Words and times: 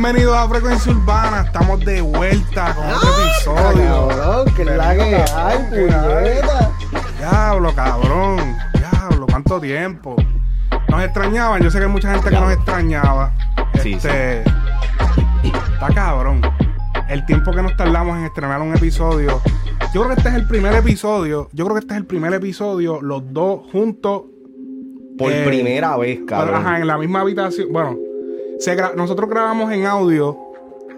Bienvenidos 0.00 0.36
a 0.36 0.48
Frecuencia 0.48 0.92
Urbana, 0.92 1.40
estamos 1.40 1.84
de 1.84 2.00
vuelta 2.00 2.72
con 2.72 2.86
otro 2.86 3.08
episodio. 3.20 4.08
Cabrón, 4.08 4.54
que 4.54 4.64
la 4.64 4.94
que 4.94 5.24
hay, 5.34 5.58
puñeta. 5.70 6.70
Diablo, 7.18 7.74
cabrón. 7.74 8.56
Diablo, 8.74 9.26
cuánto 9.26 9.60
tiempo. 9.60 10.14
Nos 10.88 11.02
extrañaban, 11.02 11.60
yo 11.62 11.70
sé 11.72 11.78
que 11.78 11.86
hay 11.86 11.90
mucha 11.90 12.12
gente 12.12 12.30
que 12.30 12.36
nos 12.36 12.52
extrañaba. 12.52 13.32
Sí, 13.82 13.94
este, 13.94 14.44
Está 15.42 15.88
cabrón. 15.92 16.42
El 17.08 17.26
tiempo 17.26 17.50
que 17.50 17.62
nos 17.62 17.76
tardamos 17.76 18.18
en 18.18 18.26
estrenar 18.26 18.62
un 18.62 18.76
episodio. 18.76 19.42
Yo 19.92 20.02
creo 20.02 20.14
que 20.14 20.20
este 20.20 20.28
es 20.28 20.34
el 20.36 20.46
primer 20.46 20.74
episodio. 20.76 21.48
Yo 21.52 21.64
creo 21.64 21.74
que 21.74 21.80
este 21.80 21.94
es 21.94 21.98
el 21.98 22.06
primer 22.06 22.32
episodio, 22.34 23.00
los 23.02 23.32
dos 23.32 23.62
juntos. 23.72 24.22
Por 25.18 25.32
eh, 25.32 25.44
primera 25.44 25.96
vez, 25.96 26.20
cabrón. 26.24 26.64
ajá, 26.64 26.78
en 26.78 26.86
la 26.86 26.96
misma 26.96 27.22
habitación. 27.22 27.72
Bueno, 27.72 27.96
se 28.58 28.76
gra- 28.76 28.94
nosotros 28.94 29.28
grabamos 29.28 29.72
en 29.72 29.86
audio 29.86 30.36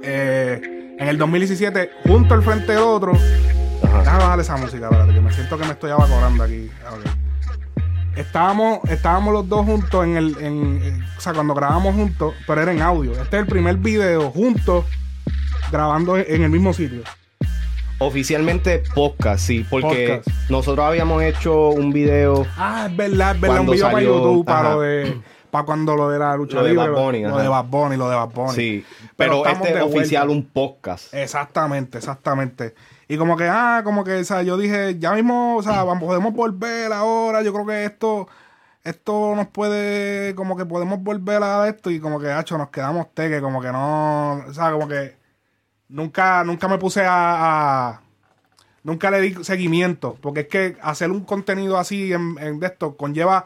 eh, 0.03 0.97
en 0.99 1.09
el 1.09 1.19
2017, 1.19 1.91
junto 2.07 2.35
al 2.35 2.43
frente 2.43 2.73
del 2.73 2.83
otro. 2.83 3.13
Ajá. 3.83 3.99
Déjame 4.01 4.19
bajar 4.19 4.41
esa 4.41 4.57
música, 4.57 4.85
espérate, 4.87 5.15
que 5.15 5.21
me 5.21 5.33
siento 5.33 5.59
que 5.59 5.65
me 5.65 5.73
estoy 5.73 5.91
abacorando 5.91 6.45
aquí. 6.45 6.71
Ok. 6.93 7.07
Estábamos, 8.17 8.81
estábamos 8.91 9.33
los 9.33 9.49
dos 9.49 9.65
juntos 9.65 10.05
en 10.05 10.17
el. 10.17 10.37
en- 10.41 10.83
en- 10.83 11.05
o 11.17 11.21
sea, 11.21 11.33
cuando 11.33 11.55
grabamos 11.55 11.95
juntos, 11.95 12.35
pero 12.47 12.61
era 12.61 12.73
en 12.73 12.83
audio. 12.83 13.13
Este 13.13 13.37
es 13.37 13.43
el 13.43 13.47
primer 13.47 13.77
video 13.77 14.31
juntos 14.31 14.85
grabando 15.71 16.17
en, 16.19 16.25
en 16.29 16.43
el 16.43 16.51
mismo 16.51 16.73
sitio. 16.73 17.03
Oficialmente 17.99 18.83
podcast, 18.95 19.45
sí, 19.47 19.65
porque 19.69 20.21
Podcast. 20.25 20.51
nosotros 20.51 20.87
habíamos 20.87 21.23
hecho 21.23 21.69
un 21.69 21.93
video. 21.93 22.47
Ah, 22.57 22.87
es 22.91 22.97
verdad, 22.97 23.35
es 23.35 23.41
verdad. 23.43 23.61
Un 23.61 23.67
video 23.71 23.91
para 23.91 24.03
YouTube 24.03 24.45
para 24.45 24.77
de. 24.79 25.21
Para 25.51 25.65
cuando 25.65 25.97
lo 25.97 26.09
de 26.11 26.19
la 26.19 26.37
lucha 26.37 26.57
Lo 26.59 26.65
de 26.65 26.75
Bad 26.75 26.93
Bunny, 26.93 27.23
lo 27.23 27.37
de 27.39 27.49
Bad 27.49 27.65
Bunny, 27.65 27.97
lo 27.97 28.09
de 28.09 28.17
Bad 28.17 28.29
Bunny. 28.31 28.55
Sí, 28.55 28.85
Pero 29.17 29.43
pero, 29.43 29.47
este 29.47 29.77
es 29.77 29.83
oficial 29.83 30.29
vuelta. 30.29 30.47
un 30.47 30.53
podcast. 30.53 31.13
Exactamente, 31.15 31.99
exactamente. 31.99 32.75
Y 33.09 33.17
como 33.17 33.37
que, 33.37 33.49
ah, 33.49 33.81
como 33.83 34.05
que, 34.05 34.15
o 34.19 34.25
sea, 34.25 34.43
yo 34.43 34.57
dije, 34.57 34.97
ya 34.99 35.13
mismo, 35.15 35.57
o 35.57 35.63
sea, 35.63 35.83
vamos, 35.83 36.05
podemos 36.05 36.33
volver 36.33 36.93
ahora. 36.93 37.43
Yo 37.43 37.53
creo 37.53 37.67
que 37.67 37.85
esto, 37.85 38.29
esto 38.85 39.35
nos 39.35 39.49
puede, 39.49 40.35
como 40.37 40.57
que 40.57 40.65
podemos 40.65 41.03
volver 41.03 41.43
a 41.43 41.67
esto. 41.69 41.91
Y 41.91 41.99
como 41.99 42.21
que, 42.21 42.31
hacho, 42.31 42.57
nos 42.57 42.71
quedamos 42.71 43.09
teque, 43.13 43.41
como 43.41 43.61
que 43.61 43.73
no, 43.73 44.35
o 44.49 44.55
sea, 44.55 44.71
como 44.71 44.87
que 44.87 45.17
nunca, 45.89 46.45
nunca 46.45 46.69
me 46.69 46.79
puse 46.79 47.05
a, 47.05 47.89
a- 47.89 48.01
nunca 48.85 49.11
le 49.11 49.21
di 49.21 49.45
seguimiento. 49.45 50.17
Porque 50.21 50.41
es 50.41 50.47
que 50.49 50.77
hacer 50.81 51.11
un 51.11 51.25
contenido 51.25 51.79
así 51.79 52.13
en, 52.13 52.37
en 52.39 52.61
de 52.61 52.69
esto 52.69 52.97
conlleva, 52.97 53.45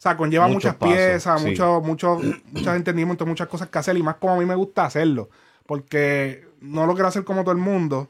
o 0.00 0.02
sea, 0.02 0.16
conlleva 0.16 0.48
Muchos 0.48 0.72
muchas 0.72 0.76
pasos, 0.76 0.94
piezas, 0.96 1.42
sí. 1.42 1.48
muchos, 1.48 1.82
muchos, 1.82 2.22
muchos 2.52 2.74
entendimientos, 2.74 3.28
muchas 3.28 3.48
cosas 3.48 3.68
que 3.68 3.78
hacer. 3.78 3.98
Y 3.98 4.02
más 4.02 4.14
como 4.16 4.32
a 4.32 4.38
mí 4.38 4.46
me 4.46 4.54
gusta 4.54 4.86
hacerlo. 4.86 5.28
Porque 5.66 6.48
no 6.62 6.86
lo 6.86 6.94
quiero 6.94 7.08
hacer 7.08 7.22
como 7.22 7.42
todo 7.42 7.52
el 7.52 7.58
mundo. 7.58 8.08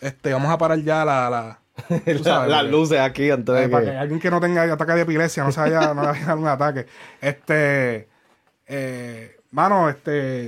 Este, 0.00 0.32
vamos 0.32 0.52
a 0.52 0.58
parar 0.58 0.78
ya 0.82 1.04
la, 1.04 1.58
Las 2.46 2.64
luces 2.66 3.00
aquí 3.00 3.28
antes 3.30 3.52
de 3.56 3.68
para 3.68 3.84
que 3.84 3.90
que. 3.90 3.96
alguien 3.96 4.20
que 4.20 4.30
no 4.30 4.40
tenga 4.40 4.62
ataque 4.72 4.92
de 4.92 5.00
epilepsia 5.02 5.42
no 5.42 5.50
se 5.50 5.60
vaya, 5.60 5.92
no 5.94 6.02
le 6.02 6.08
vaya 6.08 6.22
a 6.22 6.26
dar 6.28 6.38
un 6.38 6.46
ataque. 6.46 6.86
Este, 7.20 8.08
eh, 8.66 9.40
mano, 9.50 9.88
este, 9.88 10.46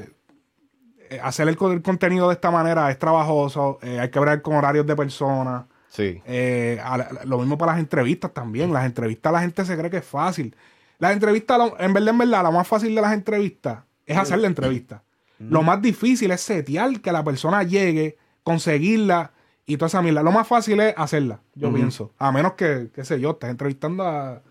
eh, 1.10 1.20
hacer 1.22 1.48
el, 1.48 1.56
el 1.60 1.82
contenido 1.82 2.28
de 2.28 2.34
esta 2.34 2.52
manera 2.52 2.88
es 2.90 2.98
trabajoso. 3.00 3.80
eh, 3.82 3.98
hay 3.98 4.10
que 4.10 4.20
ver 4.20 4.42
con 4.42 4.54
horarios 4.54 4.86
de 4.86 4.94
personas. 4.94 5.64
Sí. 5.88 6.22
Eh, 6.24 6.80
a 6.84 7.24
lo 7.24 7.38
mismo 7.38 7.58
para 7.58 7.72
las 7.72 7.80
entrevistas 7.80 8.32
también. 8.32 8.72
Las 8.72 8.84
entrevistas 8.86 9.32
la 9.32 9.40
gente 9.40 9.64
se 9.64 9.76
cree 9.76 9.90
que 9.90 9.98
es 9.98 10.04
fácil. 10.06 10.54
Las 10.98 11.12
entrevistas, 11.12 11.60
en 11.78 11.92
verdad, 11.92 12.10
en 12.10 12.18
verdad, 12.18 12.42
lo 12.44 12.52
más 12.52 12.66
fácil 12.68 12.94
de 12.94 13.00
las 13.00 13.12
entrevistas 13.12 13.80
es 14.06 14.16
hacer 14.16 14.38
la 14.38 14.46
entrevista. 14.46 15.02
Lo 15.38 15.62
más 15.62 15.82
difícil 15.82 16.30
es 16.30 16.40
setear 16.40 17.00
que 17.00 17.10
la 17.12 17.22
persona 17.24 17.62
llegue, 17.64 18.16
conseguirla 18.42 19.32
y 19.66 19.76
toda 19.76 19.88
esa 19.88 20.00
mierda. 20.02 20.22
Lo 20.22 20.30
más 20.32 20.46
fácil 20.46 20.78
es 20.80 20.94
hacerla, 20.96 21.40
yo 21.54 21.68
pienso. 21.74 22.12
A 22.18 22.30
menos 22.32 22.52
que, 22.52 22.90
qué 22.94 23.04
sé 23.04 23.18
yo, 23.20 23.30
estés 23.32 23.50
entrevistando 23.50 24.04
a 24.04 24.42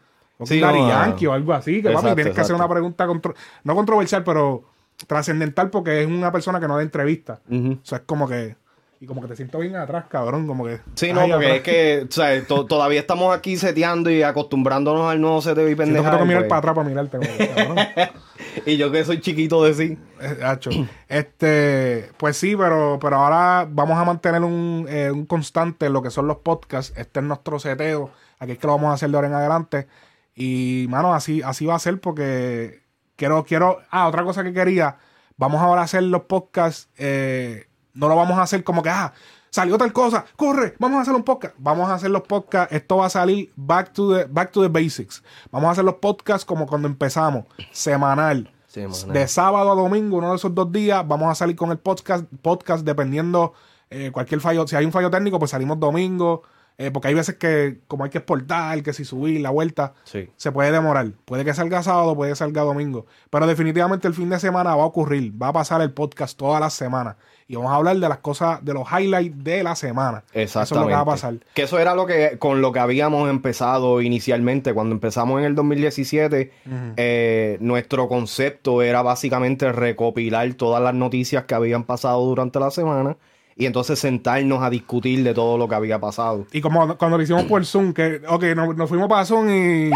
Sí, 0.46 0.59
no, 0.59 0.90
Yankee 0.90 1.26
o 1.28 1.34
algo 1.34 1.53
así. 1.53 1.76
Que 1.82 1.84
papi, 1.84 1.94
Exacto, 1.96 2.16
tienes 2.16 2.34
que 2.36 2.42
hacer 2.42 2.56
una 2.56 2.68
pregunta, 2.68 3.08
contro- 3.08 3.34
no 3.64 3.76
controversial, 3.76 4.24
pero 4.24 4.66
trascendental 5.08 5.70
porque 5.70 6.02
es 6.02 6.08
una 6.08 6.32
persona 6.32 6.59
que 6.59 6.68
no 6.68 6.76
da 6.76 6.82
entrevista. 6.84 7.42
O 7.50 7.86
sea, 7.86 8.00
es 8.00 8.03
como 8.06 8.28
que... 8.28 8.58
Y 9.03 9.06
como 9.06 9.22
que 9.22 9.28
te 9.28 9.36
siento 9.36 9.59
bien 9.59 9.75
atrás, 9.75 10.06
cabrón. 10.09 10.47
Como 10.47 10.64
que... 10.64 10.80
Sí, 10.96 11.12
no, 11.12 11.19
porque 11.28 11.34
atrás. 11.34 11.52
es 11.58 11.62
que, 11.62 12.06
o 12.09 12.12
sea, 12.12 12.41
to- 12.47 12.66
todavía 12.66 13.02
estamos 13.02 13.36
aquí 13.36 13.58
seteando 13.58 14.09
y 14.09 14.24
acostumbrándonos 14.24 15.12
al 15.12 15.19
nuevo 15.19 15.41
seteo 15.41 15.68
y 15.68 15.75
pendejadas. 15.75 16.12
tengo 16.12 16.24
que 16.24 16.28
mirar 16.30 16.44
pues. 16.44 16.50
para 16.50 16.59
atrás 16.59 16.75
para 16.75 16.88
mirarte. 16.88 17.18
como 17.18 17.38
que, 17.38 17.47
cabrón. 17.50 17.78
Y 18.66 18.78
yo 18.78 18.94
que 18.94 19.03
soy 19.03 19.19
chiquito 19.19 19.62
de 19.62 19.74
sí. 19.74 19.97
Eh, 20.22 20.38
hacho. 20.41 20.69
Este, 21.09 22.12
pues 22.16 22.38
sí, 22.38 22.56
pero, 22.56 22.97
pero 23.02 23.18
ahora 23.18 23.68
vamos 23.69 23.97
a 23.97 24.06
mantener 24.06 24.41
un, 24.41 24.86
eh, 24.88 25.12
un 25.12 25.25
constante 25.25 25.88
en 25.88 25.91
lo 25.94 26.02
que 26.02 26.09
son 26.09 26.28
los 26.28 26.38
podcasts. 26.38 26.94
Este 26.97 27.20
es 27.20 27.25
nuestro 27.25 27.59
seteo. 27.59 28.09
Aquí 28.40 28.53
es 28.53 28.58
que 28.58 28.68
lo 28.68 28.74
vamos 28.74 28.91
a 28.91 28.94
hacer 28.94 29.09
de 29.09 29.18
ahora 29.18 29.28
en 29.28 29.34
adelante. 29.34 29.88
Y, 30.34 30.85
mano, 30.88 31.14
así, 31.14 31.41
así 31.41 31.66
va 31.66 31.75
a 31.75 31.80
ser 31.80 32.00
porque 32.00 32.84
quiero, 33.18 33.44
quiero. 33.44 33.80
Ah, 33.91 34.08
otra 34.08 34.24
cosa 34.24 34.44
que 34.46 34.53
quería. 34.53 34.96
Vamos 35.35 35.62
ahora 35.62 35.81
a 35.81 35.84
hacer 35.85 36.03
los 36.03 36.22
podcasts. 36.22 36.90
eh, 36.97 37.66
no 37.94 38.08
lo 38.08 38.16
vamos 38.16 38.38
a 38.38 38.44
hacer 38.44 38.64
como 38.64 38.81
que, 38.81 38.90
ah, 38.90 39.14
salió 39.50 39.78
tal 39.78 39.94
cosa, 39.94 40.26
corre, 40.36 40.76
vamos 40.80 40.98
a 40.98 41.02
hacer 41.02 41.14
un 41.14 41.24
podcast. 41.24 41.56
Vamos 41.59 41.90
a 41.90 41.94
hacer 41.94 42.09
los 42.09 42.24
podcasts. 42.24 42.74
Esto 42.74 42.98
va 42.98 43.06
a 43.06 43.09
salir 43.09 43.52
back 43.56 43.94
to 43.94 44.16
the, 44.16 44.26
back 44.26 44.52
to 44.52 44.62
the 44.62 44.68
basics. 44.68 45.24
Vamos 45.52 45.70
a 45.70 45.72
hacer 45.72 45.86
los 45.86 45.96
podcasts 45.96 46.44
como 46.44 46.66
cuando 46.66 46.88
empezamos, 46.88 47.46
semanal. 47.72 48.52
Semanal. 48.68 49.14
De 49.14 49.28
sábado 49.28 49.72
a 49.72 49.76
domingo, 49.76 50.18
uno 50.18 50.32
de 50.32 50.38
esos 50.38 50.56
dos 50.56 50.72
días, 50.72 51.08
vamos 51.08 51.30
a 51.30 51.36
salir 51.36 51.56
con 51.56 51.70
el 51.70 51.78
podcast, 51.78 52.26
podcast 52.42 52.84
dependiendo 52.84 53.53
eh, 53.92 54.09
cualquier 54.12 54.42
fallo. 54.42 54.66
Si 54.68 54.76
hay 54.76 54.86
un 54.86 54.92
fallo 54.92 55.12
técnico, 55.12 55.38
pues 55.38 55.52
salimos 55.52 55.80
domingo. 55.80 56.42
Eh, 56.78 56.89
porque 56.91 57.07
hay 57.09 57.13
veces 57.13 57.35
que, 57.35 57.79
como 57.88 58.03
hay 58.03 58.09
que 58.09 58.17
exportar, 58.17 58.81
que 58.84 58.94
si 58.94 59.06
subir 59.06 59.39
la 59.41 59.50
vuelta, 59.51 59.94
Sí. 60.03 60.29
se 60.38 60.51
puede 60.51 60.72
demorar. 60.72 61.11
Puede 61.25 61.45
que 61.45 61.53
salga 61.53 61.84
sábado, 61.84 62.16
puede 62.16 62.31
que 62.31 62.35
salga 62.35 62.61
domingo. 62.63 63.06
Pero 63.29 63.45
definitivamente 63.47 64.07
el 64.07 64.13
fin 64.13 64.29
de 64.29 64.39
semana 64.39 64.75
va 64.75 64.84
a 64.84 64.88
ocurrir. 64.88 65.34
Va 65.41 65.50
a 65.50 65.53
pasar 65.53 65.81
el 65.81 65.91
podcast 65.91 66.38
todas 66.38 66.59
las 66.59 66.73
semanas. 66.73 67.16
Y 67.47 67.56
vamos 67.57 67.72
a 67.73 67.75
hablar 67.75 67.97
de 67.97 68.07
las 68.09 68.19
cosas, 68.19 68.63
de 68.63 68.73
los 68.73 68.88
highlights 68.89 69.44
de 69.44 69.63
la 69.63 69.75
semana. 69.75 70.23
Eso 70.31 70.34
es 70.34 70.56
lo 70.56 70.61
Exactamente. 70.61 70.88
que 70.89 70.95
va 70.95 71.01
a 71.01 71.06
pasar. 71.06 71.34
Que 71.53 71.63
eso 71.63 71.78
era 71.78 71.94
lo 71.94 72.06
que 72.07 72.38
con 72.39 72.61
lo 72.61 72.72
que 72.72 72.79
habíamos 72.79 73.29
empezado 73.29 74.01
inicialmente. 74.01 74.73
Cuando 74.73 74.95
empezamos 74.95 75.40
en 75.40 75.45
el 75.45 75.53
2017, 75.55 76.51
eh, 76.97 77.57
nuestro 77.59 78.07
concepto 78.07 78.81
era 78.81 79.01
básicamente 79.01 79.72
recopilar 79.72 80.51
todas 80.53 80.81
las 80.81 80.94
noticias 80.94 81.44
que 81.44 81.53
habían 81.53 81.84
pasado 81.84 82.23
durante 82.25 82.59
la 82.59 82.72
semana 82.72 83.17
y 83.56 83.66
entonces 83.66 84.00
sentarnos 84.00 84.62
a 84.64 84.69
discutir 84.69 85.24
de 85.24 85.34
todo 85.34 85.58
lo 85.58 85.68
que 85.68 85.75
había 85.75 86.00
pasado. 86.00 86.46
Y 86.52 86.62
como 86.62 86.97
cuando 86.97 87.18
lo 87.18 87.24
hicimos 87.24 87.44
por 87.44 87.66
Zoom, 87.66 87.94
que, 87.94 88.22
ok, 88.28 88.44
nos, 88.56 88.75
nos 88.75 88.90
fuimos 88.90 89.08
para 89.08 89.25
Zoom 89.25 89.50
y. 89.50 89.91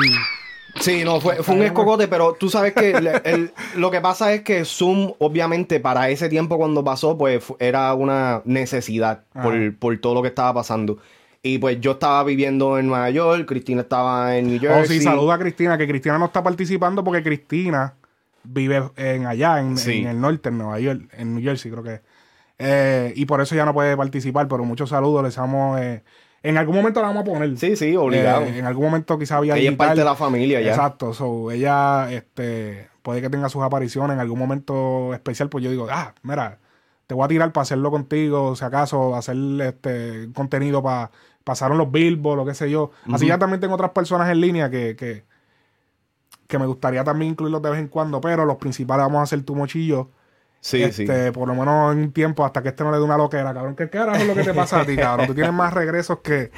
Sí, 0.79 1.03
no, 1.03 1.19
fue, 1.19 1.37
fue 1.37 1.55
un 1.55 1.63
escogote, 1.63 2.07
pero 2.07 2.33
tú 2.39 2.49
sabes 2.49 2.73
que 2.73 2.91
el- 2.91 3.51
lo 3.77 3.89
que 3.89 3.99
pasa 3.99 4.31
es 4.33 4.41
que 4.43 4.63
Zoom, 4.63 5.11
obviamente, 5.17 5.79
para 5.79 6.09
ese 6.09 6.29
tiempo 6.29 6.57
cuando 6.57 6.83
pasó, 6.83 7.17
pues 7.17 7.43
era 7.57 7.91
una 7.95 8.43
necesidad 8.45 9.23
por, 9.41 9.75
por 9.77 9.97
todo 9.97 10.13
lo 10.13 10.21
que 10.21 10.27
estaba 10.27 10.53
pasando. 10.53 10.99
Y 11.41 11.57
pues 11.57 11.79
yo 11.81 11.91
estaba 11.93 12.23
viviendo 12.23 12.77
en 12.77 12.87
Nueva 12.87 13.09
York, 13.09 13.45
Cristina 13.47 13.81
estaba 13.81 14.37
en 14.37 14.47
New 14.49 14.59
Jersey. 14.59 14.81
Oh, 14.83 14.85
sí, 14.85 15.01
saluda 15.01 15.35
a 15.35 15.39
Cristina, 15.39 15.77
que 15.79 15.87
Cristina 15.87 16.17
no 16.19 16.25
está 16.25 16.43
participando 16.43 17.03
porque 17.03 17.23
Cristina 17.23 17.95
vive 18.43 18.83
en 18.97 19.25
allá, 19.25 19.59
en, 19.59 19.77
Sí. 19.77 19.99
en 19.99 20.07
el 20.07 20.21
norte, 20.21 20.49
en 20.49 20.57
Nueva 20.59 20.79
York, 20.79 21.09
en 21.17 21.33
New 21.35 21.43
Jersey, 21.43 21.71
creo 21.71 21.83
que 21.83 21.93
es. 21.95 22.01
Eh, 22.59 23.13
y 23.15 23.25
por 23.25 23.41
eso 23.41 23.55
ya 23.55 23.65
no 23.65 23.73
puede 23.73 23.95
participar, 23.95 24.47
pero 24.47 24.63
muchos 24.65 24.89
saludos, 24.89 25.23
les 25.23 25.35
damos. 25.35 25.79
eh, 25.79 26.03
en 26.43 26.57
algún 26.57 26.75
momento 26.75 27.01
la 27.01 27.07
vamos 27.07 27.21
a 27.21 27.25
poner. 27.25 27.57
Sí, 27.57 27.75
sí, 27.75 27.95
obligado. 27.95 28.43
Eh, 28.43 28.59
en 28.59 28.65
algún 28.65 28.85
momento 28.85 29.17
quizá 29.17 29.37
había 29.37 29.57
Ella 29.57 29.71
es 29.71 29.75
parte 29.77 29.99
de 29.99 30.05
la 30.05 30.15
familia 30.15 30.61
ya. 30.61 30.69
Exacto, 30.69 31.13
so, 31.13 31.51
ella 31.51 32.11
este, 32.11 32.89
puede 33.01 33.21
que 33.21 33.29
tenga 33.29 33.49
sus 33.49 33.63
apariciones 33.63 34.15
en 34.15 34.19
algún 34.19 34.39
momento 34.39 35.13
especial, 35.13 35.49
pues 35.49 35.63
yo 35.63 35.71
digo, 35.71 35.87
ah, 35.89 36.13
mira, 36.23 36.59
te 37.05 37.15
voy 37.15 37.25
a 37.25 37.27
tirar 37.27 37.51
para 37.51 37.63
hacerlo 37.63 37.91
contigo, 37.91 38.55
si 38.55 38.65
acaso, 38.65 39.15
hacer 39.15 39.35
este 39.61 40.29
contenido 40.33 40.81
para 40.83 41.11
pasaron 41.43 41.77
los 41.77 41.89
billboards, 41.89 42.37
lo 42.37 42.45
que 42.45 42.53
sé 42.53 42.69
yo. 42.69 42.91
Así 43.11 43.25
ya 43.27 43.39
también 43.39 43.61
tengo 43.61 43.75
otras 43.75 43.91
personas 43.91 44.29
en 44.29 44.41
línea 44.41 44.69
que, 44.69 44.97
que, 44.97 45.23
que 46.45 46.59
me 46.59 46.65
gustaría 46.65 47.05
también 47.05 47.31
incluirlos 47.31 47.61
de 47.61 47.69
vez 47.69 47.79
en 47.79 47.87
cuando, 47.87 48.19
pero 48.19 48.43
los 48.45 48.57
principales 48.57 49.05
vamos 49.05 49.19
a 49.19 49.23
hacer 49.23 49.43
tu 49.43 49.55
mochillo. 49.55 50.11
Sí, 50.59 50.91
sí. 50.91 51.03
este, 51.03 51.31
Por 51.31 51.47
lo 51.47 51.55
menos 51.55 51.93
en 51.93 51.99
un 51.99 52.11
tiempo 52.11 52.43
hasta 52.45 52.61
que 52.61 52.69
este 52.69 52.83
no 52.83 52.91
le 52.91 52.97
dé 52.97 53.03
una 53.03 53.17
loquera, 53.17 53.53
cabrón. 53.53 53.75
¿Qué 53.75 53.89
carajo 53.89 54.17
es 54.17 54.27
lo 54.27 54.35
que 54.35 54.43
te 54.43 54.53
pasa 54.53 54.81
a 54.81 54.85
ti, 54.85 54.95
cabrón? 54.95 55.27
Tú 55.27 55.33
tienes 55.33 55.53
más 55.53 55.73
regresos 55.73 56.19
que. 56.19 56.51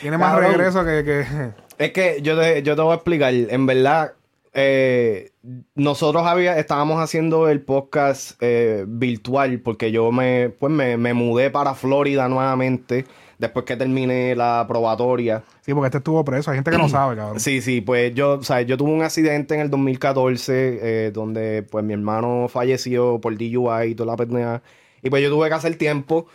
Tienes 0.00 0.18
más 0.18 0.38
regresos 0.38 0.84
que. 0.84 1.04
que 1.04 1.52
Es 1.78 1.92
que 1.92 2.20
yo 2.22 2.38
te, 2.40 2.62
yo 2.62 2.74
te 2.74 2.82
voy 2.82 2.92
a 2.92 2.96
explicar. 2.96 3.32
En 3.34 3.66
verdad, 3.66 4.14
eh, 4.52 5.32
nosotros 5.74 6.26
había, 6.26 6.58
estábamos 6.58 6.98
haciendo 7.00 7.48
el 7.48 7.60
podcast 7.60 8.38
eh, 8.40 8.84
virtual 8.88 9.60
porque 9.60 9.92
yo 9.92 10.10
me, 10.10 10.48
pues 10.48 10.72
me, 10.72 10.96
me 10.96 11.12
mudé 11.12 11.50
para 11.50 11.74
Florida 11.74 12.28
nuevamente 12.28 13.04
después 13.38 13.64
que 13.64 13.76
terminé 13.76 14.34
la 14.34 14.64
probatoria. 14.68 15.42
Sí, 15.62 15.74
porque 15.74 15.86
este 15.86 15.98
estuvo 15.98 16.24
preso. 16.24 16.50
Hay 16.50 16.56
gente 16.56 16.70
que 16.70 16.78
no 16.78 16.88
sabe, 16.88 17.16
cabrón. 17.16 17.40
Sí, 17.40 17.60
sí, 17.60 17.80
pues 17.80 18.14
yo, 18.14 18.34
o 18.34 18.42
sea, 18.42 18.62
yo 18.62 18.76
tuve 18.76 18.90
un 18.90 19.02
accidente 19.02 19.54
en 19.54 19.60
el 19.60 19.70
2014 19.70 20.78
eh, 20.80 21.10
donde 21.12 21.62
pues 21.62 21.84
mi 21.84 21.92
hermano 21.92 22.48
falleció 22.48 23.20
por 23.20 23.36
DUI 23.36 23.90
y 23.90 23.94
toda 23.94 24.12
la 24.12 24.16
pendeja. 24.16 24.62
Y 25.02 25.10
pues 25.10 25.22
yo 25.22 25.30
tuve 25.30 25.48
que 25.48 25.54
hacer 25.54 25.76
tiempo. 25.76 26.26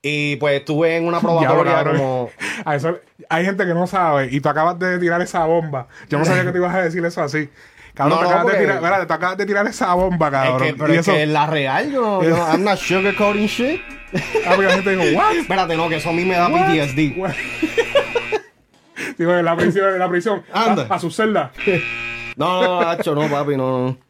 Y 0.00 0.36
pues 0.36 0.60
estuve 0.60 0.96
en 0.96 1.06
una 1.06 1.20
probatoria 1.20 1.84
como... 1.84 2.30
A 2.64 2.76
eso, 2.76 2.98
hay 3.28 3.44
gente 3.44 3.64
que 3.66 3.74
no 3.74 3.86
sabe 3.86 4.28
y 4.30 4.40
tú 4.40 4.48
acabas 4.48 4.78
de 4.78 4.98
tirar 4.98 5.20
esa 5.22 5.44
bomba. 5.44 5.88
Yo 6.08 6.18
no 6.18 6.24
sabía 6.24 6.44
que 6.44 6.52
te 6.52 6.58
ibas 6.58 6.74
a 6.74 6.82
decir 6.82 7.04
eso 7.04 7.22
así. 7.22 7.48
Cabrón, 7.98 8.20
No, 8.20 8.28
te, 8.28 8.30
no, 8.30 8.30
acabas 8.30 8.52
de 8.52 8.58
tirar, 8.60 9.06
te 9.08 9.12
acabas 9.12 9.36
de 9.38 9.46
tirar 9.46 9.66
esa 9.66 9.92
bomba, 9.94 10.30
cabrón. 10.30 10.62
Es 10.62 10.72
que, 10.72 10.78
pero 10.78 10.94
y 10.94 10.96
es 10.98 11.00
eso, 11.00 11.12
que 11.14 11.26
la 11.26 11.46
real, 11.48 11.90
yo, 11.90 12.22
yo 12.22 12.36
I'm 12.36 12.62
not 12.62 12.78
sugarcoating 12.78 13.48
shit. 13.48 13.80
ah, 14.46 14.52
porque 14.54 14.66
la 14.66 14.74
gente 14.74 14.96
dijo, 14.96 15.18
¿what? 15.18 15.32
Espérate, 15.36 15.76
no, 15.76 15.88
que 15.88 15.96
eso 15.96 16.10
a 16.10 16.12
mí 16.12 16.24
me 16.24 16.36
da 16.36 16.48
What? 16.48 16.68
PTSD. 16.68 17.18
What? 17.18 17.32
Digo, 19.18 19.34
en 19.34 19.44
la 19.44 19.56
prisión, 19.56 19.94
en 19.94 19.98
la 19.98 20.08
prisión. 20.08 20.44
Anda. 20.52 20.86
A, 20.88 20.94
a 20.94 20.98
su 21.00 21.10
celda. 21.10 21.50
No, 22.36 22.62
no, 22.62 22.80
Nacho, 22.82 23.16
no, 23.16 23.28
papi, 23.28 23.56
no, 23.56 23.88
no. 23.88 24.07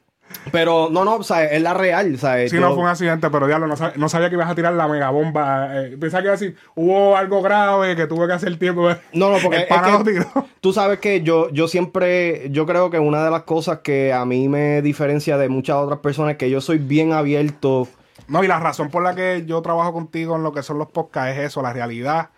Pero, 0.53 0.89
no, 0.91 1.05
no, 1.05 1.17
o 1.17 1.23
sea, 1.23 1.45
es 1.45 1.61
la 1.63 1.75
real, 1.75 2.19
¿sabes? 2.19 2.51
Sí, 2.51 2.57
Yo- 2.57 2.63
no 2.63 2.75
fue 2.75 2.83
un 2.83 2.89
accidente, 2.89 3.29
pero 3.31 3.47
diablo, 3.47 3.67
no, 3.67 3.77
sab- 3.77 3.95
no 3.97 4.09
sabía 4.09 4.29
que 4.29 4.35
ibas 4.37 4.49
a 4.51 4.55
tirar 4.55 4.73
la 4.73 4.89
megabomba. 4.89 5.69
Eh, 5.85 5.97
pensaba 6.01 6.23
que 6.23 6.27
iba 6.29 6.35
a 6.35 6.39
decir, 6.39 6.57
hubo 6.75 7.17
algo 7.17 7.43
grave 7.43 7.97
que 7.97 8.07
tuve 8.07 8.27
que 8.27 8.33
hacer 8.33 8.59
tiempo. 8.59 8.89
No, 9.13 9.31
no, 9.31 9.39
porque 9.43 9.59
es 9.59 9.67
que 9.67 10.25
tú 10.61 10.73
sabes 10.73 10.99
que 11.01 11.23
yo, 11.23 11.51
yo 11.51 11.69
siempre, 11.69 12.49
yo 12.51 12.67
creo 12.67 12.91
que 12.91 12.99
una 12.99 13.25
de 13.25 13.31
las 13.31 13.43
cosas 13.43 13.79
que 13.81 14.13
a 14.13 14.25
mí 14.25 14.49
me 14.49 14.81
diferencia 14.83 15.37
de 15.39 15.49
muchas 15.49 15.77
otras 15.77 16.01
personas 16.01 16.33
es 16.33 16.39
que 16.39 16.51
yo 16.51 16.61
soy 16.61 16.79
bien 16.79 17.13
abierto. 17.13 17.89
No, 18.27 18.43
y 18.45 18.47
la 18.49 18.59
razón 18.61 18.91
por 18.91 19.03
la 19.03 19.15
que 19.15 19.45
yo 19.47 19.63
trabajo 19.63 19.93
contigo 19.93 20.37
en 20.37 20.43
lo 20.43 20.53
que 20.53 20.63
son 20.63 20.79
los 20.79 20.89
podcasts 20.91 21.39
es 21.39 21.47
eso, 21.47 21.63
la 21.63 21.73
realidad. 21.73 22.29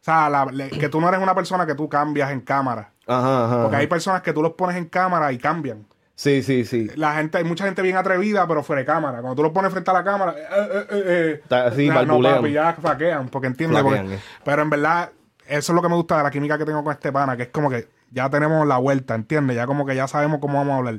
O 0.00 0.04
sea, 0.06 0.30
la- 0.30 0.46
le- 0.46 0.70
que 0.70 0.88
tú 0.88 1.00
no 1.00 1.08
eres 1.08 1.20
una 1.20 1.34
persona 1.34 1.66
que 1.66 1.74
tú 1.74 1.88
cambias 1.88 2.30
en 2.30 2.40
cámara. 2.40 2.90
Ajá, 3.06 3.44
ajá. 3.46 3.62
Porque 3.62 3.76
hay 3.76 3.86
personas 3.86 4.22
que 4.22 4.32
tú 4.32 4.42
los 4.42 4.52
pones 4.52 4.76
en 4.76 4.86
cámara 4.86 5.32
y 5.32 5.38
cambian. 5.38 5.84
Sí, 6.16 6.42
sí, 6.42 6.64
sí. 6.64 6.88
La 6.96 7.14
gente, 7.16 7.36
hay 7.38 7.44
mucha 7.44 7.64
gente 7.66 7.82
bien 7.82 7.96
atrevida, 7.96 8.48
pero 8.48 8.62
fuera 8.62 8.80
de 8.80 8.86
cámara. 8.86 9.20
Cuando 9.20 9.36
tú 9.36 9.42
los 9.42 9.52
pones 9.52 9.70
frente 9.70 9.90
a 9.90 9.94
la 9.94 10.02
cámara, 10.02 10.32
eh, 10.32 10.44
eh, 10.50 10.86
eh, 10.90 11.42
eh, 11.50 11.70
sí, 11.76 11.88
no, 11.88 12.20
papi, 12.22 12.52
ya 12.52 12.72
flaquean, 12.72 13.28
porque 13.28 13.48
entiendes. 13.48 13.80
Flaquean, 13.82 14.04
Porque- 14.06 14.16
eh. 14.16 14.20
pero 14.44 14.62
en 14.62 14.70
verdad, 14.70 15.10
eso 15.46 15.72
es 15.72 15.76
lo 15.76 15.82
que 15.82 15.88
me 15.90 15.94
gusta 15.94 16.16
de 16.16 16.22
la 16.24 16.30
química 16.30 16.56
que 16.56 16.64
tengo 16.64 16.82
con 16.82 16.92
este 16.92 17.12
pana, 17.12 17.36
que 17.36 17.44
es 17.44 17.48
como 17.50 17.68
que 17.68 17.88
ya 18.10 18.30
tenemos 18.30 18.66
la 18.66 18.78
vuelta, 18.78 19.14
¿entiendes? 19.14 19.56
Ya 19.56 19.66
como 19.66 19.84
que 19.84 19.94
ya 19.94 20.08
sabemos 20.08 20.38
cómo 20.40 20.56
vamos 20.58 20.72
a 20.72 20.76
hablar. 20.78 20.94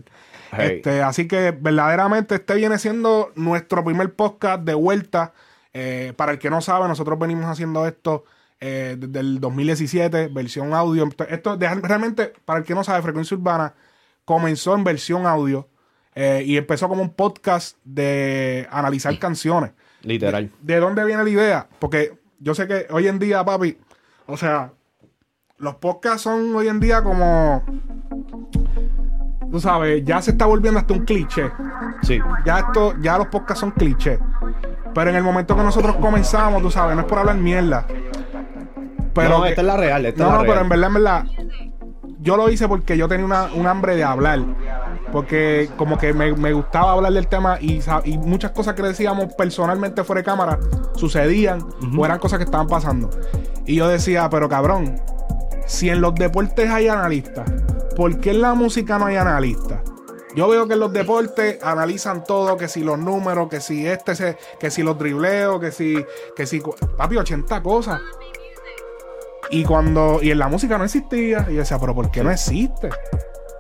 Hey. 0.51 0.73
Este, 0.77 1.01
así 1.01 1.27
que 1.27 1.49
verdaderamente 1.51 2.35
este 2.35 2.53
viene 2.55 2.77
siendo 2.77 3.31
nuestro 3.35 3.83
primer 3.83 4.13
podcast 4.13 4.61
de 4.63 4.75
vuelta. 4.75 5.33
Eh, 5.73 6.13
para 6.15 6.31
el 6.31 6.39
que 6.39 6.49
no 6.49 6.61
sabe, 6.61 6.87
nosotros 6.87 7.17
venimos 7.19 7.45
haciendo 7.45 7.85
esto 7.87 8.23
eh, 8.59 8.95
desde 8.97 9.19
el 9.19 9.39
2017, 9.39 10.27
versión 10.29 10.73
audio. 10.73 11.09
Esto 11.29 11.57
de- 11.57 11.67
realmente, 11.75 12.33
para 12.45 12.59
el 12.59 12.65
que 12.65 12.73
no 12.75 12.83
sabe, 12.83 13.01
Frecuencia 13.01 13.35
Urbana 13.35 13.73
comenzó 14.27 14.75
en 14.75 14.83
versión 14.83 15.25
audio 15.25 15.69
eh, 16.13 16.43
y 16.45 16.57
empezó 16.57 16.89
como 16.89 17.01
un 17.01 17.11
podcast 17.13 17.77
de 17.85 18.67
analizar 18.69 19.17
canciones. 19.19 19.71
Literal. 20.01 20.51
¿De 20.61 20.79
dónde 20.81 21.05
viene 21.05 21.23
la 21.23 21.29
idea? 21.29 21.67
Porque 21.79 22.19
yo 22.37 22.53
sé 22.53 22.67
que 22.67 22.87
hoy 22.89 23.07
en 23.07 23.19
día, 23.19 23.45
papi, 23.45 23.77
o 24.25 24.35
sea, 24.35 24.73
los 25.57 25.75
podcasts 25.75 26.23
son 26.23 26.53
hoy 26.57 26.67
en 26.67 26.81
día 26.81 27.01
como, 27.01 27.63
tú 29.49 29.61
sabes, 29.61 30.03
ya 30.03 30.21
se 30.21 30.31
está 30.31 30.45
volviendo 30.45 30.77
hasta 30.79 30.93
un 30.93 31.05
cliché. 31.05 31.49
Sí. 32.01 32.19
Ya 32.45 32.59
esto, 32.59 32.95
ya 32.99 33.17
los 33.17 33.27
podcasts 33.27 33.61
son 33.61 33.71
clichés. 33.71 34.19
Pero 34.93 35.09
en 35.09 35.15
el 35.15 35.23
momento 35.23 35.55
que 35.55 35.63
nosotros 35.63 35.95
comenzamos, 36.01 36.61
tú 36.61 36.69
sabes, 36.69 36.95
no 36.97 37.03
es 37.03 37.07
por 37.07 37.19
hablar 37.19 37.37
mierda. 37.37 37.87
Pero 39.13 39.29
no, 39.29 39.43
que- 39.43 39.49
esta 39.49 39.61
es 39.61 39.67
la 39.67 39.77
real, 39.77 40.05
esta 40.05 40.23
no, 40.23 40.29
es 40.29 40.31
la 40.33 40.37
no, 40.37 40.41
pero 40.41 40.53
real. 40.53 40.63
en 40.63 40.69
verdad, 40.69 40.87
en 40.87 40.93
verdad, 40.93 41.25
yo 42.19 42.35
lo 42.37 42.49
hice 42.49 42.67
porque 42.67 42.97
yo 42.97 43.07
tenía 43.07 43.25
una, 43.25 43.45
un 43.53 43.67
hambre 43.67 43.95
de 43.95 44.03
hablar. 44.03 44.39
Porque 45.11 45.69
como 45.77 45.97
que 45.97 46.13
me, 46.13 46.33
me 46.33 46.51
gustaba 46.53 46.91
hablar 46.91 47.13
del 47.13 47.27
tema 47.27 47.57
y, 47.61 47.79
y 48.03 48.17
muchas 48.17 48.51
cosas 48.51 48.75
que 48.75 48.81
decíamos 48.83 49.33
personalmente 49.35 50.03
fuera 50.03 50.21
de 50.21 50.25
cámara 50.25 50.59
sucedían 50.95 51.65
o 51.97 52.05
eran 52.05 52.19
cosas 52.19 52.39
que 52.39 52.45
estaban 52.45 52.67
pasando. 52.67 53.09
Y 53.65 53.75
yo 53.75 53.87
decía, 53.87 54.29
pero 54.29 54.49
cabrón, 54.49 54.99
si 55.65 55.89
en 55.89 56.01
los 56.01 56.13
deportes 56.15 56.69
hay 56.69 56.87
analistas, 56.87 57.49
¿por 57.95 58.19
qué 58.19 58.31
en 58.31 58.41
la 58.41 58.53
música 58.53 58.97
no 58.99 59.05
hay 59.05 59.15
analistas? 59.15 59.79
Yo 60.35 60.47
veo 60.49 60.67
que 60.67 60.73
en 60.73 60.81
los 60.81 60.93
deportes 60.93 61.57
analizan 61.63 62.23
todo, 62.23 62.57
que 62.57 62.67
si 62.67 62.83
los 62.83 62.99
números, 62.99 63.47
que 63.49 63.59
si 63.59 63.87
este, 63.87 64.13
se- 64.15 64.37
que 64.59 64.69
si 64.69 64.83
los 64.83 64.97
dribleos, 64.99 65.59
que 65.59 65.71
si, 65.71 66.05
que 66.35 66.45
si, 66.45 66.61
papi, 66.95 67.17
80 67.17 67.63
cosas. 67.63 67.99
Y 69.49 69.63
cuando, 69.63 70.19
y 70.21 70.31
en 70.31 70.39
la 70.39 70.47
música 70.47 70.77
no 70.77 70.83
existía, 70.83 71.45
y 71.49 71.53
yo 71.53 71.59
decía, 71.59 71.79
pero 71.79 71.95
¿por 71.95 72.11
qué 72.11 72.23
no 72.23 72.31
existe? 72.31 72.89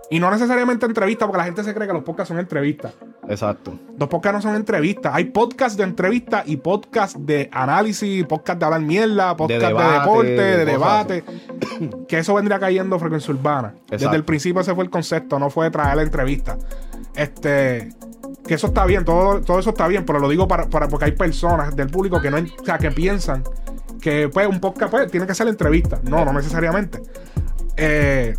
Y 0.09 0.19
no 0.19 0.31
necesariamente 0.31 0.85
entrevistas, 0.85 1.25
porque 1.27 1.37
la 1.39 1.43
gente 1.45 1.63
se 1.65 1.73
cree 1.73 1.85
que 1.87 1.93
los 1.93 2.03
podcasts 2.03 2.29
son 2.29 2.39
entrevistas. 2.39 2.93
Exacto. 3.27 3.77
Los 3.99 4.07
podcasts 4.07 4.35
no 4.37 4.41
son 4.41 4.55
entrevistas. 4.55 5.13
Hay 5.13 5.25
podcasts 5.25 5.77
de 5.77 5.83
entrevistas 5.83 6.43
y 6.45 6.55
podcasts 6.57 7.17
de 7.25 7.49
análisis, 7.51 8.25
podcasts 8.25 8.57
de 8.59 8.65
hablar 8.65 8.81
mierda, 8.81 9.35
podcasts 9.35 9.61
de, 9.63 9.67
debate, 9.67 9.99
deporte, 9.99 10.31
de, 10.31 10.57
de 10.57 10.65
debate. 10.65 11.23
que 12.07 12.19
eso 12.19 12.33
vendría 12.35 12.57
cayendo 12.57 12.97
frecuencia 12.99 13.33
urbana. 13.33 13.73
Desde 13.83 13.95
Exacto. 13.95 14.15
el 14.15 14.23
principio 14.23 14.61
ese 14.61 14.73
fue 14.73 14.85
el 14.85 14.89
concepto, 14.89 15.39
no 15.39 15.49
fue 15.49 15.69
traer 15.71 15.97
la 15.97 16.03
entrevista. 16.03 16.57
Este. 17.15 17.89
Que 18.45 18.53
eso 18.53 18.67
está 18.67 18.85
bien, 18.85 19.03
todo, 19.03 19.41
todo 19.41 19.59
eso 19.59 19.71
está 19.71 19.87
bien, 19.89 20.05
pero 20.05 20.19
lo 20.19 20.29
digo 20.29 20.47
para, 20.47 20.67
para- 20.69 20.87
porque 20.87 21.03
hay 21.05 21.11
personas 21.11 21.75
del 21.75 21.89
público 21.89 22.21
que 22.21 22.31
no, 22.31 22.37
o 22.37 22.65
sea, 22.65 22.77
que 22.77 22.91
piensan 22.91 23.43
que 24.01 24.29
pues, 24.29 24.47
un 24.47 24.59
podcast 24.59 24.91
pues, 24.91 25.11
tiene 25.11 25.27
que 25.27 25.35
ser 25.35 25.45
la 25.45 25.51
entrevista. 25.51 25.99
No, 26.03 26.23
no 26.25 26.33
necesariamente. 26.33 27.01
Eh, 27.75 28.35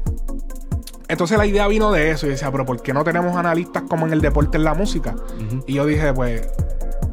entonces 1.09 1.39
la 1.39 1.47
idea 1.47 1.67
vino 1.69 1.91
de 1.91 2.11
eso. 2.11 2.27
Y 2.27 2.31
decía, 2.31 2.51
pero 2.53 2.67
¿por 2.67 2.83
qué 2.83 2.93
no 2.93 3.03
tenemos 3.03 3.37
analistas 3.37 3.85
como 3.89 4.07
en 4.07 4.13
el 4.13 4.21
deporte 4.21 4.59
en 4.59 4.65
la 4.65 4.75
música? 4.75 5.15
Y 5.67 5.75
yo 5.75 5.87
dije, 5.87 6.13
pues, 6.13 6.47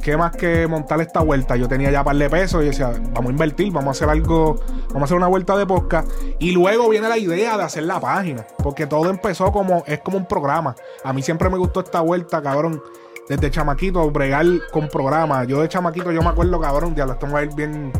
¿qué 0.01 0.18
más 0.18 0.36
que 0.36 0.68
montar 0.68 1.00
esta 1.01 1.21
vuelta? 1.21 1.56
Yo 1.56 1.68
tenía 1.68 1.89
ya 1.89 2.03
par 2.03 2.15
de 2.15 2.30
pesos 2.30 2.62
y 2.62 2.68
decía, 2.68 2.92
vamos 3.13 3.30
a 3.30 3.31
invertir, 3.31 3.71
vamos 3.71 3.88
a 3.88 3.92
hacer 3.92 4.09
algo, 4.09 4.59
vamos 4.89 5.01
a 5.01 5.06
hacer 5.06 5.18
una 5.18 5.27
vuelta 5.27 5.57
de 5.57 5.65
podcast. 5.65 6.09
Y 6.39 6.51
luego 6.51 6.89
viene 6.89 7.07
la 7.07 7.18
idea 7.18 7.57
de 7.57 7.63
hacer 7.63 7.83
la 7.83 8.00
página, 8.00 8.45
porque 8.62 8.86
todo 8.86 9.09
empezó 9.09 9.51
como, 9.51 9.83
es 9.88 10.00
como 10.01 10.18
un 10.18 10.27
programa. 10.27 10.75
A 11.03 11.13
mí 11.13 11.21
siempre 11.21 11.50
me 11.50 11.57
gustó 11.57 11.80
esta 11.80 12.01
vuelta, 12.01 12.42
cabrón. 12.42 12.83
Desde 13.27 13.50
chamaquito, 13.50 14.12
bregar 14.12 14.45
con 14.71 14.88
programas. 14.89 15.47
Yo 15.47 15.61
de 15.61 15.69
chamaquito, 15.69 16.11
yo 16.11 16.21
me 16.21 16.30
acuerdo, 16.30 16.59
cabrón, 16.59 16.94
ya 16.95 17.07
lo 17.07 17.18
va 17.18 17.40
a 17.40 17.44
ir 17.44 17.56
bien. 17.56 17.92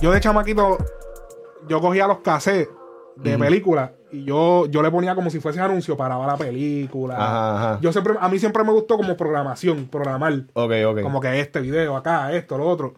Yo 0.00 0.12
de 0.12 0.20
chamaquito, 0.20 0.78
yo 1.68 1.80
cogía 1.80 2.06
los 2.06 2.18
cassettes 2.18 2.68
de 3.16 3.38
películas 3.38 3.90
y 4.12 4.24
yo, 4.24 4.66
yo 4.66 4.82
le 4.82 4.90
ponía 4.90 5.14
como 5.14 5.30
si 5.30 5.40
fuese 5.40 5.60
anuncio 5.60 5.96
para 5.96 6.18
la 6.18 6.36
película. 6.36 7.16
Ajá, 7.16 7.56
ajá. 7.56 7.78
Yo 7.80 7.92
siempre, 7.92 8.14
a 8.20 8.28
mí 8.28 8.38
siempre 8.38 8.62
me 8.62 8.72
gustó 8.72 8.96
como 8.96 9.16
programación, 9.16 9.86
programar. 9.86 10.44
Ok, 10.52 10.72
ok. 10.86 11.00
Como 11.02 11.20
que 11.20 11.40
este 11.40 11.60
video 11.60 11.96
acá, 11.96 12.32
esto, 12.32 12.58
lo 12.58 12.66
otro. 12.68 12.94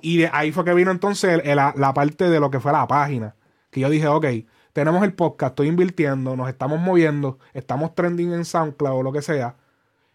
Y 0.00 0.18
de 0.18 0.30
ahí 0.32 0.52
fue 0.52 0.64
que 0.64 0.74
vino 0.74 0.90
entonces 0.90 1.32
el- 1.32 1.40
el- 1.48 1.56
la, 1.56 1.74
la 1.76 1.92
parte 1.92 2.28
de 2.30 2.40
lo 2.40 2.50
que 2.50 2.60
fue 2.60 2.72
la 2.72 2.86
página. 2.86 3.34
Que 3.70 3.80
yo 3.80 3.90
dije, 3.90 4.06
ok, 4.06 4.26
tenemos 4.72 5.02
el 5.02 5.12
podcast, 5.14 5.50
estoy 5.52 5.68
invirtiendo, 5.68 6.36
nos 6.36 6.48
estamos 6.48 6.78
moviendo, 6.80 7.38
estamos 7.52 7.94
trending 7.94 8.32
en 8.32 8.44
SoundCloud 8.44 9.00
o 9.00 9.02
lo 9.02 9.12
que 9.12 9.22
sea. 9.22 9.56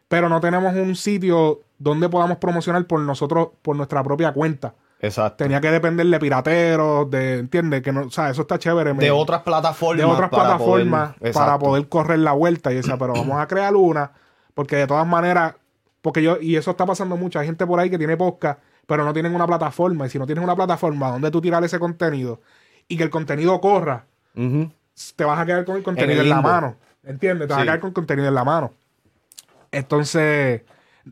Pero 0.08 0.30
no 0.30 0.40
tenemos 0.40 0.74
un 0.76 0.96
sitio 0.96 1.60
donde 1.80 2.08
podamos 2.10 2.38
promocionar 2.38 2.86
por 2.86 3.00
nosotros, 3.02 3.50
por 3.62 3.76
nuestra 3.76 4.02
propia 4.04 4.32
cuenta. 4.34 4.74
Exacto. 5.00 5.44
Tenía 5.44 5.62
que 5.62 5.70
depender 5.70 6.08
de 6.08 6.20
pirateros, 6.20 7.10
de, 7.12 7.40
¿entiendes? 7.40 7.82
Que 7.84 7.92
no, 7.92 8.02
o 8.08 8.10
sea, 8.10 8.30
eso 8.32 8.42
está 8.42 8.58
chévere. 8.58 8.94
me- 8.94 9.04
De 9.04 9.12
otras 9.12 9.42
plataformas. 9.44 9.98
de 9.98 10.12
otras 10.12 10.30
para 10.30 10.44
plataformas 10.58 11.16
poder- 11.18 11.34
para 11.34 11.60
poder 11.60 11.88
correr 11.90 12.20
la 12.20 12.32
vuelta. 12.32 12.72
Y 12.72 12.76
decía, 12.76 12.98
pero 12.98 13.14
vamos 13.14 13.40
a 13.40 13.48
crear 13.48 13.76
una, 13.76 14.12
porque 14.56 14.76
de 14.76 14.88
todas 14.88 15.06
maneras, 15.06 15.54
porque 16.02 16.24
yo, 16.24 16.38
y 16.42 16.56
eso 16.56 16.72
está 16.72 16.86
pasando 16.86 17.16
mucho, 17.16 17.38
hay 17.40 17.46
gente 17.46 17.68
por 17.68 17.80
ahí 17.80 17.90
que 17.92 17.98
tiene 18.00 18.18
podcast, 18.18 18.60
pero 18.88 19.04
no 19.06 19.14
tienen 19.14 19.36
una 19.36 19.46
plataforma. 19.46 20.08
Y 20.08 20.10
si 20.10 20.18
no 20.18 20.26
tienes 20.26 20.44
una 20.44 20.56
plataforma 20.56 21.12
donde 21.12 21.30
tú 21.30 21.42
tirar 21.42 21.64
ese 21.64 21.78
contenido 21.78 22.42
y 22.88 22.98
que 22.98 23.04
el 23.04 23.10
contenido 23.12 23.60
corra, 23.62 24.06
te 25.16 25.24
vas 25.26 25.40
a 25.40 25.46
quedar 25.46 25.64
con 25.66 25.76
el 25.78 25.84
contenido 25.84 26.22
el 26.22 26.28
en, 26.28 26.30
la 26.36 26.42
mano. 26.42 26.76
¿Entiendes? 27.04 27.48
Te 27.48 27.54
vas 27.54 27.62
a 27.62 27.66
quedar 27.66 27.80
con 27.82 27.90
el 27.90 27.94
contenido 27.94 28.28
en 28.28 28.34
la 28.36 28.44
mano. 28.44 28.74
Entonces, 29.72 30.62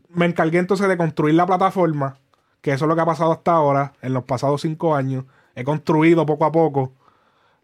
me 0.08 0.26
encargué 0.26 0.58
entonces 0.58 0.88
de 0.88 0.96
construir 0.96 1.34
la 1.34 1.46
plataforma, 1.46 2.16
que 2.66 2.72
eso 2.72 2.84
es 2.84 2.88
lo 2.88 2.96
que 2.96 3.02
ha 3.02 3.06
pasado 3.06 3.30
hasta 3.30 3.52
ahora, 3.52 3.92
en 4.02 4.12
los 4.12 4.24
pasados 4.24 4.60
cinco 4.62 4.96
años. 4.96 5.24
He 5.54 5.62
construido 5.62 6.26
poco 6.26 6.44
a 6.46 6.50
poco 6.50 6.94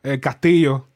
el 0.04 0.20
castillo, 0.20 0.86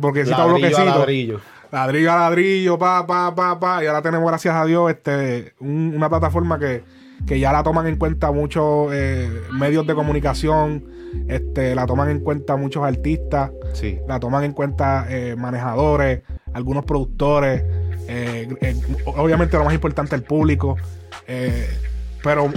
porque 0.00 0.24
Ladrillo 0.24 0.36
a 0.42 0.46
bloquecito. 0.46 0.84
ladrillo. 0.98 1.40
Ladrillo 1.70 2.10
a 2.12 2.16
ladrillo, 2.16 2.78
pa, 2.78 3.06
pa, 3.06 3.34
pa, 3.34 3.60
pa. 3.60 3.84
Y 3.84 3.86
ahora 3.86 4.00
tenemos, 4.00 4.26
gracias 4.26 4.54
a 4.54 4.64
Dios, 4.64 4.90
este, 4.90 5.52
un- 5.60 5.92
una 5.94 6.08
plataforma 6.08 6.58
que, 6.58 6.84
que 7.26 7.38
ya 7.38 7.52
la 7.52 7.62
toman 7.62 7.86
en 7.86 7.96
cuenta 7.96 8.32
muchos 8.32 8.88
eh, 8.94 9.28
medios 9.52 9.86
de 9.86 9.94
comunicación, 9.94 10.82
este, 11.28 11.74
la 11.74 11.84
toman 11.84 12.08
en 12.08 12.20
cuenta 12.20 12.56
muchos 12.56 12.82
artistas, 12.82 13.50
Sí. 13.74 13.98
la 14.08 14.18
toman 14.20 14.44
en 14.44 14.52
cuenta 14.54 15.04
eh, 15.10 15.36
manejadores, 15.36 16.22
algunos 16.54 16.86
productores, 16.86 17.62
eh, 18.08 18.48
obviamente 19.04 19.58
lo 19.58 19.64
más 19.64 19.74
importante, 19.74 20.16
el 20.16 20.22
público. 20.22 20.76
pero 22.22 22.50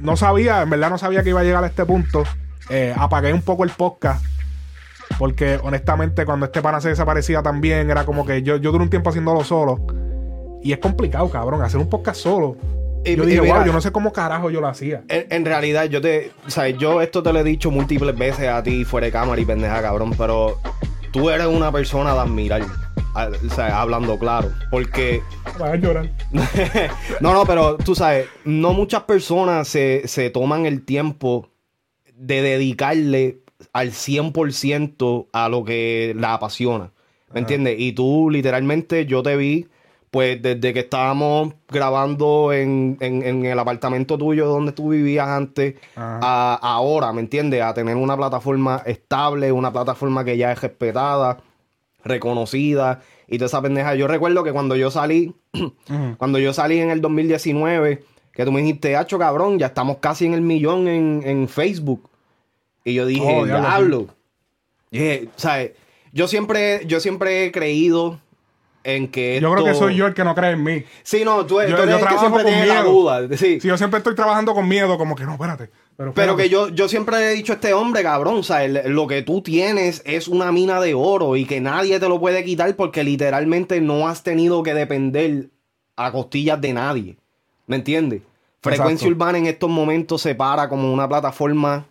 no 0.00 0.16
sabía, 0.16 0.62
en 0.62 0.70
verdad 0.70 0.90
no 0.90 0.98
sabía 0.98 1.22
que 1.22 1.30
iba 1.30 1.40
a 1.40 1.44
llegar 1.44 1.64
a 1.64 1.66
este 1.68 1.84
punto. 1.84 2.24
eh, 2.70 2.94
apagué 2.96 3.32
un 3.32 3.42
poco 3.42 3.64
el 3.64 3.70
podcast. 3.70 4.24
Porque 5.18 5.58
honestamente, 5.62 6.24
cuando 6.26 6.46
este 6.46 6.60
pana 6.62 6.80
se 6.80 6.90
desaparecía 6.90 7.42
también, 7.42 7.90
era 7.90 8.04
como 8.04 8.26
que 8.26 8.42
yo, 8.42 8.56
yo 8.56 8.70
duré 8.72 8.84
un 8.84 8.90
tiempo 8.90 9.08
haciéndolo 9.10 9.42
solo. 9.42 9.78
Y 10.62 10.72
es 10.72 10.78
complicado, 10.78 11.28
cabrón, 11.30 11.62
hacer 11.62 11.80
un 11.80 11.88
podcast 11.88 12.20
solo. 12.20 12.56
Y- 13.04 13.16
yo 13.16 13.22
y 13.24 13.26
dije, 13.28 13.40
mira, 13.40 13.54
wow, 13.58 13.64
yo 13.64 13.72
no 13.72 13.80
sé 13.80 13.90
cómo 13.90 14.12
carajo 14.12 14.50
yo 14.50 14.60
lo 14.60 14.68
hacía. 14.68 15.02
En, 15.08 15.26
en 15.30 15.44
realidad, 15.44 15.84
yo 15.86 16.00
te. 16.00 16.30
O 16.46 16.50
sea, 16.50 16.68
yo 16.68 17.00
esto 17.00 17.22
te 17.22 17.32
lo 17.32 17.38
he 17.38 17.44
dicho 17.44 17.70
múltiples 17.70 18.16
veces 18.18 18.48
a 18.48 18.62
ti 18.62 18.84
fuera 18.84 19.06
de 19.06 19.12
cámara 19.12 19.40
y 19.40 19.44
pendeja, 19.46 19.80
cabrón. 19.80 20.12
Pero 20.18 20.58
tú 21.10 21.30
eres 21.30 21.46
una 21.46 21.72
persona 21.72 22.12
de 22.12 22.20
admirar. 22.20 22.62
A- 23.24 23.30
O 23.30 23.54
sea, 23.54 23.80
hablando 23.80 24.18
claro. 24.18 24.50
Porque. 24.70 25.22
Vas 25.58 25.72
a 25.72 25.76
llorar. 25.76 26.10
no, 27.20 27.32
no, 27.32 27.44
pero 27.44 27.76
tú 27.76 27.94
sabes, 27.94 28.26
no 28.44 28.72
muchas 28.72 29.02
personas 29.04 29.68
se, 29.68 30.06
se 30.06 30.30
toman 30.30 30.66
el 30.66 30.84
tiempo 30.84 31.48
de 32.14 32.42
dedicarle 32.42 33.40
al 33.72 33.90
100% 33.92 35.26
a 35.32 35.48
lo 35.48 35.64
que 35.64 36.14
la 36.16 36.34
apasiona. 36.34 36.90
¿Me 37.32 37.40
entiendes? 37.40 37.76
Y 37.78 37.92
tú, 37.92 38.30
literalmente, 38.30 39.04
yo 39.04 39.22
te 39.22 39.36
vi, 39.36 39.66
pues, 40.10 40.40
desde 40.40 40.72
que 40.72 40.80
estábamos 40.80 41.52
grabando 41.68 42.52
en, 42.54 42.96
en- 43.00 43.22
en 43.22 43.44
el 43.44 43.58
apartamento 43.58 44.16
tuyo 44.16 44.46
donde 44.46 44.72
tú 44.72 44.88
vivías 44.90 45.28
antes, 45.28 45.74
a 45.96 46.58
ahora, 46.62 47.12
¿me 47.12 47.20
entiendes? 47.20 47.60
A 47.62 47.74
tener 47.74 47.96
una 47.96 48.16
plataforma 48.16 48.82
estable, 48.86 49.52
una 49.52 49.70
plataforma 49.70 50.24
que 50.24 50.38
ya 50.38 50.52
es 50.52 50.60
respetada, 50.62 51.36
reconocida 52.08 53.02
y 53.26 53.38
toda 53.38 53.46
esa 53.46 53.62
pendeja. 53.62 53.94
Yo 53.94 54.06
recuerdo 54.08 54.42
que 54.42 54.52
cuando 54.52 54.76
yo 54.76 54.90
salí, 54.90 55.34
cuando 56.18 56.38
yo 56.38 56.52
salí 56.52 56.78
en 56.78 56.90
el 56.90 57.00
2019, 57.00 58.02
que 58.32 58.44
tú 58.44 58.52
me 58.52 58.60
dijiste, 58.60 58.96
hacho 58.96 59.18
cabrón, 59.18 59.58
ya 59.58 59.66
estamos 59.66 59.98
casi 59.98 60.26
en 60.26 60.34
el 60.34 60.40
millón 60.40 60.88
en, 60.88 61.22
en 61.24 61.48
Facebook. 61.48 62.08
Y 62.84 62.94
yo 62.94 63.06
dije, 63.06 63.22
Oh, 63.22 63.44
diablo, 63.44 63.68
diablo. 63.68 64.06
Y 64.90 64.98
dije, 64.98 65.28
¿sabes? 65.36 65.72
Yo 66.12 66.26
siempre, 66.28 66.82
yo 66.86 67.00
siempre 67.00 67.44
he 67.44 67.52
creído 67.52 68.18
en 68.94 69.08
que 69.08 69.38
Yo 69.40 69.52
creo 69.52 69.64
que 69.64 69.74
soy 69.74 69.94
yo 69.96 70.06
el 70.06 70.14
que 70.14 70.24
no 70.24 70.34
cree 70.34 70.52
en 70.52 70.62
mí. 70.62 70.84
Sí, 71.02 71.24
no, 71.24 71.40
tú, 71.46 71.48
tú 71.48 71.54
Yo- 71.54 71.60
eres 71.60 71.76
yo 71.76 71.98
el 71.98 72.06
que 72.06 72.18
siempre 72.18 72.66
la 72.66 72.82
duda. 72.82 73.36
Sí. 73.36 73.58
Yo 73.62 73.76
siempre 73.76 73.98
estoy 73.98 74.14
trabajando 74.14 74.54
con 74.54 74.66
miedo, 74.66 74.96
como 74.98 75.14
que 75.14 75.24
no, 75.24 75.32
espérate. 75.32 75.70
Pero, 76.14 76.36
que 76.36 76.48
yo, 76.48 76.68
yo 76.68 76.88
siempre 76.88 77.16
he 77.18 77.34
dicho 77.34 77.52
a 77.52 77.56
este 77.56 77.72
hombre, 77.74 78.02
cabrón, 78.04 78.36
o 78.38 78.42
sea, 78.42 78.64
el- 78.64 78.82
lo 78.94 79.06
que 79.08 79.22
tú 79.22 79.42
tienes 79.42 80.00
es 80.06 80.28
una 80.28 80.52
mina 80.52 80.80
de 80.80 80.94
oro 80.94 81.34
y 81.36 81.44
que 81.44 81.60
nadie 81.60 81.98
te 82.00 82.08
lo 82.08 82.20
puede 82.20 82.44
quitar 82.44 82.74
porque 82.76 83.02
literalmente 83.04 83.80
no 83.80 84.08
has 84.08 84.22
tenido 84.22 84.62
que 84.62 84.74
depender 84.74 85.48
a 85.96 86.12
costillas 86.12 86.60
de 86.60 86.72
nadie. 86.72 87.16
¿Me 87.66 87.76
entiendes? 87.76 88.22
Frecuencia 88.62 89.06
Exacto. 89.06 89.08
Urbana 89.14 89.38
en 89.38 89.46
estos 89.46 89.68
momentos 89.70 90.22
se 90.22 90.34
para 90.34 90.68
como 90.68 90.92
una 90.92 91.08
plataforma 91.08 91.84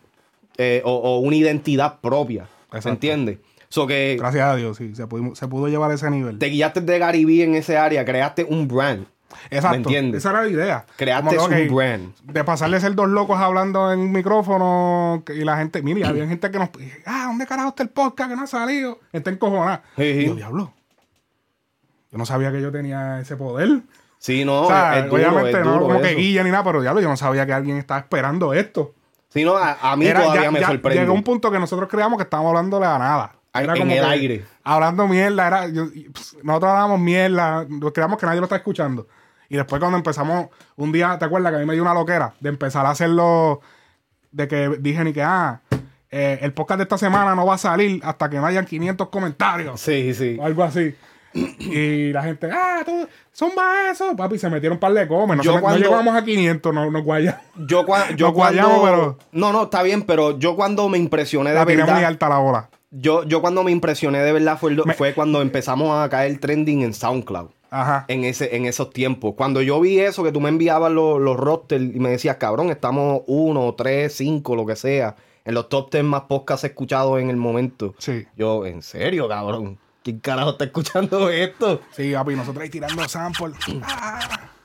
eh, 0.58 0.82
o, 0.86 0.92
o 0.94 1.20
una 1.20 1.36
identidad 1.36 2.00
propia. 2.02 2.48
¿Me 2.72 2.92
entiendes? 2.92 3.38
So 3.70 3.86
que 3.88 4.16
Gracias 4.20 4.44
a 4.48 4.56
Dios, 4.56 4.78
sí. 4.78 4.96
Se 4.96 5.08
pudo, 5.08 5.36
se 5.36 5.48
pudo 5.48 5.68
llevar 5.68 5.92
a 5.92 5.96
ese 5.96 6.10
nivel. 6.10 6.40
te 6.40 6.48
guiaste 6.48 6.82
de 6.82 7.00
Garibí 7.00 7.42
en 7.42 7.56
ese 7.56 7.78
área, 7.78 8.06
creaste 8.06 8.46
un 8.50 8.68
brand. 8.68 9.06
Exacto. 9.50 9.72
¿Me 9.72 9.78
entiendes? 9.78 10.20
Esa 10.20 10.30
era 10.32 10.42
la 10.44 10.48
idea. 10.48 10.86
Creaste 10.96 11.38
un 11.38 11.76
brand. 11.76 12.16
De 12.24 12.44
pasarle 12.44 12.78
a 12.78 12.80
ser 12.80 12.96
dos 12.96 13.10
locos 13.10 13.38
hablando 13.40 13.92
en 13.92 14.00
un 14.00 14.12
micrófono 14.12 15.24
y 15.28 15.44
la 15.44 15.58
gente, 15.58 15.82
mire, 15.82 16.06
había 16.06 16.26
gente 16.28 16.50
que 16.50 16.60
nos. 16.60 16.70
Ah, 17.06 17.26
¿dónde 17.28 17.46
carajo 17.46 17.70
está 17.70 17.84
el 17.84 17.90
podcast 17.90 18.30
que 18.30 18.36
no 18.36 18.44
ha 18.44 18.48
salido? 18.48 19.00
Está 19.12 19.30
encojonada. 19.32 19.84
Sí, 19.98 20.26
yo, 20.26 20.36
diablo. 20.36 20.74
Yo 22.12 22.18
no 22.18 22.26
sabía 22.26 22.52
que 22.52 22.62
yo 22.62 22.72
tenía 22.72 23.20
ese 23.20 23.36
poder. 23.36 23.82
Sí, 24.18 24.46
no, 24.46 24.64
o 24.64 24.68
sea, 24.68 24.98
es 25.00 25.06
duro, 25.10 25.16
obviamente 25.16 25.60
es 25.60 25.66
no 25.66 25.74
duro 25.74 25.88
como 25.88 26.02
que 26.02 26.16
guilla 26.16 26.44
ni 26.44 26.50
nada, 26.50 26.64
pero 26.64 26.82
diablo, 26.82 27.02
yo 27.02 27.10
no 27.10 27.18
sabía 27.18 27.46
que 27.46 27.54
alguien 27.54 27.78
estaba 27.78 28.00
esperando 28.00 28.54
esto. 28.54 28.94
Sí, 29.30 29.44
no, 29.44 29.56
a, 29.58 29.78
a 29.92 29.96
mí 29.96 30.08
Era- 30.08 30.22
todavía 30.22 30.44
ya- 30.44 30.52
me 30.52 30.60
ya 30.62 30.68
sorprende. 30.68 31.02
Llegó 31.02 31.14
un 31.14 31.24
punto 31.24 31.52
que 31.52 31.60
nosotros 31.60 31.88
creíamos 31.90 32.18
que 32.18 32.24
estábamos 32.24 32.50
hablándole 32.50 32.86
a 32.86 32.98
nada. 32.98 33.34
Era 33.64 33.74
en 33.74 33.80
como 33.80 33.92
el 33.94 34.04
aire. 34.06 34.46
Hablando 34.64 35.08
mierda, 35.08 35.48
era, 35.48 35.68
yo- 35.68 35.88
pss, 35.88 36.38
nosotros 36.44 36.70
hablábamos 36.72 37.00
mierda, 37.00 37.66
creíamos 37.94 38.20
que 38.20 38.26
nadie 38.26 38.40
lo 38.40 38.46
está 38.46 38.58
escuchando. 38.58 39.08
Y 39.50 39.56
después 39.56 39.80
cuando 39.80 39.98
empezamos, 39.98 40.48
un 40.76 40.92
día, 40.92 41.18
¿te 41.18 41.26
acuerdas 41.26 41.52
que 41.52 41.56
a 41.58 41.60
mí 41.60 41.66
me 41.66 41.74
dio 41.74 41.82
una 41.84 41.94
loquera? 41.94 42.34
De 42.40 42.50
empezar 42.50 42.86
a 42.86 42.90
hacerlo, 42.90 43.62
de 44.32 44.48
que 44.48 44.70
dije 44.80 45.04
ni 45.04 45.14
que, 45.14 45.24
ah, 45.24 45.62
eh, 46.12 46.40
el 46.42 46.54
podcast 46.54 46.78
de 46.80 46.84
esta 46.84 46.98
semana 46.98 47.34
no 47.36 47.46
va 47.46 47.56
a 47.56 47.58
salir 47.58 48.02
hasta 48.04 48.30
que 48.30 48.38
no 48.38 48.46
hayan 48.46 48.66
500 48.66 49.08
comentarios. 49.10 49.80
Sí, 49.80 50.14
sí. 50.14 50.38
O 50.40 50.46
algo 50.46 50.64
así. 50.64 50.94
Y 51.60 52.12
la 52.14 52.24
gente, 52.24 52.50
ah, 52.52 52.82
tú, 52.86 53.08
son 53.32 53.52
más 53.56 53.92
eso. 53.92 54.16
Papi, 54.16 54.40
se 54.40 54.50
metieron 54.50 54.78
un 54.78 54.80
par 54.80 54.94
de 54.94 55.08
comes. 55.08 55.38
No, 55.38 55.44
Yo 55.44 55.52
se 55.52 55.58
no 55.58 55.62
cuando- 55.62 55.80
llegamos 55.86 56.16
a 56.16 56.24
500, 56.24 56.74
no, 56.74 56.90
no 56.90 57.04
guayamos. 57.04 57.42
Yo, 57.68 57.86
cua- 57.86 58.16
yo 58.16 58.28
Nos 58.28 58.36
cuando... 58.36 58.62
guayamos, 58.64 58.90
pero- 58.90 59.18
No, 59.34 59.54
no, 59.54 59.64
está 59.64 59.84
bien, 59.84 60.02
pero 60.04 60.40
yo 60.40 60.56
cuando 60.56 60.90
me 60.90 60.98
impresioné 60.98 61.52
de 61.52 61.56
La 61.58 61.66
tiré 61.66 61.84
muy 61.84 61.88
verdad... 61.92 62.06
alta 62.06 62.30
la 62.30 62.38
bola. 62.40 62.70
Yo, 62.92 63.24
yo 63.24 63.42
cuando 63.42 63.64
me 63.64 63.72
impresioné 63.72 64.20
de 64.20 64.32
verdad 64.32 64.58
fue, 64.58 64.72
el- 64.72 64.86
Me- 64.86 64.94
fue 64.94 65.14
cuando 65.14 65.42
empezamos 65.42 65.98
a 65.98 66.10
caer 66.10 66.40
trending 66.40 66.84
en 66.84 66.94
SoundCloud. 66.94 67.50
Ajá. 67.70 68.06
En, 68.08 68.24
ese, 68.24 68.56
en 68.56 68.66
esos 68.66 68.92
tiempos. 68.92 69.34
Cuando 69.36 69.62
yo 69.62 69.82
vi 69.82 70.00
eso, 70.00 70.24
que 70.24 70.32
tú 70.32 70.40
me 70.40 70.48
enviabas 70.50 70.90
los, 70.92 71.20
los 71.20 71.36
rosters 71.36 71.84
y 71.84 72.00
me 72.00 72.10
decías, 72.10 72.38
cabrón, 72.38 72.70
estamos 72.70 73.24
uno, 73.28 73.74
tres, 73.78 74.16
cinco, 74.16 74.56
lo 74.56 74.66
que 74.66 74.78
sea, 74.78 75.18
en 75.44 75.54
los 75.54 75.68
top 75.68 75.92
10 75.92 76.04
más 76.06 76.22
podcasts 76.24 76.64
escuchados 76.64 77.20
en 77.20 77.30
el 77.30 77.36
momento. 77.36 77.94
Sí. 77.98 78.26
Yo, 78.38 78.66
¿en 78.66 78.82
serio, 78.82 79.28
cabrón? 79.28 79.78
¿Quién 80.02 80.20
carajo 80.20 80.52
está 80.52 80.64
escuchando 80.64 81.30
esto? 81.30 81.82
Sí, 81.92 82.14
papi, 82.14 82.36
nosotros 82.36 82.64
ahí 82.64 82.70
tirando 82.70 83.06
sample. 83.10 83.48
Ah. 83.84 84.20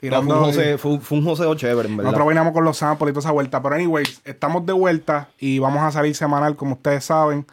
No, 0.00 0.22
fue, 0.22 0.34
un 0.34 0.44
José, 0.44 0.78
fue, 0.78 1.00
fue 1.00 1.18
un 1.18 1.24
joseo 1.24 1.54
chévere, 1.56 1.88
en 1.88 1.96
verdad. 1.96 2.10
Nosotros 2.12 2.28
veníamos 2.28 2.52
con 2.52 2.64
los 2.64 2.76
samples 2.76 3.10
y 3.10 3.12
toda 3.14 3.20
esa 3.20 3.32
vuelta. 3.32 3.60
Pero, 3.62 3.74
anyways, 3.74 4.20
estamos 4.24 4.64
de 4.64 4.72
vuelta 4.72 5.28
y 5.38 5.58
vamos 5.58 5.82
a 5.82 5.90
salir 5.90 6.14
semanal, 6.14 6.54
como 6.56 6.74
ustedes 6.74 7.04
saben. 7.04 7.46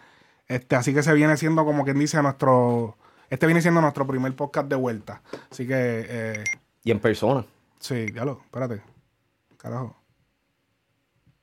Este, 0.47 0.75
así 0.75 0.93
que 0.93 1.01
se 1.01 1.11
viene 1.13 1.37
siendo, 1.37 1.65
como 1.65 1.83
quien 1.83 1.97
dice, 1.97 2.21
nuestro. 2.21 2.95
Este 3.31 3.47
viene 3.47 3.61
siendo 3.61 3.81
nuestro 3.81 4.05
primer 4.05 4.35
podcast 4.35 4.67
de 4.67 4.75
vuelta. 4.75 5.21
Así 5.51 5.65
que, 5.67 6.05
eh, 6.07 6.43
Y 6.83 6.91
en 6.91 6.99
persona. 6.99 7.45
sí, 7.79 8.05
diablo, 8.11 8.41
espérate. 8.45 8.81
Carajo. 9.57 9.95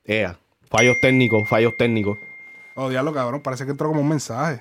Ea. 0.04 0.38
Fallos 0.70 0.96
técnicos, 1.00 1.48
fallos 1.48 1.76
técnicos. 1.76 2.16
Oh, 2.76 2.88
diablo, 2.88 3.12
cabrón. 3.12 3.40
Parece 3.42 3.64
que 3.64 3.72
entró 3.72 3.88
como 3.88 4.00
un 4.00 4.08
mensaje. 4.08 4.58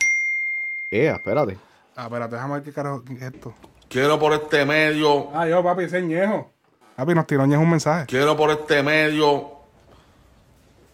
Ea, 0.89 1.13
espérate. 1.15 1.57
Ah, 1.95 2.05
espérate, 2.05 2.36
déjame 2.36 2.55
ver 2.55 2.63
qué 2.63 2.74
carajo 2.74 3.03
es 3.15 3.21
esto. 3.21 3.53
Quiero 3.91 4.17
por 4.17 4.31
este 4.33 4.65
medio, 4.65 5.27
Ah, 5.33 5.45
yo, 5.48 5.62
papi, 5.62 5.83
ese 5.83 5.98
es 6.00 6.03
Ñejo. 6.05 6.50
Papi, 6.95 7.13
nos 7.13 7.27
tiró 7.27 7.45
Ñejo 7.45 7.62
un 7.62 7.69
mensaje. 7.71 8.05
quiero 8.07 8.38
por 8.38 8.50
este 8.51 8.81
medio 8.83 9.51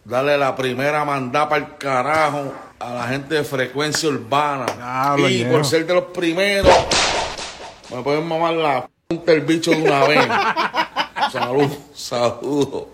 darle 0.04 0.36
la 0.36 0.56
primera 0.56 1.04
mandada 1.04 1.48
para 1.48 1.64
el 1.64 1.76
carajo 1.76 2.52
a 2.80 2.92
la 2.94 3.04
gente 3.08 3.36
de 3.36 3.44
frecuencia 3.44 4.08
urbana. 4.08 4.66
Y 5.28 5.44
por 5.44 5.64
ser 5.64 5.86
de 5.86 5.94
los 5.94 6.04
primeros, 6.06 6.74
me 7.94 8.02
pueden 8.02 8.26
mamar 8.26 8.54
la 8.54 8.90
punta 9.06 9.32
del 9.32 9.42
bicho 9.42 9.70
de 9.70 9.82
una 9.82 10.04
vez. 10.06 10.26
Saludos, 11.32 11.78
saludos. 11.94 12.84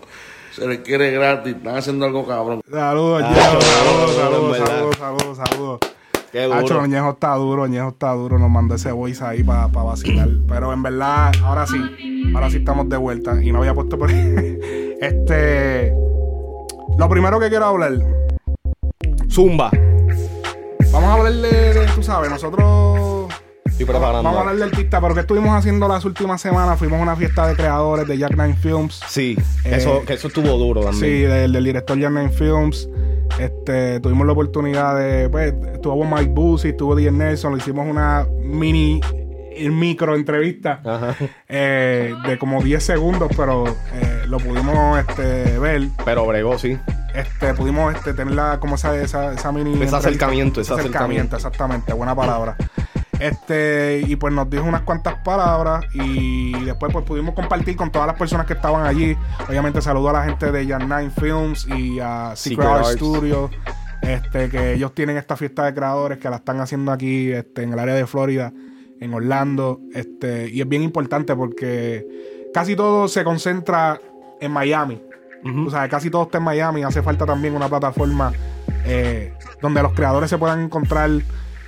Se 0.51 0.67
les 0.67 0.79
quiere 0.79 1.09
gratis, 1.11 1.55
están 1.55 1.77
haciendo 1.77 2.05
algo 2.05 2.25
cabrón. 2.27 2.61
Saludos, 2.69 3.23
Ah, 3.25 3.33
Saludos, 3.33 4.15
saludos, 4.15 4.57
saludos, 4.57 4.97
saludos, 4.97 5.37
saludos. 5.37 5.79
Qué 6.35 6.43
duro. 6.43 6.57
Hacho, 6.57 6.85
Ñejo 6.85 7.11
está 7.11 7.33
duro, 7.35 7.65
Ñejo 7.65 7.87
está 7.87 8.11
duro. 8.11 8.37
Nos 8.37 8.49
mandó 8.49 8.75
ese 8.75 8.91
voice 8.91 9.23
ahí 9.23 9.41
para 9.41 9.67
vacilar. 9.67 10.27
Pero 10.49 10.73
en 10.73 10.83
verdad, 10.83 11.31
ahora 11.41 11.65
sí. 11.65 11.77
Ahora 12.35 12.49
sí 12.49 12.57
estamos 12.57 12.89
de 12.89 12.97
vuelta. 12.97 13.41
Y 13.41 13.53
no 13.53 13.59
había 13.59 13.73
puesto 13.73 13.97
por 13.97 14.11
Este. 14.99 15.93
Lo 16.97 17.07
primero 17.07 17.39
que 17.39 17.47
quiero 17.47 17.63
hablar. 17.67 17.93
Zumba. 19.31 19.71
Vamos 20.91 21.09
a 21.09 21.13
hablar 21.13 21.31
de, 21.35 21.73
de- 21.73 21.87
tú 21.95 22.03
sabes, 22.03 22.29
nosotros. 22.29 23.14
Estoy 23.75 23.87
preparando. 23.87 24.23
Vamos 24.23 24.37
a 24.37 24.39
hablar 24.39 24.55
del 24.55 24.63
artista, 24.69 25.01
pero 25.01 25.13
¿qué 25.13 25.19
estuvimos 25.19 25.49
haciendo 25.53 25.85
las 25.89 26.05
últimas 26.05 26.39
semanas? 26.39 26.79
Fuimos 26.79 26.97
a 26.97 27.03
una 27.03 27.15
fiesta 27.17 27.45
de 27.45 27.55
creadores 27.57 28.07
de 28.07 28.17
Jack 28.17 28.31
Nine 28.37 28.55
Films. 28.55 29.01
Sí, 29.05 29.35
Eh, 29.65 29.75
eso, 29.75 30.01
que 30.05 30.13
eso 30.13 30.29
estuvo 30.29 30.47
duro 30.57 30.79
también. 30.81 31.03
Sí, 31.03 31.21
del, 31.23 31.51
del 31.51 31.63
director 31.65 31.99
Jack 31.99 32.11
Nine 32.13 32.29
Films. 32.29 32.87
Este, 33.37 33.99
tuvimos 33.99 34.25
la 34.27 34.31
oportunidad 34.31 34.97
de. 34.97 35.27
Pues, 35.27 35.53
estuvo 35.73 36.05
Mike 36.05 36.31
Boosie, 36.33 36.69
estuvo 36.69 36.95
DJ 36.95 37.11
Nelson, 37.11 37.51
le 37.51 37.57
hicimos 37.57 37.85
una 37.85 38.25
mini 38.41 39.01
eh, 39.51 39.69
micro 39.69 40.15
entrevista 40.15 40.79
Ajá. 40.85 41.13
eh, 41.49 42.15
de 42.25 42.37
como 42.37 42.63
10 42.63 42.81
segundos, 42.81 43.29
pero 43.35 43.65
eh, 43.67 44.23
lo 44.25 44.37
pudimos 44.37 44.99
este, 44.99 45.59
ver. 45.59 45.89
Pero 46.05 46.25
bregó, 46.25 46.57
sí. 46.57 46.77
Este, 47.13 47.53
pudimos 47.53 47.93
este, 47.93 48.13
tener 48.13 48.35
la, 48.35 48.57
como 48.61 48.75
esa, 48.75 48.95
esa, 49.01 49.33
esa 49.33 49.51
mini. 49.51 49.83
Ese 49.83 49.93
acercamiento, 49.97 50.61
ese 50.61 50.73
acercamiento. 50.73 51.35
exactamente, 51.35 51.91
buena 51.91 52.15
palabra. 52.15 52.55
Este, 53.19 54.03
y 54.07 54.15
pues 54.15 54.33
nos 54.33 54.49
dijo 54.49 54.63
unas 54.63 54.81
cuantas 54.81 55.15
palabras 55.23 55.85
y 55.93 56.51
después 56.65 56.91
pues 56.91 57.05
pudimos 57.05 57.33
compartir 57.33 57.75
con 57.75 57.91
todas 57.91 58.07
las 58.07 58.17
personas 58.17 58.45
que 58.45 58.53
estaban 58.53 58.85
allí. 58.85 59.15
Obviamente 59.47 59.81
saludo 59.81 60.09
a 60.09 60.13
la 60.13 60.23
gente 60.25 60.51
de 60.51 60.67
Jan 60.67 60.89
Nine 60.89 61.11
Films 61.11 61.67
y 61.67 61.99
a 61.99 62.33
Secret, 62.35 62.59
Secret 62.59 62.67
Art 62.67 62.85
Arts. 62.85 62.97
Studios. 62.97 63.51
Este, 64.01 64.49
que 64.49 64.73
ellos 64.73 64.93
tienen 64.93 65.17
esta 65.17 65.35
fiesta 65.35 65.65
de 65.65 65.73
creadores 65.73 66.19
que 66.19 66.29
la 66.29 66.35
están 66.35 66.59
haciendo 66.59 66.91
aquí 66.91 67.31
este, 67.31 67.63
en 67.63 67.73
el 67.73 67.79
área 67.79 67.95
de 67.95 68.05
Florida, 68.05 68.53
en 68.99 69.13
Orlando. 69.13 69.79
Este, 69.93 70.49
y 70.49 70.61
es 70.61 70.69
bien 70.69 70.83
importante 70.83 71.35
porque 71.35 72.49
casi 72.53 72.75
todo 72.75 73.07
se 73.07 73.23
concentra 73.23 73.99
en 74.39 74.51
Miami. 74.51 75.01
O 75.67 75.69
sea, 75.69 75.87
casi 75.89 76.09
todo 76.09 76.23
está 76.23 76.39
en 76.39 76.43
Miami. 76.43 76.83
Hace 76.83 77.03
falta 77.03 77.25
también 77.25 77.55
una 77.55 77.69
plataforma 77.69 78.31
eh, 78.85 79.33
donde 79.61 79.81
los 79.81 79.93
creadores 79.93 80.29
se 80.29 80.37
puedan 80.37 80.59
encontrar, 80.59 81.09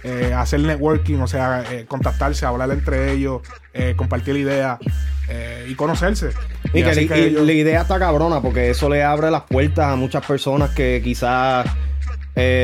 eh, 0.07 0.33
hacer 0.33 0.61
networking, 0.61 1.17
o 1.19 1.27
sea, 1.27 1.63
eh, 1.71 1.85
contactarse, 1.85 2.45
hablar 2.45 2.71
entre 2.71 3.11
ellos, 3.11 3.41
eh, 3.73 3.93
compartir 3.97 4.37
ideas 4.37 4.79
eh, 5.29 5.67
y 5.69 5.75
conocerse. 5.75 6.29
Y 6.73 6.81
que, 6.83 6.89
así 6.89 7.01
li- 7.01 7.07
que 7.07 7.19
y 7.19 7.23
ellos- 7.25 7.45
la 7.45 7.51
idea 7.53 7.81
está 7.81 7.99
cabrona 7.99 8.41
porque 8.41 8.69
eso 8.69 8.87
le 8.89 9.03
abre 9.03 9.29
las 9.31 9.43
puertas 9.43 9.85
a 9.87 9.95
muchas 9.95 10.25
personas 10.25 10.69
que 10.71 11.01
quizás 11.03 11.65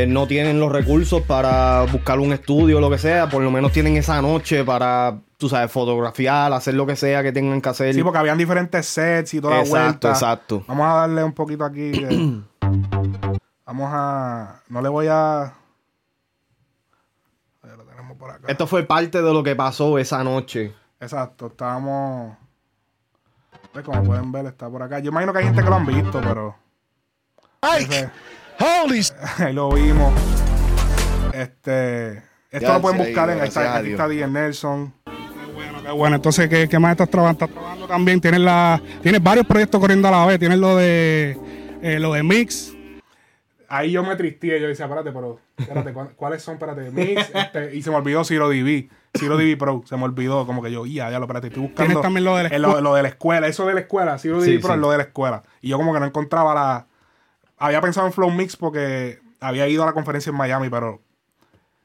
no 0.07 0.27
tienen 0.27 0.59
los 0.59 0.71
recursos 0.71 1.23
para 1.23 1.81
buscar 1.91 2.19
un 2.19 2.31
estudio 2.31 2.77
o 2.77 2.79
lo 2.79 2.91
que 2.91 2.99
sea. 2.99 3.27
Por 3.27 3.41
lo 3.41 3.49
menos 3.49 3.71
tienen 3.71 3.97
esa 3.97 4.21
noche 4.21 4.63
para, 4.63 5.17
tú 5.37 5.49
sabes, 5.49 5.71
fotografiar, 5.71 6.53
hacer 6.53 6.75
lo 6.75 6.85
que 6.85 6.95
sea 6.95 7.23
que 7.23 7.31
tengan 7.31 7.59
que 7.59 7.69
hacer. 7.69 7.91
Sí, 7.95 8.03
porque 8.03 8.19
habían 8.19 8.37
diferentes 8.37 8.85
sets 8.85 9.33
y 9.33 9.41
toda 9.41 9.61
Exacto, 9.61 9.75
la 9.75 9.83
vuelta. 9.89 10.09
exacto. 10.11 10.63
Vamos 10.67 10.85
a 10.87 10.93
darle 10.93 11.23
un 11.23 11.33
poquito 11.33 11.65
aquí. 11.65 11.91
eh. 11.91 12.39
Vamos 13.65 13.89
a. 13.91 14.61
No 14.69 14.81
le 14.81 14.89
voy 14.89 15.07
a. 15.09 15.53
Por 18.23 18.31
acá. 18.31 18.45
Esto 18.47 18.67
fue 18.67 18.83
parte 18.83 19.21
de 19.21 19.33
lo 19.33 19.43
que 19.43 19.53
pasó 19.53 19.99
esa 19.99 20.23
noche. 20.23 20.73
Exacto, 21.01 21.47
estábamos. 21.47 22.37
Pues 23.73 23.83
como 23.83 24.01
pueden 24.01 24.31
ver, 24.31 24.45
está 24.45 24.69
por 24.69 24.81
acá. 24.81 24.99
Yo 24.99 25.09
imagino 25.11 25.33
que 25.33 25.39
hay 25.39 25.45
gente 25.45 25.61
que 25.61 25.69
lo 25.69 25.75
han 25.75 25.85
visto, 25.85 26.21
pero. 26.21 26.55
Ese- 27.77 28.09
Holy 28.61 29.01
ahí 29.39 29.51
lo 29.51 29.69
vimos. 29.71 30.13
Este. 31.33 32.17
Esto 32.49 32.67
Ya, 32.67 32.73
lo 32.75 32.81
pueden 32.81 32.97
buscar 32.99 33.29
en. 33.31 33.41
Ahí 33.41 33.49
está, 33.49 33.75
aquí 33.75 33.91
está 33.91 34.07
DJ 34.07 34.27
Nelson. 34.27 34.93
Qué 35.83 35.91
bueno, 35.91 36.15
entonces, 36.15 36.47
¿qué, 36.47 36.69
qué 36.69 36.79
más 36.79 36.91
estás 36.91 37.09
trabajando? 37.09 37.43
Estás 37.43 37.53
trabajando 37.53 37.87
también, 37.87 38.21
tienes, 38.21 38.39
la, 38.39 38.81
tienes 39.01 39.21
varios 39.21 39.45
proyectos 39.45 39.81
corriendo 39.81 40.07
a 40.07 40.11
la 40.11 40.25
vez, 40.25 40.39
tienes 40.39 40.59
lo 40.59 40.77
de, 40.77 41.37
eh, 41.81 41.99
lo 41.99 42.13
de 42.13 42.23
Mix, 42.23 42.72
Ahí 43.75 43.91
yo 43.91 44.03
me 44.03 44.15
tristeé. 44.15 44.59
Yo 44.61 44.67
decía, 44.67 44.85
espérate, 44.85 45.11
pero. 45.11 45.39
Espérate, 45.57 45.93
¿cuál- 45.93 46.11
¿cuáles 46.15 46.41
son? 46.43 46.55
Espérate. 46.55 46.91
Mix. 46.91 47.31
este, 47.33 47.75
y 47.75 47.81
se 47.81 47.89
me 47.89 47.95
olvidó 47.97 48.23
Zero 48.23 48.49
DB. 48.49 48.89
Zero 49.17 49.37
DB 49.37 49.57
Pro. 49.57 49.81
Se 49.85 49.95
me 49.97 50.03
olvidó. 50.03 50.45
Como 50.45 50.61
que 50.61 50.71
yo, 50.71 50.85
ya, 50.85 51.09
ya 51.09 51.17
lo 51.19 51.25
espérate. 51.25 51.47
Estoy 51.47 51.63
buscando. 51.63 51.87
Tienes 51.87 52.01
también 52.03 52.23
lo 52.25 52.35
de 52.37 52.43
la 52.43 52.49
eh, 52.49 52.59
lo, 52.59 52.81
lo 52.81 52.93
de 52.95 53.03
la 53.03 53.09
escuela. 53.09 53.47
Eso 53.47 53.65
de 53.65 53.73
la 53.73 53.79
escuela. 53.81 54.17
Zero 54.19 54.37
DB 54.41 54.45
Sí, 54.45 54.57
Pro 54.59 54.67
sí. 54.69 54.73
es 54.75 54.79
lo 54.79 54.91
de 54.91 54.97
la 54.97 55.03
escuela. 55.03 55.43
Y 55.61 55.69
yo 55.69 55.77
como 55.77 55.93
que 55.93 55.99
no 55.99 56.05
encontraba 56.05 56.53
la. 56.53 56.87
Había 57.57 57.81
pensado 57.81 58.05
en 58.07 58.13
Flow 58.13 58.29
Mix 58.31 58.55
porque 58.57 59.19
había 59.39 59.67
ido 59.67 59.83
a 59.83 59.85
la 59.87 59.93
conferencia 59.93 60.29
en 60.29 60.35
Miami, 60.37 60.69
pero 60.69 61.01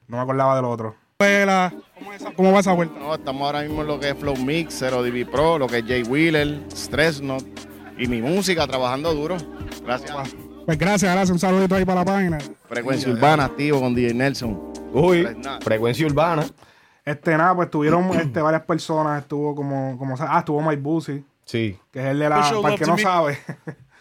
no 0.08 0.16
me 0.16 0.22
acordaba 0.22 0.56
de 0.56 0.62
lo 0.62 0.70
otro. 0.70 0.94
escuela, 1.12 1.72
¿cómo, 1.98 2.12
es 2.12 2.20
esa- 2.20 2.32
cómo 2.32 2.52
va 2.52 2.60
esa 2.60 2.72
vuelta? 2.72 2.98
No, 2.98 3.14
estamos 3.14 3.42
ahora 3.42 3.62
mismo 3.62 3.82
en 3.82 3.88
lo 3.88 3.98
que 4.00 4.10
es 4.10 4.16
Flow 4.16 4.36
Mix, 4.36 4.74
Zero 4.78 5.02
DB 5.02 5.24
Pro, 5.30 5.58
lo 5.58 5.66
que 5.66 5.78
es 5.78 5.84
Jay 5.86 6.02
Wheeler, 6.02 6.60
Stress 6.72 7.20
Not 7.20 7.44
y 7.98 8.06
mi 8.08 8.20
música, 8.22 8.66
trabajando 8.66 9.12
duro. 9.14 9.36
Gracias. 9.84 10.34
Pues 10.68 10.76
gracias, 10.78 11.10
gracias, 11.10 11.30
un 11.30 11.38
saludito 11.38 11.74
ahí 11.76 11.86
para 11.86 12.00
la 12.00 12.04
página. 12.04 12.36
Frecuencia 12.68 13.10
Urbana, 13.10 13.46
activo 13.46 13.80
con 13.80 13.94
DJ 13.94 14.12
Nelson. 14.12 14.70
Uy, 14.92 15.22
Pues 15.22 15.64
frecuencia 15.64 16.06
urbana. 16.06 16.44
Este, 17.06 17.38
nada, 17.38 17.54
pues 17.54 17.70
tuvieron 17.70 18.04
este, 18.20 18.42
varias 18.42 18.64
personas. 18.64 19.22
Estuvo 19.22 19.54
como, 19.54 19.96
como. 19.96 20.14
Ah, 20.20 20.40
estuvo 20.40 20.60
Mike 20.60 20.82
Busey, 20.82 21.24
Sí. 21.46 21.74
que 21.90 22.00
es 22.00 22.06
el 22.08 22.18
de 22.18 22.28
la. 22.28 22.40
Para 22.60 22.74
el 22.74 22.78
que 22.78 22.84
no 22.84 22.96
me. 22.96 23.02
sabe. 23.02 23.38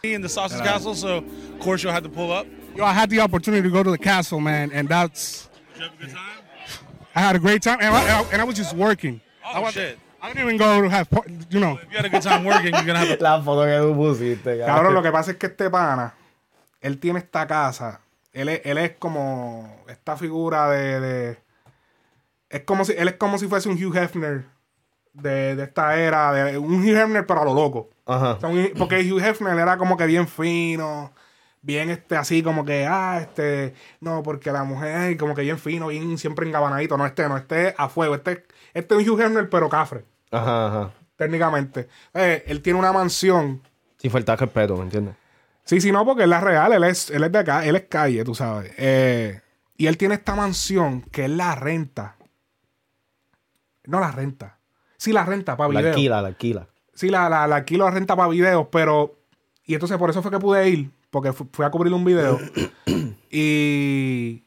in 0.03 0.21
the 0.21 0.27
Sausage 0.27 0.61
Castle, 0.65 0.93
so 0.93 1.19
of 1.19 1.59
course 1.61 1.81
you'll 1.83 1.93
have 1.93 2.03
to 2.03 2.09
pull 2.09 2.33
up. 2.33 2.45
Yo, 2.75 2.83
I 2.83 2.91
had 2.91 3.09
the 3.09 3.21
opportunity 3.21 3.63
to 3.63 3.69
go 3.73 3.81
to 3.81 3.89
the 3.91 3.97
castle, 3.97 4.41
man, 4.41 4.69
and 4.73 4.89
that's, 4.89 5.47
Did 5.73 5.83
you 5.83 5.83
have 5.85 5.93
a 5.93 6.03
good 6.03 6.11
time? 6.13 6.43
I 7.15 7.21
had 7.21 7.35
a 7.37 7.39
great 7.39 7.61
time, 7.61 7.77
and 7.79 7.95
I, 7.95 8.23
and 8.33 8.41
I 8.41 8.43
was 8.43 8.57
just 8.57 8.73
working. 8.75 9.21
Oh 9.55 9.71
shit! 9.71 9.97
I 10.21 10.33
didn't 10.33 10.43
even 10.43 10.57
go 10.57 10.81
to 10.81 10.89
have, 10.89 11.07
you 11.49 11.61
know, 11.61 11.79
If 11.81 11.89
you 11.91 11.95
had 11.95 12.05
a 12.07 12.09
good 12.09 12.23
time 12.23 12.43
working, 12.43 12.73
you're 12.73 12.83
gonna 12.83 12.99
have 12.99 13.09
a 13.17 13.17
La 13.23 13.41
foto 13.41 13.63
que 13.63 13.79
tú 13.79 13.95
pusiste, 13.95 14.65
Cabrón, 14.65 14.93
lo 14.93 15.01
que 15.01 15.13
pasa 15.13 15.31
es 15.31 15.37
que 15.37 15.47
este 15.47 15.69
pana, 15.69 16.13
él 16.81 16.99
tiene 16.99 17.19
esta 17.19 17.47
casa. 17.47 18.01
Él 18.33 18.49
es, 18.49 18.61
él 18.65 18.77
es 18.77 18.91
como 18.97 19.83
esta 19.87 20.15
figura 20.17 20.69
de, 20.69 20.99
de- 20.99 21.37
Es 22.49 22.61
como 22.63 22.85
si. 22.85 22.93
Él 22.93 23.07
es 23.07 23.15
como 23.15 23.37
si 23.37 23.47
fuese 23.47 23.67
un 23.69 23.83
Hugh 23.83 23.95
Hefner 23.97 24.45
de, 25.13 25.55
de 25.55 25.63
esta 25.63 25.97
era. 25.97 26.31
De, 26.33 26.57
un 26.57 26.81
Hugh 26.83 26.95
Hefner, 26.97 27.25
pero 27.25 27.41
a 27.41 27.45
lo 27.45 27.53
loco. 27.53 27.89
Ajá. 28.05 28.33
O 28.33 28.39
sea, 28.39 28.49
un- 28.49 28.71
porque 28.77 29.11
Hugh 29.11 29.19
Hefner 29.21 29.57
era 29.57 29.77
como 29.77 29.97
que 29.97 30.05
bien 30.05 30.27
fino. 30.27 31.11
Bien 31.61 31.89
este, 31.89 32.15
así 32.15 32.43
como 32.43 32.63
que, 32.63 32.85
ah, 32.85 33.17
este, 33.19 33.73
no, 33.99 34.23
porque 34.23 34.51
la 34.51 34.63
mujer, 34.63 35.17
como 35.17 35.33
que 35.35 35.41
bien 35.41 35.57
fino, 35.59 35.87
bien 35.87 36.17
siempre 36.17 36.47
engabanadito. 36.47 36.95
No, 36.95 37.05
este, 37.05 37.27
no, 37.27 37.35
este 37.35 37.73
a 37.77 37.89
fuego. 37.89 38.15
Este, 38.15 38.45
este 38.73 38.95
es 38.95 39.05
un 39.07 39.09
Hugh 39.13 39.19
Hefner, 39.21 39.49
pero 39.49 39.67
cafre, 39.67 40.05
Ajá, 40.31 40.67
ajá. 40.67 40.91
técnicamente. 41.17 41.89
Eh, 42.13 42.43
él 42.47 42.61
tiene 42.61 42.79
una 42.79 42.93
mansión 42.93 43.61
Sin 43.97 44.11
faltar 44.11 44.39
respeto, 44.39 44.77
¿me 44.77 44.83
entiendes? 44.83 45.15
Sí, 45.67 45.81
sí, 45.81 45.91
no, 45.91 46.05
porque 46.05 46.23
él 46.23 46.33
es 46.33 46.41
real, 46.41 46.73
él 46.73 46.83
es, 46.85 47.09
él 47.11 47.23
es 47.23 47.31
de 47.31 47.37
acá, 47.39 47.65
él 47.65 47.75
es 47.75 47.83
calle, 47.89 48.23
tú 48.23 48.33
sabes. 48.33 48.71
Eh, 48.77 49.39
y 49.77 49.85
él 49.87 49.97
tiene 49.97 50.15
esta 50.15 50.33
mansión 50.33 51.01
que 51.03 51.25
él 51.25 51.37
la 51.37 51.53
renta. 51.55 52.15
No 53.85 53.99
la 53.99 54.11
renta. 54.11 54.57
Sí, 54.97 55.11
la 55.13 55.23
renta 55.25 55.55
para 55.55 55.71
La 55.71 55.79
videos. 55.81 55.95
alquila, 55.95 56.21
la 56.21 56.27
alquila. 56.29 56.67
Sí, 56.93 57.09
la, 57.09 57.29
la, 57.29 57.45
la 57.47 57.57
alquilo 57.57 57.85
la 57.85 57.91
renta 57.91 58.15
para 58.15 58.29
videos, 58.29 58.67
pero. 58.71 59.19
Y 59.65 59.73
entonces 59.73 59.97
por 59.97 60.09
eso 60.09 60.21
fue 60.21 60.31
que 60.31 60.39
pude 60.39 60.67
ir, 60.69 60.89
porque 61.11 61.31
fu- 61.33 61.47
fui 61.51 61.63
a 61.65 61.69
cubrir 61.69 61.93
un 61.93 62.03
video. 62.03 62.39
y. 63.29 64.43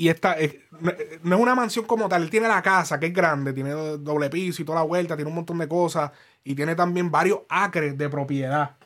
Y 0.00 0.08
esta. 0.08 0.38
eh, 0.40 0.62
no, 0.80 1.34
es 1.34 1.40
una 1.42 1.54
mansión 1.56 1.84
como 1.84 2.08
tal, 2.08 2.22
él 2.22 2.30
tiene 2.30 2.46
la 2.48 2.62
casa, 2.62 2.98
que 3.00 3.06
es 3.06 3.12
grande, 3.12 3.52
tiene 3.52 3.70
do- 3.70 3.98
doble 3.98 4.30
piso 4.30 4.62
y 4.62 4.64
toda 4.64 4.78
la 4.78 4.84
vuelta, 4.86 5.16
tiene 5.16 5.28
un 5.28 5.34
montón 5.34 5.58
de 5.58 5.68
cosas. 5.68 6.12
Y 6.44 6.54
tiene 6.54 6.74
también 6.74 7.10
varios 7.10 7.40
acres 7.48 7.98
de 7.98 8.08
propiedad. 8.08 8.76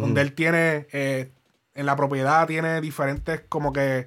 Donde 0.00 0.20
él 0.20 0.34
tiene. 0.34 0.86
eh, 0.92 1.32
en 1.74 1.86
la 1.86 1.96
propiedad 1.96 2.46
tiene 2.46 2.80
diferentes, 2.80 3.42
como 3.48 3.72
que. 3.72 4.06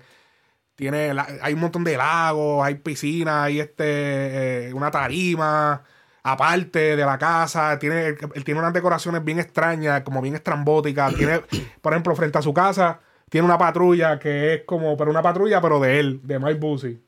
Tiene, 0.75 1.13
la- 1.13 1.27
hay 1.41 1.53
un 1.53 1.59
montón 1.59 1.83
de 1.83 1.95
lagos, 1.97 2.65
hay 2.65 2.75
piscinas, 2.75 3.45
hay 3.45 3.59
este, 3.59 4.69
eh, 4.69 4.73
una 4.73 4.89
tarima, 4.89 5.83
aparte 6.23 6.95
de 6.95 7.05
la 7.05 7.17
casa. 7.17 7.77
Tiene, 7.77 8.07
él, 8.07 8.17
él 8.33 8.43
tiene 8.43 8.59
unas 8.59 8.73
decoraciones 8.73 9.23
bien 9.23 9.39
extrañas, 9.39 10.01
como 10.01 10.21
bien 10.21 10.33
estrambóticas. 10.35 11.13
Tiene, 11.17 11.41
por 11.81 11.93
ejemplo, 11.93 12.15
frente 12.15 12.37
a 12.39 12.41
su 12.41 12.53
casa, 12.53 12.99
tiene 13.29 13.45
una 13.45 13.57
patrulla 13.57 14.17
que 14.19 14.53
es 14.55 14.61
como, 14.65 14.97
pero 14.97 15.11
una 15.11 15.21
patrulla, 15.21 15.61
pero 15.61 15.79
de 15.79 15.99
él, 15.99 16.21
de 16.23 16.39
Mike 16.39 16.59
Busey. 16.59 17.01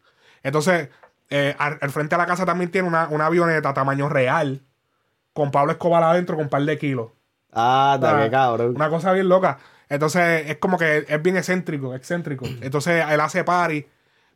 Entonces, 0.43 0.89
eh, 1.29 1.55
al, 1.57 1.77
al 1.81 1.89
frente 1.89 2.13
a 2.15 2.17
la 2.19 2.25
casa 2.27 2.45
también 2.45 2.69
tiene 2.69 2.87
una, 2.87 3.07
una 3.09 3.25
avioneta 3.25 3.73
tamaño 3.73 4.07
real, 4.07 4.61
con 5.33 5.49
Pablo 5.51 5.71
Escobar 5.71 6.03
adentro 6.03 6.35
con 6.35 6.45
un 6.45 6.49
par 6.49 6.61
de 6.63 6.77
kilos. 6.77 7.11
Ah, 7.53 7.97
sea, 7.99 8.23
qué 8.23 8.31
cabrón. 8.31 8.75
Una 8.75 8.89
cosa 8.89 9.11
bien 9.11 9.29
loca. 9.29 9.59
Entonces 9.89 10.49
es 10.49 10.57
como 10.57 10.77
que 10.77 11.05
es 11.07 11.21
bien 11.21 11.37
excéntrico, 11.37 11.93
excéntrico. 11.93 12.45
Entonces 12.61 13.05
él 13.07 13.19
hace 13.19 13.43
party 13.43 13.85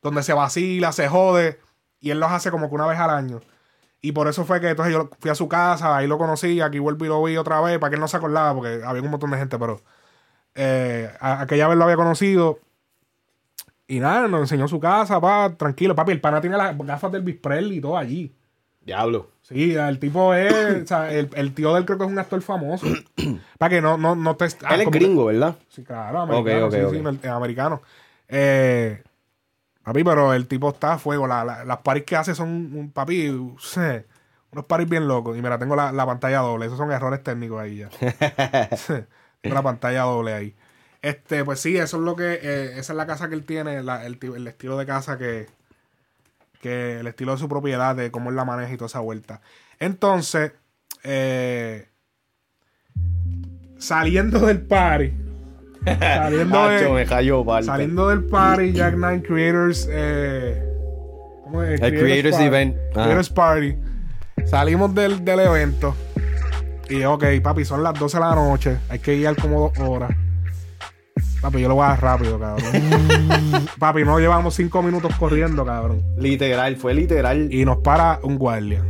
donde 0.01 0.23
se 0.23 0.33
vacila, 0.33 0.91
se 0.91 1.07
jode 1.07 1.59
y 1.99 2.11
él 2.11 2.19
los 2.19 2.31
hace 2.31 2.51
como 2.51 2.69
que 2.69 2.75
una 2.75 2.87
vez 2.87 2.99
al 2.99 3.09
año. 3.09 3.41
Y 4.01 4.11
por 4.11 4.27
eso 4.27 4.45
fue 4.45 4.61
que 4.61 4.69
entonces 4.69 4.93
yo 4.93 5.09
fui 5.19 5.31
a 5.31 5.35
su 5.35 5.47
casa, 5.47 5.97
ahí 5.97 6.07
lo 6.07 6.17
conocí, 6.17 6.61
aquí 6.61 6.79
vuelvo 6.79 7.05
y 7.05 7.07
lo 7.07 7.23
vi 7.23 7.37
otra 7.37 7.59
vez, 7.61 7.79
para 7.79 7.89
que 7.89 7.95
él 7.95 8.01
no 8.01 8.07
se 8.07 8.17
acordaba, 8.17 8.53
porque 8.53 8.81
había 8.85 9.01
un 9.01 9.09
montón 9.09 9.31
de 9.31 9.37
gente, 9.37 9.57
pero 9.57 9.81
eh, 10.53 11.11
aquella 11.19 11.67
vez 11.67 11.77
lo 11.77 11.83
había 11.85 11.95
conocido. 11.95 12.59
Y 13.87 13.99
nada, 13.99 14.27
nos 14.27 14.41
enseñó 14.41 14.67
su 14.67 14.79
casa, 14.79 15.19
pa, 15.19 15.55
tranquilo, 15.57 15.95
papi. 15.95 16.11
El 16.11 16.21
pana 16.21 16.41
tiene 16.41 16.57
las 16.57 16.77
gafas 16.77 17.11
del 17.11 17.23
Bisprel 17.23 17.71
y 17.71 17.81
todo 17.81 17.97
allí. 17.97 18.36
Diablo. 18.87 19.29
Sí, 19.41 19.75
el 19.75 19.99
tipo 19.99 20.33
es, 20.33 20.51
o 20.83 20.87
sea, 20.87 21.11
el, 21.13 21.29
el 21.35 21.53
tío 21.53 21.73
de 21.73 21.79
él 21.81 21.85
creo 21.85 21.97
que 21.99 22.05
es 22.05 22.09
un 22.11 22.17
actor 22.17 22.41
famoso. 22.41 22.87
para 23.59 23.69
que 23.69 23.81
no, 23.81 23.97
no, 23.97 24.15
no 24.15 24.35
te... 24.35 24.45
ah, 24.63 24.73
Él 24.75 24.81
es 24.81 24.87
que- 24.89 24.97
gringo, 24.99 25.25
¿verdad? 25.25 25.55
Sí, 25.69 25.83
claro, 25.83 26.21
americano. 26.21 26.65
ok, 26.67 26.73
sí, 26.73 26.79
ok. 26.81 26.91
sí, 26.91 26.97
el- 26.97 27.19
el 27.21 27.29
americano. 27.29 27.81
Eh, 28.29 29.03
papi, 29.83 30.03
pero 30.03 30.33
el 30.33 30.47
tipo 30.47 30.69
está 30.69 30.93
a 30.93 30.97
fuego. 30.99 31.27
La- 31.27 31.43
la- 31.45 31.63
las 31.65 31.77
paris 31.79 32.03
que 32.05 32.15
hace 32.15 32.33
son, 32.33 32.91
papi, 32.93 33.29
sé, 33.59 34.05
unos 34.51 34.65
paris 34.65 34.87
bien 34.89 35.07
locos. 35.07 35.37
Y 35.37 35.41
mira, 35.41 35.59
tengo 35.59 35.75
la, 35.75 35.91
la 35.91 36.05
pantalla 36.05 36.39
doble. 36.39 36.65
Esos 36.65 36.77
son 36.77 36.91
errores 36.91 37.21
técnicos 37.23 37.59
ahí 37.61 37.77
ya. 37.77 37.89
tengo 39.41 39.53
la 39.55 39.61
pantalla 39.63 40.01
doble 40.03 40.33
ahí. 40.33 40.55
Este, 41.01 41.43
pues 41.45 41.59
sí, 41.59 41.77
eso 41.77 41.97
es 41.97 42.03
lo 42.03 42.15
que. 42.15 42.39
eh, 42.41 42.79
esa 42.79 42.93
es 42.93 42.97
la 42.97 43.05
casa 43.05 43.29
que 43.29 43.35
él 43.35 43.45
tiene, 43.45 43.83
la- 43.83 44.05
el, 44.05 44.17
el 44.35 44.47
estilo 44.47 44.77
de 44.77 44.85
casa 44.85 45.17
que. 45.17 45.47
Que 46.61 46.99
el 46.99 47.07
estilo 47.07 47.33
de 47.33 47.37
su 47.37 47.47
propiedad, 47.49 47.95
de 47.95 48.11
cómo 48.11 48.29
él 48.29 48.35
la 48.35 48.45
maneja 48.45 48.73
y 48.73 48.77
toda 48.77 48.87
esa 48.87 48.99
vuelta. 48.99 49.41
Entonces, 49.79 50.53
eh, 51.03 51.87
saliendo 53.77 54.39
del 54.45 54.61
party. 54.61 55.13
Saliendo, 55.85 56.67
de- 56.67 56.75
Macho, 56.79 56.93
me 56.93 57.05
cayó, 57.05 57.45
parte. 57.45 57.65
saliendo 57.67 58.09
del 58.09 58.25
party, 58.25 58.73
Jack 58.73 58.95
Nine 58.95 59.21
Creators. 59.21 59.87
Eh, 59.89 60.61
¿cómo 61.43 61.63
es? 61.63 61.79
El 61.79 61.97
Creators 61.97 62.31
Party. 62.35 62.45
Event. 62.47 62.75
Ajá. 62.91 63.03
Creators 63.05 63.29
Party. 63.29 63.75
Salimos 64.45 64.93
del, 64.93 65.23
del 65.23 65.39
evento. 65.39 65.95
Y 66.89 67.03
ok, 67.05 67.23
papi, 67.41 67.63
son 67.63 67.83
las 67.83 67.93
12 67.97 68.17
de 68.17 68.21
la 68.21 68.35
noche. 68.35 68.77
Hay 68.89 68.99
que 68.99 69.15
guiar 69.15 69.35
como 69.37 69.69
dos 69.69 69.79
horas. 69.79 70.11
Papi, 71.41 71.61
yo 71.61 71.67
lo 71.67 71.75
voy 71.75 71.85
a 71.85 71.89
dar 71.89 72.01
rápido, 72.01 72.39
cabrón. 72.39 72.65
papi, 73.79 74.03
no 74.03 74.19
llevamos 74.19 74.55
cinco 74.55 74.81
minutos 74.81 75.15
corriendo, 75.17 75.65
cabrón. 75.65 76.03
Literal, 76.17 76.75
fue 76.77 76.93
literal. 76.93 77.53
Y 77.53 77.63
nos 77.63 77.77
para 77.77 78.19
un 78.23 78.37
guardia. 78.37 78.83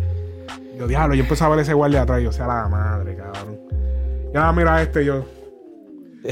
Yo, 0.77 0.87
diablo, 0.87 1.15
yo 1.15 1.23
empecé 1.23 1.43
a 1.43 1.49
ver 1.49 1.59
ese 1.59 1.73
guardia 1.73 2.03
atrás. 2.03 2.21
Yo, 2.21 2.31
sea 2.31 2.47
la 2.47 2.67
madre, 2.67 3.17
cabrón. 3.17 3.59
Ya, 4.33 4.51
mira 4.53 4.81
este, 4.81 5.03
yo. 5.03 5.25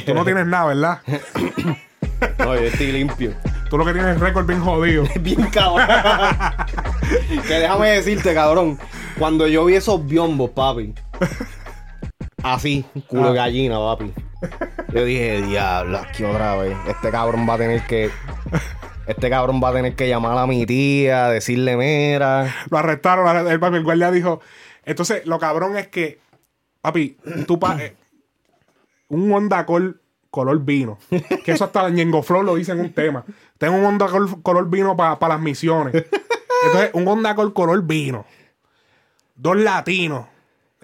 Tú 0.06 0.14
no 0.14 0.24
tienes 0.24 0.46
nada, 0.46 0.68
¿verdad? 0.68 1.00
No, 2.40 2.56
yo 2.56 2.62
estoy 2.62 2.92
limpio. 2.92 3.34
Tú 3.70 3.78
lo 3.78 3.86
que 3.86 3.94
tienes 3.94 4.16
es 4.16 4.22
récord 4.22 4.46
bien 4.46 4.62
jodido. 4.62 5.04
Bien 5.20 5.44
cabrón. 5.48 5.88
que 7.48 7.54
déjame 7.54 7.90
decirte, 7.90 8.34
cabrón. 8.34 8.78
Cuando 9.18 9.48
yo 9.48 9.66
vi 9.66 9.76
esos 9.76 10.06
biombos, 10.06 10.52
papi. 10.52 10.94
Así, 12.46 12.86
culo 13.08 13.30
de 13.32 13.38
gallina, 13.38 13.80
papi. 13.80 14.14
Yo 14.94 15.04
dije, 15.04 15.42
diablo, 15.42 15.98
aquí 15.98 16.24
otra 16.24 16.56
vez. 16.58 16.78
Este 16.88 17.10
cabrón 17.10 17.50
va 17.50 17.56
a 17.56 17.58
tener 17.58 17.82
que. 17.88 18.12
Este 19.08 19.32
cabrón 19.32 19.60
va 19.64 19.70
a 19.70 19.74
tener 19.74 19.96
que 19.96 20.08
llamar 20.08 20.38
a 20.38 20.46
mi 20.46 20.64
tía, 20.68 21.28
decirle 21.30 21.76
mera. 21.76 22.54
Lo 22.70 22.78
arrestaron, 22.78 23.28
el, 23.36 23.48
el, 23.48 23.84
guardia 23.84 24.12
dijo. 24.12 24.42
Entonces, 24.84 25.26
lo 25.26 25.40
cabrón 25.40 25.76
es 25.76 25.88
que, 25.88 26.20
papi, 26.82 27.18
tú 27.48 27.58
pa- 27.58 27.82
eh, 27.82 27.96
un 29.10 29.32
Honda 29.34 29.66
Col 29.66 30.00
color 30.30 30.60
vino. 30.64 31.00
Que 31.44 31.52
eso 31.54 31.64
hasta 31.64 31.90
Ñengo 31.90 32.22
Flow 32.22 32.44
lo 32.44 32.54
dice 32.56 32.74
en 32.74 32.80
un 32.80 32.94
tema. 32.94 33.26
Tengo 33.58 33.76
un 33.76 33.86
Honda 33.86 34.06
Col 34.06 34.44
color 34.44 34.70
vino 34.70 34.96
para 34.96 35.18
las 35.30 35.40
misiones. 35.42 35.96
Entonces, 35.96 36.92
un 36.94 37.08
Honda 37.08 37.34
Col 37.34 37.54
color 37.54 37.82
vino. 37.82 38.24
Dos 39.36 39.58
latinos 39.58 40.28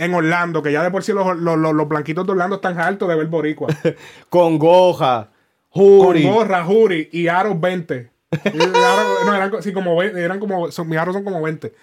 en 0.04 0.14
Orlando, 0.14 0.62
que 0.62 0.72
ya 0.72 0.84
de 0.84 0.92
por 0.92 1.04
sí 1.04 1.14
los, 1.14 1.38
los, 1.38 1.58
los- 1.58 1.74
los 1.74 1.88
blanquitos 1.88 2.26
de 2.26 2.32
Orlando 2.32 2.56
están 2.58 2.80
altos 2.80 3.08
de 3.10 3.16
ver 3.16 3.28
boricua. 3.28 3.68
Con 4.30 4.58
goja, 4.58 5.30
Con 5.70 5.84
Juri. 5.84 6.24
gorra, 6.24 6.64
Juri 6.64 7.10
y 7.12 7.28
aros 7.28 7.60
20. 7.60 8.10
Y 8.32 8.38
aros- 8.60 9.26
no, 9.26 9.36
eran, 9.36 9.52
sí, 9.62 9.72
como, 9.74 10.02
eran 10.02 10.40
como, 10.40 10.72
son- 10.72 10.88
mis 10.90 10.98
aros 10.98 11.14
son 11.14 11.24
como 11.24 11.42
20. 11.42 11.74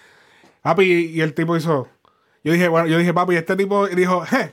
Papi, 0.61 0.83
y, 0.83 1.05
y 1.17 1.21
el 1.21 1.33
tipo 1.33 1.55
hizo. 1.55 1.87
Yo 2.43 2.53
dije, 2.53 2.67
bueno, 2.67 2.87
yo 2.87 2.97
dije, 2.97 3.13
papi, 3.13 3.35
este 3.35 3.55
tipo 3.55 3.87
dijo, 3.87 4.21
"Je, 4.29 4.51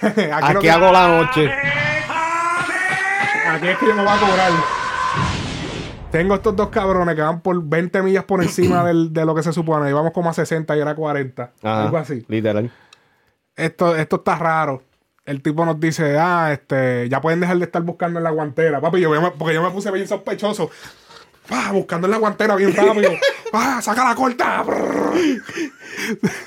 je, 0.00 0.32
aquí, 0.32 0.46
Aquí 0.52 0.58
que- 0.60 0.70
hago 0.70 0.90
la 0.92 1.08
noche. 1.08 1.50
aquí 3.48 3.68
es 3.68 3.78
que 3.78 3.86
yo 3.86 3.94
me 3.94 4.02
voy 4.02 4.12
a 4.12 4.18
cobrar. 4.20 4.52
Tengo 6.10 6.34
estos 6.34 6.56
dos 6.56 6.68
cabrones 6.68 7.14
que 7.14 7.20
van 7.20 7.40
por 7.40 7.62
20 7.62 8.00
millas 8.02 8.24
por 8.24 8.42
encima 8.42 8.84
del- 8.86 9.12
de 9.12 9.24
lo 9.24 9.34
que 9.34 9.42
se 9.42 9.52
supone. 9.52 9.90
Y 9.90 9.92
vamos 9.92 10.12
como 10.12 10.30
a 10.30 10.32
60 10.34 10.76
y 10.76 10.80
era 10.80 10.94
40. 10.94 11.52
Ajá, 11.62 11.82
Algo 11.84 11.96
así. 11.98 12.24
Literal. 12.28 12.70
Esto, 13.56 13.96
esto 13.96 14.16
está 14.16 14.36
raro. 14.36 14.82
El 15.24 15.42
tipo 15.42 15.64
nos 15.64 15.80
dice, 15.80 16.16
ah, 16.18 16.50
este, 16.52 17.08
ya 17.08 17.20
pueden 17.20 17.40
dejar 17.40 17.58
de 17.58 17.64
estar 17.64 17.82
buscando 17.82 18.20
en 18.20 18.24
la 18.24 18.30
guantera. 18.30 18.80
Papi, 18.80 19.00
yo 19.00 19.10
me- 19.10 19.30
porque 19.32 19.54
yo 19.54 19.62
me 19.62 19.70
puse 19.70 19.90
bien 19.90 20.06
sospechoso. 20.06 20.70
Ah, 21.48 21.70
buscando 21.72 22.06
en 22.06 22.10
la 22.12 22.18
guantera 22.18 22.54
bien 22.56 22.74
rápido. 22.74 23.10
ah, 23.52 23.80
saca 23.82 24.04
la 24.08 24.14
corta. 24.14 24.64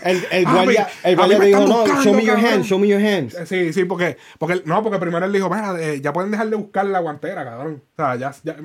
El, 0.04 0.26
el 0.32 0.46
guardia, 0.46 0.88
el 1.04 1.16
guardia 1.16 1.40
dijo, 1.40 1.66
no, 1.68 1.88
show 2.04 2.14
me 2.14 2.24
your 2.24 2.36
cabrón". 2.36 2.54
hands, 2.54 2.68
show 2.68 2.80
me 2.80 2.88
your 2.88 3.02
hands. 3.02 3.36
Sí, 3.46 3.74
sí, 3.74 3.86
porque, 3.86 4.18
porque 4.38 4.62
no, 4.66 4.84
porque 4.84 5.00
primero 5.00 5.26
él 5.26 5.32
dijo, 5.34 5.50
mira, 5.50 5.74
eh, 5.80 6.02
ya 6.02 6.14
pueden 6.14 6.32
dejar 6.32 6.50
de 6.50 6.56
buscar 6.58 6.86
la 6.86 7.00
guantera, 7.00 7.44
cabrón. 7.44 7.82
O 7.94 7.96
sea, 7.96 8.16
ya, 8.16 8.34
ya 8.44 8.56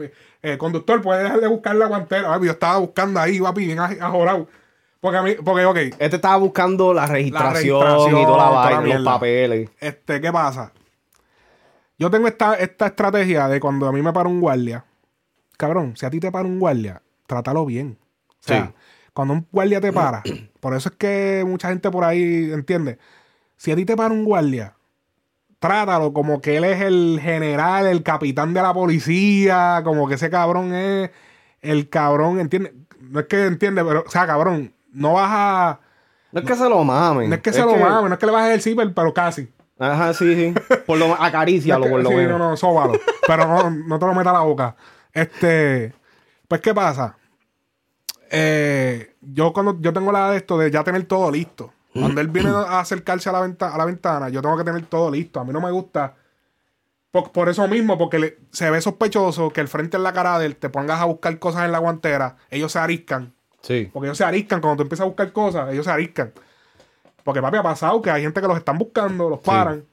eh, 0.42 0.58
conductor 0.58 1.00
puede 1.02 1.22
dejar 1.22 1.40
de 1.40 1.48
buscar 1.48 1.74
la 1.76 1.86
guantera. 1.86 2.28
Papi, 2.28 2.46
yo 2.46 2.52
estaba 2.52 2.78
buscando 2.78 3.20
ahí, 3.20 3.40
papi, 3.40 3.66
bien 3.66 3.78
aj- 3.78 4.00
ajorado. 4.00 4.48
Porque 5.04 5.18
a 5.18 5.22
mí, 5.22 5.32
porque, 5.44 5.66
ok, 5.66 5.76
Este 5.98 6.16
estaba 6.16 6.38
buscando 6.38 6.94
la 6.94 7.04
registración, 7.04 7.78
registración, 7.82 8.22
y 8.22 8.24
toda 8.24 8.38
la 8.38 8.48
vaina, 8.48 8.94
los 9.00 9.04
papeles. 9.04 9.68
este, 9.78 10.18
¿qué 10.18 10.32
pasa? 10.32 10.72
Yo 11.98 12.10
tengo 12.10 12.26
esta, 12.26 12.54
esta 12.54 12.86
estrategia 12.86 13.46
de 13.48 13.60
cuando 13.60 13.86
a 13.86 13.92
mí 13.92 14.00
me 14.00 14.14
para 14.14 14.30
un 14.30 14.40
guardia. 14.40 14.86
Cabrón, 15.58 15.94
si 15.94 16.06
a 16.06 16.10
ti 16.10 16.20
te 16.20 16.32
para 16.32 16.48
un 16.48 16.58
guardia, 16.58 17.02
trátalo 17.26 17.66
bien. 17.66 17.98
O 18.30 18.34
sea, 18.40 18.64
Sí. 18.64 18.72
cuando 19.12 19.34
un 19.34 19.46
guardia 19.52 19.78
te 19.82 19.92
para, 19.92 20.22
por 20.60 20.74
eso 20.74 20.88
es 20.88 20.94
que 20.96 21.44
mucha 21.46 21.68
gente 21.68 21.90
por 21.90 22.04
ahí 22.04 22.50
entiende. 22.54 22.98
Si 23.58 23.72
a 23.72 23.76
ti 23.76 23.84
te 23.84 23.96
para 23.98 24.14
un 24.14 24.24
guardia, 24.24 24.72
trátalo 25.58 26.14
como 26.14 26.40
que 26.40 26.56
él 26.56 26.64
es 26.64 26.80
el 26.80 27.20
general, 27.22 27.86
el 27.86 28.02
capitán 28.02 28.54
de 28.54 28.62
la 28.62 28.72
policía, 28.72 29.82
como 29.84 30.08
que 30.08 30.14
ese 30.14 30.30
cabrón 30.30 30.74
es 30.74 31.10
el 31.60 31.90
cabrón, 31.90 32.40
¿entiendes? 32.40 32.72
No 33.00 33.20
es 33.20 33.26
que 33.26 33.44
entiende, 33.44 33.84
pero, 33.84 34.02
o 34.06 34.10
sea, 34.10 34.26
cabrón, 34.26 34.73
no 34.94 35.12
vas 35.14 35.28
a. 35.30 35.80
No 36.32 36.40
es 36.40 36.46
que 36.46 36.54
se 36.56 36.68
lo 36.68 36.82
mamen. 36.82 37.28
No 37.28 37.36
es 37.36 37.42
que 37.42 37.52
se 37.52 37.60
lo 37.60 37.76
mames, 37.76 38.08
no 38.08 38.14
es 38.14 38.18
que 38.18 38.26
le 38.26 38.32
bajes 38.32 38.54
el 38.54 38.62
zipper, 38.62 38.92
pero 38.94 39.12
casi. 39.14 39.52
Ajá, 39.78 40.14
sí, 40.14 40.34
sí. 40.34 40.54
Por 40.86 40.98
lo 40.98 41.14
acarícialo, 41.20 41.88
por 41.90 42.02
lo 42.02 42.08
sí, 42.10 42.14
menos. 42.16 42.38
no, 42.38 42.50
no, 42.50 42.56
sóbalo. 42.56 42.94
pero 43.26 43.46
no, 43.46 43.70
no 43.70 43.98
te 43.98 44.06
lo 44.06 44.14
metas 44.14 44.30
a 44.32 44.38
la 44.38 44.44
boca. 44.44 44.74
Este, 45.12 45.92
pues, 46.48 46.60
¿qué 46.60 46.72
pasa? 46.74 47.16
Eh, 48.30 49.14
yo 49.20 49.52
cuando 49.52 49.76
yo 49.80 49.92
tengo 49.92 50.10
la 50.10 50.30
de 50.30 50.38
esto 50.38 50.58
de 50.58 50.70
ya 50.70 50.82
tener 50.82 51.04
todo 51.04 51.30
listo. 51.30 51.72
Cuando 51.92 52.20
él 52.20 52.26
viene 52.26 52.50
a 52.50 52.80
acercarse 52.80 53.28
a 53.28 53.32
la, 53.32 53.40
venta- 53.40 53.72
a 53.72 53.78
la 53.78 53.84
ventana, 53.84 54.28
yo 54.28 54.42
tengo 54.42 54.56
que 54.56 54.64
tener 54.64 54.84
todo 54.86 55.12
listo. 55.12 55.38
A 55.38 55.44
mí 55.44 55.52
no 55.52 55.60
me 55.60 55.70
gusta. 55.70 56.14
Por, 57.12 57.30
por 57.30 57.48
eso 57.48 57.68
mismo, 57.68 57.96
porque 57.96 58.18
le- 58.18 58.38
se 58.50 58.68
ve 58.68 58.80
sospechoso 58.80 59.50
que 59.50 59.60
el 59.60 59.68
frente 59.68 59.96
en 59.96 60.02
la 60.02 60.12
cara 60.12 60.36
de 60.40 60.46
él 60.46 60.56
te 60.56 60.68
pongas 60.70 61.00
a 61.00 61.04
buscar 61.04 61.38
cosas 61.38 61.64
en 61.66 61.70
la 61.70 61.78
guantera. 61.78 62.34
Ellos 62.50 62.72
se 62.72 62.80
ariscan. 62.80 63.33
Sí. 63.64 63.88
Porque 63.92 64.06
ellos 64.08 64.18
se 64.18 64.24
ariscan. 64.24 64.60
Cuando 64.60 64.76
tú 64.76 64.82
empiezas 64.82 65.04
a 65.04 65.08
buscar 65.08 65.32
cosas, 65.32 65.72
ellos 65.72 65.84
se 65.86 65.90
ariscan. 65.90 66.32
Porque, 67.24 67.40
papi, 67.40 67.56
ha 67.56 67.62
pasado 67.62 68.02
que 68.02 68.10
hay 68.10 68.22
gente 68.22 68.40
que 68.40 68.46
los 68.46 68.58
están 68.58 68.76
buscando, 68.78 69.30
los 69.30 69.40
paran. 69.40 69.84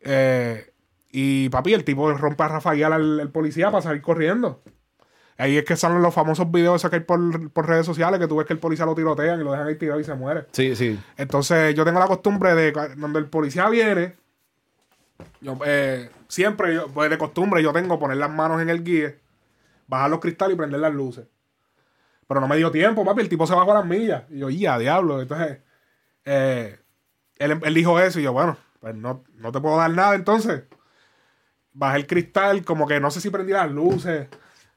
Eh, 0.00 0.72
y, 1.10 1.48
papi, 1.48 1.74
el 1.74 1.84
tipo 1.84 2.12
rompe 2.12 2.42
a 2.42 2.48
rafaguear 2.48 2.92
al, 2.92 3.20
al 3.20 3.30
policía 3.30 3.70
para 3.70 3.82
salir 3.82 4.02
corriendo. 4.02 4.60
Ahí 5.36 5.56
es 5.56 5.64
que 5.64 5.76
salen 5.76 6.02
los 6.02 6.12
famosos 6.12 6.50
videos 6.50 6.76
esos 6.80 6.90
que 6.90 6.96
hay 6.96 7.02
por, 7.02 7.50
por 7.52 7.68
redes 7.68 7.86
sociales 7.86 8.18
que 8.18 8.26
tú 8.26 8.36
ves 8.36 8.46
que 8.46 8.52
el 8.54 8.58
policía 8.58 8.84
lo 8.86 8.94
tirotean 8.96 9.40
y 9.40 9.44
lo 9.44 9.52
dejan 9.52 9.68
ahí 9.68 9.76
tirado 9.76 10.00
y 10.00 10.04
se 10.04 10.14
muere. 10.14 10.46
Sí, 10.50 10.74
sí. 10.74 10.98
Entonces, 11.16 11.74
yo 11.76 11.84
tengo 11.84 12.00
la 12.00 12.08
costumbre 12.08 12.54
de 12.56 12.72
cu- 12.72 12.80
cuando 12.98 13.20
el 13.20 13.26
policía 13.26 13.68
viene, 13.68 14.16
yo, 15.40 15.56
eh, 15.64 16.10
siempre, 16.26 16.74
yo, 16.74 16.88
pues 16.88 17.08
de 17.08 17.18
costumbre, 17.18 17.62
yo 17.62 17.72
tengo 17.72 18.00
poner 18.00 18.16
las 18.16 18.30
manos 18.30 18.60
en 18.60 18.68
el 18.68 18.82
guía, 18.82 19.14
bajar 19.86 20.10
los 20.10 20.18
cristales 20.18 20.54
y 20.54 20.58
prender 20.58 20.80
las 20.80 20.92
luces. 20.92 21.26
Pero 22.28 22.40
no 22.40 22.46
me 22.46 22.56
dio 22.56 22.70
tiempo, 22.70 23.04
papi. 23.04 23.22
El 23.22 23.28
tipo 23.28 23.46
se 23.46 23.54
bajó 23.54 23.72
a 23.72 23.76
las 23.76 23.84
millas. 23.86 24.22
Y 24.30 24.38
yo, 24.38 24.50
ya, 24.50 24.78
diablo. 24.78 25.20
Entonces, 25.20 25.58
eh, 26.24 26.78
él, 27.36 27.58
él 27.64 27.74
dijo 27.74 27.98
eso 27.98 28.20
y 28.20 28.22
yo, 28.22 28.32
bueno, 28.32 28.56
pues 28.80 28.94
no, 28.94 29.24
no 29.34 29.50
te 29.50 29.60
puedo 29.60 29.76
dar 29.78 29.90
nada 29.90 30.14
entonces. 30.14 30.62
Bajé 31.72 31.96
el 31.98 32.06
cristal, 32.06 32.64
como 32.64 32.86
que 32.86 33.00
no 33.00 33.10
sé 33.10 33.20
si 33.20 33.30
prendí 33.30 33.52
las 33.52 33.70
luces, 33.70 34.28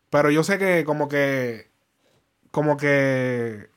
pero 0.10 0.30
yo 0.32 0.44
sé 0.44 0.58
que 0.58 0.84
como 0.86 1.08
que, 1.10 1.70
como 2.52 2.78
que 2.78 3.70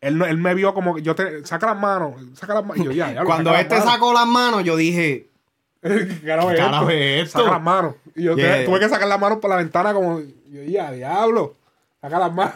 él, 0.00 0.18
no- 0.18 0.26
él 0.26 0.36
me 0.36 0.54
vio 0.54 0.74
como 0.74 0.94
que 0.96 1.02
yo 1.02 1.14
te 1.14 1.44
saca 1.46 1.66
las 1.66 1.78
manos, 1.78 2.14
saca 2.34 2.54
las 2.54 2.62
manos. 2.64 2.78
Y 2.78 2.84
yo, 2.84 2.92
ya, 2.92 3.10
diablo, 3.10 3.26
Cuando 3.30 3.54
este 3.54 3.80
sacó 3.80 4.12
las 4.12 4.26
manos, 4.26 4.64
yo 4.64 4.76
dije, 4.76 5.30
¿Qué 5.80 6.20
carajo 6.26 6.48
carajo 6.48 6.90
esto? 6.90 6.90
es 6.90 7.22
esto? 7.26 7.38
Saca 7.38 7.50
las 7.52 7.62
manos. 7.62 7.94
Y 8.14 8.24
yo 8.24 8.36
Yeah. 8.36 8.64
tuve 8.64 8.80
que 8.80 8.88
sacar 8.88 9.08
las 9.08 9.20
manos 9.20 9.38
por 9.38 9.48
la 9.48 9.56
ventana 9.56 9.94
como, 9.94 10.20
yo, 10.20 10.62
ya, 10.64 10.90
diablo, 10.92 11.54
saca 12.00 12.18
las 12.18 12.34
manos. 12.34 12.54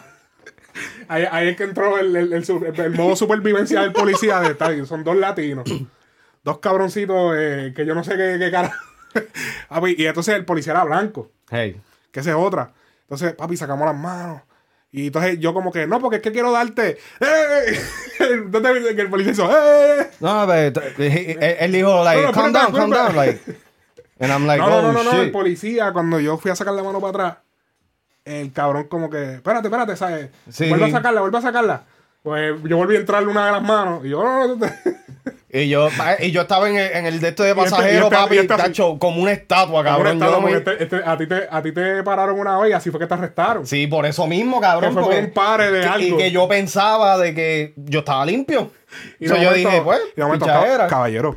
Ahí, 1.07 1.25
ahí 1.31 1.47
es 1.49 1.57
que 1.57 1.63
entró 1.63 1.97
el, 1.97 2.15
el, 2.15 2.33
el 2.33 2.45
su- 2.45 2.63
el 2.65 2.91
modo 2.91 3.15
supervivencia 3.15 3.81
del 3.81 3.91
policía. 3.91 4.39
De, 4.39 4.53
bien, 4.73 4.85
son 4.85 5.03
dos 5.03 5.15
latinos. 5.17 5.65
Dos 6.43 6.59
cabroncitos 6.59 7.35
eh, 7.37 7.73
que 7.75 7.85
yo 7.85 7.93
no 7.95 8.03
sé 8.03 8.15
qué, 8.17 8.37
qué 8.39 8.49
cara. 8.51 8.73
Papi, 9.69 9.95
y 9.97 10.05
entonces 10.05 10.35
el 10.35 10.45
policía 10.45 10.71
era 10.73 10.83
blanco, 10.85 11.29
hey. 11.49 11.79
que 12.11 12.19
esa 12.21 12.29
es 12.31 12.35
otra. 12.35 12.71
Entonces, 13.03 13.33
papi, 13.33 13.57
sacamos 13.57 13.85
las 13.85 13.95
manos. 13.95 14.41
Y 14.93 15.07
entonces 15.07 15.37
yo 15.39 15.53
como 15.53 15.71
que, 15.71 15.85
no, 15.87 15.99
porque 15.99 16.17
es 16.17 16.21
que 16.21 16.31
quiero 16.31 16.51
darte. 16.51 16.97
¡Eh! 17.19 17.79
Entonces 18.19 18.95
que 18.95 19.01
el 19.01 19.09
policía 19.09 19.31
hizo, 19.33 19.49
¡eh! 19.51 20.07
No, 20.19 20.45
pero 20.47 20.73
t- 20.73 20.93
he- 20.97 21.57
él, 21.65 21.71
dijo, 21.71 22.03
like, 22.03 22.21
No, 22.21 22.27
no, 22.27 22.33
calm 22.33 22.53
down, 22.53 22.73
calm 22.73 22.89
down, 22.91 23.15
like. 23.15 23.39
And 24.19 24.31
I'm 24.31 24.45
like, 24.45 24.59
No, 24.61 24.69
no, 24.69 24.77
oh, 24.77 24.81
no, 24.93 25.03
no, 25.03 25.13
no, 25.13 25.21
el 25.21 25.31
policía, 25.31 25.91
cuando 25.93 26.19
yo 26.19 26.37
fui 26.37 26.51
a 26.51 26.55
sacar 26.55 26.73
la 26.73 26.83
mano 26.83 26.99
para 26.99 27.09
atrás, 27.09 27.37
el 28.31 28.51
cabrón 28.53 28.85
como 28.87 29.09
que, 29.09 29.35
espérate, 29.35 29.67
espérate, 29.67 29.95
¿sabes? 29.95 30.29
Sí. 30.49 30.69
Vuelve 30.69 30.85
a 30.85 30.91
sacarla, 30.91 31.21
vuelve 31.21 31.37
a 31.37 31.41
sacarla. 31.41 31.83
Pues 32.23 32.53
yo 32.65 32.77
volví 32.77 32.95
a 32.95 32.99
entrarle 32.99 33.29
una 33.29 33.47
de 33.47 33.51
las 33.51 33.63
manos 33.63 34.05
y 34.05 34.09
yo, 34.09 34.23
no, 34.23 34.47
no, 34.47 34.55
no, 34.55 34.65
Y 35.53 35.67
yo, 35.67 35.89
y 36.21 36.31
yo 36.31 36.41
estaba 36.43 36.69
en 36.69 36.77
el, 36.77 36.91
en 36.93 37.05
el 37.07 37.19
de 37.19 37.27
esto 37.27 37.43
de 37.43 37.49
este- 37.49 37.61
pasajero, 37.63 37.91
y 37.91 38.03
este- 38.03 38.15
papi, 38.15 38.35
y 38.35 38.37
este 38.37 38.55
tacho, 38.55 38.97
como 38.97 39.21
una 39.21 39.33
estatua, 39.33 39.83
Cabrón, 39.83 40.17
cabrón. 40.17 40.33
Yo 40.35 40.39
no 40.41 40.47
me- 40.47 40.57
este- 40.57 40.81
este- 40.83 41.01
a, 41.05 41.17
ti 41.17 41.27
te, 41.27 41.47
a 41.51 41.61
ti 41.61 41.73
te 41.73 42.03
pararon 42.03 42.39
una 42.39 42.57
vez 42.57 42.69
y 42.69 42.73
así 42.73 42.89
fue 42.89 43.01
que 43.01 43.07
te 43.07 43.13
arrestaron. 43.15 43.67
Sí, 43.67 43.85
por 43.85 44.05
eso 44.05 44.27
mismo, 44.27 44.61
cabrón. 44.61 44.91
Que 44.95 45.01
fue 45.01 45.03
por 45.11 45.21
un 45.21 45.31
pare 45.31 45.69
de 45.71 45.81
que- 45.81 45.87
algo. 45.87 46.07
Y 46.07 46.17
que 46.17 46.31
yo 46.31 46.47
pensaba 46.47 47.17
de 47.17 47.33
que 47.35 47.73
yo 47.75 47.99
estaba 47.99 48.25
limpio. 48.25 48.71
Y 49.19 49.25
Y 49.25 49.27
yo 49.27 49.35
momento- 49.35 49.53
dije, 49.55 49.81
pues, 49.81 49.99
y 50.15 50.21
momento, 50.21 50.45
caballero. 50.45 51.35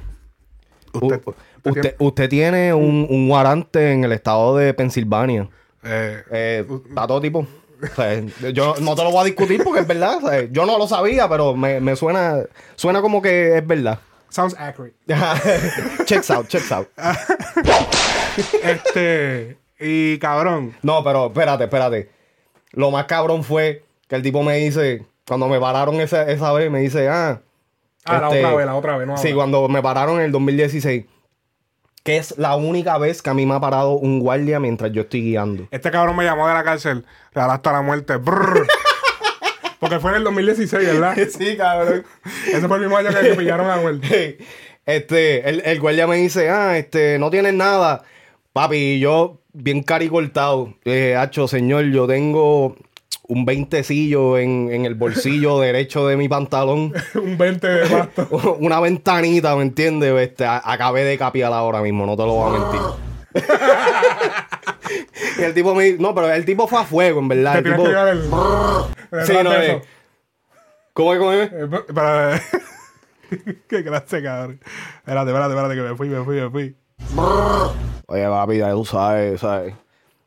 Usted, 0.93 1.21
U- 1.25 1.35
usted, 1.71 1.97
usted 1.99 2.29
tiene 2.29 2.73
un, 2.73 3.07
un 3.11 3.29
guarante 3.29 3.91
en 3.93 4.05
el 4.05 4.13
estado 4.13 4.57
de 4.57 4.75
Pensilvania. 4.75 5.49
Eh, 5.85 6.23
Eh, 6.31 6.66
a 6.97 7.07
todo 7.07 7.20
tipo. 7.20 7.47
O 7.83 7.94
sea, 7.94 8.18
yo 8.53 8.75
no 8.81 8.94
te 8.94 9.03
lo 9.03 9.11
voy 9.11 9.20
a 9.20 9.25
discutir 9.25 9.62
porque 9.62 9.81
es 9.81 9.87
verdad. 9.87 10.18
o 10.23 10.29
sea, 10.29 10.49
yo 10.51 10.64
no 10.64 10.79
lo 10.79 10.87
sabía, 10.88 11.29
pero 11.29 11.55
me, 11.55 11.81
me 11.81 11.97
suena, 11.97 12.38
suena 12.77 13.03
como 13.03 13.20
que 13.20 13.59
es 13.59 13.66
verdad. 13.66 13.99
sounds 14.31 14.55
accurate. 14.59 14.94
checks 16.07 16.31
out, 16.31 16.49
checks 16.49 16.73
out. 16.73 16.88
este, 18.62 19.59
y 19.79 20.18
cabrón, 20.18 20.75
No, 20.83 21.03
pero 21.05 21.27
espérate, 21.27 21.64
espérate. 21.64 22.11
Lo 22.73 22.90
más 22.90 23.05
cabrón 23.05 23.44
fue 23.44 23.85
que 24.09 24.16
el 24.16 24.23
tipo 24.23 24.42
me 24.42 24.57
dice, 24.57 25.05
cuando 25.27 25.49
me 25.49 25.61
pararon 25.61 26.01
esa, 26.01 26.23
esa 26.31 26.53
vez, 26.53 26.70
me 26.70 26.81
dice, 26.81 27.09
ah. 27.09 27.40
ah, 28.05 28.18
la 28.20 28.27
este, 28.29 28.44
otra 28.44 28.57
vez, 28.57 28.66
la 28.66 28.75
otra 28.77 28.97
vez, 28.97 29.07
no 29.07 29.16
Sí, 29.16 29.29
ahora. 29.29 29.37
cuando 29.37 29.68
me 29.68 29.83
pararon 29.83 30.16
en 30.18 30.27
el 30.27 30.33
2016. 30.33 31.05
Que 32.05 32.19
es 32.19 32.38
la 32.38 32.55
única 32.55 32.97
vez 32.99 33.23
que 33.23 33.31
a 33.31 33.35
mí 33.35 33.47
me 33.47 33.55
ha 33.55 33.61
parado 33.61 33.93
un 33.95 34.21
guardia 34.21 34.61
mientras 34.61 34.93
yo 34.93 35.03
estoy 35.03 35.23
guiando. 35.23 35.67
Este 35.73 35.90
cabrón 35.90 36.17
me 36.17 36.25
llamó 36.25 36.47
de 36.47 36.55
la 36.55 36.62
cárcel, 36.62 37.05
real 37.33 37.51
hasta 37.51 37.73
la 37.73 37.83
muerte. 37.83 38.17
brrr. 38.17 38.67
Porque 39.81 39.99
fue 39.99 40.12
en 40.12 40.19
el 40.19 40.25
2016, 40.25 40.87
¿verdad? 40.87 41.17
Sí, 41.37 41.57
cabrón. 41.57 42.05
Ese 42.47 42.69
fue 42.69 42.77
el 42.77 42.83
mismo 42.83 42.97
año 42.97 43.09
que 43.11 43.31
me 43.31 43.35
pillaron 43.35 43.69
a 43.69 43.77
Noel. 43.77 44.01
Este, 44.87 45.49
el, 45.49 45.62
el 45.64 45.81
guardia 45.81 46.07
me 46.07 46.17
dice, 46.17 46.51
ah, 46.51 46.77
este, 46.77 47.19
no 47.19 47.31
tienes 47.31 47.55
nada. 47.55 48.03
Papi, 48.53 49.01
yo, 49.01 49.40
bien 49.55 49.83
caricortado, 49.83 50.75
eh, 50.85 51.17
hacho, 51.17 51.49
señor, 51.49 51.87
yo 51.87 52.07
tengo 52.07 52.77
un 53.27 53.45
veintecillo 53.45 54.39
en, 54.39 54.69
en 54.73 54.85
el 54.85 54.95
bolsillo 54.95 55.59
derecho 55.61 56.07
de 56.07 56.17
mi 56.17 56.29
pantalón. 56.29 56.93
Un 57.15 57.39
20 57.39 57.67
de 57.67 57.87
pasto. 57.89 58.57
Una 58.61 58.81
ventanita, 58.81 59.55
¿me 59.57 59.63
entiendes? 59.63 60.13
Este, 60.21 60.45
a- 60.45 60.63
acabé 60.65 61.05
de 61.05 61.17
capiar 61.19 61.53
ahora 61.53 61.81
mismo, 61.83 62.05
no 62.07 62.17
te 62.17 62.23
lo 62.23 62.33
voy 62.35 62.55
a 62.55 62.59
mentir. 62.59 62.81
y 65.39 65.43
el 65.43 65.55
tipo 65.55 65.75
me 65.75 65.93
no, 65.95 66.15
pero 66.15 66.31
el 66.33 66.45
tipo 66.45 66.67
fue 66.69 66.81
a 66.81 66.85
fuego, 66.85 67.21
en 67.21 67.29
verdad. 67.29 67.55
Te 67.63 67.69
El 67.71 67.75
tipo, 67.77 67.85
que 67.85 67.91
el... 67.91 69.27
Sí, 69.27 69.33
no, 69.43 69.53
eh. 69.55 69.67
eso. 69.77 69.83
¿Cómo 70.93 71.13
es, 71.15 71.19
cómo 71.19 71.33
es? 71.33 71.51
Eh, 71.53 71.69
Para... 71.93 72.41
Qué 73.69 73.83
clase, 73.83 74.23
cabrón. 74.23 74.61
Espérate, 74.99 75.31
espérate, 75.31 75.55
espérate, 75.55 75.75
que 75.75 75.81
me 75.83 75.97
fui, 75.97 76.09
me 76.09 76.25
fui, 76.25 76.41
me 76.41 76.51
fui. 76.51 76.77
Oye, 78.07 78.29
papi, 78.29 78.59
ya 78.59 78.71
tú 78.71 78.85
sabes, 78.85 79.41
¿sabes? 79.41 79.75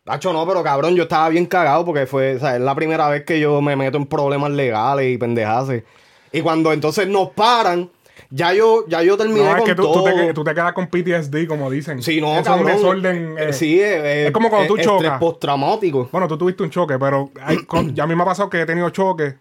Nacho, 0.08 0.32
no, 0.34 0.48
pero 0.48 0.63
cabrón, 0.63 0.96
yo 0.96 1.04
estaba 1.04 1.30
bien 1.30 1.46
cagado 1.46 1.84
porque 1.86 2.06
fue, 2.06 2.36
o 2.36 2.39
sea, 2.39 2.56
es 2.56 2.62
la 2.62 2.74
primera 2.76 3.08
vez 3.10 3.24
que 3.26 3.39
yo 3.39 3.62
me 3.62 3.76
meto 3.76 3.98
en 3.98 4.06
problemas 4.06 4.52
legales 4.52 5.13
y 5.13 5.17
pendejaces. 5.17 5.84
Y 6.32 6.41
cuando 6.41 6.72
entonces 6.74 7.08
nos 7.08 7.30
paran, 7.32 7.89
ya 8.30 8.54
yo, 8.54 8.86
ya 8.88 9.02
yo 9.04 9.15
terminé 9.17 9.41
No, 9.43 9.50
es 9.52 9.56
con 9.58 9.65
que 9.65 9.76
tú, 9.76 9.91
tú 9.93 10.04
te, 10.04 10.34
tú 10.34 10.43
te 10.43 10.54
quedas 10.54 10.74
con 10.74 10.88
PTSD, 10.88 11.48
como 11.48 11.70
dicen. 11.70 12.02
Sí, 12.02 12.20
no, 12.20 12.34
Eso 12.36 12.43
cabrón. 12.43 12.70
es 12.70 12.76
un 12.76 12.82
desorden. 12.82 13.36
eh, 13.38 13.50
Eh, 13.50 13.54
sí, 13.54 13.80
eh, 13.80 14.28
es 14.28 14.32
como 14.32 14.50
cuando 14.50 14.67
tú 14.67 14.78
eh, 14.78 14.82
chocas. 14.84 15.04
Estrés 15.04 15.20
postraumático. 15.20 16.10
Bueno, 16.12 16.28
tú 16.28 16.38
tuviste 16.38 16.63
un 16.63 16.70
choque, 16.70 16.98
pero 17.00 17.30
hay- 17.41 17.63
con- 17.65 17.93
ya 17.96 18.04
a 18.04 18.08
mí 18.08 18.15
me 18.15 18.24
ha 18.24 18.26
pasado 18.26 18.50
que 18.50 18.62
he 18.62 18.65
tenido 18.65 18.89
choques 18.89 19.36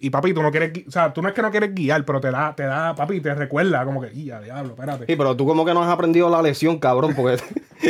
y 0.00 0.10
papi, 0.10 0.32
tú 0.34 0.42
no 0.42 0.50
quieres, 0.50 0.72
o 0.86 0.90
sea, 0.90 1.12
tú 1.12 1.20
no 1.22 1.28
es 1.28 1.34
que 1.34 1.42
no 1.42 1.50
quieres 1.50 1.74
guiar, 1.74 2.04
pero 2.04 2.20
te 2.20 2.30
da, 2.30 2.54
te 2.56 2.62
da, 2.64 2.94
papi, 2.94 3.20
te 3.20 3.34
recuerda 3.34 3.84
como 3.84 4.00
que, 4.00 4.10
ya, 4.24 4.40
diablo, 4.40 4.70
espérate. 4.74 5.06
Sí, 5.06 5.16
pero 5.16 5.36
tú 5.36 5.46
como 5.46 5.64
que 5.64 5.74
no 5.74 5.82
has 5.82 5.90
aprendido 5.90 6.28
la 6.30 6.40
lección, 6.42 6.78
cabrón, 6.78 7.14
porque 7.14 7.34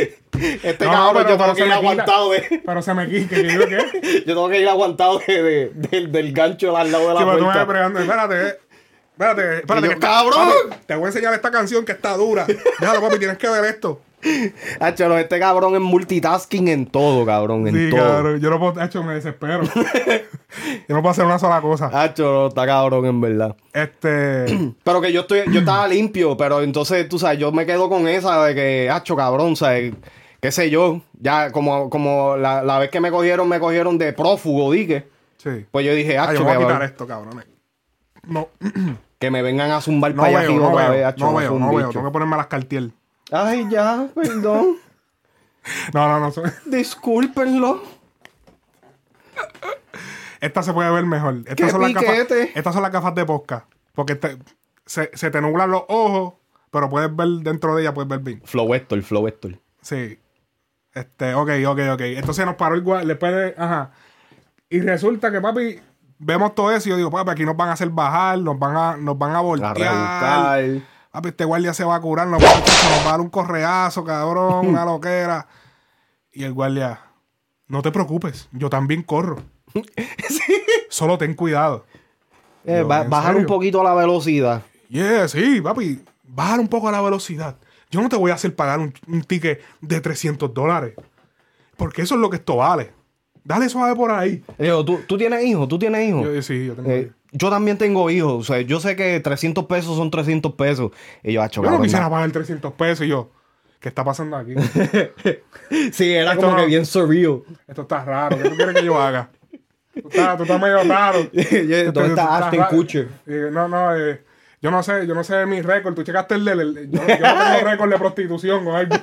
este 0.63 0.85
No, 0.85 0.91
cabrón 0.91 1.13
pero- 1.23 1.29
yo 1.29 1.37
tengo 1.37 1.55
que 1.55 1.65
ir 1.65 1.71
aguantado 1.71 2.31
de... 2.31 2.61
Pero 2.65 2.81
se 2.81 2.93
me 2.93 3.09
quita, 3.09 3.35
que 3.35 3.53
yo 3.53 3.67
qué. 3.67 3.77
Yo 4.25 4.33
tengo 4.33 4.49
que 4.49 4.59
ir 4.61 4.67
aguantado 4.69 5.19
de, 5.25 5.43
de- 5.43 5.71
del- 5.73 6.11
del 6.11 6.33
gancho 6.33 6.75
al 6.77 6.91
lado 6.91 7.07
de 7.09 7.13
la 7.13 7.19
Sí, 7.19 7.25
pero 7.25 7.37
tú 7.37 7.45
me 7.45 7.51
puerta. 7.51 7.67
pregando, 7.67 7.99
espérate. 7.99 8.57
Espérate, 9.13 9.57
espérate. 9.59 9.81
Yo, 9.87 9.89
que 9.89 9.93
está- 9.95 10.07
¡cabrón! 10.07 10.49
papi, 10.69 10.81
te 10.87 10.95
voy 10.95 11.03
a 11.05 11.07
enseñar 11.07 11.33
esta 11.33 11.51
canción 11.51 11.85
que 11.85 11.91
está 11.91 12.15
dura. 12.17 12.45
Déjalo, 12.79 13.01
papi, 13.01 13.19
tienes 13.19 13.37
que 13.37 13.49
ver 13.49 13.65
esto. 13.65 14.01
Hacho, 14.79 15.17
este 15.17 15.39
cabrón 15.39 15.75
es 15.75 15.81
multitasking 15.81 16.67
en 16.67 16.85
todo, 16.85 17.25
cabrón, 17.25 17.67
en 17.67 17.75
Sí, 17.75 17.89
todo. 17.89 17.99
cabrón. 18.07 18.39
Yo 18.39 18.49
no 18.49 18.59
puedo, 18.59 18.81
hecho, 18.81 19.03
me 19.03 19.13
desespero. 19.15 19.63
yo 20.87 20.95
no 20.95 21.01
puedo 21.01 21.09
hacer 21.09 21.25
una 21.25 21.39
sola 21.39 21.61
cosa. 21.61 21.89
Hacho, 21.93 22.23
no, 22.31 22.47
está 22.47 22.65
cabrón, 22.65 23.05
en 23.05 23.21
verdad. 23.21 23.55
Este. 23.73 24.73
Pero 24.83 25.01
que 25.01 25.11
yo 25.11 25.21
estoy, 25.21 25.41
yo 25.51 25.59
estaba 25.59 25.87
limpio, 25.87 26.35
pero 26.37 26.61
entonces, 26.61 27.07
tú 27.09 27.17
sabes, 27.19 27.39
yo 27.39 27.51
me 27.51 27.65
quedo 27.65 27.89
con 27.89 28.07
esa 28.07 28.43
de 28.45 28.55
que, 28.55 28.89
hacho, 28.89 29.15
cabrón, 29.15 29.55
¿sabes? 29.55 29.93
Qué 30.41 30.51
sé 30.51 30.69
yo, 30.69 31.01
ya 31.19 31.51
como, 31.51 31.89
como 31.89 32.35
la, 32.35 32.63
la 32.63 32.79
vez 32.79 32.89
que 32.89 32.99
me 32.99 33.11
cogieron, 33.11 33.47
me 33.47 33.59
cogieron 33.59 33.97
de 33.97 34.11
prófugo, 34.13 34.71
dije. 34.71 35.07
Sí. 35.37 35.65
Pues 35.71 35.85
yo 35.85 35.93
dije, 35.93 36.17
Ah, 36.17 36.23
hacho, 36.23 36.33
yo 36.39 36.45
me 36.45 36.55
voy 36.55 36.63
a 36.63 36.67
quitar 36.67 36.83
esto, 36.83 37.07
cabrones. 37.07 37.45
No, 38.27 38.49
que 39.19 39.31
me 39.31 39.41
vengan 39.41 39.71
a 39.71 39.81
zumbar 39.81 40.13
no 40.15 40.21
para 40.23 40.39
allá 40.39 40.47
veo, 40.49 40.59
no 40.59 40.69
otra 40.71 40.83
veo, 40.83 40.91
vez, 40.93 41.05
hacho, 41.05 41.25
no 41.25 41.33
veo, 41.35 41.59
no 41.59 41.73
veo. 41.75 41.89
Tengo 41.89 42.05
que 42.07 42.11
ponerme 42.11 42.37
las 42.37 42.47
cartier. 42.47 42.89
Ay, 43.31 43.67
ya, 43.69 44.07
perdón. 44.13 44.77
No, 45.93 46.07
no, 46.07 46.19
no. 46.19 46.31
soy- 46.31 46.49
Discúlpenlo. 46.65 47.83
Esta 50.39 50.63
se 50.63 50.73
puede 50.73 50.89
ver 50.89 51.05
mejor. 51.05 51.35
Estas, 51.45 51.55
¡Qué 51.55 51.69
son 51.69 51.81
las, 51.83 51.93
gafas, 51.93 52.31
estas 52.55 52.73
son 52.73 52.81
las 52.81 52.91
gafas 52.91 53.13
de 53.13 53.25
posca. 53.25 53.65
Porque 53.93 54.15
te- 54.15 54.37
se, 54.87 55.11
se 55.13 55.29
te 55.29 55.39
nublan 55.39 55.69
los 55.69 55.83
ojos, 55.87 56.33
pero 56.71 56.89
puedes 56.89 57.15
ver 57.15 57.27
dentro 57.43 57.75
de 57.75 57.83
ella, 57.83 57.93
puedes 57.93 58.09
ver 58.09 58.19
bien. 58.19 58.41
Flow 58.43 58.73
Héctor, 58.73 59.03
Flow 59.03 59.27
Héctor. 59.27 59.59
Sí. 59.81 60.17
Este, 60.93 61.35
ok, 61.35 61.49
ok, 61.67 61.79
ok. 61.93 62.01
Entonces 62.01 62.43
nos 62.45 62.55
paró 62.55 62.75
igual, 62.75 63.07
le 63.07 63.15
puede, 63.15 63.53
ajá. 63.57 63.91
Y 64.67 64.79
resulta 64.81 65.31
que, 65.31 65.41
papi, 65.41 65.79
vemos 66.17 66.55
todo 66.55 66.71
eso 66.71 66.87
y 66.87 66.91
yo 66.91 66.97
digo, 66.97 67.11
papi, 67.11 67.29
aquí 67.29 67.45
nos 67.45 67.55
van 67.55 67.69
a 67.69 67.73
hacer 67.73 67.89
bajar, 67.89 68.39
nos 68.39 68.57
van 68.57 68.75
a, 68.75 68.97
nos 68.97 69.15
van 69.17 69.31
a 69.35 69.37
A 69.37 69.41
voltear. 69.41 69.77
rebuscar. 69.77 70.90
Papi, 71.11 71.29
este 71.29 71.43
guardia 71.45 71.73
se 71.73 71.83
va 71.83 71.95
a 71.95 72.01
curar, 72.01 72.27
nos 72.27 72.41
va, 72.41 72.49
a, 72.49 72.55
nos 72.59 73.05
va 73.05 73.07
a 73.09 73.11
dar 73.11 73.21
un 73.21 73.29
correazo, 73.29 74.03
cabrón, 74.03 74.67
una 74.67 74.85
loquera. 74.85 75.45
Y 76.31 76.43
el 76.43 76.53
guardia, 76.53 77.01
no 77.67 77.81
te 77.81 77.91
preocupes, 77.91 78.47
yo 78.53 78.69
también 78.69 79.03
corro. 79.03 79.37
Solo 80.89 81.17
ten 81.17 81.33
cuidado. 81.33 81.85
Eh, 82.65 82.77
Yo, 82.79 82.87
ba- 82.87 83.01
¿en 83.03 83.09
bajar 83.09 83.35
un 83.35 83.45
poquito 83.45 83.83
la 83.83 83.93
velocidad. 83.93 84.61
Yeah, 84.89 85.27
sí, 85.27 85.61
papi. 85.61 86.03
Bajar 86.23 86.59
un 86.59 86.67
poco 86.67 86.89
la 86.91 87.01
velocidad. 87.01 87.55
Yo 87.89 88.01
no 88.01 88.07
te 88.09 88.15
voy 88.15 88.31
a 88.31 88.35
hacer 88.35 88.55
pagar 88.55 88.79
un, 88.79 88.93
un 89.07 89.21
ticket 89.23 89.61
de 89.81 89.99
300 89.99 90.53
dólares. 90.53 90.93
Porque 91.75 92.03
eso 92.03 92.15
es 92.15 92.21
lo 92.21 92.29
que 92.29 92.37
esto 92.37 92.57
vale. 92.57 92.91
Dale 93.43 93.67
suave 93.69 93.95
por 93.95 94.11
ahí. 94.11 94.43
Le 94.57 94.65
digo, 94.65 94.85
¿tú, 94.85 94.99
tú 95.07 95.17
tienes 95.17 95.43
hijos, 95.43 95.67
tú 95.67 95.79
tienes 95.79 96.07
hijos. 96.07 96.23
Yo, 96.23 96.41
sí, 96.41 96.67
yo 96.67 96.75
tengo. 96.75 96.89
Eh, 96.89 97.11
yo 97.31 97.49
también 97.49 97.77
tengo 97.77 98.09
hijos. 98.09 98.33
O 98.33 98.43
sea, 98.53 98.61
yo 98.61 98.79
sé 98.79 98.95
que 98.95 99.19
300 99.19 99.65
pesos 99.65 99.95
son 99.97 100.11
300 100.11 100.53
pesos. 100.53 100.91
Y 101.23 101.33
yo, 101.33 101.41
hacho, 101.41 101.63
yo 101.63 101.69
no 101.71 101.81
quisiera 101.81 102.09
pagar 102.09 102.31
300 102.31 102.73
pesos 102.73 103.05
y 103.05 103.09
yo. 103.09 103.31
¿Qué 103.79 103.89
está 103.89 104.03
pasando 104.03 104.37
aquí? 104.37 104.53
Sí, 105.91 106.13
era 106.13 106.31
Esto 106.33 106.41
como 106.45 106.55
no- 106.57 106.61
que 106.61 106.67
bien 106.67 106.85
surreal. 106.85 107.41
Esto 107.67 107.81
está 107.83 108.03
raro. 108.05 108.37
¿Qué 108.37 108.49
tú 108.49 108.55
quieres 108.55 108.75
que 108.75 108.85
yo 108.85 109.01
haga? 109.01 109.29
Tú 109.93 110.07
estás, 110.09 110.37
tú 110.37 110.43
estás 110.43 110.61
medio 110.61 110.83
raro. 110.83 111.19
Yo, 111.33 111.91
¿Dónde 111.91 112.09
está 112.09 112.49
raro. 112.51 112.67
Kutcher? 112.69 113.07
Eh, 113.27 113.49
no, 113.51 113.67
no, 113.67 113.95
eh, 113.97 114.23
yo 114.61 114.71
no 114.71 114.83
sé, 114.83 115.05
yo 115.07 115.13
no 115.15 115.23
sé 115.23 115.45
mi 115.47 115.61
récord. 115.61 115.95
Tú 115.95 116.03
checaste 116.03 116.35
el 116.35 116.45
yo, 116.45 116.53
yo 116.91 116.99
no 117.01 117.05
tengo 117.07 117.69
récord 117.69 117.89
de 117.91 117.97
prostitución 117.97 118.65
o 118.67 118.75
algo. 118.77 118.95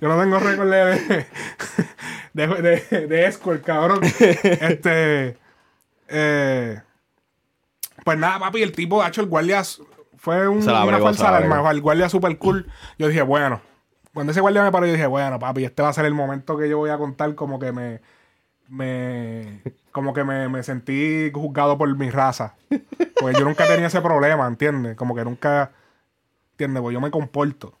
Yo 0.00 0.08
no 0.08 0.20
tengo 0.20 0.38
récord 0.38 0.70
de, 0.70 1.26
de, 2.34 2.46
de, 2.46 2.84
de, 2.90 3.06
de 3.08 3.26
escort, 3.26 3.64
cabrón. 3.64 4.00
Este. 4.02 5.36
Eh, 6.08 6.80
pues 8.04 8.18
nada, 8.18 8.38
papi, 8.38 8.62
el 8.62 8.72
tipo, 8.72 9.02
ha 9.02 9.08
hecho 9.08 9.20
el 9.20 9.28
guardia. 9.28 9.62
Fue 10.16 10.48
un- 10.48 10.62
una 10.88 10.98
falsa 11.04 11.22
la 11.30 11.36
alarma. 11.56 11.70
El 11.70 11.80
guardia 11.80 12.08
super 12.08 12.36
cool. 12.38 12.66
Yo 12.98 13.08
dije, 13.08 13.22
bueno. 13.22 13.60
Cuando 14.12 14.30
ese 14.30 14.40
guardia 14.40 14.62
me 14.62 14.70
paró, 14.70 14.86
yo 14.86 14.92
dije, 14.92 15.06
bueno, 15.06 15.38
papi, 15.40 15.64
este 15.64 15.82
va 15.82 15.88
a 15.88 15.92
ser 15.92 16.04
el 16.04 16.14
momento 16.14 16.56
que 16.56 16.68
yo 16.68 16.78
voy 16.78 16.90
a 16.90 16.98
contar 16.98 17.34
como 17.34 17.58
que 17.58 17.72
me. 17.72 18.00
me 18.68 19.60
como 19.92 20.12
que 20.14 20.24
me, 20.24 20.48
me 20.48 20.62
sentí 20.62 21.30
juzgado 21.32 21.76
por 21.78 21.94
mi 21.96 22.10
raza. 22.10 22.54
Porque 23.20 23.38
yo 23.38 23.44
nunca 23.44 23.66
tenía 23.66 23.86
ese 23.88 24.00
problema, 24.00 24.46
¿entiendes? 24.46 24.96
Como 24.96 25.14
que 25.14 25.24
nunca. 25.24 25.72
¿Entiendes? 26.52 26.80
Pues 26.82 26.94
yo 26.94 27.00
me 27.00 27.10
comporto. 27.10 27.76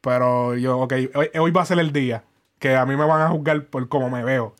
Pero 0.00 0.54
yo, 0.54 0.78
ok, 0.80 0.92
hoy, 1.14 1.30
hoy 1.38 1.50
va 1.50 1.62
a 1.62 1.66
ser 1.66 1.78
el 1.78 1.92
día 1.92 2.24
que 2.58 2.76
a 2.76 2.84
mí 2.84 2.94
me 2.96 3.06
van 3.06 3.22
a 3.22 3.28
juzgar 3.30 3.64
por 3.64 3.88
cómo 3.88 4.10
me 4.10 4.22
veo. 4.22 4.54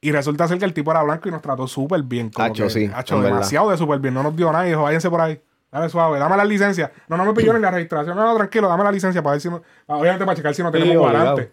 Y 0.00 0.12
resulta 0.12 0.46
ser 0.46 0.58
que 0.58 0.64
el 0.64 0.74
tipo 0.74 0.90
era 0.90 1.02
blanco 1.02 1.28
y 1.28 1.32
nos 1.32 1.42
trató 1.42 1.66
súper 1.66 2.02
bien. 2.02 2.30
como 2.30 2.46
Hacho, 2.46 2.64
que, 2.64 2.70
sí, 2.70 2.90
hacho, 2.94 3.16
verdad. 3.16 3.30
demasiado 3.36 3.70
de 3.70 3.78
súper 3.78 3.98
bien. 3.98 4.14
No 4.14 4.22
nos 4.22 4.36
dio 4.36 4.52
nada 4.52 4.66
y 4.66 4.70
dijo, 4.70 4.82
váyanse 4.82 5.10
por 5.10 5.20
ahí. 5.20 5.40
Dale 5.72 5.88
suave, 5.88 6.18
dame 6.18 6.36
la 6.36 6.44
licencia. 6.44 6.92
No, 7.08 7.16
no 7.16 7.24
me 7.24 7.34
pidió 7.34 7.52
ni 7.52 7.60
la 7.60 7.70
registración. 7.70 8.16
No, 8.16 8.24
no, 8.24 8.36
tranquilo, 8.36 8.68
dame 8.68 8.84
la 8.84 8.92
licencia 8.92 9.22
para 9.22 9.32
ver 9.32 9.40
si 9.40 9.50
no. 9.50 9.62
Obviamente 9.86 10.24
para 10.24 10.36
checar 10.36 10.54
si 10.54 10.62
no 10.62 10.70
tenemos 10.70 10.96
guarante. 10.96 11.52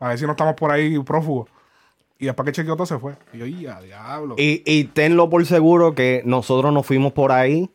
A 0.00 0.08
ver 0.08 0.18
si 0.18 0.26
no 0.26 0.32
estamos 0.32 0.54
por 0.54 0.70
ahí 0.70 0.98
prófugos. 1.00 1.48
Y 2.18 2.26
después 2.26 2.44
que 2.46 2.52
chequeó 2.52 2.74
todo 2.74 2.86
se 2.86 2.98
fue. 2.98 3.14
Y 3.32 3.38
yo, 3.38 3.46
ya, 3.46 3.80
diablo. 3.80 4.34
Y, 4.38 4.62
y 4.66 4.84
tenlo 4.84 5.30
por 5.30 5.44
seguro 5.46 5.94
que 5.94 6.22
nosotros 6.24 6.72
nos 6.72 6.84
fuimos 6.84 7.12
por 7.12 7.30
ahí, 7.32 7.70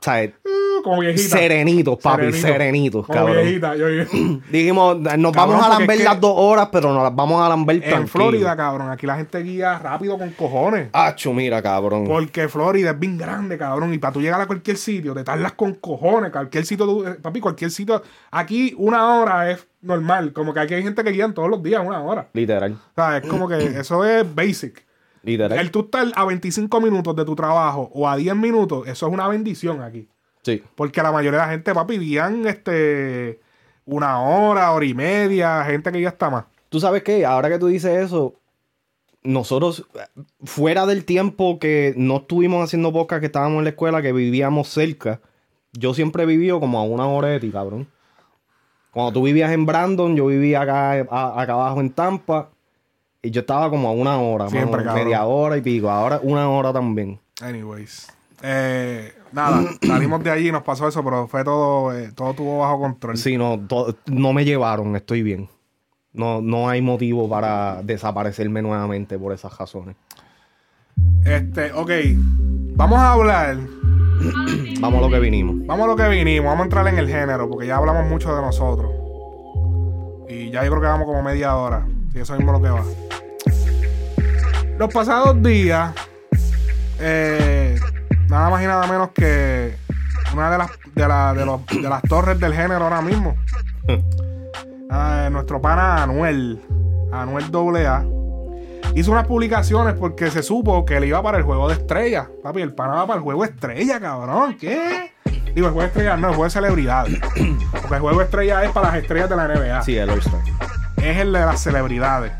¿sabes? 0.00 0.32
Uh, 0.44 0.69
como 0.82 1.00
viejita. 1.00 1.36
Serenitos, 1.38 1.98
papi, 1.98 2.22
Serenito. 2.24 2.46
serenitos, 2.46 3.06
Como 3.06 3.18
cabrón. 3.18 3.36
viejita. 3.44 3.76
Yo, 3.76 3.88
yo- 3.88 4.04
Dijimos, 4.50 4.98
nos 5.00 5.12
Cabrón, 5.32 5.32
vamos 5.34 5.66
a 5.66 5.68
lamber 5.70 5.90
es 5.92 5.98
que- 5.98 6.04
las 6.04 6.20
dos 6.20 6.34
horas, 6.36 6.68
pero 6.72 6.92
nos 6.92 7.02
las 7.02 7.14
vamos 7.14 7.40
a 7.42 7.48
lamber 7.48 7.76
en 7.76 7.82
tranquilo. 7.82 8.08
Florida, 8.08 8.56
cabrón, 8.56 8.90
aquí 8.90 9.06
la 9.06 9.16
gente 9.16 9.38
guía 9.42 9.78
rápido 9.78 10.18
con 10.18 10.30
cojones. 10.30 10.88
Acho, 10.92 11.32
mira, 11.32 11.62
cabrón. 11.62 12.04
Porque 12.06 12.48
Florida 12.48 12.90
es 12.90 12.98
bien 12.98 13.16
grande, 13.18 13.56
cabrón. 13.58 13.92
Y 13.94 13.98
para 13.98 14.12
tú 14.12 14.20
llegar 14.20 14.40
a 14.40 14.46
cualquier 14.46 14.76
sitio, 14.76 15.14
te 15.14 15.24
tardas 15.24 15.52
con 15.52 15.74
cojones. 15.74 16.30
Cualquier 16.30 16.64
sitio, 16.66 17.06
eh, 17.08 17.14
papi, 17.20 17.40
cualquier 17.40 17.70
sitio. 17.70 18.02
Aquí 18.30 18.74
una 18.78 19.14
hora 19.20 19.50
es 19.50 19.66
normal. 19.82 20.32
Como 20.32 20.52
que 20.54 20.60
aquí 20.60 20.74
hay 20.74 20.82
gente 20.82 21.02
que 21.04 21.10
guían 21.10 21.32
todos 21.34 21.48
los 21.48 21.62
días 21.62 21.82
una 21.84 22.00
hora. 22.02 22.28
Literal, 22.32 22.72
O 22.72 22.94
sea, 22.94 23.18
es 23.18 23.26
como 23.26 23.48
que 23.48 23.56
eso 23.80 24.04
es 24.04 24.24
basic. 24.34 24.84
literal. 25.22 25.58
El 25.58 25.70
tú 25.70 25.80
estar 25.80 26.06
a 26.14 26.24
25 26.24 26.80
minutos 26.80 27.14
de 27.16 27.24
tu 27.24 27.34
trabajo 27.36 27.90
o 27.92 28.08
a 28.08 28.16
10 28.16 28.34
minutos, 28.36 28.86
eso 28.88 29.06
es 29.06 29.12
una 29.12 29.28
bendición 29.28 29.82
aquí. 29.82 30.08
Sí. 30.42 30.62
Porque 30.74 31.02
la 31.02 31.12
mayoría 31.12 31.40
de 31.40 31.46
la 31.46 31.52
gente, 31.52 31.74
papi, 31.74 31.98
guían 31.98 32.46
este, 32.46 33.40
una 33.84 34.20
hora, 34.22 34.72
hora 34.72 34.84
y 34.86 34.94
media. 34.94 35.64
Gente 35.64 35.92
que 35.92 36.00
ya 36.00 36.08
está 36.10 36.30
más. 36.30 36.44
Tú 36.68 36.80
sabes 36.80 37.02
qué, 37.02 37.24
ahora 37.26 37.48
que 37.48 37.58
tú 37.58 37.66
dices 37.66 38.04
eso, 38.06 38.34
nosotros, 39.22 39.86
fuera 40.44 40.86
del 40.86 41.04
tiempo 41.04 41.58
que 41.58 41.92
no 41.96 42.18
estuvimos 42.18 42.64
haciendo 42.64 42.92
podcast, 42.92 43.20
que 43.20 43.26
estábamos 43.26 43.58
en 43.58 43.64
la 43.64 43.70
escuela, 43.70 44.00
que 44.02 44.12
vivíamos 44.12 44.68
cerca, 44.68 45.20
yo 45.72 45.92
siempre 45.94 46.22
he 46.22 46.26
vivido 46.26 46.58
como 46.60 46.78
a 46.78 46.84
una 46.84 47.06
hora 47.06 47.28
de 47.28 47.40
ti, 47.40 47.50
cabrón. 47.50 47.88
Cuando 48.92 49.12
tú 49.12 49.22
vivías 49.22 49.52
en 49.52 49.66
Brandon, 49.66 50.16
yo 50.16 50.26
vivía 50.26 50.62
acá, 50.62 50.92
a- 51.10 51.40
acá 51.42 51.52
abajo 51.52 51.80
en 51.80 51.90
Tampa. 51.90 52.50
Y 53.22 53.30
yo 53.30 53.42
estaba 53.42 53.68
como 53.68 53.88
a 53.88 53.92
una 53.92 54.18
hora, 54.18 54.44
más 54.44 54.52
Siempre, 54.52 54.82
cabrón. 54.82 55.04
media 55.04 55.24
hora 55.26 55.56
y 55.58 55.60
pico. 55.60 55.90
Ahora 55.90 56.20
una 56.22 56.48
hora 56.48 56.72
también. 56.72 57.20
Anyways. 57.42 58.08
Eh, 58.42 59.12
nada, 59.32 59.62
salimos 59.86 60.22
de 60.22 60.30
allí 60.30 60.48
y 60.48 60.52
nos 60.52 60.62
pasó 60.62 60.88
eso, 60.88 61.02
pero 61.04 61.26
fue 61.26 61.44
todo, 61.44 61.96
eh, 61.96 62.10
todo 62.14 62.34
tuvo 62.34 62.58
bajo 62.58 62.80
control. 62.80 63.16
Sí, 63.16 63.36
no, 63.36 63.58
to- 63.58 63.96
no 64.06 64.32
me 64.32 64.44
llevaron, 64.44 64.94
estoy 64.96 65.22
bien. 65.22 65.48
No, 66.12 66.40
no 66.42 66.68
hay 66.68 66.82
motivo 66.82 67.28
para 67.28 67.82
desaparecerme 67.82 68.62
nuevamente 68.62 69.16
por 69.18 69.32
esas 69.32 69.56
razones. 69.56 69.94
Este, 71.24 71.72
ok. 71.72 71.90
Vamos 72.74 72.98
a 72.98 73.12
hablar. 73.12 73.56
Vamos 74.80 74.98
a 74.98 75.02
lo 75.02 75.10
que 75.10 75.20
vinimos. 75.20 75.56
Vamos 75.66 75.84
a 75.84 75.88
lo 75.88 75.96
que 75.96 76.08
vinimos. 76.08 76.46
Vamos 76.46 76.60
a 76.62 76.64
entrar 76.64 76.88
en 76.88 76.98
el 76.98 77.08
género, 77.08 77.48
porque 77.48 77.66
ya 77.66 77.76
hablamos 77.76 78.08
mucho 78.08 78.34
de 78.34 78.42
nosotros. 78.42 78.90
Y 80.28 80.50
ya 80.50 80.64
yo 80.64 80.70
creo 80.70 80.80
que 80.80 80.86
vamos 80.88 81.06
como 81.06 81.22
media 81.22 81.56
hora. 81.56 81.86
Y 82.14 82.18
eso 82.18 82.36
mismo 82.36 82.52
lo 82.52 82.60
que 82.60 82.68
va. 82.70 82.82
Los 84.78 84.92
pasados 84.92 85.42
días, 85.42 85.92
eh, 86.98 87.78
nada 88.30 88.48
más 88.50 88.62
y 88.62 88.66
nada 88.66 88.86
menos 88.86 89.10
que 89.10 89.76
una 90.32 90.50
de 90.50 90.58
las, 90.58 90.70
de, 90.94 91.08
la- 91.08 91.34
de 91.34 91.44
los- 91.44 91.66
de 91.66 91.88
las 91.88 92.02
torres 92.02 92.38
del 92.40 92.54
género 92.54 92.84
ahora 92.84 93.02
mismo. 93.02 93.36
Ah, 94.92 95.28
nuestro 95.30 95.60
pana 95.62 96.02
Anuel, 96.02 96.60
Anuel 97.12 97.44
AA, 97.54 98.04
hizo 98.96 99.12
unas 99.12 99.24
publicaciones 99.24 99.94
porque 99.94 100.32
se 100.32 100.42
supo 100.42 100.84
que 100.84 100.96
él 100.96 101.04
iba 101.04 101.22
para 101.22 101.38
el 101.38 101.44
juego 101.44 101.68
de 101.68 101.74
estrella. 101.74 102.28
Papi, 102.42 102.60
el 102.60 102.74
pana 102.74 102.94
va 102.94 103.06
para 103.06 103.18
el 103.18 103.22
juego 103.22 103.44
de 103.44 103.50
estrella, 103.50 104.00
cabrón. 104.00 104.56
¿Qué? 104.58 105.12
Digo, 105.54 105.68
el 105.68 105.72
juego 105.72 105.82
de 105.82 105.86
estrella 105.86 106.16
no, 106.16 106.26
el 106.30 106.34
juego 106.34 106.44
de 106.44 106.50
celebridades. 106.50 107.20
Porque 107.70 107.94
el 107.94 108.00
juego 108.00 108.18
de 108.18 108.24
estrella 108.24 108.64
es 108.64 108.72
para 108.72 108.88
las 108.88 108.96
estrellas 108.96 109.28
de 109.30 109.36
la 109.36 109.46
NBA. 109.46 109.82
Sí, 109.82 109.96
el 109.96 110.10
All-Star. 110.10 110.40
Es 110.96 111.18
el 111.18 111.32
de 111.32 111.38
las 111.40 111.60
celebridades. 111.62 112.32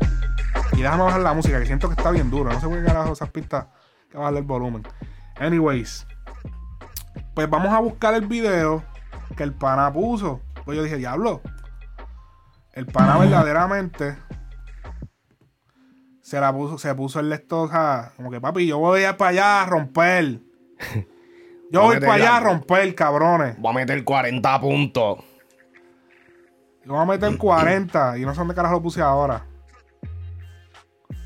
Y 0.73 0.81
déjame 0.81 1.03
bajar 1.03 1.21
la 1.21 1.31
música, 1.33 1.57
que 1.57 1.65
siento 1.65 1.87
que 1.87 1.93
está 1.95 2.11
bien 2.11 2.29
duro. 2.29 2.51
No 2.51 2.59
sé 2.59 2.67
por 2.67 2.77
qué 2.79 2.83
carajo 2.83 3.13
esas 3.13 3.29
pistas 3.29 3.67
que 4.11 4.17
bajarle 4.17 4.39
el 4.39 4.45
volumen. 4.45 4.83
Anyways. 5.37 6.05
Pues 7.33 7.49
vamos 7.49 7.73
a 7.73 7.79
buscar 7.79 8.13
el 8.13 8.27
video 8.27 8.83
que 9.35 9.43
el 9.43 9.53
pana 9.53 9.91
puso. 9.91 10.41
Pues 10.65 10.77
yo 10.77 10.83
dije, 10.83 10.97
diablo. 10.97 11.41
El 12.73 12.85
pana 12.85 13.17
verdaderamente 13.17 14.17
se 16.21 16.39
la 16.39 16.53
puso, 16.53 16.77
se 16.77 16.95
puso 16.95 17.19
el 17.19 17.29
lector, 17.29 17.69
como 18.15 18.31
que 18.31 18.39
papi, 18.39 18.65
yo 18.65 18.77
voy 18.77 19.03
a 19.03 19.09
ir 19.09 19.17
para 19.17 19.29
allá 19.31 19.61
a 19.61 19.65
romper. 19.65 20.39
Yo 21.73 21.83
voy 21.83 21.95
a 21.95 21.99
para 22.01 22.13
allá 22.15 22.35
a 22.35 22.39
romper, 22.41 22.93
cabrones. 22.95 23.57
Voy 23.57 23.71
a 23.71 23.75
meter 23.75 24.03
40 24.03 24.59
puntos. 24.59 25.19
Yo 26.83 26.91
voy 26.91 27.01
a 27.01 27.05
meter 27.05 27.37
40 27.37 28.17
y 28.17 28.25
no 28.25 28.33
sé 28.33 28.39
dónde 28.39 28.55
carajo 28.55 28.75
lo 28.75 28.81
puse 28.81 29.01
ahora. 29.01 29.45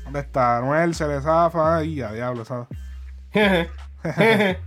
¿Dónde 0.04 0.20
está? 0.20 0.60
Noel 0.60 0.94
se 0.94 1.08
le 1.08 1.20
zafa 1.20 1.82
y 1.82 2.00
a 2.00 2.12
diablo, 2.12 2.44
¿sabes? 2.44 2.68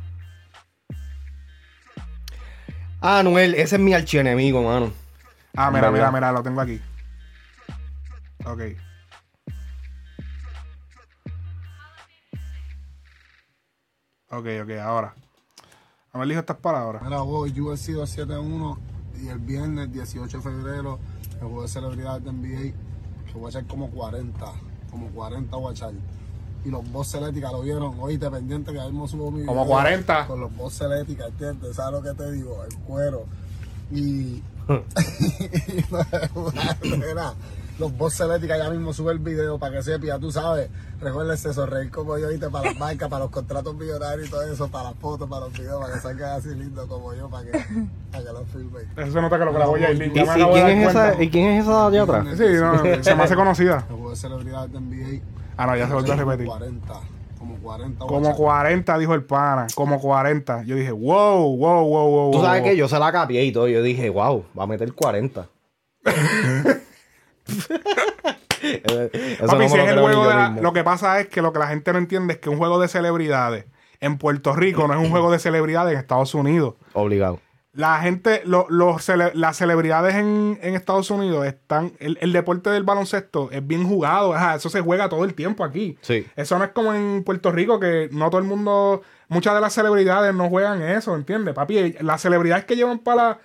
ah, 3.02 3.23
Noel, 3.23 3.56
ese 3.56 3.75
es 3.75 3.82
mi 3.82 3.93
archienemigo, 3.93 4.62
mano. 4.63 4.91
Ah, 5.56 5.71
mira, 5.71 5.91
mira, 5.91 6.12
mira, 6.12 6.32
lo 6.32 6.43
tengo 6.43 6.62
aquí. 6.62 6.82
Ok. 8.45 8.62
Ok, 14.32 14.45
ok, 14.63 14.71
ahora. 14.82 15.15
A 16.12 16.19
ver, 16.19 16.32
estas 16.32 16.58
palabras. 16.58 17.02
Mira, 17.02 17.21
voy 17.21 17.49
UFC 17.49 17.89
271 17.91 18.80
y 19.21 19.28
el 19.28 19.39
viernes 19.39 19.91
18 19.91 20.38
de 20.38 20.43
febrero 20.43 20.99
el 21.34 21.47
juego 21.47 21.62
de 21.63 21.67
celebridades 21.67 22.23
de 22.23 22.32
NBA 22.32 22.73
que 23.25 23.34
voy 23.34 23.45
a 23.47 23.49
echar 23.49 23.65
como 23.65 23.89
40, 23.89 24.45
como 24.91 25.08
40 25.10 25.56
voy 25.56 25.69
a 25.69 25.71
echar. 25.71 25.93
Y 26.65 26.69
los 26.69 26.91
boss 26.91 27.12
Celética 27.12 27.52
lo 27.52 27.62
vieron, 27.62 27.95
oíste 28.00 28.30
pendiente 28.30 28.74
que 28.74 28.80
ahí 28.80 28.88
mismo 28.88 29.08
subo 29.08 29.32
mi 29.32 29.45
Como 29.45 29.63
video 29.63 29.76
40. 29.76 30.28
Con 30.28 30.41
los 30.41 30.56
boss 30.56 30.78
Celética, 30.78 31.28
¿entiendes? 31.28 31.76
¿Sabes 31.76 31.93
lo 31.93 32.04
que 32.04 32.13
te 32.17 32.32
digo? 32.32 32.63
El 32.63 32.78
cuero. 32.80 33.26
Y... 33.91 34.43
Los 37.80 37.98
boss 37.98 38.15
Celética 38.15 38.58
ya 38.58 38.69
mismo 38.69 38.91
sube 38.91 39.13
el 39.13 39.19
video 39.19 39.58
para 39.58 39.78
que 39.78 39.84
sepa, 39.84 40.06
ya 40.06 40.19
tú 40.19 40.34
sabes. 40.34 40.69
Recuérdense 41.00 41.54
sonreír 41.54 41.89
como 41.89 42.17
yo, 42.17 42.28
¿viste? 42.28 42.50
Para 42.50 42.65
las 42.65 42.78
marcas, 42.78 43.08
para 43.08 43.24
los 43.24 43.32
contratos 43.32 43.74
millonarios 43.74 44.28
y 44.28 44.30
todo 44.30 44.43
eso, 44.43 44.67
para 44.67 44.89
las 44.89 44.95
fotos, 44.95 45.30
para 45.30 45.45
los 45.45 45.54
videos, 45.54 45.82
para 45.82 45.93
que 45.93 46.02
salgan 46.02 46.32
así 46.32 46.50
lindos 46.50 46.86
como 46.88 47.13
yo, 47.13 47.30
para 47.30 47.45
que, 47.45 47.52
para 48.12 48.24
que 48.26 48.34
los 48.34 48.50
filmen. 48.50 48.86
Eso 48.98 49.13
se 49.13 49.22
nota 49.22 49.39
que 49.39 49.45
lo 49.45 49.54
grabó 49.54 49.78
Yailin. 49.78 50.12
¿Y, 50.12 50.13
Ya 50.13 50.24
y 50.24 50.52
quién 50.52 50.67
es 50.67 50.89
esa. 50.89 51.24
¿Y 51.24 51.30
quién 51.30 51.48
es 51.52 51.63
esa 51.63 51.89
de 51.89 52.00
allá 52.00 52.04
atrás? 52.04 52.38
Sí, 52.38 52.43
no, 52.60 52.84
se 53.02 53.15
me 53.15 53.24
hace 53.24 53.36
conocida. 53.36 53.88
De 54.10 54.15
celebridades 54.17 54.74
de 54.74 54.80
NBA. 54.82 55.22
Ah, 55.62 55.65
no, 55.67 55.76
ya 55.76 55.88
se 55.88 55.93
volvió 55.93 56.13
a 56.13 56.17
como 56.17 56.32
repetir. 56.32 56.48
40, 56.48 56.93
como 57.38 57.56
40 57.58 58.00
Como 58.06 58.19
guachas. 58.22 58.38
40, 58.38 58.98
dijo 58.98 59.13
el 59.13 59.24
pana. 59.24 59.67
Como 59.76 60.00
40. 60.00 60.63
Yo 60.63 60.76
dije, 60.76 60.91
wow, 60.91 61.56
wow, 61.58 61.86
wow, 61.88 62.10
wow. 62.10 62.32
Tú 62.32 62.41
sabes 62.41 62.62
wow. 62.62 62.69
que 62.69 62.78
yo 62.78 62.88
se 62.88 62.98
la 63.00 63.12
capié 63.12 63.43
y 63.43 63.52
todo. 63.52 63.67
Yo 63.67 63.82
dije, 63.84 64.10
wow, 64.10 64.45
va 64.58 64.63
a 64.63 64.67
meter 64.67 64.93
40. 64.93 65.48
Eso 68.62 69.48
Papi, 69.48 69.63
no 69.63 69.69
si 69.69 69.76
me 69.76 69.84
es 69.84 69.86
lo 69.86 69.86
el 69.86 69.86
creo 69.86 69.95
ni 69.95 70.02
juego 70.02 70.24
yo 70.24 70.30
de 70.30 70.36
la- 70.36 70.48
mismo. 70.50 70.62
Lo 70.63 70.74
que 70.74 70.84
pasa 70.84 71.19
es 71.19 71.28
que 71.28 71.41
lo 71.41 71.54
que 71.54 71.60
la 71.60 71.67
gente 71.67 71.91
no 71.93 72.00
entiende 72.00 72.34
es 72.34 72.39
que 72.39 72.50
un 72.50 72.58
juego 72.58 72.80
de 72.80 72.88
celebridades 72.88 73.65
en 74.02 74.17
Puerto 74.17 74.54
Rico 74.56 74.88
no 74.88 74.93
es 74.93 75.00
un 75.00 75.10
juego 75.10 75.32
de 75.32 75.39
celebridades 75.39 75.93
en 75.93 76.00
Estados 76.00 76.34
Unidos. 76.34 76.76
Obligado. 76.93 77.39
La 77.71 77.99
gente, 78.01 78.41
lo- 78.45 78.65
los 78.69 79.08
cele- 79.08 79.32
las 79.36 79.55
celebridades 79.58 80.15
en, 80.15 80.58
en 80.62 80.73
Estados 80.75 81.12
Unidos 81.12 81.45
están. 81.45 81.93
El, 81.99 82.17
el 82.19 82.34
deporte 82.34 82.69
del 82.71 82.84
baloncesto 82.84 83.49
es 83.51 83.65
bien 83.65 83.88
jugado. 83.88 84.34
ajá, 84.34 84.55
eso 84.55 84.69
se 84.69 84.82
juega 84.82 85.08
todo 85.08 85.23
el 85.23 85.36
tiempo 85.36 85.63
aquí. 85.63 85.97
Sí. 86.01 86.25
Eso 86.36 86.58
no 86.58 86.63
es 86.65 86.71
como 86.71 86.93
en 86.93 87.23
Puerto 87.23 87.51
Rico, 87.51 87.79
que 87.79 88.10
no 88.12 88.29
todo 88.32 88.41
el 88.41 88.47
mundo. 88.47 89.01
Muchas 89.27 89.53
de 89.53 89.62
las 89.62 89.73
celebridades 89.73 90.34
no 90.34 90.49
juegan 90.49 90.82
eso, 90.82 91.15
¿entiendes? 91.15 91.53
Papi, 91.53 91.93
las 92.01 92.21
celebridades 92.21 92.65
que 92.65 92.75
llevan 92.75 92.97
para, 92.99 93.38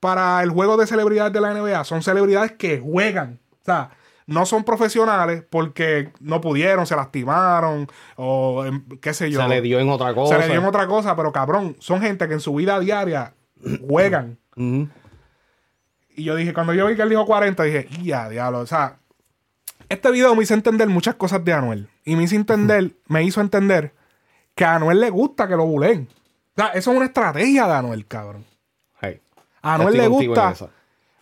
para 0.00 0.42
el 0.42 0.48
juego 0.50 0.76
de 0.78 0.86
celebridades 0.86 1.32
de 1.34 1.40
la 1.42 1.52
NBA 1.52 1.84
son 1.84 2.02
celebridades 2.02 2.52
que 2.52 2.80
juegan. 2.80 3.38
O 3.60 3.64
sea, 3.66 3.90
no 4.26 4.46
son 4.46 4.64
profesionales 4.64 5.44
porque 5.48 6.10
no 6.20 6.40
pudieron, 6.40 6.86
se 6.86 6.96
lastimaron 6.96 7.86
o 8.16 8.64
em, 8.64 8.82
qué 9.02 9.12
sé 9.12 9.30
yo. 9.30 9.42
Se 9.42 9.48
le 9.48 9.60
dio 9.60 9.78
en 9.80 9.90
otra 9.90 10.14
cosa. 10.14 10.34
Se 10.34 10.40
le 10.40 10.48
dio 10.52 10.60
en 10.60 10.66
otra 10.66 10.86
cosa, 10.86 11.14
pero 11.16 11.32
cabrón, 11.32 11.76
son 11.80 12.00
gente 12.00 12.26
que 12.28 12.34
en 12.34 12.40
su 12.40 12.54
vida 12.54 12.78
diaria 12.80 13.34
juegan. 13.86 14.38
Y 16.16 16.24
yo 16.24 16.34
dije, 16.34 16.52
cuando 16.52 16.74
yo 16.74 16.86
vi 16.86 16.96
que 16.96 17.02
él 17.02 17.08
dijo 17.10 17.24
40, 17.26 17.62
dije, 17.62 17.88
ya, 18.02 18.28
diablo. 18.28 18.60
O 18.60 18.66
sea, 18.66 18.96
este 19.88 20.10
video 20.10 20.34
me 20.34 20.42
hizo 20.42 20.54
entender 20.54 20.88
muchas 20.88 21.14
cosas 21.14 21.44
de 21.44 21.52
Anuel. 21.52 21.88
Y 22.04 22.16
me 22.16 22.24
hizo 22.24 22.34
entender, 22.34 22.92
me 23.06 23.22
hizo 23.22 23.40
entender 23.40 23.92
que 24.54 24.64
a 24.64 24.74
Anuel 24.74 25.00
le 25.00 25.10
gusta 25.10 25.46
que 25.46 25.54
lo 25.56 25.64
bulen. 25.66 26.08
O 26.56 26.60
sea, 26.60 26.68
eso 26.68 26.90
es 26.90 26.96
una 26.96 27.06
estrategia 27.06 27.66
de 27.66 27.72
Anuel, 27.74 28.06
cabrón. 28.06 28.44
Hey. 29.00 29.20
A 29.62 29.74
Anuel 29.74 29.94
le 29.96 30.08
gusta. 30.08 30.48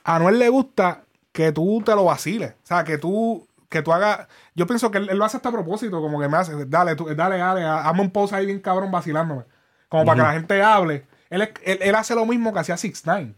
A 0.05 0.17
Anuel 0.17 0.39
le 0.39 0.49
gusta 0.49 1.03
que 1.33 1.53
tú 1.53 1.83
te 1.85 1.95
lo 1.95 2.05
vaciles. 2.05 2.53
O 2.53 2.67
sea, 2.67 2.85
que 2.85 2.97
tú, 2.97 3.47
que 3.69 3.83
tú 3.83 3.93
hagas. 3.93 4.27
Yo 4.55 4.67
pienso 4.67 4.91
que 4.91 4.97
él, 4.99 5.11
él 5.11 5.19
lo 5.19 5.25
hace 5.27 5.37
hasta 5.37 5.51
a 5.51 5.53
propósito, 5.53 6.01
como 6.01 6.19
que 6.19 6.29
me 6.29 6.39
hace, 6.39 6.65
dale, 6.65 6.97
tú, 6.97 7.05
dale, 7.15 7.37
dale, 7.37 7.63
ha- 7.65 7.87
hazme 7.87 8.01
un 8.01 8.11
post 8.11 8.33
ahí 8.33 8.47
bien 8.47 8.61
cabrón 8.61 8.91
vacilándome. 8.91 9.43
Como 9.91 10.07
para 10.07 10.17
que 10.17 10.23
la 10.23 10.33
gente 10.33 10.63
hable. 10.63 11.07
Él, 11.37 11.53
él, 11.65 11.79
él 11.83 11.95
hace 11.95 12.15
lo 12.15 12.27
mismo 12.27 12.53
que 12.53 12.59
hacía 12.61 12.77
Six 12.77 13.07
Nine. 13.07 13.35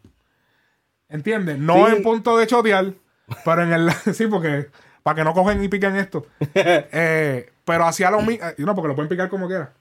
¿Entiendes? 1.08 1.58
No 1.58 1.86
Sí. 1.86 1.96
en 1.96 2.02
punto 2.02 2.36
de 2.36 2.46
chotear, 2.46 2.92
pero 3.44 3.62
en 3.62 3.72
el. 3.72 3.90
sí, 4.14 4.26
porque. 4.26 4.70
Para 5.02 5.14
que 5.16 5.24
no 5.24 5.32
cogen 5.32 5.62
y 5.62 5.68
piquen 5.68 5.96
esto. 5.96 6.26
Eh, 6.54 7.50
pero 7.64 7.86
hacía 7.86 8.10
lo 8.10 8.20
mismo. 8.22 8.44
No, 8.58 8.74
porque 8.74 8.88
lo 8.88 8.94
pueden 8.94 9.08
picar 9.08 9.28
como 9.28 9.46
quiera. 9.46 9.72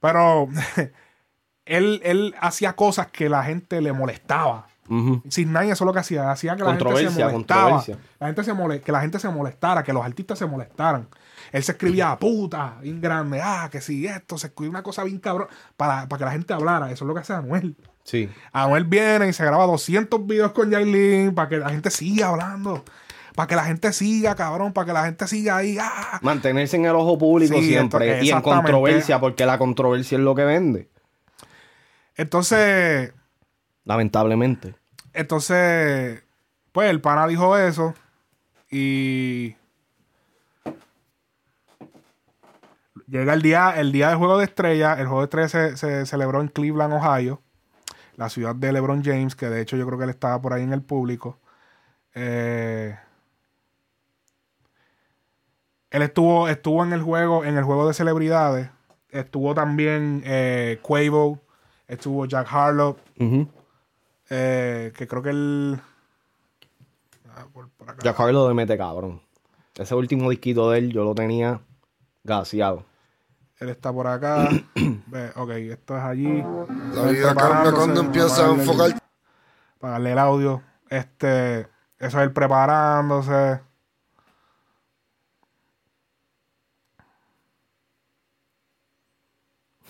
Pero. 0.00 0.48
él, 1.66 2.00
él 2.04 2.34
hacía 2.40 2.74
cosas 2.74 3.06
que 3.08 3.28
la 3.28 3.44
gente 3.44 3.80
le 3.80 3.92
molestaba. 3.92 4.66
Ujú. 4.88 5.22
Sin 5.28 5.52
nadie 5.52 5.72
eso 5.72 5.84
es 5.84 5.86
lo 5.86 5.92
que 5.92 6.00
hacía. 6.00 6.30
Hacía 6.30 6.56
que 6.56 6.64
la 6.64 6.70
gente 6.70 6.84
se 7.10 7.22
controversia. 7.30 7.98
La 8.18 8.26
gente 8.26 8.44
se 8.44 8.52
mole- 8.52 8.80
que 8.80 8.92
la 8.92 9.00
gente 9.00 9.18
se 9.20 9.28
molestara, 9.28 9.82
que 9.84 9.92
los 9.92 10.04
artistas 10.04 10.38
se 10.38 10.46
molestaran. 10.46 11.06
Él 11.52 11.62
se 11.62 11.72
escribía 11.72 12.18
puta, 12.18 12.78
bien 12.82 13.00
grande, 13.00 13.40
ah, 13.42 13.68
que 13.70 13.80
si 13.80 14.06
esto, 14.06 14.38
se 14.38 14.48
escribía 14.48 14.70
una 14.70 14.82
cosa 14.82 15.04
bien 15.04 15.18
cabrón, 15.18 15.48
para, 15.76 16.08
para 16.08 16.18
que 16.18 16.24
la 16.24 16.32
gente 16.32 16.52
hablara. 16.54 16.90
Eso 16.90 17.04
es 17.04 17.08
lo 17.08 17.14
que 17.14 17.20
hace 17.20 17.34
Anuel. 17.34 17.76
Sí. 18.04 18.28
Anuel 18.52 18.84
viene 18.84 19.28
y 19.28 19.32
se 19.32 19.44
graba 19.44 19.66
200 19.66 20.26
videos 20.26 20.52
con 20.52 20.70
Yailin 20.70 21.34
para 21.34 21.48
que 21.48 21.58
la 21.58 21.68
gente 21.70 21.90
siga 21.90 22.28
hablando. 22.28 22.84
Para 23.34 23.46
que 23.46 23.56
la 23.56 23.64
gente 23.64 23.92
siga, 23.92 24.34
cabrón, 24.34 24.72
para 24.72 24.86
que 24.86 24.92
la 24.92 25.04
gente 25.04 25.26
siga 25.28 25.58
ahí. 25.58 25.78
Ah. 25.80 26.18
Mantenerse 26.22 26.76
en 26.76 26.86
el 26.86 26.94
ojo 26.94 27.16
público 27.18 27.58
Sí, 27.58 27.68
siempre. 27.68 28.12
esto- 28.14 28.24
y 28.24 28.30
en 28.30 28.42
controversia, 28.42 29.20
porque 29.20 29.46
la 29.46 29.56
controversia 29.58 30.18
es 30.18 30.24
lo 30.24 30.34
que 30.34 30.44
vende. 30.44 30.88
Entonces, 32.16 33.12
Lamentablemente. 33.84 34.74
Entonces, 35.12 36.22
pues 36.72 36.88
el 36.90 37.00
pana 37.00 37.26
dijo 37.26 37.56
eso 37.58 37.94
y 38.70 39.56
llega 43.12 43.34
el 43.34 43.42
día, 43.42 43.78
el 43.78 43.92
día 43.92 44.08
del 44.08 44.18
juego 44.18 44.38
de 44.38 44.44
estrella. 44.44 44.94
El 44.94 45.06
juego 45.06 45.20
de 45.20 45.24
estrella 45.24 45.48
se, 45.48 45.76
se 45.76 46.06
celebró 46.06 46.40
en 46.40 46.48
Cleveland, 46.48 46.94
Ohio, 46.94 47.40
la 48.16 48.28
ciudad 48.28 48.54
de 48.54 48.72
LeBron 48.72 49.04
James, 49.04 49.34
que 49.36 49.48
de 49.48 49.60
hecho 49.60 49.76
yo 49.76 49.86
creo 49.86 49.98
que 49.98 50.04
él 50.04 50.10
estaba 50.10 50.40
por 50.40 50.52
ahí 50.52 50.62
en 50.62 50.72
el 50.72 50.82
público. 50.82 51.38
Eh, 52.14 52.96
él 55.90 56.02
estuvo, 56.02 56.48
estuvo 56.48 56.82
en 56.84 56.92
el 56.92 57.02
juego, 57.02 57.44
en 57.44 57.56
el 57.56 57.64
juego 57.64 57.86
de 57.86 57.94
celebridades. 57.94 58.70
Estuvo 59.10 59.54
también 59.54 60.22
eh, 60.24 60.78
Quavo, 60.82 61.38
estuvo 61.86 62.24
Jack 62.24 62.48
Harlow, 62.50 62.96
eh, 64.30 64.92
que 64.96 65.06
creo 65.06 65.22
que 65.22 65.30
él. 65.30 65.78
Ah, 67.28 67.44
por- 67.52 67.68
por 67.70 67.90
acá. 67.90 68.02
Jack 68.02 68.18
Harlow 68.18 68.48
de 68.48 68.54
mete 68.54 68.78
cabrón. 68.78 69.20
Ese 69.76 69.94
último 69.94 70.30
disquito 70.30 70.70
de 70.70 70.78
él 70.78 70.92
yo 70.92 71.04
lo 71.04 71.14
tenía 71.14 71.60
gaseado. 72.24 72.84
Él 73.62 73.68
está 73.68 73.92
por 73.92 74.08
acá. 74.08 74.48
Ve, 75.06 75.30
ok, 75.36 75.50
esto 75.50 75.96
es 75.96 76.02
allí. 76.02 76.44
La 76.94 77.02
vida 77.04 77.32
cambia 77.32 77.70
cuando 77.72 78.00
empieza 78.00 78.46
a 78.46 78.50
enfocar. 78.50 78.90
Para 79.78 79.92
darle 79.92 80.12
el 80.12 80.18
audio. 80.18 80.62
Este. 80.90 81.60
Eso 82.00 82.18
es 82.18 82.24
él 82.24 82.32
preparándose. 82.32 83.60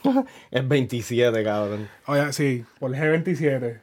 Es 0.50 0.68
27, 0.68 1.42
cabrón. 1.42 1.88
Oye, 2.06 2.32
sí, 2.34 2.66
por 2.78 2.94
el 2.94 3.00
G27. 3.00 3.80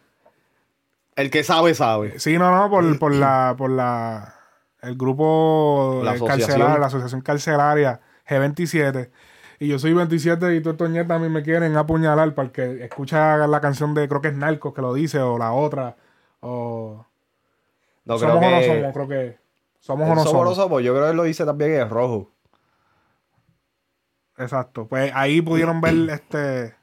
El 1.15 1.31
que 1.31 1.43
sabe, 1.43 1.73
sabe. 1.73 2.19
Sí, 2.19 2.37
no, 2.37 2.55
no, 2.55 2.69
por, 2.69 2.99
por 2.99 3.15
la, 3.15 3.55
por 3.57 3.71
la, 3.71 4.35
el 4.83 4.95
grupo 4.95 6.01
La 6.03 6.11
eh, 6.11 6.15
asociación. 6.15 6.47
carcelaria, 6.47 6.77
la 6.77 6.85
asociación 6.85 7.21
carcelaria 7.21 8.01
G27. 8.27 9.09
Y 9.59 9.67
yo 9.67 9.77
soy 9.77 9.93
27 9.93 10.55
y 10.55 10.61
todos 10.61 10.75
estos 10.75 10.89
nietas 10.89 11.17
a 11.17 11.19
mí 11.19 11.27
me 11.27 11.43
quieren 11.43 11.75
apuñalar 11.75 12.33
para 12.33 12.47
el 12.47 12.51
que 12.53 12.83
escucha 12.85 13.45
la 13.45 13.59
canción 13.59 13.93
de, 13.93 14.07
creo 14.07 14.21
que 14.21 14.29
es 14.29 14.35
Narcos 14.35 14.73
que 14.73 14.81
lo 14.81 14.93
dice, 14.93 15.19
o 15.19 15.37
la 15.37 15.51
otra, 15.51 15.97
o... 16.39 17.05
No 18.05 18.17
somos 18.17 18.37
creo 18.37 18.49
o 18.49 18.51
no 18.51 18.59
que... 18.59 18.67
somos, 18.67 18.93
creo 18.93 19.07
que... 19.07 19.39
Somos 19.79 20.09
o 20.09 20.15
no 20.15 20.23
somos 20.23 20.41
o 20.41 20.45
no 20.45 20.55
somos. 20.55 20.81
Yo 20.81 20.93
creo 20.93 21.07
que 21.07 21.13
lo 21.13 21.23
dice 21.23 21.45
también 21.45 21.73
es 21.73 21.89
rojo. 21.89 22.31
Exacto. 24.37 24.87
Pues 24.87 25.11
ahí 25.13 25.41
pudieron 25.41 25.81
ver 25.81 25.95
este... 26.09 26.75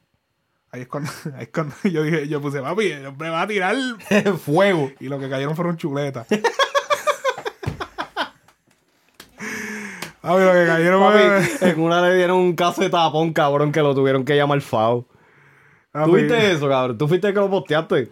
Ahí 0.71 0.83
es 0.83 0.89
cuando, 0.89 1.11
ahí 1.35 1.45
es 1.45 1.49
cuando 1.49 1.75
yo 1.85 2.03
dije, 2.03 2.29
yo 2.29 2.43
puse, 2.43 2.61
papi, 2.61 2.93
el 2.93 3.07
hombre 3.07 3.31
va 3.31 3.43
a 3.43 3.47
tirar 3.47 3.77
Fuego. 4.45 4.91
Y 5.01 5.09
lo 5.09 5.19
que 5.19 5.31
cayeron 5.31 5.57
fueron 5.57 5.79
chuletas. 5.79 6.27
Papi, 10.27 10.43
lo 10.43 10.53
que 10.53 10.67
cayeron 10.67 11.01
Papi, 11.01 11.47
fue... 11.47 11.71
en 11.71 11.81
una 11.81 12.03
le 12.03 12.17
dieron 12.17 12.39
un 12.39 12.57
casetapón, 12.57 13.33
cabrón, 13.33 13.71
que 13.71 13.81
lo 13.81 13.95
tuvieron 13.95 14.25
que 14.25 14.35
llamar 14.35 14.61
FAO. 14.61 15.07
¿Tú 15.93 16.13
viste 16.13 16.53
eso, 16.53 16.69
cabrón? 16.69 16.99
¿Tú 16.99 17.07
fuiste 17.07 17.29
el 17.29 17.35
que 17.35 17.39
lo 17.39 17.49
posteaste? 17.49 18.09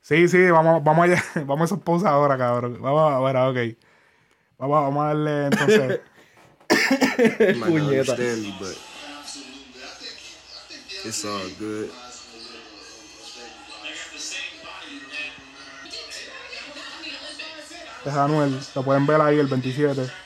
Sí, 0.00 0.26
sí, 0.26 0.50
vamos, 0.50 0.82
vamos 0.82 1.04
allá. 1.04 1.22
Vamos 1.46 1.60
a 1.60 1.64
esos 1.66 1.78
poses 1.78 2.08
ahora, 2.08 2.36
cabrón. 2.36 2.78
Vamos 2.80 3.12
a 3.12 3.20
ver, 3.20 3.36
ok. 3.36 3.78
Vamos, 4.58 4.82
vamos 4.82 5.04
a 5.04 5.06
darle 5.06 5.44
entonces. 5.46 6.00
Puñeta. 7.64 8.16
but 8.58 8.76
it's 11.04 11.24
all 11.24 11.48
good. 11.60 11.88
Es 18.04 18.14
Anuel. 18.14 18.58
Lo 18.74 18.82
pueden 18.82 19.06
ver 19.06 19.20
ahí 19.20 19.38
el 19.38 19.46
27. 19.46 20.21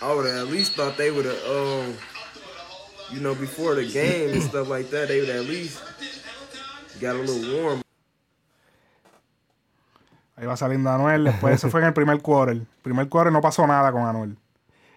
I 0.00 0.14
would 0.14 0.26
have 0.26 0.46
at 0.46 0.52
least 0.52 0.74
thought 0.74 0.96
they 0.96 1.10
would 1.10 1.24
have, 1.24 1.44
um, 1.46 1.94
you 3.10 3.20
know, 3.20 3.34
before 3.34 3.74
the 3.74 3.84
game 3.84 4.32
and 4.32 4.42
stuff 4.42 4.68
like 4.68 4.90
that, 4.90 5.08
they 5.08 5.20
would 5.20 5.28
at 5.28 5.44
least 5.44 5.82
got 7.00 7.16
a 7.16 7.18
little 7.18 7.62
warm. 7.62 7.82
Ahí 10.36 10.46
va 10.46 10.56
saliendo 10.56 10.90
Anuel. 10.90 11.24
Después, 11.24 11.54
eso 11.54 11.68
fue 11.68 11.80
en 11.80 11.86
el 11.86 11.92
primer 11.92 12.20
quarter. 12.22 12.60
Primer 12.82 13.08
quarter 13.08 13.32
no 13.32 13.40
pasó 13.40 13.66
nada 13.66 13.90
con 13.90 14.02
Anuel. 14.02 14.36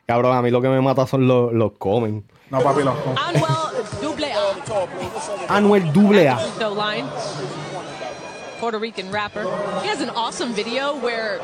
Cabrón, 0.08 0.38
a 0.38 0.42
mí 0.42 0.52
lo 0.52 0.62
que 0.62 0.70
me 0.70 0.82
mata 0.82 1.08
son 1.08 1.28
los, 1.28 1.52
los 1.52 1.72
comen. 1.80 2.24
No, 2.52 2.62
papi, 2.62 2.84
los. 2.84 2.96
Anuel 3.18 3.44
A. 4.32 5.56
Anuel 5.58 5.94
doble 5.94 6.30
A. 6.30 6.38
Line. 6.70 7.08
Puerto 8.60 8.78
Rican 8.78 9.12
rapper. 9.12 9.44
He 9.82 9.88
has 9.88 10.02
an 10.02 10.12
awesome 10.12 10.54
video 10.54 10.96
where 10.98 11.40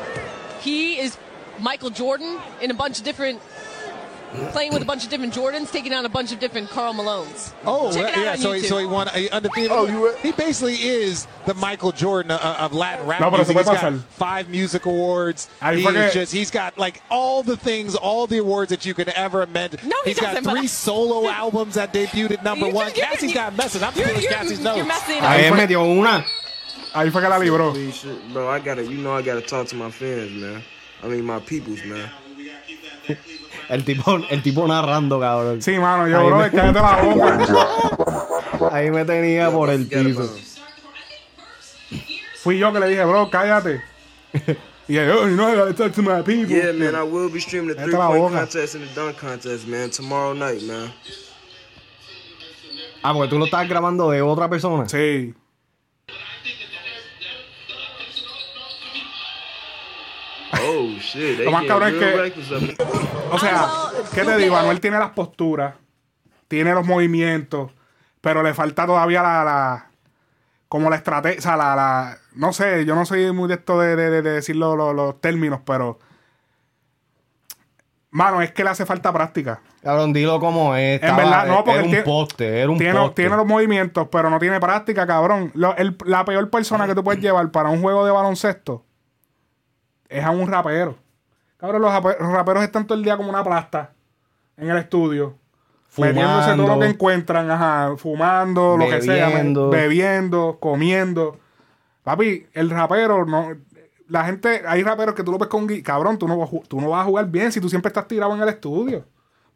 he 0.62 1.00
is 1.00 1.18
Michael 1.60 1.90
Jordan 1.90 2.40
in 2.62 2.72
a 2.72 2.74
bunch 2.74 3.00
of 3.00 3.06
different 3.06 3.42
playing 4.52 4.74
with 4.74 4.82
a 4.82 4.86
bunch 4.86 5.04
of 5.06 5.10
different 5.10 5.34
Jordans, 5.34 5.72
taking 5.72 5.94
out 5.94 6.04
a 6.04 6.10
bunch 6.10 6.34
of 6.34 6.40
different 6.40 6.70
Carl 6.70 6.94
Malones. 6.94 7.54
Oh, 7.66 7.92
Check 7.94 8.10
it 8.12 8.18
out 8.18 8.24
yeah. 8.26 8.32
on 8.32 8.38
So 8.38 8.52
he, 8.52 8.62
YouTube. 8.62 8.66
so 8.66 8.78
he 8.78 8.86
won 8.86 9.08
a 9.16 9.30
undefeated. 9.30 9.72
Oh, 9.72 9.86
you 9.88 10.14
He 10.22 10.34
basically 10.34 10.76
is 10.76 11.28
the 11.46 11.54
Michael 11.54 11.94
Jordan 11.94 12.32
uh, 12.32 12.58
of 12.60 12.74
Latin 12.74 13.08
rap 13.08 13.22
No, 13.22 13.30
pero 13.32 13.38
music. 13.38 13.56
se 13.56 13.60
He's 13.64 13.68
puede 13.70 13.82
got 13.82 13.94
pasar. 13.94 14.00
five 14.10 14.50
music 14.50 14.86
awards. 14.86 15.50
Ahí 15.62 15.76
He's 15.76 15.84
fue 15.86 15.94
que- 15.94 16.12
just 16.12 16.34
he's 16.34 16.52
got 16.52 16.78
like 16.78 17.02
all 17.10 17.42
the 17.42 17.56
things, 17.56 17.96
all 17.96 18.28
the 18.28 18.40
awards 18.40 18.70
that 18.70 18.86
you 18.86 18.94
could 18.94 19.08
ever 19.10 19.44
imagine. 19.44 19.80
No, 19.88 19.96
he 20.04 20.10
He's 20.12 20.20
got 20.20 20.34
doesn't, 20.36 20.44
but 20.44 20.58
three 20.58 20.68
solo 20.68 21.28
albums 21.30 21.76
that 21.76 21.94
debuted 21.94 22.32
at 22.32 22.44
number 22.44 22.68
You- 22.68 22.74
one. 22.74 22.88
you're- 22.96 23.02
Cassie's 23.08 23.34
got 23.34 23.56
message. 23.56 23.82
I'm 23.82 23.96
You're, 23.96 24.08
feeling 24.08 24.24
you're, 24.24 24.32
Cassie's 24.34 24.60
you're 24.62 24.76
notes. 24.76 24.88
messing 24.88 25.20
A 25.24 25.26
up. 25.26 25.40
él 25.40 25.56
me 25.58 25.66
dio 25.68 25.84
una. 25.86 26.26
Ahí 26.94 27.12
fue 27.12 27.22
que 27.22 27.30
la 27.30 27.38
libró. 27.40 27.72
Please, 27.72 27.96
shit, 27.96 28.34
Bro, 28.34 28.50
I 28.50 28.60
gotta, 28.60 28.84
you 28.84 28.98
know, 28.98 29.14
I 29.14 29.22
gotta 29.22 29.42
talk 29.42 29.68
to 29.68 29.76
my 29.76 29.90
fans, 29.90 30.32
man. 30.32 30.62
I 31.04 31.08
mean, 31.08 31.26
my 31.26 31.40
peoples, 31.40 31.84
man. 31.86 32.10
El 33.70 33.84
tipo, 33.84 34.16
el 34.30 34.42
tipo 34.42 34.66
narrando, 34.66 35.20
cabrón. 35.20 35.62
Sí, 35.62 35.78
mano, 35.78 36.08
yo, 36.08 36.20
Ahí 36.20 36.28
bro, 36.28 36.38
me- 36.38 36.52
cállate 36.52 36.80
la 36.80 37.02
boca. 37.02 38.70
Ahí 38.72 38.92
me 38.92 39.04
tenía 39.04 39.52
por 39.52 39.70
el 39.70 39.86
piso. 39.88 40.34
Fui 42.44 42.58
yo 42.60 42.72
que 42.72 42.80
le 42.80 42.88
dije, 42.88 43.04
bro, 43.04 43.30
cállate. 43.30 43.82
Y 44.88 44.96
él, 44.96 45.12
oh, 45.12 45.28
you 45.28 45.36
know, 45.36 45.50
I 45.50 45.56
gotta 45.56 45.74
talk 45.74 45.92
to 45.96 46.02
my 46.02 46.22
people. 46.22 46.48
Yeah, 46.48 46.72
man, 46.72 46.96
I 46.96 47.04
will 47.04 47.30
be 47.30 47.42
streaming 47.42 47.76
the 47.76 47.84
three 47.84 47.94
point 47.94 48.32
contest 48.34 48.76
and 48.76 48.88
the 48.88 48.96
dunk 48.96 49.18
contest, 49.18 49.68
man, 49.68 49.90
tomorrow 49.90 50.34
night, 50.34 50.62
man. 50.62 50.94
Ah, 53.04 53.14
porque 53.14 53.30
tú 53.30 53.38
lo 53.38 53.46
estás 53.46 53.68
grabando 53.68 54.10
de 54.12 54.22
otra 54.22 54.48
persona. 54.50 54.88
Sí. 54.88 55.34
Oh 60.68 60.88
shit, 61.00 61.40
Lo 61.40 61.52
más 61.52 61.64
cabrón 61.66 61.90
es 61.90 62.34
que- 62.34 62.78
O 63.32 63.40
sea, 63.40 63.68
¿qué 64.14 64.24
te 64.24 64.38
digo? 64.38 64.56
Anuel 64.58 64.80
tiene 64.80 65.00
las 65.00 65.12
posturas, 65.12 65.76
tiene 66.48 66.74
los 66.74 66.86
movimientos, 66.86 67.72
pero 68.22 68.42
le 68.44 68.54
falta 68.54 68.86
todavía 68.86 69.22
la, 69.24 69.44
la 69.44 69.88
como 70.70 70.90
la 70.90 70.98
estrategia, 70.98 71.40
o 71.40 71.42
sea, 71.42 71.56
la, 71.58 71.76
la, 71.76 72.18
no 72.36 72.52
sé, 72.52 72.84
yo 72.86 72.94
no 72.96 73.06
soy 73.06 73.32
muy 73.32 73.48
de 73.48 73.54
esto 73.56 73.80
de, 73.80 73.96
de- 73.96 74.10
de- 74.10 74.22
de 74.22 74.32
decir 74.32 74.56
lo- 74.58 74.76
lo- 74.76 74.92
los 74.94 75.22
términos, 75.22 75.62
pero, 75.66 75.98
mano, 78.12 78.42
es 78.42 78.52
que 78.52 78.64
le 78.64 78.70
hace 78.72 78.86
falta 78.86 79.14
práctica. 79.14 79.62
Cabrón, 79.82 80.12
dilo 80.12 80.40
como 80.40 80.76
es. 80.76 81.02
En 81.02 81.16
verdad, 81.16 81.48
no, 81.48 81.58
porque 81.64 81.72
Era 81.74 81.84
un 81.84 81.90
tiene- 81.90 82.04
poste, 82.04 82.60
era 82.62 82.70
un 82.70 82.78
Tiene, 82.78 83.00
poste. 83.00 83.22
tiene 83.22 83.36
los 83.38 83.46
movimientos, 83.46 84.08
pero 84.12 84.30
no 84.30 84.40
tiene 84.40 84.60
práctica, 84.60 85.06
cabrón. 85.08 85.52
Lo- 85.54 85.76
el- 85.78 85.96
la 86.06 86.26
peor 86.26 86.50
persona 86.50 86.86
que 86.88 86.96
tú 86.96 87.04
puedes 87.04 87.22
llevar 87.22 87.50
para 87.52 87.70
un 87.70 87.82
juego 87.82 88.06
de 88.06 88.12
baloncesto 88.12 88.84
es 90.10 90.24
a 90.24 90.32
un 90.32 90.48
rapero. 90.52 90.96
Cabrón, 91.58 91.82
los, 91.82 91.92
rape- 91.92 92.18
los 92.20 92.32
raperos 92.32 92.64
están 92.64 92.86
todo 92.86 92.98
el 92.98 93.04
día 93.04 93.18
como 93.18 93.30
una 93.30 93.44
plasta 93.44 93.92
en 94.58 94.70
el 94.70 94.78
estudio. 94.78 95.36
Metiéndose 95.98 96.50
todo 96.50 96.58
lo 96.58 96.64
Fumando. 96.64 96.80
que 96.86 96.92
encuentran, 96.92 97.50
ajá, 97.50 97.98
fumando, 97.98 98.78
lo 98.78 98.88
que 98.88 99.02
sea, 99.02 99.28
Bebiendo. 99.30 99.70
bebiendo, 99.70 100.58
comiendo. 100.60 101.40
Papi, 102.04 102.46
el 102.54 102.70
rapero, 102.70 103.26
no. 103.26 103.50
La 104.08 104.24
gente, 104.26 104.62
hay 104.68 104.84
raperos 104.84 105.16
que 105.16 105.24
tú 105.24 105.32
lo 105.32 105.38
ves 105.40 105.50
con 105.50 105.68
gui- 105.68 105.82
cabrón, 105.82 106.18
tú 106.20 106.28
no, 106.28 106.38
vas 106.38 106.50
tú 106.68 106.80
no 106.80 106.90
vas 106.92 107.02
a 107.02 107.06
jugar 107.06 107.26
bien 107.28 107.52
si 107.52 107.60
tú 107.60 107.68
siempre 107.68 107.88
estás 107.88 108.08
tirado 108.08 108.34
en 108.36 108.42
el 108.42 108.48
estudio. 108.50 109.06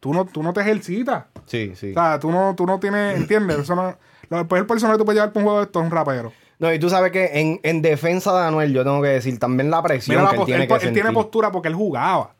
Tú 0.00 0.12
no, 0.12 0.24
tú 0.24 0.42
no 0.42 0.52
te 0.52 0.60
ejercitas. 0.62 1.26
Sí, 1.46 1.72
sí. 1.76 1.92
O 1.92 1.94
sea, 1.94 2.18
tú 2.18 2.30
no, 2.32 2.54
tú 2.56 2.66
no 2.66 2.80
tienes, 2.80 3.16
¿entiendes? 3.16 3.60
Eso 3.60 3.76
no, 3.76 3.96
lo 4.28 4.48
peor 4.48 4.66
persona 4.66 4.92
que 4.94 4.98
tú 4.98 5.04
puedes 5.04 5.18
llevar 5.20 5.32
para 5.32 5.40
un 5.40 5.44
juego 5.44 5.58
de 5.60 5.64
esto 5.66 5.78
es 5.80 5.84
un 5.86 5.90
rapero. 5.92 6.32
No, 6.62 6.72
y 6.72 6.78
tú 6.78 6.88
sabes 6.88 7.12
que 7.12 7.40
en, 7.40 7.60
en 7.64 7.82
defensa 7.82 8.32
de 8.40 8.46
Anuel, 8.46 8.72
yo 8.72 8.84
tengo 8.84 9.02
que 9.02 9.08
decir 9.08 9.38
también 9.38 9.68
la 9.70 9.82
presión 9.82 10.16
Mira 10.16 10.22
la 10.22 10.30
que 10.30 10.36
él 10.40 10.46
tiene 10.46 10.62
él, 10.62 10.68
que 10.68 10.74
él 10.74 10.80
sentir. 10.80 11.02
tiene 11.02 11.12
postura 11.14 11.50
porque 11.52 11.68
él 11.68 11.74
jugaba. 11.74 12.34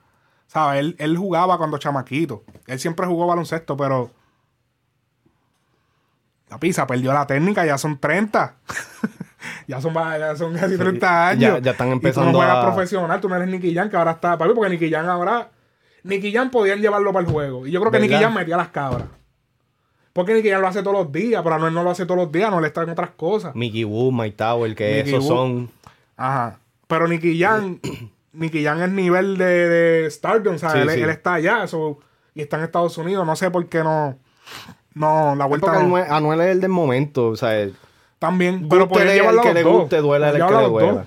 ¿Sabes? 0.47 0.79
Él, 0.81 0.97
él 0.99 1.17
jugaba 1.17 1.59
cuando 1.59 1.77
chamaquito. 1.79 2.45
Él 2.69 2.79
siempre 2.79 3.05
jugó 3.07 3.27
baloncesto, 3.27 3.77
pero. 3.77 4.11
La 6.51 6.59
pizza 6.59 6.87
perdió 6.87 7.13
la 7.13 7.27
técnica, 7.27 7.65
ya 7.65 7.79
son 7.79 7.99
30. 7.99 8.57
ya, 9.67 9.81
son, 9.81 9.95
ya 9.95 10.37
son 10.37 10.55
casi 10.55 10.77
30 10.77 11.29
años. 11.29 11.41
ya- 11.55 11.59
ya 11.59 11.71
están 11.73 11.89
Y 11.89 11.91
tú 11.91 11.95
empezando 11.97 12.31
no 12.33 12.39
juegas 12.39 12.57
a- 12.59 12.67
profesional, 12.67 13.21
tú 13.21 13.29
no 13.29 13.37
eres 13.37 13.49
Nicky 13.49 13.75
Jan, 13.75 13.89
que 13.91 13.97
ahora 13.97 14.13
está. 14.13 14.37
Papi, 14.37 14.53
porque 14.55 14.71
Nicky 14.71 14.91
Jan 14.91 15.09
ahora. 15.09 15.51
Nicky 16.05 16.33
Jan 16.33 16.51
podían 16.51 16.81
llevarlo 16.81 17.13
para 17.13 17.27
el 17.27 17.33
juego. 17.33 17.67
Y 17.67 17.71
yo 17.71 17.81
creo 17.81 17.91
que 17.91 17.99
¿Verdad? 17.99 18.11
Nicky 18.13 18.23
Jan 18.25 18.35
metía 18.35 18.57
las 18.57 18.69
cabras. 18.69 19.05
Porque 20.13 20.35
Nicky 20.35 20.51
Jan 20.51 20.61
lo 20.61 20.69
hace 20.69 20.83
todos 20.83 21.05
los 21.05 21.13
días, 21.13 21.43
pero 21.43 21.55
Anuel 21.55 21.73
no 21.73 21.83
lo 21.83 21.91
hace 21.91 22.05
todos 22.05 22.21
los 22.21 22.33
días, 22.33 22.51
no 22.51 22.61
le 22.61 22.67
está 22.69 22.83
en 22.83 22.91
otras 22.91 23.11
cosas. 23.17 23.55
Mickey 23.55 23.85
Wood, 23.85 24.13
Mike 24.13 24.37
Tower, 24.37 24.75
que 24.75 24.97
Mickey 24.97 25.15
esos 25.15 25.27
son. 25.27 25.71
Ajá. 26.17 26.59
Pero 26.87 27.09
Nicky 27.09 27.41
Jan 27.41 27.81
Nicky 28.33 28.65
Jan 28.65 28.83
es 28.83 28.91
nivel 28.91 29.37
de, 29.39 29.45
de 29.45 30.11
Stardom, 30.11 30.57
o 30.57 30.59
sea, 30.59 30.71
Sí, 30.71 30.79
él, 30.79 30.91
sí. 30.91 31.01
él 31.01 31.11
está 31.11 31.35
allá 31.35 31.65
eso, 31.65 31.99
y 32.35 32.43
está 32.43 32.59
en 32.59 32.65
Estados 32.65 32.97
Unidos. 32.99 33.27
No 33.27 33.37
sé 33.37 33.51
por 33.51 33.67
qué 33.69 33.83
no. 33.83 34.19
No, 34.95 35.35
la 35.35 35.47
vuelta 35.47 35.67
Porque 35.69 35.79
no. 35.81 35.85
Anuel, 35.87 36.05
Anuel 36.11 36.41
es 36.43 36.47
el 36.49 36.61
del 36.61 36.71
momento, 36.71 37.29
o 37.29 37.37
sea, 37.37 37.67
También, 38.19 38.69
pero 38.69 38.89
puede 38.89 39.17
el 39.19 39.41
que 39.41 39.55
le 39.55 39.63
dos. 39.63 39.81
guste, 39.83 39.97
duele 39.99 40.29
el 40.29 40.33
que 40.35 40.39
le 40.55 40.69
duela. 40.69 41.07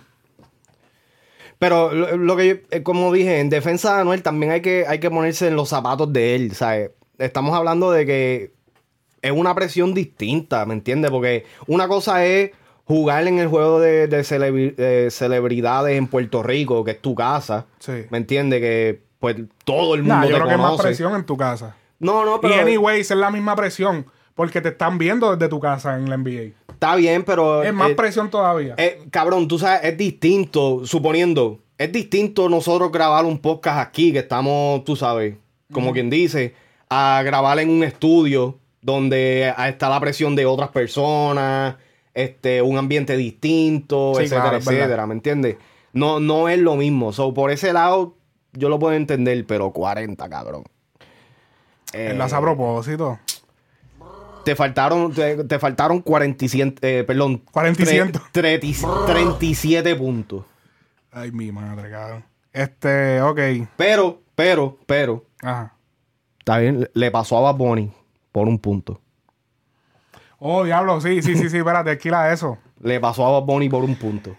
Pero 1.60 1.94
lo, 1.94 2.18
lo 2.18 2.36
que 2.36 2.48
yo, 2.48 2.56
eh, 2.72 2.84
como 2.84 3.14
dije, 3.14 3.40
en 3.40 3.50
defensa 3.50 3.96
de 3.96 4.02
Anuel 4.02 4.22
también 4.24 4.52
hay 4.52 4.62
que, 4.62 4.86
hay 4.88 5.00
que 5.00 5.10
ponerse 5.10 5.48
en 5.48 5.56
los 5.56 5.70
zapatos 5.70 6.12
de 6.12 6.36
él, 6.36 6.54
¿sabes? 6.54 6.92
Estamos 7.18 7.56
hablando 7.56 7.92
de 7.92 8.06
que 8.06 8.52
es 9.26 9.32
una 9.32 9.54
presión 9.56 9.94
distinta, 9.94 10.66
¿me 10.66 10.74
entiendes? 10.74 11.12
Porque 11.12 11.46
una 11.68 11.88
cosa 11.88 12.26
es 12.26 12.52
jugar 12.86 13.28
en 13.28 13.40
el 13.40 13.48
juego 13.48 13.80
de, 13.80 14.08
de 14.08 14.22
celebri- 14.22 14.76
de 14.76 15.10
celebridades 15.12 15.98
en 15.98 16.08
Puerto 16.08 16.44
Rico, 16.44 16.84
que 16.84 16.92
es 16.92 17.02
tu 17.02 17.16
casa, 17.16 17.66
Sí. 17.80 17.94
¿me 18.10 18.18
entiendes? 18.20 18.62
Que 18.62 19.02
pues 19.20 19.38
todo 19.64 19.96
el 19.96 20.02
mundo 20.04 20.16
Nah, 20.16 20.24
yo 20.24 20.30
te 20.30 20.36
creo 20.36 20.48
que 20.48 20.54
es 20.54 20.58
más 20.60 20.68
conoce. 20.72 20.84
presión 20.84 21.16
en 21.16 21.26
tu 21.26 21.36
casa. 21.38 21.76
No, 22.00 22.26
no, 22.26 22.40
pero 22.42 22.56
y 22.56 22.60
anyways, 22.60 23.10
es 23.10 23.18
la 23.18 23.32
misma 23.32 23.56
presión. 23.56 24.06
Porque 24.36 24.60
te 24.60 24.68
están 24.70 24.98
viendo 24.98 25.34
desde 25.34 25.48
tu 25.50 25.62
casa 25.62 25.96
en 25.98 26.10
la 26.10 26.18
NBA. 26.18 26.52
está 26.70 26.96
bien, 26.98 27.24
pero... 27.24 27.64
Es 27.64 27.74
más 27.74 27.92
eh, 27.92 27.96
presión 27.96 28.30
todavía. 28.30 28.76
Eh, 28.78 29.00
cabrón, 29.10 29.48
tú 29.48 29.58
sabes, 29.58 29.80
es 29.86 29.98
distinto, 29.98 30.86
suponiendo, 30.86 31.62
es 31.78 31.90
distinto 31.94 32.50
nosotros 32.50 32.92
grabar 32.92 33.24
un 33.24 33.40
podcast 33.40 33.80
aquí, 33.80 34.12
que 34.12 34.20
estamos, 34.20 34.84
tú 34.84 34.98
sabes, 34.98 35.36
como 35.72 35.94
quien 35.94 36.10
dice, 36.10 36.54
a 36.90 37.22
grabar 37.24 37.60
en 37.60 37.70
un 37.70 37.84
estudio 37.86 38.60
donde 38.86 39.52
está 39.68 39.90
la 39.90 40.00
presión 40.00 40.36
de 40.36 40.46
otras 40.46 40.70
personas, 40.70 41.76
este, 42.14 42.62
un 42.62 42.78
ambiente 42.78 43.18
distinto, 43.18 44.14
Sí, 44.16 44.22
etcétera, 44.24 44.42
claro, 44.44 44.58
es 44.58 44.66
verdad. 44.66 44.82
etcétera, 44.82 45.08
¿me 45.08 45.14
entiendes? 45.16 45.58
No, 45.92 46.20
no 46.20 46.50
es 46.50 46.60
lo 46.60 46.76
mismo. 46.76 47.12
So, 47.12 47.34
por 47.34 47.50
ese 47.52 47.74
lado, 47.74 48.16
yo 48.54 48.70
lo 48.70 48.78
puedo 48.78 48.94
entender, 48.94 49.44
pero 49.48 49.72
40, 49.72 50.30
cabrón. 50.30 50.64
Eh, 51.94 52.14
lo 52.16 52.24
hace 52.26 52.36
a 52.36 52.42
propósito. 52.42 53.20
te 54.44 54.56
faltaron, 54.56 55.12
te, 55.14 55.44
te 55.46 55.58
faltaron 55.58 56.02
47, 56.02 57.00
eh, 57.00 57.04
perdón, 57.04 57.42
47. 57.52 58.20
tre- 58.32 58.60
treti- 58.62 59.06
37 59.08 59.96
puntos. 59.96 60.46
Ay, 61.12 61.32
mi 61.32 61.52
madre, 61.52 61.90
cabrón. 61.90 62.24
Este, 62.54 63.20
ok. 63.22 63.40
Pero, 63.78 64.22
pero, 64.36 64.78
pero, 64.86 65.26
Ajá. 65.42 65.74
está 66.38 66.60
bien, 66.60 66.88
le 66.94 67.10
pasó 67.10 67.38
a 67.40 67.42
Bad 67.52 67.56
Bunny 67.56 67.92
por 68.36 68.50
un 68.50 68.60
punto. 68.60 69.00
Oh, 70.40 70.66
diablo, 70.66 71.00
sí, 71.00 71.22
sí, 71.22 71.38
sí, 71.38 71.50
sí, 71.50 71.58
espérate, 71.60 71.92
alquila 71.92 72.34
eso. 72.34 72.58
Le 72.82 73.00
pasó 73.00 73.26
a 73.26 73.32
Bad 73.40 73.44
Bunny 73.48 73.70
por 73.70 73.82
un 73.86 73.96
punto. 73.96 74.36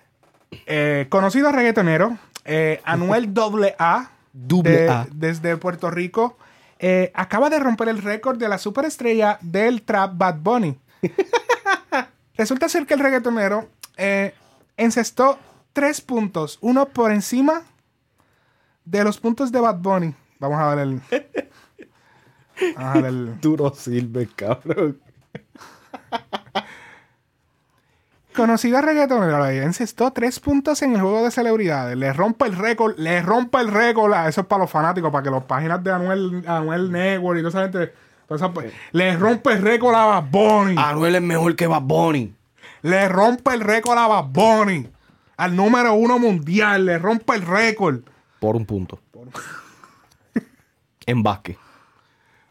Eh, 0.66 1.06
conocido 1.08 1.50
reggaetonero, 1.50 2.18
eh, 2.44 2.82
Anuel 2.84 3.32
AA, 3.80 4.10
de- 4.34 4.88
A. 4.90 5.06
desde 5.10 5.56
Puerto 5.56 5.90
Rico, 5.90 6.36
eh, 6.78 7.10
acaba 7.14 7.48
de 7.48 7.58
romper 7.58 7.88
el 7.88 8.02
récord 8.02 8.36
de 8.38 8.50
la 8.50 8.58
superestrella 8.58 9.38
del 9.40 9.80
trap 9.80 10.12
Bad 10.18 10.40
Bunny. 10.40 10.78
Resulta 12.36 12.68
ser 12.68 12.84
que 12.84 12.92
el 12.92 13.00
reggaetonero 13.00 13.70
eh, 13.96 14.34
encestó 14.76 15.38
tres 15.72 16.02
puntos, 16.02 16.58
uno 16.60 16.84
por 16.90 17.12
encima 17.12 17.62
de 18.84 19.04
los 19.04 19.18
puntos 19.18 19.50
de 19.52 19.60
Bad 19.60 19.78
Bunny. 19.78 20.14
Vamos 20.38 20.58
a 20.60 20.74
ver 20.74 20.78
el... 20.86 21.00
Vamos 22.60 22.76
a 22.76 22.92
ver 22.94 23.04
el... 23.06 23.40
Duro 23.40 23.74
sirve, 23.74 24.28
cabrón. 24.34 24.98
Conocido 28.34 28.82
reggaetonero, 28.82 29.46
le 29.46 29.62
encestó 29.62 30.10
tres 30.12 30.40
puntos 30.40 30.82
en 30.82 30.94
el 30.94 31.00
juego 31.00 31.24
de 31.24 31.30
celebridades. 31.30 31.96
Le 31.96 32.12
rompe 32.12 32.44
el 32.46 32.54
récord, 32.54 32.94
le 32.98 33.22
rompe 33.22 33.58
el 33.60 33.68
récord. 33.68 34.12
a- 34.12 34.28
Eso 34.28 34.42
es 34.42 34.46
para 34.46 34.62
los 34.64 34.70
fanáticos, 34.70 35.10
para 35.10 35.22
que 35.22 35.30
las 35.30 35.44
páginas 35.44 35.82
de 35.82 35.90
Anuel, 35.90 36.44
Anuel 36.46 36.92
Network 36.92 37.38
y 37.38 37.42
toda 37.42 37.48
esa 37.48 37.62
gente. 37.72 37.94
toda 38.28 38.36
esa- 38.36 38.52
pues, 38.52 38.72
le 38.92 39.16
rompe 39.16 39.52
el 39.52 39.62
récord 39.62 39.94
a 39.94 40.04
Bad 40.20 40.24
Bunny. 40.30 40.74
Anuel 40.76 41.14
es 41.14 41.22
mejor 41.22 41.56
que 41.56 41.66
Bad 41.66 41.80
Bunny. 41.82 42.34
Le 42.82 43.08
rompe 43.08 43.54
el 43.54 43.60
récord 43.60 43.96
a 43.96 44.06
Bad 44.06 44.24
Bunny. 44.26 44.86
Al 45.38 45.56
número 45.56 45.94
uno 45.94 46.18
mundial. 46.18 46.84
Le 46.84 46.98
rompe 46.98 47.34
el 47.36 47.42
récord. 47.42 48.00
Por 48.38 48.54
un 48.54 48.66
punto. 48.66 49.00
en 51.06 51.22
básquet. 51.22 51.56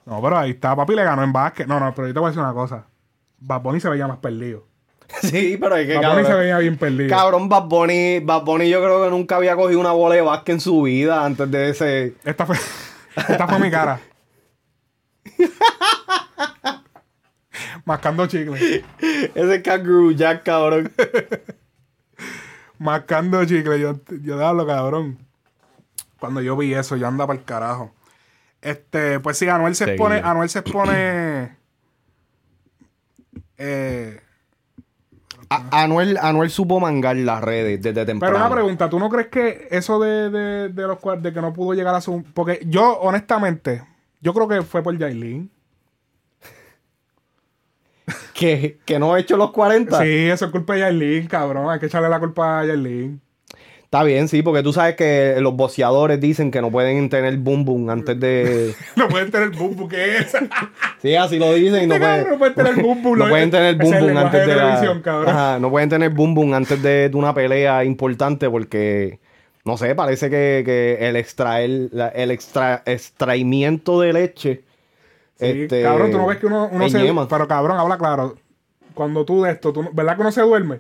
No, 0.06 0.22
pero 0.22 0.38
ahí 0.38 0.52
está. 0.52 0.76
Papi 0.76 0.96
le 0.96 1.04
ganó 1.04 1.24
en 1.24 1.34
básquet. 1.34 1.68
No, 1.68 1.80
no, 1.80 1.94
pero 1.94 2.08
yo 2.08 2.14
te 2.14 2.20
voy 2.20 2.28
a 2.28 2.30
decir 2.30 2.44
una 2.44 2.54
cosa. 2.54 2.86
Bad 3.40 3.62
Bunny 3.62 3.80
se 3.80 3.90
veía 3.90 4.08
más 4.08 4.18
perdido. 4.18 4.68
Sí, 5.22 5.56
pero 5.60 5.76
es 5.76 5.88
que 5.88 5.98
Bad 6.00 6.16
Bunny 6.16 6.26
se 6.26 6.34
veía 6.34 6.58
bien 6.58 6.78
perdido. 6.78 7.10
Cabrón, 7.10 7.48
Bad 7.48 7.66
Bunny, 7.66 8.20
Bad 8.20 8.44
Bunny 8.44 8.70
yo 8.70 8.82
creo 8.82 9.04
que 9.04 9.12
nunca 9.12 9.36
había 9.36 9.56
cogido 9.56 9.80
una 9.80 9.92
bola 9.92 10.16
de 10.16 10.22
básquet 10.22 10.56
en 10.56 10.60
su 10.60 10.82
vida 10.82 11.24
antes 11.24 11.50
de 11.52 11.70
ese... 11.70 12.16
Esta 12.24 12.46
fue, 12.46 12.56
esta 13.16 13.48
fue 13.48 13.60
mi 13.60 13.70
cara. 13.70 14.00
Mascando 17.86 18.26
chicle. 18.26 18.84
Ese 19.36 19.62
Kangaroo 19.62 20.12
Jack, 20.12 20.44
cabrón. 20.44 20.92
Mascando 22.80 23.46
chicle. 23.46 23.80
Yo, 23.80 24.00
yo 24.24 24.46
hablo, 24.46 24.66
cabrón. 24.66 25.20
Cuando 26.20 26.42
yo 26.42 26.58
vi 26.58 26.74
eso, 26.74 26.96
yo 26.96 27.08
andaba 27.08 27.28
para 27.28 27.40
el 27.40 27.46
carajo. 27.46 27.94
Este, 28.66 29.20
pues 29.20 29.38
sí, 29.38 29.48
Anuel 29.48 29.76
se 29.76 29.86
Seguido. 29.86 30.06
expone, 30.08 30.28
Anuel 30.28 30.50
se 30.50 30.60
expone. 30.60 31.56
eh, 33.58 34.20
A- 35.50 35.84
Anuel, 35.84 36.18
Anuel 36.20 36.50
supo 36.50 36.80
mangar 36.80 37.16
las 37.18 37.42
redes 37.44 37.80
desde 37.82 38.06
temprano. 38.06 38.34
pero 38.34 38.44
una 38.46 38.54
pregunta, 38.56 38.90
¿tú 38.90 38.98
no 39.00 39.10
crees 39.10 39.28
que 39.28 39.68
eso 39.70 40.00
de, 40.00 40.30
de, 40.32 40.70
de 40.70 40.88
los 40.88 40.98
cual- 41.00 41.22
de 41.22 41.32
que 41.32 41.42
no 41.42 41.54
pudo 41.54 41.74
llegar 41.76 41.94
a 41.94 42.02
su. 42.02 42.24
Porque 42.34 42.62
yo, 42.66 42.98
honestamente, 43.00 43.84
yo 44.22 44.34
creo 44.34 44.48
que 44.48 44.62
fue 44.64 44.82
por 44.82 44.98
Yailin. 44.98 45.52
Que, 48.34 48.80
que 48.86 48.98
no 49.00 49.14
ha 49.14 49.20
hecho 49.20 49.38
los 49.38 49.52
40. 49.52 50.02
Sí, 50.02 50.28
eso 50.30 50.46
es 50.46 50.52
culpa 50.52 50.74
de 50.74 50.80
Yailin, 50.82 51.28
cabrón. 51.28 51.70
Hay 51.70 51.80
que 51.80 51.86
echarle 51.86 52.10
la 52.10 52.20
culpa 52.20 52.60
a 52.62 52.66
Yailin. 52.66 53.22
Está 53.96 54.04
bien, 54.04 54.28
sí, 54.28 54.42
porque 54.42 54.62
tú 54.62 54.74
sabes 54.74 54.96
que 54.98 55.38
los 55.40 55.56
boceadores 55.56 56.20
dicen 56.20 56.52
que 56.52 56.60
no 56.60 56.70
pueden 56.70 57.08
tener 57.08 57.38
boom 57.38 57.64
boom 57.64 57.90
antes 57.90 58.20
de. 58.20 58.76
No 58.98 59.08
pueden 59.08 59.32
tener 59.32 59.52
boom 59.52 59.74
boom, 59.74 59.88
¿qué 59.88 60.18
es? 60.18 60.36
Sí, 61.02 61.16
así 61.16 61.40
lo 61.40 61.54
dicen 61.54 61.84
y 61.84 61.88
no 61.88 61.98
pueden. 61.98 62.30
no 62.30 62.38
puede 62.38 62.52
tener 62.56 62.76
boom 62.84 63.02
boom, 63.02 63.20
No 63.20 63.30
pueden 63.30 63.52
tener 63.52 63.76
boom 63.78 63.94
antes 64.18 64.42
de 64.42 64.48
de, 64.48 64.56
la- 64.56 64.64
televisión, 64.64 65.02
cabrón. 65.02 65.30
Ajá, 65.30 65.60
no 65.60 65.70
pueden 65.70 65.88
tener 65.88 66.10
boom 66.10 66.36
boom 66.36 66.54
antes 66.54 66.82
de, 66.82 67.08
de 67.08 67.16
una 67.16 67.34
pelea 67.34 67.86
importante 67.86 68.50
porque 68.50 69.20
no 69.64 69.78
sé, 69.78 69.96
parece 69.96 70.30
que, 70.30 70.64
que 70.66 71.08
el 71.08 71.16
extraer 71.16 71.88
la- 71.94 72.10
el 72.10 72.32
extra, 72.32 72.84
extraimiento 72.86 74.02
de 74.02 74.12
leche 74.12 74.64
Sí, 75.40 75.46
este, 75.46 75.84
cabrón, 75.84 76.12
tú 76.12 76.18
no 76.18 76.28
ves 76.28 76.38
que 76.38 76.48
uno, 76.48 76.68
uno 76.70 76.90
se. 76.90 76.98
enñema. 77.00 77.30
Pero 77.30 77.48
cabrón, 77.48 77.78
habla 77.80 77.98
claro. 77.98 78.36
Cuando 78.94 79.24
tú 79.24 79.42
de 79.44 79.52
esto, 79.52 79.72
tú, 79.72 79.90
¿verdad 79.94 80.16
que 80.16 80.22
uno 80.22 80.32
se 80.34 80.42
duerme? 80.42 80.80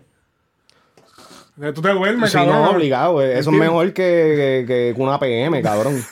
Eh, 1.61 1.71
Tú 1.73 1.81
te 1.81 1.89
duermes, 1.89 2.31
Sí, 2.31 2.37
cabrón. 2.37 2.55
no, 2.63 2.69
obligado. 2.71 3.21
eh, 3.21 3.39
Eso 3.39 3.49
es 3.51 3.57
mejor 3.57 3.93
que, 3.93 4.63
que- 4.67 4.93
que 4.95 5.01
una 5.01 5.17
PM, 5.19 5.61
cabrón. 5.61 6.03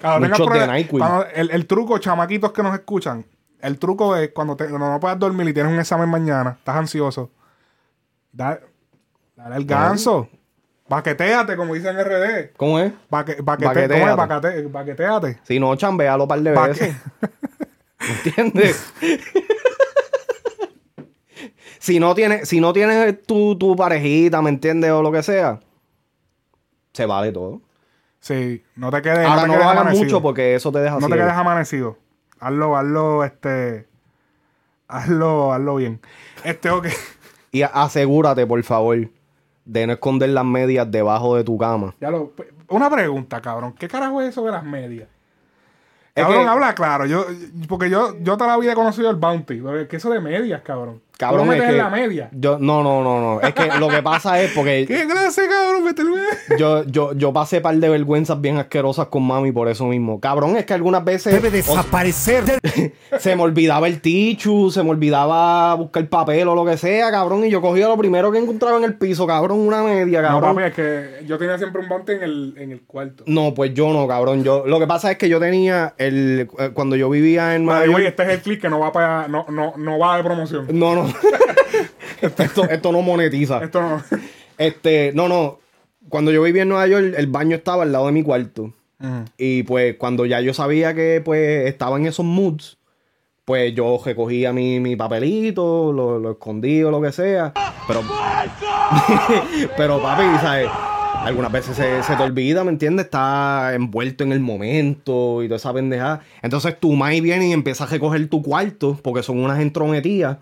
Cabrón, 0.00 0.30
Muchos 0.30 0.50
de 0.52 0.86
cuando- 0.88 1.26
el, 1.34 1.50
el 1.50 1.66
truco, 1.66 1.98
chamaquitos 1.98 2.52
que 2.52 2.62
nos 2.62 2.74
escuchan, 2.74 3.24
el 3.60 3.78
truco 3.78 4.16
es 4.16 4.30
cuando, 4.30 4.56
te, 4.56 4.66
cuando 4.68 4.90
no 4.90 4.98
puedas 4.98 5.18
dormir 5.18 5.48
y 5.48 5.52
tienes 5.54 5.72
un 5.72 5.78
examen 5.78 6.08
mañana, 6.08 6.56
estás 6.58 6.76
ansioso, 6.76 7.30
da- 8.32 8.60
dale 9.36 9.56
el 9.56 9.64
ganso. 9.66 10.28
Baqueteate, 10.88 11.54
como 11.56 11.74
dicen 11.74 11.96
en 11.96 12.04
RD. 12.04 12.52
¿Cómo 12.56 12.80
es? 12.80 12.92
Baque, 13.08 13.36
baquete- 13.40 13.88
¿cómo 14.00 14.08
es? 14.08 14.72
Baqueteate. 14.72 15.38
Si 15.44 15.60
no, 15.60 15.76
chambealo 15.76 16.24
un 16.24 16.28
par 16.28 16.40
de 16.40 16.50
veces. 16.50 16.96
¿Entiendes? 18.24 18.92
si 21.80 21.98
no 21.98 22.14
tienes, 22.14 22.46
si 22.48 22.60
no 22.60 22.72
tienes 22.72 23.22
tu, 23.22 23.56
tu 23.56 23.74
parejita, 23.74 24.40
¿me 24.42 24.50
entiendes? 24.50 24.90
O 24.92 25.02
lo 25.02 25.10
que 25.10 25.22
sea, 25.22 25.58
se 26.92 27.06
vale 27.06 27.32
todo. 27.32 27.60
Sí, 28.20 28.62
no 28.76 28.90
te 28.90 29.00
quedes. 29.00 29.26
Ahora 29.26 29.42
te 29.42 29.46
no, 29.48 29.52
quedes 29.54 29.64
lo 29.64 29.70
hagas 29.70 29.80
amanecido. 29.80 30.04
mucho 30.04 30.22
porque 30.22 30.54
eso 30.54 30.70
te 30.70 30.78
deja 30.80 30.98
No 31.00 31.08
te 31.08 31.14
quedes 31.14 31.32
amanecido. 31.32 31.96
Hazlo, 32.38 32.76
hazlo, 32.76 33.24
este. 33.24 33.88
Hazlo, 34.88 35.52
hazlo 35.52 35.76
bien. 35.76 36.00
Este, 36.44 36.70
ok. 36.70 36.86
Y 37.52 37.62
asegúrate, 37.62 38.46
por 38.46 38.62
favor, 38.62 39.08
de 39.64 39.86
no 39.86 39.92
esconder 39.94 40.28
las 40.28 40.44
medias 40.44 40.88
debajo 40.88 41.34
de 41.34 41.42
tu 41.42 41.58
cama. 41.58 41.96
Ya 42.00 42.08
lo, 42.10 42.32
una 42.68 42.88
pregunta, 42.88 43.40
cabrón. 43.40 43.72
¿Qué 43.72 43.88
carajo 43.88 44.22
es 44.22 44.28
eso 44.28 44.44
de 44.44 44.52
las 44.52 44.62
medias? 44.62 45.08
Es 46.14 46.22
Cabrón, 46.22 46.44
que- 46.44 46.48
habla 46.48 46.74
claro. 46.76 47.06
Yo, 47.06 47.26
porque 47.68 47.90
yo, 47.90 48.16
yo 48.20 48.36
toda 48.36 48.50
la 48.50 48.56
vida 48.56 48.70
he 48.70 48.74
conocido 48.76 49.10
el 49.10 49.16
Bounty. 49.16 49.60
pero 49.60 49.88
¿Qué 49.88 49.96
es 49.96 50.00
eso 50.04 50.10
de 50.10 50.20
medias, 50.20 50.62
cabrón? 50.62 51.02
Cabrón, 51.20 51.52
es 51.52 51.60
que 51.62 51.68
en 51.68 51.76
la 51.78 51.90
media. 51.90 52.28
Yo, 52.32 52.58
no, 52.58 52.82
no, 52.82 53.02
no, 53.04 53.20
no. 53.20 53.40
Es 53.42 53.52
que 53.54 53.68
lo 53.78 53.88
que 53.88 54.02
pasa 54.02 54.40
es 54.40 54.52
porque 54.52 54.84
¿Qué 54.88 55.06
clase, 55.06 55.42
cabrón? 55.48 55.84
Métele- 55.84 56.56
yo, 56.58 56.84
yo, 56.84 57.12
yo 57.12 57.32
pasé 57.32 57.60
par 57.60 57.76
de 57.76 57.88
vergüenzas 57.88 58.40
bien 58.40 58.56
asquerosas 58.56 59.08
con 59.08 59.26
mami 59.26 59.52
por 59.52 59.68
eso 59.68 59.84
mismo. 59.86 60.18
Cabrón, 60.20 60.56
es 60.56 60.64
que 60.64 60.72
algunas 60.74 61.04
veces. 61.04 61.32
Debe 61.34 61.50
desaparecer. 61.50 62.44
se 63.18 63.36
me 63.36 63.42
olvidaba 63.42 63.86
el 63.86 64.00
tichu, 64.00 64.70
se 64.70 64.82
me 64.82 64.90
olvidaba 64.90 65.74
buscar 65.74 66.06
papel 66.08 66.48
o 66.48 66.54
lo 66.54 66.64
que 66.64 66.76
sea, 66.76 67.10
cabrón. 67.10 67.44
Y 67.44 67.50
yo 67.50 67.60
cogía 67.60 67.86
lo 67.88 67.96
primero 67.98 68.32
que 68.32 68.38
encontraba 68.38 68.78
en 68.78 68.84
el 68.84 68.94
piso, 68.94 69.26
cabrón, 69.26 69.58
una 69.60 69.82
media, 69.82 70.22
No, 70.22 70.28
cabrón. 70.40 70.54
papi, 70.56 70.66
es 70.68 70.74
que 70.74 71.24
yo 71.26 71.36
tenía 71.38 71.58
siempre 71.58 71.82
un 71.82 71.88
bounty 71.88 72.12
en 72.12 72.22
el, 72.22 72.54
en 72.56 72.72
el 72.72 72.80
cuarto. 72.82 73.24
No, 73.26 73.52
pues 73.54 73.74
yo 73.74 73.92
no, 73.92 74.08
cabrón. 74.08 74.42
Yo, 74.42 74.64
lo 74.66 74.78
que 74.78 74.86
pasa 74.86 75.10
es 75.10 75.18
que 75.18 75.28
yo 75.28 75.38
tenía 75.38 75.94
el. 75.98 76.48
eh, 76.58 76.70
Cuando 76.72 76.96
yo 76.96 77.10
vivía 77.10 77.54
en 77.54 77.66
güey, 77.66 77.86
York. 77.90 78.04
este 78.06 78.22
es 78.22 78.28
el 78.30 78.40
clip 78.40 78.60
que 78.62 78.68
no 78.70 78.78
va 78.80 78.90
para 78.92 79.28
no, 79.28 79.44
no, 79.50 79.74
no 79.76 79.98
va 79.98 80.16
de 80.16 80.24
promoción. 80.24 80.66
No, 80.72 80.94
no. 80.94 81.09
esto, 82.22 82.64
esto 82.64 82.92
no 82.92 83.02
monetiza. 83.02 83.62
Esto 83.62 83.80
no. 83.80 84.02
Este, 84.58 85.12
no, 85.14 85.28
no. 85.28 85.58
Cuando 86.08 86.32
yo 86.32 86.42
vivía 86.42 86.62
en 86.62 86.68
Nueva 86.68 86.86
York, 86.86 87.14
el 87.16 87.26
baño 87.26 87.56
estaba 87.56 87.84
al 87.84 87.92
lado 87.92 88.06
de 88.06 88.12
mi 88.12 88.22
cuarto. 88.22 88.72
Y 89.38 89.62
pues 89.62 89.96
cuando 89.96 90.26
ya 90.26 90.42
yo 90.42 90.52
sabía 90.52 90.94
que 90.94 91.22
pues 91.24 91.66
estaba 91.66 91.96
en 91.96 92.04
esos 92.04 92.26
moods, 92.26 92.76
pues 93.46 93.74
yo 93.74 93.98
recogía 94.04 94.52
mi, 94.52 94.78
mi 94.78 94.94
papelito, 94.94 95.92
lo, 95.92 96.18
lo 96.18 96.32
escondí 96.32 96.82
o 96.82 96.90
lo 96.90 97.00
que 97.00 97.10
sea. 97.10 97.52
Pero. 97.86 98.02
pero 99.76 100.02
papi, 100.02 100.22
¿sabes? 100.40 100.68
Algunas 101.14 101.50
veces 101.50 101.76
se, 101.76 102.02
se 102.02 102.16
te 102.16 102.22
olvida, 102.22 102.64
¿me 102.64 102.70
entiendes? 102.70 103.06
Está 103.06 103.74
envuelto 103.74 104.24
en 104.24 104.32
el 104.32 104.40
momento 104.40 105.42
y 105.42 105.48
toda 105.48 105.56
esa 105.56 105.72
pendejada. 105.72 106.20
Entonces 106.42 106.78
tu 106.78 106.92
mai 106.92 107.20
viene 107.20 107.48
y 107.48 107.52
empieza 107.52 107.84
a 107.84 107.86
recoger 107.86 108.28
tu 108.28 108.42
cuarto 108.42 108.98
porque 109.02 109.22
son 109.22 109.38
unas 109.38 109.60
entrometidas. 109.60 110.38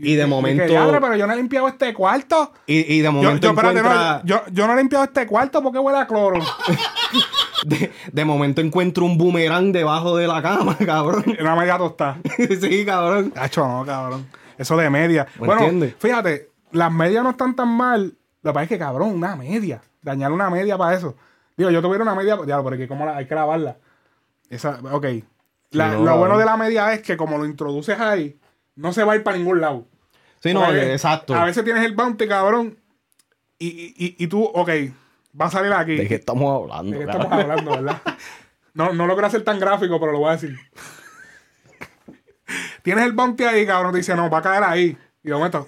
Y 0.00 0.14
de 0.14 0.22
Y 0.22 0.26
momento. 0.26 0.62
que, 0.62 0.68
"Diablo, 0.68 1.00
pero 1.00 1.16
yo 1.16 1.26
no 1.26 1.32
he 1.32 1.36
limpiado 1.36 1.66
este 1.68 1.92
cuarto. 1.92 2.52
Y, 2.66 2.94
y 2.94 3.00
de 3.00 3.10
momento 3.10 3.48
yo, 3.48 3.52
encuentra- 3.52 4.18
no, 4.18 4.24
yo, 4.24 4.42
yo 4.52 4.66
no 4.66 4.72
he 4.74 4.76
limpiado 4.76 5.04
este 5.04 5.26
cuarto 5.26 5.62
porque 5.62 5.78
huele 5.78 5.98
a 5.98 6.06
cloro. 6.06 6.38
de, 7.64 7.92
de 8.12 8.24
momento 8.24 8.60
encuentro 8.60 9.04
un 9.04 9.18
boomerang 9.18 9.72
debajo 9.72 10.16
de 10.16 10.26
la 10.26 10.40
cama, 10.42 10.76
cabrón. 10.86 11.24
Una 11.40 11.56
media 11.56 11.78
tostada. 11.78 12.18
sí, 12.60 12.84
cabrón. 12.84 13.32
Hacho, 13.36 13.66
no, 13.66 13.84
cabrón. 13.84 14.26
Eso 14.56 14.76
de 14.76 14.90
media. 14.90 15.26
¿Me 15.40 15.46
bueno, 15.46 15.62
entiendes? 15.62 15.94
fíjate, 15.98 16.50
las 16.72 16.92
medias 16.92 17.22
no 17.24 17.30
están 17.30 17.54
tan 17.56 17.68
mal. 17.68 18.16
Lo 18.42 18.50
que 18.50 18.54
pasa 18.54 18.62
es 18.64 18.68
que, 18.68 18.78
cabrón, 18.78 19.10
una 19.10 19.36
media. 19.36 19.80
Dañar 20.02 20.32
una 20.32 20.48
media 20.50 20.78
para 20.78 20.96
eso. 20.96 21.16
Digo, 21.56 21.70
yo 21.70 21.82
tuviera 21.82 22.04
una 22.04 22.14
media, 22.14 22.38
ya, 22.46 22.62
porque 22.62 22.86
como 22.86 23.04
la- 23.04 23.16
hay 23.16 23.26
que 23.26 23.34
lavarla. 23.34 23.78
Esa, 24.48 24.78
ok. 24.92 25.06
La- 25.72 25.88
no, 25.92 26.04
lo 26.04 26.16
bueno 26.18 26.38
de 26.38 26.44
la 26.44 26.56
media 26.56 26.92
es 26.94 27.02
que 27.02 27.16
como 27.16 27.36
lo 27.36 27.44
introduces 27.44 27.98
ahí, 28.00 28.37
no 28.78 28.92
se 28.92 29.04
va 29.04 29.12
a 29.12 29.16
ir 29.16 29.22
para 29.22 29.36
ningún 29.36 29.60
lado. 29.60 29.86
Sí, 30.40 30.54
no, 30.54 30.64
Porque 30.64 30.92
exacto. 30.92 31.34
A 31.34 31.44
veces 31.44 31.64
tienes 31.64 31.84
el 31.84 31.96
bounty, 31.96 32.28
cabrón, 32.28 32.78
y, 33.58 33.66
y, 33.66 34.16
y- 34.18 34.26
tú, 34.28 34.44
ok, 34.44 34.70
va 35.38 35.46
a 35.46 35.50
salir 35.50 35.72
aquí. 35.72 35.96
¿De 35.96 36.06
qué 36.06 36.14
estamos 36.14 36.62
hablando? 36.62 36.92
¿De 36.92 36.98
qué 37.04 37.10
estamos 37.10 37.32
hablando, 37.32 37.70
verdad? 37.72 38.00
No, 38.74 38.92
no 38.92 39.06
logro 39.08 39.26
hacer 39.26 39.42
tan 39.42 39.58
gráfico, 39.58 39.98
pero 39.98 40.12
lo 40.12 40.20
voy 40.20 40.28
a 40.28 40.32
decir. 40.32 40.56
Tienes 42.82 43.04
el 43.04 43.12
bounty 43.12 43.44
ahí, 43.44 43.66
cabrón, 43.66 43.92
te 43.92 43.98
dice, 43.98 44.14
no, 44.14 44.30
va 44.30 44.38
a 44.38 44.42
caer 44.42 44.62
ahí. 44.62 44.96
Y 45.24 45.28
de 45.28 45.34
momento, 45.34 45.66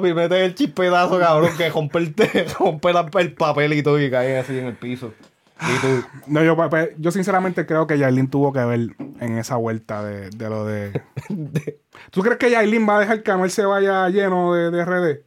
Papi, 0.00 0.14
mete 0.14 0.44
el 0.44 0.54
chispedazo, 0.54 1.18
cabrón, 1.18 1.50
que 1.56 1.68
rompe 1.70 1.98
el, 1.98 2.14
te- 2.14 2.44
rompe 2.58 2.92
la- 2.92 3.08
el 3.18 3.32
papelito 3.34 3.98
y 4.00 4.10
cae 4.10 4.38
así 4.38 4.58
en 4.58 4.66
el 4.66 4.74
piso. 4.76 5.12
Y 5.60 5.80
tú, 5.80 6.04
no, 6.26 6.44
yo, 6.44 6.54
pues, 6.68 6.90
yo 6.98 7.10
sinceramente 7.10 7.64
creo 7.64 7.86
que 7.86 7.96
Yailin 7.98 8.28
tuvo 8.28 8.52
que 8.52 8.62
ver 8.64 8.80
en 9.20 9.38
esa 9.38 9.56
vuelta 9.56 10.04
de, 10.04 10.28
de 10.28 10.48
lo 10.50 10.66
de... 10.66 11.00
¿Tú 12.10 12.20
crees 12.20 12.36
que 12.36 12.50
Yailin 12.50 12.86
va 12.86 12.98
a 12.98 13.00
dejar 13.00 13.22
que 13.22 13.30
Anuel 13.30 13.50
se 13.50 13.64
vaya 13.64 14.06
lleno 14.10 14.52
de, 14.54 14.70
de 14.70 14.84
RD? 14.84 15.20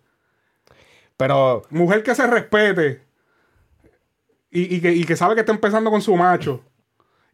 pero, 1.17 1.63
Mujer 1.71 2.03
que 2.03 2.13
se 2.15 2.27
respete 2.27 3.01
y, 4.51 4.75
y 4.75 4.81
que, 4.81 4.93
y 4.93 5.03
que 5.03 5.15
sabe 5.15 5.33
que 5.35 5.41
está 5.41 5.51
empezando 5.51 5.89
con 5.91 6.01
su 6.01 6.15
macho. 6.15 6.63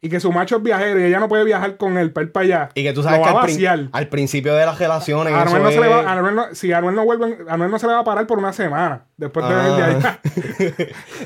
Y 0.02 0.10
que 0.10 0.20
su 0.20 0.32
macho 0.32 0.58
es 0.58 0.64
viajero 0.64 1.00
y 1.00 1.04
ella 1.06 1.20
no 1.20 1.28
puede 1.28 1.44
viajar 1.46 1.78
con 1.78 1.98
él 1.98 2.12
para 2.12 2.26
ir 2.26 2.32
para 2.32 2.44
allá. 2.46 2.70
y 2.76 2.84
que 2.84 2.94
tú 2.94 3.02
sabes 3.02 3.22
que 3.22 3.26
al, 3.30 3.36
prin- 3.38 3.42
vaciar. 3.56 3.80
al 3.92 4.08
principio 4.08 4.54
de 4.54 4.66
las 4.66 4.78
relaciones. 4.78 5.34
A 5.34 5.42
Anuel 5.42 5.64
no 5.64 5.72
se 5.72 5.80
le 5.82 5.88
va, 5.88 6.02
es- 6.02 6.08
Anuel 6.08 6.36
no- 6.36 6.46
si 6.54 6.72
Anuel 6.74 6.96
no 6.96 7.06
vuelve, 7.06 7.38
Anuel 7.50 7.72
no 7.72 7.80
se 7.80 7.88
le 7.88 7.94
va 7.94 8.00
a 8.00 8.04
parar 8.04 8.28
por 8.28 8.38
una 8.38 8.54
semana 8.54 9.06
después 9.18 9.48
de 9.48 9.54
Ah. 9.54 9.58
venir 9.58 9.76
de 9.78 9.84
allá. 9.84 10.20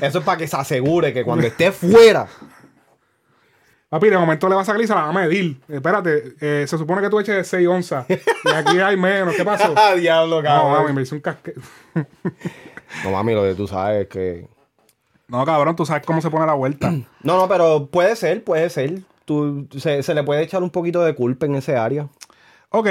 Eso 0.00 0.18
es 0.20 0.24
para 0.24 0.38
que 0.38 0.46
se 0.48 0.56
asegure 0.56 1.12
que 1.12 1.24
cuando 1.24 1.46
esté 1.46 1.72
fuera. 1.72 2.26
Papi, 3.90 4.08
de 4.08 4.16
momento 4.18 4.48
le 4.48 4.54
va 4.54 4.62
a 4.62 4.64
sacar 4.64 4.80
y 4.80 4.86
se 4.86 4.94
la 4.94 5.02
va 5.02 5.08
a 5.08 5.12
medir. 5.12 5.60
Espérate, 5.68 6.34
eh, 6.40 6.64
se 6.66 6.78
supone 6.78 7.02
que 7.02 7.10
tú 7.10 7.18
eches 7.18 7.46
6 7.48 7.66
onzas. 7.66 8.06
Y 8.08 8.50
aquí 8.54 8.78
hay 8.78 8.96
menos. 8.96 9.34
¿Qué 9.34 9.44
pasó? 9.44 9.74
Ah, 9.76 9.94
diablo, 9.96 10.36
No, 10.42 10.48
cabrón. 10.48 10.72
mami, 10.84 10.92
me 10.94 11.02
hice 11.02 11.14
un 11.16 11.20
casque. 11.20 11.54
No, 13.04 13.10
mami, 13.12 13.34
lo 13.34 13.42
que 13.42 13.54
tú 13.54 13.66
sabes 13.68 14.02
es 14.02 14.08
que. 14.08 14.48
No, 15.30 15.44
cabrón, 15.46 15.76
tú 15.76 15.86
sabes 15.86 16.04
cómo 16.04 16.20
se 16.20 16.30
pone 16.30 16.46
la 16.46 16.54
vuelta. 16.54 16.90
No, 17.22 17.36
no, 17.38 17.48
pero 17.48 17.86
puede 17.86 18.16
ser, 18.16 18.42
puede 18.44 18.68
ser. 18.70 19.00
Tú, 19.24 19.68
se, 19.78 20.02
se 20.02 20.14
le 20.14 20.22
puede 20.24 20.42
echar 20.42 20.62
un 20.62 20.70
poquito 20.70 21.02
de 21.04 21.14
culpa 21.14 21.46
en 21.46 21.54
ese 21.54 21.76
área. 21.76 22.08
Ok. 22.70 22.88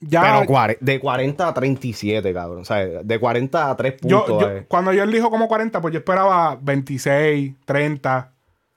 Ya. 0.00 0.22
Pero 0.22 0.44
cuare- 0.46 0.78
de 0.80 1.00
40 1.00 1.48
a 1.48 1.54
37, 1.54 2.32
cabrón. 2.32 2.60
O 2.60 2.64
sea, 2.64 2.78
de 2.84 3.18
40 3.18 3.70
a 3.70 3.76
3 3.76 3.94
yo, 4.02 4.24
puntos. 4.24 4.42
yo- 4.42 4.50
eh. 4.56 4.64
cuando 4.68 4.92
yo 4.92 5.02
él 5.02 5.10
dijo 5.12 5.30
como 5.30 5.48
40, 5.48 5.80
pues 5.80 5.92
yo 5.92 5.98
esperaba 5.98 6.58
26, 6.60 7.54
30. 7.64 8.30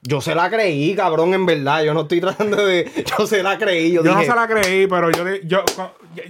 Yo 0.04 0.22
se 0.22 0.36
la 0.36 0.50
creí, 0.50 0.96
cabrón, 0.96 1.34
en 1.34 1.46
verdad. 1.46 1.84
Yo 1.84 1.94
no 1.94 2.02
estoy 2.02 2.22
tratando 2.22 2.66
de. 2.66 2.90
Yo 3.18 3.28
se 3.28 3.44
la 3.44 3.58
creí. 3.58 3.92
Yo, 3.92 4.04
Yo 4.04 4.14
no 4.14 4.22
se 4.22 4.28
la 4.36 4.48
creí, 4.48 4.88
pero 4.88 5.10
yo, 5.12 5.28
yo, 5.28 5.36
yo- 5.44 5.66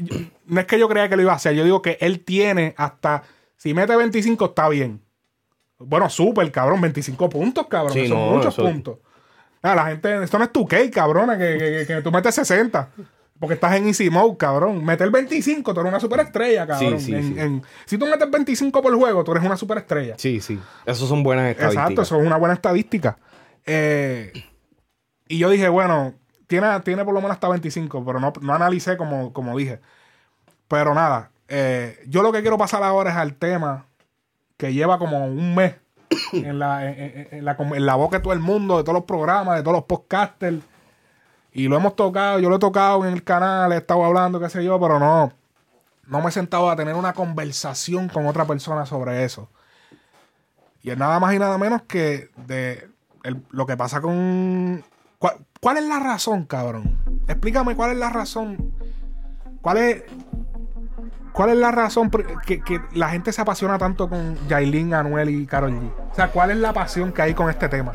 yo- 0.01 0.15
no 0.47 0.59
es 0.61 0.65
que 0.65 0.79
yo 0.79 0.87
creía 0.87 1.09
que 1.09 1.15
lo 1.17 1.21
iba 1.21 1.33
a 1.33 1.35
hacer. 1.35 1.53
Yo 1.53 1.63
digo 1.63 1.81
que 1.81 1.97
él 2.01 2.23
tiene 2.23 2.73
hasta. 2.77 3.23
Si 3.57 3.73
mete 3.73 3.95
25, 3.95 4.45
está 4.45 4.69
bien. 4.69 5.01
Bueno, 5.79 6.09
súper, 6.09 6.51
cabrón. 6.51 6.81
25 6.81 7.29
puntos, 7.29 7.67
cabrón. 7.67 7.93
Sí, 7.93 8.01
que 8.03 8.07
son 8.07 8.17
no, 8.19 8.31
muchos 8.37 8.53
eso- 8.53 8.63
puntos. 8.63 8.97
Ah, 9.61 9.75
la 9.75 9.85
gente. 9.87 10.23
Esto 10.23 10.37
no 10.37 10.43
es 10.45 10.51
tu 10.51 10.65
cake, 10.65 10.91
cabrón. 10.93 11.29
Que, 11.37 11.57
que, 11.57 11.85
que- 11.87 12.01
tú 12.01 12.11
metes 12.11 12.35
60. 12.35 12.89
Porque 13.39 13.53
estás 13.53 13.75
en 13.75 13.87
easy 13.87 14.09
mode, 14.09 14.35
cabrón. 14.37 14.83
Meter 14.83 15.11
25, 15.11 15.71
tú 15.73 15.79
eres 15.81 15.91
una 15.91 15.99
superestrella, 15.99 16.65
cabrón. 16.65 16.99
Sí, 16.99 17.05
sí, 17.05 17.13
En- 17.15 17.23
sí. 17.35 17.39
en- 17.39 17.63
si 17.85 17.97
tú 17.97 18.07
metes 18.07 18.29
25 18.31 18.81
por 18.81 18.95
juego, 18.95 19.23
tú 19.23 19.31
eres 19.33 19.43
una 19.43 19.55
superestrella. 19.57 20.15
Sí, 20.17 20.41
sí. 20.41 20.59
Esos 20.85 21.07
son 21.07 21.21
buenas 21.21 21.51
estadísticas. 21.51 21.83
Exacto, 21.83 22.01
eso 22.01 22.19
es 22.19 22.25
una 22.25 22.37
buena 22.37 22.55
estadística. 22.55 23.17
Eh, 23.65 24.33
y 25.27 25.37
yo 25.37 25.49
dije, 25.51 25.69
bueno, 25.69 26.13
tiene, 26.47 26.79
tiene 26.79 27.03
por 27.05 27.13
lo 27.13 27.19
menos 27.21 27.35
hasta 27.35 27.49
25, 27.49 28.03
pero 28.05 28.19
no, 28.19 28.33
no 28.41 28.53
analicé 28.55 28.97
como, 28.97 29.33
como 29.33 29.55
dije. 29.57 29.81
Pero 30.67 30.93
nada, 30.95 31.31
eh, 31.47 31.99
yo 32.07 32.23
lo 32.23 32.31
que 32.31 32.41
quiero 32.41 32.57
pasar 32.57 32.81
ahora 32.83 33.11
es 33.11 33.17
al 33.17 33.35
tema 33.35 33.85
que 34.57 34.73
lleva 34.73 34.97
como 34.99 35.25
un 35.25 35.55
mes 35.55 35.75
en 36.33 36.59
la, 36.59 36.89
en, 36.91 37.45
la, 37.45 37.55
en 37.59 37.85
la 37.85 37.95
boca 37.95 38.17
de 38.17 38.23
todo 38.23 38.33
el 38.33 38.39
mundo, 38.39 38.77
de 38.77 38.83
todos 38.83 38.95
los 38.95 39.05
programas, 39.05 39.55
de 39.57 39.63
todos 39.63 39.77
los 39.77 39.85
podcasters. 39.85 40.63
Y 41.53 41.67
lo 41.67 41.77
hemos 41.77 41.95
tocado, 41.95 42.39
yo 42.39 42.49
lo 42.49 42.57
he 42.57 42.59
tocado 42.59 43.05
en 43.05 43.13
el 43.13 43.23
canal, 43.23 43.71
he 43.73 43.77
estado 43.77 44.03
hablando, 44.05 44.39
qué 44.39 44.49
sé 44.49 44.63
yo, 44.63 44.79
pero 44.79 44.99
no, 44.99 45.31
no 46.05 46.21
me 46.21 46.29
he 46.29 46.31
sentado 46.31 46.69
a 46.69 46.75
tener 46.75 46.93
una 46.95 47.13
conversación 47.13 48.09
con 48.09 48.27
otra 48.27 48.45
persona 48.45 48.85
sobre 48.85 49.23
eso. 49.23 49.49
Y 50.83 50.91
es 50.91 50.97
nada 50.97 51.19
más 51.19 51.33
y 51.33 51.39
nada 51.39 51.57
menos 51.57 51.81
que 51.83 52.29
de 52.45 52.87
el- 53.23 53.43
lo 53.49 53.65
que 53.65 53.75
pasa 53.75 54.01
con... 54.01 54.83
¿Cuál, 55.17 55.37
cuál 55.59 55.77
es 55.77 55.83
la 55.85 55.99
razón, 55.99 56.45
cabrón? 56.45 56.99
Explícame 57.27 57.75
cuál 57.75 57.91
es 57.91 57.97
la 57.97 58.09
razón. 58.11 58.71
¿Cuál 59.61 59.77
es... 59.77 60.03
¿Cuál 61.37 61.51
es 61.51 61.57
la 61.57 61.71
razón 61.71 62.09
que, 62.47 62.61
que 62.61 62.81
la 62.93 63.09
gente 63.09 63.31
se 63.31 63.39
apasiona 63.41 63.77
tanto 63.77 64.09
con 64.09 64.35
Yailin, 64.47 64.93
Anuel 64.95 65.29
y 65.29 65.45
Karol 65.45 65.71
G? 65.71 65.91
O 66.11 66.15
sea, 66.15 66.29
¿cuál 66.31 66.49
es 66.51 66.57
la 66.57 66.73
pasión 66.73 67.11
que 67.13 67.21
hay 67.21 67.33
con 67.35 67.47
este 67.49 67.69
tema? 67.69 67.93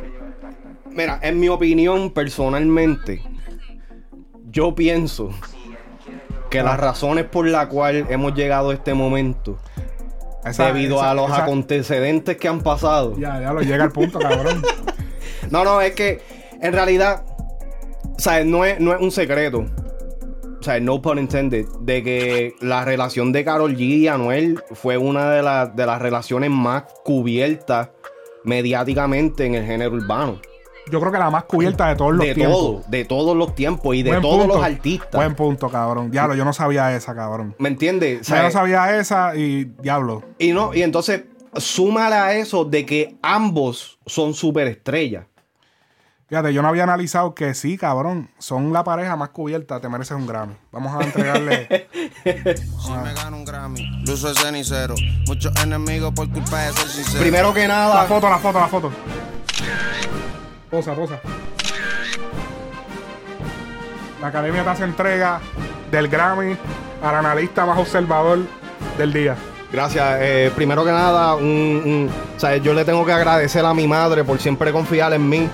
Mira, 0.93 1.19
en 1.23 1.41
mi 1.41 1.49
opinión, 1.49 2.13
personalmente, 2.13 3.21
yo 4.51 4.75
pienso 4.77 5.31
que 6.51 6.61
Ah. 6.61 6.65
las 6.65 6.79
razones 6.79 7.25
por 7.25 7.47
las 7.49 7.67
cuales 7.67 8.07
hemos 8.11 8.33
llegado 8.35 8.71
a 8.71 8.75
este 8.75 8.95
momento, 8.95 9.59
Esa- 10.45 10.67
debido 10.67 10.97
esa- 10.99 11.11
a 11.11 11.15
los 11.15 11.31
esa- 11.31 11.43
acontecedentes 11.43 12.37
que 12.37 12.47
han 12.47 12.61
pasado. 12.61 13.17
Ya, 13.19 13.41
ya 13.41 13.53
lo 13.53 13.61
llega 13.63 13.83
al 13.85 13.93
punto, 13.93 14.19
cabrón. 14.21 14.63
No, 15.51 15.65
no, 15.65 15.81
es 15.81 15.93
que 15.95 16.23
en 16.61 16.73
realidad, 16.73 17.25
o 18.17 18.19
sea, 18.21 18.45
no 18.45 18.65
es, 18.65 18.79
no 18.79 18.93
es 18.95 19.01
un 19.01 19.11
secreto. 19.11 19.67
O 20.63 20.65
sea, 20.65 20.79
no 20.79 21.03
pun 21.03 21.19
intended, 21.19 21.67
de 21.81 22.05
que 22.05 22.55
la 22.61 22.85
relación 22.85 23.33
de 23.33 23.45
Carol 23.45 23.75
G 23.75 23.81
y 23.81 24.07
Anuel 24.07 24.63
fue 24.71 24.97
una 24.97 25.29
de, 25.33 25.43
las 25.43 25.75
de 25.75 25.87
las 25.87 26.01
relaciones 26.01 26.51
más 26.51 26.85
cubiertas 27.03 27.91
mediáticamente 28.45 29.45
en 29.45 29.57
el 29.57 29.67
género 29.67 29.97
urbano. 29.97 30.41
yo 30.89 31.01
creo 31.01 31.11
que 31.11 31.19
la 31.19 31.31
más 31.31 31.47
cubierta 31.47 31.89
de 31.89 31.97
todos 31.97 32.13
los 32.15 32.25
de 32.25 32.35
tiempos. 32.35 32.57
todo, 32.57 32.85
de 32.87 33.05
todos 33.05 33.37
los 33.37 33.57
tiempos 33.57 33.97
y 33.97 34.05
de 34.05 34.11
Buen 34.11 34.23
todos 34.23 34.39
punto. 34.39 34.55
los 34.55 34.65
artistas. 34.65 35.11
Buen 35.13 35.35
punto, 35.35 35.69
cabrón. 35.69 36.13
Diablo, 36.13 36.37
yo 36.37 36.45
no 36.45 36.53
sabía 36.53 36.95
esa, 36.95 37.13
cabrón. 37.13 37.57
¿Me 37.59 37.69
entiendes? 37.69 38.25
Yo 38.29 38.41
no 38.41 38.51
sabía 38.53 38.97
esa 39.01 39.35
y 39.35 39.65
diablo. 39.83 40.23
Y 40.39 40.53
no, 40.53 40.73
y 40.73 40.83
entonces 40.85 41.25
súmale 41.57 42.15
a 42.15 42.37
eso 42.37 42.65
de 42.65 42.87
que 42.87 43.17
ambos 43.21 43.99
son 44.07 44.33
superestrellas. 44.33 45.27
Fíjate, 46.33 46.55
yo 46.55 46.63
no 46.63 46.69
había 46.69 46.85
analizado 46.85 47.35
que 47.35 47.53
sí, 47.53 47.77
cabrón. 47.77 48.31
Son 48.39 48.73
la 48.73 48.83
pareja 48.85 49.17
más 49.17 49.29
cubierta. 49.29 49.81
Te 49.81 49.91
mereces 49.91 50.17
un 50.17 50.27
Grammy. 50.27 50.55
Vamos 50.73 50.99
a 50.99 51.05
entregarle. 51.05 51.89
Si 52.25 52.91
me 52.91 53.13
gano 53.13 53.37
un 53.37 53.45
Grammy, 53.45 54.03
luzo 54.07 54.31
el 54.31 54.37
cenicero. 54.39 54.95
Muchos 55.27 55.53
enemigos 55.63 56.15
por 56.15 56.31
culpa 56.31 56.63
de 56.63 56.73
ser 56.73 56.89
sincero. 56.89 57.21
Primero 57.21 57.53
que 57.53 57.69
la 57.69 57.75
nada, 57.75 58.05
foto, 58.05 58.31
la 58.31 58.39
foto, 58.39 58.59
la 58.61 58.67
foto. 58.69 58.91
Posa, 60.71 60.95
posa. 60.95 61.21
La 64.23 64.29
academia 64.29 64.65
te 64.65 64.71
hace 64.71 64.85
entrega 64.85 65.39
del 65.91 66.09
Grammy 66.09 66.57
al 67.03 67.15
analista 67.15 67.67
más 67.67 67.79
observador 67.79 68.39
del 68.97 69.13
día. 69.13 69.37
gracias. 69.71 70.17
eh, 70.21 70.51
primero 70.57 70.83
que 70.83 70.93
nada, 70.93 71.35
un- 71.35 71.43
un- 71.45 72.11
o 72.37 72.41
sea, 72.41 72.57
yo 72.57 72.73
le 72.73 72.87
tengo 72.87 73.05
que 73.05 73.13
agradecer 73.13 73.67
a 73.67 73.75
mi 73.75 73.87
madre 73.87 74.25
por 74.25 74.39
siempre 74.39 74.73
confiar 74.73 75.13
en 75.13 75.29
mí. 75.29 75.51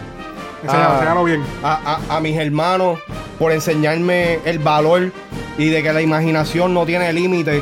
Enséñalo, 0.63 1.21
Ah. 1.21 1.25
bien. 1.25 1.43
a, 1.63 2.01
a- 2.11 2.17
a 2.17 2.21
mis 2.21 2.37
hermanos 2.37 2.99
por 3.39 3.53
enseñarme 3.53 4.41
el 4.45 4.59
valor 4.59 5.13
y 5.57 5.69
de 5.69 5.83
que 5.83 5.93
la 5.93 6.03
imaginación 6.03 6.75
no 6.75 6.85
tiene 6.85 7.13
límite. 7.13 7.59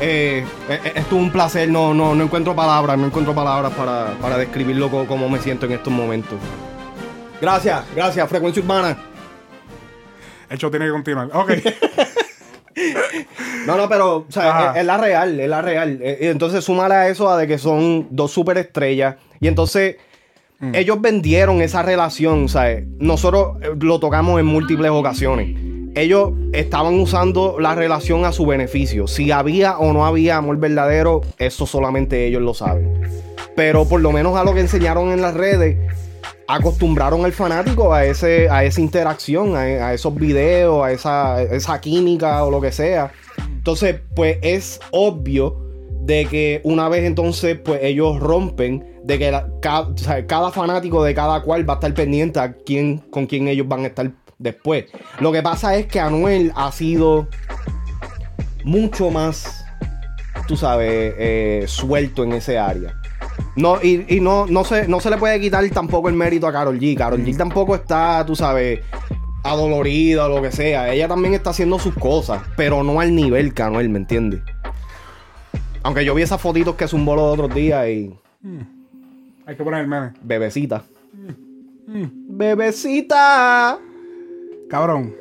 Eh, 0.00 0.44
eh, 0.68 0.80
eh, 0.84 0.92
esto 0.96 1.16
es 1.16 1.22
un 1.22 1.30
placer, 1.30 1.68
no, 1.70 1.94
no, 1.94 2.14
no 2.14 2.24
encuentro 2.24 2.54
palabras, 2.54 2.98
no 2.98 3.06
encuentro 3.06 3.34
palabras 3.34 3.72
para, 3.72 4.14
para 4.20 4.36
describirlo 4.36 4.90
co- 4.90 5.06
como 5.06 5.28
me 5.28 5.38
siento 5.38 5.66
en 5.66 5.72
estos 5.72 5.92
momentos. 5.92 6.38
Gracias, 7.40 7.82
gracias, 7.94 8.28
Frecuencia 8.28 8.62
Urbana. 8.62 8.96
El 10.50 10.58
show 10.58 10.70
tiene 10.70 10.86
que 10.86 10.92
continuar. 10.92 11.28
Ok. 11.32 11.52
No, 13.66 13.76
no, 13.76 13.88
pero 13.88 14.16
o 14.18 14.26
sea, 14.28 14.72
es, 14.74 14.80
es 14.80 14.84
la 14.86 14.98
real, 14.98 15.40
es 15.40 15.48
la 15.48 15.62
real. 15.62 15.98
Eh, 16.02 16.18
entonces 16.30 16.62
súmale 16.62 16.94
a 16.94 17.08
eso 17.08 17.28
a 17.30 17.36
de 17.38 17.46
que 17.46 17.56
son 17.58 18.06
dos 18.10 18.30
superestrellas. 18.32 19.16
Y 19.40 19.48
entonces 19.48 19.96
Mm. 20.58 20.74
ellos 20.74 21.00
vendieron 21.00 21.60
esa 21.60 21.82
relación, 21.82 22.48
¿sabes? 22.48 22.86
Nosotros 22.98 23.58
eh, 23.62 23.70
lo 23.78 24.00
tocamos 24.00 24.40
en 24.40 24.46
múltiples 24.46 24.90
ocasiones. 24.90 25.56
Ellos 25.94 26.32
estaban 26.52 26.98
usando 27.00 27.58
la 27.58 27.74
relación 27.74 28.24
a 28.24 28.32
su 28.32 28.46
beneficio. 28.46 29.06
Si 29.06 29.30
había 29.30 29.78
o 29.78 29.92
no 29.92 30.06
había 30.06 30.36
amor 30.36 30.58
verdadero, 30.58 31.22
eso 31.38 31.66
solamente 31.66 32.26
ellos 32.26 32.42
lo 32.42 32.54
saben. 32.54 33.00
Pero 33.54 33.86
por 33.86 34.00
lo 34.00 34.12
menos 34.12 34.36
a 34.36 34.44
lo 34.44 34.52
que 34.52 34.60
enseñaron 34.60 35.10
en 35.10 35.22
las 35.22 35.34
redes, 35.34 35.78
acostumbraron 36.48 37.24
al 37.24 37.32
fanático 37.32 37.92
a, 37.92 38.04
ese, 38.04 38.48
a 38.50 38.64
esa 38.64 38.80
interacción, 38.80 39.56
a, 39.56 39.60
a 39.60 39.94
esos 39.94 40.14
videos, 40.14 40.84
a 40.84 40.92
esa, 40.92 41.42
esa 41.42 41.80
química 41.80 42.44
o 42.44 42.50
lo 42.50 42.60
que 42.60 42.72
sea. 42.72 43.12
Entonces, 43.38 43.96
pues 44.14 44.38
es 44.42 44.80
obvio 44.90 45.56
de 46.02 46.26
que 46.26 46.60
una 46.62 46.88
vez 46.88 47.04
entonces, 47.04 47.58
pues 47.58 47.80
ellos 47.82 48.20
rompen, 48.20 48.95
de 49.06 49.18
que 49.18 49.30
la- 49.30 49.46
ca- 49.62 49.80
o 49.82 49.96
sea, 49.96 50.26
cada 50.26 50.50
fanático 50.50 51.02
de 51.04 51.14
cada 51.14 51.40
cual 51.42 51.68
va 51.68 51.74
a 51.74 51.76
estar 51.76 51.94
pendiente 51.94 52.40
a 52.40 52.52
quién, 52.52 52.98
con 53.10 53.26
quién 53.26 53.46
ellos 53.48 53.68
van 53.68 53.84
a 53.84 53.86
estar 53.86 54.10
después. 54.38 54.86
Lo 55.20 55.30
que 55.32 55.42
pasa 55.42 55.76
es 55.76 55.86
que 55.86 56.00
Anuel 56.00 56.52
ha 56.56 56.72
sido 56.72 57.28
mucho 58.64 59.10
más, 59.10 59.64
tú 60.48 60.56
sabes, 60.56 61.14
eh, 61.18 61.64
suelto 61.68 62.24
en 62.24 62.32
ese 62.32 62.58
área. 62.58 62.94
No, 63.54 63.78
y, 63.82 64.04
y 64.08 64.20
no, 64.20 64.46
no, 64.46 64.64
se, 64.64 64.86
no 64.88 65.00
se 65.00 65.08
le 65.10 65.16
puede 65.18 65.40
quitar 65.40 65.66
tampoco 65.70 66.08
el 66.08 66.14
mérito 66.14 66.46
a 66.46 66.52
Carol 66.52 66.78
G. 66.78 66.96
Carol 66.96 67.22
G 67.24 67.36
tampoco 67.36 67.74
está, 67.74 68.24
tú 68.26 68.34
sabes, 68.36 68.80
adolorida 69.44 70.26
o 70.26 70.28
lo 70.28 70.42
que 70.42 70.50
sea. 70.52 70.92
Ella 70.92 71.06
también 71.08 71.32
está 71.34 71.50
haciendo 71.50 71.78
sus 71.78 71.94
cosas, 71.94 72.42
pero 72.56 72.82
no 72.82 73.00
al 73.00 73.14
nivel 73.14 73.54
que 73.54 73.62
Anuel, 73.62 73.88
¿me 73.88 73.98
entiendes? 73.98 74.40
Aunque 75.84 76.04
yo 76.04 76.14
vi 76.14 76.22
esas 76.22 76.40
fotitos 76.40 76.74
que 76.74 76.88
zumbó 76.88 77.14
los 77.14 77.32
otros 77.34 77.54
días 77.54 77.86
y. 77.88 78.12
Hay 79.46 79.56
que 79.56 79.62
poner 79.64 79.80
el 79.80 79.88
meme. 79.88 80.12
Bebecita. 80.22 80.82
Bebecita. 82.26 83.78
Cabrón, 84.68 85.14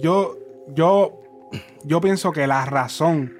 yo, 0.00 0.36
yo, 0.74 1.20
yo 1.84 2.00
pienso 2.00 2.32
que 2.32 2.46
la 2.46 2.64
razón. 2.66 3.32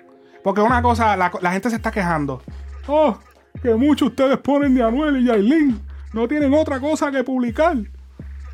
Porque 0.42 0.60
una 0.60 0.82
cosa, 0.82 1.16
la, 1.16 1.30
la 1.40 1.52
gente 1.52 1.70
se 1.70 1.76
está 1.76 1.90
quejando. 1.90 2.42
Oh, 2.88 3.16
que 3.62 3.74
muchos 3.74 4.08
ustedes 4.08 4.38
ponen 4.38 4.74
de 4.74 4.82
Anuel 4.82 5.18
y 5.18 5.26
Yailin. 5.26 5.80
No 6.12 6.26
tienen 6.26 6.52
otra 6.54 6.80
cosa 6.80 7.10
que 7.12 7.22
publicar. 7.22 7.76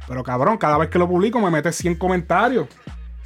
Pero 0.06 0.22
cabrón, 0.22 0.58
cada 0.58 0.78
vez 0.78 0.88
que 0.90 0.98
lo 0.98 1.08
publico 1.08 1.40
me 1.40 1.50
metes 1.50 1.76
100 1.76 1.96
comentarios. 1.96 2.66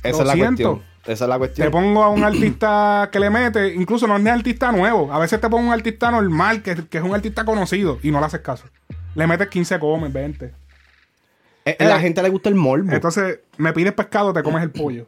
Esa 0.03 0.19
Lo 0.19 0.23
es 0.23 0.27
la 0.29 0.33
siento. 0.35 0.71
cuestión. 0.71 0.92
Esa 1.07 1.25
es 1.25 1.29
la 1.29 1.39
cuestión. 1.39 1.67
Te 1.67 1.71
pongo 1.73 2.03
a 2.05 2.11
un 2.11 2.23
artista 2.25 3.09
que 3.11 3.19
le 3.19 3.29
mete, 3.31 3.75
incluso 3.75 4.07
no 4.07 4.17
es 4.17 4.23
ni 4.23 4.31
artista 4.31 4.71
nuevo. 4.71 5.13
A 5.13 5.19
veces 5.19 5.41
te 5.41 5.49
pongo 5.49 5.67
un 5.67 5.73
artista 5.73 6.11
normal, 6.11 6.63
que, 6.63 6.87
que 6.89 6.99
es 6.99 7.05
un 7.05 7.15
artista 7.15 7.45
conocido, 7.45 7.99
y 8.03 8.11
no 8.13 8.21
le 8.21 8.27
haces 8.27 8.41
caso. 8.41 8.67
Le 9.15 9.27
metes 9.27 9.49
15 9.49 9.79
comes, 9.81 10.13
20. 10.13 10.55
Eh, 11.65 11.77
a 11.79 11.85
la 11.85 12.01
gente 12.01 12.23
le 12.23 12.29
gusta 12.29 12.49
el 12.49 12.55
morbo. 12.55 12.93
Entonces, 12.93 13.41
me 13.57 13.73
pides 13.73 13.93
pescado, 13.93 14.33
te 14.33 14.43
comes 14.43 14.63
el 14.63 14.71
pollo. 14.71 15.07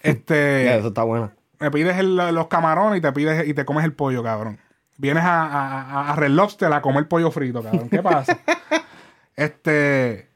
Este. 0.00 0.76
Eso 0.78 0.88
está 0.88 1.02
bueno. 1.04 1.30
Me 1.60 1.70
pides 1.70 1.96
el- 1.96 2.16
los 2.16 2.46
camarones 2.48 2.98
y 2.98 3.00
te 3.02 3.12
pides 3.12 3.46
y 3.48 3.54
te 3.54 3.64
comes 3.64 3.84
el 3.84 3.92
pollo, 3.92 4.22
cabrón. 4.22 4.58
Vienes 4.96 5.24
a, 5.24 5.42
a, 5.44 5.80
a- 5.82 6.12
a 6.12 6.16
Red 6.16 6.30
Lobster 6.30 6.72
a 6.72 6.82
comer 6.82 7.06
pollo 7.08 7.30
frito, 7.30 7.62
cabrón. 7.62 7.88
¿Qué 7.88 8.02
pasa? 8.02 8.38
este. 9.36 10.28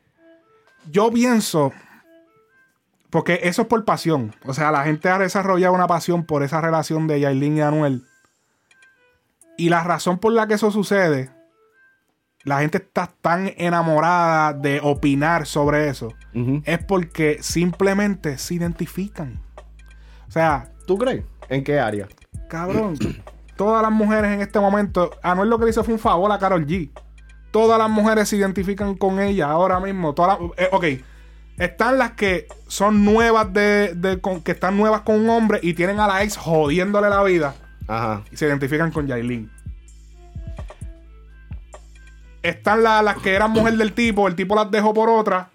Yo 0.90 1.10
pienso. 1.12 1.72
Porque 3.12 3.40
eso 3.44 3.62
es 3.62 3.68
por 3.68 3.84
pasión. 3.84 4.34
O 4.46 4.54
sea, 4.54 4.72
la 4.72 4.82
gente 4.84 5.08
ha 5.10 5.18
desarrollado 5.18 5.74
una 5.74 5.86
pasión 5.86 6.24
por 6.24 6.42
esa 6.42 6.60
relación 6.60 7.06
de 7.06 7.20
Yailin 7.20 7.58
y 7.58 7.60
Anuel. 7.60 8.04
Y 9.58 9.68
la 9.68 9.84
razón 9.84 10.18
por 10.18 10.32
la 10.32 10.46
que 10.48 10.54
eso 10.54 10.70
sucede. 10.72 11.30
La 12.42 12.60
gente 12.60 12.78
está 12.78 13.12
tan 13.20 13.52
enamorada 13.58 14.54
de 14.54 14.80
opinar 14.82 15.46
sobre 15.46 15.88
eso. 15.88 16.08
Es 16.64 16.78
porque 16.82 17.38
simplemente 17.42 18.38
se 18.38 18.54
identifican. 18.54 19.40
O 20.26 20.32
sea, 20.32 20.72
¿Tú 20.86 20.96
crees? 20.98 21.24
¿En 21.50 21.62
qué 21.62 21.78
área? 21.78 22.08
Cabrón, 22.48 22.96
todas 23.56 23.82
las 23.82 23.92
mujeres 23.92 24.32
en 24.32 24.40
este 24.40 24.58
momento, 24.58 25.10
Anuel 25.22 25.50
lo 25.50 25.58
que 25.58 25.66
le 25.66 25.70
hizo 25.70 25.84
fue 25.84 25.94
un 25.94 26.00
favor 26.00 26.32
a 26.32 26.38
Carol 26.38 26.66
G. 26.66 26.90
Todas 27.50 27.78
las 27.78 27.90
mujeres 27.90 28.28
se 28.30 28.36
identifican 28.36 28.94
con 28.96 29.20
ella 29.20 29.50
ahora 29.50 29.78
mismo. 29.78 30.14
Todas 30.14 30.40
las- 30.40 30.50
eh, 30.56 30.68
ok, 30.72 30.84
están 31.59 31.98
las 31.98 32.12
que 32.12 32.46
son 32.66 33.05
nuevas 33.05 33.53
de, 33.53 33.94
de- 33.94 34.20
con- 34.20 34.40
que 34.42 34.53
están 34.53 34.76
nuevas 34.76 35.03
con 35.03 35.16
un 35.20 35.30
hombre 35.30 35.61
y 35.62 35.74
tienen 35.74 36.00
a 36.00 36.07
la 36.09 36.22
ex 36.22 36.36
jodiéndole 36.36 37.09
la 37.09 37.22
vida 37.22 37.55
Ajá. 37.88 38.22
y 38.32 38.36
se 38.36 38.46
identifican 38.46 38.90
con 38.90 39.07
Yailin. 39.07 39.50
Están 42.42 42.82
la- 42.82 43.03
las 43.03 43.18
que 43.18 43.34
eran 43.34 43.50
mujer 43.53 43.74
del 43.76 43.92
tipo, 43.92 44.26
el 44.26 44.34
tipo 44.34 44.55
las 44.57 44.70
dejó 44.70 44.92
por 44.92 45.09
otra 45.09 45.50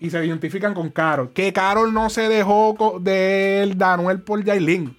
y 0.00 0.10
se 0.10 0.24
identifican 0.24 0.72
con 0.74 0.88
Carol. 0.90 1.32
Que 1.32 1.52
Carol 1.52 1.92
no 1.92 2.08
se 2.10 2.28
dejó 2.28 2.98
de 3.00 3.62
él, 3.62 3.76
de 3.76 3.84
Anuel 3.84 4.22
por 4.22 4.42
Yailin. 4.42 4.96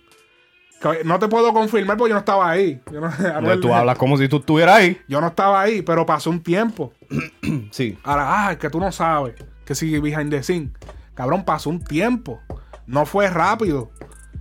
No 1.04 1.18
te 1.18 1.28
puedo 1.28 1.52
confirmar 1.52 1.98
porque 1.98 2.10
yo 2.10 2.14
no 2.16 2.20
estaba 2.20 2.48
ahí. 2.52 2.80
Yo 2.92 3.02
no, 3.02 3.08
Anuel- 3.36 3.60
tú 3.60 3.74
hablas 3.74 3.98
como 3.98 4.18
si 4.18 4.28
tú 4.28 4.38
estuvieras 4.38 4.76
ahí. 4.76 4.98
yo 5.08 5.20
no 5.20 5.28
estaba 5.28 5.62
ahí, 5.62 5.82
pero 5.82 6.06
pasó 6.06 6.30
un 6.30 6.44
tiempo. 6.44 6.94
Sí. 7.72 7.98
Ahora, 8.04 8.48
ah, 8.48 8.52
es 8.52 8.58
que 8.58 8.70
tú 8.70 8.80
no 8.80 8.92
sabes 8.92 9.36
que 9.66 9.76
sigue 9.76 10.00
behind 10.00 10.30
the 10.32 10.44
scene. 10.44 10.72
Cabrón, 11.16 11.44
pasó 11.44 11.70
un 11.70 11.84
tiempo. 11.84 12.42
No 12.86 13.06
fue 13.06 13.30
rápido. 13.30 13.92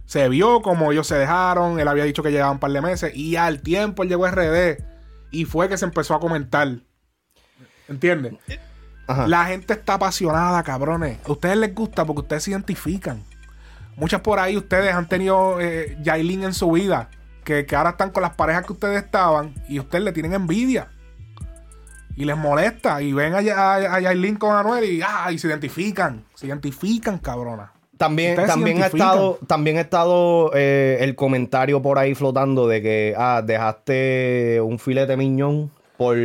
Se 0.05 0.29
vio 0.29 0.61
como 0.61 0.93
ellos 0.93 1.07
se 1.07 1.17
dejaron. 1.17 1.81
Él 1.81 1.89
había 1.89 2.05
dicho 2.05 2.23
que 2.23 2.31
llegaban 2.31 2.55
un 2.55 2.61
par 2.61 2.73
de 2.73 2.81
meses. 2.81 3.15
Y 3.15 3.37
al 3.37 3.63
tiempo 3.63 4.03
él 4.03 4.09
llegó 4.09 4.27
a 4.27 4.31
RD. 4.31 4.83
Y 5.31 5.47
fue 5.47 5.69
que 5.69 5.79
se 5.79 5.87
empezó 5.87 6.15
a 6.15 6.21
comentar. 6.21 6.69
¿Entiendes? 7.89 8.35
Ajá. 9.07 9.27
La 9.27 9.47
gente 9.47 9.75
está 9.75 9.95
apasionada, 9.95 10.63
cabrones. 10.63 11.19
A 11.27 11.33
ustedes 11.33 11.57
les 11.57 11.75
gusta 11.75 12.05
porque 12.05 12.23
ustedes 12.23 12.43
se 12.45 12.51
identifican. 12.51 13.23
Muchas 13.97 14.21
por 14.21 14.39
ahí 14.39 14.57
ustedes 14.57 14.93
han 14.93 15.09
tenido 15.09 15.61
eh, 15.61 15.97
Yailin 16.03 16.45
en 16.45 16.55
su 16.55 16.71
vida. 16.73 17.09
Que, 17.45 17.67
que 17.67 17.77
ahora 17.77 17.91
están 17.91 18.11
con 18.11 18.23
las 18.23 18.35
parejas 18.35 18.67
que 18.67 18.73
ustedes 18.73 19.03
estaban. 19.03 19.55
Y 19.69 19.79
ustedes 19.79 20.05
le 20.05 20.13
tienen 20.13 20.35
envidia. 20.35 20.89
Y 22.17 22.25
les 22.25 22.37
molesta. 22.37 23.01
Y 23.03 23.13
ven 23.13 23.35
a, 23.35 23.39
a, 23.39 23.75
a 23.97 24.01
Yailin 24.01 24.37
con 24.37 24.55
Anuel 24.57 24.85
y, 24.85 25.01
ah, 25.03 25.31
y 25.33 25.39
se 25.39 25.49
identifican. 25.49 26.25
Se 26.35 26.47
identifican, 26.47 27.19
cabrona. 27.19 27.73
También, 27.97 28.35
también 28.47 28.83
ha 28.83 28.87
estado, 28.87 29.39
también 29.47 29.79
ha 29.79 29.83
estado 29.83 30.51
eh, 30.55 30.99
el 31.01 31.15
comentario 31.15 31.81
por 31.81 31.99
ahí 31.99 32.15
flotando 32.17 32.67
de 32.67 32.83
que 32.83 33.15
ah, 33.17 33.41
dejaste 33.45 34.61
un 34.61 34.79
filete 34.81 35.17
miñón 35.17 35.71
por, 35.97 36.17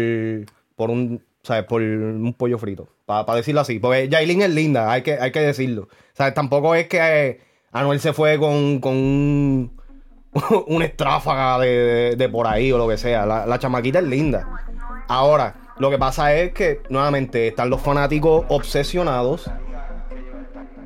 por 0.76 0.90
un 0.90 1.22
¿sabes? 1.44 1.64
por 1.66 1.82
un 1.82 2.34
pollo 2.38 2.58
frito. 2.58 2.88
Para 3.06 3.36
decirlo 3.36 3.62
así. 3.62 3.80
Porque 3.80 4.10
Yailin 4.10 4.42
es 4.42 4.50
linda, 4.50 4.92
hay 4.92 5.04
que, 5.04 5.14
hay 5.14 5.32
que 5.32 5.40
decirlo. 5.42 5.84
O 5.84 6.16
sea, 6.16 6.34
tampoco 6.34 6.74
es 6.76 6.88
que 6.88 7.00
eh, 7.02 7.42
Anuel 7.72 8.00
se 8.00 8.14
fue 8.14 8.38
con, 8.40 8.80
con 8.80 8.94
un, 8.96 9.72
una 10.68 10.86
estráfaga 10.86 11.60
de, 11.60 11.68
de- 11.70 12.16
de 12.16 12.30
por 12.30 12.48
ahí 12.48 12.72
o 12.72 12.78
lo 12.80 12.88
que 12.88 12.98
sea. 12.98 13.26
La, 13.28 13.46
la 13.46 13.60
chamaquita 13.60 14.00
es 14.00 14.06
linda. 14.06 14.48
Ahora, 15.08 15.56
Lo 15.80 15.90
que 15.90 15.98
pasa 15.98 16.36
es 16.36 16.52
que, 16.54 16.82
nuevamente, 16.90 17.48
están 17.48 17.70
los 17.70 17.82
fanáticos 17.82 18.46
obsesionados. 18.50 19.50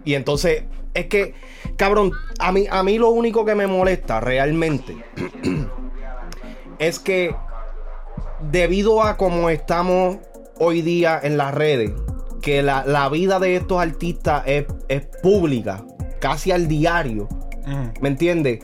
Y 0.05 0.13
entonces, 0.13 0.63
es 0.93 1.07
que, 1.07 1.33
cabrón, 1.75 2.11
a 2.39 2.51
mí, 2.51 2.67
a 2.69 2.83
mí 2.83 2.99
lo 2.99 3.09
único 3.09 3.43
que 3.43 3.55
me 3.55 3.65
molesta 3.65 4.19
realmente 4.19 4.95
es 6.79 6.99
que 6.99 7.35
debido 8.51 9.01
a 9.01 9.17
cómo 9.17 9.49
estamos 9.49 10.17
hoy 10.59 10.81
día 10.81 11.19
en 11.21 11.37
las 11.37 11.53
redes, 11.53 11.91
que 12.41 12.61
la, 12.61 12.85
la 12.85 13.09
vida 13.09 13.39
de 13.39 13.55
estos 13.55 13.81
artistas 13.81 14.43
es, 14.45 14.65
es 14.89 15.07
pública, 15.23 15.83
casi 16.19 16.51
al 16.51 16.67
diario. 16.67 17.27
¿Me 18.01 18.09
entiendes? 18.09 18.59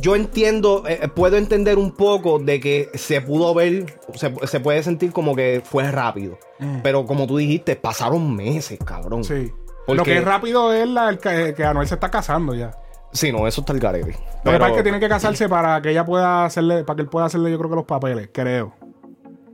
Yo 0.00 0.14
entiendo, 0.16 0.84
eh, 0.86 1.00
eh, 1.02 1.08
puedo 1.08 1.36
entender 1.36 1.78
un 1.78 1.92
poco 1.92 2.38
de 2.38 2.60
que 2.60 2.90
se 2.94 3.20
pudo 3.20 3.54
ver, 3.54 3.98
se, 4.14 4.32
se 4.46 4.60
puede 4.60 4.82
sentir 4.82 5.12
como 5.12 5.34
que 5.34 5.62
fue 5.64 5.90
rápido. 5.90 6.38
Mm. 6.58 6.78
Pero 6.82 7.06
como 7.06 7.26
tú 7.26 7.36
dijiste, 7.36 7.76
pasaron 7.76 8.34
meses, 8.34 8.78
cabrón. 8.84 9.24
Sí. 9.24 9.52
Porque- 9.86 9.96
Lo 9.98 10.04
que 10.04 10.18
es 10.18 10.24
rápido 10.24 10.72
es 10.72 10.88
la, 10.88 11.08
el 11.08 11.18
que, 11.18 11.54
que 11.56 11.64
Anuel 11.64 11.86
se 11.86 11.94
está 11.94 12.10
casando 12.10 12.54
ya. 12.54 12.72
Sí, 13.12 13.30
no, 13.32 13.46
eso 13.46 13.60
está 13.62 13.72
el 13.72 13.78
garete. 13.78 14.10
Lo 14.10 14.16
que 14.16 14.18
Pero- 14.44 14.58
pasa 14.58 14.70
es 14.72 14.76
que 14.76 14.82
tiene 14.82 15.00
que 15.00 15.08
casarse 15.08 15.48
para 15.48 15.80
que 15.80 15.90
ella 15.90 16.04
pueda 16.04 16.44
hacerle, 16.44 16.84
para 16.84 16.96
que 16.96 17.02
él 17.02 17.08
pueda 17.08 17.26
hacerle, 17.26 17.50
yo 17.50 17.58
creo 17.58 17.70
que 17.70 17.76
los 17.76 17.84
papeles, 17.84 18.28
creo. 18.32 18.74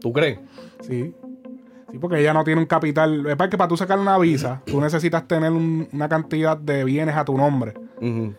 ¿Tú 0.01 0.13
crees? 0.13 0.39
Sí. 0.81 1.15
Sí, 1.93 1.99
porque 1.99 2.19
ella 2.21 2.33
no 2.33 2.43
tiene 2.43 2.61
un 2.61 2.67
capital. 2.67 3.23
Que 3.25 3.33
es 3.45 3.51
que 3.51 3.59
para 3.59 3.69
tú 3.69 3.77
sacar 3.77 3.99
una 3.99 4.17
visa, 4.19 4.63
tú 4.65 4.81
necesitas 4.81 5.29
tener 5.29 5.53
un- 5.53 5.87
una 5.93 6.09
cantidad 6.09 6.57
de 6.57 6.83
bienes 6.85 7.15
a 7.17 7.25
tu 7.25 7.37
nombre. 7.37 7.75
Ujú. 8.01 8.35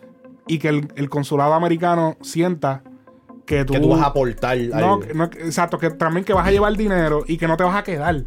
Y 0.46 0.58
que 0.58 0.68
el, 0.68 0.88
el 0.96 1.08
consulado 1.08 1.54
americano 1.54 2.16
sienta 2.20 2.82
que 3.46 3.64
tú, 3.64 3.72
Que 3.74 3.80
tú 3.80 3.88
vas 3.88 4.00
a 4.00 4.06
aportar. 4.06 4.58
No, 4.58 5.00
exacto, 5.24 5.78
que 5.78 5.90
también 5.90 6.24
que 6.24 6.32
vas 6.32 6.46
a 6.46 6.50
llevar 6.50 6.76
dinero 6.76 7.24
y 7.26 7.36
que 7.38 7.48
no 7.48 7.56
te 7.56 7.64
vas 7.64 7.76
a 7.76 7.82
quedar. 7.82 8.24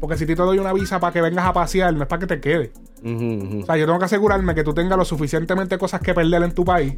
Porque 0.00 0.16
si 0.16 0.26
te 0.26 0.34
doy 0.34 0.58
una 0.58 0.72
visa 0.72 0.98
para 0.98 1.12
que 1.12 1.20
vengas 1.20 1.46
a 1.46 1.52
pasear, 1.52 1.94
no 1.94 2.02
es 2.02 2.08
para 2.08 2.20
que 2.20 2.26
te 2.26 2.40
quedes. 2.40 2.70
O 3.04 3.66
sea, 3.66 3.76
yo 3.76 3.86
tengo 3.86 3.98
que 3.98 4.04
asegurarme 4.04 4.54
que 4.54 4.64
tú 4.64 4.74
tengas 4.74 4.98
lo 4.98 5.04
suficientemente 5.04 5.78
cosas 5.78 6.00
que 6.00 6.14
perder 6.14 6.42
en 6.42 6.52
tu 6.52 6.64
país 6.64 6.96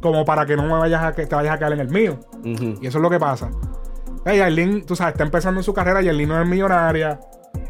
como 0.00 0.24
para 0.24 0.46
que 0.46 0.56
no 0.56 0.64
me 0.64 0.72
vayas 0.72 1.02
a 1.02 1.12
que 1.12 1.26
te 1.26 1.34
vayas 1.34 1.54
a 1.54 1.58
quedar 1.58 1.72
en 1.74 1.80
el 1.80 1.88
mío. 1.88 2.20
Y 2.44 2.86
eso 2.86 2.98
es 2.98 3.02
lo 3.02 3.10
que 3.10 3.18
pasa. 3.18 3.50
Hey, 4.24 4.38
Yailin, 4.38 4.84
tú 4.84 4.96
sabes, 4.96 5.12
está 5.14 5.24
empezando 5.24 5.60
en 5.60 5.64
su 5.64 5.72
carrera. 5.72 6.02
Yailin 6.02 6.28
no 6.28 6.40
es 6.40 6.48
millonaria. 6.48 7.20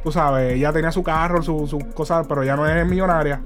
Tú 0.03 0.11
sabes, 0.11 0.55
ella 0.55 0.73
tenía 0.73 0.91
su 0.93 1.03
carro, 1.03 1.43
sus 1.43 1.71
su 1.71 1.79
cosas, 1.95 2.27
pero 2.29 2.43
ya 2.43 2.57
no 2.57 2.67
es 2.67 2.87
millonaria. 2.87 3.43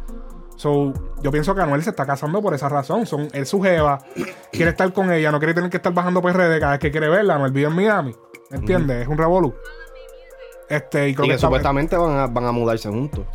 So, 0.56 0.92
yo 1.22 1.30
pienso 1.30 1.54
que 1.54 1.62
Anuel 1.62 1.82
se 1.82 1.90
está 1.90 2.06
casando 2.06 2.40
por 2.40 2.54
esa 2.54 2.68
razón. 2.68 3.06
Son, 3.06 3.28
él 3.32 3.46
su 3.46 3.60
jeva, 3.60 3.98
quiere 4.52 4.70
estar 4.70 4.92
con 4.92 5.12
ella, 5.12 5.32
no 5.32 5.38
quiere 5.38 5.54
tener 5.54 5.70
que 5.70 5.78
estar 5.78 5.92
bajando 5.92 6.22
PRD 6.22 6.60
cada 6.60 6.72
vez 6.72 6.80
que 6.80 6.90
quiere 6.90 7.08
verla. 7.08 7.34
Anuel 7.34 7.52
vive 7.52 7.68
en 7.68 7.74
Miami. 7.74 8.14
¿Me 8.50 8.58
entiendes? 8.58 9.02
Es 9.02 9.08
un 9.08 9.18
revolú. 9.18 9.54
Este, 10.68 11.08
y 11.08 11.14
creo 11.14 11.26
Y 11.26 11.30
que 11.30 11.38
supuestamente 11.38 11.96
van 11.96 12.16
a, 12.16 12.26
van 12.26 12.46
a 12.46 12.52
mudarse 12.52 12.88
juntos. 12.88 13.26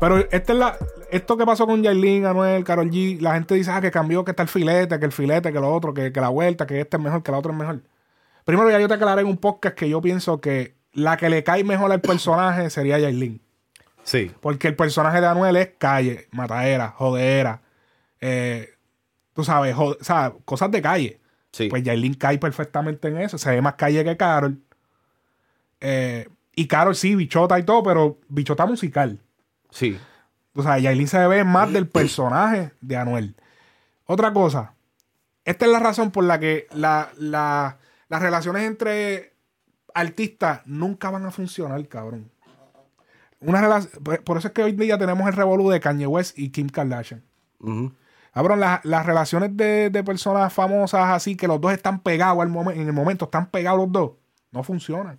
pero 0.00 0.18
esta 0.18 0.52
es 0.52 0.58
la, 0.58 0.76
esto 1.10 1.36
que 1.36 1.46
pasó 1.46 1.66
con 1.66 1.82
Yailin, 1.82 2.26
Anuel, 2.26 2.64
Carol 2.64 2.90
G, 2.90 3.20
la 3.20 3.34
gente 3.34 3.54
dice 3.54 3.70
ah, 3.70 3.80
que 3.80 3.90
cambió, 3.90 4.24
que 4.24 4.32
está 4.32 4.42
el 4.42 4.48
filete, 4.48 4.98
que 4.98 5.04
el 5.04 5.12
filete, 5.12 5.52
que 5.52 5.60
lo 5.60 5.72
otro, 5.72 5.94
que, 5.94 6.12
que 6.12 6.20
la 6.20 6.28
vuelta, 6.30 6.66
que 6.66 6.80
este 6.80 6.96
es 6.96 7.02
mejor, 7.02 7.22
que 7.22 7.30
la 7.30 7.38
otra 7.38 7.52
es 7.52 7.58
mejor. 7.58 7.82
Primero 8.44 8.70
ya 8.70 8.80
yo 8.80 8.88
te 8.88 8.94
aclaré 8.94 9.20
en 9.22 9.28
un 9.28 9.36
podcast 9.36 9.76
que 9.76 9.88
yo 9.88 10.00
pienso 10.00 10.40
que 10.40 10.76
la 10.92 11.16
que 11.16 11.28
le 11.28 11.44
cae 11.44 11.64
mejor 11.64 11.92
al 11.92 12.00
personaje 12.00 12.70
sería 12.70 12.98
Yailin. 12.98 13.40
Sí. 14.08 14.32
Porque 14.40 14.68
el 14.68 14.74
personaje 14.76 15.20
de 15.20 15.26
Anuel 15.26 15.56
es 15.56 15.72
calle, 15.76 16.28
matadera, 16.30 16.88
jodera, 16.96 17.60
eh, 18.22 18.70
tú 19.34 19.44
sabes, 19.44 19.76
cosas 20.46 20.70
de 20.70 20.80
calle. 20.80 21.20
Sí. 21.52 21.68
Pues 21.68 21.82
Yailin 21.82 22.14
cae 22.14 22.38
perfectamente 22.38 23.08
en 23.08 23.18
eso. 23.18 23.36
Se 23.36 23.50
ve 23.50 23.60
más 23.60 23.74
calle 23.74 24.02
que 24.04 24.16
Carol. 24.16 24.58
Eh, 25.80 26.26
y 26.54 26.66
Carol 26.66 26.96
sí, 26.96 27.14
bichota 27.14 27.58
y 27.58 27.64
todo, 27.64 27.82
pero 27.82 28.18
bichota 28.28 28.64
musical. 28.64 29.20
Sí. 29.70 29.98
O 30.54 30.62
sea, 30.62 30.78
Yailin 30.78 31.06
se 31.06 31.26
ve 31.26 31.44
más 31.44 31.70
del 31.72 31.86
personaje 31.86 32.72
de 32.80 32.96
Anuel. 32.96 33.36
Otra 34.06 34.32
cosa. 34.32 34.72
Esta 35.44 35.66
es 35.66 35.70
la 35.72 35.80
razón 35.80 36.10
por 36.10 36.24
la 36.24 36.40
que 36.40 36.66
la- 36.72 37.10
la- 37.18 37.76
las 38.08 38.22
relaciones 38.22 38.62
entre 38.64 39.34
artistas 39.94 40.62
nunca 40.64 41.10
van 41.10 41.26
a 41.26 41.30
funcionar, 41.30 41.86
cabrón. 41.88 42.30
Una 43.40 43.60
relación, 43.60 44.02
por, 44.24 44.38
eso 44.38 44.48
es 44.48 44.54
que 44.54 44.62
hoy 44.62 44.72
día 44.72 44.98
tenemos 44.98 45.26
el 45.28 45.34
revolú 45.34 45.70
de 45.70 45.80
Kanye 45.80 46.06
West 46.06 46.38
y 46.38 46.50
Kim 46.50 46.68
Kardashian. 46.68 47.22
Cabrón, 48.32 48.60
las, 48.60 48.84
las 48.84 49.04
relaciones 49.06 49.56
de, 49.56 49.90
de 49.90 50.04
personas 50.04 50.52
famosas 50.52 51.08
así, 51.10 51.36
que 51.36 51.48
los 51.48 51.60
dos 51.60 51.72
están 51.72 52.00
pegados 52.00 52.40
al 52.42 52.50
momen- 52.50 52.74
en 52.76 52.86
el 52.86 52.92
momento, 52.92 53.24
están 53.26 53.46
pegados 53.50 53.80
los 53.80 53.92
dos, 53.92 54.10
no 54.52 54.62
funcionan. 54.62 55.18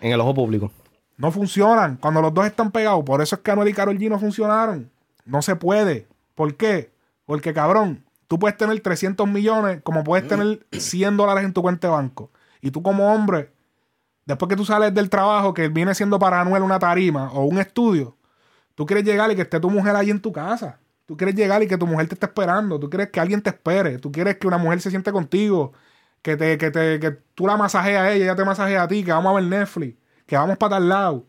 En 0.00 0.12
el 0.12 0.20
ojo 0.20 0.34
público. 0.34 0.70
No 1.16 1.30
funcionan. 1.32 1.96
Cuando 1.96 2.20
los 2.20 2.34
dos 2.34 2.44
están 2.46 2.70
pegados. 2.70 3.02
Por 3.04 3.22
eso 3.22 3.36
es 3.36 3.40
que 3.42 3.50
Anuel 3.50 3.68
y 3.68 3.72
Karol 3.72 3.98
G 3.98 4.08
no 4.10 4.18
funcionaron. 4.18 4.90
No 5.24 5.40
se 5.40 5.56
puede. 5.56 6.06
¿Por 6.34 6.54
qué? 6.56 6.92
Porque, 7.24 7.54
cabrón, 7.54 8.04
tú 8.28 8.38
puedes 8.38 8.56
tener 8.58 8.78
300 8.78 9.26
millones 9.26 9.80
como 9.82 10.04
puedes 10.04 10.28
tener 10.28 10.66
100 10.72 11.16
dólares 11.16 11.44
en 11.44 11.52
tu 11.54 11.62
cuenta 11.62 11.88
de 11.88 11.94
banco. 11.94 12.30
Y 12.60 12.70
tú 12.70 12.82
como 12.82 13.12
hombre, 13.12 13.50
después 14.26 14.48
que 14.50 14.56
tú 14.56 14.64
sales 14.64 14.92
del 14.94 15.08
trabajo 15.10 15.54
que 15.54 15.68
viene 15.68 15.94
siendo 15.94 16.18
para 16.18 16.40
Anuel 16.40 16.62
una 16.62 16.78
tarima 16.78 17.30
o 17.32 17.44
un 17.44 17.58
estudio, 17.58 18.16
tú 18.74 18.84
quieres 18.86 19.04
llegar 19.04 19.30
y 19.32 19.36
que 19.36 19.42
esté 19.42 19.58
tu 19.60 19.70
mujer 19.70 19.96
ahí 19.96 20.10
en 20.10 20.20
tu 20.20 20.32
casa. 20.32 20.78
Tú 21.06 21.16
quieres 21.16 21.34
llegar 21.36 21.62
y 21.62 21.68
que 21.68 21.78
tu 21.78 21.86
mujer 21.86 22.08
te 22.08 22.14
esté 22.14 22.26
esperando. 22.26 22.80
Tú 22.80 22.90
quieres 22.90 23.10
que 23.10 23.20
alguien 23.20 23.40
te 23.40 23.50
espere. 23.50 23.98
Tú 23.98 24.10
quieres 24.12 24.36
que 24.38 24.46
una 24.48 24.58
mujer 24.58 24.80
se 24.80 24.90
siente 24.90 25.12
contigo. 25.12 25.72
Que, 26.22 26.36
te, 26.36 26.58
que, 26.58 26.70
te, 26.72 26.98
que 26.98 27.12
tú 27.12 27.46
la 27.46 27.56
masajeas 27.56 28.02
a 28.02 28.10
ella, 28.12 28.24
ella 28.24 28.36
te 28.36 28.44
masajea 28.44 28.82
a 28.82 28.88
ti, 28.88 29.04
que 29.04 29.12
vamos 29.12 29.30
a 29.30 29.34
ver 29.36 29.44
Netflix, 29.44 29.96
que 30.26 30.36
vamos 30.36 30.56
para 30.58 30.70
tal 30.76 30.88
lado. 30.88 31.26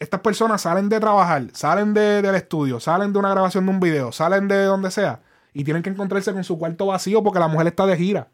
Estas 0.00 0.20
personas 0.20 0.62
salen 0.62 0.88
de 0.88 0.98
trabajar, 0.98 1.44
salen 1.52 1.92
de- 1.94 2.22
del 2.22 2.34
estudio, 2.34 2.80
salen 2.80 3.12
de 3.12 3.18
una 3.18 3.30
grabación 3.30 3.66
de 3.66 3.70
un 3.70 3.80
video, 3.80 4.10
salen 4.12 4.48
de 4.48 4.64
donde 4.64 4.90
sea 4.90 5.20
y 5.52 5.62
tienen 5.62 5.82
que 5.82 5.90
encontrarse 5.90 6.32
con 6.32 6.42
su 6.42 6.58
cuarto 6.58 6.86
vacío 6.86 7.22
porque 7.22 7.38
la 7.38 7.48
mujer 7.48 7.66
está 7.68 7.86
de 7.86 7.96
gira. 7.96 8.28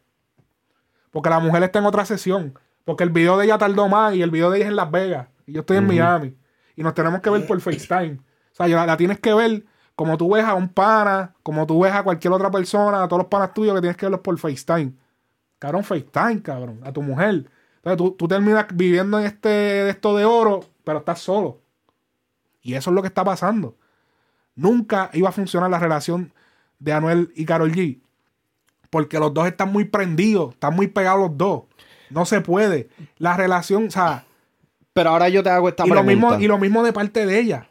Porque 1.11 1.29
la 1.29 1.39
mujer 1.39 1.63
está 1.63 1.79
en 1.79 1.85
otra 1.85 2.05
sesión. 2.05 2.57
Porque 2.87 3.03
el 3.03 3.09
video 3.09 3.37
de 3.37 3.43
ella 3.43 3.57
tardó 3.57 3.89
más 3.89 4.15
y 4.15 4.21
el 4.21 4.31
video 4.31 4.49
de 4.49 4.59
ella 4.59 4.65
es 4.67 4.69
en 4.69 4.77
Las 4.77 4.89
Vegas. 4.89 5.27
Y 5.45 5.51
yo 5.51 5.59
estoy 5.59 5.75
en 5.75 5.87
Miami. 5.87 6.37
Y 6.73 6.83
nos 6.83 6.93
tenemos 6.93 7.19
que 7.19 7.29
ver 7.29 7.45
por 7.45 7.59
FaceTime. 7.59 8.13
O 8.13 8.55
sea, 8.55 8.65
la, 8.69 8.85
la 8.85 8.95
tienes 8.95 9.19
que 9.19 9.33
ver 9.33 9.65
como 9.93 10.17
tú 10.17 10.31
ves 10.31 10.45
a 10.45 10.53
un 10.53 10.69
pana, 10.69 11.35
como 11.43 11.67
tú 11.67 11.81
ves 11.81 11.91
a 11.91 12.01
cualquier 12.01 12.31
otra 12.31 12.49
persona, 12.49 13.03
a 13.03 13.07
todos 13.09 13.23
los 13.23 13.27
panas 13.27 13.53
tuyos 13.53 13.75
que 13.75 13.81
tienes 13.81 13.97
que 13.97 14.05
verlos 14.05 14.21
por 14.21 14.39
FaceTime. 14.39 14.93
Cabrón, 15.59 15.83
FaceTime, 15.83 16.41
cabrón, 16.41 16.79
a 16.81 16.93
tu 16.93 17.01
mujer. 17.01 17.51
Entonces 17.75 17.97
tú, 17.97 18.11
tú 18.11 18.25
terminas 18.25 18.67
viviendo 18.73 19.19
en 19.19 19.25
este 19.25 19.49
de 19.49 19.89
esto 19.89 20.15
de 20.15 20.23
oro, 20.23 20.61
pero 20.85 20.99
estás 20.99 21.19
solo. 21.19 21.59
Y 22.61 22.75
eso 22.75 22.89
es 22.89 22.95
lo 22.95 23.01
que 23.01 23.09
está 23.09 23.25
pasando. 23.25 23.75
Nunca 24.55 25.09
iba 25.11 25.27
a 25.27 25.33
funcionar 25.33 25.69
la 25.69 25.79
relación 25.79 26.31
de 26.79 26.93
Anuel 26.93 27.33
y 27.35 27.43
Carol 27.43 27.73
G. 27.73 27.99
Porque 28.89 29.19
los 29.19 29.33
dos 29.33 29.45
están 29.45 29.73
muy 29.73 29.83
prendidos, 29.83 30.53
están 30.53 30.73
muy 30.73 30.87
pegados 30.87 31.19
los 31.19 31.37
dos. 31.37 31.63
No 32.09 32.25
se 32.25 32.41
puede. 32.41 32.89
La 33.17 33.35
relación, 33.37 33.87
o 33.87 33.91
sea, 33.91 34.25
Pero 34.93 35.11
ahora 35.11 35.29
yo 35.29 35.43
te 35.43 35.49
hago 35.49 35.69
esta 35.69 35.85
y 35.85 35.89
lo, 35.89 35.95
mismo, 36.03 36.29
y 36.43 36.47
lo 36.47 36.57
mismo 36.57 36.83
de 36.83 36.91
parte 36.93 37.25
de 37.25 37.39
ella. 37.39 37.67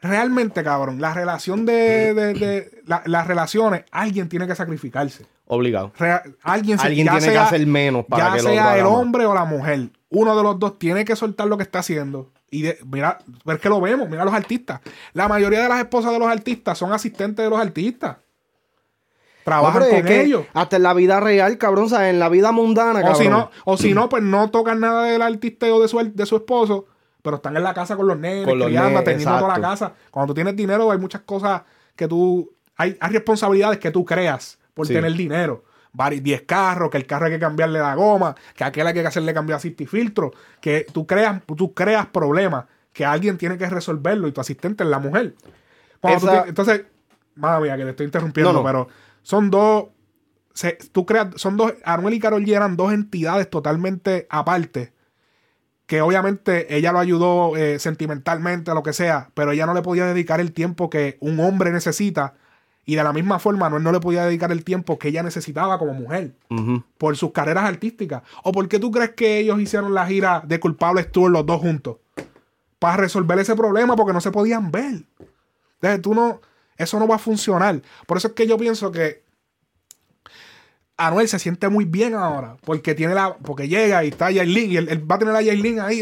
Realmente, 0.00 0.64
cabrón, 0.64 1.00
la 1.00 1.14
relación 1.14 1.64
de, 1.64 2.12
de- 2.14 2.34
de- 2.34 2.82
la- 2.86 3.02
las 3.06 3.26
relaciones, 3.28 3.84
alguien 3.92 4.28
tiene 4.28 4.46
que 4.48 4.54
sacrificarse. 4.56 5.26
Obligado. 5.46 5.92
Alguien 6.42 6.78
se- 6.78 6.86
Alguien 6.88 7.06
tiene 7.08 7.20
que 7.32 7.38
hacer 7.38 7.66
menos 7.66 8.06
para 8.06 8.24
ya 8.30 8.32
que 8.32 8.40
sea 8.40 8.64
el 8.78 8.86
hombre 8.86 9.26
o 9.26 9.34
la 9.34 9.44
mujer. 9.44 9.90
Uno 10.08 10.36
de 10.36 10.42
los 10.42 10.58
dos 10.58 10.78
tiene 10.78 11.04
que 11.04 11.14
soltar 11.14 11.46
lo 11.46 11.56
que 11.56 11.62
está 11.62 11.78
haciendo. 11.80 12.32
Y 12.50 12.62
de- 12.62 12.78
mira, 12.84 13.18
ver 13.44 13.58
que 13.60 13.68
lo 13.68 13.80
vemos, 13.80 14.08
mira 14.08 14.24
los 14.24 14.34
artistas. 14.34 14.80
La 15.12 15.28
mayoría 15.28 15.62
de 15.62 15.68
las 15.68 15.78
esposas 15.78 16.12
de 16.12 16.18
los 16.18 16.28
artistas 16.28 16.76
son 16.78 16.92
asistentes 16.92 17.44
de 17.44 17.50
los 17.50 17.60
artistas. 17.60 18.16
Trabajan 19.44 19.82
con 19.90 20.08
ellos. 20.08 20.44
Hasta 20.54 20.76
en 20.76 20.82
la 20.84 20.94
vida 20.94 21.20
real, 21.20 21.58
cabrón, 21.58 21.88
¿sabes? 21.88 22.10
En 22.10 22.18
la 22.18 22.28
vida 22.28 22.52
mundana, 22.52 23.00
O 23.00 23.02
cabrón. 23.02 23.16
si 23.22 23.28
no, 23.28 23.50
o 23.64 23.76
si 23.76 23.94
no, 23.94 24.08
pues 24.08 24.22
no 24.22 24.50
tocan 24.50 24.80
nada 24.80 25.04
del 25.04 25.22
artista 25.22 25.66
o 25.74 25.80
de 25.80 25.88
su, 25.88 25.98
de 26.14 26.26
su 26.26 26.36
esposo, 26.36 26.86
pero 27.22 27.36
están 27.36 27.56
en 27.56 27.62
la 27.62 27.74
casa 27.74 27.96
con 27.96 28.06
los 28.06 28.18
nenes, 28.18 28.46
Con 28.46 28.58
los 28.58 28.66
criando, 28.68 28.88
nenes, 28.90 29.02
atendiendo 29.02 29.38
toda 29.38 29.58
la 29.58 29.60
casa. 29.68 29.92
Cuando 30.10 30.32
tú 30.32 30.34
tienes 30.34 30.56
dinero, 30.56 30.90
hay 30.90 30.98
muchas 30.98 31.22
cosas 31.22 31.62
que 31.96 32.06
tú. 32.08 32.52
Hay, 32.76 32.96
hay 33.00 33.12
responsabilidades 33.12 33.78
que 33.78 33.90
tú 33.90 34.04
creas 34.04 34.58
por 34.74 34.86
Sí. 34.86 34.94
tener 34.94 35.12
dinero. 35.12 35.64
Vari- 35.94 36.20
10 36.22 36.42
carros, 36.42 36.88
que 36.90 36.96
el 36.96 37.06
carro 37.06 37.26
hay 37.26 37.32
que 37.32 37.38
cambiarle 37.38 37.78
la 37.78 37.94
goma, 37.94 38.34
que 38.56 38.64
aquel 38.64 38.86
hay 38.86 38.94
que 38.94 39.06
hacerle 39.06 39.34
cambiar 39.34 39.60
y 39.64 39.86
filtro, 39.86 40.32
que 40.60 40.86
tú 40.90 41.06
creas, 41.06 41.42
tú 41.56 41.74
creas 41.74 42.06
problemas 42.06 42.64
que 42.94 43.04
alguien 43.04 43.36
tiene 43.36 43.58
que 43.58 43.68
resolverlo 43.68 44.26
y 44.26 44.32
tu 44.32 44.40
asistente 44.40 44.84
es 44.84 44.88
la 44.90 44.98
mujer. 44.98 45.34
Tú 46.00 46.08
entonces, 46.48 46.82
madre 47.34 47.62
mía, 47.64 47.76
que 47.76 47.84
te 47.84 47.90
estoy 47.90 48.06
interrumpiendo, 48.06 48.52
No, 48.52 48.58
no. 48.60 48.64
pero 48.64 48.88
son 49.22 49.50
dos 49.50 49.86
se- 50.54 50.78
tú 50.92 51.06
creas, 51.06 51.28
son 51.36 51.56
dos, 51.56 51.72
Anuel 51.84 52.14
y 52.14 52.20
Carol 52.20 52.44
G 52.44 52.54
eran 52.54 52.76
dos 52.76 52.92
entidades 52.92 53.48
totalmente 53.48 54.26
aparte. 54.30 54.92
Que 55.86 56.00
obviamente 56.02 56.74
ella 56.76 56.92
lo 56.92 56.98
ayudó 56.98 57.56
eh, 57.56 57.78
sentimentalmente, 57.78 58.72
lo 58.74 58.82
que 58.82 58.92
sea, 58.92 59.30
pero 59.34 59.50
ella 59.52 59.66
no 59.66 59.74
le 59.74 59.82
podía 59.82 60.06
dedicar 60.06 60.40
el 60.40 60.52
tiempo 60.52 60.88
que 60.90 61.16
un 61.20 61.40
hombre 61.40 61.70
necesita 61.72 62.34
Y 62.84 62.96
de 62.96 63.04
la 63.04 63.12
misma 63.12 63.38
forma, 63.38 63.66
Anuel 63.66 63.82
no 63.84 63.92
le 63.92 64.00
podía 64.00 64.24
dedicar 64.24 64.50
el 64.52 64.64
tiempo 64.64 64.98
que 64.98 65.08
ella 65.08 65.22
necesitaba 65.22 65.78
como 65.78 65.94
mujer 65.94 66.34
por 66.98 67.16
sus 67.16 67.30
carreras 67.32 67.64
artísticas. 67.64 68.22
¿O 68.42 68.50
por 68.52 68.68
qué 68.68 68.78
tú 68.80 68.90
crees 68.90 69.10
que 69.10 69.38
ellos 69.38 69.60
hicieron 69.60 69.94
la 69.94 70.04
gira 70.06 70.42
de 70.44 70.58
Culpables 70.58 71.10
Tour 71.12 71.30
los 71.30 71.46
dos 71.46 71.60
juntos? 71.60 71.96
Para 72.80 72.96
resolver 72.96 73.38
ese 73.38 73.54
problema 73.54 73.94
porque 73.96 74.12
no 74.12 74.20
se 74.20 74.32
podían 74.32 74.70
ver. 74.72 75.04
Entonces 75.80 76.02
tú 76.02 76.12
no, 76.14 76.40
eso 76.76 76.98
no 76.98 77.06
va 77.08 77.16
a 77.16 77.18
funcionar. 77.18 77.80
Por 78.06 78.16
eso 78.16 78.28
es 78.28 78.34
que 78.34 78.46
yo 78.46 78.56
pienso 78.58 78.90
que 78.92 79.22
Anuel 80.96 81.28
se 81.28 81.38
siente 81.38 81.68
muy 81.68 81.84
bien 81.84 82.14
ahora 82.14 82.56
porque 82.64 82.94
tiene 82.94 83.14
la, 83.14 83.36
porque 83.38 83.68
llega 83.68 84.04
y 84.04 84.08
está 84.08 84.30
Yailin 84.30 84.70
y 84.72 84.76
él, 84.76 84.88
él 84.88 85.10
va 85.10 85.16
a 85.16 85.18
tener 85.18 85.34
a 85.34 85.42
Yailin 85.42 85.80
ahí. 85.80 86.00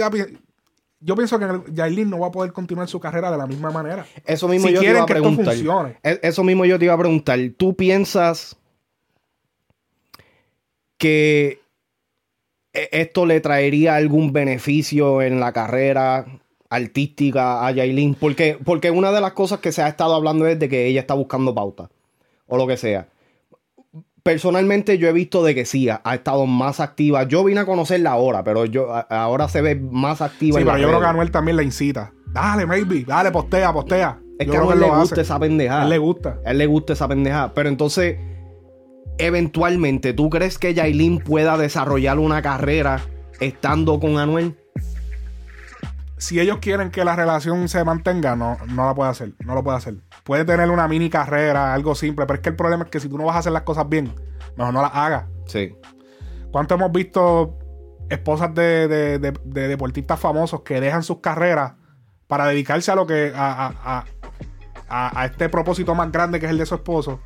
Yo 1.03 1.17
pienso 1.17 1.39
que 1.39 1.47
Yailin 1.73 2.11
no 2.11 2.19
va 2.19 2.27
a 2.27 2.31
poder 2.33 2.53
continuar 2.53 2.87
su 2.89 3.01
carrera 3.01 3.31
de 3.31 3.39
la 3.39 3.47
misma 3.47 3.71
manera. 3.71 4.05
Eso 4.27 4.49
mismo 4.49 4.67
Si 4.69 4.75
yo 4.75 4.81
te 4.81 4.85
quieren 4.87 4.97
iba 4.99 5.05
a 5.05 5.07
que 5.07 5.13
esto 5.15 5.23
preguntar. 5.23 5.55
funcione. 5.55 5.99
E- 6.03 6.21
Eso 6.23 6.45
mismo 6.45 6.65
yo 6.67 6.79
te 6.79 6.85
iba 6.85 6.95
a 6.95 6.99
preguntar. 6.99 7.39
¿Tú 7.57 7.75
piensas 7.75 8.57
que 10.99 11.61
e- 12.75 12.89
esto 12.93 13.25
le 13.27 13.41
traería 13.41 13.97
algún 13.97 14.33
beneficio 14.33 15.23
en 15.23 15.41
la 15.41 15.53
carrera 15.53 16.27
artística 16.71 17.67
a 17.67 17.71
Yailin? 17.73 18.15
Porque, 18.15 18.57
porque 18.65 18.91
una 18.91 19.13
de 19.13 19.21
las 19.21 19.33
cosas 19.33 19.61
que 19.61 19.73
se 19.73 19.83
ha 19.83 19.89
estado 19.89 20.15
hablando 20.15 20.47
es 20.47 20.59
de 20.59 20.69
que 20.69 20.87
ella 20.87 21.01
está 21.01 21.15
buscando 21.15 21.55
pauta 21.55 21.91
o 22.47 22.57
lo 22.57 22.67
que 22.67 22.77
sea. 22.77 23.09
Personalmente 24.23 24.99
yo 24.99 25.09
he 25.09 25.13
visto 25.13 25.43
de 25.43 25.55
que 25.55 25.65
sí, 25.65 25.89
ha, 25.89 26.01
estado 26.15 26.45
más 26.47 26.79
activa. 26.81 27.23
Yo 27.25 27.43
vine 27.43 27.61
a 27.61 27.67
conocerla 27.67 28.13
ahora, 28.13 28.45
pero 28.45 28.67
yo 28.67 28.93
a- 28.95 29.01
ahora 29.01 29.49
se 29.49 29.63
ve 29.63 29.75
más 29.77 30.21
activa. 30.21 30.59
Sí, 30.59 30.65
pero 30.65 30.79
yo 30.79 30.89
creo 30.89 31.01
que. 31.01 31.07
Anuel 31.07 31.31
también 31.31 31.57
la 31.57 31.63
incita. 31.63 32.13
Dale, 32.27 32.67
maybe, 32.67 33.03
dale, 33.05 33.31
postea, 33.31 33.73
postea. 33.73 34.21
Es 34.39 34.47
Yo 34.47 34.53
que 34.53 34.59
a 34.59 34.61
lo 34.63 34.75
le 34.75 34.87
gusta 34.89 35.15
hace. 35.15 35.21
esa 35.23 35.39
pendejada. 35.39 35.81
A 35.81 35.85
él 35.85 35.91
le 35.91 35.99
gusta. 35.99 36.39
A 36.45 36.51
él 36.51 36.59
le 36.59 36.67
gusta 36.67 36.93
esa 36.93 37.09
pendejada. 37.09 37.53
Pero 37.55 37.69
entonces, 37.71 38.19
eventualmente, 39.19 40.13
¿tú 40.13 40.31
crees 40.31 40.59
que 40.59 40.75
Yailin 40.75 41.19
pueda 41.19 41.57
desarrollar 41.57 42.19
una 42.19 42.43
carrera 42.43 43.01
estando 43.41 43.99
con 44.01 44.19
Anuel? 44.19 44.57
Si 46.21 46.39
ellos 46.39 46.59
quieren 46.61 46.91
que 46.91 47.05
la 47.05 47.17
relación 47.17 47.69
se 47.69 47.83
mantenga, 47.85 48.37
no, 48.37 48.59
no 48.69 48.87
la 48.87 48.95
puede 48.95 49.11
hacer. 49.11 49.33
No 49.45 49.55
lo 49.55 49.65
puede 49.65 49.79
hacer. 49.79 49.97
Puede 50.25 50.45
tener 50.45 50.71
una 50.71 50.87
mini 50.87 51.11
carrera, 51.11 51.75
algo 51.75 51.95
simple, 51.95 52.27
pero 52.27 52.37
es 52.37 52.41
que 52.43 52.51
el 52.51 52.57
problema 52.57 52.85
es 52.85 52.91
que 52.91 53.01
si 53.01 53.09
tú 53.09 53.19
no 53.19 53.25
vas 53.25 53.37
a 53.37 53.39
hacer 53.41 53.53
las 53.53 53.63
cosas 53.63 53.89
bien, 53.89 54.15
mejor 54.57 54.73
no 54.75 54.83
las 54.83 54.93
hagas. 54.95 55.25
Sí. 55.47 55.75
¿Cuánto 56.53 56.75
hemos 56.75 56.93
visto 56.93 57.57
esposas 58.09 58.55
de, 58.55 58.87
de- 58.89 59.19
de- 59.19 59.41
de 59.45 59.69
deportistas 59.69 60.19
famosos 60.21 60.61
que 60.63 60.81
dejan 60.81 61.03
sus 61.03 61.19
carreras 61.21 61.73
para 62.27 62.47
dedicarse 62.47 62.91
a 62.91 62.95
lo 62.95 63.07
que. 63.07 63.33
a, 63.35 63.67
a- 63.67 63.75
a- 63.85 64.05
a- 64.89 65.21
a 65.21 65.27
este 65.27 65.49
propósito 65.49 65.95
más 65.95 66.11
grande 66.13 66.39
que 66.41 66.47
es 66.47 66.51
el 66.53 66.59
de 66.59 66.67
su 66.67 66.75
esposo? 66.75 67.21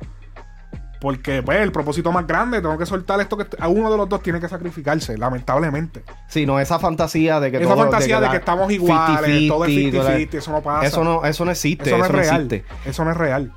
Porque, 1.05 1.43
pues, 1.43 1.59
el 1.59 1.71
propósito 1.71 2.11
más 2.11 2.25
grande, 2.25 2.59
tengo 2.61 2.79
que 2.79 2.85
soltar 2.87 3.21
esto 3.21 3.37
que 3.37 3.45
a 3.59 3.67
uno 3.67 3.91
de 3.91 3.97
los 3.97 4.09
dos 4.09 4.23
tiene 4.23 4.39
que 4.39 4.49
sacrificarse, 4.49 5.15
lamentablemente. 5.19 6.01
Sí, 6.27 6.47
no, 6.47 6.59
esa 6.59 6.79
fantasía 6.79 7.39
de 7.39 7.51
que 7.51 7.57
Esa 7.57 7.67
todo- 7.67 7.77
fantasía 7.83 8.15
de, 8.19 8.25
la 8.25 8.31
que 8.31 8.37
estamos 8.37 8.71
iguales, 8.71 9.47
todo 9.47 9.65
es 9.65 9.71
50-50, 9.71 9.91
toda 9.91 10.09
la- 10.09 10.17
50-50, 10.17 10.37
eso 10.39 10.51
no 10.51 10.61
pasa. 10.63 10.87
Eso 10.87 11.03
no, 11.03 11.23
eso 11.23 11.45
no 11.45 11.51
existe. 11.51 11.89
Eso 11.91 11.97
no 11.99 12.05
es 12.05 12.09
real. 12.11 12.35
existe. 12.47 12.65
Eso 12.89 13.05
no 13.05 13.11
es 13.11 13.17
real. 13.17 13.51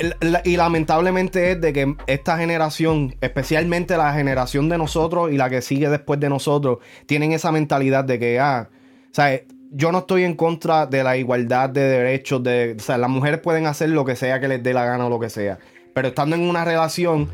Y 0.44 0.56
lamentablemente 0.58 1.52
es 1.52 1.60
de 1.62 1.72
que 1.72 1.96
esta 2.06 2.36
generación, 2.36 3.16
especialmente 3.22 3.96
la 3.96 4.12
generación 4.12 4.68
de 4.68 4.76
nosotros 4.76 5.32
y 5.32 5.38
la 5.38 5.48
que 5.48 5.62
sigue 5.62 5.88
después 5.88 6.20
de 6.20 6.28
nosotros, 6.28 6.80
tienen 7.06 7.32
esa 7.32 7.50
mentalidad 7.50 8.04
de 8.04 8.18
que, 8.18 8.38
ah, 8.40 8.68
o 9.10 9.14
sea, 9.14 9.40
yo 9.70 9.90
no 9.92 9.98
estoy 10.00 10.24
en 10.24 10.34
contra 10.34 10.86
de 10.86 11.02
la 11.02 11.16
igualdad 11.16 11.70
de 11.70 11.80
derechos, 11.80 12.42
de, 12.42 12.76
o 12.78 12.82
sea, 12.82 12.98
las 12.98 13.08
mujeres 13.10 13.40
pueden 13.40 13.66
hacer 13.66 13.88
lo 13.88 14.04
que 14.04 14.16
sea 14.16 14.38
que 14.38 14.48
les 14.48 14.62
dé 14.62 14.72
la 14.74 14.84
gana 14.84 15.06
o 15.06 15.10
lo 15.10 15.18
que 15.18 15.28
sea, 15.30 15.58
pero 15.98 16.08
estando 16.10 16.36
en 16.36 16.42
una 16.48 16.64
relación, 16.64 17.28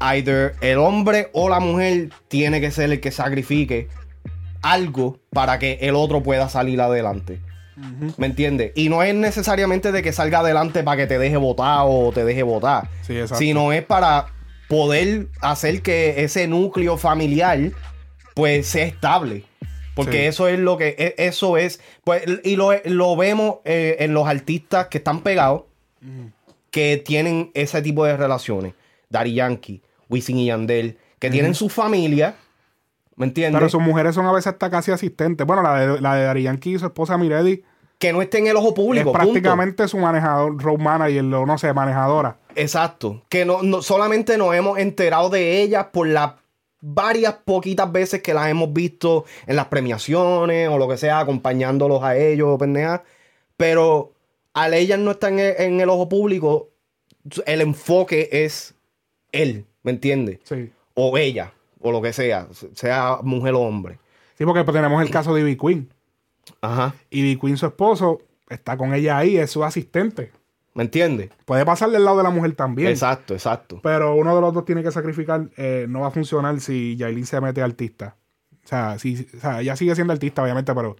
either 0.00 0.54
el 0.60 0.78
hombre 0.78 1.30
o 1.32 1.48
la 1.48 1.58
mujer 1.58 2.10
tiene 2.28 2.60
que 2.60 2.70
ser 2.70 2.92
el 2.92 3.00
que 3.00 3.10
sacrifique 3.10 3.88
algo 4.62 5.18
para 5.30 5.58
que 5.58 5.78
el 5.82 5.96
otro 5.96 6.22
pueda 6.22 6.48
salir 6.48 6.80
adelante. 6.80 7.40
¿Me 8.18 8.26
entiendes? 8.26 8.70
Y 8.76 8.88
no 8.88 9.02
es 9.02 9.16
necesariamente 9.16 9.90
de 9.90 10.00
que 10.04 10.12
salga 10.12 10.38
adelante 10.38 10.84
para 10.84 10.96
que 10.96 11.06
te 11.08 11.18
deje 11.18 11.36
votar 11.36 11.80
o 11.86 12.12
te 12.14 12.24
deje 12.24 12.44
votar. 12.44 12.88
Sí. 13.02 13.16
Sino 13.36 13.72
es 13.72 13.82
para 13.84 14.26
poder 14.68 15.26
hacer 15.40 15.82
que 15.82 16.22
ese 16.22 16.46
núcleo 16.46 16.96
familiar 16.96 17.58
pues 18.34 18.68
sea 18.68 18.84
estable. 18.86 19.44
Porque 19.96 20.18
Sí. 20.20 20.26
eso 20.26 20.46
es 20.46 20.60
lo 20.60 20.76
que, 20.76 20.94
e- 20.96 21.14
eso 21.18 21.56
es, 21.56 21.80
pues, 22.04 22.22
y 22.44 22.54
lo, 22.54 22.70
lo 22.84 23.16
vemos 23.16 23.56
eh, 23.64 23.96
en 23.98 24.14
los 24.14 24.28
artistas 24.28 24.86
que 24.86 24.98
están 24.98 25.22
pegados, 25.22 25.62
que 26.74 26.96
tienen 26.96 27.52
ese 27.54 27.80
tipo 27.82 28.04
de 28.04 28.16
relaciones. 28.16 28.74
Daddy 29.08 29.34
Yankee, 29.34 29.80
Wisin 30.08 30.38
y 30.38 30.46
Yandel, 30.46 30.98
que 31.20 31.30
tienen 31.30 31.54
su 31.54 31.68
familia, 31.68 32.34
¿me 33.14 33.26
entiendes? 33.26 33.60
Pero 33.60 33.68
sus 33.70 33.80
mujeres 33.80 34.16
son 34.16 34.26
a 34.26 34.32
veces 34.32 34.48
hasta 34.48 34.68
casi 34.70 34.90
asistentes. 34.90 35.46
Bueno, 35.46 35.62
la 35.62 35.78
de, 35.78 36.00
la 36.00 36.16
de 36.16 36.24
Dari 36.24 36.42
Yankee 36.42 36.72
y 36.74 36.78
su 36.80 36.86
esposa 36.86 37.16
Miredi 37.16 37.62
que 38.00 38.12
no 38.12 38.20
esté 38.22 38.38
en 38.38 38.48
el 38.48 38.56
ojo 38.56 38.74
público. 38.74 39.10
es 39.10 39.16
punto. 39.16 39.18
prácticamente 39.32 39.86
su 39.86 39.98
manejador, 39.98 40.60
road 40.60 40.78
manager, 40.80 41.22
o 41.32 41.46
no 41.46 41.56
sé, 41.58 41.72
manejadora. 41.72 42.38
Exacto. 42.56 43.22
Que 43.28 43.44
no, 43.44 43.62
no- 43.62 43.80
solamente 43.80 44.36
nos 44.36 44.52
hemos 44.56 44.76
enterado 44.80 45.30
de 45.30 45.62
ellas 45.62 45.86
por 45.92 46.08
las 46.08 46.32
varias 46.80 47.34
poquitas 47.44 47.92
veces 47.92 48.20
que 48.20 48.34
las 48.34 48.48
hemos 48.48 48.72
visto 48.72 49.26
en 49.46 49.54
las 49.54 49.66
premiaciones 49.66 50.68
o 50.70 50.76
lo 50.76 50.88
que 50.88 50.96
sea, 50.96 51.20
acompañándolos 51.20 52.02
a 52.02 52.16
ellos, 52.16 52.58
pendeja. 52.58 53.04
Pero 53.56 54.13
al 54.54 54.72
ellas 54.74 54.98
no 54.98 55.10
estar 55.10 55.32
en 55.32 55.40
el, 55.40 55.54
en 55.58 55.80
el 55.80 55.88
ojo 55.90 56.08
público, 56.08 56.70
el 57.46 57.60
enfoque 57.60 58.28
es 58.32 58.74
él, 59.32 59.66
¿me 59.82 59.90
entiendes? 59.90 60.38
Sí. 60.44 60.70
O 60.94 61.18
ella, 61.18 61.52
o 61.80 61.92
lo 61.92 62.00
que 62.00 62.12
sea, 62.12 62.48
sea 62.74 63.18
mujer 63.22 63.54
o 63.54 63.60
hombre. 63.60 63.98
Sí, 64.38 64.44
porque 64.44 64.64
pues, 64.64 64.74
tenemos 64.74 65.02
el 65.02 65.10
caso 65.10 65.34
de 65.34 65.42
Ivy 65.42 65.56
Queen. 65.56 65.92
Ajá. 66.60 66.94
Ivy 67.10 67.38
Queen, 67.38 67.56
su 67.56 67.66
esposo, 67.66 68.22
está 68.48 68.76
con 68.76 68.94
ella 68.94 69.18
ahí, 69.18 69.36
es 69.36 69.50
su 69.50 69.64
asistente. 69.64 70.32
¿Me 70.74 70.82
entiendes? 70.82 71.30
Puede 71.44 71.64
pasarle 71.64 71.96
al 71.98 72.04
lado 72.04 72.16
de 72.18 72.24
la 72.24 72.30
mujer 72.30 72.54
también. 72.54 72.88
Exacto, 72.88 73.32
exacto. 73.32 73.80
Pero 73.82 74.16
uno 74.16 74.34
de 74.34 74.40
los 74.40 74.52
dos 74.52 74.64
tiene 74.64 74.82
que 74.82 74.90
sacrificar. 74.90 75.48
eh, 75.56 75.86
no 75.88 76.00
va 76.00 76.08
a 76.08 76.10
funcionar 76.10 76.60
si 76.60 76.96
Yailin 76.96 77.26
se 77.26 77.40
mete 77.40 77.62
artista. 77.62 78.16
O 78.64 78.66
sea, 78.66 78.98
si, 78.98 79.28
o 79.36 79.40
sea, 79.40 79.60
ella 79.60 79.76
sigue 79.76 79.94
siendo 79.94 80.12
artista, 80.12 80.42
obviamente, 80.42 80.74
pero 80.74 80.96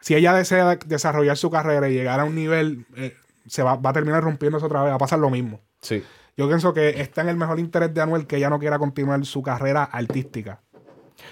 si 0.00 0.14
ella 0.14 0.32
desea 0.34 0.76
desarrollar 0.86 1.36
su 1.36 1.50
carrera 1.50 1.88
y 1.88 1.94
llegar 1.94 2.20
a 2.20 2.24
un 2.24 2.34
nivel, 2.34 2.86
eh, 2.96 3.14
se 3.46 3.62
va, 3.62 3.76
va 3.76 3.90
a 3.90 3.92
terminar 3.92 4.22
rompiéndose 4.22 4.66
otra 4.66 4.82
vez. 4.82 4.90
Va 4.92 4.96
a 4.96 4.98
pasar 4.98 5.18
lo 5.18 5.30
mismo. 5.30 5.60
Sí. 5.80 6.04
Yo 6.36 6.46
pienso 6.46 6.72
que 6.72 7.00
está 7.00 7.22
en 7.22 7.30
el 7.30 7.36
mejor 7.36 7.58
interés 7.58 7.92
de 7.92 8.00
Anuel 8.00 8.26
que 8.26 8.36
ella 8.36 8.48
no 8.50 8.58
quiera 8.58 8.78
continuar 8.78 9.24
su 9.26 9.42
carrera 9.42 9.82
artística. 9.84 10.60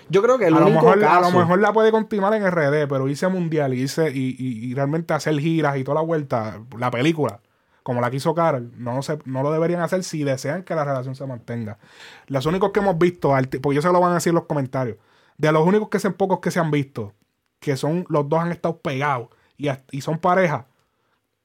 Yo 0.09 0.21
creo 0.21 0.37
que 0.37 0.47
el 0.49 0.55
a, 0.55 0.61
lo 0.61 0.67
mejor, 0.71 1.05
a 1.05 1.21
lo 1.21 1.31
mejor 1.31 1.61
la 1.61 1.73
puede 1.73 1.93
continuar 1.93 2.35
en 2.35 2.45
RD, 2.45 2.89
pero 2.89 3.07
irse 3.09 3.29
mundial 3.29 3.73
y, 3.73 3.83
irse, 3.83 4.11
y, 4.11 4.35
y- 4.37 4.67
y 4.71 4.75
realmente 4.75 5.15
hacer 5.15 5.39
giras 5.39 5.77
y 5.77 5.85
toda 5.85 5.97
la 5.97 6.01
vuelta, 6.01 6.61
la 6.77 6.91
película, 6.91 7.41
como 7.85 8.01
la 8.01 8.11
quiso 8.11 8.35
Carol, 8.35 8.73
no, 8.77 9.01
se, 9.03 9.19
no 9.27 9.45
lo 9.45 9.53
deberían 9.53 9.81
hacer 9.81 10.03
si 10.03 10.25
desean 10.25 10.65
que 10.65 10.75
la 10.75 10.85
relación 10.85 11.15
se 11.15 11.25
mantenga. 11.25 11.79
Los 12.27 12.47
únicos 12.47 12.73
que 12.73 12.81
hemos 12.81 12.99
visto, 12.99 13.33
porque 13.63 13.77
yo 13.77 13.83
se 13.83 13.93
lo 13.93 14.01
van 14.01 14.11
a 14.11 14.15
decir 14.15 14.31
en 14.31 14.35
los 14.37 14.47
comentarios, 14.47 14.97
de 15.39 15.53
los 15.53 15.65
únicos 15.65 15.89
que 15.89 16.01
son 16.01 16.15
pocos 16.15 16.41
que 16.41 16.51
se 16.51 16.59
han 16.59 16.73
visto, 16.73 17.13
que 17.61 17.77
son 17.77 18.05
los 18.09 18.29
dos 18.29 18.41
han 18.41 18.53
estado 18.53 18.79
pegados 18.79 19.29
y, 19.57 19.69
y 19.91 20.01
son 20.01 20.19
pareja, 20.19 20.67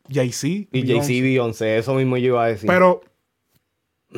Jay-Z 0.10 0.48
Y. 0.72 0.88
Jay-Z 0.88 1.08
Beyoncé, 1.24 1.78
eso 1.78 1.94
mismo 1.96 2.18
yo 2.18 2.28
iba 2.28 2.44
a 2.44 2.48
decir. 2.48 2.68
Pero 2.68 3.02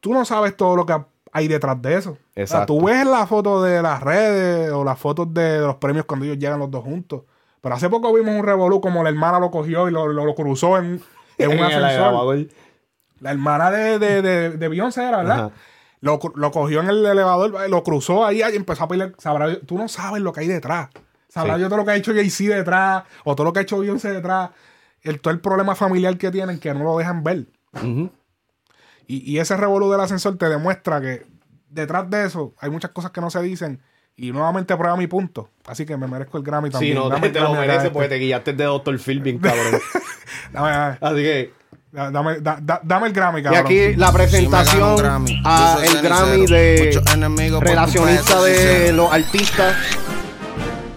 tú 0.00 0.12
no 0.12 0.24
sabes 0.24 0.56
todo 0.56 0.76
lo 0.76 0.86
que 0.86 0.96
hay 1.32 1.48
detrás 1.48 1.80
de 1.80 1.96
eso. 1.96 2.10
O 2.10 2.16
sea, 2.34 2.42
Exacto. 2.42 2.74
tú 2.78 2.84
ves 2.86 3.06
la 3.06 3.26
foto 3.26 3.62
de 3.62 3.82
las 3.82 4.02
redes 4.02 4.70
o 4.72 4.84
las 4.84 4.98
fotos 4.98 5.32
de 5.32 5.58
los 5.60 5.76
premios 5.76 6.04
cuando 6.04 6.26
ellos 6.26 6.38
llegan 6.38 6.58
los 6.58 6.70
dos 6.70 6.84
juntos. 6.84 7.22
Pero 7.60 7.74
hace 7.74 7.88
poco 7.88 8.12
vimos 8.12 8.34
un 8.34 8.44
revolú 8.44 8.80
como 8.80 9.02
la 9.02 9.08
hermana 9.08 9.38
lo 9.40 9.50
cogió 9.50 9.88
y 9.88 9.92
lo, 9.92 10.06
lo- 10.06 10.24
lo 10.26 10.34
cruzó 10.34 10.78
en, 10.78 11.00
en 11.38 11.50
un 11.58 11.58
ascensor. 11.60 12.46
La 13.20 13.30
hermana 13.30 13.70
de, 13.70 13.98
de, 13.98 14.22
de, 14.22 14.50
de 14.50 14.68
Beyoncé 14.68 15.02
era, 15.02 15.18
¿verdad? 15.18 15.38
Ajá. 15.46 15.50
Lo, 16.04 16.20
lo 16.34 16.50
cogió 16.50 16.80
en 16.80 16.88
el 16.90 17.04
elevador, 17.06 17.70
lo 17.70 17.82
cruzó 17.82 18.26
ahí 18.26 18.40
y 18.40 18.56
empezó 18.56 18.84
a 18.84 18.88
pelear. 18.88 19.14
Sabrá 19.16 19.58
tú 19.60 19.78
no 19.78 19.88
sabes 19.88 20.20
lo 20.20 20.34
que 20.34 20.40
hay 20.40 20.48
detrás. 20.48 20.90
Sabrá 21.30 21.54
Sí. 21.56 21.62
yo 21.62 21.68
todo 21.68 21.78
lo 21.78 21.84
que 21.86 21.92
ha 21.92 21.96
hecho 21.96 22.12
Jay-Z 22.12 22.54
detrás 22.54 23.04
o 23.24 23.34
todo 23.34 23.46
lo 23.46 23.52
que 23.54 23.60
ha 23.60 23.62
hecho 23.62 23.78
Beyoncé 23.78 24.12
detrás. 24.12 24.50
El, 25.00 25.20
todo 25.20 25.32
el 25.32 25.40
problema 25.40 25.74
familiar 25.74 26.16
que 26.18 26.30
tienen 26.30 26.58
que 26.60 26.74
no 26.74 26.84
lo 26.84 26.98
dejan 26.98 27.24
ver. 27.24 27.46
Y, 29.06 29.32
y 29.32 29.38
ese 29.38 29.56
revolú 29.56 29.90
del 29.90 30.00
ascensor 30.00 30.36
te 30.38 30.48
demuestra 30.48 31.00
que 31.00 31.26
detrás 31.68 32.08
de 32.10 32.26
eso 32.26 32.54
hay 32.58 32.70
muchas 32.70 32.90
cosas 32.90 33.10
que 33.10 33.20
no 33.20 33.30
se 33.30 33.42
dicen. 33.42 33.80
Y 34.16 34.30
nuevamente 34.30 34.76
prueba 34.76 34.96
mi 34.96 35.06
punto. 35.08 35.48
Así 35.66 35.84
que 35.84 35.96
me 35.96 36.06
merezco 36.06 36.38
el 36.38 36.44
Grammy 36.44 36.70
también. 36.70 36.92
Sí, 36.96 36.98
no, 36.98 37.08
Dame 37.08 37.30
te, 37.30 37.40
lo 37.40 37.52
mereces 37.52 37.78
este. 37.84 37.90
porque 37.90 38.08
te 38.08 38.16
guiaste 38.18 38.52
de 38.52 38.64
Dr. 38.64 38.98
Phil 38.98 39.20
bien 39.20 39.38
cabrón. 39.38 39.80
Dame, 40.52 40.70
dame, 40.70 40.98
Así 41.00 41.16
que, 41.16 41.52
dame, 42.10 42.40
da- 42.40 42.58
da- 42.60 42.80
dame 42.82 43.06
el 43.06 43.12
Grammy, 43.12 43.40
y 43.40 43.42
cabrón. 43.44 43.64
aquí 43.64 43.94
la 43.94 44.08
Si 44.08 44.12
presentación 44.14 44.96
Grammy, 44.96 45.42
a 45.44 45.78
el 45.82 46.02
Grammy 46.02 46.46
de 46.46 47.00
relacionista 47.60 48.42
de 48.42 48.78
de 48.86 48.92
los 48.92 49.12
artistas, 49.12 49.76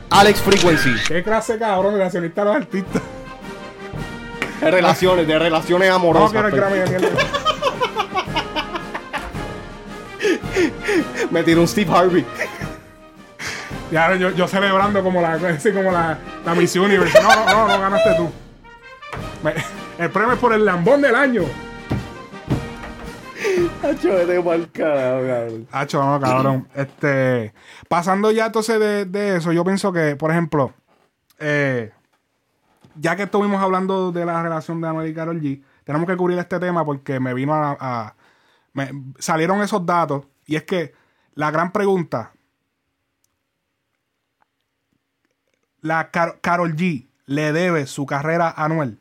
Alex 0.10 0.42
Frequency. 0.42 0.96
Qué 1.08 1.22
clase 1.24 1.58
cabrón 1.60 1.94
relacionista 1.94 2.42
a 2.42 2.46
los 2.46 2.56
artistas. 2.56 3.02
De 4.62 4.72
relaciones, 4.72 5.28
de 5.28 5.38
relaciones 5.38 5.90
No 5.90 5.96
amorosas. 5.96 6.32
quiero 6.32 6.48
el 6.48 6.54
pues. 6.54 6.62
Grammy 6.62 6.80
de. 7.00 7.12
Me 11.32 11.44
tiró 11.44 11.62
un 11.62 11.68
Steve 11.68 11.92
Harvey. 11.96 12.26
Y 13.92 13.96
ahora 13.96 14.16
yo, 14.16 14.32
yo 14.32 14.48
celebrando 14.48 15.04
como 15.04 15.22
la, 15.22 15.34
así 15.56 15.72
como 15.72 15.92
la, 15.92 16.18
la 16.46 16.56
Miss 16.56 16.76
Universe. 16.76 17.22
No, 17.22 17.30
no, 17.36 17.46
no, 17.46 17.68
no 17.68 17.80
ganaste 17.82 18.14
tú. 18.16 18.32
Me- 19.44 19.54
el 19.98 20.10
premio 20.12 20.34
es 20.34 20.40
por 20.40 20.54
el 20.54 20.66
lambón 20.66 21.02
del 21.02 21.16
año. 21.16 21.44
Hacho, 23.84 24.14
vete 24.14 24.70
carajo, 24.72 25.28
cabrón. 25.28 25.68
Hacho, 25.72 26.04
no, 26.04 26.20
cabrón. 26.20 26.68
Este, 26.76 27.54
pasando 27.88 28.32
ya 28.32 28.48
entonces 28.48 28.80
de, 28.80 29.06
de 29.06 29.38
eso, 29.38 29.52
yo 29.52 29.64
pienso 29.64 29.92
que, 29.94 30.16
por 30.16 30.32
ejemplo, 30.32 30.74
eh, 31.40 31.92
ya 32.96 33.16
que 33.16 33.24
estuvimos 33.24 33.62
hablando 33.62 34.12
de 34.12 34.26
la 34.26 34.42
relación 34.42 34.82
de 34.82 34.88
Anuel 34.88 35.10
y 35.10 35.14
Karol 35.14 35.42
G, 35.42 35.64
tenemos 35.84 36.08
que 36.08 36.18
cubrir 36.18 36.38
este 36.40 36.60
tema 36.60 36.84
porque 36.86 37.20
me 37.20 37.34
vino 37.34 37.54
a... 37.54 37.78
a- 37.80 38.16
me 38.74 38.92
salieron 39.18 39.62
esos 39.62 39.84
datos 39.88 40.26
y 40.46 40.56
es 40.56 40.64
que 40.64 40.94
la 41.34 41.50
gran 41.50 41.72
pregunta, 41.72 42.34
la 45.82 46.12
Car- 46.12 46.40
Karol 46.42 46.76
G 46.76 47.08
le 47.26 47.54
debe 47.54 47.88
su 47.88 48.06
carrera 48.06 48.50
a 48.56 48.66
Anuel. 48.66 49.00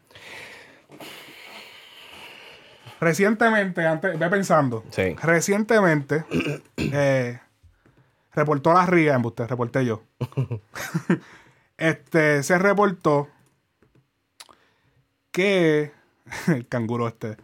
Recientemente, 3.00 3.86
antes, 3.86 4.18
ve 4.18 4.28
pensando. 4.28 4.84
Sí. 4.90 5.14
Recientemente, 5.22 6.24
eh, 6.76 7.40
reportó 8.32 8.72
la 8.72 8.86
RIA, 8.86 9.14
en 9.14 9.24
usted, 9.24 9.46
reporté 9.46 9.84
yo. 9.84 10.02
este, 11.76 12.42
se 12.42 12.58
reportó 12.58 13.28
que. 15.30 15.92
El 16.46 16.66
canguro 16.66 17.08
este. 17.08 17.36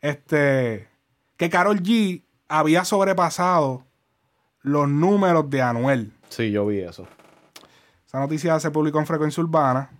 Este. 0.00 0.88
Que 1.36 1.50
Carol 1.50 1.82
G 1.82 2.22
había 2.48 2.84
sobrepasado 2.84 3.84
los 4.62 4.88
números 4.88 5.48
de 5.48 5.62
Anuel. 5.62 6.12
Sí, 6.28 6.50
yo 6.50 6.66
vi 6.66 6.80
eso. 6.80 7.06
Esa 8.06 8.20
noticia 8.20 8.58
se 8.58 8.70
publicó 8.70 8.98
en 8.98 9.06
Frecuencia 9.06 9.42
Urbana. 9.42 9.90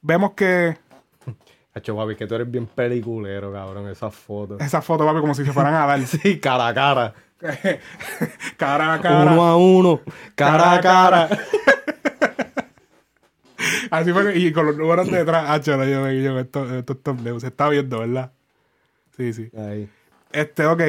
Vemos 0.00 0.32
que 0.32 0.78
Hacho, 1.74 1.94
papi, 1.96 2.16
que 2.16 2.26
tú 2.26 2.34
eres 2.34 2.50
bien 2.50 2.66
peliculero, 2.66 3.52
cabrón, 3.52 3.88
esas 3.88 4.14
fotos. 4.14 4.60
esa 4.60 4.80
foto 4.82 5.04
va 5.04 5.20
como 5.20 5.34
si 5.34 5.44
se 5.44 5.52
fueran 5.52 5.74
a 5.74 5.86
dar. 5.86 6.00
Sí, 6.06 6.38
cara 6.40 6.68
a 6.68 6.74
cara. 6.74 7.14
cara 8.56 8.94
a 8.94 9.00
cara. 9.00 9.32
Uno 9.32 9.44
a 9.44 9.56
uno. 9.56 10.00
Cara 10.34 10.72
a 10.72 10.80
cara. 10.80 11.28
Así 13.90 14.12
fue 14.12 14.32
que- 14.32 14.38
y 14.38 14.52
con 14.52 14.66
los 14.66 14.76
números 14.76 15.10
detrás, 15.10 15.44
ah, 15.48 15.60
chalo, 15.60 15.84
yo, 15.84 16.10
yo, 16.12 16.38
esto, 16.38 16.76
esto 16.78 16.92
es 16.92 17.02
top 17.02 17.20
level. 17.22 17.40
Se 17.40 17.48
está 17.48 17.68
viendo, 17.68 17.98
¿verdad? 18.00 18.32
Sí, 19.16 19.32
sí. 19.32 19.50
Ahí. 19.56 19.88
Este, 20.32 20.66
ok. 20.66 20.82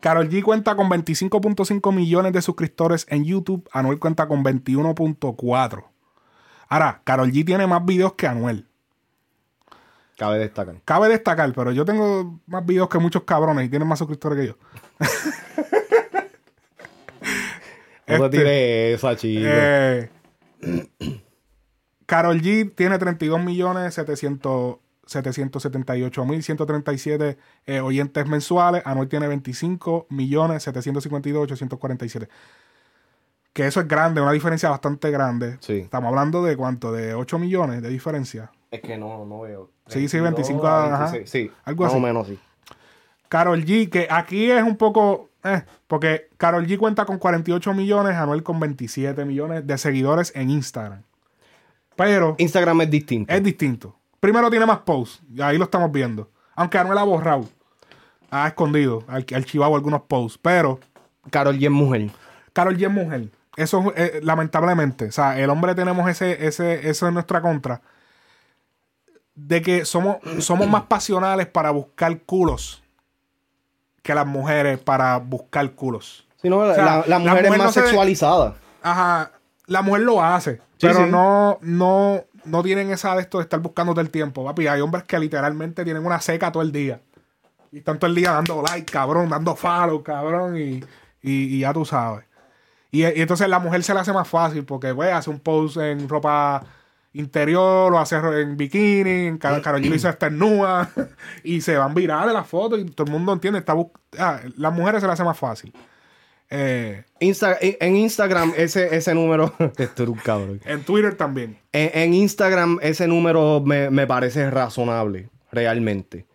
Carol 0.00 0.28
G 0.28 0.42
cuenta 0.42 0.74
con 0.76 0.88
25.5 0.90 1.92
millones 1.94 2.32
de 2.32 2.42
suscriptores 2.42 3.06
en 3.08 3.24
YouTube. 3.24 3.68
Anuel 3.72 3.98
cuenta 3.98 4.26
con 4.28 4.44
21.4. 4.44 5.84
Ahora, 6.68 7.00
Carol 7.04 7.30
G 7.30 7.44
tiene 7.44 7.66
más 7.66 7.84
videos 7.84 8.14
que 8.14 8.26
Anuel. 8.26 8.66
Cabe 10.16 10.38
destacar. 10.38 10.76
Cabe 10.84 11.08
destacar, 11.08 11.52
pero 11.52 11.72
yo 11.72 11.84
tengo 11.84 12.40
más 12.46 12.64
videos 12.64 12.88
que 12.88 12.98
muchos 12.98 13.24
cabrones 13.24 13.66
y 13.66 13.68
tienen 13.68 13.88
más 13.88 13.98
suscriptores 13.98 14.38
que 14.38 14.46
yo. 14.48 14.56
No 18.06 18.28
te 18.28 18.36
Este, 18.36 18.38
tires 18.38 18.98
esa, 18.98 19.16
chico. 19.16 19.44
Eh, 19.46 20.10
Carol 22.06 22.40
G 22.42 22.74
tiene 22.74 22.98
32 22.98 23.42
millones 23.42 23.94
700 23.94 24.76
778 25.06 26.24
mil 26.24 26.42
137 26.42 27.38
eh, 27.66 27.80
oyentes 27.80 28.26
mensuales. 28.26 28.82
Anuel 28.84 29.08
tiene 29.08 29.28
25 29.28 30.06
millones 30.10 30.62
752 30.62 31.44
847. 31.44 32.28
Que 33.52 33.66
eso 33.66 33.80
es 33.80 33.88
grande, 33.88 34.20
una 34.20 34.32
diferencia 34.32 34.68
bastante 34.68 35.10
grande. 35.10 35.58
Sí. 35.60 35.78
Estamos 35.78 36.08
hablando 36.08 36.42
de 36.42 36.56
cuánto, 36.56 36.92
de 36.92 37.14
8 37.14 37.38
millones 37.38 37.82
de 37.82 37.88
diferencia. 37.88 38.50
Es 38.74 38.80
que 38.80 38.96
no, 38.98 39.24
no 39.24 39.40
veo. 39.42 39.70
Sí, 39.86 40.08
sí, 40.08 40.18
22 40.18 40.22
25 40.48 40.66
a 40.66 40.84
ajá. 40.94 41.12
26, 41.12 41.30
Sí, 41.30 41.50
Algo 41.64 41.84
más 41.84 41.92
así. 41.92 41.98
o 41.98 42.06
menos 42.06 42.26
sí. 42.26 42.38
Carol 43.28 43.64
G, 43.64 43.88
que 43.90 44.06
aquí 44.10 44.50
es 44.50 44.62
un 44.62 44.76
poco. 44.76 45.28
eh, 45.44 45.62
porque 45.86 46.28
Carol 46.36 46.66
G 46.66 46.78
cuenta 46.78 47.04
con 47.04 47.18
48 47.18 47.72
millones, 47.74 48.14
Anuel 48.16 48.42
con 48.42 48.58
27 48.60 49.24
millones 49.24 49.66
de 49.66 49.78
seguidores 49.78 50.32
en 50.34 50.50
Instagram. 50.50 51.02
Pero 51.96 52.34
Instagram 52.38 52.80
es 52.82 52.90
distinto. 52.90 53.32
es 53.32 53.42
distinto. 53.42 53.94
Primero 54.20 54.50
tiene 54.50 54.66
más 54.66 54.78
posts, 54.78 55.22
y 55.32 55.40
ahí 55.42 55.58
lo 55.58 55.64
estamos 55.64 55.92
viendo. 55.92 56.30
Aunque 56.56 56.78
Anuel 56.78 56.98
ha 56.98 57.04
borrado, 57.04 57.44
ha 58.30 58.48
escondido, 58.48 59.04
ha 59.06 59.16
archivado 59.16 59.74
algunos 59.76 60.02
posts. 60.02 60.38
Pero 60.42 60.80
Carol 61.30 61.56
G 61.58 61.64
es 61.66 61.70
mujer. 61.70 62.10
Carol 62.52 62.76
G 62.76 62.86
es 62.86 62.90
mujer. 62.92 63.28
Eso 63.56 63.92
eh, 63.96 64.20
lamentablemente. 64.22 65.06
O 65.06 65.12
sea, 65.12 65.38
el 65.38 65.50
hombre 65.50 65.74
tenemos 65.76 66.08
ese, 66.08 66.46
ese, 66.46 66.88
eso 66.88 67.06
en 67.06 67.14
nuestra 67.14 67.40
contra. 67.40 67.80
De 69.34 69.62
que 69.62 69.84
somos, 69.84 70.18
somos 70.38 70.68
más 70.68 70.82
pasionales 70.82 71.46
para 71.46 71.70
buscar 71.70 72.20
culos 72.22 72.82
que 74.02 74.14
las 74.14 74.26
mujeres 74.26 74.78
para 74.78 75.16
buscar 75.18 75.70
culos. 75.72 76.26
Sí, 76.40 76.48
no, 76.48 76.64
la, 76.64 76.74
sea, 76.74 76.84
la- 76.84 76.96
la 76.98 77.06
la 77.06 77.18
mujer, 77.18 77.44
es 77.46 77.50
no 77.52 77.56
más 77.58 77.74
se- 77.74 77.80
sexualizada. 77.82 78.54
Ajá. 78.82 79.30
La 79.66 79.82
mujer 79.82 80.02
lo 80.02 80.22
hace. 80.22 80.60
pero 80.80 81.06
sí. 81.06 81.10
no, 81.10 81.58
no, 81.62 82.22
no 82.44 82.62
tienen 82.62 82.90
esa 82.90 83.14
de 83.14 83.22
esto 83.22 83.38
de 83.38 83.44
estar 83.44 83.58
buscando 83.60 83.92
todo 83.92 84.02
el 84.02 84.10
tiempo. 84.10 84.44
Papi, 84.44 84.66
hay 84.66 84.80
hombres 84.82 85.04
que 85.04 85.18
literalmente 85.18 85.84
tienen 85.84 86.04
una 86.04 86.20
seca 86.20 86.52
todo 86.52 86.62
el 86.62 86.70
día. 86.70 87.00
Y 87.72 87.78
están 87.78 87.98
todo 87.98 88.08
el 88.08 88.14
día 88.14 88.32
dando 88.32 88.62
like, 88.62 88.92
cabrón, 88.92 89.30
dando 89.30 89.56
follow, 89.56 90.02
cabrón, 90.02 90.56
y, 90.58 90.84
y- 91.22 91.56
y 91.56 91.60
ya 91.60 91.72
tú 91.72 91.84
sabes. 91.86 92.24
Y, 92.90 93.00
y 93.04 93.22
entonces 93.22 93.48
la 93.48 93.58
mujer 93.58 93.82
se 93.82 93.94
le 93.94 94.00
hace 94.00 94.12
más 94.12 94.28
fácil 94.28 94.64
porque, 94.64 94.92
güey, 94.92 95.10
hace 95.10 95.30
un 95.30 95.40
post 95.40 95.78
en 95.78 96.08
ropa 96.08 96.62
interior, 97.14 97.90
lo 97.90 97.98
hace 97.98 98.16
en 98.16 98.56
bikini, 98.56 99.26
en 99.26 99.38
Car- 99.38 99.62
Karol 99.62 99.80
G 99.80 100.04
hasta 100.08 100.28
nua, 100.30 100.88
y 101.44 101.60
se 101.60 101.76
van 101.76 101.94
virales 101.94 102.32
las 102.34 102.46
fotos 102.46 102.78
y 102.80 102.84
todo 102.84 103.06
el 103.06 103.12
mundo 103.12 103.32
entiende. 103.32 103.58
Está 103.60 103.74
ah, 104.18 104.40
las 104.56 104.72
mujeres 104.74 105.00
se 105.00 105.06
le 105.06 105.12
hace 105.14 105.24
más 105.24 105.38
fácil. 105.38 105.72
Eh, 106.50 107.04
Insta- 107.20 107.56
en 107.60 107.96
Instagram, 107.96 108.52
ese, 108.56 108.94
ese 108.94 109.14
número. 109.14 109.52
Esto 109.78 110.02
era 110.02 110.12
un 110.12 110.18
cabrón. 110.18 110.60
en 110.64 110.82
Twitter 110.84 111.14
también. 111.16 111.56
En, 111.72 111.90
en 111.94 112.14
Instagram, 112.14 112.78
ese 112.82 113.08
número 113.08 113.60
me, 113.64 113.90
me 113.90 114.06
parece 114.06 114.50
razonable, 114.50 115.30
realmente. 115.50 116.26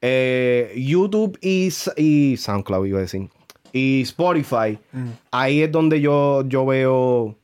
Eh, 0.00 0.72
YouTube 0.76 1.38
y, 1.40 1.70
y 1.96 2.36
SoundCloud, 2.36 2.86
iba 2.86 2.98
a 2.98 3.02
decir. 3.02 3.28
Y 3.72 4.02
Spotify, 4.02 4.78
ahí 5.30 5.60
es 5.62 5.70
donde 5.72 6.00
yo, 6.00 6.44
yo 6.46 6.64
veo 6.64 7.36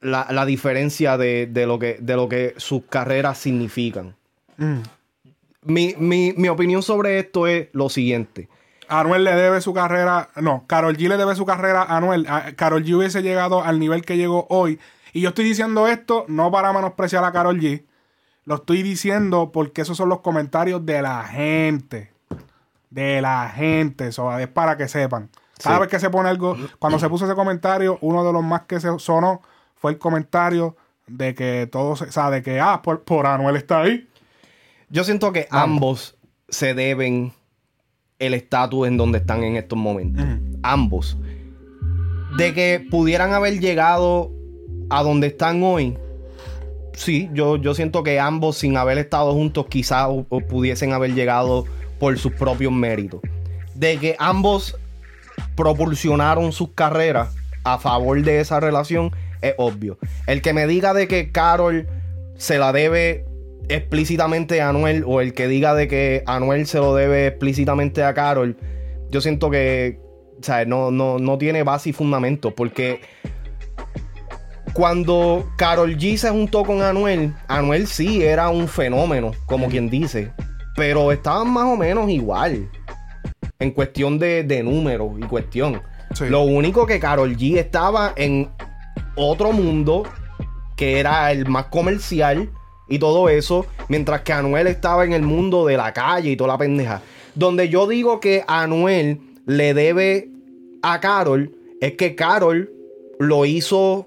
la, 0.00 0.26
la 0.30 0.46
diferencia 0.46 1.16
de, 1.18 1.46
de 1.46 1.66
lo 1.66 1.78
que, 1.78 1.98
de 2.00 2.16
lo 2.16 2.28
que 2.28 2.54
sus 2.56 2.84
carreras 2.84 3.38
significan. 3.38 4.14
Mm. 4.56 4.78
Mi, 5.62 5.94
mi- 5.98 6.32
mi 6.36 6.48
opinión 6.48 6.82
sobre 6.82 7.18
esto 7.18 7.46
es 7.46 7.68
lo 7.72 7.88
siguiente. 7.88 8.48
Anuel 8.88 9.24
le 9.24 9.34
debe 9.34 9.60
su 9.60 9.72
carrera, 9.74 10.30
no, 10.36 10.64
Carol 10.66 10.96
G 10.96 11.08
le 11.08 11.16
debe 11.16 11.34
su 11.36 11.44
carrera 11.46 11.82
a 11.82 11.98
Anuel. 11.98 12.26
A- 12.28 12.52
Carol 12.56 12.82
G 12.84 12.94
hubiese 12.96 13.22
llegado 13.22 13.62
al 13.62 13.78
nivel 13.78 14.04
que 14.04 14.16
llegó 14.16 14.46
hoy. 14.48 14.80
Y 15.12 15.20
yo 15.20 15.28
estoy 15.30 15.44
diciendo 15.44 15.86
esto 15.86 16.24
no 16.28 16.50
para 16.50 16.72
menospreciar 16.72 17.24
a 17.24 17.32
Carol 17.32 17.60
G. 17.60 17.84
Lo 18.46 18.56
estoy 18.56 18.82
diciendo 18.82 19.50
porque 19.52 19.82
esos 19.82 19.96
son 19.96 20.08
los 20.08 20.20
comentarios 20.20 20.84
de 20.86 21.02
la 21.02 21.22
gente. 21.24 22.10
De 22.88 23.20
la 23.20 23.48
gente. 23.54 24.08
Eso 24.08 24.36
es 24.38 24.48
para 24.48 24.76
que 24.76 24.88
sepan. 24.88 25.28
Cada 25.62 25.76
Sí. 25.76 25.80
vez 25.82 25.90
que 25.90 26.00
se 26.00 26.08
pone 26.10 26.28
algo, 26.30 26.56
cuando 26.78 26.98
se 26.98 27.08
puso 27.08 27.26
ese 27.26 27.34
comentario, 27.34 27.98
uno 28.00 28.24
de 28.24 28.32
los 28.32 28.42
más 28.42 28.62
que 28.62 28.80
se 28.80 28.88
sonó 28.98 29.42
fue 29.80 29.90
el 29.92 29.98
comentario 29.98 30.76
de 31.08 31.34
que 31.34 31.68
todos, 31.70 32.02
o 32.02 32.12
sea, 32.12 32.30
de 32.30 32.42
que, 32.42 32.60
ah, 32.60 32.82
por, 32.82 33.02
por 33.02 33.26
Anuel 33.26 33.56
está 33.56 33.80
ahí. 33.82 34.06
Yo 34.90 35.02
siento 35.02 35.32
que 35.32 35.48
ambos 35.50 36.16
se 36.48 36.74
deben 36.74 37.32
el 38.20 38.34
estatus 38.34 38.86
en 38.86 38.96
donde 38.96 39.18
están 39.18 39.42
en 39.42 39.56
estos 39.56 39.78
momentos. 39.78 40.24
Ambos. 40.62 41.16
De 42.36 42.52
que 42.54 42.86
pudieran 42.90 43.32
haber 43.32 43.58
llegado 43.58 44.30
a 44.90 45.02
donde 45.02 45.28
están 45.28 45.62
hoy. 45.62 45.96
Sí, 46.92 47.30
yo, 47.32 47.56
yo 47.56 47.74
siento 47.74 48.02
que 48.02 48.20
ambos, 48.20 48.58
sin 48.58 48.76
haber 48.76 48.98
estado 48.98 49.32
juntos, 49.32 49.66
quizás 49.70 50.06
o- 50.08 50.26
o 50.28 50.40
pudiesen 50.40 50.92
haber 50.92 51.14
llegado 51.14 51.64
por 51.98 52.18
sus 52.18 52.32
propios 52.32 52.72
méritos. 52.72 53.20
De 53.74 53.96
que 53.96 54.16
ambos 54.18 54.76
propulsionaron 55.56 56.52
sus 56.52 56.70
carreras 56.74 57.34
a 57.64 57.78
favor 57.78 58.20
de 58.22 58.40
esa 58.40 58.60
relación, 58.60 59.12
es 59.42 59.54
obvio. 59.58 59.98
El 60.26 60.42
que 60.42 60.52
me 60.52 60.66
diga 60.66 60.94
de 60.94 61.08
que 61.08 61.32
Carol 61.32 61.88
se 62.36 62.58
la 62.58 62.72
debe 62.72 63.24
explícitamente 63.68 64.60
a 64.60 64.70
Anuel 64.70 65.04
o 65.06 65.20
el 65.20 65.32
que 65.32 65.46
diga 65.46 65.74
de 65.74 65.88
que 65.88 66.22
Anuel 66.26 66.66
se 66.66 66.78
lo 66.78 66.94
debe 66.94 67.28
explícitamente 67.28 68.02
a 68.02 68.14
Carol, 68.14 68.56
yo 69.10 69.20
siento 69.20 69.50
que 69.50 70.00
o 70.40 70.42
sea, 70.42 70.64
no, 70.64 70.90
no, 70.90 71.18
no 71.18 71.36
tiene 71.38 71.62
base 71.62 71.90
y 71.90 71.92
fundamento 71.92 72.54
porque 72.54 73.00
cuando 74.72 75.50
Carol 75.56 75.96
G 75.96 76.16
se 76.16 76.30
juntó 76.30 76.64
con 76.64 76.82
Anuel, 76.82 77.34
Anuel 77.48 77.86
sí 77.86 78.22
era 78.22 78.48
un 78.48 78.68
fenómeno, 78.68 79.32
como 79.46 79.68
quien 79.68 79.90
dice. 79.90 80.32
Pero 80.76 81.12
estaban 81.12 81.50
más 81.50 81.64
o 81.64 81.76
menos 81.76 82.08
igual. 82.08 82.70
En 83.58 83.72
cuestión 83.72 84.18
de, 84.18 84.44
de 84.44 84.62
números 84.62 85.12
y 85.18 85.22
cuestión. 85.22 85.82
Sí. 86.14 86.26
Lo 86.28 86.42
único 86.42 86.86
que 86.86 86.98
Carol 86.98 87.36
G 87.36 87.58
estaba 87.58 88.12
en 88.16 88.48
otro 89.20 89.52
mundo 89.52 90.04
que 90.76 90.98
era 90.98 91.30
el 91.32 91.46
más 91.46 91.66
comercial 91.66 92.50
y 92.88 92.98
todo 92.98 93.28
eso, 93.28 93.66
mientras 93.88 94.22
que 94.22 94.32
Anuel 94.32 94.66
estaba 94.66 95.04
en 95.04 95.12
el 95.12 95.22
mundo 95.22 95.66
de 95.66 95.76
la 95.76 95.92
calle 95.92 96.30
y 96.30 96.36
toda 96.36 96.48
la 96.48 96.58
pendeja. 96.58 97.02
Donde 97.34 97.68
yo 97.68 97.86
digo 97.86 98.18
que 98.18 98.42
Anuel 98.48 99.20
le 99.46 99.74
debe 99.74 100.28
a 100.82 100.98
Carol 101.00 101.54
es 101.80 101.92
que 101.92 102.14
Carol 102.14 102.70
lo 103.18 103.44
hizo 103.44 104.06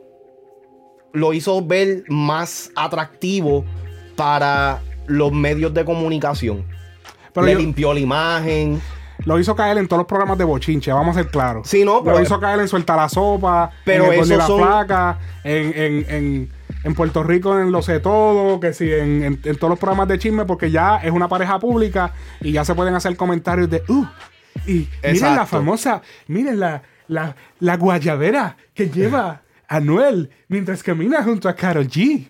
lo 1.14 1.31
hizo 1.34 1.64
ver 1.64 2.03
más 2.07 2.72
atractivo 2.76 3.64
para 4.15 4.81
los 5.06 5.31
medios 5.31 5.72
de 5.73 5.85
comunicación. 5.85 6.65
Pero 7.34 7.45
le 7.45 7.53
yo- 7.53 7.60
limpió 7.60 7.94
la 7.94 7.99
imagen. 7.99 8.81
Lo 9.26 9.40
hizo 9.40 9.56
caer 9.56 9.77
en 9.77 9.88
todos 9.88 9.99
los 9.99 10.07
programas 10.07 10.38
de 10.38 10.44
bochinche, 10.44 10.91
vamos 10.91 11.15
a 11.15 11.22
ser 11.22 11.31
claros. 11.31 11.68
Sí, 11.68 11.85
no, 11.85 12.03
pero- 12.03 12.18
Lo 12.18 12.23
hizo 12.23 12.40
caer 12.40 12.60
en 12.60 12.68
Suelta 12.68 12.95
la 12.95 13.07
Sopa, 13.10 13.72
Pero 13.85 14.11
en 14.11 14.22
el 14.22 14.38
la 14.38 14.48
son- 14.48 14.61
Flaca, 14.61 15.19
en, 15.44 15.73
en, 15.76 16.06
en, 16.10 16.49
en 16.84 16.94
Puerto 16.95 17.23
Rico 17.23 17.57
en 17.60 17.72
Lo 17.72 17.81
Sé 17.81 17.99
Todo, 17.99 18.60
que 18.60 18.73
sí, 18.73 18.91
en, 18.91 19.40
todos 19.57 19.69
los 19.69 19.80
programas 19.80 20.07
de 20.10 20.19
chisme, 20.19 20.45
porque 20.45 20.69
ya 20.72 20.98
es 20.98 21.11
una 21.11 21.27
pareja 21.30 21.57
pública 21.60 22.11
y 22.41 22.52
ya 22.52 22.65
se 22.65 22.76
pueden 22.76 22.95
hacer 22.95 23.15
comentarios 23.15 23.69
de, 23.69 23.84
uh, 23.88 24.06
y 24.68 24.90
miren 25.03 25.35
la 25.35 25.45
famosa, 25.45 26.02
miren 26.27 26.60
la, 26.60 26.81
la, 27.07 27.35
la 27.60 27.77
guayabera 27.77 28.57
que 28.73 28.90
lleva 28.90 29.41
Anuel 29.68 30.30
mientras 30.49 30.84
camina 30.84 31.23
junto 31.23 31.48
a 31.48 31.56
Carol 31.56 31.88
G. 31.88 32.30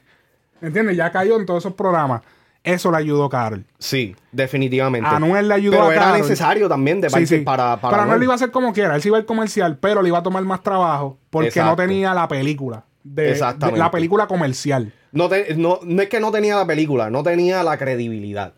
¿Entiendes? 0.61 0.95
Ya 0.95 1.11
cayó 1.11 1.37
en 1.39 1.45
todos 1.45 1.63
esos 1.63 1.73
programas. 1.73 2.21
Eso 2.63 2.91
le 2.91 2.97
ayudó 2.97 3.25
a 3.25 3.29
Carol. 3.29 3.65
Sí, 3.77 4.15
definitivamente. 4.31 5.09
Anuel 5.09 5.49
le 5.49 5.53
ayudó 5.55 5.71
Pero 5.77 5.89
a 5.89 5.93
era 5.93 6.01
Karol. 6.05 6.21
necesario 6.21 6.69
también 6.69 7.01
de 7.01 7.09
Sí, 7.09 7.13
parte 7.13 7.27
sí. 7.27 7.37
para, 7.39 7.75
para 7.81 7.91
Pero 7.91 8.03
Anuel 8.03 8.19
lo 8.19 8.23
iba 8.23 8.33
a 8.33 8.35
hacer 8.35 8.51
como 8.51 8.71
quiera. 8.71 8.95
Él 8.95 9.01
se 9.01 9.09
iba 9.09 9.17
al 9.17 9.25
comercial, 9.25 9.77
pero 9.79 10.01
le 10.01 10.07
iba 10.07 10.19
a 10.19 10.23
tomar 10.23 10.43
más 10.43 10.63
trabajo 10.63 11.19
porque 11.29 11.59
no 11.61 11.75
tenía 11.75 12.13
la 12.13 12.27
película. 12.27 12.85
De, 13.03 13.31
Exactamente. 13.31 13.77
de 13.77 13.83
la 13.83 13.91
película 13.91 14.27
comercial. 14.27 14.93
No, 15.11 15.27
te- 15.27 15.55
no, 15.55 15.79
no 15.83 16.01
es 16.01 16.07
que 16.07 16.21
no 16.21 16.31
tenía 16.31 16.55
la 16.55 16.65
película, 16.65 17.09
no 17.09 17.21
tenía 17.21 17.61
la 17.63 17.77
credibilidad. 17.77 18.53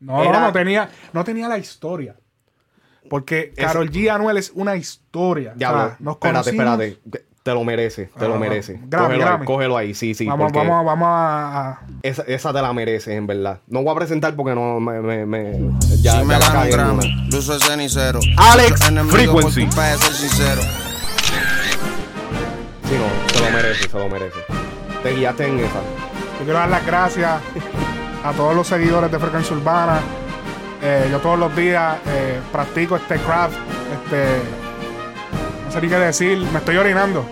No, 0.00 0.20
Era- 0.24 0.40
no, 0.40 0.46
no 0.48 0.52
tenía, 0.52 0.90
no 1.12 1.22
tenía 1.22 1.46
la 1.48 1.58
historia. 1.58 2.16
Porque 3.08 3.52
Es- 3.56 3.64
Carol 3.64 3.88
G 3.90 3.96
y 4.00 4.08
Anuel 4.08 4.36
es 4.36 4.50
una 4.54 4.74
historia. 4.74 5.52
Diablo, 5.54 5.78
O 5.78 5.86
sea, 5.86 5.96
nos 6.00 6.14
espérate, 6.14 6.50
conocimos- 6.56 6.80
espérate. 6.82 7.26
Te 7.42 7.52
lo 7.52 7.64
merece, 7.64 8.04
te 8.16 8.24
Ah, 8.24 8.28
lo 8.28 8.36
merece. 8.38 8.78
Grammy, 8.86 9.06
cógelo, 9.06 9.24
Grammy. 9.24 9.40
Ahí, 9.42 9.46
cógelo 9.46 9.76
ahí, 9.76 9.94
sí, 9.94 10.14
sí. 10.14 10.26
vamos, 10.26 10.52
vamos, 10.52 10.84
vamos 10.86 11.08
a, 11.08 11.70
a- 11.70 11.80
Esa, 12.02 12.22
esa 12.28 12.52
te 12.52 12.62
la 12.62 12.72
mereces, 12.72 13.08
en 13.16 13.26
verdad. 13.26 13.58
No 13.66 13.82
voy 13.82 13.92
a 13.92 13.96
presentar 13.98 14.36
porque 14.36 14.54
no 14.54 14.78
me. 14.78 15.00
me, 15.00 15.26
me- 15.26 15.58
ya, 16.00 16.20
si 16.20 16.24
me 16.24 16.38
gano 16.38 16.60
un 16.62 16.70
Grammy, 16.70 17.28
luzo 17.32 17.58
cenicero. 17.58 18.20
Alex 18.36 18.80
Frequency. 19.10 19.68
Ser 19.72 19.98
sincero. 20.12 20.62
Sí, 22.84 22.94
no, 22.98 23.32
se 23.34 23.40
lo 23.44 23.50
merece, 23.56 23.88
se 23.88 23.98
lo 23.98 24.08
merece. 24.08 24.38
Te 25.02 25.14
guiaste 25.14 25.46
en 25.48 25.58
esa. 25.60 25.80
Yo 26.38 26.44
quiero 26.44 26.58
dar 26.58 26.68
las 26.68 26.86
gracias 26.86 27.40
a 28.24 28.32
todos 28.32 28.54
los 28.54 28.66
seguidores 28.68 29.10
de 29.10 29.18
Frecuencia 29.18 29.56
Urbana. 29.56 29.98
Eh, 30.80 31.08
yo 31.10 31.18
todos 31.18 31.38
los 31.38 31.54
días 31.56 31.96
eh, 32.06 32.40
practico 32.52 32.96
este 32.96 33.16
craft. 33.16 33.54
Este, 34.04 34.26
no 35.74 35.80
sé 35.80 35.86
ni 35.86 35.88
qué 35.88 35.98
decir. 35.98 36.38
Me 36.52 36.58
estoy 36.58 36.76
orinando. 36.76 37.24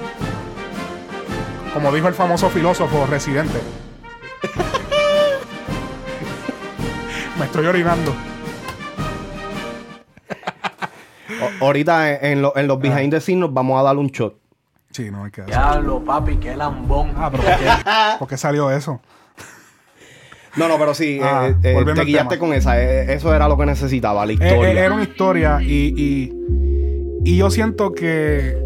Como 1.74 1.92
dijo 1.92 2.08
el 2.08 2.14
famoso 2.14 2.48
filósofo 2.50 3.06
residente. 3.06 3.58
Me 7.38 7.44
estoy 7.44 7.66
orinando. 7.66 8.14
O- 11.60 11.64
ahorita 11.66 12.12
en, 12.12 12.32
en 12.32 12.42
lo- 12.42 12.56
en 12.56 12.66
los 12.66 12.78
Ah. 12.78 12.80
behind 12.80 13.12
the 13.12 13.20
scenes 13.20 13.40
nos 13.40 13.54
vamos 13.54 13.78
a 13.78 13.82
dar 13.82 13.96
un 13.96 14.08
shot. 14.08 14.34
Sí, 14.90 15.10
no 15.10 15.24
hay 15.24 15.30
que 15.30 15.42
Diablo, 15.42 16.04
papi, 16.04 16.36
qué 16.38 16.56
lambón. 16.56 17.12
Ah, 17.16 17.30
pero 17.30 17.42
¿por 17.44 17.56
qué, 17.56 17.66
por 18.18 18.28
qué 18.28 18.36
salió 18.36 18.70
eso? 18.70 19.00
No, 20.56 20.66
no, 20.66 20.78
pero 20.78 20.94
sí, 20.94 21.20
Ah, 21.22 21.46
eh, 21.48 21.54
eh, 21.62 21.74
volviendo 21.74 21.94
te 21.94 22.00
al 22.00 22.06
guiaste 22.06 22.34
tema. 22.36 22.40
con 22.40 22.52
esa. 22.54 22.80
eh, 22.82 23.12
eso 23.14 23.32
era 23.34 23.48
lo 23.48 23.56
que 23.56 23.66
necesitaba, 23.66 24.26
la 24.26 24.32
Eh, 24.32 24.34
historia. 24.34 24.68
eh, 24.72 24.78
era 24.78 24.94
una 24.94 25.02
historia 25.04 25.58
y, 25.62 25.94
y, 25.96 26.32
y 27.31 27.36
yo 27.36 27.48
siento 27.48 27.93
que 27.93 28.59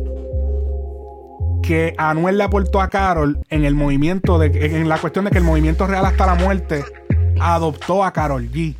que 1.62 1.94
Anuel 1.98 2.38
le 2.38 2.44
aportó 2.44 2.80
a 2.80 2.88
Carol 2.88 3.38
en 3.50 3.66
el 3.66 3.74
movimiento 3.74 4.38
de 4.38 4.46
en 4.64 4.88
la 4.88 4.96
cuestión 4.96 5.26
de 5.26 5.30
que 5.30 5.36
el 5.38 5.44
movimiento 5.44 5.86
real 5.86 6.06
hasta 6.06 6.24
la 6.24 6.34
muerte 6.34 6.82
adoptó 7.40 8.02
a 8.02 8.12
Carol 8.12 8.50
G 8.50 8.74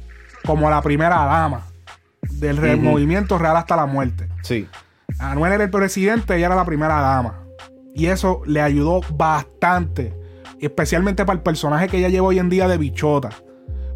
como 0.47 0.71
la 0.71 0.81
primera 0.81 1.17
dama 1.27 1.67
del 2.31 2.79
movimiento 2.79 3.37
real 3.37 3.59
hasta 3.59 3.77
la 3.77 3.85
muerte. 3.85 4.27
Sí. 4.43 4.67
Anuel 5.19 5.53
era 5.53 5.65
el 5.65 5.71
presidente, 5.71 6.35
ella 6.35 6.47
era 6.47 6.57
la 6.57 6.65
primera 6.65 7.01
dama. 7.01 7.41
Y 7.95 8.07
eso 8.07 8.41
le 8.47 8.63
ayudó 8.63 9.03
bastante. 9.13 10.15
Especialmente 10.61 11.27
para 11.27 11.37
el 11.37 11.43
personaje 11.43 11.89
que 11.89 11.99
ella 11.99 12.09
lleva 12.09 12.29
hoy 12.29 12.39
en 12.39 12.49
día 12.49 12.69
de 12.69 12.79
bichota. 12.79 13.29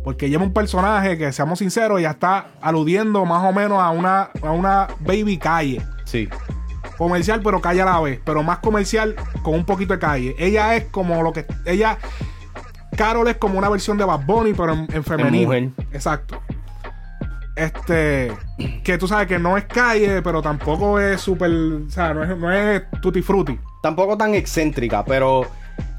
Porque 0.04 0.30
lleva 0.30 0.42
un 0.42 0.52
personaje 0.52 1.18
que, 1.18 1.32
seamos 1.32 1.58
sinceros, 1.58 2.00
ya 2.00 2.10
está 2.10 2.46
aludiendo 2.60 3.24
más 3.24 3.44
o 3.44 3.52
menos 3.52 3.80
a 3.80 3.90
una, 3.90 4.30
a 4.42 4.50
una 4.50 4.88
baby 5.00 5.38
calle. 5.38 5.82
Sí. 6.04 6.28
Comercial, 6.96 7.40
pero 7.42 7.60
calle 7.60 7.82
a 7.82 7.84
la 7.84 8.00
vez. 8.00 8.20
Pero 8.24 8.42
más 8.42 8.58
comercial 8.58 9.14
con 9.42 9.54
un 9.54 9.64
poquito 9.64 9.92
de 9.92 9.98
calle. 9.98 10.34
Ella 10.38 10.76
es 10.76 10.84
como 10.84 11.22
lo 11.22 11.32
que. 11.32 11.46
Ella. 11.64 11.98
Carol 12.96 13.28
es 13.28 13.36
como 13.36 13.58
una 13.58 13.68
versión 13.68 13.98
de 13.98 14.04
Bad 14.04 14.24
Bunny, 14.24 14.54
pero 14.54 14.72
en, 14.72 14.88
en 14.92 15.04
femenino. 15.04 15.46
mujer. 15.46 15.70
Exacto. 15.92 16.40
Este. 17.54 18.32
Que 18.82 18.98
tú 18.98 19.06
sabes 19.06 19.28
que 19.28 19.38
no 19.38 19.56
es 19.56 19.64
calle, 19.66 20.22
pero 20.22 20.42
tampoco 20.42 20.98
es 20.98 21.20
súper. 21.20 21.50
O 21.50 21.90
sea, 21.90 22.14
no 22.14 22.24
es, 22.24 22.36
no 22.36 22.50
es 22.50 22.82
tutti 23.02 23.22
frutti. 23.22 23.58
Tampoco 23.82 24.16
tan 24.16 24.34
excéntrica, 24.34 25.04
pero 25.04 25.46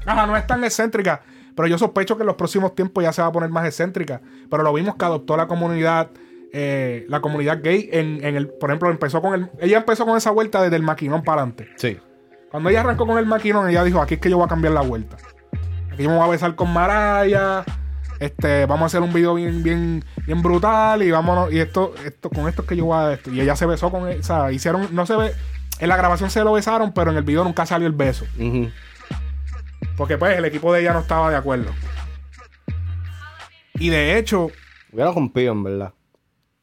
Ajá, 0.06 0.26
no 0.26 0.36
es 0.36 0.46
tan 0.46 0.64
excéntrica. 0.64 1.20
Pero 1.60 1.68
yo 1.68 1.76
sospecho 1.76 2.16
que 2.16 2.22
en 2.22 2.26
los 2.28 2.36
próximos 2.36 2.74
tiempos 2.74 3.04
ya 3.04 3.12
se 3.12 3.20
va 3.20 3.28
a 3.28 3.32
poner 3.32 3.50
más 3.50 3.66
excéntrica. 3.66 4.22
Pero 4.50 4.62
lo 4.62 4.72
vimos 4.72 4.94
que 4.96 5.04
adoptó 5.04 5.36
la 5.36 5.46
comunidad. 5.46 6.08
eh, 6.54 7.04
la 7.08 7.20
comunidad 7.20 7.60
gay 7.62 7.90
en, 7.92 8.24
en 8.24 8.34
el. 8.36 8.48
Por 8.48 8.70
ejemplo, 8.70 8.88
empezó 8.90 9.20
con 9.20 9.34
el. 9.34 9.50
Ella 9.60 9.76
empezó 9.76 10.06
con 10.06 10.16
esa 10.16 10.30
vuelta 10.30 10.62
desde 10.62 10.76
el 10.76 10.82
maquinón 10.82 11.22
para 11.22 11.42
adelante. 11.42 11.68
sí. 11.76 11.98
Cuando 12.50 12.70
ella 12.70 12.80
arrancó 12.80 13.06
con 13.06 13.18
el 13.18 13.26
maquinón, 13.26 13.68
ella 13.68 13.84
dijo: 13.84 14.00
Aquí 14.00 14.14
es 14.14 14.20
que 14.20 14.30
yo 14.30 14.38
voy 14.38 14.46
a 14.46 14.48
cambiar 14.48 14.72
la 14.72 14.80
vuelta. 14.80 15.16
Aquí 15.92 16.02
yo 16.02 16.08
me 16.10 16.16
voy 16.16 16.24
a 16.24 16.30
besar 16.30 16.54
con 16.56 16.72
Maraya. 16.72 17.62
Este, 18.18 18.66
vamos 18.66 18.82
a 18.82 18.86
hacer 18.86 19.02
un 19.02 19.12
video 19.12 19.34
bien, 19.34 19.62
bien, 19.62 20.04
bien 20.26 20.42
brutal. 20.42 21.02
Y 21.02 21.10
vámonos. 21.10 21.52
Y 21.52 21.58
esto, 21.60 21.92
esto, 22.04 22.30
con 22.30 22.48
esto 22.48 22.62
es 22.62 22.68
que 22.68 22.76
yo 22.76 22.86
voy 22.86 22.96
a 22.98 23.12
esto. 23.12 23.30
Y 23.30 23.40
ella 23.40 23.54
se 23.54 23.66
besó 23.66 23.90
con 23.90 24.08
él. 24.08 24.18
O 24.20 24.22
sea, 24.22 24.50
hicieron. 24.50 24.88
No 24.92 25.04
se 25.06 25.14
ve. 25.16 25.32
En 25.78 25.88
la 25.88 25.96
grabación 25.96 26.30
se 26.30 26.42
lo 26.42 26.52
besaron, 26.52 26.92
pero 26.92 27.10
en 27.10 27.16
el 27.18 27.22
video 27.22 27.44
nunca 27.44 27.64
salió 27.66 27.86
el 27.86 27.92
beso. 27.94 28.24
Ujú. 28.38 28.70
Porque 30.00 30.16
pues 30.16 30.38
el 30.38 30.46
equipo 30.46 30.72
de 30.72 30.80
ella 30.80 30.94
no 30.94 31.00
estaba 31.00 31.28
de 31.28 31.36
acuerdo. 31.36 31.70
Y 33.74 33.90
de 33.90 34.16
hecho, 34.16 34.46
Hubiera 34.90 35.12
rompido, 35.12 35.52
en 35.52 35.62
verdad. 35.62 35.92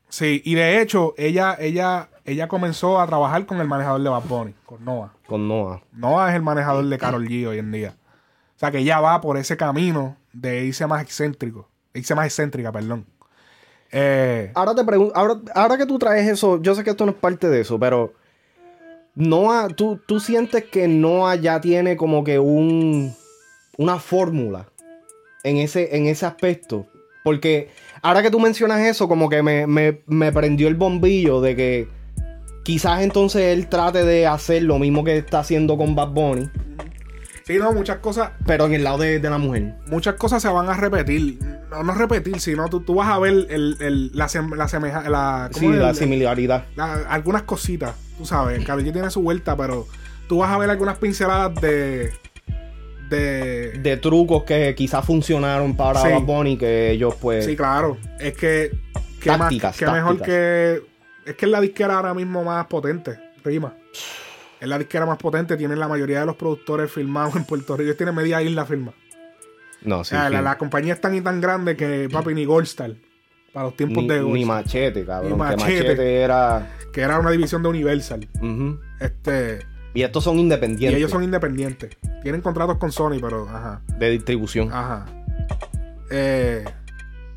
sí, 0.10 0.42
y 0.44 0.56
de 0.56 0.82
hecho, 0.82 1.14
ella, 1.20 1.56
ella, 1.60 2.10
ella 2.26 2.48
comenzó 2.48 3.00
a 3.00 3.06
trabajar 3.06 3.46
con 3.46 3.62
el 3.62 3.68
manejador 3.68 4.02
de 4.02 4.10
Bad 4.10 4.24
Bunny, 4.24 4.56
con 4.66 4.84
Noah. 4.84 5.14
Con 5.28 5.48
Noah. 5.48 5.84
Noah 5.92 6.30
es 6.32 6.36
el 6.36 6.42
manejador 6.42 6.84
de 6.86 6.98
Carol 6.98 7.28
G 7.28 7.46
hoy 7.48 7.60
en 7.60 7.72
día. 7.72 7.96
O 8.56 8.60
sea 8.60 8.72
que 8.72 8.80
ella 8.80 9.00
va 9.02 9.22
por 9.22 9.38
ese 9.38 9.56
camino 9.56 10.18
de 10.34 10.66
irse 10.66 10.88
más 10.88 11.04
excéntrico. 11.04 11.70
Irse 11.94 12.16
más 12.16 12.26
excéntrica, 12.26 12.72
perdón. 12.72 13.06
Eh, 13.92 14.52
Ahora 14.56 14.74
te 14.74 14.84
pregunto, 14.84 15.16
ahora, 15.16 15.36
ahora 15.54 15.78
que 15.78 15.86
tú 15.86 16.00
traes 16.00 16.28
eso, 16.28 16.60
yo 16.60 16.74
sé 16.74 16.84
que 16.84 16.90
esto 16.90 17.06
no 17.06 17.12
es 17.12 17.18
parte 17.20 17.50
de 17.50 17.62
eso, 17.62 17.80
pero 17.80 18.16
Noah, 19.14 19.68
tú, 19.68 20.02
tú 20.08 20.20
sientes 20.20 20.64
que 20.66 20.88
Noah 20.88 21.36
ya 21.36 21.62
tiene 21.62 21.96
como 21.98 22.24
que 22.24 22.40
un 22.40 23.16
una 23.78 24.00
fórmula 24.00 24.68
en 25.44 25.58
ese, 25.58 25.96
en 25.96 26.08
ese 26.08 26.26
aspecto. 26.26 26.88
Porque 27.24 27.70
ahora 28.02 28.22
que 28.22 28.32
tú 28.32 28.40
mencionas 28.40 28.80
eso, 28.82 29.08
como 29.08 29.30
que 29.30 29.44
me, 29.44 29.68
me, 29.68 30.02
me 30.08 30.32
prendió 30.32 30.68
el 30.68 30.76
bombillo 30.76 31.42
de 31.42 31.56
que 31.56 31.88
quizás 32.64 33.02
entonces 33.02 33.42
él 33.58 33.68
trate 33.68 34.04
de 34.06 34.28
hacer 34.28 34.64
lo 34.64 34.80
mismo 34.80 35.04
que 35.04 35.18
está 35.18 35.40
haciendo 35.40 35.78
con 35.78 35.94
Bad 35.96 36.10
Bunny, 36.10 36.50
sí, 37.46 37.58
no, 37.60 37.72
muchas 37.74 37.98
cosas, 38.00 38.32
pero 38.46 38.66
en 38.66 38.74
el 38.74 38.84
lado 38.84 39.00
de, 39.00 39.20
de 39.20 39.30
la 39.30 39.38
mujer. 39.38 39.76
muchas 39.88 40.16
cosas 40.16 40.42
se 40.42 40.48
van 40.50 40.70
a 40.70 40.74
repetir. 40.74 41.38
No, 41.70 41.84
no 41.84 41.94
repetir, 41.94 42.40
sino 42.40 42.70
tú, 42.70 42.80
tú 42.82 42.96
vas 42.96 43.10
a 43.10 43.20
ver 43.20 43.34
el, 43.50 43.76
el- 43.82 44.12
la, 44.14 44.28
sem- 44.28 44.56
la 44.56 44.68
semejanza. 44.70 45.10
La, 45.10 45.50
Sí, 45.54 45.68
la 45.68 45.90
El- 45.90 45.96
similaridad. 45.96 46.66
la- 46.78 46.94
algunas 47.10 47.44
cositas, 47.44 47.94
tú 48.18 48.26
sabes, 48.26 48.64
Karol 48.66 48.84
G 48.86 48.94
tiene 48.94 49.10
su 49.10 49.22
vuelta, 49.22 49.56
pero 49.58 49.86
tú 50.30 50.38
vas 50.40 50.52
a 50.52 50.58
ver 50.58 50.70
algunas 50.70 50.98
pinceladas 50.98 51.60
de. 51.62 52.12
De. 53.10 53.72
De 53.80 53.98
trucos 53.98 54.44
que 54.44 54.74
quizás 54.76 55.06
funcionaron 55.06 55.76
para 55.76 56.02
Sí. 56.02 56.10
Bad 56.10 56.22
Bunny 56.24 56.58
que 56.58 56.92
ellos 56.92 57.16
pues... 57.22 57.46
sí, 57.46 57.56
claro. 57.56 57.98
Es 58.20 58.34
que. 58.36 58.72
que 59.22 59.30
más- 59.30 59.40
Tácticas, 59.40 59.78
que 59.78 59.86
mejor 59.86 60.18
tácticas. 60.18 60.28
que. 60.28 60.82
Es 61.26 61.36
que 61.36 61.46
es 61.46 61.52
la 61.52 61.60
disquera 61.62 61.96
ahora 61.98 62.14
mismo 62.14 62.44
más 62.44 62.66
potente, 62.68 63.20
Rima. 63.44 63.74
Es 64.60 64.68
la 64.68 64.80
disquera 64.80 65.06
más 65.06 65.18
potente, 65.18 65.56
tienen 65.58 65.80
la 65.80 65.88
mayoría 65.88 66.22
de 66.22 66.26
los 66.26 66.36
productores 66.36 66.92
filmados 66.92 67.36
en 67.36 67.44
Puerto 67.44 67.74
Rico. 67.76 67.84
Ellos 67.84 67.98
tienen 67.98 68.16
media 68.16 68.42
isla 68.42 68.66
firma. 68.66 68.94
No, 69.84 70.04
sí. 70.04 70.16
Ah, 70.18 70.28
sí. 70.28 70.34
la, 70.34 70.42
la 70.42 70.58
compañía 70.58 70.94
es 70.94 71.02
tan 71.02 71.14
y 71.16 71.22
tan 71.22 71.40
grande 71.42 71.76
que, 71.76 72.10
papi, 72.12 72.34
ni 72.34 72.46
Goldstar. 72.46 72.94
Para 73.54 73.66
los 73.68 73.76
tiempos 73.78 74.04
Ni, 74.04 74.10
de 74.10 74.16
ni 74.22 74.22
Goldstar. 74.24 74.48
machete, 74.48 75.06
cabrón. 75.06 75.32
Ni 75.32 75.38
Que 75.38 75.38
Machete. 75.44 75.74
machete 75.84 76.16
era. 76.22 76.74
Que 76.92 77.02
era 77.02 77.20
una 77.20 77.30
división 77.32 77.62
de 77.62 77.70
Universal. 77.70 78.28
Este. 79.00 79.60
Y 79.98 80.04
estos 80.04 80.24
son 80.24 80.38
Y 80.38 80.42
independientes 80.42 80.96
ellos 80.96 81.10
son 81.10 81.24
independientes. 81.24 81.98
Tienen 82.22 82.42
contratos 82.42 82.78
con 82.78 82.92
Sony, 82.92 83.18
pero. 83.20 83.50
Ajá. 83.50 83.82
de 83.98 84.12
distribución. 84.12 84.72
Ajá. 84.72 85.08
Eh, 86.12 86.64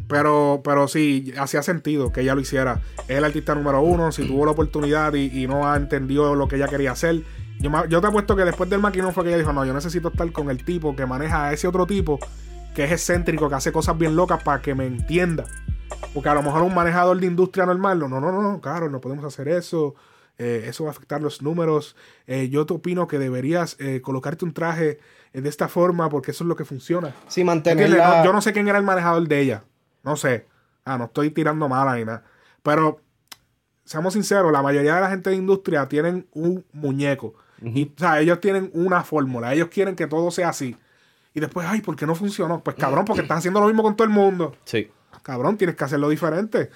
pero, 0.06 0.60
pero 0.62 0.86
sí, 0.86 1.32
hacía 1.38 1.62
sentido 1.62 2.12
que 2.12 2.20
ella 2.20 2.34
lo 2.34 2.42
hiciera. 2.42 2.82
Es 3.08 3.16
el 3.16 3.24
artista 3.24 3.54
número 3.54 3.80
uno. 3.80 4.12
Si 4.12 4.26
tuvo 4.26 4.44
la 4.44 4.50
oportunidad 4.50 5.14
y, 5.14 5.42
y 5.42 5.46
no 5.46 5.72
ha 5.72 5.74
entendido 5.74 6.34
lo 6.34 6.48
que 6.48 6.56
ella 6.56 6.68
quería 6.68 6.92
hacer. 6.92 7.22
Yo, 7.60 7.70
yo 7.86 8.02
te 8.02 8.06
apuesto 8.08 8.36
que 8.36 8.44
después 8.44 8.68
del 8.68 8.80
maquinón 8.80 9.14
fue 9.14 9.24
que 9.24 9.30
ella 9.30 9.38
dijo: 9.38 9.54
No, 9.54 9.64
yo 9.64 9.72
necesito 9.72 10.08
estar 10.08 10.30
con 10.30 10.50
el 10.50 10.62
tipo 10.62 10.94
que 10.94 11.06
maneja 11.06 11.46
a 11.46 11.54
ese 11.54 11.66
otro 11.66 11.86
tipo 11.86 12.18
que 12.74 12.84
es 12.84 12.92
excéntrico, 12.92 13.48
que 13.48 13.54
hace 13.54 13.72
cosas 13.72 13.96
bien 13.96 14.16
locas 14.16 14.42
para 14.42 14.60
que 14.60 14.74
me 14.74 14.84
entienda. 14.84 15.46
Porque 16.12 16.28
a 16.28 16.34
lo 16.34 16.42
mejor 16.42 16.60
un 16.60 16.74
manejador 16.74 17.18
de 17.20 17.26
industria 17.26 17.64
normal, 17.64 17.98
no, 18.00 18.06
no, 18.06 18.20
no, 18.20 18.30
no, 18.30 18.60
claro, 18.60 18.90
no 18.90 19.00
podemos 19.00 19.24
hacer 19.24 19.48
eso. 19.48 19.94
Eh, 20.40 20.68
eso 20.68 20.84
va 20.84 20.90
a 20.90 20.92
afectar 20.92 21.20
los 21.20 21.42
números. 21.42 21.96
eh, 22.26 22.48
yo 22.48 22.64
te 22.64 22.72
opino 22.72 23.06
que 23.06 23.18
deberías 23.18 23.76
eh, 23.78 24.00
colocarte 24.00 24.46
un 24.46 24.54
traje 24.54 24.98
de 25.34 25.48
esta 25.48 25.68
forma 25.68 26.08
porque 26.08 26.30
eso 26.30 26.44
es 26.44 26.48
lo 26.48 26.56
que 26.56 26.64
funciona. 26.64 27.14
Sí, 27.28 27.44
mantenerla. 27.44 28.20
No, 28.20 28.24
yo 28.24 28.32
no 28.32 28.40
sé 28.40 28.54
quién 28.54 28.66
era 28.66 28.78
el 28.78 28.84
manejador 28.84 29.28
de 29.28 29.38
ella. 29.38 29.64
No 30.02 30.16
sé. 30.16 30.46
Ah, 30.86 30.96
no 30.96 31.04
estoy 31.04 31.30
tirando 31.30 31.68
mala 31.68 31.94
ni 31.96 32.06
nada. 32.06 32.24
Pero, 32.62 33.02
seamos 33.84 34.14
sinceros, 34.14 34.50
la 34.50 34.62
mayoría 34.62 34.94
de 34.94 35.02
la 35.02 35.10
gente 35.10 35.28
de 35.28 35.36
industria 35.36 35.86
tienen 35.88 36.26
un 36.32 36.64
muñeco. 36.72 37.34
Y, 37.62 37.84
o 37.94 37.98
sea, 37.98 38.18
ellos 38.20 38.40
tienen 38.40 38.70
una 38.72 39.04
fórmula. 39.04 39.52
Ellos 39.52 39.68
quieren 39.68 39.94
que 39.94 40.06
todo 40.06 40.30
sea 40.30 40.48
así. 40.48 40.74
Y 41.34 41.40
después, 41.40 41.66
ay, 41.68 41.82
¿por 41.82 41.96
qué 41.96 42.06
no 42.06 42.14
funcionó? 42.14 42.64
Pues 42.64 42.76
cabrón, 42.76 43.04
porque 43.04 43.22
estás 43.22 43.38
haciendo 43.38 43.60
lo 43.60 43.66
mismo 43.66 43.82
con 43.82 43.94
todo 43.94 44.06
el 44.06 44.14
mundo. 44.14 44.56
Sí. 44.64 44.90
Cabrón, 45.22 45.58
tienes 45.58 45.76
que 45.76 45.84
hacerlo 45.84 46.08
diferente. 46.08 46.70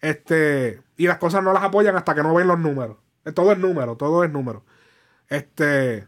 Este, 0.00 0.80
y 0.96 1.06
las 1.06 1.18
cosas 1.18 1.44
no 1.44 1.52
las 1.52 1.62
apoyan 1.62 1.96
hasta 1.96 2.14
que 2.14 2.22
no 2.22 2.34
ven 2.34 2.48
los 2.48 2.58
números. 2.58 2.96
Eh, 3.24 3.32
Todo 3.32 3.52
es 3.52 3.58
número, 3.58 3.96
todo 3.96 4.24
es 4.24 4.30
número. 4.30 4.64
Este, 5.28 6.06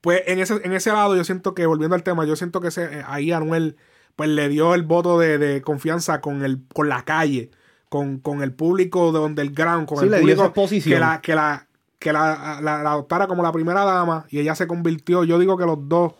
pues 0.00 0.22
en 0.26 0.38
ese, 0.38 0.60
en 0.64 0.72
ese 0.72 0.92
lado 0.92 1.16
yo 1.16 1.24
siento 1.24 1.54
que, 1.54 1.66
volviendo 1.66 1.94
al 1.94 2.02
tema, 2.02 2.24
yo 2.26 2.36
siento 2.36 2.60
que 2.60 2.68
ese, 2.68 2.84
eh, 2.84 3.04
ahí 3.06 3.32
Anuel 3.32 3.76
pues 4.16 4.28
le 4.28 4.48
dio 4.48 4.74
el 4.74 4.82
voto 4.82 5.18
de, 5.18 5.38
de 5.38 5.62
confianza 5.62 6.20
con 6.20 6.44
el 6.44 6.60
con 6.72 6.88
la 6.88 7.02
calle, 7.04 7.50
con, 7.88 8.18
con 8.18 8.42
el 8.42 8.52
público 8.52 9.12
de 9.12 9.18
underground, 9.20 9.86
con 9.88 9.98
Sí, 9.98 10.04
el 10.04 10.10
le 10.10 10.16
dio 10.18 10.22
público 10.24 10.42
esa 10.42 10.48
exposición. 10.48 10.94
que 10.96 11.00
la 11.00 11.20
que 11.20 11.34
la 11.34 11.66
que 11.98 12.12
la, 12.12 12.60
la- 12.60 12.82
la 12.82 12.90
adoptara 12.92 13.26
como 13.26 13.42
la 13.42 13.50
primera 13.52 13.84
dama 13.84 14.26
y 14.28 14.38
ella 14.40 14.54
se 14.54 14.66
convirtió, 14.66 15.24
yo 15.24 15.38
digo 15.38 15.56
que 15.56 15.64
los 15.64 15.88
dos 15.88 16.12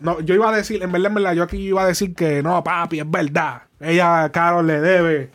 no, 0.00 0.18
yo 0.20 0.34
iba 0.34 0.48
a 0.50 0.56
decir, 0.56 0.82
en 0.82 0.90
verdad, 0.90 1.06
en 1.10 1.14
verdad, 1.14 1.32
yo 1.34 1.44
aquí 1.44 1.56
iba 1.58 1.84
a 1.84 1.86
decir 1.86 2.14
que 2.16 2.42
no, 2.42 2.62
papi, 2.64 2.98
es 2.98 3.08
verdad. 3.08 3.62
Ella, 3.78 4.28
Carol, 4.32 4.66
le 4.66 4.80
debe. 4.80 5.30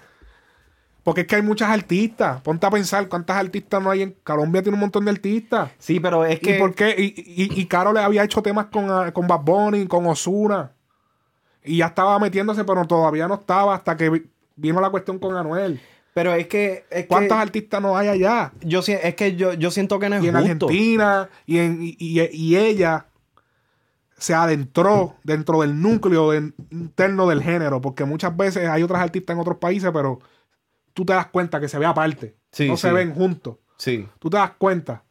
Porque 1.10 1.22
es 1.22 1.27
que 1.27 1.38
hay 1.38 1.41
muchas 1.41 1.72
artistas. 1.72 2.40
Ponte 2.41 2.68
a 2.68 2.69
pensar 2.69 3.07
cuántas 3.07 3.36
artistas 3.38 3.81
no 3.81 3.90
hay 3.90 4.03
en 4.03 4.15
Colombia. 4.23 4.61
Tiene 4.61 4.76
un 4.76 4.81
montón 4.81 5.06
de 5.06 5.10
artistas. 5.11 5.72
Sí, 5.80 5.99
pero 5.99 6.23
es 6.23 6.40
que. 6.40 6.56
¿Y 6.56 6.60
por 6.60 6.76
qué? 6.76 6.94
Y, 6.99 7.06
y, 7.26 7.60
y 7.61 7.65
Karol 7.65 7.95
le 7.95 8.02
había 8.02 8.23
hecho 8.23 8.44
temas 8.44 8.68
con, 8.68 8.91
ah, 8.91 9.11
con 9.11 9.26
Bad 9.26 9.41
Bunny, 9.41 9.88
con 9.88 10.06
Osuna. 10.06 10.72
Y 11.64 11.77
ya 11.77 11.88
estaba 11.88 12.19
metiéndose, 12.19 12.64
pero 12.64 12.86
todavía 12.86 13.27
no 13.27 13.34
estaba 13.34 13.73
hasta 13.73 13.98
que 13.98 14.11
vi- 14.11 14.27
vino 14.56 14.80
la 14.80 14.91
cuestión 14.91 15.18
con 15.18 15.36
Anuel. 15.36 15.81
Pero 16.14 16.31
es 16.36 16.45
que. 16.45 16.86
Es 16.91 17.07
¿Cuántos 17.07 17.36
que 17.38 17.41
artistas 17.41 17.81
no 17.81 17.98
hay 17.98 18.07
allá? 18.10 18.52
yo, 18.61 18.81
es 18.86 19.15
que 19.15 19.36
yo, 19.36 19.53
yo 19.53 19.72
siento 19.72 19.98
que 19.98 20.10
no 20.10 20.18
es 20.18 20.23
Y 20.23 20.27
en 20.27 20.36
justo. 20.36 20.68
Argentina, 20.68 21.27
y, 21.48 21.57
en, 21.57 21.80
y, 21.81 21.98
y- 21.98 22.30
y 22.31 22.56
ella 22.56 23.07
se 24.18 24.36
adentró 24.36 25.15
dentro 25.23 25.61
del 25.61 25.81
núcleo 25.81 26.30
de- 26.31 26.52
interno 26.69 27.27
del 27.27 27.41
género, 27.41 27.81
porque 27.81 28.06
muchas 28.06 28.38
veces 28.38 28.69
hay 28.69 28.84
otras 28.84 29.02
artistas 29.02 29.34
en 29.34 29.40
otros 29.40 29.57
países, 29.57 29.90
pero 29.91 30.19
tú 31.00 31.06
te 31.06 31.14
das 31.14 31.28
cuenta 31.28 31.62
que 31.62 31.70
se 31.70 31.80
ve 31.80 31.86
aparte. 31.86 32.36
Sí, 32.52 32.68
no 32.68 32.76
sí. 32.76 32.82
se 32.82 32.92
ven 32.92 33.14
juntos. 33.14 33.56
Sí. 33.78 34.06
Tú 34.20 34.30
te 34.30 34.36
das 34.36 34.52
cuenta. 34.58 35.06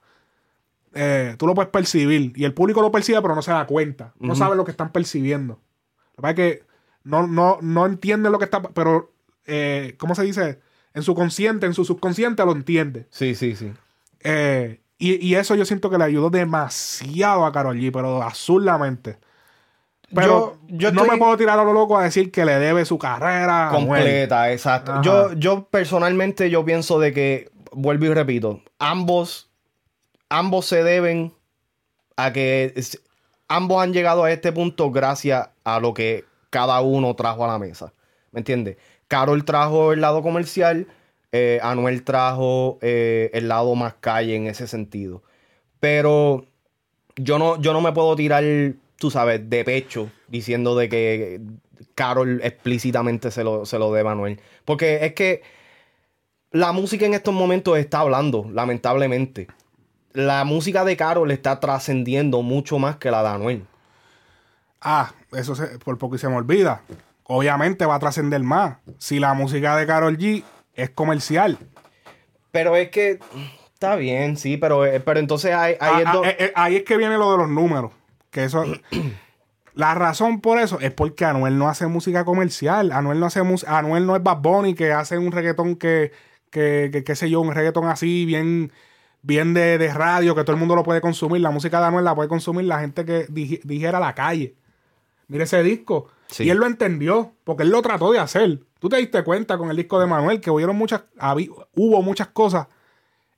Eh, 0.92 1.34
tú 1.38 1.46
lo 1.46 1.54
puedes 1.54 1.70
percibir. 1.70 2.34
Y 2.36 2.44
el 2.44 2.52
público 2.52 2.82
lo 2.82 2.92
percibe, 2.92 3.22
pero 3.22 3.34
no 3.34 3.40
se 3.40 3.52
da 3.52 3.66
cuenta. 3.66 4.12
No 4.18 4.34
sabe 4.34 4.54
lo 4.54 4.66
que 4.66 4.70
están 4.70 4.92
percibiendo. 4.92 5.62
La 6.18 6.28
verdad 6.28 6.44
es 6.44 6.56
que 6.58 6.66
no, 7.04 7.26
no, 7.26 7.56
no 7.62 7.86
entiende 7.86 8.28
lo 8.28 8.38
que 8.38 8.44
está. 8.44 8.60
Pero, 8.60 9.14
eh, 9.46 9.94
¿cómo 9.96 10.14
se 10.14 10.24
dice? 10.24 10.60
En 10.92 11.02
su 11.02 11.14
consciente, 11.14 11.64
en 11.64 11.72
su 11.72 11.86
subconsciente 11.86 12.44
lo 12.44 12.52
entiende. 12.52 13.06
Sí, 13.08 13.34
sí, 13.34 13.56
sí. 13.56 13.72
Eh, 14.20 14.82
y, 14.98 15.26
y 15.26 15.36
eso 15.36 15.54
yo 15.54 15.64
siento 15.64 15.88
que 15.88 15.96
le 15.96 16.04
ayudó 16.04 16.28
demasiado 16.28 17.46
a 17.46 17.52
Karol 17.52 17.78
G, 17.78 17.90
pero 17.90 18.22
absurdamente. 18.22 19.16
Pero 20.14 20.58
Yo- 20.68 20.76
yo 20.78 20.92
no 20.92 21.02
estoy- 21.02 21.16
me 21.16 21.18
puedo 21.22 21.36
tirar 21.36 21.58
a 21.58 21.64
lo 21.64 21.72
loco 21.72 21.98
a 21.98 22.04
decir 22.04 22.30
que 22.32 22.44
le 22.44 22.58
debe 22.58 22.84
su 22.84 22.98
carrera 22.98 23.68
a. 23.68 23.72
Completa, 23.72 24.50
exacto. 24.52 24.92
Ajá. 24.92 25.02
Yo, 25.02 25.32
yo 25.34 25.64
personalmente 25.64 26.48
yo 26.50 26.64
pienso 26.64 26.98
de 26.98 27.12
que, 27.12 27.50
vuelvo 27.72 28.06
y 28.06 28.14
repito, 28.14 28.62
ambos, 28.78 29.50
ambos 30.30 30.66
se 30.66 30.82
deben 30.82 31.32
a 32.16 32.32
que 32.32 32.72
es- 32.74 33.02
ambos 33.48 33.82
han 33.82 33.92
llegado 33.92 34.24
a 34.24 34.32
este 34.32 34.50
punto 34.52 34.90
gracias 34.90 35.50
a 35.64 35.78
lo 35.80 35.92
que 35.94 36.24
cada 36.50 36.80
uno 36.80 37.14
trajo 37.14 37.44
a 37.44 37.48
la 37.48 37.58
mesa. 37.58 37.92
¿Me 38.32 38.40
entiendes? 38.40 38.76
Carol 39.08 39.44
trajo 39.44 39.92
el 39.92 40.00
lado 40.00 40.22
comercial, 40.22 40.86
eh, 41.32 41.60
Anuel 41.62 42.02
trajo 42.04 42.78
eh, 42.80 43.30
el 43.34 43.48
lado 43.48 43.74
más 43.74 43.94
calle 44.00 44.36
en 44.36 44.46
ese 44.46 44.66
sentido. 44.66 45.22
Pero 45.80 46.46
yo 47.16 47.38
no, 47.38 47.60
yo 47.60 47.72
no 47.72 47.80
me 47.82 47.92
puedo 47.92 48.16
tirar, 48.16 48.42
tú 48.98 49.10
sabes, 49.10 49.48
de 49.48 49.64
pecho 49.64 50.10
diciendo 50.28 50.76
de 50.76 50.88
que 50.88 51.40
Carol 51.94 52.40
explícitamente 52.42 53.30
se 53.30 53.44
lo, 53.44 53.64
se 53.64 53.78
lo 53.78 53.92
debe 53.92 54.08
a 54.08 54.12
Anuel. 54.12 54.40
Porque 54.64 55.04
es 55.06 55.14
que 55.14 55.42
la 56.50 56.72
música 56.72 57.06
en 57.06 57.14
estos 57.14 57.32
momentos 57.34 57.78
está 57.78 58.00
hablando, 58.00 58.46
lamentablemente. 58.52 59.48
La 60.12 60.44
música 60.44 60.84
de 60.84 60.96
Carol 60.96 61.30
está 61.30 61.60
trascendiendo 61.60 62.42
mucho 62.42 62.78
más 62.78 62.96
que 62.96 63.10
la 63.10 63.22
de 63.22 63.28
Anuel. 63.28 63.64
Ah, 64.80 65.12
eso 65.32 65.54
se- 65.54 65.78
por 65.78 65.98
poco 65.98 66.16
y 66.16 66.18
se 66.18 66.28
me 66.28 66.36
olvida. 66.36 66.82
Obviamente 67.24 67.84
va 67.84 67.96
a 67.96 67.98
trascender 67.98 68.42
más. 68.42 68.78
Si 68.98 69.18
la 69.18 69.34
música 69.34 69.76
de 69.76 69.86
Karol 69.86 70.16
G 70.16 70.42
es 70.74 70.90
comercial. 70.90 71.58
Pero 72.52 72.74
es 72.76 72.88
que 72.90 73.18
está 73.74 73.96
bien, 73.96 74.36
sí, 74.36 74.56
pero, 74.56 74.86
eh, 74.86 75.00
pero 75.00 75.20
entonces 75.20 75.52
hay, 75.54 75.74
ahí 75.80 75.94
Ah, 75.96 76.00
es 76.00 76.06
ah, 76.06 76.20
eh, 76.24 76.36
eh, 76.38 76.52
ahí 76.54 76.76
es 76.76 76.84
que 76.84 76.96
viene 76.96 77.18
lo 77.18 77.30
de 77.32 77.38
los 77.38 77.48
números. 77.48 77.92
Que 78.38 78.44
eso. 78.44 78.64
la 79.74 79.94
razón 79.94 80.40
por 80.40 80.58
eso 80.58 80.78
es 80.80 80.92
porque 80.92 81.24
Anuel 81.24 81.58
no 81.58 81.68
hace 81.68 81.86
música 81.86 82.24
comercial. 82.24 82.92
Anuel 82.92 83.20
no 83.20 83.26
hace. 83.26 83.40
Anuel 83.66 84.06
no 84.06 84.16
es 84.16 84.22
Bad 84.22 84.38
Bunny 84.38 84.74
que 84.74 84.92
hace 84.92 85.18
un 85.18 85.32
reggaetón 85.32 85.76
que, 85.76 86.12
que, 86.50 86.90
que, 86.92 87.04
qué 87.04 87.16
sé 87.16 87.30
yo, 87.30 87.40
un 87.40 87.54
reggaetón 87.54 87.86
así, 87.88 88.24
bien, 88.24 88.72
bien 89.22 89.54
de, 89.54 89.78
de 89.78 89.92
radio, 89.92 90.34
que 90.34 90.42
todo 90.44 90.52
el 90.54 90.58
mundo 90.60 90.74
lo 90.76 90.82
puede 90.82 91.00
consumir. 91.00 91.40
La 91.40 91.50
música 91.50 91.80
de 91.80 91.86
Anuel 91.86 92.04
la 92.04 92.14
puede 92.14 92.28
consumir 92.28 92.64
la 92.66 92.80
gente 92.80 93.04
que 93.04 93.26
dij- 93.28 93.60
dijera 93.64 94.00
la 94.00 94.14
calle. 94.14 94.54
Mira 95.28 95.44
ese 95.44 95.62
disco. 95.62 96.08
Sí. 96.28 96.44
Y 96.44 96.50
él 96.50 96.58
lo 96.58 96.66
entendió, 96.66 97.32
porque 97.44 97.62
él 97.62 97.70
lo 97.70 97.82
trató 97.82 98.12
de 98.12 98.18
hacer. 98.18 98.60
Tú 98.78 98.88
te 98.88 98.96
diste 98.98 99.22
cuenta 99.24 99.58
con 99.58 99.70
el 99.70 99.76
disco 99.76 99.98
de 100.00 100.06
Manuel 100.06 100.40
que 100.40 100.50
hubieron 100.50 100.76
muchas, 100.76 101.02
hubo 101.74 102.02
muchas 102.02 102.28
cosas 102.28 102.66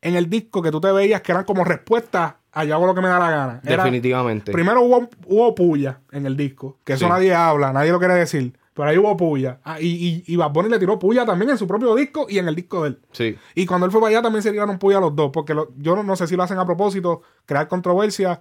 en 0.02 0.14
el 0.16 0.28
disco 0.28 0.60
que 0.62 0.70
tú 0.70 0.80
te 0.80 0.90
veías 0.92 1.20
que 1.22 1.32
eran 1.32 1.44
como 1.44 1.64
respuestas 1.64 2.34
a 2.52 2.64
yo 2.64 2.74
hago 2.74 2.86
lo 2.86 2.94
que 2.94 3.00
me 3.00 3.08
da 3.08 3.18
la 3.18 3.30
gana. 3.30 3.60
Era- 3.64 3.84
definitivamente. 3.84 4.52
primero 4.52 4.82
hubo, 4.82 5.08
hubo 5.26 5.54
puya 5.54 6.00
en 6.12 6.26
el 6.26 6.36
disco, 6.36 6.78
que 6.84 6.94
eso 6.94 7.06
Sí. 7.06 7.10
nadie 7.10 7.34
habla, 7.34 7.72
nadie 7.72 7.92
lo 7.92 7.98
quiere 7.98 8.14
decir. 8.14 8.56
Pero 8.72 8.88
ahí 8.88 8.96
hubo 8.98 9.14
puya. 9.16 9.58
Ah, 9.64 9.78
y, 9.80 9.88
y, 9.88 10.24
y 10.26 10.36
Bad 10.36 10.52
Bunny 10.52 10.68
le 10.70 10.78
tiró 10.78 10.98
puya 10.98 11.26
también 11.26 11.50
en 11.50 11.58
su 11.58 11.66
propio 11.66 11.94
disco 11.96 12.26
y 12.30 12.38
en 12.38 12.48
el 12.48 12.54
disco 12.54 12.82
de 12.84 12.90
él. 12.90 13.00
Sí. 13.12 13.36
Y 13.54 13.66
cuando 13.66 13.84
él 13.84 13.92
fue 13.92 14.00
para 14.00 14.10
allá 14.10 14.22
también 14.22 14.42
se 14.42 14.52
tiraron 14.52 14.78
puya 14.78 15.00
los 15.00 15.14
dos, 15.14 15.30
porque 15.32 15.52
lo- 15.54 15.70
yo 15.76 15.96
no, 15.96 16.02
no 16.02 16.16
sé 16.16 16.26
si 16.28 16.36
lo 16.36 16.44
hacen 16.44 16.58
a 16.58 16.64
propósito, 16.64 17.20
crear 17.46 17.68
controversia. 17.68 18.40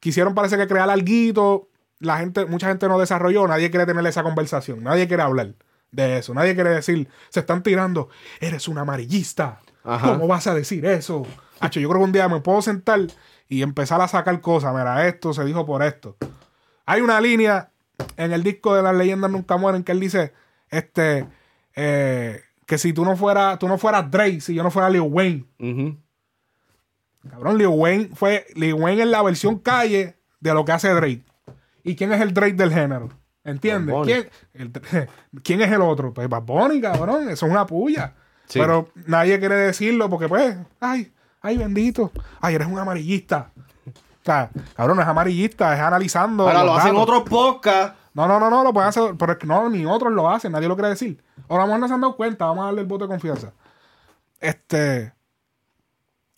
Quisieron 0.00 0.34
parece 0.34 0.56
que 0.56 0.68
crear 0.68 0.88
alguito, 0.88 1.68
la 1.98 2.18
gente, 2.18 2.46
mucha 2.46 2.68
gente 2.68 2.86
no 2.88 2.98
desarrolló, 3.00 3.46
nadie 3.48 3.68
quiere 3.70 3.84
tener 3.84 4.06
esa 4.06 4.22
conversación, 4.22 4.84
nadie 4.84 5.08
quiere 5.08 5.24
hablar 5.24 5.54
de 5.90 6.18
eso, 6.18 6.32
nadie 6.34 6.54
quiere 6.54 6.70
decir, 6.70 7.08
se 7.28 7.40
están 7.40 7.62
tirando, 7.64 8.08
eres 8.40 8.68
un 8.68 8.78
amarillista, 8.78 9.60
Ajá. 9.82 10.12
¿cómo 10.12 10.28
vas 10.28 10.46
a 10.46 10.54
decir 10.54 10.86
eso? 10.86 11.26
Hacho, 11.60 11.80
yo 11.80 11.88
creo 11.88 12.00
que 12.00 12.04
un 12.04 12.12
día 12.12 12.28
me 12.28 12.40
puedo 12.40 12.62
sentar 12.62 13.00
y 13.48 13.62
empezar 13.62 14.00
a 14.00 14.08
sacar 14.08 14.40
cosas, 14.40 14.72
mira, 14.74 15.06
esto 15.08 15.32
se 15.32 15.44
dijo 15.44 15.64
por 15.66 15.82
esto. 15.82 16.16
Hay 16.86 17.00
una 17.00 17.20
línea 17.20 17.70
en 18.16 18.32
el 18.32 18.42
disco 18.42 18.74
de 18.74 18.82
las 18.82 18.94
leyendas 18.94 19.30
nunca 19.30 19.56
mueren 19.56 19.82
que 19.82 19.92
él 19.92 20.00
dice, 20.00 20.32
este, 20.70 21.26
eh, 21.74 22.42
que 22.66 22.78
si 22.78 22.92
tú 22.92 23.04
no 23.04 23.16
fueras, 23.16 23.58
tú 23.58 23.66
no 23.68 23.78
fueras 23.78 24.10
Drake, 24.10 24.40
si 24.40 24.54
yo 24.54 24.62
no 24.62 24.70
fuera 24.70 24.88
Lil 24.90 25.00
Wayne. 25.02 25.44
Cabrón, 27.28 27.58
Lil 27.58 27.66
Wayne 27.68 28.10
fue, 28.14 28.46
Lil 28.54 28.74
Wayne 28.74 29.02
es 29.02 29.08
la 29.08 29.22
versión 29.22 29.58
calle 29.58 30.16
de 30.40 30.54
lo 30.54 30.64
que 30.64 30.72
hace 30.72 30.88
Drake. 30.90 31.24
¿Y 31.82 31.96
quién 31.96 32.12
es 32.12 32.20
el 32.20 32.32
Drake 32.32 32.54
del 32.54 32.72
género? 32.72 33.08
¿Entiendes? 33.44 33.94
¿Quién, 34.04 34.28
el- 34.54 34.72
¿Quién 35.42 35.60
es 35.62 35.72
el 35.72 35.80
otro? 35.80 36.12
Pues 36.12 36.28
Bad 36.28 36.42
Bunny, 36.42 36.80
cabrón, 36.80 37.28
eso 37.30 37.46
es 37.46 37.52
una 37.52 37.66
puya. 37.66 38.14
Sí. 38.46 38.58
Pero 38.58 38.88
nadie 39.06 39.38
quiere 39.38 39.56
decirlo 39.56 40.08
porque 40.08 40.28
pues, 40.28 40.56
ay, 40.80 41.12
ay, 41.48 41.58
bendito. 41.58 42.12
Ay, 42.40 42.54
eres 42.54 42.68
un 42.68 42.78
amarillista. 42.78 43.50
O 43.86 44.24
sea, 44.24 44.50
cabrón, 44.76 44.96
no 44.96 45.02
es 45.02 45.08
amarillista, 45.08 45.74
es 45.74 45.80
analizando. 45.80 46.46
Ahora 46.46 46.64
lo 46.64 46.74
hacen 46.74 46.96
otros 46.96 47.22
podcasts. 47.22 47.96
No, 48.14 48.26
no, 48.26 48.40
no, 48.40 48.50
no, 48.50 48.64
lo 48.64 48.72
pueden 48.72 48.88
hacer, 48.88 49.14
pero 49.16 49.32
es 49.32 49.38
que 49.38 49.46
no, 49.46 49.70
ni 49.70 49.86
otros 49.86 50.12
lo 50.12 50.28
hacen, 50.28 50.52
nadie 50.52 50.66
lo 50.66 50.74
quiere 50.74 50.88
decir. 50.88 51.22
Ahora 51.48 51.62
a 51.62 51.66
lo 51.66 51.72
mejor 51.72 51.80
no 51.80 51.88
se 51.88 51.94
han 51.94 52.00
dado 52.00 52.16
cuenta, 52.16 52.46
vamos 52.46 52.62
a 52.62 52.66
darle 52.66 52.80
el 52.80 52.86
voto 52.86 53.04
de 53.04 53.08
confianza. 53.08 53.52
Este. 54.40 55.12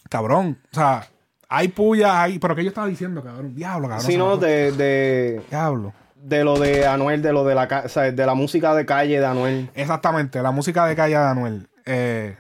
Cabrón, 0.09 0.59
o 0.73 0.75
sea, 0.75 1.09
hay 1.49 1.69
pullas, 1.69 2.11
hay. 2.13 2.39
Pero 2.39 2.55
¿qué 2.55 2.63
yo 2.65 2.69
estaba 2.69 2.87
diciendo, 2.87 3.23
cabrón? 3.23 3.55
Diablo, 3.55 3.89
cabrón. 3.89 4.07
Me 4.07 4.17
no, 4.17 4.37
de, 4.37 4.73
de, 4.73 5.43
Diablo. 5.49 5.93
de 6.17 6.45
lo 6.45 6.59
de 6.59 6.87
Anuel, 6.87 7.23
de 7.23 7.33
lo 7.33 7.45
de 7.45 7.55
la, 7.55 7.83
o 7.85 7.89
sea, 7.89 8.13
de 8.13 8.27
la 8.27 8.35
música 8.35 8.75
de 8.75 8.85
calle 8.85 9.19
de 9.19 9.27
Anuel. 9.27 9.71
Exactamente, 9.75 10.43
la 10.43 10.51
música 10.51 10.87
de 10.87 10.95
calle 10.95 11.17
de 11.17 11.25
Anuel. 11.25 11.69
Eh, 11.87 12.37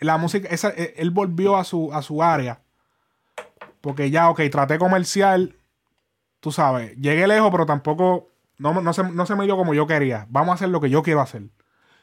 la 0.00 0.18
música, 0.18 0.48
esa, 0.48 0.70
eh, 0.70 0.94
él 0.96 1.10
volvió 1.10 1.56
a 1.56 1.64
su, 1.64 1.92
a 1.92 2.02
su 2.02 2.22
área. 2.22 2.62
Porque 3.80 4.10
ya, 4.10 4.28
ok, 4.30 4.40
traté 4.50 4.78
comercial. 4.78 5.56
Tú 6.40 6.52
sabes, 6.52 6.96
llegué 6.96 7.26
lejos, 7.26 7.50
pero 7.50 7.66
tampoco. 7.66 8.28
No, 8.58 8.78
no, 8.80 8.92
se, 8.92 9.04
no 9.04 9.24
se 9.24 9.34
me 9.36 9.44
dio 9.44 9.56
como 9.56 9.72
yo 9.72 9.86
quería. 9.86 10.26
Vamos 10.28 10.52
a 10.52 10.54
hacer 10.54 10.68
lo 10.68 10.80
que 10.80 10.90
yo 10.90 11.02
quiero 11.02 11.20
hacer. 11.20 11.44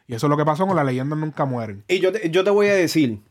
Y 0.08 0.16
eso 0.16 0.28
es 0.28 0.30
lo 0.30 0.38
que 0.38 0.46
pasó 0.46 0.66
con 0.66 0.76
la 0.76 0.84
leyenda 0.84 1.16
nunca 1.16 1.46
mueren. 1.46 1.84
Y 1.88 2.00
yo 2.00 2.12
te, 2.12 2.30
yo 2.30 2.44
te 2.44 2.50
voy 2.50 2.68
a 2.68 2.74
decir, 2.74 3.22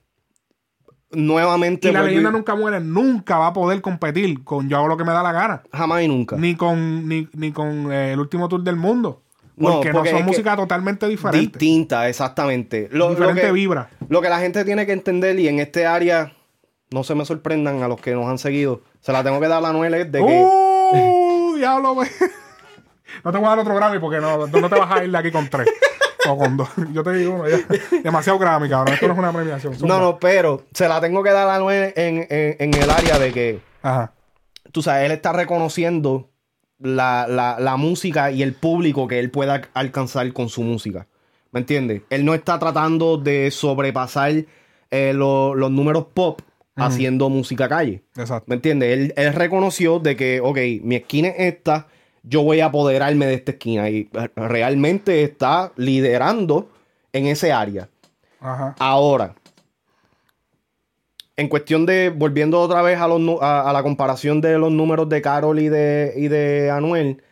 nuevamente, 1.10 1.88
Y 1.88 1.92
la 1.92 2.02
leyenda 2.02 2.30
nunca 2.30 2.54
muere, 2.54 2.80
nunca 2.80 3.38
va 3.38 3.48
a 3.48 3.52
poder 3.52 3.80
competir 3.80 4.44
con 4.44 4.68
yo 4.68 4.76
hago 4.76 4.88
lo 4.88 4.96
que 4.96 5.04
me 5.04 5.12
da 5.12 5.22
la 5.22 5.32
gana. 5.32 5.62
jamás 5.72 6.02
y 6.02 6.08
nunca. 6.08 6.36
Ni 6.36 6.54
con, 6.54 7.08
ni, 7.08 7.28
ni 7.32 7.52
con 7.52 7.90
eh, 7.92 8.12
el 8.12 8.20
último 8.20 8.48
tour 8.48 8.62
del 8.62 8.76
mundo. 8.76 9.22
No, 9.56 9.72
Porque 9.74 9.88
no, 9.88 9.94
porque 9.94 10.10
son 10.10 10.18
es 10.18 10.24
que- 10.24 10.28
música 10.30 10.56
totalmente 10.56 11.08
diferente. 11.08 11.38
Distinta, 11.58 12.08
exactamente. 12.08 12.88
Lo, 12.92 13.06
lo 13.06 13.10
diferente 13.10 13.40
que, 13.42 13.52
vibra. 13.52 13.88
lo 14.08 14.20
que 14.20 14.28
la 14.28 14.38
gente 14.38 14.64
tiene 14.64 14.84
que 14.86 14.92
entender, 14.92 15.38
y 15.40 15.48
en 15.48 15.60
este 15.60 15.86
área, 15.86 16.34
no 16.90 17.04
se 17.04 17.14
me 17.14 17.24
sorprendan 17.24 17.82
a 17.82 17.88
los 17.88 18.00
que 18.00 18.12
nos 18.14 18.26
han 18.28 18.38
seguido, 18.38 18.82
se 19.00 19.12
la 19.12 19.24
tengo 19.24 19.40
que 19.40 19.48
dar 19.48 19.64
a 19.64 19.68
Anuel 19.68 19.94
es 19.94 20.12
de 20.12 20.18
que... 20.18 20.24
¡Uh! 20.24 21.54
Diablo. 21.56 21.96
No 23.24 23.32
te 23.32 23.38
voy 23.38 23.46
a 23.46 23.50
dar 23.50 23.58
otro 23.60 23.74
Grammy 23.74 23.98
porque 23.98 24.20
no, 24.20 24.46
no 24.46 24.68
te 24.68 24.74
vas 24.78 24.90
a 24.90 25.02
ir 25.04 25.10
de 25.10 25.16
aquí 25.18 25.30
con 25.30 25.48
tres. 25.48 25.68
o 26.28 26.36
con 26.36 26.56
dos. 26.56 26.68
Yo 26.92 27.02
te 27.02 27.12
digo 27.14 27.34
uno 27.34 27.48
ya. 27.48 27.58
Demasiado 28.02 28.38
Grammy, 28.38 28.68
cabrón. 28.68 28.94
Esto 28.94 29.06
no 29.06 29.12
es 29.14 29.18
una 29.18 29.32
premiación. 29.32 29.74
No, 29.84 30.00
no, 30.00 30.18
pero 30.18 30.64
se 30.72 30.88
la 30.88 31.00
tengo 31.00 31.22
que 31.22 31.30
dar 31.30 31.48
a 31.48 31.54
Anuel 31.56 31.92
en, 31.96 32.26
en- 32.28 32.56
en 32.58 32.74
el 32.74 32.90
área 32.90 33.18
de 33.18 33.32
que, 33.32 33.60
Ajá. 33.82 34.12
tú 34.70 34.82
sabes, 34.82 35.06
él 35.06 35.12
está 35.12 35.32
reconociendo 35.32 36.28
la, 36.78 37.26
la- 37.28 37.58
la 37.58 37.76
música 37.76 38.30
y 38.30 38.42
el 38.42 38.52
público 38.54 39.06
que 39.08 39.18
él 39.18 39.30
pueda 39.30 39.62
alcanzar 39.74 40.32
con 40.32 40.48
su 40.48 40.62
música. 40.62 41.06
¿Me 41.52 41.60
entiendes? 41.60 42.02
Él 42.10 42.24
no 42.24 42.34
está 42.34 42.58
tratando 42.58 43.16
de 43.16 43.50
sobrepasar 43.50 44.44
eh, 44.90 45.12
lo- 45.14 45.54
los 45.54 45.70
números 45.70 46.06
pop 46.14 46.40
haciendo 46.76 47.30
música 47.30 47.68
calle. 47.68 48.02
Exacto. 48.16 48.44
¿Me 48.48 48.56
entiendes? 48.56 48.92
Él, 48.92 49.14
él 49.16 49.32
reconoció 49.32 49.98
de 49.98 50.14
que, 50.16 50.40
ok, 50.42 50.58
mi 50.82 50.96
esquina 50.96 51.28
es 51.28 51.54
esta, 51.54 51.86
yo 52.22 52.42
voy 52.42 52.60
a 52.60 52.66
apoderarme 52.66 53.24
de 53.26 53.34
esta 53.34 53.52
esquina 53.52 53.88
y 53.88 54.10
realmente 54.36 55.22
está 55.22 55.72
liderando 55.76 56.68
en 57.14 57.26
ese 57.26 57.52
área. 57.52 57.88
Ajá. 58.40 58.74
Ahora, 58.78 59.34
en 61.36 61.48
cuestión 61.48 61.84
de, 61.86 62.10
volviendo 62.10 62.60
otra 62.60 62.80
vez 62.82 62.98
a, 62.98 63.08
los, 63.08 63.20
a, 63.42 63.68
a 63.68 63.72
la 63.72 63.82
comparación 63.82 64.40
de 64.40 64.58
los 64.58 64.72
números 64.72 65.08
de 65.08 65.20
Carol 65.22 65.58
y 65.58 65.68
de, 65.68 66.14
y 66.16 66.28
de 66.28 66.70
Anuel, 66.70 67.22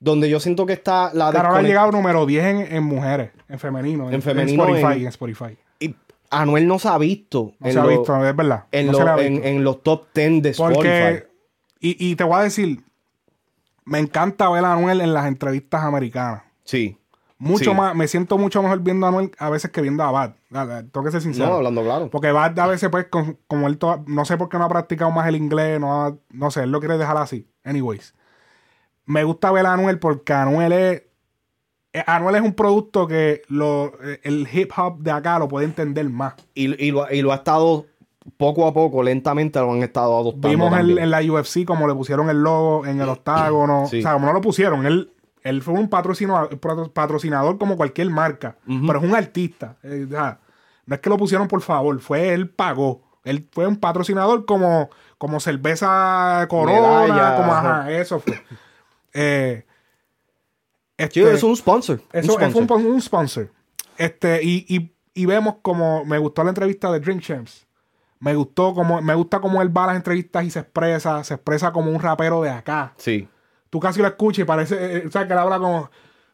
donde 0.00 0.28
yo 0.28 0.40
siento 0.40 0.66
que 0.66 0.72
está 0.72 1.12
la 1.14 1.30
Carol 1.30 1.56
ha 1.56 1.62
llegado 1.62 1.92
número 1.92 2.26
10 2.26 2.44
en, 2.44 2.76
en 2.76 2.82
mujeres, 2.82 3.30
en 3.48 3.58
femenino. 3.60 4.10
En 4.10 4.20
femenino, 4.20 4.64
Spotify, 4.64 4.92
en- 4.96 5.02
en 5.02 5.06
Spotify. 5.08 5.58
y 5.78 5.94
Anuel 6.30 6.66
no 6.66 6.78
se 6.80 6.88
ha 6.88 6.98
visto. 6.98 7.52
No 7.60 7.66
en 7.68 7.72
se 7.72 7.78
ha 7.78 7.86
visto, 7.86 8.26
es 8.26 8.36
verdad. 8.36 8.64
En, 8.72 8.86
no 8.86 8.92
lo- 8.92 8.98
se 8.98 9.04
le 9.04 9.10
ha 9.10 9.20
en- 9.22 9.32
visto. 9.34 9.48
en 9.48 9.64
los 9.64 9.82
top 9.84 10.06
10 10.14 10.42
de 10.42 10.48
Spotify. 10.50 10.74
Porque, 10.76 11.26
y, 11.78 12.10
y 12.10 12.16
te 12.16 12.24
voy 12.24 12.36
a 12.36 12.42
decir, 12.42 12.80
me 13.84 13.98
encanta 14.00 14.48
ver 14.50 14.64
a 14.64 14.72
Anuel 14.72 15.00
en 15.00 15.14
las 15.14 15.26
entrevistas 15.26 15.82
americanas. 15.84 16.42
Sí. 16.64 16.96
Mucho 17.44 17.70
Sí. 17.72 17.76
más, 17.76 17.94
me 17.96 18.06
siento 18.06 18.38
mucho 18.38 18.62
mejor 18.62 18.78
viendo 18.80 19.04
a 19.04 19.08
Anuel 19.08 19.32
a 19.38 19.50
veces 19.50 19.70
que 19.72 19.80
viendo 19.82 20.04
a 20.04 20.12
Bad. 20.12 20.34
Tengo 20.92 21.04
que 21.04 21.10
ser 21.10 21.20
sincero. 21.22 21.48
No, 21.48 21.54
hablando 21.56 21.82
claro. 21.82 22.08
Porque 22.08 22.30
Bad 22.30 22.56
a 22.60 22.66
veces, 22.68 22.88
pues, 22.88 23.06
con- 23.08 23.36
como 23.48 23.66
él, 23.66 23.78
to- 23.78 24.04
no 24.06 24.24
sé 24.24 24.36
por 24.36 24.48
qué 24.48 24.58
no 24.58 24.64
ha 24.64 24.68
practicado 24.68 25.10
más 25.10 25.26
el 25.26 25.34
inglés, 25.34 25.80
no, 25.80 26.04
ha- 26.06 26.14
no 26.30 26.50
sé, 26.52 26.62
él 26.62 26.70
lo 26.70 26.78
quiere 26.78 26.98
dejar 26.98 27.16
así. 27.16 27.48
Anyways. 27.64 28.14
Me 29.06 29.24
gusta 29.24 29.50
ver 29.50 29.66
a 29.66 29.72
Anuel 29.72 29.98
porque 29.98 30.32
Anuel 30.32 30.72
es. 30.72 31.02
eh, 31.94 32.04
Anuel 32.06 32.36
es 32.36 32.42
un 32.42 32.54
producto 32.54 33.06
que 33.08 33.42
lo, 33.48 33.92
eh, 34.02 34.20
el 34.22 34.48
hip 34.52 34.70
hop 34.76 35.00
de 35.00 35.10
acá 35.10 35.38
lo 35.40 35.48
puede 35.48 35.66
entender 35.66 36.08
más. 36.08 36.34
Y, 36.54 36.82
y 36.82 36.92
lo, 36.92 37.10
y 37.12 37.20
lo 37.22 37.32
ha 37.32 37.36
estado 37.36 37.86
poco 38.36 38.68
a 38.68 38.72
poco, 38.72 39.02
lentamente 39.02 39.58
lo 39.58 39.72
han 39.72 39.82
estado 39.82 40.16
adoptando. 40.16 40.48
Vimos 40.48 40.68
en, 40.72 40.78
también. 40.78 40.98
en 41.00 41.10
la 41.10 41.20
UFC 41.20 41.64
como 41.66 41.88
le 41.88 41.94
pusieron 41.94 42.30
el 42.30 42.40
logo 42.40 42.86
en 42.86 43.00
el 43.00 43.08
octágono. 43.08 43.86
Sí. 43.90 43.98
O 43.98 44.02
sea, 44.02 44.12
como 44.12 44.26
no 44.26 44.32
lo 44.32 44.40
pusieron, 44.40 44.86
él, 44.86 45.10
él 45.42 45.62
fue 45.62 45.74
un 45.74 45.88
patrocinador, 45.88 46.58
patrocinador 46.92 47.58
como 47.58 47.76
cualquier 47.76 48.10
marca. 48.10 48.56
Pero 48.66 48.98
es 48.98 49.04
un 49.04 49.14
artista. 49.14 49.76
Eh, 49.82 50.06
no 50.86 50.94
es 50.94 51.00
que 51.00 51.10
lo 51.10 51.16
pusieron 51.16 51.48
por 51.48 51.62
favor, 51.62 51.98
fue 52.00 52.32
él 52.34 52.48
pagó. 52.50 53.02
Él 53.24 53.48
fue 53.52 53.66
un 53.66 53.76
patrocinador 53.76 54.44
como, 54.46 54.90
como 55.16 55.38
cerveza 55.38 56.44
Corona, 56.48 57.02
Medalla, 57.02 57.36
como 57.36 57.52
ajá. 57.52 57.80
ajá, 57.80 57.90
eso 57.92 58.20
fue. 58.20 58.42
Eh, 59.14 59.66
Sí, 60.98 61.20
este, 61.20 61.32
es 61.34 61.42
un 61.42 61.56
sponsor. 61.56 62.00
un 62.12 62.18
eso 62.20 62.38
es 62.40 62.54
un, 62.54 62.64
sponsor. 62.64 62.90
un 62.90 63.02
sponsor. 63.02 63.50
Este, 63.96 64.40
y, 64.42 64.64
y, 64.68 64.94
y 65.14 65.26
vemos 65.26 65.56
como 65.62 66.04
me 66.04 66.18
gustó 66.18 66.44
la 66.44 66.50
entrevista 66.50 66.92
de 66.92 67.00
Drink 67.00 67.20
Champs. 67.22 67.66
Me 68.20 68.36
gustó 68.36 68.72
como, 68.72 69.02
me 69.02 69.14
gusta 69.14 69.40
cómo 69.40 69.60
él 69.62 69.76
va 69.76 69.84
a 69.84 69.86
las 69.88 69.96
entrevistas 69.96 70.44
y 70.44 70.50
se 70.50 70.60
expresa, 70.60 71.24
se 71.24 71.34
expresa 71.34 71.72
como 71.72 71.90
un 71.90 72.00
rapero 72.00 72.40
de 72.42 72.50
acá. 72.50 72.92
Sí. 72.96 73.28
Tú 73.72 73.80
casi 73.80 74.02
lo 74.02 74.06
escuchas 74.06 74.42
y 74.42 74.44
parece, 74.44 74.98
eh, 74.98 75.04
o 75.06 75.10
sea, 75.10 75.26
que 75.26 75.32
él 75.32 75.38
habla 75.38 75.58
como, 75.58 75.90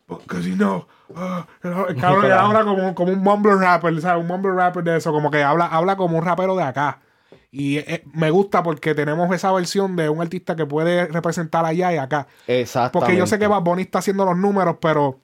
because 0.09 0.43
you 0.51 0.57
know, 0.57 0.89
ah", 1.15 1.47
el 1.63 1.97
cabrón 1.97 2.25
él 2.25 2.33
habla 2.33 2.65
como, 2.65 2.95
como 2.97 3.13
un 3.13 3.21
mumble 3.21 3.55
rapper, 3.55 4.01
¿sabes? 4.01 4.21
Un 4.21 4.27
mumble 4.27 4.51
rapper 4.55 4.83
de 4.83 4.97
eso, 4.97 5.13
como 5.13 5.31
que 5.31 5.45
habla, 5.45 5.67
habla 5.67 5.97
como 5.97 6.19
un 6.19 6.25
rapero 6.25 6.57
de 6.57 6.65
acá. 6.65 6.99
Y 7.53 7.79
eh, 7.79 8.03
me 8.13 8.31
gusta 8.33 8.65
porque 8.65 8.93
tenemos 8.93 9.33
esa 9.33 9.53
versión 9.53 9.95
de 9.95 10.09
un 10.09 10.21
artista 10.21 10.57
que 10.57 10.67
puede 10.67 11.07
representar 11.07 11.65
allá 11.65 11.93
y 11.93 11.97
acá. 11.99 12.27
Exactamente. 12.49 12.99
Porque 12.99 13.17
yo 13.17 13.27
sé 13.29 13.39
que 13.39 13.47
Bad 13.47 13.63
Bunny 13.63 13.83
está 13.83 14.01
haciendo 14.01 14.25
los 14.25 14.37
números, 14.37 14.77
pero 14.81 15.21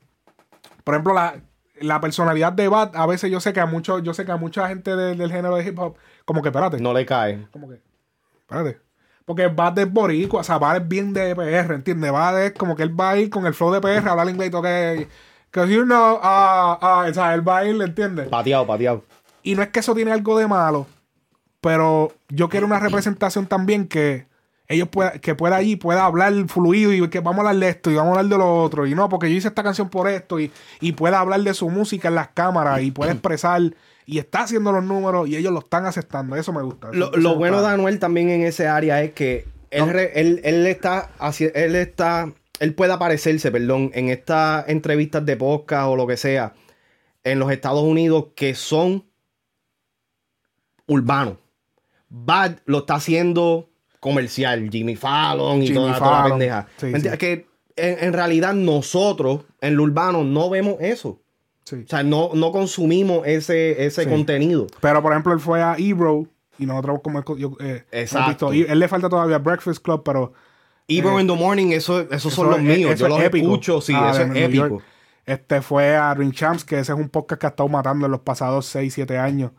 por 0.84 0.94
ejemplo, 0.94 1.14
la, 1.14 1.34
la 1.80 2.00
personalidad 2.00 2.52
de 2.52 2.68
Bad, 2.68 2.92
a 2.94 3.06
veces 3.06 3.28
yo 3.28 3.40
sé 3.40 3.52
que 3.52 3.58
a 3.60 3.66
muchos, 3.66 4.04
yo 4.04 4.14
sé 4.14 4.24
que 4.24 4.30
a 4.30 4.36
mucha 4.36 4.68
gente 4.68 4.94
de- 4.94 5.16
del 5.16 5.32
género 5.32 5.56
de 5.56 5.64
hip 5.64 5.76
hop, 5.80 5.96
como 6.24 6.42
que 6.42 6.48
espérate, 6.50 6.78
No 6.78 6.94
le 6.94 7.04
cae. 7.04 7.48
como 7.50 7.68
que, 7.68 7.80
espérate. 8.42 8.78
Porque 9.24 9.48
Bad 9.48 9.78
es 9.78 9.90
boricua, 9.90 10.40
o 10.40 10.44
sea, 10.44 10.58
Bad 10.58 10.76
es 10.76 10.88
bien 10.88 11.12
de 11.12 11.34
PR, 11.34 11.74
¿entiendes? 11.74 12.12
Bad 12.12 12.44
es 12.46 12.52
como 12.52 12.76
que 12.76 12.82
él 12.82 12.98
va 12.98 13.10
a 13.10 13.18
ir 13.18 13.30
con 13.30 13.46
el 13.46 13.54
flow 13.54 13.72
de 13.72 13.80
PR, 13.80 14.08
hablar 14.08 14.28
inglés 14.28 14.48
y 14.48 14.50
toque. 14.50 15.08
Because 15.50 15.72
you 15.72 15.84
know, 15.84 16.18
ah, 16.22 16.78
ah, 16.80 17.06
o 17.08 17.14
sea, 17.14 17.32
él 17.34 17.46
va 17.46 17.58
a 17.58 17.64
ir, 17.64 17.80
¿entiendes? 17.80 18.28
Pateado, 18.28 18.66
pateado. 18.66 19.04
Y 19.42 19.54
no 19.54 19.62
es 19.62 19.68
que 19.68 19.80
eso 19.80 19.94
tiene 19.94 20.12
algo 20.12 20.38
de 20.38 20.46
malo, 20.46 20.86
pero 21.60 22.12
yo 22.28 22.48
quiero 22.48 22.66
una 22.66 22.80
representación 22.80 23.46
también 23.46 23.86
que 23.86 24.26
ellos 24.68 24.88
pueda, 24.88 25.12
que 25.12 25.34
pueda 25.34 25.56
allí, 25.56 25.76
pueda 25.76 26.04
hablar 26.04 26.32
fluido 26.48 26.92
y 26.92 27.08
que 27.08 27.20
vamos 27.20 27.44
a 27.44 27.48
hablar 27.48 27.56
de 27.56 27.68
esto 27.68 27.90
y 27.90 27.94
vamos 27.94 28.16
a 28.16 28.20
hablar 28.20 28.32
de 28.32 28.38
lo 28.38 28.62
otro. 28.62 28.86
Y 28.86 28.94
no, 28.94 29.08
porque 29.08 29.30
yo 29.30 29.36
hice 29.36 29.48
esta 29.48 29.62
canción 29.62 29.90
por 29.90 30.08
esto 30.08 30.40
y, 30.40 30.50
y 30.80 30.92
pueda 30.92 31.20
hablar 31.20 31.40
de 31.40 31.54
su 31.54 31.68
música 31.70 32.08
en 32.08 32.14
las 32.14 32.28
cámaras 32.28 32.82
y 32.82 32.90
puede 32.90 33.12
expresar 33.12 33.62
y 34.06 34.18
está 34.18 34.40
haciendo 34.42 34.70
los 34.72 34.84
números 34.84 35.28
y 35.28 35.36
ellos 35.36 35.52
lo 35.52 35.60
están 35.60 35.86
aceptando. 35.86 36.36
Eso 36.36 36.52
me 36.52 36.62
gusta. 36.62 36.90
Eso- 36.92 37.10
Lo, 37.16 37.36
bueno 37.36 37.62
de. 37.62 37.68
Anuel 37.68 37.98
también 37.98 38.30
en 38.30 38.42
ese 38.42 38.66
área 38.68 39.02
es 39.02 39.12
que 39.12 39.46
él, 39.70 39.88
re- 39.90 40.12
él, 40.20 40.40
él 40.44 40.66
está 40.66 41.10
él 41.54 41.74
está 41.76 42.32
él 42.60 42.74
puede 42.74 42.92
aparecerse, 42.92 43.50
perdón, 43.50 43.90
en 43.94 44.08
estas 44.10 44.68
entrevistas 44.68 45.24
de 45.26 45.36
podcast 45.36 45.88
o 45.88 45.96
lo 45.96 46.06
que 46.06 46.16
sea 46.16 46.54
en 47.24 47.38
los 47.38 47.50
Estados 47.50 47.82
Unidos 47.82 48.26
que 48.36 48.54
son 48.54 49.04
urbanos. 50.86 51.36
Bad 52.08 52.58
lo 52.66 52.78
está 52.80 52.96
haciendo 52.96 53.70
comercial, 54.00 54.68
Jimmy 54.70 54.96
Fallon 54.96 55.62
y 55.62 55.66
Jimmy 55.68 55.76
toda, 55.78 55.98
toda 55.98 56.22
la 56.22 56.28
pendeja. 56.28 56.68
Sí. 56.76 56.92
Que 57.18 57.46
en, 57.76 58.04
en 58.04 58.12
realidad 58.12 58.54
nosotros 58.54 59.40
en 59.60 59.76
lo 59.76 59.82
urbano 59.82 60.22
no 60.22 60.48
vemos 60.50 60.76
eso. 60.80 61.20
Sí. 61.64 61.76
O 61.84 61.88
sea, 61.88 62.02
no, 62.02 62.30
no 62.34 62.52
consumimos 62.52 63.26
ese, 63.26 63.84
ese 63.86 64.04
Sí. 64.04 64.08
contenido. 64.10 64.66
Pero 64.80 65.02
por 65.02 65.12
ejemplo, 65.12 65.32
él 65.32 65.40
fue 65.40 65.62
a 65.62 65.76
Ebro 65.78 66.26
y 66.58 66.66
nosotros 66.66 67.00
como 67.02 67.22
yo, 67.36 67.56
eh, 67.60 67.84
Exacto. 67.90 68.50
visto- 68.50 68.72
él 68.72 68.78
le 68.78 68.86
falta 68.88 69.08
todavía 69.08 69.38
Breakfast 69.38 69.82
Club, 69.82 70.02
pero 70.04 70.32
Ebro 70.86 71.18
Eh, 71.18 71.22
in 71.22 71.26
the 71.28 71.34
Morning, 71.34 71.72
eso, 71.72 72.00
esos 72.10 72.32
son 72.34 72.48
los 72.50 72.58
es- 72.58 72.62
míos. 72.64 72.98
Yo 72.98 73.08
los 73.08 73.20
épico. 73.20 73.46
escucho, 73.46 73.80
sí, 73.80 73.94
Ah, 73.96 74.10
eso 74.12 74.22
es 74.22 74.28
New 74.28 74.36
épico. 74.44 74.68
York. 74.68 74.84
Este 75.26 75.62
fue 75.62 75.96
a 75.96 76.12
Ring 76.12 76.32
Champs, 76.32 76.64
que 76.64 76.78
ese 76.78 76.92
es 76.92 76.98
un 76.98 77.08
podcast 77.08 77.40
que 77.40 77.46
ha 77.46 77.50
estado 77.50 77.68
matando 77.70 78.04
en 78.04 78.12
los 78.12 78.20
pasados 78.20 78.66
6, 78.66 78.92
7 78.92 79.16
años. 79.16 79.52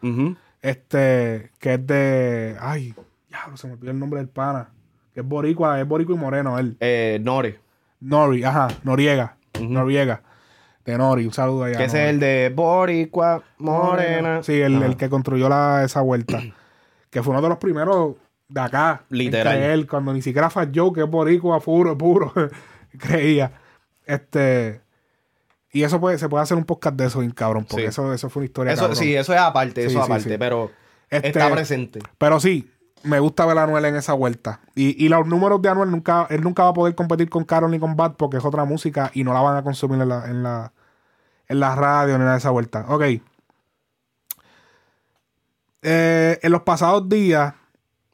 Este, 0.61 1.51
que 1.59 1.73
es 1.75 1.87
de. 1.87 2.55
Ay, 2.59 2.93
diablo, 3.29 3.57
se 3.57 3.67
me 3.67 3.73
olvidó 3.73 3.91
el 3.91 3.99
nombre 3.99 4.19
del 4.19 4.29
pana. 4.29 4.69
Que 5.13 5.21
es 5.21 5.25
Boricua, 5.27 5.79
es 5.81 5.87
Boricua 5.87 6.15
y 6.15 6.19
Moreno, 6.19 6.59
él. 6.59 6.77
Eh, 6.79 7.19
Nore. 7.21 7.59
Nori, 7.99 8.43
ajá, 8.43 8.67
Noriega. 8.83 9.37
Noriega. 9.59 10.21
De 10.85 10.97
Nori, 10.97 11.25
un 11.25 11.33
saludo 11.33 11.63
allá. 11.63 11.77
Que 11.77 11.85
ese 11.85 12.03
es 12.03 12.09
el 12.11 12.19
de 12.19 12.51
Boricua 12.55 13.41
Morena. 13.57 14.43
Sí, 14.43 14.53
el, 14.61 14.81
el 14.83 14.95
que 14.97 15.09
construyó 15.09 15.49
la, 15.49 15.83
esa 15.83 16.01
vuelta. 16.01 16.39
que 17.09 17.23
fue 17.23 17.31
uno 17.31 17.41
de 17.41 17.49
los 17.49 17.57
primeros 17.57 18.15
de 18.47 18.61
acá. 18.61 19.03
Literal. 19.09 19.55
creer, 19.57 19.87
cuando 19.87 20.13
ni 20.13 20.21
siquiera 20.21 20.49
Fat 20.49 20.69
Joe, 20.73 20.93
que 20.93 21.01
es 21.01 21.09
boricua, 21.09 21.59
puro, 21.59 21.97
puro, 21.97 22.31
creía. 22.99 23.51
Este. 24.05 24.81
Y 25.71 25.83
eso 25.83 25.99
puede, 25.99 26.17
se 26.17 26.29
puede 26.29 26.43
hacer 26.43 26.55
un 26.55 26.63
podcast 26.63 26.95
de 26.95 27.07
eso, 27.07 27.19
bien 27.19 27.31
cabrón, 27.31 27.65
porque 27.67 27.83
Sí. 27.83 27.89
eso, 27.89 28.13
eso 28.13 28.29
fue 28.29 28.41
una 28.41 28.45
historia. 28.45 28.73
Eso, 28.73 28.83
cabrón. 28.83 28.95
sí, 28.97 29.13
eso 29.15 29.33
es 29.33 29.39
aparte, 29.41 29.81
Sí, 29.81 29.87
eso 29.87 29.99
es 29.99 30.05
aparte, 30.05 30.29
sí. 30.29 30.35
pero 30.37 30.71
Este, 31.09 31.27
está 31.29 31.51
presente. 31.51 31.99
Pero 32.17 32.39
sí, 32.39 32.71
me 33.05 33.19
gusta 33.19 33.45
ver 33.45 33.57
a 33.57 33.63
Anuel 33.63 33.85
en 33.85 33.95
esa 33.95 34.13
vuelta. 34.13 34.59
Y, 34.75 35.03
y 35.03 35.09
los 35.09 35.25
números 35.27 35.61
de 35.61 35.69
Anuel 35.69 35.91
nunca, 35.91 36.27
él 36.29 36.41
nunca 36.41 36.63
va 36.63 36.69
a 36.69 36.73
poder 36.73 36.95
competir 36.95 37.29
con 37.29 37.43
Carol 37.43 37.71
ni 37.71 37.79
con 37.79 37.95
Bad 37.95 38.13
porque 38.13 38.37
es 38.37 38.45
otra 38.45 38.65
música 38.65 39.11
y 39.13 39.23
no 39.23 39.33
la 39.33 39.41
van 39.41 39.57
a 39.57 39.63
consumir 39.63 40.01
en 40.01 40.09
la, 40.09 40.25
en 40.25 40.43
la, 40.43 40.73
en 41.47 41.59
la 41.59 41.75
radio 41.75 42.17
ni 42.17 42.19
nada 42.19 42.33
de 42.33 42.39
esa 42.39 42.49
vuelta. 42.49 42.85
Ok. 42.89 43.03
Eh, 45.81 46.39
en 46.41 46.51
los 46.51 46.63
pasados 46.63 47.07
días 47.07 47.53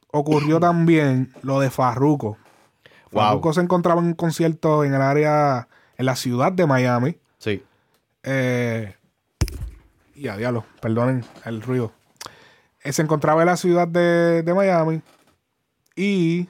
ocurrió 0.08 0.60
también 0.60 1.32
lo 1.42 1.58
de 1.58 1.70
Farruko. 1.70 2.36
Wow. 3.10 3.22
Farruko 3.22 3.52
se 3.52 3.60
encontraba 3.62 4.00
en 4.00 4.08
un 4.08 4.14
concierto 4.14 4.84
en 4.84 4.94
el 4.94 5.02
área, 5.02 5.68
en 5.96 6.06
la 6.06 6.16
ciudad 6.16 6.52
de 6.52 6.66
Miami. 6.66 7.18
Sí. 7.38 7.62
Eh, 8.22 8.94
y 10.14 10.28
a 10.28 10.36
diablo, 10.36 10.64
perdonen 10.80 11.24
el 11.44 11.62
ruido. 11.62 11.92
Se 12.84 13.02
encontraba 13.02 13.42
en 13.42 13.46
la 13.46 13.56
ciudad 13.56 13.86
de, 13.86 14.42
de 14.42 14.54
Miami 14.54 15.02
y 15.94 16.48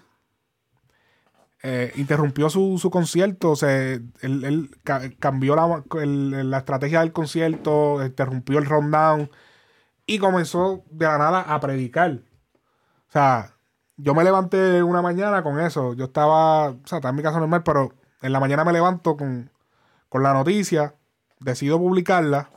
eh, 1.63 1.93
interrumpió 1.97 2.49
su, 2.51 2.79
su 2.79 2.91
concierto. 2.91 3.55
Se, 3.57 3.95
él, 4.21 4.45
él 4.45 4.71
ca- 4.83 5.11
cambió 5.19 5.55
la, 5.57 5.85
la 6.45 6.59
estrategia 6.59 7.01
del 7.01 7.13
concierto, 7.13 8.05
interrumpió 8.05 8.59
el 8.59 8.67
rundown 8.67 9.31
y 10.07 10.19
comenzó 10.19 10.83
de 10.91 11.07
la 11.07 11.19
nada 11.19 11.41
a 11.43 11.61
predicar. 11.61 12.21
O 13.09 13.13
sea, 13.13 13.55
yo 13.97 14.15
me 14.15 14.25
levanté 14.25 14.83
una 14.83 15.03
mañana 15.03 15.43
con 15.43 15.61
eso. 15.61 15.93
Yo 15.95 16.07
estaba, 16.07 16.71
o 16.71 16.81
sea, 16.87 16.99
estaba 16.99 17.11
en 17.11 17.17
mi 17.17 17.23
casa 17.23 17.39
normal, 17.39 17.63
pero 17.63 17.93
en 18.23 18.33
la 18.33 18.41
mañana 18.41 18.65
me 18.65 18.73
levanto 18.73 19.17
con, 19.17 19.51
con 20.09 20.23
la 20.23 20.33
noticia, 20.33 20.95
decido 21.41 21.79
publicarla. 21.79 22.51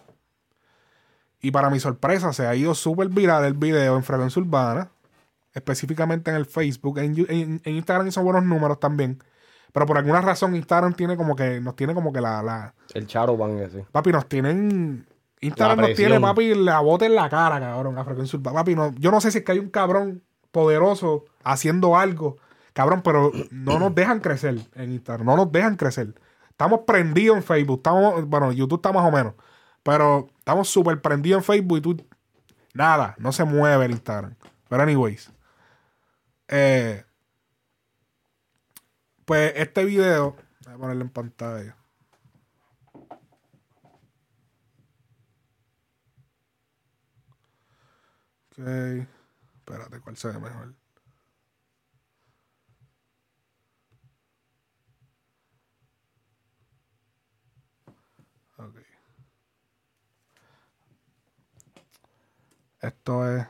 Y 1.45 1.51
para 1.51 1.69
mi 1.69 1.80
sorpresa, 1.80 2.34
se 2.34 2.47
ha 2.47 2.55
ido 2.55 2.73
súper 2.73 3.09
viral 3.09 3.45
el 3.45 3.53
video 3.53 3.95
en 3.97 4.03
Frecuencia 4.03 4.41
Urbana, 4.41 4.89
específicamente 5.53 6.31
en 6.31 6.38
el 6.38 6.45
Facebook. 6.45 6.99
En, 6.99 7.15
en- 7.30 7.61
en 7.63 7.76
Instagram 7.76 8.07
hizo 8.07 8.22
buenos 8.23 8.43
números 8.43 8.80
también. 8.80 9.22
Pero 9.72 9.85
por 9.85 9.97
alguna 9.97 10.22
razón 10.22 10.55
Instagram 10.55 10.93
tiene 10.93 11.17
como 11.17 11.35
que, 11.35 11.59
nos 11.59 11.76
tiene 11.76 11.93
como 11.93 12.13
que 12.13 12.22
la, 12.22 12.41
la 12.41 12.73
El 12.93 13.07
charo 13.07 13.35
van 13.38 13.57
ese. 13.59 13.85
papi, 13.91 14.11
nos 14.11 14.27
tienen. 14.27 15.05
Instagram 15.41 15.77
nos 15.80 15.88
tiene, 15.95 16.19
papi, 16.22 16.55
la 16.55 16.80
bota 16.80 17.05
en 17.05 17.15
la 17.15 17.30
cara, 17.30 17.59
cabrón, 17.59 17.97
a 17.97 18.03
Frecuencia 18.05 18.39
Urbana. 18.39 18.59
Papi, 18.59 18.73
no, 18.76 18.93
yo 18.95 19.11
no 19.11 19.19
sé 19.22 19.31
si 19.31 19.39
es 19.39 19.43
que 19.43 19.51
hay 19.51 19.59
un 19.59 19.69
cabrón 19.69 20.23
poderoso 20.51 21.26
haciendo 21.43 21.97
algo, 21.97 22.38
cabrón, 22.73 23.01
pero 23.03 23.31
no 23.51 23.77
nos 23.77 23.93
dejan 23.93 24.22
crecer 24.22 24.57
en 24.76 24.91
Instagram, 24.93 25.26
no 25.27 25.35
nos 25.35 25.51
dejan 25.51 25.76
crecer. 25.76 26.15
Estamos 26.49 26.81
prendidos 26.88 27.35
en 27.38 27.43
Facebook, 27.43 27.80
estamos, 27.80 28.26
bueno, 28.27 28.51
YouTube 28.53 28.77
está 28.80 28.93
más 28.93 29.05
o 29.05 29.11
menos, 29.11 29.34
pero 29.86 30.32
estamos 30.40 30.68
súper 30.68 30.99
prendidos 30.99 31.41
en 31.41 31.44
Facebook 31.44 31.78
y 31.78 31.82
tú, 31.82 32.07
nada, 32.74 33.14
no 33.20 33.32
se 33.32 33.44
mueve 33.44 33.86
el 33.86 33.91
Instagram. 33.91 34.36
Pero 34.68 34.82
anyways, 34.82 35.32
eh, 36.48 37.06
pues 39.26 39.53
este 39.56 39.86
video, 39.86 40.38
voy 40.66 40.74
a 40.74 40.78
ponerlo 40.78 41.03
en 41.03 41.10
pantalla. 41.12 41.78
Ok. 48.57 48.66
Espérate, 49.60 49.99
¿cuál 50.02 50.18
se 50.18 50.30
ve 50.30 50.40
mejor? 50.40 50.74
Esto 62.86 63.36
es 63.36 63.45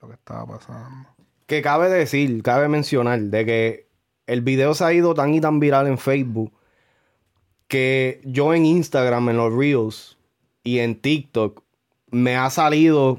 lo 0.00 0.08
que 0.08 0.14
estaba 0.14 0.46
pasando. 0.58 1.08
Que 1.46 1.60
cabe 1.62 1.88
decir, 1.90 2.42
cabe 2.42 2.68
mencionar 2.68 3.20
de 3.20 3.44
que 3.44 3.86
el 4.26 4.40
video 4.40 4.74
se 4.74 4.84
ha 4.84 4.92
ido 4.92 5.12
tan 5.14 5.34
y 5.34 5.40
tan 5.40 5.60
viral 5.60 5.86
en 5.86 5.98
Facebook 5.98 6.52
que 7.68 8.20
yo 8.24 8.54
en 8.54 8.66
Instagram, 8.66 9.28
en 9.30 9.36
los 9.36 9.52
Reels 9.52 10.18
y 10.62 10.78
en 10.78 11.00
TikTok, 11.00 11.62
me 12.10 12.36
ha 12.36 12.48
salido 12.50 13.18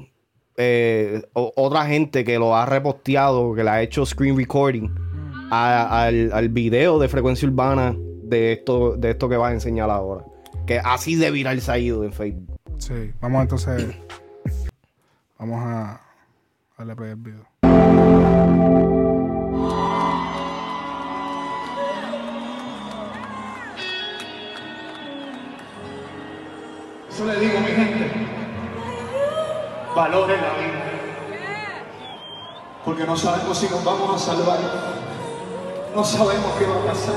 eh, 0.56 1.22
otra 1.34 1.86
gente 1.86 2.24
que 2.24 2.38
lo 2.38 2.56
ha 2.56 2.64
reposteado, 2.66 3.54
que 3.54 3.62
le 3.62 3.70
ha 3.70 3.82
hecho 3.82 4.06
screen 4.06 4.36
recording 4.36 4.88
a- 5.50 6.04
al, 6.06 6.32
al 6.32 6.48
video 6.48 6.98
de 6.98 7.08
frecuencia 7.08 7.46
urbana 7.46 7.94
de 8.22 8.52
esto, 8.54 8.96
de 8.96 9.10
esto 9.10 9.28
que 9.28 9.36
vas 9.36 9.50
a 9.50 9.54
enseñar 9.54 9.90
ahora. 9.90 10.24
Que 10.66 10.78
así 10.78 11.14
de 11.14 11.30
viral 11.30 11.60
se 11.60 11.70
ha 11.70 11.78
ido 11.78 12.02
en 12.04 12.12
Facebook. 12.12 12.58
Sí, 12.78 13.12
vamos 13.20 13.42
entonces. 13.42 13.94
Vamos 15.38 15.62
a 15.62 16.00
darle 16.78 16.96
play 16.96 17.10
al 17.10 17.16
video. 17.16 17.46
Eso 27.10 27.26
le 27.26 27.38
digo, 27.38 27.60
mi 27.60 27.66
gente, 27.66 28.10
valoren 29.94 30.40
la 30.40 30.52
vida. 30.54 30.84
Porque 32.86 33.04
no 33.04 33.16
sabemos 33.16 33.58
si 33.58 33.68
nos 33.68 33.84
vamos 33.84 34.14
a 34.14 34.18
salvar. 34.18 34.58
No 35.94 36.02
sabemos 36.02 36.52
qué 36.58 36.66
va 36.66 36.76
a 36.76 36.86
pasar. 36.86 37.14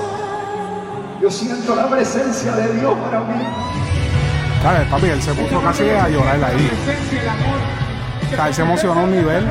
Yo 1.22 1.32
siento 1.32 1.74
la 1.74 1.90
presencia 1.90 2.52
de 2.52 2.74
Dios 2.80 2.98
para 2.98 3.22
mí. 3.22 3.44
¿Sabes, 4.62 4.90
papi? 4.90 5.06
Él 5.06 5.22
se 5.22 5.34
puso 5.34 5.62
casi 5.62 5.90
a 5.90 6.10
llorar 6.10 6.44
ahí. 6.44 6.68
presencia 6.68 7.18
y 7.18 7.22
el 7.22 7.30
amor. 7.30 7.79
Él 8.32 8.54
se 8.54 8.62
emocionó 8.62 9.04
un 9.04 9.12
nivel. 9.12 9.44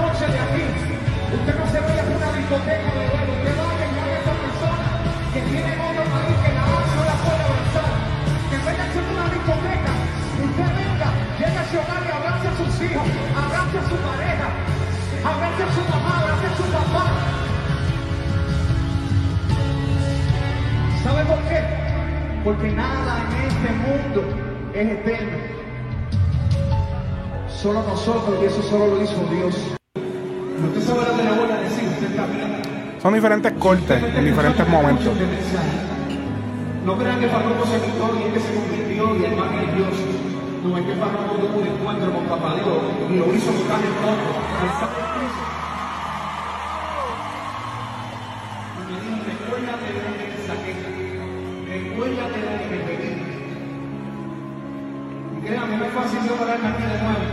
Abrace 12.88 13.78
a 13.78 13.88
su 13.88 13.96
pareja, 13.96 14.48
abrace 15.24 15.62
a 15.62 15.72
su 15.74 15.80
mamá, 15.90 16.20
abrace 16.20 16.46
a 16.46 16.56
su 16.56 16.62
papá. 16.72 17.04
¿Sabe 21.02 21.24
por 21.24 21.38
qué? 21.48 21.60
Porque 22.44 22.70
nada 22.72 23.24
en 23.30 23.46
este 23.48 23.70
mundo 23.72 24.20
es 24.72 24.88
eterno. 24.88 25.57
Solo 27.60 27.82
nosotros 27.82 28.38
y 28.40 28.44
eso 28.44 28.62
solo 28.62 28.86
lo 28.86 29.02
hizo 29.02 29.16
Dios. 29.32 29.56
Usted 29.96 30.80
sabe 30.80 31.00
lo 31.00 31.16
que 31.16 31.24
le 31.24 31.30
voy 31.32 31.50
a 31.50 31.56
decir, 31.56 31.88
usted. 31.88 33.00
Son 33.02 33.14
diferentes 33.14 33.52
cortes 33.54 34.00
en 34.00 34.24
diferentes 34.24 34.68
momentos. 34.68 35.12
No 36.86 36.96
crean 36.96 37.18
que 37.18 37.26
Farruko 37.26 37.66
se 37.66 37.80
quitó 37.80 38.14
y 38.14 38.22
es 38.22 38.32
que 38.34 38.40
se 38.40 38.54
convirtió 38.54 39.16
y 39.16 39.24
es 39.24 39.36
más 39.36 39.48
que 39.50 39.74
Dios. 39.74 39.90
No 40.62 40.78
es 40.78 40.86
que 40.86 40.94
Farruko 40.94 41.34
tuvo 41.34 41.58
un 41.58 41.66
encuentro 41.66 42.12
con 42.12 42.24
Papá 42.26 42.54
Dios 42.54 42.78
y 43.10 43.14
lo 43.16 43.34
hizo 43.34 43.50
buscar 43.50 43.80
el 43.80 43.94
fondo. 44.06 44.38
Recuérdate 49.26 49.86
de 49.88 49.98
de 51.74 52.46
donde 52.46 52.66
me 52.70 52.78
pedí. 52.86 53.12
Y 55.36 55.40
créanme, 55.44 55.76
no 55.76 55.84
es 55.84 55.92
fácil 55.92 56.20
yo 56.24 56.36
pararme 56.36 56.68
aquí 56.68 56.82
de 56.82 57.02
nuevo. 57.02 57.27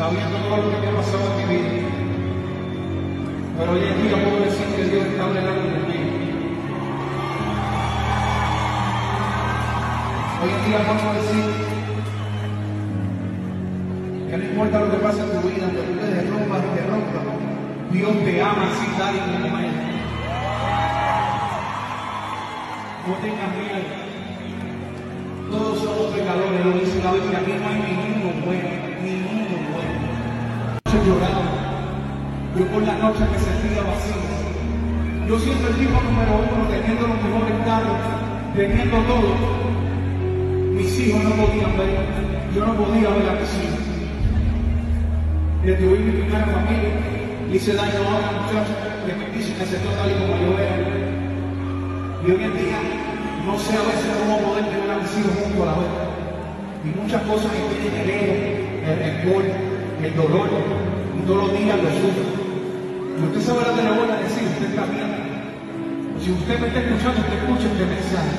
Sabiendo 0.00 0.38
todo 0.48 0.56
lo 0.56 0.80
que 0.80 0.86
me 0.86 0.96
pasado 0.96 1.24
en 1.28 1.36
mi 1.36 1.44
vida. 1.52 1.84
Pero 3.58 3.72
hoy 3.72 3.84
en 3.84 4.00
día 4.00 4.16
puedo 4.24 4.44
decir 4.46 4.66
que 4.74 4.84
Dios 4.84 5.04
está 5.04 5.24
hablando 5.24 5.50
conmigo. 5.60 6.08
Hoy 10.40 10.50
en 10.56 10.62
día 10.64 10.78
podemos 10.88 11.14
decir 11.20 11.44
que 14.30 14.36
no 14.38 14.44
importa 14.44 14.80
lo 14.80 14.90
que 14.90 14.96
pase 15.04 15.20
en 15.20 15.30
tu 15.32 15.40
vida, 15.46 15.68
que 15.68 15.82
tú 15.84 15.92
te 15.92 16.06
derrumbas 16.14 16.62
te 16.74 16.82
rompas, 16.88 17.24
Dios 17.92 18.24
te 18.24 18.42
ama 18.42 18.70
así 18.72 18.86
tal 18.96 19.14
y 19.14 19.20
como 19.20 19.58
es. 19.58 19.72
No 23.04 23.14
tengas 23.20 23.50
miedo. 23.52 23.84
Todos 25.50 25.78
somos 25.78 26.06
pecadores, 26.16 26.64
lo 26.64 26.72
dice 26.72 27.04
la 27.04 27.12
Biblia, 27.12 27.38
aquí 27.40 27.52
no 27.52 27.68
hay 27.68 27.76
ninguno 27.82 28.46
bueno, 28.46 28.89
ninguno 29.02 29.56
bueno. 29.72 29.98
Yo 30.92 30.98
lloraba, 31.04 31.44
yo 32.56 32.66
por 32.66 32.82
la 32.82 32.96
noche 32.98 33.24
me 33.30 33.38
sentía 33.38 33.82
vacío. 33.82 34.40
Yo 35.28 35.38
siendo 35.38 35.68
el 35.68 35.74
tipo 35.76 36.00
número 36.02 36.42
uno, 36.42 36.68
teniendo 36.68 37.06
los 37.06 37.22
mejores 37.22 37.56
carros, 37.64 38.00
teniendo 38.54 38.96
todo. 39.06 39.30
Mis 40.74 40.98
hijos 40.98 41.22
no 41.22 41.30
podían 41.30 41.78
ver, 41.78 42.02
yo 42.54 42.66
no 42.66 42.74
podía 42.74 43.08
ver 43.10 43.28
a 43.28 43.32
mis 43.38 43.52
hijos. 43.62 43.84
desde 45.62 45.88
hoy 45.88 45.98
mi 45.98 46.12
primera 46.12 46.46
familia, 46.46 46.90
le 47.48 47.56
hice 47.56 47.74
daño 47.74 47.98
a 47.98 48.18
una 48.18 48.32
muchacha 48.42 48.74
que 49.06 49.12
me 49.14 49.26
me 49.28 49.64
aceptó 49.64 49.90
tal 49.90 50.10
y 50.10 50.14
como 50.14 50.36
yo 50.36 50.58
era. 50.58 50.76
Y 52.26 52.30
hoy 52.30 52.44
en 52.44 52.52
día 52.52 52.78
no 53.46 53.58
sé 53.58 53.76
a 53.76 53.82
veces 53.82 54.12
cómo 54.20 54.38
poder 54.38 54.64
tener 54.64 54.90
a 54.90 54.98
mis 54.98 55.18
hijos 55.18 55.32
junto 55.42 55.62
a 55.62 55.66
la 55.66 55.72
vez. 55.72 55.88
Y 56.84 56.88
muchas 57.00 57.22
cosas 57.22 57.50
que 57.52 57.80
tienen 57.80 58.00
el 58.00 58.10
ego, 58.10 58.59
el 58.86 58.96
rencor, 58.98 59.42
el 60.02 60.16
dolor, 60.16 60.48
todos 61.26 61.48
los 61.48 61.52
días 61.58 61.76
lo 61.76 61.90
sufro. 61.90 62.26
Y 63.18 63.22
usted 63.22 63.40
sabe 63.40 63.60
lo 63.68 63.76
que 63.76 63.82
le 63.82 63.90
voy 63.90 64.10
a 64.10 64.16
decir, 64.18 64.44
usted 64.48 64.70
está 64.70 64.84
bien. 64.86 65.10
Si 66.20 66.32
usted 66.32 66.58
me 66.58 66.66
está 66.68 66.80
escuchando, 66.80 67.20
usted 67.20 67.38
escucha 67.38 67.66
este 67.70 67.86
mensaje. 67.86 68.34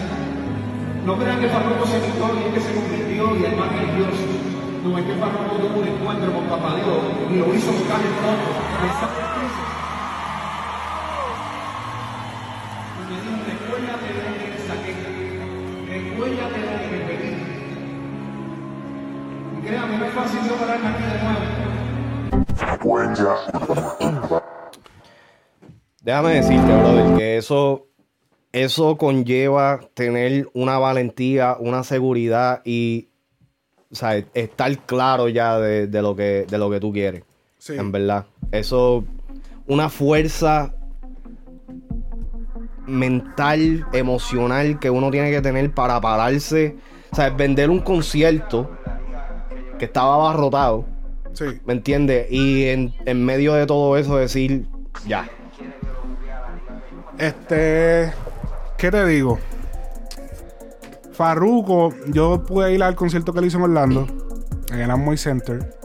No 1.05 1.17
crean 1.17 1.39
que 1.39 1.47
Farruko 1.49 1.85
se 1.85 1.97
quitó 2.01 2.25
y 2.35 2.39
es 2.45 2.53
que 2.53 2.61
se 2.61 2.73
convirtió 2.73 3.23
y 3.37 3.45
es 3.45 3.57
más 3.57 3.69
religioso. 3.71 4.23
No, 4.83 4.97
es 4.97 5.05
que 5.05 5.15
Farruko 5.15 5.55
tuvo 5.55 5.81
un 5.81 5.87
encuentro 5.87 6.33
con 6.33 6.45
Papá 6.45 6.75
Dios 6.75 7.01
y 7.29 7.35
lo 7.39 7.53
hizo 7.53 7.71
buscar 7.71 8.01
en 8.01 8.15
todo. 8.21 9.20
Déjame 26.11 26.33
decirte, 26.33 26.65
brother, 26.65 27.17
que 27.17 27.37
eso, 27.37 27.87
eso 28.51 28.97
conlleva 28.97 29.79
tener 29.93 30.49
una 30.53 30.77
valentía, 30.77 31.55
una 31.57 31.85
seguridad 31.85 32.61
y 32.65 33.07
o 33.89 33.95
sea, 33.95 34.17
estar 34.33 34.77
claro 34.79 35.29
ya 35.29 35.57
de, 35.57 35.87
de 35.87 36.01
lo, 36.01 36.13
que, 36.13 36.45
de 36.49 36.57
lo 36.57 36.69
que 36.69 36.81
tú 36.81 36.91
quieres. 36.91 37.23
Sí. 37.59 37.77
En 37.77 37.93
verdad. 37.93 38.25
Eso, 38.51 39.05
una 39.67 39.87
fuerza 39.87 40.75
mental, 42.87 43.87
emocional 43.93 44.79
que 44.79 44.89
uno 44.89 45.11
tiene 45.11 45.31
que 45.31 45.39
tener 45.39 45.73
para 45.73 46.01
pararse. 46.01 46.75
O 47.09 47.15
sea, 47.15 47.29
vender 47.29 47.69
un 47.69 47.79
concierto 47.79 48.69
que 49.79 49.85
estaba 49.85 50.15
abarrotado. 50.15 50.83
Sí. 51.31 51.45
¿Me 51.63 51.71
entiendes? 51.71 52.29
Y 52.29 52.65
en, 52.65 52.93
en 53.05 53.23
medio 53.23 53.53
de 53.53 53.65
todo 53.65 53.95
eso 53.95 54.17
decir, 54.17 54.65
ya. 55.07 55.29
Este. 57.21 58.11
¿Qué 58.79 58.89
te 58.89 59.05
digo? 59.05 59.37
Farruko, 61.11 61.93
yo 62.07 62.43
pude 62.43 62.73
ir 62.73 62.81
al 62.81 62.95
concierto 62.95 63.31
que 63.31 63.37
él 63.37 63.45
hizo 63.45 63.59
en 63.59 63.65
Orlando, 63.65 64.07
en 64.71 64.79
el 64.79 64.89
Amway 64.89 65.17
Center. 65.17 65.77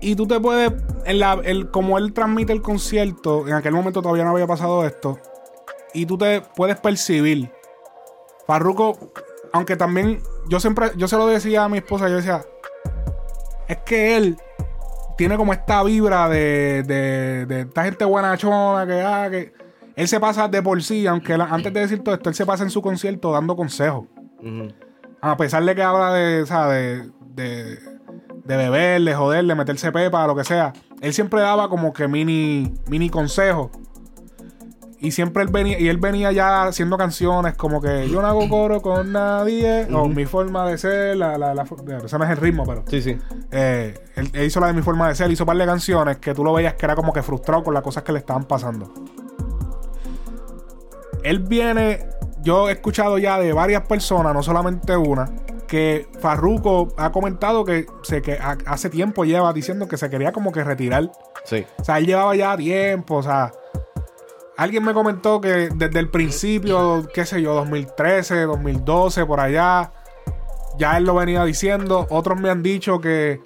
Y 0.00 0.16
tú 0.16 0.26
te 0.26 0.40
puedes. 0.40 0.72
En 1.04 1.18
la, 1.18 1.34
el, 1.44 1.70
como 1.70 1.98
él 1.98 2.14
transmite 2.14 2.54
el 2.54 2.62
concierto, 2.62 3.46
en 3.46 3.52
aquel 3.52 3.74
momento 3.74 4.00
todavía 4.00 4.24
no 4.24 4.30
había 4.30 4.46
pasado 4.46 4.86
esto. 4.86 5.18
Y 5.92 6.06
tú 6.06 6.16
te 6.16 6.40
puedes 6.40 6.80
percibir. 6.80 7.52
Farruko, 8.46 9.12
aunque 9.52 9.76
también. 9.76 10.22
Yo 10.48 10.58
siempre. 10.58 10.92
Yo 10.96 11.06
se 11.06 11.18
lo 11.18 11.26
decía 11.26 11.64
a 11.64 11.68
mi 11.68 11.78
esposa, 11.78 12.08
yo 12.08 12.16
decía. 12.16 12.46
Es 13.68 13.76
que 13.84 14.16
él 14.16 14.38
tiene 15.20 15.36
como 15.36 15.52
esta 15.52 15.82
vibra 15.82 16.30
de, 16.30 16.82
de, 16.86 17.44
de 17.44 17.60
esta 17.60 17.84
gente 17.84 18.06
buenachona 18.06 18.86
que, 18.86 19.02
ah, 19.02 19.28
que 19.30 19.52
él 19.94 20.08
se 20.08 20.18
pasa 20.18 20.48
de 20.48 20.62
por 20.62 20.82
sí, 20.82 21.06
aunque 21.06 21.36
la- 21.36 21.44
antes 21.44 21.70
de 21.74 21.80
decir 21.80 22.02
todo 22.02 22.14
esto, 22.14 22.30
él 22.30 22.34
se 22.34 22.46
pasa 22.46 22.64
en 22.64 22.70
su 22.70 22.80
concierto 22.80 23.30
dando 23.30 23.54
consejos. 23.54 24.06
A 25.20 25.36
pesar 25.36 25.62
de 25.62 25.74
que 25.74 25.82
habla 25.82 26.14
de, 26.14 26.40
o 26.40 26.46
sea, 26.46 26.68
de, 26.68 27.10
de, 27.34 27.78
de 28.46 28.56
beber, 28.56 29.02
de 29.02 29.14
joder, 29.14 29.44
de 29.44 29.54
meterse 29.54 29.92
pepa, 29.92 30.26
lo 30.26 30.34
que 30.34 30.44
sea, 30.44 30.72
él 31.02 31.12
siempre 31.12 31.42
daba 31.42 31.68
como 31.68 31.92
que 31.92 32.08
mini, 32.08 32.72
mini 32.88 33.10
consejos. 33.10 33.68
Y 35.02 35.12
siempre 35.12 35.42
él 35.42 35.48
venía, 35.50 35.80
y 35.80 35.88
él 35.88 35.96
venía 35.96 36.30
ya 36.30 36.64
haciendo 36.64 36.98
canciones 36.98 37.54
como 37.54 37.80
que 37.80 38.06
yo 38.10 38.20
no 38.20 38.28
hago 38.28 38.46
coro 38.50 38.82
con 38.82 39.12
nadie, 39.12 39.86
o 39.94 40.08
mi 40.08 40.26
forma 40.26 40.66
de 40.68 40.76
ser, 40.76 41.16
la, 41.16 41.38
la, 41.38 41.54
la, 41.54 41.62
ese 42.04 42.18
no 42.18 42.24
es 42.24 42.30
el 42.30 42.36
ritmo, 42.36 42.64
pero. 42.66 42.84
Sí, 42.86 43.00
sí. 43.00 43.16
Eh, 43.50 43.98
él, 44.16 44.30
él 44.34 44.44
hizo 44.44 44.60
la 44.60 44.66
de 44.66 44.74
mi 44.74 44.82
forma 44.82 45.08
de 45.08 45.14
ser, 45.14 45.30
hizo 45.30 45.44
un 45.44 45.46
par 45.46 45.56
de 45.56 45.64
canciones 45.64 46.18
que 46.18 46.34
tú 46.34 46.44
lo 46.44 46.52
veías 46.52 46.74
que 46.74 46.84
era 46.84 46.94
como 46.96 47.14
que 47.14 47.22
frustrado 47.22 47.64
con 47.64 47.72
las 47.72 47.82
cosas 47.82 48.02
que 48.02 48.12
le 48.12 48.18
estaban 48.18 48.44
pasando. 48.44 48.92
Él 51.22 51.40
viene, 51.40 52.06
yo 52.42 52.68
he 52.68 52.72
escuchado 52.72 53.16
ya 53.18 53.38
de 53.38 53.52
varias 53.54 53.82
personas, 53.86 54.34
no 54.34 54.42
solamente 54.42 54.96
una, 54.96 55.26
que 55.66 56.08
Farruko 56.20 56.88
ha 56.98 57.10
comentado 57.12 57.64
que, 57.64 57.86
se, 58.02 58.20
que 58.22 58.34
ha- 58.34 58.58
hace 58.66 58.90
tiempo 58.90 59.24
lleva 59.24 59.52
diciendo 59.54 59.88
que 59.88 59.96
se 59.96 60.10
quería 60.10 60.32
como 60.32 60.52
que 60.52 60.62
retirar. 60.64 61.10
Sí. 61.44 61.64
O 61.78 61.84
sea, 61.84 61.98
él 61.98 62.06
llevaba 62.06 62.34
ya 62.36 62.54
tiempo, 62.56 63.16
o 63.16 63.22
sea. 63.22 63.52
Alguien 64.60 64.84
me 64.84 64.92
comentó 64.92 65.40
que 65.40 65.70
desde 65.74 65.98
el 65.98 66.10
principio, 66.10 67.08
qué 67.14 67.24
sé 67.24 67.40
yo, 67.40 67.54
2013, 67.54 68.42
2012, 68.42 69.24
por 69.24 69.40
allá, 69.40 69.90
ya 70.78 70.96
él 70.98 71.04
lo 71.04 71.14
venía 71.14 71.44
diciendo. 71.44 72.06
Otros 72.10 72.38
me 72.38 72.50
han 72.50 72.62
dicho 72.62 73.00
que, 73.00 73.40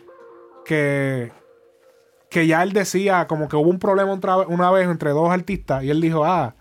que, 0.64 1.30
que 2.28 2.46
ya 2.48 2.62
él 2.64 2.72
decía 2.72 3.26
como 3.28 3.48
que 3.48 3.54
hubo 3.56 3.70
un 3.70 3.78
problema 3.78 4.12
otra 4.12 4.38
vez- 4.38 4.48
una 4.50 4.70
vez 4.72 4.88
entre 4.88 5.10
dos 5.10 5.30
artistas 5.30 5.84
y 5.84 5.90
él 5.90 6.00
dijo, 6.00 6.24
ah, 6.24 6.54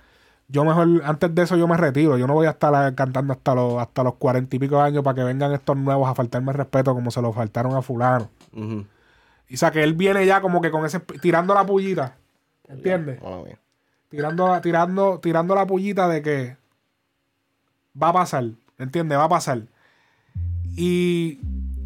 yo 0.49 0.63
mejor, 0.63 1.01
antes 1.03 1.33
de 1.33 1.41
eso 1.41 1.57
yo 1.57 1.67
me 1.67 1.75
retiro, 1.77 2.15
yo 2.19 2.27
no 2.27 2.33
voy 2.35 2.45
a 2.45 2.51
estar 2.51 2.93
cantando 2.93 3.33
hasta 3.33 3.55
los, 3.55 3.81
hasta 3.81 4.03
los 4.03 4.13
cuarenta 4.15 4.55
y 4.55 4.59
pico 4.59 4.75
de 4.75 4.83
años 4.83 5.03
para 5.03 5.15
que 5.15 5.23
vengan 5.23 5.51
estos 5.53 5.75
nuevos 5.77 6.07
a 6.07 6.13
faltarme 6.13 6.51
el 6.51 6.57
respeto 6.59 6.93
como 6.93 7.09
se 7.09 7.23
lo 7.23 7.33
faltaron 7.33 7.75
a 7.75 7.81
fulano. 7.81 8.29
Y 9.49 9.55
o 9.55 9.57
sea 9.57 9.71
que 9.71 9.81
él 9.83 9.93
viene 9.95 10.27
ya 10.27 10.41
como 10.41 10.61
que 10.61 10.69
con 10.69 10.85
ese 10.85 10.99
tirando 10.99 11.55
la 11.55 11.65
pullita. 11.65 12.17
¿Entiendes? 12.67 13.19
Tirando, 14.13 14.61
tirando, 14.61 15.19
tirando 15.19 15.55
la 15.55 15.65
pullita 15.65 16.07
de 16.07 16.21
que 16.21 16.55
va 17.99 18.09
a 18.09 18.13
pasar. 18.13 18.45
¿Entiendes? 18.77 19.17
Va 19.17 19.23
a 19.23 19.29
pasar. 19.29 19.63
Y 20.75 21.39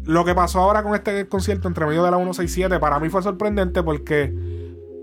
lo 0.04 0.26
que 0.26 0.34
pasó 0.34 0.60
ahora 0.60 0.82
con 0.82 0.94
este 0.94 1.26
concierto 1.26 1.68
entre 1.68 1.86
medio 1.86 2.04
de 2.04 2.10
la 2.10 2.18
167 2.18 2.78
para 2.80 3.00
mí 3.00 3.08
fue 3.08 3.22
sorprendente 3.22 3.82
porque 3.82 4.30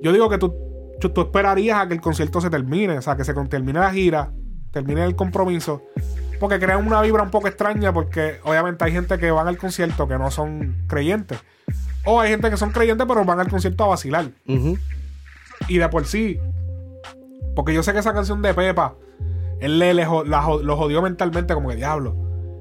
yo 0.03 0.13
digo 0.13 0.29
que 0.29 0.37
tú, 0.37 0.53
tú, 0.99 1.19
esperarías 1.19 1.79
a 1.79 1.87
que 1.87 1.95
el 1.95 2.01
concierto 2.01 2.41
se 2.41 2.51
termine, 2.51 2.99
o 2.99 3.01
sea, 3.01 3.17
que 3.17 3.23
se 3.23 3.33
termine 3.33 3.79
la 3.79 3.91
gira, 3.91 4.31
termine 4.69 5.03
el 5.03 5.15
compromiso, 5.15 5.81
porque 6.39 6.59
crea 6.59 6.77
una 6.77 7.01
vibra 7.01 7.23
un 7.23 7.31
poco 7.31 7.47
extraña 7.47 7.91
porque 7.91 8.39
obviamente 8.43 8.85
hay 8.85 8.91
gente 8.91 9.17
que 9.17 9.31
van 9.31 9.47
al 9.47 9.57
concierto 9.57 10.07
que 10.07 10.19
no 10.19 10.29
son 10.29 10.75
creyentes. 10.85 11.39
O 12.05 12.21
hay 12.21 12.29
gente 12.29 12.51
que 12.51 12.57
son 12.57 12.69
creyentes 12.69 13.07
pero 13.07 13.25
van 13.25 13.39
al 13.39 13.49
concierto 13.49 13.83
a 13.83 13.87
vacilar. 13.87 14.29
Y 15.67 15.79
de 15.79 15.89
por 15.89 16.05
sí. 16.05 16.39
Porque 17.55 17.73
yo 17.73 17.83
sé 17.83 17.93
que 17.93 17.99
esa 17.99 18.13
canción 18.13 18.41
de 18.41 18.53
Pepa, 18.53 18.95
él 19.59 19.79
le, 19.79 19.93
le 19.93 20.05
la 20.25 20.47
lo 20.61 20.77
jodió 20.77 21.01
mentalmente 21.01 21.53
como 21.53 21.69
que 21.69 21.75
diablo. 21.75 22.15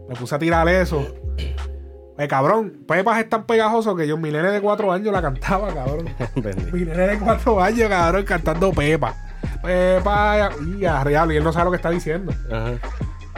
Me 0.09 0.15
puse 0.15 0.35
a 0.35 0.39
tirar 0.39 0.69
eso. 0.69 1.05
Eh, 2.17 2.29
cabrón, 2.29 2.85
Pepa 2.87 3.19
es 3.19 3.29
tan 3.29 3.45
pegajoso 3.45 3.97
que 3.97 4.07
yo, 4.07 4.17
mi 4.17 4.31
nene 4.31 4.49
de 4.53 4.61
cuatro 4.61 4.93
años 4.93 5.13
la 5.13 5.21
cantaba, 5.21 5.75
cabrón. 5.75 6.09
Mi 6.73 6.85
nene 6.85 7.09
de 7.09 7.19
cuatro 7.19 7.61
años, 7.61 7.89
cabrón, 7.89 8.25
cantando 8.25 8.71
Pepa. 8.71 9.17
Pepa, 9.61 10.51
y 10.79 10.85
a 10.85 11.05
diablo, 11.05 11.35
y 11.35 11.39
él 11.39 11.43
no 11.43 11.53
sabe 11.53 11.65
lo 11.65 11.71
que 11.73 11.79
está 11.79 11.91
diciendo. 11.91 12.33
Ajá. 12.53 12.75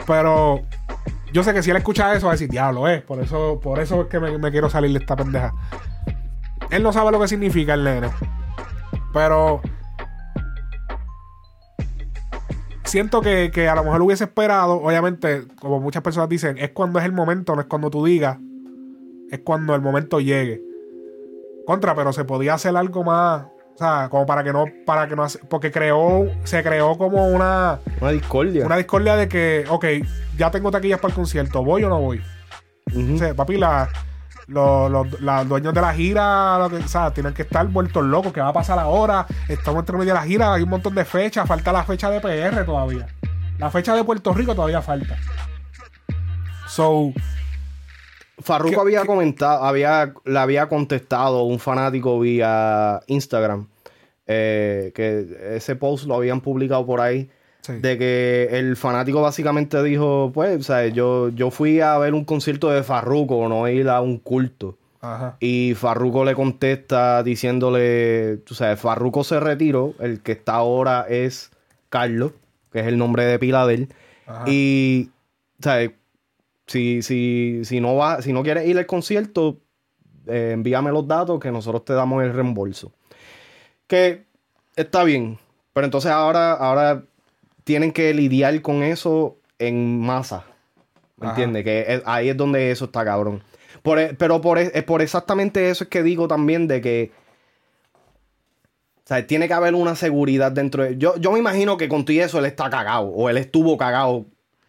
Pero 0.05 0.61
yo 1.33 1.43
sé 1.43 1.55
que 1.55 1.63
si 1.63 1.71
él 1.71 1.77
escucha 1.77 2.13
eso 2.13 2.27
va 2.27 2.33
a 2.33 2.35
decir, 2.35 2.49
diablo, 2.49 2.87
eh. 2.87 3.01
Por 3.01 3.19
eso, 3.19 3.59
por 3.59 3.79
eso 3.79 4.03
es 4.03 4.07
que 4.09 4.19
me, 4.19 4.37
me 4.37 4.51
quiero 4.51 4.69
salir 4.69 4.91
de 4.91 4.99
esta 4.99 5.15
pendeja. 5.15 5.55
Él 6.69 6.83
no 6.83 6.93
sabe 6.93 7.11
lo 7.11 7.19
que 7.19 7.27
significa 7.27 7.73
el 7.73 7.83
nene. 7.83 8.09
Pero 9.11 9.61
siento 12.87 13.21
que, 13.21 13.51
que 13.53 13.67
a 13.69 13.75
lo 13.75 13.83
mejor 13.83 14.01
hubiese 14.01 14.23
esperado, 14.25 14.73
obviamente, 14.81 15.43
como 15.59 15.79
muchas 15.79 16.01
personas 16.01 16.29
dicen, 16.29 16.57
es 16.57 16.71
cuando 16.71 16.99
es 16.99 17.05
el 17.05 17.11
momento, 17.11 17.55
no 17.55 17.61
es 17.61 17.67
cuando 17.67 17.89
tú 17.89 18.05
digas, 18.05 18.37
es 19.29 19.39
cuando 19.39 19.75
el 19.75 19.81
momento 19.81 20.19
llegue. 20.19 20.61
Contra, 21.65 21.93
pero 21.95 22.13
se 22.13 22.23
podía 22.23 22.53
hacer 22.53 22.75
algo 22.77 23.03
más, 23.03 23.43
o 23.75 23.77
sea, 23.77 24.07
como 24.09 24.25
para 24.25 24.43
que 24.43 24.53
no, 24.53 24.65
para 24.85 25.07
que 25.07 25.15
no, 25.15 25.23
hace- 25.23 25.39
porque 25.49 25.69
creó, 25.71 26.25
se 26.45 26.63
creó 26.63 26.97
como 26.97 27.27
una, 27.27 27.79
Una 27.99 28.11
discordia. 28.11 28.65
una 28.65 28.77
discordia 28.77 29.15
de 29.17 29.27
que, 29.27 29.65
ok, 29.69 29.85
ya 30.37 30.49
tengo 30.49 30.71
taquillas 30.71 30.99
para 30.99 31.11
el 31.11 31.15
concierto, 31.15 31.63
¿voy 31.63 31.83
o 31.83 31.89
no 31.89 31.99
voy? 31.99 32.21
Ujú. 32.95 33.15
O 33.15 33.17
sea, 33.17 33.33
papi, 33.33 33.57
la- 33.57 33.89
los, 34.47 34.89
los- 34.91 35.21
la- 35.21 35.43
dueños 35.43 35.73
de 35.73 35.81
la 35.81 35.93
gira, 35.93 36.57
lo 36.59 36.69
que, 36.69 36.77
o 36.77 36.87
sea, 36.87 37.11
tienen 37.11 37.33
que 37.33 37.41
estar 37.43 37.65
vueltos 37.67 38.03
locos. 38.05 38.31
¿Qué 38.33 38.39
va 38.41 38.49
a 38.49 38.53
pasar 38.53 38.79
ahora? 38.79 39.25
Estamos 39.47 39.79
entre 39.81 39.97
medio 39.97 40.13
de 40.13 40.19
la 40.19 40.25
gira, 40.25 40.53
hay 40.53 40.63
un 40.63 40.69
montón 40.69 40.95
de 40.95 41.05
fechas, 41.05 41.47
falta 41.47 41.71
la 41.71 41.83
fecha 41.83 42.09
de 42.09 42.19
PR 42.21 42.63
todavía. 42.65 43.07
La 43.59 43.69
fecha 43.69 43.95
de 43.95 44.03
Puerto 44.03 44.33
Rico 44.33 44.53
todavía 44.55 44.81
falta. 44.81 45.17
So, 46.67 47.11
Farruko 48.39 48.75
¿Qué- 48.75 48.79
había 48.81 49.01
qué- 49.01 49.07
comentado, 49.07 49.63
había, 49.63 50.13
le 50.25 50.39
había 50.39 50.67
contestado 50.69 51.43
un 51.43 51.59
fanático 51.59 52.19
vía 52.19 52.99
Instagram 53.07 53.67
eh, 54.27 54.91
que 54.93 55.55
ese 55.55 55.75
post 55.75 56.05
lo 56.05 56.15
habían 56.15 56.41
publicado 56.41 56.85
por 56.85 57.01
ahí. 57.01 57.29
Sí. 57.67 57.73
De 57.79 57.97
que 57.97 58.47
el 58.51 58.77
fanático 58.77 59.21
básicamente 59.21 59.83
dijo, 59.83 60.31
pues, 60.33 60.57
o 60.57 60.63
sea, 60.63 60.87
yo, 60.87 61.27
yo 61.29 61.51
fui 61.51 61.81
a 61.81 61.97
ver 61.97 62.13
un 62.13 62.23
concierto 62.23 62.69
de 62.69 62.81
Farruko, 62.81 63.49
no 63.49 63.67
ir 63.67 63.89
a 63.89 63.99
un 63.99 64.19
culto. 64.19 64.77
Ajá. 65.01 65.35
Y 65.41 65.73
Farruko 65.75 66.23
le 66.23 66.33
contesta 66.33 67.23
diciéndole, 67.23 68.37
tú 68.45 68.55
sabes, 68.55 68.79
Farruko 68.79 69.25
se 69.25 69.41
retiró, 69.41 69.95
el 69.99 70.21
que 70.21 70.31
está 70.31 70.53
ahora 70.53 71.05
es 71.09 71.51
Carlos, 71.89 72.31
que 72.71 72.79
es 72.79 72.87
el 72.87 72.97
nombre 72.97 73.25
de 73.25 73.37
pila 73.37 73.67
de 73.67 73.73
él. 73.73 73.89
Ajá. 74.25 74.45
Y, 74.47 75.11
¿sabes? 75.59 75.91
Si, 76.67 77.01
si, 77.01 77.65
si, 77.65 77.81
no 77.81 77.95
va, 77.95 78.21
si 78.21 78.31
no 78.31 78.43
quieres 78.43 78.65
ir 78.65 78.77
al 78.77 78.85
concierto, 78.85 79.57
eh, 80.25 80.51
envíame 80.53 80.91
los 80.91 81.05
datos 81.05 81.37
que 81.41 81.51
nosotros 81.51 81.83
te 81.83 81.91
damos 81.91 82.23
el 82.23 82.33
reembolso. 82.33 82.93
Que 83.87 84.23
está 84.77 85.03
bien, 85.03 85.37
pero 85.73 85.83
entonces 85.83 86.11
ahora, 86.11 86.53
ahora 86.53 87.03
tienen 87.67 87.91
que 87.91 88.13
lidiar 88.13 88.61
con 88.61 88.81
eso 88.81 89.35
en 89.59 89.99
masa. 89.99 90.45
¿Me 91.17 91.27
entiendes? 91.27 91.65
Que 91.65 91.81
es- 91.87 92.01
ahí 92.05 92.29
es 92.29 92.37
donde 92.37 92.71
eso 92.71 92.85
está 92.85 93.03
cabrón. 93.03 93.43
Por 93.83 93.99
e- 93.99 94.13
pero 94.13 94.39
por, 94.39 94.57
e- 94.57 94.81
por 94.83 95.01
exactamente 95.01 95.69
eso 95.69 95.83
es 95.83 95.89
que 95.89 96.01
digo 96.01 96.29
también 96.29 96.67
de 96.69 96.79
que. 96.79 97.11
O 99.03 99.07
sea, 99.07 99.25
tiene 99.27 99.47
que 99.47 99.53
haber 99.53 99.73
una 99.75 99.95
seguridad 99.95 100.51
dentro 100.51 100.83
de. 100.83 100.97
Yo, 100.97 101.17
yo 101.17 101.31
me 101.33 101.39
imagino 101.39 101.75
que 101.77 101.89
con 101.89 102.05
todo 102.05 102.13
y 102.13 102.19
eso 102.19 102.39
él 102.39 102.45
está 102.45 102.69
cagado. 102.69 103.07
O 103.07 103.29
él 103.29 103.37
estuvo 103.37 103.77
cagado. 103.77 104.25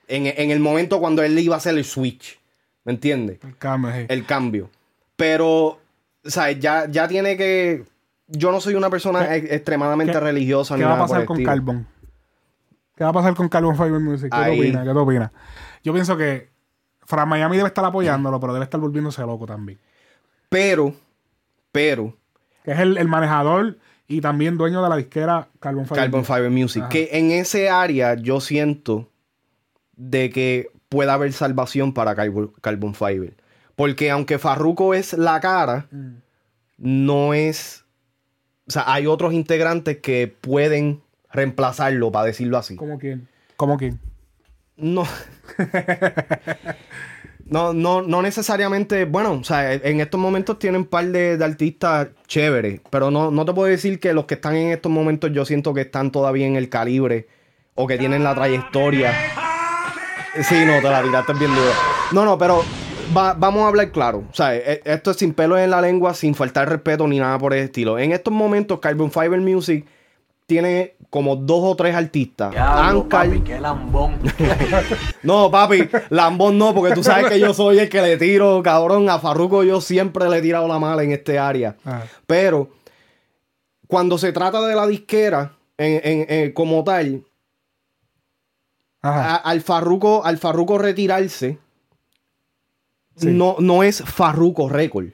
En, 0.09 0.27
en 0.27 0.51
el 0.51 0.59
momento 0.61 1.01
cuando 1.01 1.23
él 1.23 1.39
iba 1.39 1.55
a 1.55 1.59
hacer 1.59 1.77
el 1.77 1.85
switch. 1.85 2.41
¿Me 2.85 2.93
entiendes? 2.93 3.39
El 3.45 3.57
cambio, 3.59 3.93
sí. 3.93 4.07
El 4.09 4.27
cambio. 4.27 4.71
Pero. 5.17 5.79
O 6.25 6.31
sea, 6.31 6.51
ya, 6.51 6.87
ya 6.91 7.07
tiene 7.07 7.37
que. 7.37 7.85
Yo 8.27 8.51
no 8.51 8.61
soy 8.61 8.75
una 8.75 8.91
persona 8.91 9.29
¿Qué- 9.29 9.37
ex- 9.37 9.53
extremadamente 9.53 10.13
qué- 10.15 10.21
religiosa 10.21 10.75
¿Qué 10.75 10.81
ni 10.81 10.85
va 10.87 10.95
a 10.95 10.99
por 10.99 11.05
pasar 11.07 11.21
el 11.23 11.27
con 11.27 11.37
estilo. 11.37 11.51
¿Qué 12.99 13.05
va 13.05 13.11
a 13.11 13.13
pasar 13.13 13.35
con 13.35 13.49
Carbon 13.49 13.77
Fiber 13.77 14.01
Music? 14.01 14.31
¿Qué 14.31 14.45
te 14.45 14.51
opinas? 14.59 14.85
¿Qué 14.85 14.93
te 14.93 14.99
opinas? 14.99 15.31
Yo 15.85 15.93
pienso 15.93 16.17
que 16.17 16.51
Fran 17.07 17.29
Miami 17.29 17.57
debe 17.57 17.69
estar 17.69 17.85
apoyándolo, 17.85 18.41
pero 18.41 18.53
debe 18.53 18.65
estar 18.65 18.81
volviéndose 18.81 19.23
loco 19.23 19.47
también. 19.47 19.79
Pero. 20.49 20.93
Pero. 21.71 22.17
Que 22.65 22.73
es 22.73 22.81
el, 22.81 22.99
el 22.99 23.07
manejador 23.09 23.79
y 24.09 24.21
también 24.21 24.59
dueño 24.59 24.83
de 24.83 24.89
la 24.89 24.97
disquera 24.97 25.49
Carbon 25.61 25.87
Fiber. 25.87 26.03
Carbon 26.03 26.21
Music. 26.21 26.35
Fiber 26.37 26.51
Music. 26.51 26.83
Ajá. 26.83 26.89
Que 26.91 27.09
en 27.13 27.31
ese 27.31 27.71
área 27.71 28.15
yo 28.15 28.41
siento 28.41 29.09
de 29.97 30.31
que 30.31 30.71
pueda 30.89 31.15
haber 31.15 31.33
salvación 31.33 31.93
para 31.95 32.15
Carbon, 32.17 32.53
Carbon 32.61 32.95
Fiber. 32.95 33.35
Porque 33.77 34.11
aunque 34.11 34.39
Farruko 34.39 34.93
es 34.95 35.13
la 35.13 35.39
cara, 35.41 35.87
Mm. 35.93 36.17
no 36.79 37.33
es. 37.33 37.85
O 38.67 38.71
sea, 38.71 38.85
hay 38.93 39.07
otros 39.07 39.33
integrantes 39.33 39.99
que 39.99 40.27
pueden 40.41 41.01
reemplazarlo, 41.33 42.11
para 42.13 42.27
decirlo 42.27 42.59
así. 42.59 42.77
¿Cómo 42.77 42.99
quién? 42.99 43.29
¿Cómo 43.57 43.77
quién? 43.77 43.99
No. 44.77 45.05
No, 47.51 47.73
no, 47.73 48.03
no 48.03 48.21
necesariamente. 48.21 49.07
Bueno, 49.07 49.33
o 49.33 49.43
sea, 49.45 49.73
en 49.73 50.01
estos 50.01 50.21
momentos 50.21 50.59
tienen 50.59 50.83
un 50.83 50.87
par 50.87 51.07
de, 51.07 51.39
de 51.39 51.45
artistas 51.47 52.09
chéveres. 52.27 52.83
Pero 52.91 53.11
no, 53.11 53.31
no 53.31 53.47
te 53.47 53.55
puedo 53.55 53.69
decir 53.71 53.99
que 54.01 54.13
los 54.13 54.27
que 54.27 54.35
están 54.35 54.55
en 54.55 54.71
estos 54.73 54.93
momentos 54.93 55.33
yo 55.33 55.47
siento 55.47 55.73
que 55.73 55.81
están 55.83 56.11
todavía 56.11 56.47
en 56.47 56.57
el 56.57 56.69
calibre 56.69 57.27
o 57.75 57.87
que 57.87 57.97
tienen 57.97 58.23
la 58.23 58.35
trayectoria. 58.35 59.15
Sí, 60.43 60.57
no, 60.67 60.75
te 60.83 60.91
la 60.91 61.03
tiraste 61.03 61.33
bien 61.35 61.55
duro. 61.55 61.71
No, 62.13 62.27
no, 62.27 62.37
pero 62.37 62.63
va- 63.17 63.33
vamos 63.33 63.63
a 63.65 63.69
hablar 63.69 63.91
claro. 63.93 64.25
O 64.31 64.35
sea, 64.35 64.55
e- 64.55 64.83
esto 64.85 65.13
es 65.13 65.17
sin 65.17 65.33
pelos 65.33 65.59
en 65.59 65.71
la 65.71 65.81
lengua, 65.81 66.13
sin 66.13 66.35
faltar 66.35 66.69
respeto 66.69 67.09
ni 67.09 67.19
nada 67.19 67.39
por 67.39 67.55
el 67.55 67.61
estilo. 67.65 67.99
En 67.99 68.13
estos 68.13 68.33
momentos, 68.35 68.79
Carbon 68.79 69.11
Fiber 69.11 69.41
Music 69.41 69.87
tiene 70.53 70.97
como 71.11 71.37
dos 71.37 71.61
o 71.63 71.77
tres 71.77 71.95
artistas. 71.95 72.53
Diablo, 72.53 73.07
papi, 73.07 73.41
qué 73.43 73.61
lambón. 73.61 74.19
no, 75.23 75.51
papi, 75.51 75.91
Lambón 76.09 76.57
no, 76.57 76.75
porque 76.75 76.95
tú 76.95 77.05
sabes 77.05 77.27
que 77.27 77.39
yo 77.39 77.53
soy 77.53 77.79
el 77.79 77.91
que 77.91 78.01
le 78.01 78.17
tiro, 78.17 78.63
cabrón. 78.65 79.11
A 79.11 79.19
Farruko 79.19 79.63
yo 79.63 79.83
siempre 79.83 80.27
le 80.31 80.39
he 80.39 80.43
tirado 80.43 80.67
la 80.67 80.79
mala 80.79 81.03
en 81.03 81.13
este 81.13 81.39
área. 81.39 81.77
Ah. 81.85 82.03
Pero 82.27 82.71
cuando 83.89 84.17
se 84.17 84.33
trata 84.33 84.67
de 84.67 84.75
la 84.75 84.87
disquera, 84.87 85.53
en, 85.77 86.01
en- 86.03 86.27
en- 86.31 86.53
como 86.53 86.83
tal, 86.83 87.25
a- 89.03 89.37
al 89.37 89.61
Farruko, 89.61 90.25
al 90.25 90.39
Farruko 90.39 90.79
retirarse, 90.79 91.59
Sí. 93.17 93.27
no, 93.27 93.57
no 93.59 93.83
es 93.83 94.03
Farruko 94.03 94.71
Record. 94.71 95.09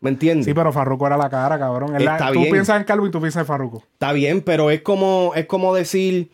¿Me 0.00 0.10
entiendes? 0.10 0.44
Sí, 0.44 0.52
pero 0.54 0.72
Farruko 0.72 1.06
era 1.06 1.16
la 1.16 1.30
cara, 1.30 1.58
cabrón. 1.58 1.96
Él 1.96 2.04
la- 2.04 2.12
Está 2.16 2.32
tú 2.32 2.40
bien. 2.40 2.52
piensas 2.52 2.76
en 2.78 2.84
Calvin 2.84 3.08
y 3.08 3.10
tú 3.10 3.20
piensas 3.20 3.40
en 3.40 3.46
Farruko. 3.46 3.82
Está 3.94 4.12
bien, 4.12 4.42
pero 4.42 4.70
es 4.70 4.82
como, 4.82 5.32
es 5.34 5.46
como 5.46 5.74
decir. 5.74 6.30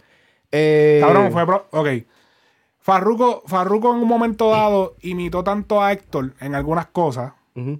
eh, 0.50 0.98
Cabrón, 1.00 1.32
fue... 1.32 1.46
pro- 1.46 1.66
Ok. 1.70 1.88
Farruko, 2.80 3.42
Farruko 3.46 3.92
en 3.94 4.00
un 4.02 4.08
momento 4.08 4.50
dado 4.50 4.96
imitó 5.02 5.44
tanto 5.44 5.82
a 5.82 5.92
Héctor 5.92 6.34
en 6.40 6.54
algunas 6.56 6.86
cosas, 6.86 7.32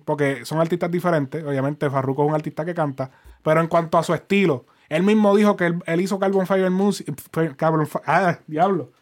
porque 0.04 0.44
son 0.44 0.60
artistas 0.60 0.90
diferentes. 0.90 1.42
Obviamente, 1.44 1.90
Farruko 1.90 2.22
es 2.22 2.28
un 2.28 2.34
artista 2.36 2.64
que 2.64 2.72
canta, 2.74 3.10
pero 3.42 3.60
en 3.60 3.66
cuanto 3.66 3.98
a 3.98 4.04
su 4.04 4.14
estilo, 4.14 4.64
él 4.88 5.02
mismo 5.02 5.34
dijo 5.34 5.56
que 5.56 5.66
él, 5.66 5.82
él 5.86 6.00
hizo 6.00 6.18
Carbon 6.20 6.46
Fiber 6.46 6.70
Music. 6.70 7.08
Carbon 7.56 7.88
ah, 8.06 8.38
diablo. 8.46 8.92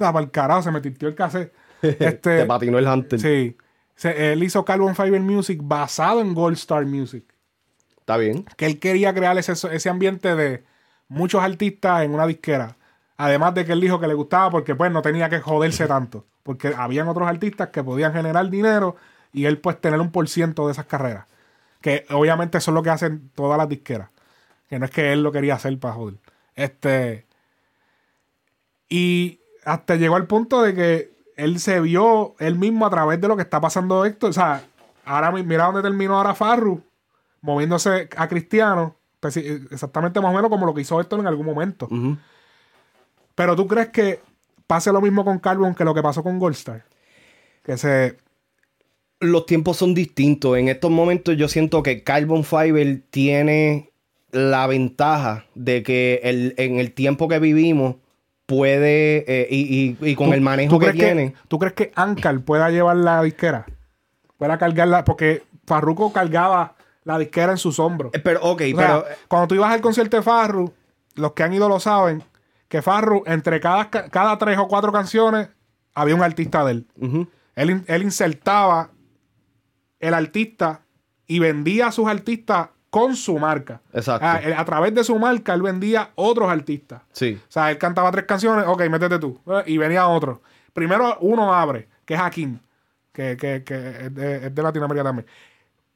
Ah, 0.00 0.12
para 0.12 0.24
el 0.24 0.30
carajo, 0.30 0.62
se 0.62 0.70
me 0.70 0.80
tirtió 0.80 1.08
el 1.08 1.14
cassette. 1.14 1.52
Este, 1.82 2.38
Te 2.38 2.44
patinó 2.44 2.78
el 2.78 2.86
Hunter. 2.86 3.18
Sí. 3.20 3.56
Se- 3.98 4.32
él 4.32 4.42
hizo 4.44 4.64
Carbon 4.64 4.94
Fiber 4.94 5.20
Music 5.20 5.58
basado 5.60 6.20
en 6.20 6.32
Gold 6.32 6.56
Star 6.56 6.86
Music. 6.86 7.24
Está 7.98 8.16
bien. 8.16 8.44
Que 8.56 8.66
él 8.66 8.78
quería 8.78 9.12
crear 9.12 9.36
ese, 9.36 9.52
ese 9.52 9.88
ambiente 9.90 10.36
de 10.36 10.62
muchos 11.08 11.42
artistas 11.42 12.02
en 12.02 12.14
una 12.14 12.26
disquera. 12.26 12.76
Además 13.16 13.54
de 13.54 13.64
que 13.66 13.72
él 13.72 13.80
dijo 13.80 13.98
que 13.98 14.06
le 14.06 14.14
gustaba 14.14 14.50
porque 14.50 14.76
pues 14.76 14.92
no 14.92 15.02
tenía 15.02 15.28
que 15.28 15.40
joderse 15.40 15.88
tanto. 15.88 16.24
Porque 16.44 16.72
habían 16.76 17.08
otros 17.08 17.26
artistas 17.28 17.70
que 17.70 17.82
podían 17.82 18.12
generar 18.12 18.48
dinero 18.48 18.94
y 19.32 19.46
él 19.46 19.58
pues 19.58 19.80
tener 19.80 20.00
un 20.00 20.12
por 20.12 20.28
ciento 20.28 20.66
de 20.66 20.72
esas 20.72 20.86
carreras. 20.86 21.26
Que 21.80 22.06
obviamente 22.10 22.58
eso 22.58 22.70
es 22.70 22.74
lo 22.76 22.82
que 22.84 22.90
hacen 22.90 23.30
todas 23.34 23.58
las 23.58 23.68
disqueras. 23.68 24.10
Que 24.68 24.78
no 24.78 24.84
es 24.84 24.92
que 24.92 25.12
él 25.12 25.24
lo 25.24 25.32
quería 25.32 25.54
hacer 25.56 25.76
para 25.80 25.94
joder. 25.94 26.14
Este. 26.54 27.26
Y 28.88 29.40
hasta 29.64 29.96
llegó 29.96 30.14
al 30.16 30.26
punto 30.28 30.62
de 30.62 30.74
que 30.74 31.17
él 31.38 31.58
se 31.60 31.80
vio 31.80 32.34
él 32.38 32.58
mismo 32.58 32.84
a 32.86 32.90
través 32.90 33.18
de 33.20 33.28
lo 33.28 33.36
que 33.36 33.42
está 33.42 33.60
pasando 33.60 34.04
Héctor. 34.04 34.30
O 34.30 34.32
sea, 34.34 34.62
ahora 35.06 35.30
mi- 35.32 35.42
mira 35.42 35.64
dónde 35.64 35.80
terminó 35.82 36.16
ahora 36.18 36.34
Farru, 36.34 36.82
moviéndose 37.40 38.08
a 38.16 38.28
Cristiano. 38.28 38.94
exactamente 39.22 40.20
más 40.20 40.30
o 40.32 40.34
menos 40.36 40.50
como 40.50 40.66
lo 40.66 40.74
que 40.74 40.82
hizo 40.82 41.00
Héctor 41.00 41.20
en 41.20 41.26
algún 41.26 41.46
momento. 41.46 41.88
Pero 43.34 43.56
tú 43.56 43.66
crees 43.66 43.88
que 43.88 44.20
pase 44.66 44.92
lo 44.92 45.00
mismo 45.00 45.24
con 45.24 45.38
Carbon 45.38 45.74
que 45.74 45.84
lo 45.84 45.94
que 45.94 46.02
pasó 46.02 46.22
con 46.22 46.38
Goldstar. 46.38 46.84
Que 47.64 47.76
se. 47.78 48.16
los 49.20 49.46
tiempos 49.46 49.76
son 49.76 49.94
distintos. 49.94 50.56
En 50.56 50.68
estos 50.68 50.90
momentos 50.90 51.36
yo 51.36 51.48
siento 51.48 51.82
que 51.82 52.04
Carbon 52.04 52.44
Fiber 52.44 53.02
tiene 53.10 53.90
la 54.30 54.66
ventaja 54.68 55.46
de 55.56 55.82
que 55.82 56.20
el- 56.22 56.54
en 56.58 56.78
el 56.78 56.92
tiempo 56.92 57.26
que 57.28 57.38
vivimos 57.40 57.96
puede, 58.48 59.24
eh, 59.28 59.46
y, 59.50 59.96
y- 60.00 60.10
y 60.10 60.14
con 60.14 60.28
¿Tú- 60.28 60.32
el 60.32 60.40
manejo 60.40 60.78
que 60.78 60.92
tiene, 60.94 61.34
¿Tú 61.48 61.58
crees 61.58 61.74
que 61.74 61.92
Ankar 61.94 62.40
pueda 62.40 62.70
llevar 62.70 62.96
la 62.96 63.22
disquera? 63.22 63.66
Pueda 64.38 64.56
cargarla. 64.56 65.04
Porque 65.04 65.42
Farruko 65.66 66.14
cargaba 66.14 66.74
la 67.04 67.18
disquera 67.18 67.52
en 67.52 67.58
sus 67.58 67.78
hombros. 67.78 68.10
Pero, 68.24 68.40
ok, 68.42 68.62
O 68.62 68.64
sea, 68.64 68.74
pero 68.76 69.04
cuando 69.28 69.48
tú 69.48 69.54
ibas 69.54 69.70
al 69.70 69.82
concierto 69.82 70.16
de 70.16 70.22
Farru, 70.22 70.72
los 71.14 71.32
que 71.34 71.42
han 71.42 71.52
ido 71.52 71.68
lo 71.68 71.78
saben, 71.78 72.22
que 72.68 72.80
Farru, 72.80 73.22
entre 73.26 73.60
cada, 73.60 73.90
ca- 73.90 74.08
cada 74.08 74.38
tres 74.38 74.56
o 74.56 74.66
cuatro 74.66 74.92
canciones, 74.92 75.48
había 75.94 76.14
un 76.14 76.22
artista 76.22 76.64
de 76.64 76.72
él. 76.72 76.86
él. 77.54 77.82
Él 77.86 78.02
insertaba 78.02 78.92
el 80.00 80.14
artista 80.14 80.80
y 81.26 81.38
vendía 81.38 81.88
a 81.88 81.92
sus 81.92 82.08
artistas 82.08 82.70
con 82.90 83.14
su 83.16 83.38
marca. 83.38 83.80
Exacto. 83.92 84.26
Ah, 84.26 84.40
él- 84.42 84.54
a 84.56 84.64
través 84.64 84.94
de 84.94 85.04
su 85.04 85.18
marca, 85.18 85.52
él 85.54 85.62
vendía 85.62 86.10
otros 86.14 86.50
artistas. 86.50 87.02
sí. 87.12 87.38
O 87.48 87.50
sea, 87.52 87.70
él 87.70 87.78
cantaba 87.78 88.10
tres 88.10 88.24
canciones, 88.24 88.64
ok, 88.66 88.82
métete 88.88 89.18
tú. 89.18 89.38
Eh, 89.46 89.62
Y 89.66 89.78
venía 89.78 90.06
otro. 90.08 90.42
Primero 90.72 91.16
uno 91.20 91.52
abre, 91.54 91.88
que 92.04 92.14
es 92.14 92.20
Hakim, 92.20 92.58
que, 93.12 93.36
que, 93.36 93.64
que 93.64 93.74
es, 94.06 94.14
de, 94.14 94.46
es 94.46 94.54
de 94.54 94.62
Latinoamérica 94.62 95.04
también. 95.04 95.26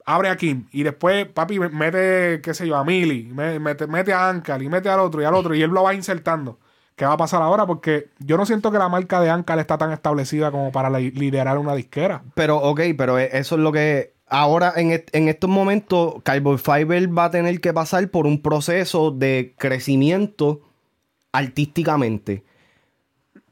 Abre 0.05 0.29
a 0.31 0.37
Kim 0.37 0.67
y 0.73 0.83
después, 0.83 1.27
papi, 1.27 1.61
mete, 1.61 2.41
qué 2.43 2.55
sé 2.55 2.67
yo, 2.67 2.77
a 2.77 2.85
Mili, 2.85 3.25
me- 3.33 3.61
mete, 3.61 3.87
mete 3.87 4.13
a 4.13 4.29
Ankar 4.29 4.61
y 4.61 4.69
mete 4.69 4.89
al 4.89 4.99
otro 4.99 5.23
y 5.23 5.25
al 5.25 5.35
otro 5.35 5.55
y 5.55 5.63
él 5.63 5.71
lo 5.71 5.85
va 5.85 5.95
insertando. 5.95 6.59
¿Qué 6.97 7.07
va 7.07 7.13
a 7.13 7.17
pasar 7.17 7.41
ahora? 7.41 7.67
Porque 7.67 8.09
yo 8.19 8.37
no 8.37 8.45
siento 8.45 8.71
que 8.73 8.79
la 8.79 8.89
marca 8.89 9.21
de 9.21 9.31
Ankar 9.31 9.59
está 9.61 9.79
tan 9.79 9.93
establecida 9.93 10.51
como 10.51 10.73
para 10.73 10.91
li- 10.91 11.13
liderar 11.13 11.57
una 11.59 11.75
disquera. 11.75 12.23
Pero, 12.35 12.57
ok, 12.59 12.81
pero 12.99 13.19
e- 13.19 13.31
eso 13.33 13.55
es 13.55 13.61
lo 13.61 13.71
que. 13.73 14.13
Ahora, 14.35 14.73
en, 14.77 15.05
en 15.13 15.29
estos 15.29 15.51
momentos, 15.51 16.15
Carbon 16.23 16.59
Fiber 16.59 17.17
va 17.19 17.27
a 17.27 17.31
tener 17.31 17.61
que 17.61 17.73
pasar 17.75 18.09
por 18.09 18.27
un 18.27 18.41
proceso 18.41 19.11
de 19.11 19.55
crecimiento 19.59 20.63
artísticamente. 21.33 22.43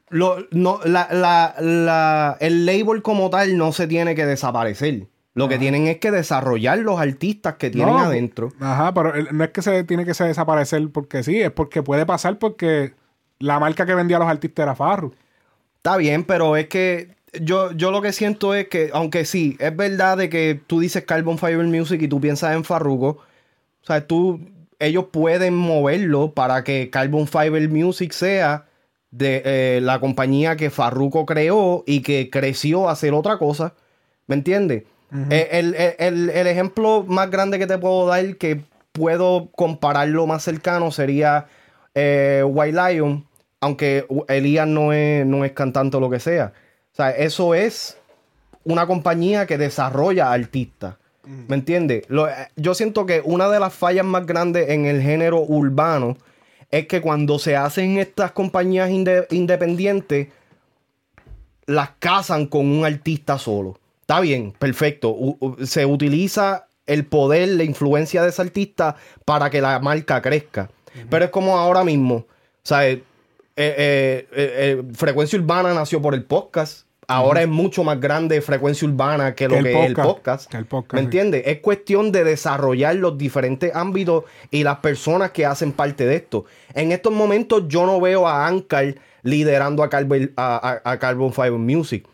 Lo- 0.09 0.37
no, 0.51 0.79
la- 0.83 1.07
la- 1.11 1.55
la- 1.59 2.37
el 2.39 2.65
label 2.65 3.01
como 3.01 3.29
tal 3.29 3.57
no 3.57 3.71
se 3.71 3.87
tiene 3.87 4.15
que 4.15 4.25
desaparecer. 4.25 5.07
Lo 5.33 5.47
que 5.47 5.57
tienen 5.57 5.87
es 5.87 5.99
que 5.99 6.11
desarrollar 6.11 6.79
los 6.79 6.99
artistas 6.99 7.55
que 7.55 7.69
tienen 7.69 7.93
No, 7.93 7.99
adentro. 8.01 8.51
Ajá, 8.59 8.93
pero 8.93 9.13
no 9.31 9.43
es 9.45 9.51
que 9.51 9.61
se 9.61 9.83
tiene 9.85 10.03
que 10.03 10.13
se 10.13 10.25
desaparecer 10.25 10.89
porque 10.91 11.23
sí, 11.23 11.39
es 11.41 11.51
porque 11.51 11.81
puede 11.81 12.05
pasar 12.05 12.37
porque 12.37 12.93
la 13.39 13.57
marca 13.59 13.85
que 13.85 13.95
vendía 13.95 14.17
a 14.17 14.19
los 14.19 14.27
artistas 14.29 14.63
era 14.63 14.75
Farru. 14.75 15.13
Está 15.77 15.95
bien, 15.95 16.25
pero 16.25 16.57
es 16.57 16.67
que 16.67 17.15
yo, 17.33 17.71
yo 17.71 17.91
lo 17.91 18.01
que 18.01 18.11
siento 18.13 18.53
es 18.55 18.67
que, 18.67 18.89
aunque 18.93 19.25
sí, 19.25 19.55
es 19.59 19.75
verdad 19.75 20.17
de 20.17 20.29
que 20.29 20.59
tú 20.67 20.79
dices 20.79 21.03
Carbon 21.05 21.37
Fiber 21.37 21.65
Music 21.65 22.01
y 22.01 22.07
tú 22.07 22.19
piensas 22.19 22.55
en 22.55 22.63
Farruko, 22.63 23.07
o 23.09 23.85
sea, 23.85 24.05
tú, 24.05 24.39
ellos 24.79 25.05
pueden 25.11 25.55
moverlo 25.55 26.31
para 26.33 26.63
que 26.63 26.89
Carbon 26.89 27.27
Fiber 27.27 27.67
Music 27.69 28.11
sea 28.11 28.65
de 29.11 29.41
eh, 29.45 29.79
la 29.81 29.99
compañía 29.99 30.55
que 30.55 30.69
Farruko 30.69 31.25
creó 31.25 31.83
y 31.85 32.01
que 32.01 32.29
creció 32.29 32.89
a 32.89 32.93
hacer 32.93 33.13
otra 33.13 33.37
cosa. 33.37 33.73
¿Me 34.27 34.35
entiendes? 34.35 34.83
Eh, 35.29 35.49
el, 35.51 35.75
el- 35.75 35.95
el- 35.99 36.29
el 36.29 36.47
ejemplo 36.47 37.03
más 37.07 37.29
grande 37.29 37.59
que 37.59 37.67
te 37.67 37.77
puedo 37.77 38.07
dar, 38.07 38.37
que 38.37 38.61
puedo 38.93 39.49
compararlo 39.51 40.25
más 40.27 40.43
cercano, 40.43 40.91
sería 40.91 41.47
eh, 41.95 42.43
White 42.47 42.77
Lion, 42.93 43.25
aunque 43.59 44.05
Elías 44.29 44.67
no 44.67 44.93
es, 44.93 45.25
no 45.25 45.43
es 45.43 45.51
cantante 45.51 45.97
o 45.97 45.99
lo 45.99 46.09
que 46.09 46.19
sea. 46.21 46.53
Sea, 47.01 47.11
eso 47.11 47.55
es 47.55 47.97
una 48.63 48.85
compañía 48.85 49.47
que 49.47 49.57
desarrolla 49.57 50.31
artistas. 50.31 50.95
¿Me 51.23 51.55
entiendes? 51.55 52.03
Eh, 52.09 52.47
Yo 52.55 52.73
siento 52.73 53.05
que 53.05 53.21
una 53.23 53.47
de 53.49 53.59
las 53.59 53.73
fallas 53.73 54.05
más 54.05 54.25
grandes 54.25 54.69
en 54.69 54.85
el 54.85 55.01
género 55.01 55.41
urbano 55.41 56.17
es 56.71 56.87
que 56.87 57.01
cuando 57.01 57.37
se 57.39 57.55
hacen 57.55 57.97
estas 57.97 58.31
compañías 58.33 58.89
inde- 58.89 59.27
independientes, 59.31 60.27
las 61.65 61.89
casan 61.99 62.47
con 62.47 62.65
un 62.67 62.85
artista 62.85 63.37
solo. 63.37 63.77
Está 64.01 64.19
bien, 64.19 64.51
perfecto. 64.57 65.09
U- 65.09 65.57
se 65.65 65.85
utiliza 65.85 66.67
el 66.87 67.05
poder, 67.05 67.49
la 67.49 67.63
influencia 67.63 68.23
de 68.23 68.29
ese 68.29 68.41
artista 68.41 68.95
para 69.25 69.49
que 69.49 69.61
la 69.61 69.79
marca 69.79 70.21
crezca. 70.21 70.69
Pero 71.09 71.25
es 71.25 71.31
como 71.31 71.57
ahora 71.57 71.83
mismo. 71.83 72.15
O 72.15 72.27
sea, 72.63 72.87
eh, 72.89 73.03
eh, 73.55 74.83
Frecuencia 74.93 75.39
Urbana 75.39 75.73
nació 75.73 76.01
por 76.01 76.13
el 76.13 76.23
podcast. 76.25 76.85
Ahora 77.11 77.41
es 77.41 77.47
mucho 77.47 77.83
más 77.83 77.99
grande 77.99 78.41
Frecuencia 78.41 78.87
Urbana 78.87 79.35
que 79.35 79.47
lo 79.47 79.55
Que 79.61 79.71
es 79.71 79.87
el 79.87 79.93
podcast. 79.93 80.07
podcast. 80.07 80.51
Que 80.51 80.57
el 80.57 80.65
podcast, 80.65 80.93
¿Me 80.93 80.99
sí. 80.99 81.03
entiendes? 81.05 81.43
Es 81.45 81.59
cuestión 81.59 82.11
de 82.11 82.23
desarrollar 82.23 82.95
los 82.95 83.17
diferentes 83.17 83.75
ámbitos 83.75 84.23
y 84.49 84.63
las 84.63 84.77
personas 84.77 85.31
que 85.31 85.45
hacen 85.45 85.71
parte 85.73 86.05
de 86.05 86.15
esto. 86.15 86.45
En 86.73 86.91
estos 86.91 87.11
momentos 87.13 87.63
yo 87.67 87.85
no 87.85 87.99
veo 87.99 88.27
a 88.27 88.47
Ancar 88.47 88.95
liderando 89.23 89.83
a 89.83 89.89
Carbon, 89.89 90.31
a, 90.37 90.79
a- 90.83 90.91
a 90.91 90.99
Carbon 90.99 91.33
Fiber 91.33 91.51
Music. 91.53 92.07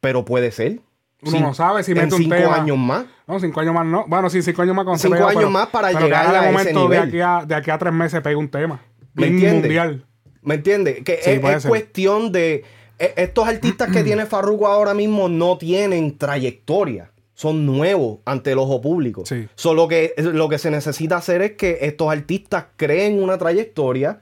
Pero 0.00 0.24
puede 0.24 0.50
ser. 0.50 0.80
Uno 1.24 1.38
no 1.40 1.54
sabe 1.54 1.84
si 1.84 1.94
mete 1.94 2.14
un 2.16 2.22
cinco 2.22 2.34
tema. 2.34 2.56
años 2.56 2.76
más. 2.76 3.04
No, 3.28 3.38
cinco 3.38 3.60
años 3.60 3.72
más 3.74 3.86
no. 3.86 4.04
Bueno, 4.08 4.28
sí, 4.28 4.42
cinco 4.42 4.62
años 4.62 4.74
más 4.74 4.84
con 4.84 4.98
Cinco 4.98 5.14
años 5.14 5.34
pero- 5.36 5.50
más 5.50 5.68
para 5.68 5.88
pero 5.88 6.00
llegar 6.00 6.26
a 6.34 6.38
ese 6.40 6.52
momento 6.52 6.88
de 6.88 6.96
nivel. 6.96 7.08
aquí, 7.08 7.20
a, 7.20 7.44
de 7.46 7.54
aquí 7.54 7.70
a 7.70 7.78
tres 7.78 7.92
meses 7.92 8.20
pega 8.20 8.36
un 8.36 8.48
tema. 8.48 8.80
¿Me 9.14 9.28
entiendes? 9.28 9.60
mundial. 9.62 10.04
¿Me 10.42 10.56
entiendes? 10.56 11.04
Que 11.04 11.18
Sí, 11.22 11.30
es, 11.42 11.66
cuestión 11.66 12.32
de. 12.32 12.64
E- 12.98 13.14
Estos 13.16 13.46
artistas 13.48 13.90
que 13.92 14.02
tiene 14.04 14.26
Farruko 14.26 14.66
ahora 14.66 14.94
mismo 14.94 15.28
no 15.28 15.58
tienen 15.58 16.16
trayectoria. 16.18 17.10
Son 17.34 17.66
nuevos 17.66 18.18
ante 18.24 18.52
el 18.52 18.58
ojo 18.58 18.80
público. 18.80 19.24
Solo 19.54 19.88
que 19.88 20.14
lo 20.18 20.48
que 20.48 20.58
se 20.58 20.70
necesita 20.70 21.16
hacer 21.16 21.42
es 21.42 21.52
que 21.52 21.78
estos 21.82 22.10
artistas 22.10 22.66
creen 22.76 23.22
una 23.22 23.38
trayectoria, 23.38 24.20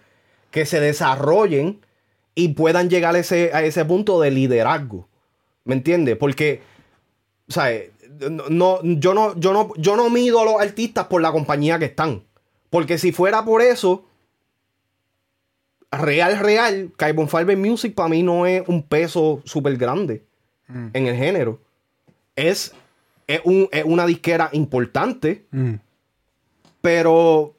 que 0.50 0.64
se 0.64 0.80
desarrollen 0.80 1.80
y 2.34 2.48
puedan 2.48 2.88
llegar 2.88 3.14
a 3.14 3.18
ese, 3.18 3.50
a 3.52 3.62
ese 3.62 3.84
punto 3.84 4.20
de 4.20 4.30
liderazgo. 4.30 5.08
¿Me 5.64 5.74
entiendes? 5.74 6.16
Porque, 6.16 6.62
o 7.48 7.52
sea, 7.52 7.68
no, 8.30 8.44
no- 8.48 8.80
yo, 8.82 9.12
no, 9.14 9.38
yo, 9.38 9.52
no, 9.52 9.72
yo 9.76 9.96
no 9.96 10.08
mido 10.08 10.40
a 10.40 10.44
los 10.44 10.60
artistas 10.60 11.06
por 11.06 11.20
la 11.20 11.32
compañía 11.32 11.78
que 11.78 11.84
están. 11.86 12.22
Porque 12.70 12.96
si 12.98 13.12
fuera 13.12 13.44
por 13.44 13.60
eso, 13.62 14.04
real, 15.92 16.38
real, 16.38 16.90
Carbon 16.96 17.28
Fiber 17.28 17.56
Music 17.56 17.94
para 17.94 18.08
mí 18.08 18.22
no 18.22 18.46
es 18.46 18.62
un 18.68 18.82
peso 18.82 19.40
súper 19.44 19.76
grande 19.76 20.22
en 20.92 21.06
el 21.06 21.16
género. 21.16 21.58
Es, 22.36 22.72
es, 23.26 23.40
un- 23.44 23.68
es 23.72 23.84
una 23.84 24.06
disquera 24.06 24.48
importante, 24.52 25.44
Mm. 25.50 25.74
pero 26.80 27.54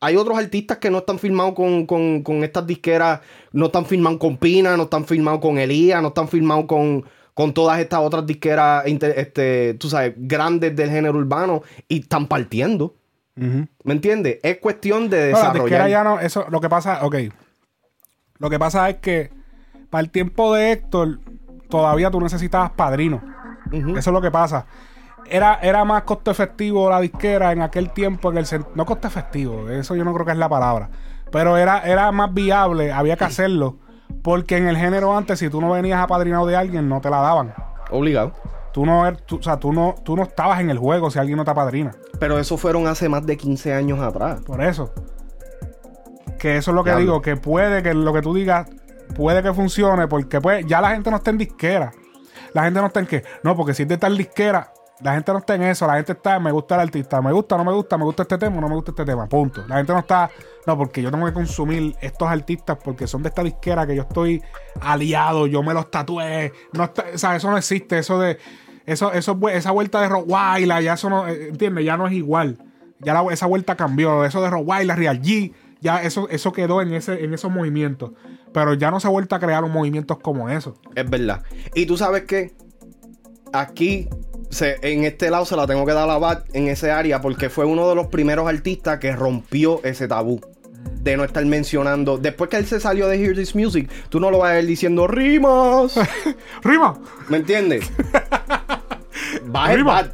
hay 0.00 0.16
otros 0.16 0.38
artistas 0.38 0.78
que 0.78 0.90
no 0.90 0.98
están 0.98 1.18
firmados 1.18 1.54
con, 1.54 1.84
con- 1.86 2.22
con 2.22 2.44
estas 2.44 2.66
disqueras, 2.66 3.20
no 3.52 3.66
están 3.66 3.84
firmados 3.86 4.18
con 4.18 4.36
Pina, 4.36 4.76
no 4.76 4.84
están 4.84 5.04
firmados 5.04 5.40
con 5.40 5.58
Elías, 5.58 6.00
no 6.00 6.08
están 6.08 6.28
firmados 6.28 6.66
con, 6.66 7.04
con 7.34 7.52
todas 7.52 7.80
estas 7.80 8.00
otras 8.00 8.24
disqueras, 8.24 8.84
este, 8.86 9.74
tú 9.74 9.88
sabes, 9.88 10.14
grandes 10.16 10.74
del 10.76 10.90
género 10.90 11.18
urbano 11.18 11.62
y 11.88 12.00
están 12.00 12.26
partiendo. 12.28 12.94
¿Me 13.34 13.92
entiendes? 13.92 14.38
Es 14.42 14.58
cuestión 14.58 15.08
de 15.08 15.30
No, 15.30 15.38
la 15.40 15.52
disquera 15.52 15.84
desarrollar. 15.84 15.90
ya 15.90 16.02
no, 16.04 16.18
eso, 16.18 16.46
lo 16.50 16.60
que 16.60 16.68
pasa, 16.68 17.04
ok. 17.06 17.14
Lo 18.38 18.50
que 18.50 18.58
pasa 18.58 18.88
es 18.88 18.96
que 18.96 19.30
para 19.90 20.00
el 20.02 20.10
tiempo 20.10 20.54
de 20.54 20.72
Héctor, 20.72 21.18
todavía 21.68 22.10
tú 22.10 22.20
necesitabas 22.20 22.70
padrino. 22.70 23.22
Eso 23.96 24.10
es 24.10 24.14
lo 24.14 24.20
que 24.20 24.30
pasa. 24.30 24.66
Era, 25.30 25.58
era 25.60 25.84
más 25.84 26.02
costo 26.04 26.30
efectivo 26.30 26.88
la 26.88 27.00
disquera 27.00 27.52
en 27.52 27.60
aquel 27.60 27.90
tiempo, 27.90 28.30
en 28.30 28.38
el 28.38 28.46
no 28.74 28.86
costo 28.86 29.08
efectivo, 29.08 29.68
eso 29.68 29.94
yo 29.94 30.04
no 30.04 30.14
creo 30.14 30.24
que 30.24 30.32
es 30.32 30.38
la 30.38 30.48
palabra. 30.48 30.88
Pero 31.30 31.58
era, 31.58 31.80
era 31.80 32.10
más 32.12 32.32
viable, 32.32 32.90
había 32.92 33.16
que 33.16 33.24
hacerlo. 33.24 33.76
Porque 34.22 34.56
en 34.56 34.66
el 34.68 34.76
género 34.78 35.14
antes, 35.16 35.38
si 35.38 35.50
tú 35.50 35.60
no 35.60 35.70
venías 35.70 36.00
apadrinado 36.00 36.46
de 36.46 36.56
alguien, 36.56 36.88
no 36.88 37.02
te 37.02 37.10
la 37.10 37.18
daban. 37.20 37.52
Obligado. 37.90 38.32
Tú 38.72 38.86
no, 38.86 39.06
er- 39.06 39.20
tú- 39.26 39.36
o 39.36 39.42
sea, 39.42 39.58
tú 39.58 39.72
no, 39.72 39.96
tú 40.02 40.16
no 40.16 40.22
estabas 40.22 40.60
en 40.60 40.70
el 40.70 40.78
juego 40.78 41.10
si 41.10 41.18
alguien 41.18 41.36
no 41.36 41.44
te 41.44 41.50
apadrina. 41.50 41.92
Pero 42.18 42.38
eso 42.38 42.56
fueron 42.56 42.86
hace 42.86 43.08
más 43.10 43.26
de 43.26 43.36
15 43.36 43.74
años 43.74 44.00
atrás. 44.00 44.40
Por 44.40 44.62
eso. 44.62 44.92
Que 46.38 46.56
eso 46.56 46.70
es 46.70 46.74
lo 46.74 46.84
que 46.84 46.90
Diablo. 46.90 47.04
digo, 47.04 47.22
que 47.22 47.36
puede 47.36 47.82
que 47.82 47.94
lo 47.94 48.12
que 48.12 48.22
tú 48.22 48.32
digas 48.34 48.68
puede 49.16 49.42
que 49.42 49.52
funcione, 49.52 50.06
porque 50.06 50.40
pues 50.40 50.64
ya 50.66 50.80
la 50.80 50.90
gente 50.90 51.10
no 51.10 51.16
está 51.16 51.30
en 51.30 51.38
disquera. 51.38 51.92
La 52.54 52.64
gente 52.64 52.80
no 52.80 52.86
está 52.86 53.00
en 53.00 53.06
que, 53.06 53.22
no, 53.42 53.56
porque 53.56 53.74
si 53.74 53.82
es 53.82 53.88
de 53.88 53.96
tal 53.98 54.16
disquera, 54.16 54.72
la 55.00 55.14
gente 55.14 55.32
no 55.32 55.38
está 55.38 55.54
en 55.54 55.62
eso, 55.62 55.86
la 55.86 55.94
gente 55.96 56.12
está 56.12 56.36
en 56.36 56.42
me 56.42 56.50
gusta 56.50 56.74
el 56.74 56.80
artista, 56.82 57.20
me 57.22 57.30
gusta, 57.32 57.56
no 57.56 57.64
me 57.64 57.72
gusta, 57.72 57.96
me 57.98 58.04
gusta 58.04 58.22
este 58.22 58.38
tema, 58.38 58.60
no 58.60 58.68
me 58.68 58.74
gusta 58.74 58.90
este 58.90 59.04
tema, 59.04 59.26
punto. 59.26 59.64
La 59.68 59.76
gente 59.76 59.92
no 59.92 59.98
está, 60.00 60.30
no, 60.66 60.76
porque 60.76 61.02
yo 61.02 61.10
tengo 61.10 61.24
que 61.26 61.32
consumir 61.32 61.94
estos 62.00 62.28
artistas 62.28 62.78
porque 62.82 63.06
son 63.06 63.22
de 63.22 63.28
esta 63.28 63.42
disquera 63.42 63.86
que 63.86 63.94
yo 63.96 64.02
estoy 64.02 64.42
aliado, 64.80 65.46
yo 65.46 65.62
me 65.62 65.74
los 65.74 65.90
tatué, 65.90 66.52
no 66.72 66.84
está, 66.84 67.04
o 67.14 67.18
sea, 67.18 67.36
eso 67.36 67.50
no 67.50 67.56
existe, 67.58 67.98
eso 67.98 68.18
de, 68.18 68.38
eso, 68.86 69.12
eso, 69.12 69.38
esa 69.50 69.70
vuelta 69.70 70.00
de 70.00 70.08
Rottweiler, 70.08 70.82
ya 70.82 70.94
eso 70.94 71.10
no, 71.10 71.28
eh, 71.28 71.48
¿entiendes? 71.50 71.84
Ya 71.84 71.96
no 71.96 72.06
es 72.06 72.14
igual. 72.14 72.58
Ya 73.00 73.14
la- 73.14 73.32
esa 73.32 73.46
vuelta 73.46 73.76
cambió. 73.76 74.24
Eso 74.24 74.40
de 74.42 74.50
Rottweiler, 74.50 74.96
Real 74.96 75.20
G, 75.20 75.52
ya 75.80 76.02
eso, 76.02 76.28
eso 76.30 76.52
quedó 76.52 76.82
en, 76.82 76.92
ese, 76.94 77.24
en 77.24 77.34
esos 77.34 77.50
movimientos. 77.50 78.12
Pero 78.52 78.74
ya 78.74 78.90
no 78.90 78.98
se 79.00 79.06
ha 79.06 79.10
vuelto 79.10 79.34
a 79.34 79.40
crear 79.40 79.62
un 79.64 79.70
movimientos 79.72 80.18
como 80.18 80.48
eso. 80.48 80.74
Es 80.94 81.08
verdad. 81.08 81.42
Y 81.74 81.86
tú 81.86 81.96
sabes 81.96 82.22
que 82.24 82.52
aquí, 83.52 84.08
se- 84.50 84.76
en 84.82 85.04
este 85.04 85.30
lado, 85.30 85.44
se 85.44 85.56
la 85.56 85.66
tengo 85.66 85.84
que 85.86 85.92
dar 85.92 86.08
a 86.08 86.18
Bat 86.18 86.46
en 86.54 86.68
ese 86.68 86.90
área 86.90 87.20
porque 87.20 87.50
fue 87.50 87.64
uno 87.66 87.88
de 87.88 87.94
los 87.94 88.06
primeros 88.08 88.48
artistas 88.48 88.98
que 88.98 89.14
rompió 89.14 89.82
ese 89.84 90.08
tabú. 90.08 90.40
De 91.00 91.16
no 91.16 91.24
estar 91.24 91.44
mencionando. 91.44 92.18
Después 92.18 92.48
que 92.50 92.56
él 92.56 92.66
se 92.66 92.80
salió 92.80 93.06
de 93.08 93.22
Hear 93.22 93.34
This 93.34 93.54
Music, 93.54 93.90
tú 94.08 94.18
no 94.20 94.30
lo 94.30 94.38
vas 94.38 94.50
a 94.50 94.54
ver 94.54 94.66
diciendo 94.66 95.06
rimas. 95.06 95.94
¡Rima! 96.64 96.98
¿Me 97.28 97.36
entiendes? 97.38 97.90
Bad 99.46 99.72
es 99.78 99.84
bad. 99.84 100.06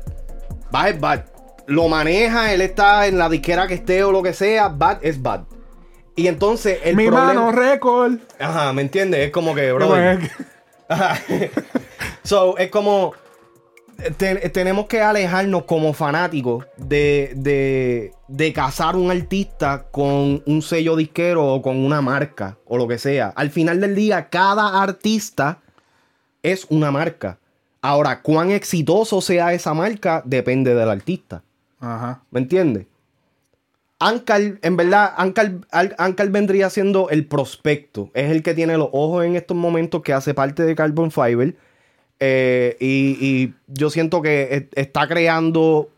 Bad 0.70 0.88
es 0.88 1.00
bad. 1.00 1.24
Lo 1.66 1.88
maneja, 1.88 2.52
él 2.52 2.60
está 2.60 3.06
en 3.06 3.18
la 3.18 3.28
disquera 3.28 3.66
que 3.66 3.74
esté 3.74 4.02
o 4.04 4.12
lo 4.12 4.22
que 4.22 4.32
sea. 4.34 4.68
Bad 4.68 4.98
es 5.02 5.20
bad. 5.22 5.42
Y 6.16 6.26
entonces 6.28 6.78
el 6.84 6.96
Mi 6.96 7.06
problema. 7.06 7.26
mano 7.34 7.52
récord. 7.52 8.14
Ajá, 8.38 8.72
¿me 8.72 8.82
entiendes? 8.82 9.20
Es 9.26 9.30
como 9.30 9.54
que, 9.54 9.72
bro. 9.72 9.92
Ajá. 10.88 11.18
so, 12.22 12.56
es 12.58 12.70
como. 12.70 13.12
te- 14.16 14.48
tenemos 14.50 14.86
que 14.86 15.00
alejarnos 15.00 15.64
como 15.64 15.92
fanáticos 15.92 16.66
de, 16.76 17.32
de, 17.36 18.12
de 18.28 18.52
cazar 18.52 18.96
un 18.96 19.10
artista 19.10 19.86
con 19.90 20.42
un 20.46 20.62
sello 20.62 20.94
disquero 20.96 21.46
o 21.46 21.62
con 21.62 21.76
una 21.78 22.00
marca 22.02 22.58
o 22.66 22.76
lo 22.76 22.86
que 22.86 22.98
sea. 22.98 23.32
Al 23.34 23.50
final 23.50 23.80
del 23.80 23.94
día, 23.94 24.28
cada 24.28 24.82
artista 24.82 25.58
es 26.42 26.66
una 26.70 26.90
marca. 26.90 27.38
Ahora, 27.80 28.22
cuán 28.22 28.50
exitoso 28.50 29.20
sea 29.20 29.52
esa 29.52 29.74
marca 29.74 30.22
depende 30.24 30.74
del 30.74 30.88
artista. 30.90 31.42
Ajá. 31.80 32.22
¿Me 32.30 32.40
entiendes? 32.40 32.86
Ankar, 34.00 34.58
en 34.60 34.76
verdad, 34.76 35.14
Ankar, 35.16 36.28
vendría 36.30 36.68
siendo 36.70 37.08
el 37.10 37.26
prospecto. 37.26 38.10
Es 38.14 38.30
el 38.30 38.42
que 38.42 38.54
tiene 38.54 38.76
los 38.76 38.88
ojos 38.92 39.24
en 39.24 39.36
estos 39.36 39.56
momentos, 39.56 40.02
que 40.02 40.12
hace 40.12 40.34
parte 40.34 40.64
de 40.64 40.74
Carbon 40.74 41.10
Fiber. 41.10 41.54
Eh, 42.20 42.76
y, 42.80 43.52
yo 43.68 43.90
siento 43.90 44.20
que 44.22 44.42
e- 44.74 44.80
está 44.80 45.06
creando 45.08 45.90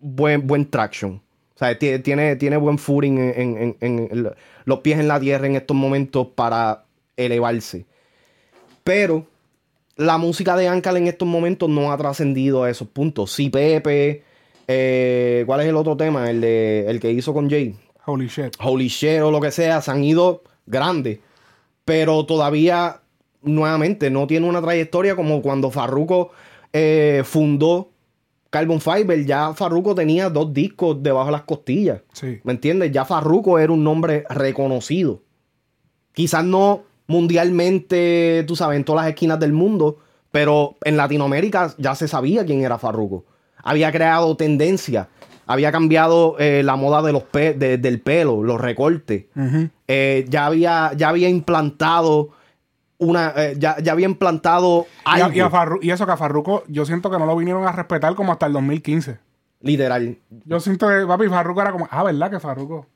buen, 0.00 0.46
buen 0.46 0.68
traction. 0.70 1.20
O 1.54 1.58
sea, 1.58 1.78
tie- 1.78 2.02
tiene, 2.02 2.36
tiene 2.36 2.56
buen 2.56 2.78
footing 2.78 3.18
en 3.18 4.30
los 4.64 4.80
pies 4.80 4.98
en 4.98 5.08
la 5.08 5.18
tierra 5.20 5.46
en 5.46 5.56
estos 5.56 5.76
momentos 5.76 6.28
para 6.34 6.84
elevarse. 7.16 7.86
Pero 8.84 9.26
la 9.96 10.18
música 10.18 10.56
de 10.56 10.68
Ankar 10.68 10.96
en 10.96 11.06
estos 11.06 11.26
momentos 11.26 11.68
no 11.68 11.90
ha 11.92 11.96
trascendido 11.96 12.64
a 12.64 12.70
esos 12.70 12.88
puntos. 12.88 13.32
Sí, 13.32 13.48
Pepe. 13.48 14.22
Eh, 14.68 15.44
¿Cuál 15.46 15.60
es 15.60 15.66
el 15.66 15.76
otro 15.76 15.96
tema? 15.96 16.30
El, 16.30 16.40
de, 16.40 16.86
el 16.88 17.00
que 17.00 17.10
hizo 17.10 17.32
con 17.32 17.48
Jay. 17.48 17.76
Holy 18.06 18.28
shit. 18.28 18.54
Holy 18.62 18.88
shit 18.88 19.20
o 19.20 19.30
lo 19.30 19.40
que 19.40 19.50
sea. 19.50 19.80
Se 19.80 19.90
han 19.90 20.04
ido 20.04 20.42
grandes. 20.66 21.18
Pero 21.84 22.26
todavía 22.26 23.00
nuevamente, 23.42 24.10
no 24.10 24.26
tiene 24.26 24.48
una 24.48 24.60
trayectoria 24.60 25.16
como 25.16 25.40
cuando 25.40 25.70
Farruko 25.70 26.30
eh, 26.72 27.22
fundó 27.24 27.90
Carbon 28.50 28.80
Fiber. 28.80 29.24
Ya 29.24 29.54
Farruko 29.54 29.94
tenía 29.94 30.28
dos 30.28 30.52
discos 30.52 31.02
debajo 31.02 31.26
de 31.26 31.32
las 31.32 31.42
costillas. 31.42 32.02
Sí. 32.12 32.40
¿Me 32.44 32.52
entiendes? 32.52 32.92
Ya 32.92 33.04
Farruko 33.04 33.58
era 33.58 33.72
un 33.72 33.84
nombre 33.84 34.24
reconocido. 34.28 35.22
Quizás 36.12 36.44
no 36.44 36.82
mundialmente, 37.06 38.44
tú 38.46 38.56
sabes, 38.56 38.76
en 38.76 38.84
todas 38.84 39.04
las 39.04 39.10
esquinas 39.10 39.38
del 39.38 39.52
mundo, 39.52 39.98
pero 40.30 40.76
en 40.84 40.96
Latinoamérica 40.96 41.74
ya 41.78 41.94
se 41.94 42.08
sabía 42.08 42.44
quién 42.44 42.62
era 42.62 42.78
Farruko. 42.78 43.24
Había 43.68 43.90
creado 43.92 44.36
tendencia, 44.36 45.08
había 45.46 45.72
cambiado 45.72 46.36
eh, 46.38 46.62
la 46.64 46.76
moda 46.76 47.02
de 47.02 47.12
los 47.12 47.22
pe- 47.24 47.54
de- 47.54 47.78
del 47.78 48.00
pelo, 48.00 48.42
los 48.42 48.60
recortes. 48.60 49.24
Eh, 49.88 50.24
ya, 50.28 50.46
había, 50.46 50.92
ya 50.96 51.08
había 51.08 51.28
implantado 51.28 52.30
una, 52.98 53.32
eh, 53.36 53.54
ya, 53.58 53.76
ya 53.80 53.92
había 53.92 54.06
implantado 54.06 54.86
Y, 55.04 55.20
algo. 55.20 55.28
a- 55.30 55.36
y 55.36 55.40
a 55.40 55.50
Farru- 55.50 55.78
y 55.82 55.90
eso 55.90 56.06
que 56.06 56.12
a 56.12 56.16
Farruko, 56.16 56.62
yo 56.68 56.86
siento 56.86 57.10
que 57.10 57.18
no 57.18 57.26
lo 57.26 57.36
vinieron 57.36 57.66
a 57.66 57.72
respetar 57.72 58.14
como 58.14 58.32
hasta 58.32 58.46
el 58.46 58.52
2015. 58.52 59.18
Literal. 59.60 60.16
Yo 60.44 60.60
siento 60.60 60.88
que, 60.88 61.04
papi, 61.06 61.28
Farruko 61.28 61.60
era 61.62 61.72
como, 61.72 61.88
ah, 61.90 62.02
¿verdad 62.04 62.30
que 62.30 62.40
Farruko? 62.40 62.86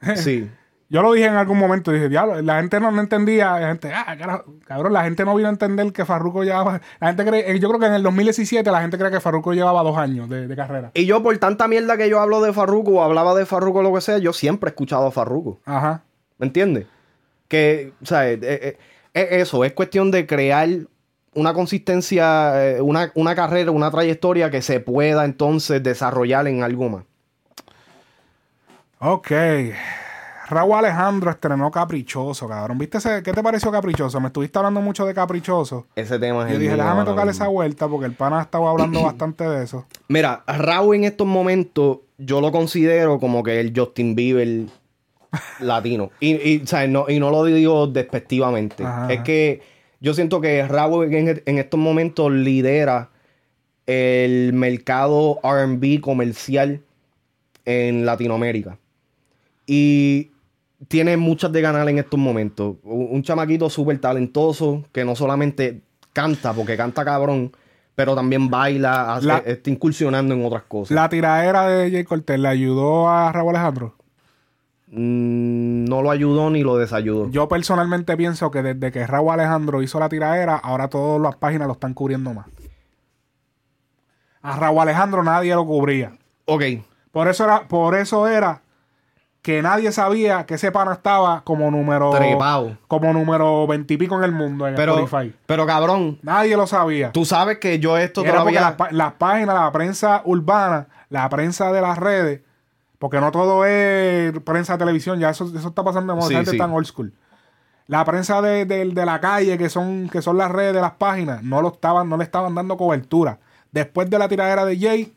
Sí. 0.16 0.48
Yo 0.92 1.02
lo 1.02 1.12
dije 1.12 1.28
en 1.28 1.36
algún 1.36 1.56
momento, 1.56 1.92
dije, 1.92 2.08
diablo, 2.08 2.42
la 2.42 2.56
gente 2.56 2.80
no, 2.80 2.90
no 2.90 3.00
entendía, 3.00 3.60
la 3.60 3.68
gente, 3.68 3.92
ah, 3.94 4.16
carajo, 4.18 4.56
cabrón, 4.66 4.92
la 4.92 5.04
gente 5.04 5.24
no 5.24 5.36
vino 5.36 5.48
a 5.48 5.52
entender 5.52 5.92
que 5.92 6.04
Farruko 6.04 6.42
llevaba, 6.42 6.80
la 6.98 7.06
gente 7.06 7.24
cree, 7.24 7.48
eh, 7.48 7.60
yo 7.60 7.68
creo 7.68 7.78
que 7.78 7.86
en 7.86 7.94
el 7.94 8.02
2017 8.02 8.68
la 8.72 8.80
gente 8.80 8.98
cree 8.98 9.12
que 9.12 9.20
Farruko 9.20 9.52
llevaba 9.54 9.84
dos 9.84 9.96
años 9.96 10.28
de, 10.28 10.48
de 10.48 10.56
carrera. 10.56 10.90
Y 10.94 11.06
yo, 11.06 11.22
por 11.22 11.38
tanta 11.38 11.68
mierda 11.68 11.96
que 11.96 12.10
yo 12.10 12.18
hablo 12.18 12.40
de 12.40 12.52
Farruko 12.52 12.90
o 12.90 13.02
hablaba 13.02 13.36
de 13.36 13.46
Farruko 13.46 13.78
o 13.78 13.82
lo 13.84 13.94
que 13.94 14.00
sea, 14.00 14.18
yo 14.18 14.32
siempre 14.32 14.68
he 14.68 14.72
escuchado 14.72 15.06
a 15.06 15.12
Farruko. 15.12 15.60
Ajá. 15.64 16.02
¿Me 16.38 16.46
entiendes? 16.48 16.86
Que, 17.46 17.92
o 18.02 18.06
sea, 18.06 18.28
eh, 18.28 18.40
eh, 18.42 18.78
es 19.14 19.28
eso, 19.30 19.64
es 19.64 19.72
cuestión 19.74 20.10
de 20.10 20.26
crear 20.26 20.68
una 21.34 21.54
consistencia, 21.54 22.52
una, 22.80 23.12
una 23.14 23.36
carrera, 23.36 23.70
una 23.70 23.92
trayectoria 23.92 24.50
que 24.50 24.60
se 24.60 24.80
pueda 24.80 25.24
entonces 25.24 25.80
desarrollar 25.84 26.48
en 26.48 26.64
algo 26.64 26.88
más. 26.88 27.04
Ok. 28.98 29.30
Raúl 30.50 30.74
Alejandro 30.74 31.30
estrenó 31.30 31.70
Caprichoso, 31.70 32.48
cabrón. 32.48 32.76
¿Viste 32.76 32.98
ese? 32.98 33.22
¿Qué 33.22 33.32
te 33.32 33.42
pareció 33.42 33.70
Caprichoso? 33.70 34.20
Me 34.20 34.26
estuviste 34.26 34.58
hablando 34.58 34.80
mucho 34.80 35.06
de 35.06 35.14
Caprichoso. 35.14 35.86
Ese 35.94 36.18
tema 36.18 36.46
es 36.46 36.52
Yo 36.52 36.58
dije, 36.58 36.74
déjame 36.74 37.04
mismo. 37.04 37.30
esa 37.30 37.46
vuelta 37.46 37.86
porque 37.88 38.06
el 38.06 38.14
pana 38.14 38.42
estaba 38.42 38.70
hablando 38.70 39.02
bastante 39.04 39.44
de 39.44 39.62
eso. 39.62 39.86
Mira, 40.08 40.42
Raúl 40.46 40.96
en 40.96 41.04
estos 41.04 41.26
momentos 41.26 41.98
yo 42.18 42.40
lo 42.40 42.50
considero 42.50 43.20
como 43.20 43.42
que 43.44 43.60
el 43.60 43.72
Justin 43.74 44.16
Bieber 44.16 44.66
latino. 45.60 46.10
Y, 46.18 46.34
y. 46.34 46.64
No, 46.88 47.08
y 47.08 47.20
no 47.20 47.30
lo 47.30 47.44
digo 47.44 47.86
despectivamente. 47.86 48.84
Ajá. 48.84 49.12
Es 49.12 49.20
que 49.20 49.62
yo 50.00 50.14
siento 50.14 50.40
que 50.40 50.66
Raúl 50.66 51.14
en, 51.14 51.42
en 51.46 51.58
estos 51.58 51.78
momentos 51.78 52.32
lidera 52.32 53.10
el 53.86 54.52
mercado 54.52 55.38
RB 55.42 56.00
comercial 56.00 56.80
en 57.64 58.04
Latinoamérica. 58.04 58.78
Y 59.66 60.30
tiene 60.88 61.16
muchas 61.16 61.52
de 61.52 61.60
ganar 61.60 61.88
en 61.88 61.98
estos 61.98 62.18
momentos. 62.18 62.76
Un, 62.82 63.22
chamaquito 63.22 63.68
súper 63.70 63.98
talentoso 64.00 64.84
que 64.92 65.04
no 65.04 65.14
solamente 65.14 65.82
canta, 66.12 66.52
porque 66.52 66.76
canta 66.76 67.04
cabrón, 67.04 67.52
pero 67.94 68.14
también 68.14 68.48
baila, 68.48 69.14
hace- 69.14 69.26
La- 69.26 69.38
está 69.38 69.70
incursionando 69.70 70.34
en 70.34 70.44
otras 70.44 70.62
cosas. 70.62 70.92
La 70.94 71.08
tiradera 71.08 71.68
de 71.68 71.90
Jay 71.90 72.04
Cortés 72.04 72.38
le 72.40 72.48
ayudó 72.48 73.08
a 73.08 73.30
Raúl 73.32 73.50
Alejandro. 73.56 73.94
Mm, 74.92 75.84
no 75.84 76.02
lo 76.02 76.10
ayudó 76.10 76.50
ni 76.50 76.62
lo 76.62 76.76
desayudó. 76.76 77.30
Yo 77.30 77.46
personalmente 77.48 78.16
pienso 78.16 78.50
que 78.50 78.62
desde 78.62 78.90
que 78.90 79.06
Raúl 79.06 79.30
Alejandro 79.32 79.82
hizo 79.82 80.00
la 80.00 80.08
tiradera, 80.08 80.56
ahora 80.56 80.88
todas 80.88 81.20
las 81.20 81.36
páginas 81.36 81.68
lo 81.68 81.74
están 81.74 81.94
cubriendo 81.94 82.34
más. 82.34 82.46
A 84.42 84.56
Raúl 84.56 84.80
Alejandro 84.80 85.22
nadie 85.22 85.54
lo 85.54 85.66
cubría. 85.66 86.16
Ok. 86.46 86.62
Por 87.12 87.28
eso 87.28 87.44
era, 87.44 87.68
por 87.68 87.94
eso 87.94 88.26
era 88.26 88.62
que 89.42 89.62
nadie 89.62 89.90
sabía 89.90 90.44
que 90.44 90.54
ese 90.54 90.70
pana 90.70 90.92
estaba 90.92 91.42
como 91.44 91.70
número 91.70 92.10
Trepado. 92.10 92.76
como 92.88 93.12
número 93.14 93.66
veintipico 93.66 94.16
en 94.18 94.24
el 94.24 94.32
mundo 94.32 94.68
en 94.68 94.74
Pero, 94.74 94.98
Spotify. 94.98 95.34
pero 95.46 95.66
cabrón, 95.66 96.18
Nadie 96.22 96.56
lo 96.56 96.66
sabía. 96.66 97.10
tú 97.12 97.24
sabes 97.24 97.58
que 97.58 97.78
yo 97.78 97.96
esto 97.96 98.22
Era 98.22 98.32
todavía... 98.40 98.76
las, 98.90 99.12
páginas, 99.14 99.54
la 99.54 99.72
prensa 99.72 100.20
urbana, 100.26 100.88
la 101.08 101.28
prensa 101.30 101.72
de 101.72 101.80
las 101.80 101.96
redes, 101.96 102.42
porque 102.98 103.18
no 103.18 103.32
todo 103.32 103.64
es 103.64 104.38
prensa 104.40 104.74
de 104.74 104.78
televisión, 104.80 105.18
ya 105.18 105.30
eso, 105.30 105.46
eso 105.56 105.68
está 105.68 105.82
pasando 105.82 106.12
de 106.14 106.20
moda, 106.20 106.30
gente 106.30 106.50
sí. 106.50 106.56
en 106.58 106.70
old 106.70 106.86
school. 106.86 107.14
La 107.86 108.04
prensa 108.04 108.42
de, 108.42 108.66
de- 108.66 108.84
de 108.92 109.06
la 109.06 109.20
calle, 109.20 109.56
que 109.56 109.68
son, 109.70 110.08
que 110.10 110.20
son 110.22 110.36
las 110.36 110.50
redes 110.50 110.74
de 110.74 110.82
las 110.82 110.92
páginas, 110.92 111.42
no 111.42 111.62
lo 111.62 111.68
estaban, 111.68 112.08
no 112.10 112.18
le 112.18 112.24
estaban 112.24 112.54
dando 112.54 112.76
cobertura. 112.76 113.38
Después 113.72 114.10
de 114.10 114.18
la 114.18 114.28
tiradera 114.28 114.64
de 114.66 114.78
Jay, 114.78 115.14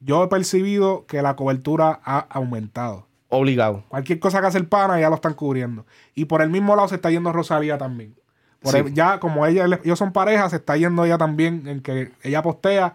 yo 0.00 0.22
he 0.24 0.28
percibido 0.28 1.06
que 1.06 1.22
la 1.22 1.34
cobertura 1.36 2.00
ha 2.04 2.18
aumentado. 2.30 3.06
Obligado. 3.28 3.84
Cualquier 3.88 4.18
cosa 4.20 4.40
que 4.40 4.46
hace 4.46 4.58
el 4.58 4.66
pana 4.66 5.00
ya 5.00 5.08
lo 5.08 5.16
están 5.16 5.34
cubriendo. 5.34 5.84
Y 6.14 6.26
por 6.26 6.42
el 6.42 6.48
mismo 6.50 6.76
lado 6.76 6.88
se 6.88 6.94
está 6.96 7.10
yendo 7.10 7.32
Rosalía 7.32 7.76
también. 7.78 8.14
Por 8.60 8.72
Sí. 8.72 8.78
el- 8.78 8.94
ya 8.94 9.18
como 9.20 9.44
ella, 9.46 9.66
ellos 9.84 9.98
son 9.98 10.12
pareja, 10.12 10.48
se 10.48 10.56
está 10.56 10.76
yendo 10.76 11.04
ella 11.04 11.18
también 11.18 11.66
en 11.66 11.80
que 11.80 12.12
ella 12.22 12.42
postea. 12.42 12.94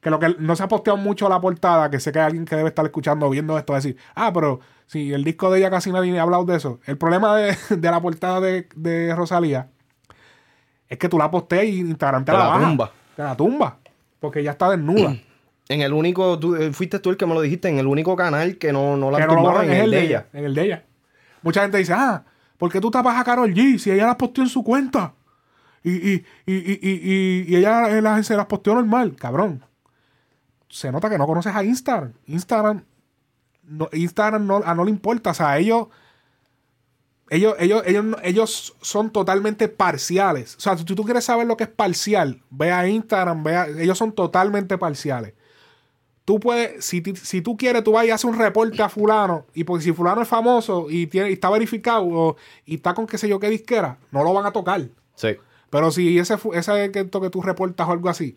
Que 0.00 0.10
lo 0.10 0.18
que 0.18 0.34
no 0.40 0.56
se 0.56 0.64
ha 0.64 0.68
posteado 0.68 0.96
mucho 0.96 1.28
la 1.28 1.40
portada, 1.40 1.88
que 1.88 2.00
sé 2.00 2.10
que 2.12 2.18
hay 2.18 2.26
alguien 2.26 2.44
que 2.44 2.56
debe 2.56 2.68
estar 2.70 2.84
escuchando 2.84 3.26
o 3.26 3.30
viendo 3.30 3.56
esto, 3.56 3.72
decir, 3.72 3.96
ah, 4.16 4.32
pero 4.34 4.58
si 4.86 5.12
el 5.12 5.22
disco 5.22 5.48
de 5.50 5.60
ella 5.60 5.70
casi 5.70 5.92
nadie 5.92 6.18
ha 6.18 6.22
hablado 6.22 6.44
de 6.44 6.56
eso. 6.56 6.80
El 6.86 6.98
problema 6.98 7.36
de, 7.36 7.56
de 7.70 7.90
la 7.90 8.00
portada 8.00 8.40
de, 8.40 8.68
de 8.74 9.14
Rosalía 9.14 9.68
es 10.88 10.98
que 10.98 11.08
tú 11.08 11.18
la 11.18 11.30
posteas 11.30 11.64
y 11.64 11.78
Instagram 11.80 12.24
te, 12.24 12.32
Te 12.32 12.36
la, 12.38 12.44
la 12.44 12.50
baja. 12.50 12.66
tumba. 12.68 12.90
Te 13.16 13.22
la 13.22 13.36
tumba. 13.36 13.76
Porque 14.20 14.40
ella 14.40 14.50
está 14.50 14.68
desnuda. 14.70 15.16
En 15.68 15.80
el 15.80 15.92
único, 15.92 16.38
tú, 16.38 16.54
eh, 16.56 16.72
fuiste 16.72 16.98
tú 16.98 17.10
el 17.10 17.16
que 17.16 17.24
me 17.26 17.34
lo 17.34 17.40
dijiste, 17.40 17.68
en 17.68 17.78
el 17.78 17.86
único 17.86 18.14
canal 18.16 18.58
que 18.58 18.72
no, 18.72 18.96
no 18.96 19.10
la 19.10 19.18
que 19.18 19.26
no 19.26 19.62
en 19.62 19.70
el 19.70 19.90
de 19.90 20.02
ella. 20.02 20.26
En 20.32 20.44
el 20.44 20.54
de 20.54 20.62
ella. 20.64 20.84
Mucha 21.42 21.62
gente 21.62 21.78
dice, 21.78 21.92
ah, 21.94 22.24
¿por 22.58 22.70
qué 22.70 22.80
tú 22.80 22.90
tapas 22.90 23.18
a 23.18 23.24
Carol 23.24 23.52
G 23.54 23.78
si 23.78 23.90
ella 23.90 24.06
las 24.06 24.16
posteó 24.16 24.44
en 24.44 24.50
su 24.50 24.62
cuenta? 24.62 25.14
Y, 25.84 25.90
y, 25.92 26.24
y, 26.46 26.54
y, 26.54 26.78
y, 26.82 26.90
y- 26.92 27.44
y 27.48 27.56
ella 27.56 27.88
eh, 27.96 28.02
las- 28.02 28.26
se 28.26 28.36
las 28.36 28.46
posteó 28.46 28.74
normal. 28.74 29.16
Cabrón. 29.18 29.64
Se 30.68 30.90
nota 30.92 31.10
que 31.10 31.18
no 31.18 31.26
conoces 31.26 31.54
a 31.54 31.64
Instagram. 31.64 32.12
Instagram, 32.26 32.84
no, 33.64 33.88
Instagram 33.92 34.46
no, 34.46 34.62
a 34.64 34.74
no 34.74 34.84
le 34.84 34.90
importa. 34.90 35.30
O 35.30 35.34
sea, 35.34 35.58
ellos, 35.58 35.88
ellos, 37.30 37.54
ellos, 37.58 37.82
ellos, 37.86 38.04
ellos 38.22 38.76
son 38.80 39.10
totalmente 39.10 39.68
parciales. 39.68 40.56
O 40.56 40.60
sea, 40.60 40.76
si 40.76 40.84
tú 40.84 41.02
quieres 41.04 41.24
saber 41.24 41.46
lo 41.46 41.56
que 41.56 41.64
es 41.64 41.70
parcial, 41.70 42.42
ve 42.50 42.70
a 42.70 42.86
Instagram, 42.88 43.42
ve 43.42 43.56
a- 43.56 43.66
ellos 43.68 43.96
son 43.98 44.12
totalmente 44.12 44.76
parciales 44.78 45.34
tú 46.24 46.38
puedes, 46.40 46.84
si, 46.84 47.02
si 47.16 47.42
tú 47.42 47.56
quieres, 47.56 47.82
tú 47.84 47.92
vas 47.92 48.04
y 48.06 48.10
haces 48.10 48.24
un 48.24 48.38
reporte 48.38 48.80
a 48.82 48.88
fulano, 48.88 49.44
y 49.54 49.64
porque 49.64 49.84
si 49.84 49.92
fulano 49.92 50.22
es 50.22 50.28
famoso 50.28 50.86
y, 50.88 51.06
tiene, 51.06 51.30
y 51.30 51.34
está 51.34 51.50
verificado 51.50 52.04
o- 52.06 52.36
y 52.64 52.76
está 52.76 52.94
con 52.94 53.06
qué 53.06 53.18
sé 53.18 53.28
yo 53.28 53.40
qué 53.40 53.48
disquera, 53.50 53.98
no 54.10 54.22
lo 54.24 54.32
van 54.32 54.46
a 54.46 54.52
tocar. 54.52 54.82
Sí. 55.16 55.36
Pero 55.70 55.90
si 55.90 56.18
ese, 56.18 56.36
ese 56.54 56.90
que, 56.92 57.08
que 57.10 57.30
tú 57.30 57.42
reportas 57.42 57.88
o 57.88 57.92
algo 57.92 58.08
así, 58.08 58.36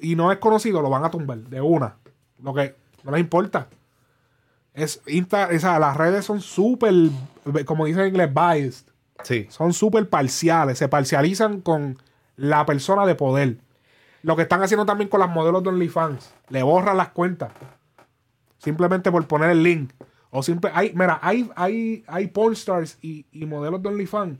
y 0.00 0.14
no 0.14 0.30
es 0.30 0.38
conocido, 0.38 0.82
lo 0.82 0.90
van 0.90 1.04
a 1.04 1.10
tumbar 1.10 1.38
de 1.38 1.60
una. 1.60 1.96
Lo 2.42 2.52
que 2.52 2.74
no 3.02 3.12
les 3.12 3.20
importa. 3.20 3.68
Es 4.74 5.00
Insta, 5.06 5.48
o 5.54 5.58
sea, 5.58 5.78
las 5.78 5.96
redes 5.96 6.24
son 6.26 6.42
súper, 6.42 6.92
como 7.64 7.86
dicen 7.86 8.02
en 8.02 8.08
inglés, 8.08 8.30
biased. 8.34 8.84
Sí. 9.22 9.46
Son 9.48 9.72
súper 9.72 10.06
parciales. 10.10 10.76
Se 10.76 10.88
parcializan 10.88 11.62
con 11.62 11.96
la 12.36 12.66
persona 12.66 13.06
de 13.06 13.14
poder. 13.14 13.56
Lo 14.26 14.34
que 14.34 14.42
están 14.42 14.60
haciendo 14.60 14.84
también 14.84 15.08
con 15.08 15.20
las 15.20 15.30
modelos 15.30 15.62
de 15.62 15.68
OnlyFans. 15.68 16.34
Le 16.48 16.64
borran 16.64 16.96
las 16.96 17.10
cuentas. 17.10 17.52
Simplemente 18.58 19.12
por 19.12 19.24
poner 19.28 19.50
el 19.50 19.62
link. 19.62 19.92
O 20.30 20.42
simple, 20.42 20.68
hay, 20.74 20.92
mira, 20.96 21.20
hay, 21.22 21.48
hay, 21.54 22.02
hay 22.08 22.32
y, 23.02 23.26
y 23.30 23.46
modelos 23.46 23.80
de 23.80 23.88
OnlyFans 23.88 24.38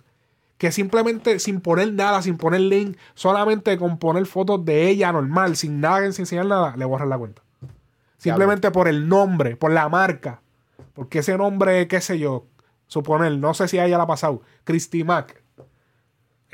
que 0.59 0.73
simplemente 0.73 1.39
sin 1.39 1.61
poner 1.61 1.93
nada, 1.93 2.21
sin 2.21 2.37
poner 2.37 2.63
link, 2.63 2.97
solamente 3.15 3.79
con 3.79 3.99
poner 3.99 4.27
fotos 4.27 4.65
de 4.65 4.89
ella 4.89 5.13
normal, 5.13 5.55
sin 5.55 5.81
nada, 5.81 6.11
sin 6.11 6.23
enseñar 6.23 6.47
nada, 6.47 6.77
le 6.77 6.85
borran 6.85 7.09
la 7.09 7.19
cuenta. 7.19 7.43
Simplemente 8.17 8.73
por 8.73 8.89
el 8.89 9.09
nombre, 9.09 9.55
por 9.55 9.71
la 9.71 9.89
marca. 9.89 10.41
Porque 10.95 11.21
ese 11.21 11.39
nombre, 11.39 11.87
qué 11.87 12.01
sé 12.01 12.19
yo, 12.19 12.47
suponer, 12.89 13.39
no 13.39 13.55
sé 13.55 13.69
si 13.69 13.79
a 13.79 13.87
ella 13.87 13.99
la 13.99 14.05
ha 14.05 14.09
pasado, 14.09 14.43
Christy 14.65 15.05
Mac. 15.05 15.45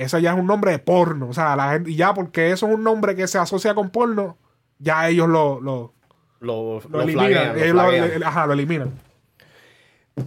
Eso 0.03 0.19
ya 0.19 0.33
es 0.33 0.39
un 0.39 0.47
nombre 0.47 0.71
de 0.73 0.79
porno. 0.79 1.29
O 1.29 1.33
sea, 1.33 1.57
la 1.57 1.73
gente, 1.73 1.91
y 1.91 1.97
ya 1.97 2.13
porque 2.15 2.51
eso 2.53 2.67
es 2.69 2.75
un 2.75 2.83
nombre 2.85 3.15
que 3.17 3.27
se 3.27 3.39
asocia 3.39 3.75
con 3.75 3.91
porno, 3.91 4.37
ya 4.79 5.09
ellos 5.09 5.29
lo, 5.29 5.61
lo, 5.61 5.93
Lo, 6.41 6.81
lo 6.81 6.89
lo 6.91 7.03
eliminan. 7.03 7.57
Ellos 7.65 7.77
lo- 8.21 8.27
ajá, 8.27 8.47
lo 8.47 8.53
eliminan. 8.53 8.91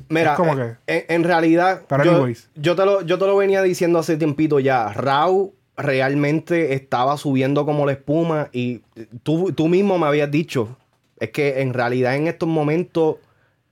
Mira, 0.10 0.31
como 0.35 0.53
eh, 0.60 0.77
en, 0.88 1.03
en 1.10 1.23
realidad, 1.23 1.81
yo, 2.06 2.18
yo 2.56 2.76
te 2.76 2.85
lo, 2.85 3.02
yo 3.02 3.19
te 3.19 3.26
lo 3.27 3.38
venía 3.38 3.61
diciendo 3.61 3.99
hace 3.99 4.18
tiempito 4.18 4.60
ya. 4.60 4.91
Raúl 4.93 5.52
realmente 5.77 6.73
estaba 6.73 7.18
subiendo 7.18 7.65
como 7.65 7.85
la 7.85 7.91
espuma 7.91 8.49
y 8.52 8.81
tú, 9.23 9.52
tú 9.52 9.68
mismo 9.68 9.99
me 9.99 10.07
habías 10.07 10.31
dicho, 10.31 10.76
es 11.19 11.30
que 11.31 11.61
en 11.61 11.73
realidad 11.73 12.15
en 12.15 12.27
estos 12.27 12.47
momentos 12.49 13.18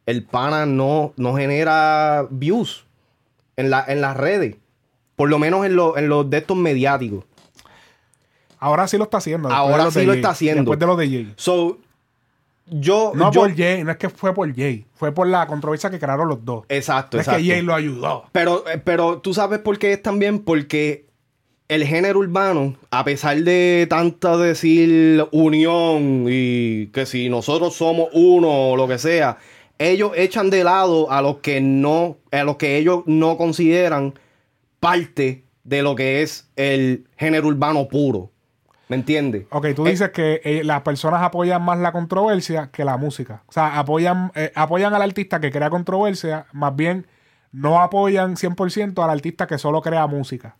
el 0.05 0.23
pana 0.23 0.65
no, 0.65 1.13
no 1.17 1.33
genera 1.35 2.27
views 2.29 2.85
en, 3.55 3.69
la, 3.69 3.83
en 3.87 4.01
las 4.01 4.15
redes. 4.17 4.57
Por 5.15 5.29
lo 5.29 5.39
menos 5.39 5.65
en, 5.65 5.75
lo- 5.75 5.97
en 5.97 6.09
los 6.09 6.29
de 6.29 6.37
estos 6.39 6.57
mediáticos. 6.57 7.23
Ahora 8.59 8.87
sí 8.87 8.97
lo 8.97 9.03
está 9.05 9.17
haciendo. 9.17 9.49
Ahora 9.51 9.91
sí 9.91 10.05
lo 10.05 10.13
está 10.13 10.29
haciendo. 10.29 10.61
Después 10.61 10.79
de 10.79 10.85
lo 10.85 10.95
de 10.95 11.07
Jay. 11.09 11.33
So, 11.35 11.79
yo. 12.65 13.11
No 13.13 13.31
yo- 13.31 13.41
por 13.41 13.55
Jay, 13.55 13.83
no 13.83 13.91
es 13.91 13.97
que 13.97 14.09
fue 14.09 14.33
por 14.33 14.53
Jay. 14.55 14.85
Fue 14.95 15.11
por 15.11 15.27
la 15.27 15.45
controversia 15.47 15.89
que 15.89 15.99
crearon 15.99 16.27
los 16.29 16.43
dos. 16.45 16.63
Exacto, 16.69 17.17
No 17.17 17.21
es 17.21 17.27
exacto. 17.27 17.43
que 17.45 17.51
Jay 17.51 17.61
lo 17.61 17.73
ayudó. 17.73 18.25
Pero, 18.31 18.63
eh, 18.69 18.81
pero 18.83 19.19
tú 19.19 19.33
sabes 19.33 19.59
por 19.59 19.77
qué 19.77 19.93
es 19.93 20.01
también 20.01 20.39
porque 20.39 21.05
el 21.67 21.83
género 21.85 22.19
urbano, 22.19 22.75
a 22.91 23.03
pesar 23.03 23.37
de 23.41 23.85
tanta 23.89 24.37
decir 24.37 25.25
unión 25.31 26.25
y 26.29 26.87
que 26.87 27.05
si 27.05 27.29
nosotros 27.29 27.73
somos 27.75 28.09
uno 28.13 28.71
o 28.71 28.77
lo 28.77 28.87
que 28.87 28.97
sea, 28.97 29.37
ellos 29.77 30.11
echan 30.15 30.49
de 30.49 30.63
lado 30.63 31.11
a 31.11 31.21
los 31.21 31.37
que 31.37 31.59
no, 31.59 32.17
a 32.31 32.43
los 32.43 32.55
que 32.57 32.77
ellos 32.77 33.03
no 33.07 33.37
consideran 33.37 34.13
parte 34.83 35.45
de 35.63 35.81
lo 35.81 35.95
que 35.95 36.21
es 36.21 36.49
el 36.55 37.07
género 37.17 37.47
urbano 37.47 37.87
puro. 37.87 38.29
¿Me 38.89 38.97
entiendes? 38.97 39.45
Ok, 39.49 39.67
tú 39.75 39.87
Eh, 39.87 39.91
dices 39.91 40.11
que 40.11 40.41
eh, 40.43 40.61
las 40.63 40.81
personas 40.81 41.21
apoyan 41.23 41.63
más 41.63 41.79
la 41.79 41.93
controversia 41.93 42.69
que 42.71 42.83
la 42.83 42.97
música. 42.97 43.43
O 43.47 43.51
sea, 43.53 43.79
apoyan, 43.79 44.31
eh, 44.35 44.51
apoyan 44.55 44.93
al 44.93 45.01
artista 45.01 45.39
que 45.39 45.51
crea 45.51 45.69
controversia, 45.69 46.47
más 46.51 46.75
bien 46.75 47.07
no 47.53 47.81
apoyan 47.81 48.35
100% 48.35 49.01
al 49.03 49.09
artista 49.09 49.47
que 49.47 49.57
solo 49.57 49.81
crea 49.81 50.05
música. 50.05 50.57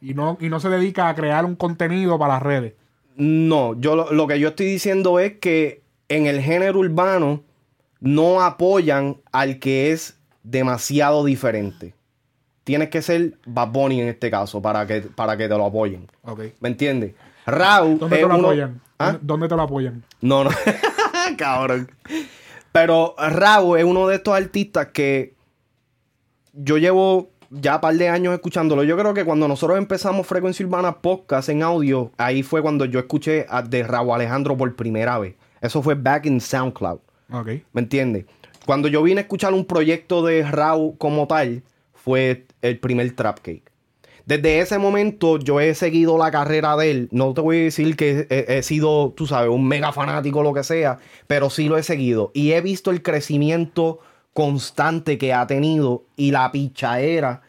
Y 0.00 0.14
no, 0.14 0.38
y 0.40 0.48
no 0.48 0.60
se 0.60 0.70
dedica 0.70 1.08
a 1.08 1.14
crear 1.14 1.44
un 1.44 1.56
contenido 1.56 2.18
para 2.18 2.34
las 2.34 2.42
redes. 2.42 2.74
No, 3.16 3.78
yo 3.78 3.96
lo, 3.96 4.12
lo 4.12 4.26
que 4.26 4.38
yo 4.40 4.48
estoy 4.48 4.66
diciendo 4.66 5.18
es 5.18 5.34
que 5.38 5.82
en 6.08 6.26
el 6.26 6.40
género 6.40 6.78
urbano 6.78 7.42
no 8.00 8.40
apoyan 8.40 9.18
al 9.30 9.58
que 9.58 9.92
es 9.92 10.18
demasiado 10.42 11.24
diferente. 11.24 11.94
Tienes 12.68 12.90
que 12.90 13.00
ser 13.00 13.32
Bad 13.46 13.68
Bunny 13.70 14.02
en 14.02 14.08
este 14.08 14.30
caso 14.30 14.60
para 14.60 14.86
que, 14.86 15.00
para 15.00 15.38
que 15.38 15.48
te 15.48 15.56
lo 15.56 15.64
apoyen. 15.64 16.06
Ok. 16.22 16.40
¿Me 16.60 16.68
entiendes? 16.68 17.14
Raúl 17.46 17.98
¿Dónde 17.98 18.16
te 18.16 18.22
lo 18.22 18.28
uno- 18.28 18.48
apoyan? 18.48 18.80
¿Ah? 18.98 19.06
¿Dónde- 19.12 19.20
¿Dónde 19.22 19.48
te 19.48 19.56
lo 19.56 19.62
apoyan? 19.62 20.04
No, 20.20 20.44
no. 20.44 20.50
Cabrón. 21.38 21.90
Pero 22.70 23.14
Raúl 23.16 23.78
es 23.78 23.84
uno 23.84 24.06
de 24.06 24.16
estos 24.16 24.34
artistas 24.36 24.88
que 24.92 25.32
yo 26.52 26.76
llevo 26.76 27.30
ya 27.50 27.76
un 27.76 27.80
par 27.80 27.94
de 27.94 28.08
años 28.10 28.34
escuchándolo. 28.34 28.84
Yo 28.84 28.98
creo 28.98 29.14
que 29.14 29.24
cuando 29.24 29.48
nosotros 29.48 29.78
empezamos 29.78 30.26
Frecuencia 30.26 30.66
Urbana 30.66 30.98
Podcast 30.98 31.48
en 31.48 31.62
audio, 31.62 32.12
ahí 32.18 32.42
fue 32.42 32.60
cuando 32.60 32.84
yo 32.84 32.98
escuché 32.98 33.46
a, 33.48 33.62
de 33.62 33.82
Raúl 33.82 34.12
Alejandro 34.12 34.58
por 34.58 34.76
primera 34.76 35.18
vez. 35.18 35.36
Eso 35.62 35.80
fue 35.82 35.94
back 35.94 36.26
in 36.26 36.38
SoundCloud. 36.40 36.98
Ok. 37.32 37.48
¿Me 37.72 37.80
entiendes? 37.80 38.26
Cuando 38.66 38.88
yo 38.88 39.02
vine 39.02 39.20
a 39.20 39.22
escuchar 39.22 39.54
un 39.54 39.64
proyecto 39.64 40.22
de 40.22 40.42
Raúl 40.42 40.96
como 40.98 41.26
tal, 41.26 41.62
fue 41.94 42.44
el 42.62 42.78
primer 42.78 43.14
Trap 43.14 43.40
Cake. 43.40 43.70
Desde 44.28 44.60
ese 44.60 44.78
momento 44.78 45.38
yo 45.38 45.58
he 45.58 45.74
seguido 45.74 46.18
la 46.18 46.30
carrera 46.30 46.76
de 46.76 46.90
él. 46.90 47.08
No 47.12 47.32
te 47.32 47.40
voy 47.40 47.56
a 47.56 47.62
decir 47.62 47.96
que 47.96 48.26
he, 48.28 48.62
sido, 48.62 49.14
tú 49.16 49.26
sabes, 49.26 49.48
un 49.48 49.66
mega 49.66 49.90
fanático 49.90 50.40
o 50.40 50.42
lo 50.42 50.52
que 50.52 50.64
sea, 50.64 50.98
pero 51.26 51.48
sí 51.48 51.66
lo 51.66 51.78
he 51.78 51.82
seguido. 51.82 52.30
Y 52.34 52.52
he 52.52 52.60
visto 52.60 52.90
el 52.90 53.02
crecimiento 53.02 54.00
constante 54.34 55.16
que 55.16 55.32
ha 55.32 55.46
tenido 55.46 56.04
y 56.14 56.30
la 56.30 56.52
pichaera 56.52 57.40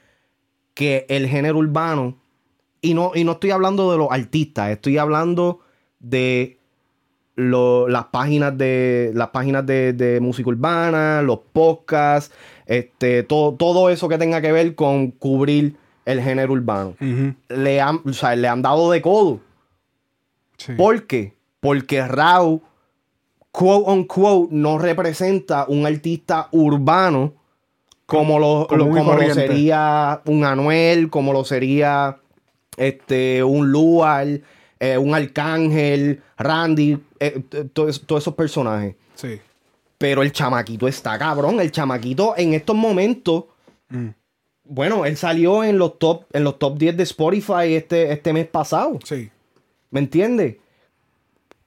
que 0.73 1.05
el 1.09 1.27
género 1.27 1.57
urbano, 1.57 2.17
y 2.81 2.93
no, 2.93 3.11
y 3.13 3.25
no 3.25 3.33
estoy 3.33 3.51
hablando 3.51 3.91
de 3.91 3.97
los 3.97 4.07
artistas, 4.09 4.69
estoy 4.69 4.97
hablando 4.97 5.59
de 5.99 6.59
las 7.35 8.05
páginas 8.05 8.57
de 8.57 9.11
las 9.13 9.27
páginas 9.29 9.65
de, 9.65 9.91
de 9.91 10.21
música 10.21 10.47
urbana, 10.47 11.21
los 11.21 11.39
podcasts, 11.51 12.33
este, 12.69 13.23
todo, 13.23 13.53
todo 13.55 13.89
eso 13.89 14.07
que 14.07 14.17
tenga 14.17 14.39
que 14.41 14.51
ver 14.53 14.75
con 14.75 15.09
cubrir 15.11 15.75
el 16.05 16.21
género 16.21 16.53
urbano. 16.53 16.95
le, 17.49 17.81
han, 17.81 17.99
o 18.05 18.13
sea, 18.13 18.35
le 18.35 18.47
han 18.47 18.61
dado 18.61 18.89
de 18.91 19.01
codo. 19.01 19.39
¿Por 20.77 21.05
qué? 21.07 21.33
Porque 21.59 22.05
Raúl, 22.07 22.61
quote 23.51 23.89
unquote, 23.91 24.47
no 24.53 24.77
representa 24.77 25.65
un 25.67 25.85
artista 25.85 26.47
urbano 26.51 27.33
como 28.05 28.39
lo, 28.39 28.67
lo- 28.77 28.85
como 28.99 29.11
sería 29.47 30.21
un 30.25 30.43
Anuel, 30.45 31.09
como 31.09 31.33
lo 31.33 31.43
sería 31.43 32.17
este, 32.77 33.43
un 33.43 33.71
Luar, 33.71 34.27
eh, 34.79 34.97
un 34.97 35.13
Arcángel, 35.13 36.21
Randy, 36.37 36.97
eh, 37.19 37.41
todos 37.73 37.99
esos 38.21 38.33
personajes. 38.35 38.95
Sí. 39.15 39.39
Pero 39.99 40.23
el 40.23 40.31
chamaquito 40.31 40.87
está 40.87 41.19
cabrón. 41.19 41.59
El 41.59 41.71
chamaquito 41.71 42.33
en 42.37 42.55
estos 42.55 42.75
momentos. 42.75 43.43
Bueno, 44.63 45.05
él 45.05 45.15
salió 45.17 45.63
en 45.63 45.77
los 45.77 45.99
top, 45.99 46.23
en 46.33 46.43
los 46.43 46.57
top 46.57 46.77
10 46.77 46.97
de 46.97 47.03
Spotify 47.03 47.73
este, 47.75 48.11
este 48.11 48.33
mes 48.33 48.47
pasado. 48.47 48.97
Sí. 49.03 49.29
¿Me 49.91 49.99
entiendes? 49.99 50.55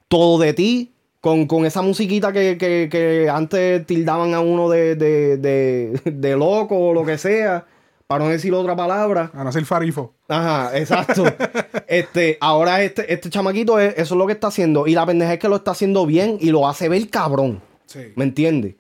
Todo 0.09 0.39
de 0.39 0.53
ti. 0.53 0.89
Con, 1.21 1.47
con 1.47 1.65
esa 1.67 1.83
musiquita 1.83 2.33
que, 2.33 2.59
que- 2.59 2.89
que 2.91 3.29
antes 3.31 3.87
tildaban 3.87 4.35
a 4.35 4.41
uno 4.41 4.69
de, 4.69 4.97
de, 4.97 5.37
de- 5.37 6.01
de 6.05 6.37
loco 6.37 6.77
o 6.77 6.93
lo 6.93 7.05
que 7.05 7.17
sea. 7.17 7.65
Para 8.09 8.25
no 8.25 8.31
decir 8.31 8.53
otra 8.55 8.75
palabra. 8.75 9.31
A 9.33 9.45
no 9.45 9.53
ser 9.53 9.65
farifo. 9.65 10.15
Ajá, 10.29 10.77
exacto. 10.77 11.25
este, 11.87 12.39
ahora 12.41 12.83
este, 12.83 13.13
este 13.13 13.31
chamaquito, 13.31 13.79
es- 13.79 13.95
eso 13.97 14.15
es 14.15 14.19
lo 14.19 14.27
que 14.27 14.33
está 14.33 14.49
haciendo. 14.49 14.87
Y 14.89 14.95
la 14.95 15.07
pendeja 15.07 15.35
es 15.35 15.39
que 15.39 15.49
lo 15.49 15.57
está 15.57 15.71
haciendo 15.73 16.07
bien 16.07 16.39
y 16.41 16.51
lo 16.51 16.67
hace 16.69 16.89
ver 16.89 17.09
cabrón. 17.09 17.63
Sí. 17.93 18.12
¿Me 18.16 18.24
entiendes? 18.24 18.74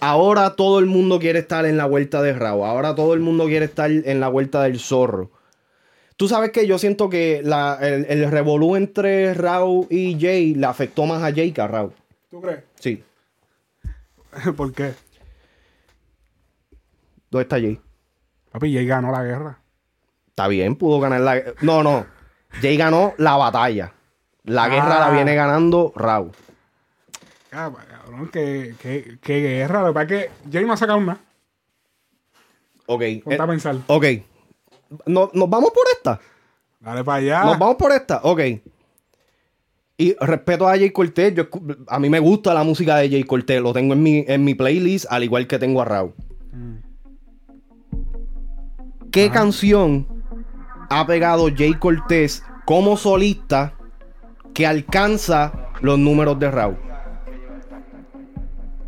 Ahora 0.00 0.54
todo 0.56 0.78
el 0.78 0.86
mundo 0.86 1.18
quiere 1.18 1.38
estar 1.38 1.64
en 1.66 1.76
la 1.76 1.86
vuelta 1.86 2.20
de 2.22 2.32
Raúl. 2.34 2.64
Ahora 2.66 2.94
todo 2.94 3.14
el 3.14 3.20
mundo 3.20 3.46
quiere 3.46 3.64
estar 3.66 3.90
en 3.90 4.20
la 4.20 4.28
vuelta 4.28 4.62
del 4.62 4.78
zorro. 4.78 5.30
Tú 6.16 6.28
sabes 6.28 6.50
que 6.50 6.66
yo 6.66 6.78
siento 6.78 7.08
que 7.08 7.40
la- 7.44 7.78
el, 7.80 8.06
el 8.06 8.30
revolú 8.30 8.76
entre 8.76 9.34
Raúl 9.34 9.86
y 9.90 10.18
Jay 10.20 10.54
le 10.54 10.66
afectó 10.66 11.06
más 11.06 11.22
a 11.22 11.32
Jay 11.34 11.52
que 11.52 11.60
a 11.60 11.66
Raúl. 11.68 11.92
¿Tú 12.30 12.40
crees? 12.40 12.64
Sí. 12.80 13.02
¿Por 14.56 14.72
qué? 14.72 14.92
¿Dónde 17.30 17.42
está 17.42 17.56
Jay? 17.60 17.80
Papi, 18.52 18.72
Jay 18.74 18.86
ganó 18.86 19.10
la 19.12 19.22
guerra. 19.22 19.58
Está 20.28 20.48
bien, 20.48 20.76
pudo 20.76 21.00
ganar 21.00 21.20
la... 21.20 21.42
No, 21.62 21.82
no. 21.82 22.06
Jay 22.60 22.76
ganó 22.76 23.14
la 23.18 23.36
batalla. 23.36 23.92
La 24.44 24.68
guerra 24.68 25.00
la 25.00 25.06
Ah. 25.08 25.10
viene 25.10 25.34
ganando 25.34 25.92
Raúl. 25.96 26.32
Cabrón, 27.56 28.28
qué, 28.30 28.74
qué, 28.82 29.18
qué 29.22 29.40
guerra. 29.40 29.80
Lo 29.80 29.88
que 29.88 29.94
pasa 29.94 30.14
es 30.14 30.24
que 30.26 30.50
Jay 30.52 30.66
no 30.66 30.74
ha 30.74 30.76
sacado 30.76 31.00
nada. 31.00 31.18
Ok. 32.84 33.02
Ponte 33.24 33.40
a 33.40 33.44
eh, 33.44 33.48
pensar. 33.48 33.76
ok. 33.86 34.04
No- 35.06 35.30
¿Nos 35.32 35.48
vamos 35.48 35.70
por 35.70 35.84
esta? 35.90 36.20
Dale 36.78 37.02
para 37.02 37.16
allá. 37.16 37.44
Nos 37.44 37.58
vamos 37.58 37.76
por 37.76 37.92
esta. 37.92 38.20
Ok. 38.24 38.40
Y 39.96 40.14
respeto 40.20 40.68
a 40.68 40.72
Jay 40.76 40.90
Cortez. 40.90 41.34
Yo, 41.34 41.44
a 41.88 41.98
mí 41.98 42.10
me 42.10 42.20
gusta 42.20 42.52
la 42.52 42.62
música 42.62 42.96
de 42.96 43.08
Jay 43.08 43.24
Cortez. 43.24 43.62
Lo 43.62 43.72
tengo 43.72 43.94
en 43.94 44.02
mi, 44.02 44.24
en 44.28 44.44
mi 44.44 44.54
playlist, 44.54 45.06
al 45.08 45.24
igual 45.24 45.46
que 45.46 45.58
tengo 45.58 45.80
a 45.80 45.86
Raúl. 45.86 46.12
¿Qué 49.10 49.30
canción 49.30 50.06
ha 50.90 51.06
pegado 51.06 51.48
Jay 51.56 51.72
Cortez 51.72 52.42
como 52.66 52.98
solista 52.98 53.72
que 54.52 54.66
alcanza 54.66 55.70
los 55.80 55.98
números 55.98 56.38
de 56.38 56.50
Raúl? 56.50 56.76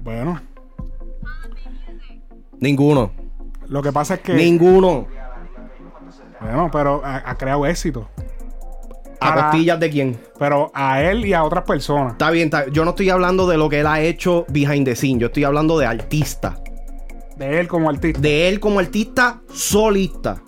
Bueno, 0.09 0.41
Ninguno. 2.61 3.11
lo 3.67 3.83
que 3.83 3.93
pasa 3.93 4.15
es 4.15 4.21
que. 4.21 4.33
Ninguno. 4.33 5.07
Bueno, 6.41 6.71
pero 6.73 7.03
ha, 7.05 7.29
ha 7.29 7.37
creado 7.37 7.67
éxito. 7.67 8.09
¿A 9.21 9.29
Para- 9.35 9.51
costillas 9.51 9.79
de 9.79 9.91
quién? 9.91 10.19
Pero 10.39 10.71
a 10.73 11.03
él 11.03 11.27
y 11.27 11.35
a 11.35 11.45
otras 11.45 11.65
personas. 11.65 12.13
Está 12.13 12.31
bien, 12.31 12.47
está- 12.47 12.69
yo 12.69 12.85
no 12.87 12.91
estoy 12.93 13.11
hablando 13.11 13.47
de 13.47 13.59
lo 13.59 13.69
que 13.69 13.81
él 13.81 13.87
ha 13.87 14.01
hecho 14.01 14.47
behind 14.49 14.87
the 14.87 14.97
scene. 14.97 15.19
Yo 15.21 15.27
estoy 15.27 15.45
hablando 15.45 15.79
de 15.79 15.85
artista. 15.85 16.57
De 17.37 17.61
él 17.61 17.69
como 17.69 17.91
artista. 17.91 18.19
De 18.19 18.49
él 18.49 18.61
como 18.61 18.79
artista 18.79 19.43
solista. 19.53 20.41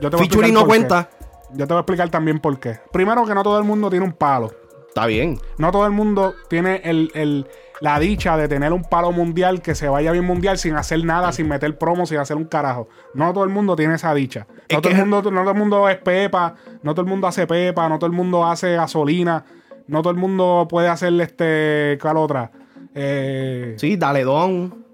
Yo 0.00 0.10
te 0.10 0.16
voy 0.16 0.26
a 0.26 0.28
Featuring 0.28 0.50
explicar 0.50 0.52
no 0.52 0.60
qué. 0.60 0.66
cuenta. 0.68 1.10
Yo 1.54 1.66
te 1.66 1.74
voy 1.74 1.78
a 1.78 1.80
explicar 1.80 2.08
también 2.08 2.38
por 2.38 2.60
qué. 2.60 2.78
Primero 2.92 3.26
que 3.26 3.34
no 3.34 3.42
todo 3.42 3.58
el 3.58 3.64
mundo 3.64 3.90
tiene 3.90 4.04
un 4.04 4.12
palo. 4.12 4.52
Está 4.88 5.06
bien. 5.06 5.38
No 5.58 5.70
todo 5.72 5.86
el 5.86 5.92
mundo 5.92 6.34
tiene 6.48 6.80
el, 6.84 7.10
el- 7.14 7.46
la 7.80 7.98
dicha 7.98 8.36
de 8.36 8.46
tener 8.48 8.72
un 8.72 8.82
palo 8.82 9.10
mundial 9.12 9.62
que 9.62 9.74
se 9.74 9.88
vaya 9.88 10.12
bien 10.12 10.24
mundial 10.24 10.58
sin 10.58 10.74
hacer 10.76 11.04
nada, 11.04 11.32
sin 11.32 11.48
meter 11.48 11.78
promo, 11.78 12.04
sin 12.06 12.18
hacer 12.18 12.36
un 12.36 12.44
carajo. 12.44 12.88
No 13.14 13.32
todo 13.32 13.44
el 13.44 13.50
mundo 13.50 13.74
tiene 13.76 13.94
esa 13.94 14.12
dicha. 14.14 14.46
No, 14.50 14.54
Es 14.68 14.80
todo, 14.82 14.92
el 14.92 14.98
mundo, 15.06 15.30
no 15.30 15.40
todo 15.40 15.50
el 15.52 15.58
mundo 15.58 15.88
es 15.88 15.96
pepa, 15.98 16.54
no 16.82 16.92
todo 16.94 17.02
el 17.02 17.08
mundo 17.10 17.26
hace 17.26 17.46
pepa, 17.46 17.88
no 17.88 17.98
todo 17.98 18.06
el 18.10 18.16
mundo 18.16 18.44
hace 18.46 18.74
gasolina, 18.74 19.44
no 19.86 20.02
todo 20.02 20.10
el 20.12 20.18
mundo 20.18 20.66
puede 20.68 20.88
hacer 20.88 21.12
este. 21.20 21.98
¿Cuál 22.02 22.18
otra? 22.18 22.50
Eh, 22.94 23.74
Sí, 23.78 23.96
dale 23.96 24.24
don. 24.24 24.84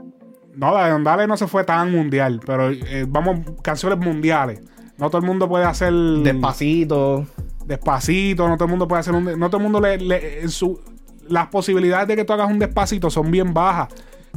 no, 0.55 0.73
la 0.73 0.85
de 0.85 0.91
Don 0.93 1.03
Dale 1.05 1.27
no 1.27 1.37
se 1.37 1.47
fue 1.47 1.65
tan 1.65 1.91
mundial, 1.91 2.41
pero 2.47 2.71
eh, 2.71 3.05
vamos, 3.09 3.41
canciones 3.63 3.99
mundiales. 3.99 4.61
No 4.99 5.11
todo 5.11 5.21
el 5.21 5.27
mundo 5.27 5.49
puede 5.49 5.65
hacer. 5.65 5.93
Despacito. 5.93 7.27
Despacito, 7.67 8.49
no 8.49 8.57
todo 8.57 8.65
el 8.67 8.71
mundo 8.71 8.87
puede 8.89 9.01
hacer 9.01 9.15
un. 9.15 9.39
No 9.39 9.49
todo 9.51 9.59
el 9.59 9.63
mundo 9.65 9.81
le. 9.81 9.99
le- 9.99 10.41
en 10.43 10.49
su, 10.49 10.81
las 11.29 11.49
posibilidades 11.49 12.09
de 12.09 12.17
que 12.17 12.25
tú 12.25 12.33
hagas 12.33 12.51
un 12.51 12.59
despacito 12.59 13.11
son 13.11 13.31
bien 13.31 13.55
bajas. 13.55 13.89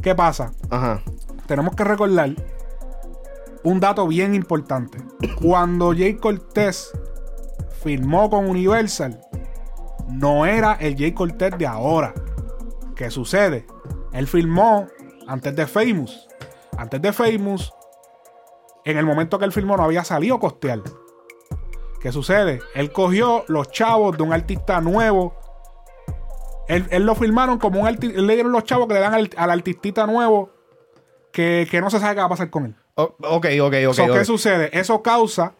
¿Qué 0.02 0.14
pasa? 0.14 0.52
Ajá. 0.70 1.02
Tenemos 1.46 1.74
que 1.74 1.84
recordar 1.84 2.30
un 3.62 3.80
dato 3.80 4.06
bien 4.06 4.34
importante. 4.34 4.98
Cuando 5.42 5.92
Jay 5.92 6.14
Cortés 6.14 6.90
firmó 7.82 8.30
con 8.30 8.48
Universal, 8.48 9.20
no 10.08 10.46
era 10.46 10.74
el 10.74 10.96
Jay 10.96 11.12
Cortés 11.12 11.56
de 11.58 11.66
ahora. 11.66 12.14
¿Qué 12.96 13.10
sucede? 13.10 13.66
Él 14.12 14.26
firmó 14.26 14.86
antes 15.26 15.54
de 15.54 15.66
Famous. 15.66 16.28
Antes 16.76 17.00
de 17.00 17.12
Famous, 17.12 17.72
en 18.84 18.96
el 18.96 19.06
momento 19.06 19.38
que 19.38 19.44
él 19.44 19.52
firmó 19.52 19.76
no 19.76 19.84
había 19.84 20.04
salido 20.04 20.38
costear. 20.38 20.82
¿Qué 22.00 22.12
sucede? 22.12 22.60
Él 22.74 22.92
cogió 22.92 23.44
los 23.48 23.70
chavos 23.70 24.16
de 24.16 24.22
un 24.22 24.32
artista 24.32 24.80
nuevo. 24.80 25.34
Él, 26.70 26.86
él 26.90 27.04
lo 27.04 27.14
firmaron 27.14 27.58
como 27.58 27.80
un 27.80 27.86
artista. 27.86 28.18
Él 28.18 28.26
le 28.26 28.34
dieron 28.34 28.52
los 28.52 28.64
chavos 28.64 28.86
que 28.88 28.94
le 28.94 29.00
dan 29.00 29.14
al, 29.14 29.30
al 29.36 29.50
artistita 29.50 30.06
nuevo 30.06 30.50
que, 31.32 31.66
que 31.70 31.80
no 31.80 31.90
se 31.90 31.98
sabe 32.00 32.14
qué 32.14 32.20
va 32.20 32.26
a 32.26 32.30
pasar 32.30 32.50
con 32.50 32.66
él. 32.66 32.74
O- 32.94 33.14
ok, 33.20 33.46
ok, 33.62 33.74
ok. 33.88 33.94
So, 33.94 34.04
ok. 34.04 34.12
¿Qué 34.12 34.24
sucede? 34.24 34.70
Eso 34.78 35.02
causa 35.02 35.54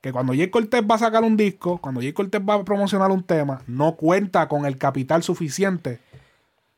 que 0.00 0.12
cuando 0.12 0.32
Jay 0.32 0.48
Cortés 0.50 0.82
va 0.82 0.96
a 0.96 0.98
sacar 0.98 1.22
un 1.22 1.36
disco, 1.36 1.78
cuando 1.78 2.00
Jay 2.00 2.12
Cortés 2.12 2.40
va 2.40 2.54
a 2.54 2.64
promocionar 2.64 3.10
un 3.10 3.22
tema, 3.22 3.62
no 3.66 3.94
cuenta 3.94 4.48
con 4.48 4.66
el 4.66 4.76
capital 4.76 5.22
suficiente 5.22 6.00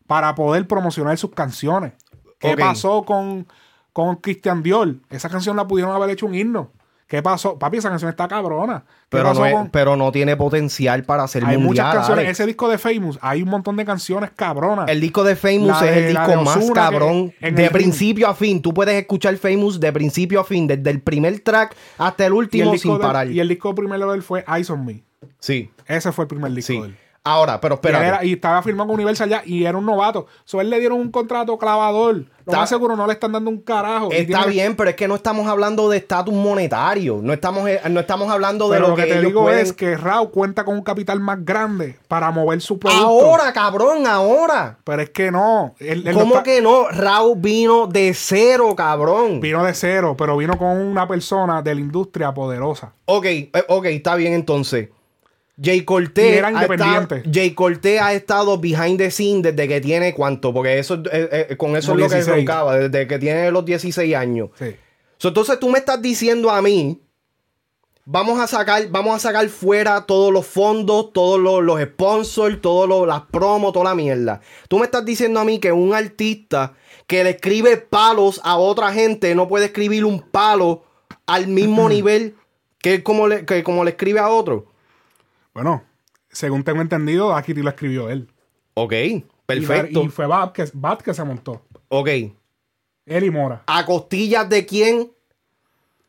para 0.07 0.35
poder 0.35 0.67
promocionar 0.67 1.17
sus 1.17 1.31
canciones. 1.31 1.95
¿Qué 2.39 2.51
pasó 2.61 3.05
con, 3.05 3.47
con 3.93 4.17
Christian 4.17 4.63
Dior? 4.63 4.97
Esa 5.09 5.31
canción 5.31 5.57
la 5.57 5.67
pudieron 5.67 5.95
haber 5.95 6.11
hecho 6.11 6.27
un 6.27 6.35
himno. 6.35 6.71
¿Qué 7.07 7.23
pasó? 7.23 7.59
Papi, 7.59 7.77
esa 7.77 7.91
canción 7.91 8.09
está 8.09 8.27
cabrona. 8.27 8.81
¿Qué 8.81 8.89
Pero 9.11 9.25
pasó 9.25 9.41
no, 9.41 9.47
es- 9.47 9.53
con- 9.55 9.69
pero 9.71 9.97
no 9.97 10.11
tiene 10.11 10.37
potencial 10.37 11.05
para 11.05 11.29
ser 11.29 11.45
Hay 11.45 11.59
mundial. 11.59 11.67
muchas 11.87 11.95
canciones. 11.97 12.25
Alex. 12.25 12.41
Ese 12.41 12.47
disco 12.47 12.69
de 12.69 12.79
Famous, 12.79 13.19
hay 13.21 13.43
un 13.43 13.51
montón 13.51 13.77
de 13.77 13.85
canciones 13.85 14.31
cabronas. 14.35 14.89
El 14.89 15.01
disco 15.01 15.23
de 15.23 15.37
Famous 15.37 15.83
es 15.83 15.97
el 15.97 16.09
disco 16.09 16.43
más 16.43 16.57
Ozuna, 16.57 16.75
cabrón 16.75 17.33
de 17.41 17.71
principio 17.71 18.27
a 18.27 18.35
fin. 18.35 18.63
Tú 18.63 18.73
puedes 18.73 18.95
escuchar 18.95 19.37
Famous 19.37 19.79
de 19.79 19.93
principio 19.93 20.41
a 20.41 20.45
fin, 20.45 20.67
desde 20.67 20.91
el 20.91 21.01
primer 21.03 21.39
track 21.41 21.77
hasta 21.99 22.25
el 22.27 22.33
último 22.33 22.77
sin 22.79 22.95
de- 22.95 22.99
parar. 23.01 23.31
y 23.31 23.39
el 23.39 23.49
disco 23.49 23.75
primero 23.75 24.11
de 24.11 24.17
él 24.17 24.23
fue 24.23 24.45
Eyes 24.49 24.71
on 24.71 24.85
Me. 24.85 25.03
Sí, 25.39 25.71
Ese 25.87 26.11
fue 26.11 26.25
el 26.25 26.29
primer 26.29 26.53
disco 26.53 26.73
sí. 26.73 26.81
de 26.81 26.87
él. 26.89 26.97
Ahora, 27.27 27.59
pero 27.59 27.75
Y, 27.75 27.77
espera. 27.77 28.07
era- 28.07 28.25
y 28.25 28.35
estaba 28.35 28.61
firmado 28.63 28.89
con 28.89 28.97
Universal 28.97 29.31
ya 29.31 29.43
y 29.47 29.65
era 29.65 29.79
un 29.79 29.87
novato. 29.87 30.27
So, 30.45 30.61
él 30.61 30.69
le 30.69 30.79
dieron 30.79 31.01
un 31.01 31.11
contrato 31.11 31.57
clavador. 31.57 32.17
Lo 32.17 32.51
Está- 32.53 32.59
más 32.59 32.69
seguro 32.69 32.95
no 32.97 33.07
le 33.07 33.15
están 33.15 33.33
dando 33.33 33.49
un 33.49 33.63
carajo. 33.63 34.11
Y 34.13 34.17
Está 34.17 34.27
tiene 34.27 34.45
que- 34.45 34.51
bien, 34.51 34.77
pero 34.77 34.91
es 34.91 34.97
que 34.97 35.09
no 35.09 35.15
estamos 35.15 35.47
hablando 35.49 35.89
de 35.89 35.97
estatus 35.97 36.35
monetario. 36.35 37.21
No 37.23 37.33
estamos, 37.33 37.67
eh, 37.67 37.81
no 37.89 38.01
estamos 38.01 38.31
hablando 38.31 38.69
de 38.69 38.75
Pero 38.77 38.83
lo, 38.83 38.89
lo 38.91 38.97
que, 38.97 39.05
te 39.05 39.13
ellos 39.13 39.25
digo 39.25 39.41
pueden- 39.45 39.61
es 39.61 39.73
que 39.73 39.97
Raw 39.97 40.31
cuenta 40.31 40.67
con 40.67 40.75
un 40.75 40.83
capital 40.83 41.19
más 41.21 41.43
grande 41.43 41.97
para 42.09 42.31
mover 42.31 42.61
su 42.61 42.79
producto. 42.79 43.07
Ahora, 43.07 43.51
cabrón, 43.55 44.07
ahora. 44.07 44.77
Pero 44.85 45.01
es 45.01 45.09
que 45.09 45.31
no. 45.31 45.75
Él- 45.79 46.07
él 46.07 46.13
no 46.15 46.21
¿Cómo 46.21 46.35
está- 46.35 46.43
que 46.43 46.61
no? 46.61 46.89
Raúl 46.91 47.39
vino 47.39 47.87
de 47.87 48.13
cero, 48.13 48.75
cabrón. 48.77 49.41
Vino 49.41 49.65
de 49.65 49.73
cero, 49.73 50.15
pero 50.19 50.37
vino 50.37 50.59
con 50.59 50.77
una 50.77 51.09
persona 51.09 51.63
de 51.63 51.75
la 51.75 51.81
industria 51.81 52.35
poderosa. 52.35 52.93
Ok, 53.07 53.25
eh, 53.25 53.51
ok, 53.69 53.87
está 53.87 54.15
bien 54.15 54.35
entonces. 54.35 54.91
Jay 55.63 55.83
Cortés, 55.85 56.39
era 56.39 56.49
ha 56.49 56.51
estado- 56.65 56.75
independiente. 56.75 57.31
Jay 57.33 57.51
Cortés 57.55 58.01
ha 58.01 58.13
estado 58.13 58.59
behind 58.59 58.99
the 58.99 59.11
scene 59.11 59.41
desde 59.43 59.69
que 59.69 59.81
tiene 59.81 60.13
cuánto, 60.15 60.53
porque 60.53 60.79
eso 60.79 61.03
eh, 61.13 61.47
eh, 61.51 61.57
con 61.57 61.77
eso 61.77 61.93
es 61.93 61.99
lo 61.99 62.09
que 62.09 62.15
16. 62.17 62.37
roncaba, 62.37 62.77
desde 62.77 63.07
que 63.07 63.19
tiene 63.19 63.51
los 63.51 63.65
16 63.65 64.15
años. 64.17 64.51
Sí. 64.59 64.75
So, 65.19 65.29
entonces 65.29 65.59
tú 65.61 65.69
me 65.71 65.79
estás 65.79 66.03
diciendo 66.03 66.51
a 66.51 66.61
mí, 66.61 67.01
vamos 68.05 68.41
a 68.41 68.47
sacar, 68.47 68.89
vamos 68.89 69.15
a 69.17 69.19
sacar 69.21 69.49
fuera 69.49 70.05
todos 70.07 70.33
los 70.33 70.45
fondos, 70.45 71.13
todos 71.13 71.39
los, 71.41 71.63
los 71.63 71.81
sponsors, 71.81 72.61
todas 72.61 73.07
las 73.07 73.23
promos, 73.31 73.73
toda 73.73 73.87
la 73.87 73.95
mierda. 73.95 74.41
Tú 74.69 74.79
me 74.79 74.85
estás 74.85 75.05
diciendo 75.05 75.41
a 75.41 75.45
mí 75.45 75.61
que 75.61 75.73
un 75.73 75.95
artista 75.95 76.75
que 77.07 77.23
le 77.23 77.31
escribe 77.31 77.77
palos 77.77 78.41
a 78.45 78.57
otra 78.57 78.93
gente 78.93 79.35
no 79.35 79.47
puede 79.47 79.67
escribir 79.67 80.05
un 80.05 80.21
palo 80.21 80.83
al 81.27 81.47
mismo 81.47 81.89
nivel 81.89 82.35
que 82.79 83.03
como 83.03 83.29
le, 83.29 83.47
que 83.47 83.63
como 83.63 83.85
le 83.85 83.91
escribe 83.91 84.19
a 84.21 84.29
otro. 84.29 84.67
Bueno, 85.55 85.85
según 86.31 86.65
tengo 86.65 86.83
entendido, 86.83 87.29
Dakiti 87.31 87.63
lo 87.63 87.71
escribió 87.71 88.11
él. 88.11 88.29
Ok, 88.75 88.93
perfecto. 89.47 90.03
y 90.03 90.09
fue 90.09 90.27
Bad 90.27 90.53
que, 90.53 90.69
Bad 90.75 90.99
que 90.99 91.15
se 91.15 91.25
montó. 91.25 91.65
ok. 91.89 92.09
Él 93.07 93.25
y 93.25 93.31
Mora. 93.31 93.63
¿A 93.67 93.85
costillas 93.85 94.49
de 94.49 94.65
quién 94.65 95.13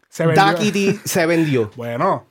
Se 0.09 0.25
vendió. 0.25 0.43
Dakiti 0.45 0.93
se 1.03 1.25
vendió? 1.25 1.69
Bueno, 1.75 2.25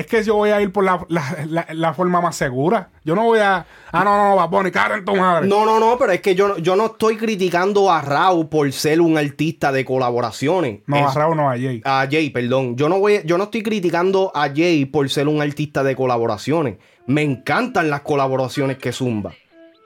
es 0.00 0.06
que 0.06 0.22
yo 0.22 0.34
voy 0.36 0.50
a 0.50 0.60
ir 0.60 0.72
por 0.72 0.84
la, 0.84 1.04
la- 1.08 1.44
la- 1.48 1.66
la 1.70 1.94
forma 1.94 2.20
más 2.20 2.36
segura. 2.36 2.90
Yo 3.04 3.14
no 3.14 3.24
voy 3.24 3.40
a. 3.40 3.66
Ah, 3.92 4.04
no, 4.04 4.16
no, 4.16 4.36
no, 4.36 4.48
Bonnie, 4.48 4.70
cara 4.70 4.96
en 4.96 5.04
tu 5.04 5.14
madre. 5.16 5.46
No, 5.48 5.64
no, 5.64 5.78
no, 5.80 5.96
pero 5.98 6.12
es 6.12 6.20
que 6.20 6.34
yo, 6.34 6.48
no- 6.48 6.58
yo 6.58 6.76
no 6.76 6.86
estoy 6.86 7.16
criticando 7.16 7.90
a 7.90 8.00
Raúl 8.00 8.48
por 8.48 8.70
ser 8.72 9.00
un 9.00 9.16
artista 9.18 9.72
de 9.72 9.84
colaboraciones. 9.84 10.80
No, 10.86 10.96
Es- 10.96 11.04
a 11.16 11.18
Raúl 11.18 11.36
no, 11.36 11.50
a 11.50 11.54
Jay. 11.54 11.80
a 11.84 12.06
Jay, 12.10 12.30
perdón. 12.30 12.76
Yo 12.76 12.88
no 12.88 12.98
voy, 13.00 13.20
yo 13.24 13.38
no 13.38 13.44
estoy 13.44 13.62
criticando 13.62 14.30
a 14.34 14.48
Jay 14.48 14.84
por 14.84 15.08
ser 15.10 15.26
un 15.28 15.42
artista 15.42 15.82
de 15.82 15.96
colaboraciones. 15.96 16.78
Me 17.06 17.22
encantan 17.22 17.90
las 17.90 18.02
colaboraciones 18.02 18.78
que 18.78 18.92
zumba. 18.92 19.32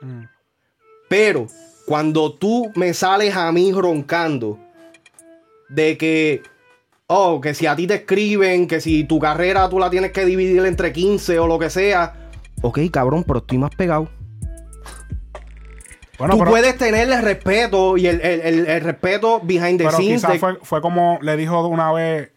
Mm. 0.00 0.24
Pero 1.08 1.46
cuando 1.86 2.32
tú 2.34 2.70
me 2.74 2.92
sales 2.94 3.36
a 3.36 3.50
mí 3.52 3.72
roncando 3.72 4.58
de 5.68 5.96
que, 5.96 6.42
oh, 7.06 7.40
que 7.40 7.54
si 7.54 7.66
a 7.66 7.76
ti 7.76 7.86
te 7.86 7.94
escriben, 7.94 8.66
que 8.66 8.80
si 8.80 9.04
tu 9.04 9.18
carrera 9.18 9.68
tú 9.68 9.78
la 9.78 9.90
tienes 9.90 10.12
que 10.12 10.24
dividir 10.24 10.64
entre 10.64 10.92
15 10.92 11.38
o 11.38 11.46
lo 11.46 11.58
que 11.58 11.70
sea. 11.70 12.14
Ok, 12.62 12.78
cabrón, 12.92 13.24
pero 13.26 13.40
estoy 13.40 13.58
más 13.58 13.74
pegado. 13.74 14.08
Bueno, 16.18 16.34
tú 16.34 16.38
pero, 16.40 16.50
puedes 16.52 16.76
tenerle 16.78 17.20
respeto 17.20 17.96
y 17.96 18.06
el, 18.06 18.20
el- 18.20 18.40
el- 18.42 18.66
el 18.66 18.80
respeto 18.82 19.40
behind 19.42 19.78
the 19.78 19.84
pero 19.84 19.96
scenes. 19.96 20.20
quizás 20.20 20.32
de- 20.34 20.38
fue, 20.38 20.56
fue 20.62 20.80
como 20.80 21.18
le 21.22 21.36
dijo 21.36 21.66
una 21.66 21.90
vez, 21.92 22.30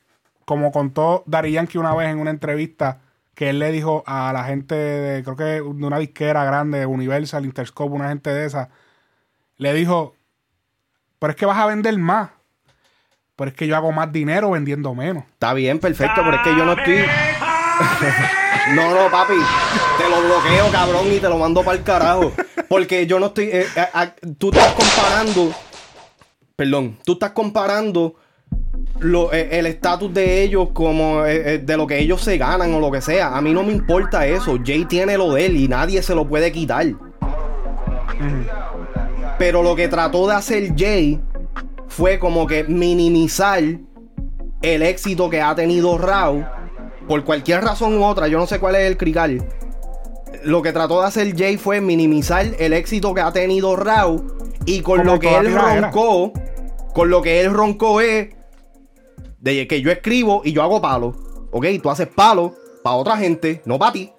como 0.45 0.71
contó 0.71 1.23
Dari 1.27 1.51
Yankee 1.51 1.77
una 1.77 1.93
vez 1.93 2.09
en 2.09 2.19
una 2.19 2.31
entrevista, 2.31 3.01
que 3.35 3.49
él 3.49 3.59
le 3.59 3.71
dijo 3.71 4.03
a 4.07 4.31
la 4.33 4.45
gente 4.45 4.73
de, 4.75 5.23
creo 5.23 5.35
que 5.35 5.43
de 5.43 5.61
una 5.61 5.99
disquera 5.99 6.45
grande, 6.45 6.85
Universal, 6.85 7.45
Interscope, 7.45 7.93
una 7.93 8.09
gente 8.09 8.33
de 8.33 8.45
esa, 8.45 8.69
le 9.57 9.73
dijo, 9.73 10.15
pero 11.19 11.31
es 11.31 11.37
que 11.37 11.45
vas 11.45 11.57
a 11.57 11.65
vender 11.67 11.97
más. 11.97 12.29
Pero 13.35 13.49
es 13.51 13.55
que 13.57 13.67
yo 13.67 13.75
hago 13.75 13.91
más 13.91 14.11
dinero 14.11 14.51
vendiendo 14.51 14.93
menos. 14.95 15.23
Está 15.33 15.53
bien, 15.53 15.79
perfecto, 15.79 16.21
pero 16.23 16.37
es 16.37 16.41
que 16.43 16.55
yo 16.55 16.63
no 16.65 16.71
estoy. 16.73 16.99
no, 18.75 18.93
no, 18.95 19.11
papi. 19.11 19.33
Te 19.97 20.09
lo 20.09 20.21
bloqueo, 20.21 20.71
cabrón, 20.71 21.11
y 21.11 21.19
te 21.19 21.27
lo 21.27 21.37
mando 21.37 21.61
para 21.63 21.77
el 21.77 21.83
carajo. 21.83 22.31
Porque 22.69 23.05
yo 23.07 23.19
no 23.19 23.27
estoy. 23.27 23.45
eh, 23.45 23.65
eh, 23.75 23.85
ah, 23.93 24.11
tú 24.37 24.51
estás 24.51 24.73
comparando. 24.73 25.51
Perdón, 26.55 26.97
tú 27.03 27.13
estás 27.13 27.31
comparando 27.31 28.15
lo- 28.99 29.33
eh, 29.33 29.59
el 29.59 29.65
estatus 29.65 30.13
de 30.13 30.41
ellos 30.43 30.69
como 30.73 31.25
eh, 31.25 31.57
de 31.57 31.75
lo 31.77 31.85
que 31.85 31.99
ellos 31.99 32.21
se 32.21 32.37
ganan 32.37 32.73
o 32.73 32.79
lo 32.79 32.89
que 32.89 33.01
sea. 33.01 33.35
A 33.35 33.41
mí 33.41 33.53
no 33.53 33.63
me 33.63 33.73
importa 33.73 34.25
eso. 34.25 34.57
Jay 34.65 34.85
tiene 34.85 35.17
lo 35.17 35.33
de 35.33 35.47
él 35.47 35.57
y 35.57 35.67
nadie 35.67 36.01
se 36.01 36.15
lo 36.15 36.25
puede 36.25 36.53
quitar. 36.53 36.85
Pero 39.37 39.61
lo 39.61 39.75
que 39.75 39.89
trató 39.89 40.27
de 40.27 40.35
hacer 40.35 40.73
Jay 40.77 41.19
fue 41.87 42.19
como 42.19 42.47
que 42.47 42.63
minimizar 42.63 43.63
el 44.61 44.81
éxito 44.81 45.29
que 45.29 45.41
ha 45.41 45.55
tenido 45.55 45.97
Raw 45.97 46.45
por 47.07 47.23
cualquier 47.23 47.63
razón 47.63 47.97
u 47.97 48.03
otra, 48.03 48.27
yo 48.27 48.39
no 48.39 48.47
sé 48.47 48.59
cuál 48.59 48.75
es 48.75 48.87
el 48.87 48.97
crical. 48.97 49.47
Lo 50.43 50.61
que 50.61 50.73
trató 50.73 51.01
de 51.01 51.07
hacer 51.07 51.35
Jay 51.37 51.57
fue 51.57 51.81
minimizar 51.81 52.45
el 52.59 52.73
éxito 52.73 53.13
que 53.13 53.21
ha 53.21 53.31
tenido 53.31 53.75
Raw 53.75 54.23
y 54.65 54.81
con 54.81 54.99
Como 54.99 55.13
lo 55.13 55.19
que 55.19 55.35
él 55.35 55.53
roncó, 55.53 56.33
con 56.93 57.09
lo 57.09 57.21
que 57.21 57.41
él 57.41 57.53
roncó 57.53 58.01
es 58.01 58.29
de 59.39 59.67
que 59.67 59.81
yo 59.81 59.91
escribo 59.91 60.41
y 60.43 60.53
yo 60.53 60.63
hago 60.63 60.81
palo. 60.81 61.15
Ok, 61.51 61.67
tú 61.81 61.89
haces 61.89 62.07
palo 62.07 62.55
para 62.83 62.95
otra 62.95 63.17
gente, 63.17 63.61
no 63.65 63.77
para 63.77 63.93
ti. 63.93 64.11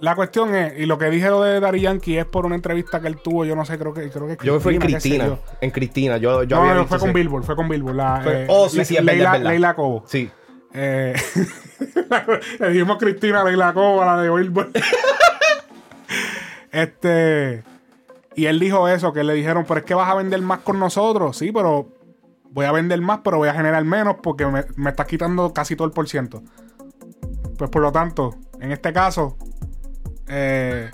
La 0.00 0.14
cuestión 0.14 0.54
es, 0.54 0.78
y 0.78 0.86
lo 0.86 0.96
que 0.96 1.10
dije 1.10 1.28
lo 1.28 1.42
de 1.42 1.60
Dari 1.60 1.82
Yankee 1.82 2.16
es 2.16 2.24
por 2.24 2.46
una 2.46 2.54
entrevista 2.54 3.00
que 3.00 3.08
él 3.08 3.18
tuvo, 3.18 3.44
yo 3.44 3.54
no 3.54 3.66
sé, 3.66 3.78
creo 3.78 3.92
que 3.92 4.08
creo 4.08 4.26
que 4.26 4.38
Yo 4.42 4.58
fui 4.58 4.76
en 4.76 4.80
Cristina. 4.80 5.38
En 5.60 5.70
Cristina. 5.70 6.16
Yo, 6.16 6.42
yo 6.44 6.56
no, 6.56 6.62
había 6.62 6.74
no, 6.74 6.86
fue 6.86 6.98
con 6.98 7.12
Billboard, 7.12 7.44
fue 7.44 7.54
con 7.54 7.68
Billboard. 7.68 7.96
La, 7.96 8.20
Fue- 8.22 8.44
eh, 8.44 8.46
oh, 8.48 8.68
sí, 8.70 8.82
sí, 8.84 8.96
es 8.96 9.04
Leila, 9.04 9.32
verdad. 9.32 9.50
Leila 9.50 9.74
Cobo. 9.74 10.02
Sí. 10.06 10.30
Eh, 10.72 11.14
le 12.60 12.70
dijimos 12.70 12.96
Cristina 12.96 13.44
Leila 13.44 13.74
Cobo, 13.74 14.02
la 14.02 14.16
de 14.22 14.30
Billboard. 14.30 14.70
este. 16.72 17.62
Y 18.36 18.46
él 18.46 18.58
dijo 18.58 18.88
eso, 18.88 19.12
que 19.12 19.22
le 19.22 19.34
dijeron, 19.34 19.66
pero 19.68 19.80
es 19.80 19.86
que 19.86 19.94
vas 19.94 20.08
a 20.08 20.14
vender 20.14 20.40
más 20.40 20.60
con 20.60 20.78
nosotros. 20.78 21.36
Sí, 21.36 21.52
pero 21.52 21.88
voy 22.50 22.64
a 22.64 22.72
vender 22.72 23.02
más, 23.02 23.20
pero 23.22 23.36
voy 23.36 23.50
a 23.50 23.54
generar 23.54 23.84
menos 23.84 24.16
porque 24.22 24.46
me, 24.46 24.64
me 24.76 24.90
estás 24.90 25.06
quitando 25.06 25.52
casi 25.52 25.76
todo 25.76 25.86
el 25.86 25.92
por 25.92 26.08
ciento. 26.08 26.42
Pues 27.58 27.68
por 27.68 27.82
lo 27.82 27.92
tanto, 27.92 28.34
en 28.60 28.72
este 28.72 28.94
caso, 28.94 29.36
eh, 30.30 30.90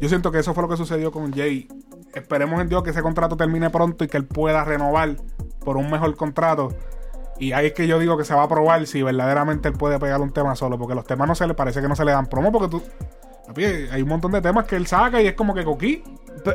yo 0.00 0.08
siento 0.08 0.30
que 0.30 0.38
eso 0.38 0.54
fue 0.54 0.62
lo 0.62 0.68
que 0.68 0.76
sucedió 0.76 1.10
con 1.10 1.32
Jay. 1.32 1.68
Esperemos 2.14 2.60
en 2.60 2.68
Dios 2.68 2.82
que 2.82 2.90
ese 2.90 3.02
contrato 3.02 3.36
termine 3.36 3.70
pronto 3.70 4.04
y 4.04 4.08
que 4.08 4.16
él 4.16 4.26
pueda 4.26 4.64
renovar 4.64 5.16
por 5.60 5.76
un 5.76 5.90
mejor 5.90 6.14
contrato. 6.16 6.68
Y 7.38 7.52
ahí 7.52 7.66
es 7.66 7.72
que 7.72 7.86
yo 7.86 7.98
digo 7.98 8.16
que 8.16 8.24
se 8.24 8.34
va 8.34 8.42
a 8.44 8.48
probar 8.48 8.86
si 8.86 9.02
verdaderamente 9.02 9.68
él 9.68 9.74
puede 9.74 9.98
pegar 9.98 10.20
un 10.20 10.32
tema 10.32 10.54
solo. 10.54 10.78
Porque 10.78 10.94
los 10.94 11.04
temas 11.04 11.28
no 11.28 11.34
se 11.34 11.46
le 11.46 11.54
parece 11.54 11.80
que 11.80 11.88
no 11.88 11.96
se 11.96 12.04
le 12.04 12.12
dan 12.12 12.26
promo. 12.26 12.52
Porque 12.52 12.68
tú. 12.68 12.82
hay 13.92 14.02
un 14.02 14.08
montón 14.08 14.32
de 14.32 14.40
temas 14.40 14.66
que 14.66 14.76
él 14.76 14.86
saca 14.86 15.22
y 15.22 15.26
es 15.26 15.34
como 15.34 15.54
que 15.54 15.64
coquí. 15.64 16.02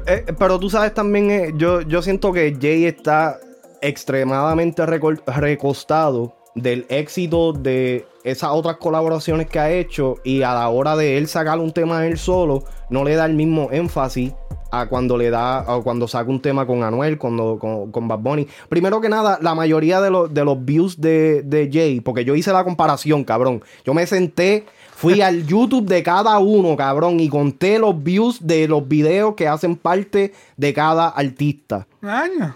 Eh, 0.05 0.25
Pero 0.37 0.59
tú 0.59 0.69
sabes 0.69 0.93
también, 0.93 1.31
eh, 1.31 1.53
yo, 1.55 1.81
yo 1.81 2.01
siento 2.01 2.31
que 2.31 2.57
Jay 2.59 2.85
está 2.85 3.39
extremadamente 3.81 4.85
recostado 4.85 6.35
del 6.55 6.85
éxito 6.89 7.53
de 7.53 8.05
esas 8.23 8.51
otras 8.51 8.77
colaboraciones 8.77 9.47
que 9.47 9.59
ha 9.59 9.71
hecho 9.71 10.15
y 10.23 10.43
a 10.43 10.53
la 10.53 10.69
hora 10.69 10.95
de 10.95 11.17
él 11.17 11.27
sacar 11.27 11.59
un 11.59 11.71
tema 11.71 12.05
él 12.05 12.17
solo, 12.17 12.63
no 12.89 13.03
le 13.03 13.15
da 13.15 13.25
el 13.25 13.33
mismo 13.33 13.69
énfasis 13.71 14.33
a 14.73 14.87
cuando 14.87 15.17
le 15.17 15.29
da, 15.29 15.59
a 15.59 15.81
cuando 15.81 16.07
saca 16.07 16.29
un 16.31 16.41
tema 16.41 16.65
con 16.65 16.83
Anuel, 16.83 17.19
cuando, 17.19 17.59
con, 17.59 17.91
con 17.91 18.07
Bad 18.07 18.19
Bunny. 18.19 18.47
Primero 18.69 19.01
que 19.01 19.07
nada, 19.07 19.37
la 19.39 19.53
mayoría 19.53 20.01
de, 20.01 20.09
los 20.09 20.33
de 20.33 20.43
los 20.43 20.65
views 20.65 20.99
de, 20.99 21.43
de 21.43 21.69
Jay, 21.71 21.99
porque 21.99 22.25
yo 22.25 22.33
hice 22.33 22.51
la 22.51 22.63
comparación, 22.63 23.23
cabrón. 23.23 23.61
Yo 23.85 23.93
me 23.93 24.07
senté, 24.07 24.65
fui 24.95 25.21
al 25.21 25.45
YouTube 25.47 25.87
de 25.87 26.01
cada 26.01 26.39
uno, 26.39 26.75
cabrón, 26.75 27.19
y 27.19 27.29
conté 27.29 27.77
los 27.77 28.01
views 28.01 28.45
de 28.45 28.67
los 28.67 28.87
videos 28.87 29.35
que 29.35 29.47
hacen 29.47 29.75
parte 29.75 30.33
de 30.57 30.73
cada 30.73 31.09
artista. 31.09 31.85
Año. 32.01 32.55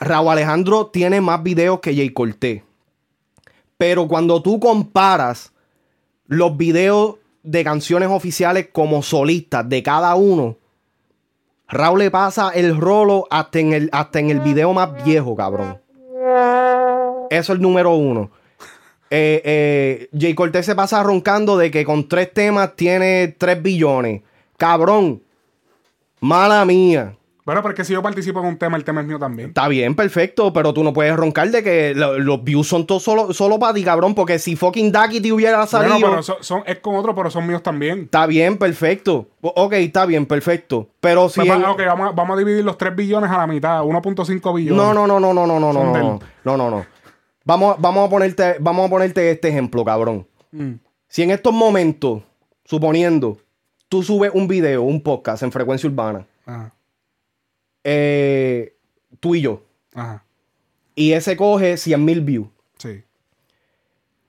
Raúl 0.00 0.32
Alejandro 0.32 0.86
tiene 0.86 1.20
más 1.20 1.42
videos 1.42 1.80
que 1.80 1.94
Jay 1.94 2.10
Cortés. 2.10 2.62
Pero 3.78 4.08
cuando 4.08 4.42
tú 4.42 4.60
comparas 4.60 5.52
los 6.26 6.56
videos 6.56 7.16
de 7.42 7.64
canciones 7.64 8.08
oficiales 8.08 8.68
como 8.72 9.02
solistas 9.02 9.68
de 9.68 9.82
cada 9.82 10.14
uno, 10.14 10.56
Raúl 11.68 11.98
le 11.98 12.10
pasa 12.10 12.50
el 12.50 12.76
rolo 12.76 13.26
hasta 13.30 13.58
en 13.58 13.72
el, 13.72 13.88
hasta 13.92 14.20
en 14.20 14.30
el 14.30 14.40
video 14.40 14.72
más 14.72 15.04
viejo, 15.04 15.34
cabrón. 15.34 15.80
Eso 17.30 17.52
es 17.52 17.56
el 17.56 17.60
número 17.60 17.94
uno. 17.94 18.30
Eh, 19.10 19.42
eh, 19.44 20.08
Jay 20.18 20.34
Cortés 20.34 20.66
se 20.66 20.74
pasa 20.74 21.02
roncando 21.02 21.56
de 21.56 21.70
que 21.70 21.84
con 21.84 22.08
tres 22.08 22.32
temas 22.32 22.74
tiene 22.76 23.28
tres 23.38 23.62
billones. 23.62 24.22
Cabrón. 24.56 25.22
Mala 26.20 26.64
mía. 26.64 27.16
Bueno, 27.44 27.60
porque 27.60 27.84
si 27.84 27.92
yo 27.92 28.02
participo 28.02 28.40
en 28.40 28.46
un 28.46 28.56
tema, 28.56 28.78
el 28.78 28.84
tema 28.84 29.02
es 29.02 29.06
mío 29.06 29.18
también. 29.18 29.48
Está 29.48 29.68
bien, 29.68 29.94
perfecto, 29.94 30.50
pero 30.54 30.72
tú 30.72 30.82
no 30.82 30.94
puedes 30.94 31.14
roncar 31.14 31.50
de 31.50 31.62
que 31.62 31.92
lo- 31.94 32.18
los 32.18 32.42
views 32.42 32.66
son 32.66 32.86
todos 32.86 33.02
solo, 33.02 33.34
solo 33.34 33.58
para 33.58 33.74
ti, 33.74 33.84
cabrón, 33.84 34.14
porque 34.14 34.38
si 34.38 34.56
fucking 34.56 34.90
Ducky 34.90 35.20
te 35.20 35.30
hubiera 35.30 35.66
salido... 35.66 35.92
Bueno, 35.92 36.08
pero 36.10 36.22
son, 36.22 36.36
son- 36.40 36.62
es 36.66 36.78
con 36.78 36.94
otro, 36.96 37.14
pero 37.14 37.30
son 37.30 37.46
míos 37.46 37.62
también. 37.62 38.04
Está 38.04 38.26
bien, 38.26 38.56
perfecto. 38.56 39.28
Ok, 39.42 39.74
está 39.74 40.06
bien, 40.06 40.24
perfecto. 40.24 40.88
Pero 41.00 41.28
si... 41.28 41.40
Pues, 41.40 41.50
en- 41.52 41.64
ok, 41.66 41.82
vamos, 41.86 42.08
a, 42.08 42.12
vamos 42.12 42.34
a 42.34 42.38
dividir 42.38 42.64
los 42.64 42.78
3 42.78 42.96
billones 42.96 43.30
a 43.30 43.36
la 43.36 43.46
mitad, 43.46 43.82
1.5 43.82 44.54
billones. 44.54 44.76
No, 44.82 44.94
no, 44.94 45.06
no, 45.06 45.20
no, 45.20 45.34
no, 45.34 45.46
no, 45.46 45.58
no, 45.60 45.72
no, 45.72 46.18
no, 46.44 46.56
no, 46.56 46.70
no. 46.70 46.86
Vamos, 47.44 47.76
vamos, 47.78 48.06
a 48.06 48.10
ponerte, 48.10 48.56
vamos 48.58 48.86
a 48.86 48.88
ponerte 48.90 49.30
este 49.30 49.48
ejemplo, 49.48 49.84
cabrón. 49.84 50.26
Mm. 50.50 50.76
Si 51.08 51.22
en 51.22 51.30
estos 51.30 51.52
momentos, 51.52 52.22
suponiendo, 52.64 53.36
tú 53.90 54.02
subes 54.02 54.30
un 54.32 54.48
video, 54.48 54.82
un 54.82 55.02
podcast 55.02 55.42
en 55.42 55.52
frecuencia 55.52 55.88
urbana, 55.90 56.26
Ajá, 56.46 56.72
eh, 57.84 58.76
tú 59.20 59.34
y 59.34 59.42
yo, 59.42 59.62
ajá, 59.94 60.24
y 60.94 61.12
ese 61.12 61.36
coge 61.36 61.76
100 61.76 62.04
mil 62.04 62.20
views, 62.20 62.48
sí. 62.78 63.02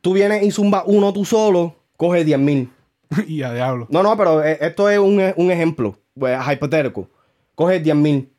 tú 0.02 0.14
vienes 0.14 0.44
y 0.44 0.52
zumba 0.52 0.84
uno 0.86 1.14
tú 1.14 1.26
solo, 1.26 1.76
coge 1.98 2.24
10 2.24 2.40
mil. 2.40 2.72
y 3.28 3.44
a 3.44 3.54
diablo. 3.54 3.88
No, 3.90 4.04
no, 4.04 4.18
pero 4.18 4.44
eh, 4.44 4.58
esto 4.62 4.90
es 4.90 5.00
un, 5.00 5.22
un 5.36 5.52
ejemplo 5.52 5.98
pues, 6.18 6.38
hipotético. 6.52 7.10
Coge 7.56 7.80
10 7.80 7.96
mil. 7.96 8.30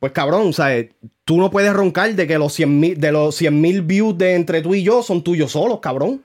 Pues 0.00 0.12
cabrón, 0.12 0.52
¿sabes? 0.52 0.90
Tú 1.24 1.38
no 1.38 1.50
puedes 1.50 1.72
roncar 1.72 2.14
de 2.14 2.26
que 2.26 2.38
los 2.38 2.52
100 2.52 2.80
mil, 2.80 3.00
de 3.00 3.12
los 3.12 3.34
100 3.34 3.60
mil 3.60 3.82
views 3.82 4.16
de 4.16 4.34
entre 4.34 4.62
tú 4.62 4.74
y 4.74 4.82
yo 4.82 5.02
son 5.02 5.22
tuyos 5.22 5.52
solos, 5.52 5.80
cabrón. 5.80 6.22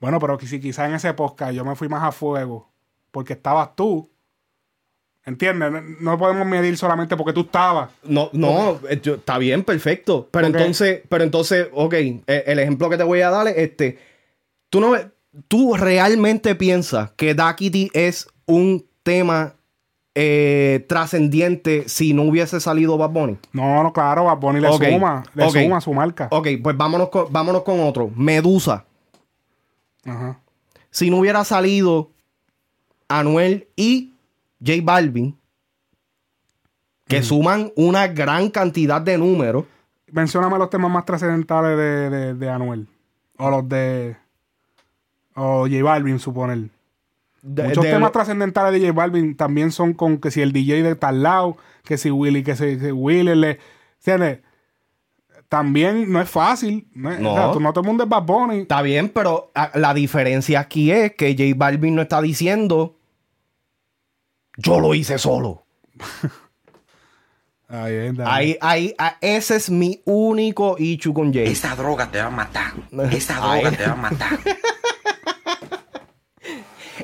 Bueno, 0.00 0.18
pero 0.20 0.38
si 0.40 0.60
quizás 0.60 0.88
en 0.88 0.96
ese 0.96 1.14
podcast 1.14 1.54
yo 1.54 1.64
me 1.64 1.74
fui 1.74 1.88
más 1.88 2.02
a 2.02 2.12
fuego 2.12 2.70
porque 3.10 3.32
estabas 3.32 3.74
tú. 3.74 4.10
¿Entiendes? 5.26 5.72
No, 6.00 6.18
podemos 6.18 6.46
medir 6.46 6.76
solamente 6.76 7.16
porque 7.16 7.32
tú 7.32 7.40
estabas. 7.42 7.90
No, 8.02 8.28
no, 8.32 8.78
eh, 8.90 9.00
yo- 9.02 9.14
está 9.14 9.38
bien, 9.38 9.64
perfecto. 9.64 10.28
Pero 10.30 10.46
entonces, 10.48 11.00
pero 11.08 11.24
entonces, 11.24 11.68
ok, 11.72 11.94
eh, 11.94 12.22
el 12.46 12.58
ejemplo 12.58 12.90
que 12.90 12.98
te 12.98 13.04
voy 13.04 13.22
a 13.22 13.30
dar 13.30 13.48
es 13.48 13.56
este. 13.56 13.98
Tú 14.68 14.80
no 14.80 14.94
tú 15.48 15.74
realmente 15.76 16.54
piensas 16.54 17.10
que 17.16 17.34
Duckity 17.34 17.90
es 17.94 18.28
un 18.46 18.84
tema 19.02 19.54
eh, 20.14 20.84
trascendiente 20.88 21.88
si 21.88 22.12
no 22.14 22.22
hubiese 22.22 22.60
salido 22.60 22.96
Bad 22.96 23.10
Bunny. 23.10 23.36
No, 23.52 23.82
no, 23.82 23.92
claro, 23.92 24.24
Bad 24.24 24.38
Bunny 24.38 24.60
le 24.60 24.68
suma, 24.72 25.24
le 25.34 25.50
suma 25.50 25.80
su 25.80 25.92
marca. 25.92 26.28
Ok, 26.30 26.48
pues 26.62 26.76
vámonos 26.76 27.08
con, 27.08 27.32
vámonos 27.32 27.62
con 27.62 27.80
otro. 27.80 28.10
Medusa. 28.14 28.84
Ajá. 30.04 30.38
Si 30.90 31.10
no 31.10 31.16
hubiera 31.16 31.42
salido 31.44 32.10
Anuel 33.08 33.66
y 33.74 34.12
J 34.64 34.80
Balvin, 34.82 35.36
que 37.06 37.22
suman 37.22 37.72
una 37.76 38.06
gran 38.08 38.50
cantidad 38.50 39.00
de 39.00 39.18
números. 39.18 39.64
Mencióname 40.10 40.58
los 40.58 40.70
temas 40.70 40.90
más 40.90 41.04
trascendentales 41.04 41.76
de, 41.76 42.10
de, 42.10 42.34
de 42.34 42.50
Anuel. 42.50 42.86
O 43.36 43.50
los 43.50 43.68
de. 43.68 44.16
O 45.34 45.66
J 45.68 45.82
Balvin, 45.82 46.18
suponer. 46.18 46.68
De- 47.42 47.64
Muchos 47.64 47.84
de 47.84 47.90
temas 47.90 48.12
trascendentales 48.12 48.72
de 48.72 48.86
J 48.86 48.92
Balvin 48.96 49.36
también 49.36 49.70
son 49.72 49.92
con 49.92 50.18
que 50.18 50.30
si 50.30 50.40
el 50.40 50.52
DJ 50.52 50.82
de 50.82 50.94
tal 50.94 51.22
lado, 51.22 51.56
que 51.84 51.98
si 51.98 52.10
Willy, 52.10 52.42
que 52.42 52.56
si, 52.56 52.78
que 52.78 52.92
Willy 52.92 53.34
le. 53.34 53.58
¿Entiendes? 53.98 54.40
También 55.48 56.10
no 56.10 56.20
es 56.20 56.28
fácil. 56.28 56.88
No, 56.94 57.10
es- 57.10 57.20
No. 57.20 57.32
o 57.32 57.36
sea, 57.36 57.52
tú- 57.52 57.60
no 57.60 57.72
todo 57.72 57.82
el 57.82 57.86
mundo 57.88 58.04
es 58.04 58.08
Bad 58.08 58.22
Bunny. 58.24 58.60
Está 58.60 58.80
bien, 58.82 59.08
pero 59.08 59.50
ah, 59.54 59.70
la 59.74 59.92
diferencia 59.94 60.60
aquí 60.60 60.90
es 60.90 61.12
que 61.16 61.34
J 61.36 61.52
Balvin 61.56 61.94
no 61.94 62.02
está 62.02 62.22
diciendo 62.22 62.93
yo 64.56 64.80
lo 64.80 64.94
hice 64.94 65.18
solo. 65.18 65.64
Ahí, 67.68 67.94
es, 67.94 68.16
dale. 68.16 68.30
Ahí, 68.30 68.58
ahí, 68.60 68.94
ah, 68.98 69.16
ese 69.20 69.56
es 69.56 69.70
mi 69.70 70.00
único 70.04 70.76
issue 70.78 71.14
con 71.14 71.32
Jay. 71.32 71.46
Esa 71.48 71.74
droga 71.74 72.08
te 72.10 72.18
va 72.20 72.26
a 72.26 72.30
matar. 72.30 72.72
Esa 73.10 73.38
Ay. 73.52 73.62
droga 73.62 73.76
te 73.76 73.86
va 73.86 73.92
a 73.92 73.96
matar. 73.96 74.38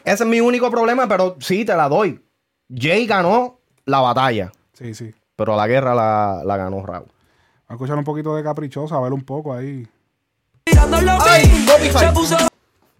Ese 0.05 0.23
es 0.25 0.27
mi 0.29 0.41
único 0.41 0.71
problema, 0.71 1.09
pero 1.09 1.37
sí, 1.41 1.65
te 1.65 1.75
la 1.75 1.89
doy. 1.89 2.23
Jay 2.73 3.07
ganó 3.07 3.59
la 3.85 4.01
batalla, 4.01 4.53
Sí, 4.73 4.95
sí. 4.95 5.13
pero 5.35 5.57
la 5.57 5.67
guerra 5.67 5.95
la, 5.95 6.43
la 6.45 6.57
ganó 6.57 6.85
Raúl. 6.87 7.07
Vamos 7.07 7.15
a 7.69 7.75
escuchar 7.75 7.99
un 7.99 8.05
poquito 8.05 8.37
de 8.37 8.43
caprichosa, 8.43 8.97
a 8.97 9.01
ver 9.01 9.13
un 9.13 9.23
poco 9.25 9.53
ahí. 9.53 9.89
Se 10.67 12.13
puso 12.13 12.37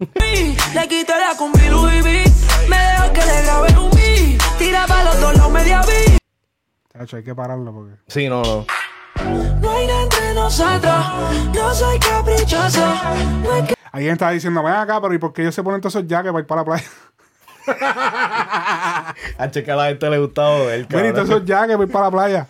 le 0.01 0.87
quité 0.87 1.13
la 1.13 1.35
combi 1.37 1.69
Louis 1.69 2.01
V. 2.01 2.23
Me 2.67 2.77
dejó 2.77 3.13
que 3.13 3.21
le 3.21 3.43
grabé 3.43 3.79
un 3.79 3.91
beat. 3.91 4.41
Tira 4.57 4.85
para 4.87 5.03
los 5.03 5.21
dos 5.21 5.37
lados 5.37 5.51
media 5.51 5.81
vi. 5.81 6.17
Chacho, 6.91 7.17
hay 7.17 7.23
que 7.23 7.35
pararlo 7.35 7.71
porque. 7.71 7.93
Sí, 8.07 8.27
no, 8.27 8.41
no. 8.41 8.65
No 9.61 9.71
hay 9.71 9.85
nada 9.85 10.01
entre 10.03 10.33
nosotros. 10.33 10.95
No 11.53 11.73
soy 11.75 11.99
caprichoso. 11.99 12.79
No 13.43 13.51
hay 13.53 13.63
que 13.63 13.75
Alguien 13.91 14.13
está 14.13 14.31
diciendo, 14.31 14.63
ven 14.63 14.73
acá, 14.73 14.99
pero 15.01 15.13
¿y 15.13 15.19
por 15.19 15.33
qué 15.33 15.43
ellos 15.43 15.53
se 15.53 15.61
ponen 15.61 15.81
todos 15.81 15.95
esos 15.95 16.07
jackets 16.07 16.31
para 16.31 16.41
ir 16.41 16.47
para 16.47 16.61
la 16.61 16.65
playa? 16.65 16.87
A 19.37 19.51
checar 19.51 19.77
a 19.77 19.83
la 19.83 19.89
gente 19.89 20.09
le 20.09 20.17
gustaba 20.17 20.57
ver, 20.65 20.87
Ven 20.87 21.09
y 21.09 21.11
todos 21.11 21.29
esos 21.29 21.45
jackets 21.45 21.75
para 21.75 21.85
ir 21.85 21.91
para 21.91 22.05
la 22.05 22.11
playa. 22.11 22.47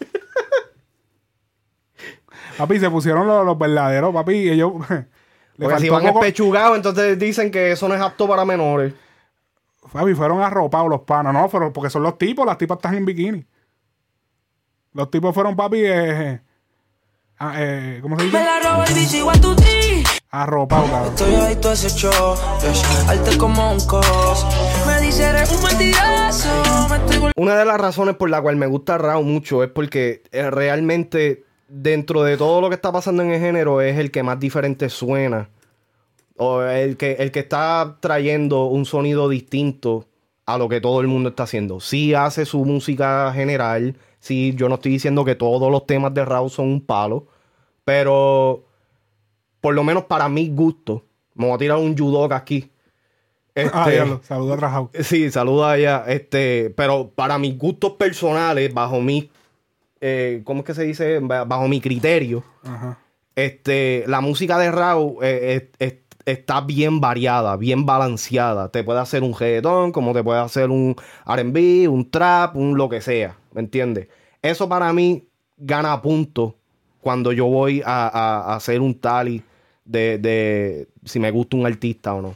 papi, 2.57 2.79
se 2.79 2.89
pusieron 2.89 3.27
los, 3.27 3.45
los 3.45 3.57
verdaderos, 3.57 4.13
papi, 4.13 4.33
y 4.35 4.49
ellos. 4.51 4.71
le 5.61 5.67
Porque 5.67 5.81
si 5.83 5.89
van 5.89 6.05
espechugados, 6.07 6.75
entonces 6.77 7.17
dicen 7.19 7.51
que 7.51 7.71
eso 7.71 7.87
no 7.87 7.93
es 7.95 8.01
apto 8.01 8.27
para 8.27 8.45
menores. 8.45 8.93
Papi, 9.91 10.13
fueron 10.13 10.41
arropados 10.41 10.89
los 10.89 11.01
panas, 11.01 11.33
no, 11.33 11.49
fueron, 11.49 11.73
porque 11.73 11.89
son 11.89 12.03
los 12.03 12.17
tipos, 12.17 12.45
las 12.45 12.57
tipas 12.57 12.77
están 12.77 12.95
en 12.95 13.05
bikini. 13.05 13.45
Los 14.93 15.09
tipos 15.11 15.33
fueron, 15.33 15.55
papi, 15.55 15.79
eh, 15.83 16.41
ah, 17.39 17.53
eh, 17.57 17.99
¿cómo 18.01 18.15
se 18.17 18.23
me 18.23 18.31
dice? 18.31 18.43
la 18.43 18.59
robo 18.59 18.83
el 18.85 18.93
bici 18.93 19.17
igual 19.17 19.39
tu 19.41 19.55
ti. 19.55 20.03
Arropados, 20.31 20.89
cabrón. 20.89 21.09
Estoy 21.13 21.35
adicto 21.35 21.69
a 21.69 21.73
ese 21.73 21.89
show. 21.89 22.35
yes. 22.61 23.09
Arte 23.09 23.37
como 23.37 23.73
un 23.73 23.85
cos. 23.85 24.45
Me 24.87 25.01
dice 25.01 25.23
eres 25.25 25.51
un 25.51 25.61
mentiroso. 25.63 26.87
Me 26.89 26.95
estoy 26.97 27.17
vol- 27.17 27.31
Una 27.35 27.55
de 27.57 27.65
las 27.65 27.79
razones 27.81 28.15
por 28.15 28.29
la 28.29 28.41
cual 28.41 28.55
me 28.55 28.65
gusta 28.67 28.97
Raúl 28.97 29.25
mucho 29.25 29.61
es 29.63 29.69
porque 29.69 30.23
eh, 30.31 30.49
realmente 30.49 31.43
dentro 31.71 32.23
de 32.23 32.37
todo 32.37 32.59
lo 32.61 32.69
que 32.69 32.75
está 32.75 32.91
pasando 32.91 33.23
en 33.23 33.31
el 33.31 33.39
género 33.39 33.81
es 33.81 33.97
el 33.97 34.11
que 34.11 34.23
más 34.23 34.39
diferente 34.39 34.89
suena. 34.89 35.49
O 36.37 36.61
el 36.61 36.97
que, 36.97 37.13
el 37.13 37.31
que 37.31 37.39
está 37.39 37.97
trayendo 37.99 38.65
un 38.65 38.85
sonido 38.85 39.29
distinto 39.29 40.05
a 40.45 40.57
lo 40.57 40.67
que 40.67 40.81
todo 40.81 41.01
el 41.01 41.07
mundo 41.07 41.29
está 41.29 41.43
haciendo. 41.43 41.79
Sí 41.79 42.13
hace 42.13 42.45
su 42.45 42.65
música 42.65 43.31
general. 43.33 43.95
Sí, 44.19 44.53
yo 44.55 44.67
no 44.67 44.75
estoy 44.75 44.91
diciendo 44.91 45.23
que 45.23 45.35
todos 45.35 45.71
los 45.71 45.85
temas 45.85 46.13
de 46.13 46.25
Raúl 46.25 46.49
son 46.49 46.67
un 46.67 46.81
palo. 46.81 47.27
Pero 47.85 48.63
por 49.61 49.73
lo 49.73 49.83
menos 49.83 50.05
para 50.05 50.27
mi 50.27 50.49
gusto, 50.49 51.05
me 51.35 51.45
voy 51.45 51.55
a 51.55 51.59
tirar 51.59 51.77
un 51.77 51.97
judoka 51.97 52.35
aquí. 52.35 52.69
Ah, 53.55 53.85
Este, 53.89 54.33
a 54.33 54.55
Rajao. 54.55 54.89
Sí, 55.01 55.29
saluda 55.29 55.71
allá. 55.71 56.03
Este, 56.07 56.73
pero 56.75 57.09
para 57.09 57.37
mis 57.37 57.57
gustos 57.57 57.93
personales, 57.93 58.73
bajo 58.73 58.99
mi, 59.01 59.29
eh, 60.01 60.41
¿cómo 60.43 60.59
es 60.61 60.65
que 60.65 60.73
se 60.73 60.83
dice? 60.83 61.19
Ba- 61.19 61.45
Bajo 61.45 61.67
mi 61.67 61.79
criterio, 61.79 62.43
Ajá. 62.63 62.97
este, 63.35 64.03
la 64.07 64.19
música 64.21 64.57
de 64.57 64.71
Raúl 64.71 65.17
eh, 65.23 65.69
es- 65.79 65.87
es- 65.87 65.99
está 66.25 66.61
bien 66.61 66.99
variada, 67.01 67.55
bien 67.57 67.85
balanceada. 67.85 68.69
Te 68.69 68.83
puede 68.83 68.99
hacer 68.99 69.23
un 69.23 69.33
reggaetón, 69.37 69.91
como 69.91 70.13
te 70.13 70.23
puede 70.23 70.39
hacer 70.39 70.69
un 70.69 70.95
R&B, 71.25 71.87
un 71.87 72.09
trap, 72.11 72.55
un 72.55 72.77
lo 72.77 72.89
que 72.89 73.01
sea, 73.01 73.35
¿me 73.53 73.61
entiendes? 73.61 74.07
Eso 74.41 74.67
para 74.69 74.91
mí 74.93 75.27
gana 75.57 76.01
puntos 76.01 76.53
cuando 77.01 77.31
yo 77.31 77.45
voy 77.45 77.81
a, 77.85 78.07
a- 78.07 78.51
a 78.53 78.55
hacer 78.55 78.81
un 78.81 78.93
tally 78.99 79.43
de, 79.85 80.17
de 80.19 80.87
si 81.05 81.19
me 81.19 81.31
gusta 81.31 81.57
un 81.57 81.65
artista 81.65 82.13
o 82.13 82.21
no. 82.21 82.35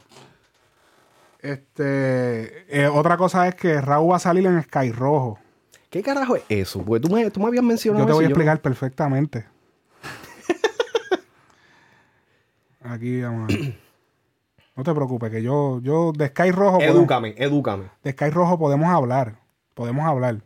Este, 1.41 2.65
eh, 2.83 2.87
otra 2.87 3.17
cosa 3.17 3.47
es 3.47 3.55
que 3.55 3.79
Raúl 3.79 4.11
va 4.11 4.15
a 4.15 4.19
salir 4.19 4.45
en 4.47 4.61
Sky 4.63 4.91
Rojo. 4.91 5.37
¿Qué 5.95 6.03
carajo 6.03 6.35
es 6.35 6.43
eso? 6.49 6.83
Porque 6.83 7.07
tú 7.07 7.15
me, 7.15 7.31
tú 7.31 7.39
me 7.39 7.47
habías 7.47 7.63
mencionado 7.63 8.03
Yo 8.03 8.07
te 8.07 8.11
voy 8.11 8.25
a 8.25 8.27
explicar 8.27 8.59
perfectamente. 8.59 9.45
Aquí 12.81 13.21
vamos 13.21 13.49
a 13.49 13.55
ver. 13.55 13.79
No 14.75 14.83
te 14.83 14.93
preocupes, 14.93 15.31
que 15.31 15.41
yo, 15.41 15.79
yo 15.81 16.11
de 16.11 16.27
Sky 16.27 16.51
Rojo. 16.51 16.79
podemos- 16.79 16.97
Edúcame, 16.97 17.33
edúcame, 17.37 17.85
de 18.03 18.11
Sky 18.11 18.29
Rojo 18.29 18.59
podemos 18.59 18.89
hablar. 18.89 19.37
Podemos 19.73 20.05
hablar. 20.05 20.41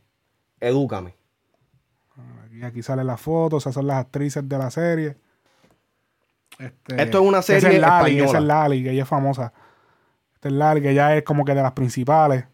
edúcame. 0.60 1.16
Aquí, 2.46 2.62
aquí 2.62 2.84
sale 2.84 3.04
la 3.04 3.18
foto, 3.18 3.58
esas 3.58 3.74
son 3.74 3.88
las 3.88 3.98
actrices 3.98 4.48
de 4.48 4.56
la 4.56 4.70
serie. 4.70 5.18
Este, 6.60 7.02
Esto 7.02 7.22
es 7.24 7.28
una 7.28 7.40
esa 7.40 7.60
serie 7.60 7.80
Lali, 7.80 8.20
española. 8.20 8.26
Esa 8.30 8.38
es 8.38 8.44
Lali, 8.44 8.84
que 8.84 8.92
ella 8.92 9.02
es 9.02 9.10
famosa. 9.10 9.52
Esta 10.36 10.50
es 10.50 10.54
Lali, 10.54 10.80
que 10.84 10.92
ella 10.92 11.18
es 11.18 11.24
como 11.24 11.44
que 11.44 11.56
de 11.56 11.64
las 11.64 11.72
principales. 11.72 12.46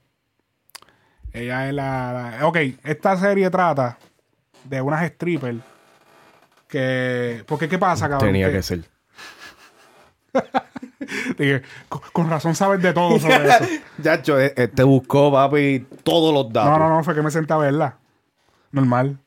Ella 1.36 1.68
es 1.68 1.74
la, 1.74 2.14
la- 2.40 2.48
Ok, 2.48 2.57
esta 2.84 3.18
serie 3.18 3.49
trata 3.49 3.98
de 4.64 4.82
unas 4.82 5.06
strippers 5.12 5.57
que... 6.68 7.44
Porque, 7.45 7.68
¿qué 7.70 7.78
pasa, 7.78 8.07
cabrón? 8.10 8.30
Tenía 8.30 8.52
Que- 8.52 8.62
ser. 8.64 8.82
Dije, 11.38 11.62
con, 11.90 12.02
con 12.14 12.30
razón 12.30 12.56
sabes 12.56 12.82
de 12.82 12.94
todo 12.94 13.20
sobre 13.20 13.36
eso. 13.49 13.66
Chacho, 14.02 14.40
eh, 14.40 14.53
eh, 14.57 14.68
te 14.68 14.84
buscó, 14.84 15.32
papi, 15.32 15.86
todos 16.03 16.34
los 16.34 16.52
datos. 16.52 16.72
No, 16.72 16.80
no, 16.80 16.90
no, 16.98 17.03
fue 17.03 17.14
que 17.16 17.22
me 17.22 17.32
senté 17.32 17.53
a 17.53 17.57
verla. 17.57 17.98
Normal. 18.72 19.18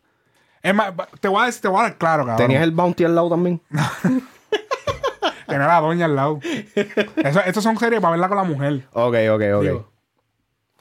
Es 0.62 0.74
más, 0.74 0.93
te 1.20 1.28
voy 1.28 1.43
a 1.43 1.47
decir, 1.47 1.62
te 1.62 1.68
voy 1.68 1.80
a 1.80 1.82
dar 1.85 1.97
claro, 1.98 2.24
cabrón. 2.26 2.47
¿Tenías 2.47 2.62
el 2.62 2.72
bounty 2.72 3.05
al 3.05 3.14
lado 3.14 3.28
también? 3.30 3.60
Tener 5.47 5.62
a 5.62 5.66
la 5.66 5.80
doña 5.80 6.05
al 6.06 6.16
lado. 6.16 6.40
Eso, 6.44 7.40
estas 7.44 7.62
son 7.62 7.78
series 7.78 8.01
para 8.01 8.10
verla 8.12 8.28
con 8.28 8.36
la 8.36 8.44
mujer. 8.44 8.86
Ok, 8.93 9.14
ok, 9.30 9.43
ok. 9.55 9.62
Digo, 9.62 9.89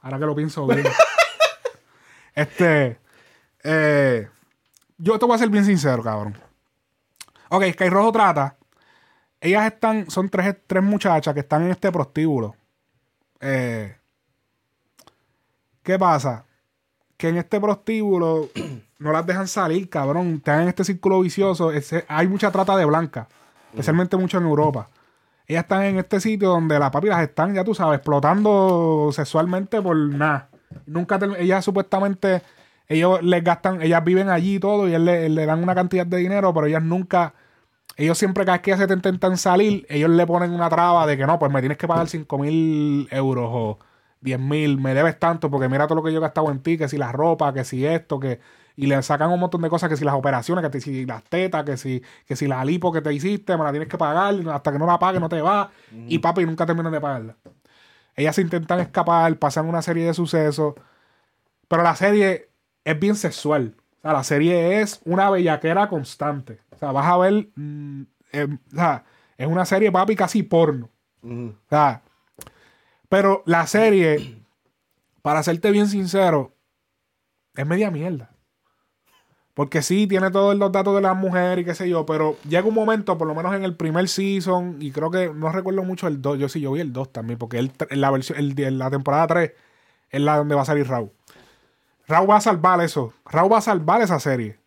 ahora 0.02 0.20
que 0.20 0.26
lo 0.26 0.36
pienso 0.36 0.66
bien. 0.68 0.84
Este. 2.38 3.00
eh, 3.64 4.28
yo 4.98 5.20
te 5.20 5.26
voy 5.26 5.36
a 5.36 5.40
ser 5.40 5.50
bien 5.50 5.66
sincero, 5.66 6.02
cabrón. 6.04 6.36
Ok, 7.50 7.64
Sky 7.74 7.90
Rojo 7.90 8.12
trata. 8.12 8.58
Ellas 9.42 9.66
están. 9.72 10.10
Son 10.10 10.30
tres, 10.30 10.56
tres 10.66 10.84
muchachas 10.84 11.34
que 11.34 11.42
están 11.42 11.64
en 11.64 11.72
este 11.72 11.92
prostíbulo. 11.92 12.56
Eh, 13.40 13.96
¿Qué 15.84 15.98
pasa? 15.98 16.46
Que 17.16 17.30
en 17.30 17.38
este 17.38 17.60
prostíbulo 17.60 18.50
no 19.00 19.12
las 19.12 19.26
dejan 19.26 19.48
salir, 19.48 19.90
cabrón. 19.90 20.36
Están 20.36 20.64
en 20.64 20.68
este 20.70 20.84
círculo 20.84 21.22
vicioso. 21.22 21.72
Hay 22.08 22.28
mucha 22.28 22.52
trata 22.52 22.76
de 22.76 22.86
blanca. 22.86 23.28
Especialmente 23.72 24.18
mucho 24.18 24.38
en 24.40 24.46
Europa. 24.46 24.90
Ellas 25.46 25.64
están 25.64 25.84
en 25.84 25.98
este 25.98 26.20
sitio 26.20 26.50
donde 26.50 26.78
las 26.78 26.92
papi 26.92 27.08
las 27.08 27.22
están, 27.22 27.54
ya 27.54 27.64
tú 27.64 27.74
sabes, 27.74 27.98
explotando 28.00 29.12
sexualmente 29.14 29.82
por 29.82 29.96
nada. 29.96 30.50
Nunca 30.86 31.20
ellas 31.40 31.64
supuestamente, 31.64 32.42
ellos 32.88 33.22
les 33.24 33.44
gastan, 33.44 33.82
ellas 33.82 34.04
viven 34.04 34.30
allí 34.30 34.56
y 34.56 34.60
todo, 34.60 34.88
y 34.88 34.92
ellos 34.92 35.02
le, 35.02 35.30
le 35.30 35.46
dan 35.46 35.64
una 35.64 35.76
cantidad 35.76 36.06
de 36.06 36.18
dinero, 36.18 36.54
pero 36.54 36.68
ellas 36.68 36.84
nunca, 36.84 37.34
ellos 37.96 38.18
siempre 38.18 38.46
cada 38.46 38.58
vez 38.58 38.62
que 38.64 38.72
ellas 38.72 38.82
se 38.82 38.88
te 38.88 38.94
intentan 38.94 39.38
salir, 39.38 39.86
ellos 39.90 40.10
le 40.10 40.26
ponen 40.28 40.52
una 40.52 40.70
traba 40.70 41.06
de 41.08 41.18
que 41.18 41.26
no, 41.26 41.40
pues 41.40 41.52
me 41.52 41.60
tienes 41.62 41.78
que 41.78 41.88
pagar 41.88 42.08
5 42.08 42.38
mil 42.38 43.08
euros 43.12 43.50
o 43.52 43.80
10 44.22 44.40
mil, 44.40 44.80
me 44.80 44.94
debes 44.94 45.20
tanto, 45.20 45.50
porque 45.50 45.70
mira 45.70 45.88
todo 45.88 45.96
lo 45.98 46.04
que 46.04 46.12
yo 46.12 46.18
he 46.18 46.22
gastado 46.22 46.52
en 46.52 46.60
ti, 46.60 46.78
que 46.78 46.88
si 46.88 46.98
la 46.98 47.12
ropa, 47.12 47.54
que 47.54 47.64
si 47.64 47.86
esto, 47.86 48.20
que... 48.20 48.40
Y 48.80 48.86
le 48.86 49.02
sacan 49.02 49.32
un 49.32 49.40
montón 49.40 49.64
de 49.64 49.70
cosas, 49.70 49.90
que 49.90 49.98
si 49.98 50.06
las 50.06 50.14
operaciones, 50.14 50.70
que 50.70 50.80
si 50.80 51.04
las 51.08 51.24
tetas, 51.24 51.64
que 51.64 51.78
si, 51.78 52.04
que 52.28 52.36
si 52.36 52.46
la 52.46 52.64
lipo 52.64 52.92
que 52.92 53.02
te 53.02 53.12
hiciste, 53.12 53.58
me 53.58 53.64
la 53.64 53.72
tienes 53.72 53.90
que 53.90 53.98
pagar, 53.98 54.36
hasta 54.52 54.72
que 54.72 54.78
no 54.78 54.86
la 54.86 55.00
pagues 55.00 55.20
no 55.20 55.28
te 55.30 55.42
va. 55.42 55.72
Y 56.08 56.20
papi, 56.20 56.46
nunca 56.46 56.64
terminan 56.68 56.92
de 56.92 57.02
pagarla. 57.02 57.36
Ellas 58.18 58.36
se 58.36 58.42
intentan 58.42 58.80
escapar, 58.80 59.38
pasan 59.38 59.68
una 59.68 59.82
serie 59.82 60.06
de 60.06 60.14
sucesos. 60.14 60.74
Pero 61.68 61.84
la 61.84 61.96
serie 61.96 62.50
es 62.84 63.00
bien 63.00 63.16
sexual. 63.16 63.76
O 64.00 64.02
sea, 64.02 64.14
la 64.14 64.24
serie 64.24 64.82
es 64.82 65.00
una 65.06 65.30
bellaquera 65.30 65.88
constante. 65.88 66.60
O 66.72 66.78
sea, 66.78 66.92
vas 66.92 67.06
a 67.06 67.18
ver. 67.18 67.48
mm, 67.56 68.02
eh, 68.34 68.48
o 68.74 68.76
sea, 68.76 69.06
es 69.38 69.48
una 69.48 69.66
serie, 69.66 69.92
papi, 69.92 70.16
casi 70.16 70.44
porno. 70.44 70.90
O 71.24 71.70
sea, 71.70 72.02
pero 73.10 73.44
la 73.46 73.68
serie, 73.68 74.44
para 75.22 75.44
serte 75.44 75.72
bien 75.72 75.88
sincero, 75.88 76.56
es 77.56 77.66
media 77.66 77.92
mierda. 77.92 78.32
Porque 79.58 79.82
sí, 79.82 80.06
tiene 80.06 80.30
todos 80.30 80.56
los 80.56 80.72
datos 80.72 80.94
de 80.94 81.02
las 81.02 81.18
mujeres 81.18 81.64
y 81.64 81.66
qué 81.66 81.74
sé 81.74 81.90
yo, 81.90 82.06
pero 82.06 82.38
llega 82.48 82.68
un 82.68 82.76
momento, 82.76 83.18
por 83.18 83.28
lo 83.28 83.34
menos 83.34 83.56
en 83.56 83.64
el 83.64 83.76
primer 83.76 84.08
season, 84.08 84.78
y 84.80 84.92
creo 84.92 85.10
que 85.10 85.32
no 85.34 85.52
recuerdo 85.52 85.82
mucho 85.82 86.06
el 86.06 86.22
2, 86.22 86.38
yo 86.38 86.48
sí, 86.48 86.62
yo 86.62 86.74
vi 86.74 86.82
el 86.82 86.94
2 86.94 87.12
también, 87.12 87.40
porque 87.40 87.58
el, 87.58 87.72
en 87.90 88.00
la, 88.00 88.12
versión, 88.12 88.38
el, 88.38 88.54
en 88.60 88.78
la 88.78 88.92
temporada 88.92 89.26
3 89.26 89.52
es 90.12 90.22
la 90.22 90.38
donde 90.38 90.54
va 90.54 90.62
a 90.62 90.66
salir 90.66 90.88
Raúl. 90.88 91.10
Raúl 92.08 92.30
va 92.30 92.36
a 92.36 92.42
salvar 92.42 92.82
eso. 92.82 93.16
Raúl 93.26 93.52
va 93.52 93.58
a 93.58 93.62
salvar 93.62 94.00
esa 94.04 94.20
serie. 94.20 94.60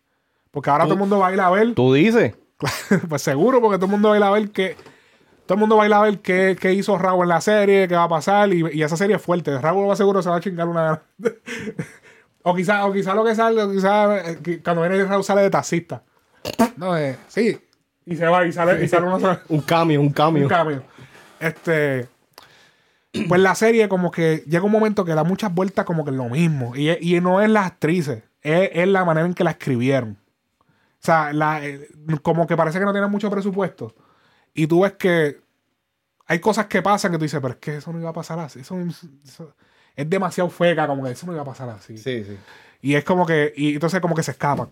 Porque 0.51 0.69
ahora 0.69 0.83
todo 0.83 0.95
el 0.95 0.99
mundo 0.99 1.19
va 1.19 1.27
a 1.27 1.33
ir 1.33 1.39
a 1.39 1.49
ver. 1.49 1.73
¿Tú 1.73 1.93
dices? 1.93 2.35
pues 3.07 3.21
seguro, 3.21 3.61
porque 3.61 3.77
todo 3.77 3.85
el 3.85 3.91
mundo 3.93 4.09
va 4.09 4.15
a 4.15 4.17
ir 4.17 4.23
a 4.23 4.31
ver 4.31 4.51
que. 4.51 4.75
Todo 5.45 5.53
el 5.53 5.59
mundo 5.61 5.77
va 5.77 5.83
a 5.83 5.87
ir 5.87 5.93
a 5.93 6.01
ver 6.01 6.19
qué, 6.19 6.57
qué 6.59 6.73
hizo 6.73 6.97
Raúl 6.97 7.23
en 7.23 7.29
la 7.29 7.39
serie, 7.39 7.87
qué 7.87 7.95
va 7.95 8.03
a 8.03 8.09
pasar, 8.09 8.53
y, 8.53 8.65
y 8.73 8.83
esa 8.83 8.97
serie 8.97 9.15
es 9.15 9.21
fuerte. 9.21 9.57
Raúl 9.57 9.89
va 9.89 9.95
seguro 9.95 10.21
se 10.21 10.29
va 10.29 10.35
a 10.35 10.41
chingar 10.41 10.67
una. 10.67 11.01
O 12.43 12.55
quizá, 12.55 12.85
o 12.85 12.93
quizá 12.93 13.13
lo 13.13 13.23
que 13.23 13.35
sale, 13.35 13.61
o 13.61 13.71
quizá 13.71 14.31
eh, 14.31 14.61
cuando 14.63 14.81
viene 14.81 15.03
Raúl 15.05 15.23
sale 15.23 15.41
de 15.41 15.49
taxista. 15.49 16.03
No, 16.77 16.97
eh, 16.97 17.17
sí. 17.27 17.59
Y 18.05 18.15
se 18.15 18.25
va, 18.25 18.45
y 18.45 18.51
sale, 18.51 18.83
y 18.83 18.87
sale 18.87 19.05
una 19.07 19.41
Un 19.49 19.61
cambio, 19.61 20.01
un 20.01 20.09
cambio. 20.11 20.43
un 20.43 20.49
cambio. 20.49 20.83
Este. 21.39 22.07
Pues 23.27 23.41
la 23.41 23.55
serie, 23.55 23.89
como 23.89 24.09
que 24.09 24.43
llega 24.47 24.63
un 24.63 24.71
momento 24.71 25.03
que 25.03 25.13
da 25.13 25.23
muchas 25.23 25.53
vueltas, 25.53 25.85
como 25.85 26.05
que 26.05 26.11
es 26.11 26.17
lo 26.17 26.29
mismo. 26.29 26.75
Y, 26.75 26.89
y 27.01 27.19
no 27.19 27.41
es 27.41 27.49
las 27.49 27.67
actrices, 27.67 28.23
es, 28.41 28.69
es 28.73 28.87
la 28.87 29.03
manera 29.03 29.27
en 29.27 29.33
que 29.33 29.43
la 29.43 29.51
escribieron. 29.51 30.17
O 30.61 31.03
sea, 31.03 31.33
la, 31.33 31.65
eh, 31.65 31.89
como 32.21 32.47
que 32.47 32.55
parece 32.55 32.79
que 32.79 32.85
no 32.85 32.93
tienen 32.93 33.11
mucho 33.11 33.29
presupuesto. 33.29 33.93
Y 34.53 34.67
tú 34.67 34.81
ves 34.81 34.93
que 34.93 35.41
hay 36.27 36.39
cosas 36.39 36.67
que 36.67 36.81
pasan 36.81 37.11
que 37.11 37.17
tú 37.17 37.23
dices, 37.23 37.39
pero 37.41 37.53
es 37.55 37.59
que 37.59 37.77
eso 37.77 37.91
no 37.91 37.99
iba 37.99 38.09
a 38.09 38.13
pasar 38.13 38.39
así. 38.39 38.61
Eso, 38.61 38.77
eso- 39.25 39.53
es 40.01 40.09
demasiado 40.09 40.49
feca, 40.49 40.87
como 40.87 41.03
que 41.03 41.11
eso 41.11 41.25
no 41.25 41.33
iba 41.33 41.41
a 41.41 41.45
pasar 41.45 41.69
así. 41.69 41.97
Sí, 41.97 42.23
sí. 42.23 42.37
Y 42.81 42.95
es 42.95 43.03
como 43.03 43.25
que, 43.25 43.53
y 43.55 43.73
entonces 43.73 43.99
como 44.01 44.15
que 44.15 44.23
se 44.23 44.31
escapan. 44.31 44.69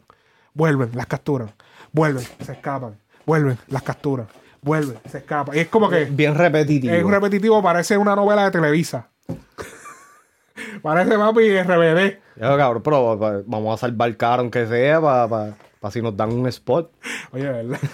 Vuelven, 0.53 0.91
las 0.93 1.05
capturan. 1.07 1.51
Vuelven, 1.91 2.25
se 2.43 2.51
escapan. 2.53 2.97
Vuelven, 3.25 3.57
las 3.67 3.83
capturan. 3.83 4.27
Vuelven, 4.61 4.97
se 5.09 5.19
escapan. 5.19 5.55
Y 5.55 5.59
es 5.59 5.67
como 5.67 5.89
que 5.89 6.05
Bien 6.05 6.35
repetitivo. 6.35 6.93
es 6.93 7.03
repetitivo, 7.05 7.61
parece 7.63 7.97
una 7.97 8.15
novela 8.15 8.45
de 8.45 8.51
Televisa. 8.51 9.07
parece 10.81 11.17
papi 11.17 11.57
RBD. 11.57 12.17
Ya, 12.35 12.57
cabrón, 12.57 12.81
pero 12.83 13.17
pa- 13.19 13.41
vamos 13.45 13.73
a 13.75 13.77
salvar 13.87 14.15
caro 14.17 14.41
aunque 14.41 14.65
sea 14.67 14.99
para 15.01 15.91
si 15.91 16.01
nos 16.01 16.15
dan 16.17 16.31
un 16.31 16.47
spot. 16.47 16.91
Oye, 17.31 17.43
¿verdad? 17.43 17.79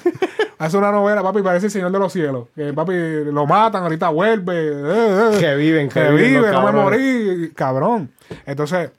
Hace 0.58 0.78
una 0.78 0.92
novela, 0.92 1.22
papi, 1.22 1.42
parece 1.42 1.66
el 1.66 1.72
Señor 1.72 1.92
de 1.92 2.00
los 2.00 2.14
Cielos. 2.14 2.48
Que 2.56 2.74
papi 2.74 2.94
lo 3.26 3.46
matan, 3.46 3.84
ahorita 3.84 4.10
vuelve. 4.10 4.54
eh, 4.56 5.32
eh. 5.34 5.38
Que 5.40 5.56
viven, 5.56 5.90
que 5.90 6.02
que 6.02 6.12
viven 6.12 6.34
los 6.34 6.42
vive, 6.44 6.52
no 6.52 6.64
me 6.64 6.72
morí, 6.72 7.52
cabrón. 7.54 8.12
Entonces, 8.46 8.92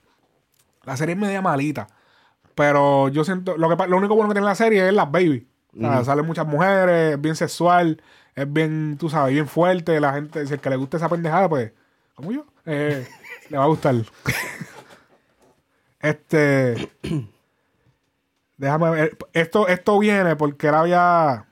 la 0.84 0.96
serie 0.96 1.14
es 1.14 1.20
media 1.20 1.40
malita. 1.40 1.86
Pero 2.54 3.08
yo 3.08 3.24
siento, 3.24 3.56
lo, 3.56 3.68
que, 3.68 3.86
lo 3.86 3.96
único 3.96 4.14
bueno 4.14 4.28
que 4.28 4.34
tiene 4.34 4.46
la 4.46 4.54
serie 4.54 4.86
es 4.86 4.94
las 4.94 5.10
baby. 5.10 5.46
O 5.76 5.80
sea. 5.80 6.04
Salen 6.04 6.26
muchas 6.26 6.46
mujeres, 6.46 7.14
es 7.14 7.20
bien 7.20 7.36
sexual, 7.36 8.00
es 8.34 8.50
bien, 8.50 8.96
tú 8.98 9.10
sabes, 9.10 9.34
bien 9.34 9.46
fuerte. 9.46 10.00
La 10.00 10.14
gente, 10.14 10.46
si 10.46 10.54
el 10.54 10.60
que 10.60 10.70
le 10.70 10.76
gusta 10.76 10.96
esa 10.96 11.08
pendejada, 11.08 11.48
pues, 11.48 11.72
como 12.14 12.32
yo, 12.32 12.46
eh, 12.64 13.06
le 13.50 13.58
va 13.58 13.64
a 13.64 13.68
gustar. 13.68 13.94
este. 16.00 16.90
Déjame 18.56 18.90
ver. 18.90 19.18
Esto, 19.32 19.68
esto 19.68 19.98
viene 19.98 20.36
porque 20.36 20.68
él 20.68 20.74
había. 20.74 21.44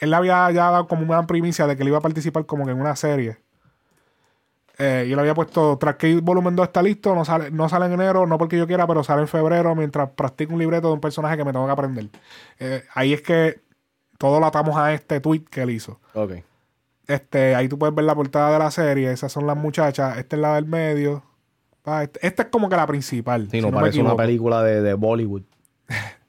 Él 0.00 0.10
le 0.10 0.16
había 0.16 0.50
ya 0.50 0.70
dado 0.70 0.86
como 0.86 1.02
una 1.02 1.26
primicia 1.26 1.66
de 1.66 1.76
que 1.76 1.82
él 1.82 1.88
iba 1.88 1.98
a 1.98 2.02
participar 2.02 2.44
como 2.46 2.64
que 2.66 2.72
en 2.72 2.80
una 2.80 2.94
serie. 2.96 3.38
Eh, 4.78 5.06
y 5.08 5.12
él 5.12 5.18
había 5.18 5.34
puesto, 5.34 5.78
tras 5.78 5.96
que 5.96 6.12
el 6.12 6.20
volumen 6.20 6.54
2 6.54 6.66
está 6.66 6.82
listo, 6.82 7.14
no 7.14 7.24
sale, 7.24 7.50
no 7.50 7.66
sale 7.68 7.86
en 7.86 7.92
enero, 7.94 8.26
no 8.26 8.36
porque 8.36 8.58
yo 8.58 8.66
quiera, 8.66 8.86
pero 8.86 9.02
sale 9.02 9.22
en 9.22 9.28
febrero 9.28 9.74
mientras 9.74 10.10
practico 10.10 10.52
un 10.52 10.58
libreto 10.58 10.88
de 10.88 10.94
un 10.94 11.00
personaje 11.00 11.36
que 11.38 11.44
me 11.46 11.52
tengo 11.52 11.64
que 11.64 11.72
aprender. 11.72 12.10
Eh, 12.58 12.84
ahí 12.94 13.14
es 13.14 13.22
que 13.22 13.60
todo 14.18 14.38
lo 14.38 14.44
atamos 14.44 14.76
a 14.76 14.92
este 14.92 15.18
tweet 15.20 15.44
que 15.50 15.62
él 15.62 15.70
hizo. 15.70 15.98
Ok. 16.12 16.32
Este, 17.06 17.54
ahí 17.54 17.68
tú 17.68 17.78
puedes 17.78 17.94
ver 17.94 18.04
la 18.04 18.14
portada 18.14 18.50
de 18.52 18.58
la 18.58 18.70
serie, 18.70 19.10
esas 19.12 19.32
son 19.32 19.46
las 19.46 19.56
muchachas, 19.56 20.18
esta 20.18 20.36
es 20.36 20.42
la 20.42 20.56
del 20.56 20.66
medio. 20.66 21.22
Ah, 21.86 22.02
este- 22.02 22.26
Esta 22.26 22.42
es 22.42 22.48
como 22.50 22.68
que 22.68 22.76
la 22.76 22.86
principal. 22.86 23.44
Sí, 23.50 23.52
si 23.52 23.60
no, 23.62 23.68
no 23.68 23.76
me 23.76 23.80
parece 23.80 24.00
una 24.02 24.16
película 24.16 24.62
de, 24.62 24.82
de 24.82 24.92
Bollywood. 24.92 25.42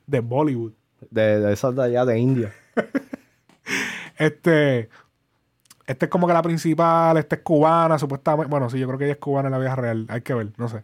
De 0.08 0.20
Bollywood. 0.22 0.74
De, 1.12 1.40
de 1.40 1.54
esas 1.54 1.76
de 1.76 1.84
allá 1.84 2.04
de 2.06 2.18
India. 2.20 2.52
Este. 4.18 4.90
Este 5.86 6.06
es 6.06 6.12
como 6.12 6.28
que 6.28 6.34
la 6.34 6.42
principal, 6.42 7.16
esta 7.18 7.36
es 7.38 7.42
cubana, 7.44 7.98
supuestamente. 7.98 8.50
Bueno, 8.50 8.70
sí, 8.70 8.78
yo 8.80 8.88
creo 8.88 9.00
que 9.00 9.06
ella 9.06 9.14
es 9.14 9.20
cubana 9.20 9.48
en 9.48 9.52
la 9.54 9.60
vida 9.60 9.76
real. 9.76 10.06
Hay 10.10 10.22
que 10.22 10.34
ver, 10.34 10.52
no 10.58 10.68
sé. 10.68 10.84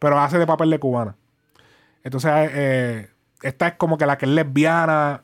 Pero 0.00 0.18
hace 0.18 0.38
de 0.38 0.46
papel 0.46 0.70
de 0.70 0.78
cubana. 0.80 1.14
Entonces, 2.02 2.30
eh, 2.52 3.10
esta 3.42 3.68
es 3.68 3.74
como 3.74 3.96
que 3.96 4.06
la 4.06 4.18
que 4.18 4.26
es 4.26 4.32
lesbiana. 4.32 5.22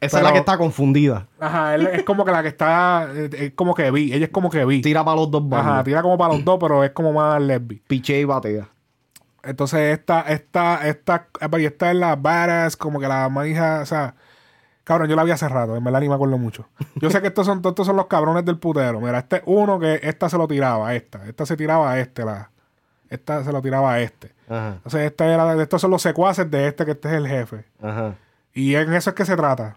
Esa 0.00 0.18
es 0.18 0.22
la 0.22 0.32
que 0.32 0.38
está 0.38 0.56
confundida. 0.58 1.26
Ajá, 1.40 1.74
él 1.74 1.88
es 1.88 2.04
como 2.04 2.24
que 2.24 2.30
la 2.30 2.42
que 2.42 2.48
está. 2.48 3.08
eh, 3.12 3.28
Es 3.32 3.52
como 3.54 3.74
que 3.74 3.90
vi. 3.90 4.12
Ella 4.12 4.26
es 4.26 4.30
como 4.32 4.48
que 4.48 4.64
vi. 4.64 4.80
Tira 4.80 5.04
para 5.04 5.16
los 5.16 5.28
dos 5.30 5.42
bandos. 5.48 5.72
Ajá, 5.72 5.82
tira 5.84 6.02
como 6.02 6.16
para 6.16 6.34
los 6.34 6.44
dos, 6.44 6.58
pero 6.60 6.84
es 6.84 6.90
como 6.92 7.12
más 7.12 7.42
lesbi. 7.42 7.82
Piche 7.88 8.20
y 8.20 8.24
batea. 8.24 8.68
Entonces, 9.42 9.98
esta, 9.98 10.20
esta, 10.22 10.86
esta, 10.86 11.28
y 11.58 11.64
esta 11.64 11.90
es 11.90 11.96
la 11.96 12.16
badass, 12.16 12.76
como 12.76 13.00
que 13.00 13.08
la 13.08 13.28
más 13.28 13.46
hija, 13.48 13.80
o 13.80 13.86
sea, 13.86 14.14
cabrón, 14.84 15.08
yo 15.08 15.16
la 15.16 15.24
vi 15.24 15.32
hace 15.32 15.48
rato, 15.48 15.76
en 15.76 15.82
verdad 15.82 16.00
ni 16.00 16.08
me 16.08 16.14
acuerdo 16.14 16.38
mucho. 16.38 16.68
Yo 16.96 17.10
sé 17.10 17.20
que 17.20 17.28
estos 17.28 17.46
son, 17.46 17.60
estos 17.64 17.86
son 17.86 17.96
los 17.96 18.06
cabrones 18.06 18.44
del 18.44 18.58
putero. 18.58 19.00
Mira, 19.00 19.18
este 19.18 19.36
es 19.36 19.42
uno 19.46 19.78
que 19.80 20.00
esta 20.02 20.28
se 20.28 20.38
lo 20.38 20.46
tiraba 20.46 20.88
a 20.88 20.94
esta, 20.94 21.26
esta 21.26 21.44
se 21.44 21.56
tiraba 21.56 21.90
a 21.90 21.98
este, 21.98 22.24
la, 22.24 22.50
esta 23.08 23.42
se 23.42 23.52
lo 23.52 23.60
tiraba 23.60 23.92
a 23.92 24.00
este. 24.00 24.32
Ajá. 24.48 24.74
Entonces, 24.76 25.02
esta 25.02 25.26
era, 25.26 25.60
estos 25.60 25.80
son 25.80 25.90
los 25.90 26.02
secuaces 26.02 26.50
de 26.50 26.68
este, 26.68 26.84
que 26.84 26.92
este 26.92 27.08
es 27.08 27.14
el 27.14 27.26
jefe. 27.26 27.64
Ajá. 27.82 28.14
Y 28.54 28.74
en 28.74 28.92
eso 28.92 29.10
es 29.10 29.16
que 29.16 29.24
se 29.24 29.36
trata. 29.36 29.76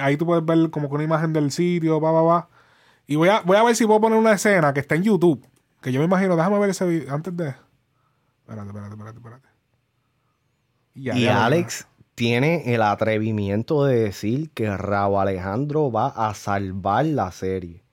Ahí 0.00 0.16
tú 0.16 0.26
puedes 0.26 0.44
ver 0.44 0.70
como 0.70 0.88
que 0.88 0.94
una 0.94 1.04
imagen 1.04 1.32
del 1.32 1.50
sitio, 1.50 2.00
va, 2.00 2.12
va, 2.12 2.22
va. 2.22 2.48
Y 3.06 3.16
voy 3.16 3.30
a, 3.30 3.40
voy 3.40 3.56
a 3.56 3.64
ver 3.64 3.74
si 3.74 3.86
puedo 3.86 4.00
poner 4.00 4.18
una 4.18 4.32
escena 4.32 4.72
que 4.72 4.80
está 4.80 4.94
en 4.94 5.02
YouTube. 5.02 5.44
Que 5.80 5.90
yo 5.92 5.98
me 6.00 6.06
imagino, 6.06 6.36
déjame 6.36 6.58
ver 6.58 6.70
ese 6.70 6.86
video 6.86 7.14
antes 7.14 7.36
de. 7.36 7.54
Espérate, 8.48 8.68
espérate, 8.68 8.94
espérate, 8.94 9.18
espérate. 9.18 9.48
y 10.94 11.26
Alex 11.26 11.86
tiene 12.14 12.74
el 12.74 12.82
atrevimiento 12.82 13.84
de 13.84 14.00
decir 14.04 14.50
que 14.52 14.74
Raúl 14.74 15.20
Alejandro 15.20 15.92
va 15.92 16.08
a 16.08 16.32
salvar 16.32 17.04
la 17.04 17.30
serie. 17.30 17.84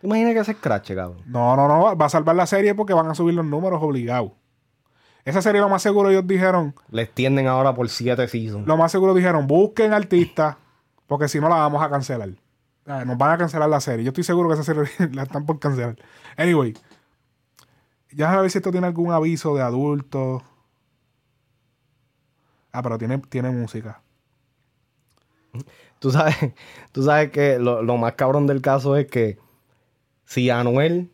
¿Te 0.00 0.08
imaginas 0.08 0.34
que 0.34 0.40
ese 0.40 0.52
scratch, 0.54 0.92
cabrón? 0.94 1.22
No, 1.26 1.54
no, 1.54 1.68
no. 1.68 1.96
Va 1.96 2.06
a 2.06 2.08
salvar 2.08 2.34
la 2.34 2.46
serie 2.46 2.74
porque 2.74 2.92
van 2.92 3.08
a 3.08 3.14
subir 3.14 3.34
los 3.34 3.46
números 3.46 3.80
obligados. 3.80 4.32
Esa 5.24 5.40
serie, 5.40 5.60
lo 5.60 5.68
más 5.68 5.80
seguro, 5.80 6.10
ellos 6.10 6.26
dijeron. 6.26 6.74
Le 6.90 7.02
extienden 7.02 7.46
ahora 7.46 7.72
por 7.72 7.88
siete 7.88 8.26
seasons. 8.26 8.66
Lo 8.66 8.76
más 8.76 8.90
seguro 8.90 9.14
dijeron, 9.14 9.46
busquen 9.46 9.92
artistas, 9.92 10.56
porque 11.06 11.28
si 11.28 11.38
no 11.38 11.48
la 11.48 11.54
vamos 11.54 11.80
a 11.80 11.88
cancelar. 11.88 12.30
Nos 12.84 13.16
van 13.16 13.30
a 13.30 13.38
cancelar 13.38 13.68
la 13.68 13.80
serie. 13.80 14.04
Yo 14.04 14.08
estoy 14.08 14.24
seguro 14.24 14.48
que 14.48 14.54
esa 14.54 14.64
serie 14.64 14.82
la 15.12 15.22
están 15.22 15.46
por 15.46 15.60
cancelar. 15.60 15.96
Anyway, 16.36 16.74
ya 18.14 18.32
a 18.32 18.40
ver 18.40 18.50
si 18.50 18.58
esto 18.58 18.70
tiene 18.70 18.86
algún 18.86 19.12
aviso 19.12 19.54
de 19.54 19.62
adultos. 19.62 20.42
Ah, 22.72 22.82
pero 22.82 22.96
tiene, 22.98 23.18
tiene 23.18 23.50
música. 23.50 24.00
Tú 25.98 26.10
sabes, 26.10 26.34
tú 26.92 27.02
sabes 27.02 27.30
que 27.30 27.58
lo, 27.58 27.82
lo 27.82 27.96
más 27.96 28.14
cabrón 28.14 28.46
del 28.46 28.60
caso 28.62 28.96
es 28.96 29.06
que 29.06 29.38
si 30.24 30.50
Anuel 30.50 31.10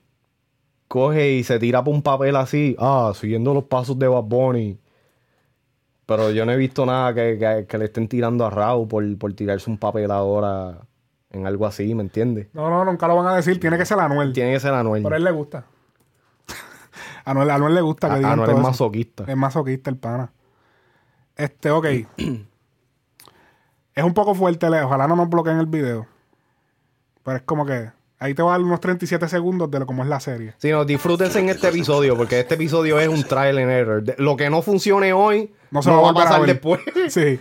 coge 0.87 1.33
y 1.33 1.45
se 1.45 1.59
tira 1.59 1.83
por 1.85 1.95
un 1.95 2.03
papel 2.03 2.37
así, 2.37 2.77
ah, 2.79 3.13
siguiendo 3.15 3.53
los 3.53 3.65
pasos 3.65 3.99
de 3.99 4.09
Bad 4.09 4.23
Bunny. 4.25 4.79
Pero 6.07 6.31
yo 6.31 6.47
no 6.47 6.53
he 6.53 6.57
visto 6.57 6.87
nada 6.87 7.13
que, 7.13 7.37
que- 7.39 7.67
que 7.69 7.79
le 7.79 7.85
estén 7.87 8.09
tirando 8.09 8.47
a 8.47 8.51
Raúl 8.51 8.89
por, 8.89 9.19
por 9.19 9.33
tirarse 9.35 9.69
un 9.69 9.77
papel 9.77 10.11
ahora 10.11 10.79
en 11.31 11.47
algo 11.47 11.67
así, 11.67 11.95
¿me 11.95 12.03
entiendes? 12.03 12.49
No, 12.55 12.71
no, 12.71 12.83
nunca 12.87 13.07
lo 13.07 13.17
van 13.17 13.27
a 13.27 13.37
decir. 13.37 13.61
Tiene 13.61 13.77
que 13.77 13.85
ser 13.85 13.99
Anuel. 14.01 14.33
Tiene 14.33 14.55
que 14.55 14.61
ser 14.61 14.73
Anuel. 14.73 15.03
Pero 15.03 15.15
a 15.15 15.19
él 15.19 15.25
le 15.25 15.31
gusta. 15.33 15.67
A 17.29 17.33
Anuel, 17.33 17.51
a 17.51 17.55
Anuel 17.57 17.75
le 17.75 17.81
gusta 17.83 18.09
que 18.09 18.15
A- 18.15 18.19
digan 18.19 18.33
Anuel 18.33 18.47
todo 18.47 18.57
es 18.57 18.61
eso. 18.63 18.69
masoquista. 18.71 19.25
Es 19.27 19.37
masoquista 19.37 19.91
el 19.91 19.97
pana. 19.97 20.33
Este, 21.37 21.71
ok. 21.71 21.85
es 21.87 22.07
un 24.05 24.15
poco 24.15 24.35
fuerte. 24.35 24.69
le- 24.71 24.83
Ojalá 24.83 25.07
no 25.07 25.17
nos 25.17 25.29
bloqueen 25.29 25.59
el 25.59 25.67
video. 25.67 26.07
Pero 27.23 27.37
es 27.37 27.43
como 27.43 27.67
que... 27.67 27.91
Ahí 28.21 28.35
te 28.35 28.43
va 28.43 28.53
a 28.55 28.59
dar 28.59 28.67
unos 28.67 28.81
37 28.81 29.29
segundos 29.29 29.71
de 29.71 29.79
lo 29.79 29.87
como 29.87 30.03
es 30.03 30.09
la 30.09 30.19
serie. 30.19 30.53
Si 30.59 30.73
no, 30.73 30.85
disfrútense 30.85 31.39
en 31.39 31.51
este 31.51 31.69
episodio, 31.69 32.17
porque 32.17 32.41
este 32.41 32.57
episodio 32.57 32.99
es 32.99 33.07
un 33.09 33.23
trial 33.23 33.59
and 33.59 33.71
error. 33.71 34.03
De- 34.03 34.17
Lo 34.19 34.37
que 34.37 34.51
no 34.51 34.61
funcione 34.61 35.13
hoy, 35.13 35.53
No 35.71 35.79
no, 35.79 35.83
se 35.83 35.91
lo 35.91 36.03
va 36.03 36.11
a 36.11 36.15
pasar 36.15 36.43
después. 36.45 36.81
Sí. 37.11 37.39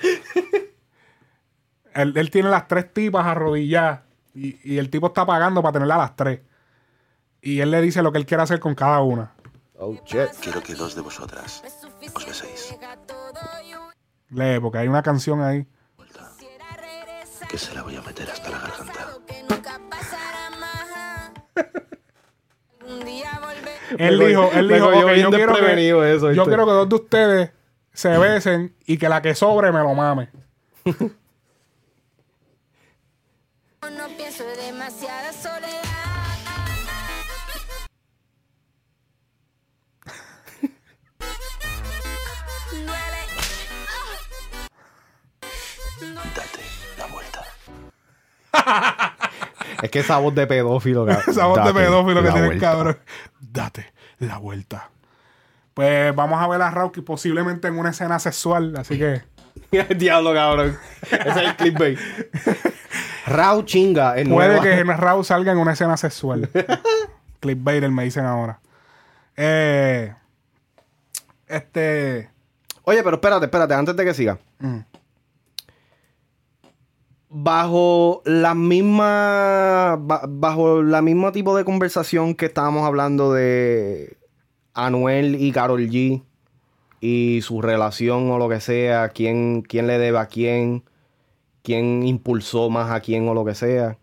él, 1.96 2.14
él 2.16 2.30
tiene 2.32 2.50
las 2.50 2.68
tres 2.68 2.94
tipas 2.94 3.26
arrodilladas. 3.26 4.02
Y, 4.36 4.60
y 4.64 4.78
el 4.78 4.92
tipo 4.92 5.08
está 5.08 5.26
pagando 5.26 5.64
para 5.64 5.74
tenerla 5.74 5.96
a 5.96 6.00
las 6.00 6.16
tres. 6.16 6.42
Y 7.42 7.60
él 7.62 7.72
le 7.72 7.82
dice 7.82 8.04
lo 8.04 8.12
que 8.12 8.20
él 8.20 8.28
quiere 8.28 8.44
hacer 8.44 8.60
con 8.60 8.76
cada 8.76 9.02
una. 9.02 9.32
Oh, 9.80 9.94
shit. 10.06 10.30
Quiero 10.42 10.62
que 10.62 10.74
dos 10.74 10.96
de 10.96 11.02
vosotras 11.02 11.62
os 12.16 12.26
beséis. 12.26 12.76
Lee, 14.30 14.60
porque 14.60 14.80
hay 14.80 14.88
una 14.88 15.04
canción 15.04 15.42
ahí. 15.42 15.66
Que 17.48 17.58
se 17.58 17.74
la 17.74 17.84
voy 17.84 17.96
a 17.96 18.02
meter 18.02 18.30
hasta 18.30 18.50
la 18.50 18.60
garganta. 18.60 19.08
Él 23.98 24.20
dijo, 24.20 24.50
él 24.54 24.68
dijo, 24.68 24.86
cogió 24.92 25.06
"Ok, 25.06 25.12
bien 25.14 25.24
yo, 25.24 25.32
quiero 25.32 25.56
que, 25.56 26.14
eso, 26.14 26.32
yo 26.34 26.46
quiero 26.46 26.66
que 26.66 26.72
dos 26.72 26.90
de 26.90 26.96
ustedes 26.96 27.52
se 27.94 28.18
besen 28.18 28.76
y 28.86 28.98
que 28.98 29.08
la 29.08 29.22
que 29.22 29.34
sobre 29.34 29.72
me 29.72 29.80
lo 29.80 29.94
mame. 29.94 30.30
No 33.90 34.08
pienso 34.18 34.44
demasiada 34.44 35.17
Es 49.82 49.92
que 49.92 50.00
esa 50.00 50.18
voz 50.18 50.34
de 50.34 50.48
pedófilo, 50.48 51.06
cabrón. 51.06 51.24
Esa 51.28 51.46
voz 51.46 51.58
de 51.58 51.64
Date 51.66 51.74
pedófilo 51.80 52.22
que 52.22 52.28
la 52.28 52.32
tiene 52.34 52.40
el 52.40 52.46
vuelta. 52.54 52.72
cabrón. 52.72 52.98
Date 53.40 53.94
la 54.20 54.38
vuelta. 54.40 54.90
Pues 55.76 56.16
vamos 56.16 56.42
a 56.42 56.48
ver 56.48 56.62
a 56.64 56.72
Rauki 56.72 57.02
posiblemente 57.02 57.68
en 57.68 57.78
una 57.78 57.92
escena 57.92 58.18
sexual, 58.18 58.76
así 58.78 58.98
que. 58.98 59.22
Diablo, 59.96 60.34
cabrón. 60.34 60.78
Ese 61.04 61.30
es 61.30 61.36
el 61.38 61.56
clickbait. 61.58 62.00
Rau 63.28 63.64
chinga. 63.64 64.18
El 64.18 64.30
Puede 64.30 64.60
nueva- 64.60 64.64
que 64.64 64.84
Raúl 64.84 65.24
salga 65.26 65.52
en 65.52 65.60
una 65.60 65.74
escena 65.74 65.96
sexual. 65.98 66.50
Clickbaiter 67.40 67.92
me 67.92 68.04
dicen 68.06 68.26
ahora. 68.26 68.60
Eh, 69.36 70.14
este. 71.48 72.30
Oye, 72.84 73.04
pero 73.04 73.18
espérate, 73.18 73.46
espérate, 73.46 73.74
antes 73.74 73.96
de 73.96 74.06
que 74.06 74.14
siga. 74.14 74.40
Mm. 74.60 74.80
Bajo 77.40 78.24
la 78.26 78.56
misma. 78.56 79.96
ba- 80.00 80.26
bajo 80.28 80.82
la 80.82 81.04
misma 81.04 81.32
tipo 81.32 81.56
de 81.56 81.64
conversación 81.66 82.34
que 82.34 82.48
estábamos 82.48 82.84
hablando 82.84 83.32
de 83.32 84.18
Anuel 84.74 85.36
y 85.36 85.52
Carol 85.52 85.88
G. 85.88 86.24
Y 87.00 87.42
su 87.44 87.62
relación 87.62 88.32
o 88.32 88.40
lo 88.40 88.50
que 88.50 88.60
sea. 88.60 89.10
Quién, 89.10 89.62
quién 89.62 89.86
le 89.86 90.00
debe 90.00 90.18
a 90.18 90.26
quién. 90.26 90.84
Quién 91.62 92.02
impulsó 92.04 92.72
más 92.72 92.90
a 92.92 93.02
quién 93.02 93.28
o 93.28 93.36
lo 93.36 93.46
que 93.46 93.54
sea. 93.54 94.00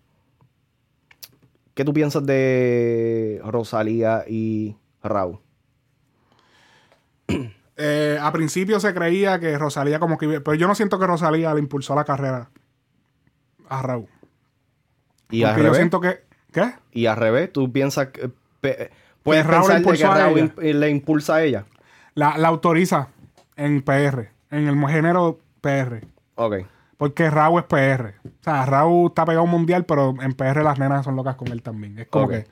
¿Qué 1.74 1.84
tú 1.84 1.92
piensas 1.92 2.24
de 2.24 3.40
Rosalía 3.44 4.22
y 4.28 4.76
Raúl? 5.02 5.40
Eh, 7.76 8.16
a 8.20 8.30
principio 8.30 8.78
se 8.78 8.94
creía 8.94 9.40
que 9.40 9.58
Rosalía 9.58 9.98
como 9.98 10.18
que... 10.18 10.40
Pero 10.40 10.54
yo 10.54 10.68
no 10.68 10.76
siento 10.76 11.00
que 11.00 11.08
Rosalía 11.08 11.52
le 11.52 11.58
impulsó 11.58 11.96
la 11.96 12.04
carrera 12.04 12.50
a 13.78 13.82
Raúl. 13.82 14.08
Y 15.30 15.42
al 15.42 15.50
Porque 15.50 15.60
yo 15.60 15.64
revés. 15.64 15.76
siento 15.78 16.00
que... 16.00 16.24
¿Qué? 16.52 16.72
Y 16.92 17.06
al 17.06 17.16
revés, 17.16 17.52
tú 17.52 17.72
piensas 17.72 18.08
que. 18.08 18.30
pe- 18.60 18.90
puedes 19.24 19.44
Raúl 19.44 19.62
pensar 19.66 19.76
de 19.78 19.82
que 19.82 19.88
impulsó 19.90 20.12
a 20.12 20.18
Raúl 20.18 20.38
ella. 20.38 20.46
imp- 20.54 20.72
le 20.78 20.90
impulsa 20.90 21.34
a 21.36 21.42
ella. 21.42 21.64
La, 22.14 22.38
la 22.38 22.48
autoriza 22.48 23.08
en 23.56 23.82
PR. 23.82 24.28
En 24.50 24.68
el 24.68 24.86
género 24.88 25.40
PR. 25.60 26.06
Ok. 26.36 26.54
Porque 26.96 27.28
Raúl 27.30 27.60
es 27.60 27.66
PR. 27.66 28.14
O 28.24 28.42
sea, 28.44 28.64
Raúl 28.66 29.08
está 29.08 29.24
pegado 29.24 29.46
mundial, 29.46 29.84
pero 29.84 30.14
en 30.20 30.32
PR 30.34 30.62
las 30.62 30.78
nenas 30.78 31.04
son 31.04 31.16
locas 31.16 31.34
con 31.34 31.48
él 31.48 31.60
también. 31.62 31.98
Es 31.98 32.06
como 32.06 32.28
que... 32.28 32.46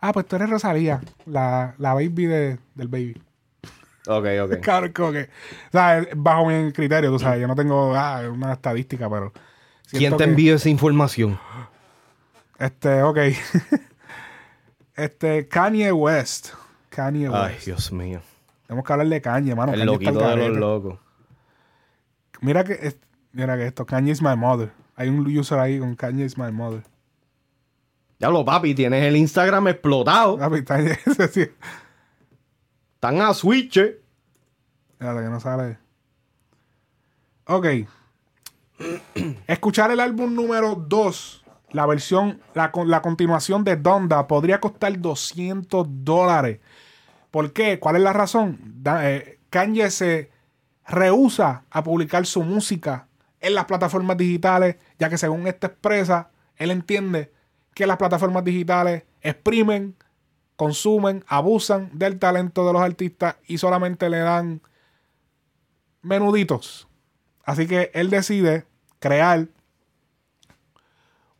Ah, 0.00 0.12
pues 0.12 0.26
tú 0.26 0.34
eres 0.36 0.50
Rosalía. 0.50 1.00
La, 1.26 1.74
la 1.78 1.94
baby 1.94 2.26
de- 2.26 2.58
del 2.74 2.88
baby. 2.88 3.22
Ok, 4.08 4.26
ok. 4.42 4.60
Cabrón, 4.62 4.92
como 4.92 5.12
que... 5.12 5.22
O 5.68 5.70
sea, 5.70 6.04
bajo 6.16 6.46
mi 6.46 6.72
criterio, 6.72 7.10
tú 7.12 7.20
sabes. 7.20 7.40
Yo 7.40 7.46
no 7.46 7.54
tengo 7.54 7.94
ah, 7.94 8.22
una 8.28 8.54
estadística, 8.54 9.08
pero... 9.08 9.32
¿Quién 9.90 10.16
te 10.16 10.24
envió 10.24 10.54
esa 10.54 10.68
información? 10.68 11.38
Este, 12.58 13.02
ok. 13.02 13.18
este, 14.94 15.48
Kanye 15.48 15.92
West. 15.92 16.50
Kanye 16.90 17.28
West. 17.28 17.42
Ay, 17.42 17.56
Dios 17.64 17.92
mío. 17.92 18.20
Tenemos 18.66 18.84
que 18.84 18.92
hablar 18.92 19.08
de 19.08 19.20
Kanye, 19.20 19.54
mano. 19.54 19.72
El 19.72 19.80
Kanye 19.80 19.92
loquito 19.92 20.28
de 20.28 20.36
los 20.36 20.56
locos. 20.56 20.98
Mira 22.40 22.64
que, 22.64 22.96
mira 23.32 23.56
que 23.56 23.66
esto, 23.66 23.84
Kanye 23.86 24.12
is 24.12 24.22
my 24.22 24.36
mother. 24.36 24.72
Hay 24.96 25.08
un 25.08 25.26
user 25.26 25.58
ahí 25.58 25.78
con 25.78 25.96
Kanye 25.96 26.24
is 26.24 26.38
my 26.38 26.52
mother. 26.52 26.82
Diablo, 28.18 28.44
papi, 28.44 28.74
tienes 28.74 29.02
el 29.02 29.16
Instagram 29.16 29.68
explotado. 29.68 30.38
Papi, 30.38 30.58
está 30.58 30.78
ese 31.06 31.28
sí. 31.28 31.50
Están 32.94 33.20
a 33.22 33.32
switch. 33.32 33.78
eh. 33.78 33.98
Espérate, 34.92 35.22
que 35.22 35.30
no 35.30 35.40
sale. 35.40 35.78
Ok. 37.46 37.66
Escuchar 39.46 39.90
el 39.90 40.00
álbum 40.00 40.34
número 40.34 40.74
2, 40.74 41.44
la 41.72 41.86
versión, 41.86 42.40
la, 42.54 42.72
la 42.86 43.02
continuación 43.02 43.64
de 43.64 43.76
Donda, 43.76 44.26
podría 44.26 44.60
costar 44.60 44.98
200 44.98 45.86
dólares. 46.04 46.60
¿Por 47.30 47.52
qué? 47.52 47.78
¿Cuál 47.78 47.96
es 47.96 48.02
la 48.02 48.12
razón? 48.12 48.58
Da- 48.82 49.10
eh, 49.10 49.38
Kanye 49.50 49.90
se 49.90 50.30
rehúsa 50.86 51.64
a 51.70 51.82
publicar 51.84 52.26
su 52.26 52.42
música 52.42 53.06
en 53.40 53.54
las 53.54 53.66
plataformas 53.66 54.16
digitales, 54.16 54.76
ya 54.98 55.08
que 55.08 55.18
según 55.18 55.46
esta 55.46 55.68
expresa, 55.68 56.30
él 56.56 56.70
entiende 56.70 57.32
que 57.74 57.86
las 57.86 57.96
plataformas 57.96 58.44
digitales 58.44 59.04
exprimen, 59.22 59.94
consumen, 60.56 61.24
abusan 61.28 61.90
del 61.92 62.18
talento 62.18 62.66
de 62.66 62.72
los 62.72 62.82
artistas 62.82 63.36
y 63.46 63.58
solamente 63.58 64.10
le 64.10 64.18
dan 64.18 64.60
menuditos. 66.02 66.88
Así 67.44 67.66
que 67.66 67.90
él 67.94 68.10
decide 68.10 68.64
crear 69.00 69.48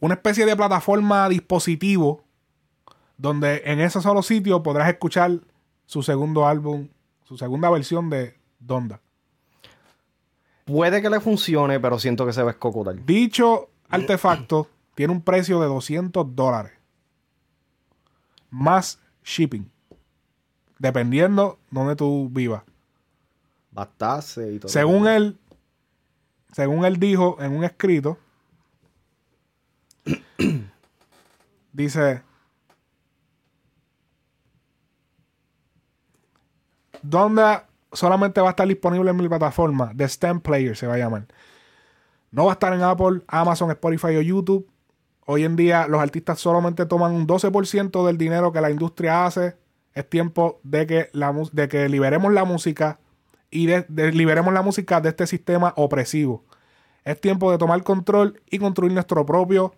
una 0.01 0.15
especie 0.15 0.45
de 0.47 0.57
plataforma 0.57 1.29
dispositivo 1.29 2.25
donde 3.17 3.63
en 3.67 3.81
ese 3.81 4.01
solo 4.01 4.23
sitio 4.23 4.63
podrás 4.63 4.89
escuchar 4.89 5.41
su 5.85 6.03
segundo 6.03 6.47
álbum, 6.47 6.89
su 7.23 7.37
segunda 7.37 7.71
versión 7.71 8.09
de 8.09 8.35
Donda. 8.59 9.01
Puede 10.65 11.03
que 11.03 11.11
le 11.11 11.21
funcione, 11.21 11.79
pero 11.81 11.99
siento 11.99 12.25
que 12.25 12.33
se 12.33 12.43
va 12.43 12.49
a 12.49 12.53
escocotar. 12.53 13.05
Dicho 13.05 13.69
artefacto 13.89 14.69
tiene 14.95 15.13
un 15.13 15.21
precio 15.21 15.61
de 15.61 15.67
200 15.67 16.35
dólares. 16.35 16.73
Más 18.51 18.99
shipping. 19.25 19.71
Dependiendo 20.79 21.59
donde 21.71 21.97
tú 21.97 22.29
vivas. 22.31 22.63
Bastase 23.71 24.55
y 24.55 24.59
todo. 24.59 24.71
Según 24.71 25.07
él, 25.09 25.39
según 26.53 26.85
él 26.85 26.99
dijo 26.99 27.37
en 27.41 27.57
un 27.57 27.65
escrito, 27.65 28.19
dice, 31.73 32.23
Donda 37.03 37.67
solamente 37.93 38.41
va 38.41 38.49
a 38.49 38.51
estar 38.51 38.69
disponible 38.69 39.11
en 39.11 39.17
mi 39.17 39.29
plataforma, 39.29 39.93
The 39.97 40.09
STEM 40.09 40.41
Player 40.41 40.77
se 40.77 40.87
va 40.87 40.95
a 40.95 40.99
llamar. 40.99 41.27
No 42.31 42.45
va 42.45 42.53
a 42.53 42.55
estar 42.55 42.73
en 42.73 42.83
Apple, 42.83 43.23
Amazon, 43.27 43.71
Spotify 43.71 44.17
o 44.17 44.21
YouTube. 44.21 44.69
Hoy 45.27 45.45
en 45.45 45.57
día 45.57 45.87
los 45.89 46.01
artistas 46.01 46.39
solamente 46.39 46.87
toman 46.87 47.13
un 47.13 47.27
12% 47.27 48.07
del 48.07 48.19
dinero 48.19 48.53
que 48.53 48.61
la 48.61 48.71
industria 48.71 49.27
hace. 49.27 49.57
Es 49.95 50.09
tiempo 50.09 50.61
de 50.63 50.87
que, 50.87 51.11
la, 51.13 51.35
de 51.53 51.69
que 51.69 51.89
liberemos 51.89 52.33
la 52.33 52.45
música 52.45 53.01
y 53.51 53.67
de, 53.67 53.85
de- 53.89 54.13
liberemos 54.13 54.53
la 54.55 54.63
música 54.63 55.01
de 55.01 55.09
este 55.11 55.27
sistema 55.27 55.73
opresivo. 55.77 56.45
Es 57.05 57.21
tiempo 57.21 57.51
de 57.51 57.59
tomar 57.59 57.83
control 57.83 58.41
y 58.51 58.59
construir 58.59 58.93
nuestro 58.93 59.25
propio. 59.27 59.75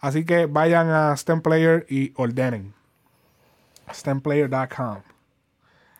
Así 0.00 0.24
que 0.24 0.46
vayan 0.46 0.88
a 0.90 1.16
STEM 1.16 1.42
Player 1.42 1.84
y 1.88 2.12
ordenen. 2.16 2.72
STEMplayer.com. 3.92 4.98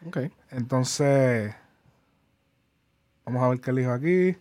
Ok. 0.06 0.19
Entonces, 0.51 1.55
vamos 3.24 3.43
a 3.43 3.48
ver 3.48 3.60
qué 3.60 3.70
elijo 3.70 3.90
aquí. 3.93 4.36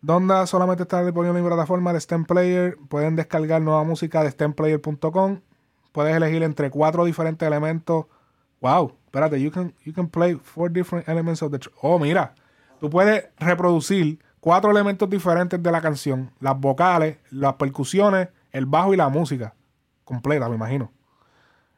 Donda 0.00 0.46
solamente 0.46 0.82
está 0.84 1.02
disponible 1.02 1.36
en 1.38 1.42
mi 1.44 1.48
plataforma 1.48 1.92
de 1.92 2.00
STEM 2.00 2.24
Player. 2.24 2.76
Pueden 2.88 3.16
descargar 3.16 3.60
nueva 3.62 3.82
música 3.84 4.22
de 4.22 4.30
stemplayer.com. 4.30 5.40
Puedes 5.92 6.14
elegir 6.14 6.42
entre 6.42 6.70
cuatro 6.70 7.04
diferentes 7.04 7.46
elementos. 7.46 8.06
Wow, 8.60 8.96
espérate, 9.08 9.40
you 9.40 9.50
can, 9.50 9.74
you 9.84 9.92
can 9.92 10.08
play 10.08 10.34
four 10.36 10.70
different 10.70 11.08
elements 11.08 11.42
of 11.42 11.50
the. 11.50 11.58
Oh, 11.82 11.98
mira, 11.98 12.34
tú 12.80 12.88
puedes 12.90 13.24
reproducir 13.38 14.18
cuatro 14.40 14.70
elementos 14.70 15.08
diferentes 15.08 15.62
de 15.62 15.70
la 15.72 15.80
canción: 15.80 16.30
las 16.40 16.58
vocales, 16.58 17.16
las 17.30 17.54
percusiones, 17.54 18.28
el 18.52 18.66
bajo 18.66 18.94
y 18.94 18.96
la 18.96 19.08
música 19.08 19.54
completa, 20.04 20.48
me 20.48 20.54
imagino. 20.56 20.92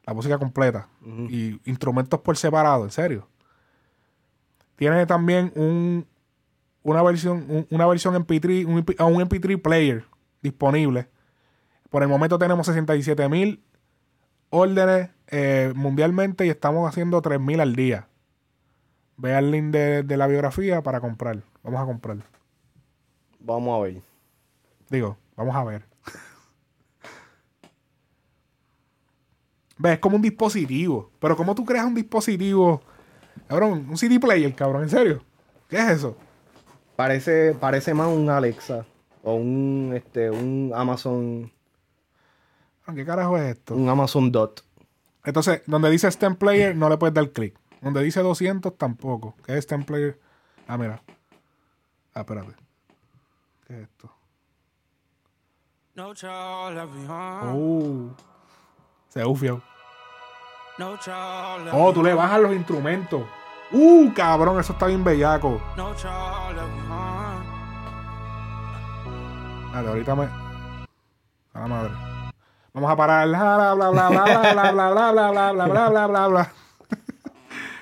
La 0.07 0.15
música 0.15 0.39
completa. 0.39 0.89
Y 1.29 1.61
instrumentos 1.71 2.21
por 2.21 2.37
separado, 2.37 2.85
en 2.85 2.91
serio. 2.91 3.29
Tiene 4.77 5.07
también 5.07 5.53
un, 5.57 6.07
una 6.83 7.03
versión, 7.03 7.45
un- 7.49 7.67
una 7.71 7.87
versión 7.87 8.15
MP3, 8.15 8.65
un, 8.67 8.77
un 8.79 9.21
MP3 9.29 9.61
player 9.61 10.05
disponible. 10.43 11.09
Por 11.91 12.03
el 12.03 12.09
momento 12.09 12.39
tenemos 12.39 12.67
67 12.67 13.29
mil 13.29 13.63
órdenes 14.51 15.11
eh, 15.29 15.73
mundialmente 15.75 16.47
y 16.47 16.51
estamos 16.51 16.89
haciendo 16.89 17.23
3 17.23 17.41
mil 17.41 17.61
al 17.61 17.75
día. 17.75 18.09
Ve 19.17 19.37
el 19.37 19.51
link 19.51 19.67
de, 19.67 20.03
de 20.03 20.17
la 20.17 20.27
biografía 20.27 20.83
para 20.83 21.01
comprar. 21.01 21.43
Vamos 21.63 21.81
a 21.81 21.85
comprar. 21.85 22.19
Vamos 23.39 23.79
a 23.79 23.83
ver. 23.83 24.03
Digo, 24.89 25.17
vamos 25.37 25.57
a 25.57 25.65
ver. 25.65 25.85
Ve, 29.79 29.95
es 29.95 29.99
como 29.99 30.17
un 30.17 30.23
dispositivo. 30.23 31.11
Pero 31.19 31.37
¿cómo 31.37 31.55
tú 31.55 31.65
creas 31.65 31.87
un 31.87 31.95
dispositivo? 31.95 32.83
Cabrón, 33.47 33.87
un 33.89 33.97
CD 33.97 34.21
player, 34.21 34.55
cabrón, 34.55 34.83
¿en 34.83 34.91
serio? 34.91 35.23
¿Qué 35.69 35.77
es 35.77 35.89
eso? 35.89 36.17
Parece, 36.97 37.55
parece 37.55 37.95
más 37.95 38.09
un 38.09 38.29
Alexa 38.29 38.85
o 39.23 39.35
un, 39.35 39.93
este, 39.95 40.31
un 40.31 40.73
Amazon, 40.75 41.51
¿Qué 42.95 43.05
carajo 43.05 43.37
es 43.37 43.57
esto? 43.57 43.75
un 43.75 43.89
Amazon 43.89 44.31
Dot. 44.33 44.65
Entonces, 45.25 45.63
donde 45.67 45.91
dice 45.91 46.11
STEM 46.11 46.37
Player, 46.37 46.75
no 46.75 46.89
le 46.89 46.97
puedes 46.97 47.15
dar 47.15 47.29
clic. 47.31 47.59
Donde 47.81 48.03
dice 48.03 48.21
200, 48.21 48.77
tampoco. 48.77 49.35
¿Qué 49.45 49.57
es 49.57 49.65
STEM 49.65 49.85
Player? 49.85 50.19
Ah, 50.67 50.77
mira. 50.77 51.03
Ah, 52.15 52.21
espérate. 52.21 52.55
¿Qué 53.67 53.75
es 53.75 53.81
esto? 53.83 54.13
No. 55.95 56.13
Oh. 57.53 58.17
Se 59.09 59.25
ufió. 59.25 59.63
No 60.79 60.97
child 60.97 61.65
left 61.65 61.77
Oh, 61.77 61.93
tú 61.93 62.03
le 62.03 62.15
bajas 62.15 62.41
los 62.41 62.53
instrumentos. 62.53 63.23
Uh, 63.73 64.13
cabrón, 64.15 64.59
eso 64.59 64.73
está 64.73 64.87
bien 64.87 65.05
bellaco. 65.05 65.61
Dale, 69.73 69.89
ahorita 69.89 70.15
me. 70.15 70.25
A 70.25 71.61
la 71.61 71.67
madre. 71.67 72.10
Vamos 72.73 72.91
a 72.91 72.97
parar. 72.97 73.29
Bla, 73.29 73.75
bla, 73.75 73.75
bla, 73.75 73.91
bla, 73.91 74.09
bla, 74.09 74.25
bla, 74.53 74.53
bla, 74.53 74.73
bla, 74.73 75.13
bla, 75.13 75.13
bla, 75.13 75.53
bla, 75.53 75.67
bla, 75.67 75.89
bla, 75.89 76.07
bla, 76.07 76.27
bla. 76.29 76.53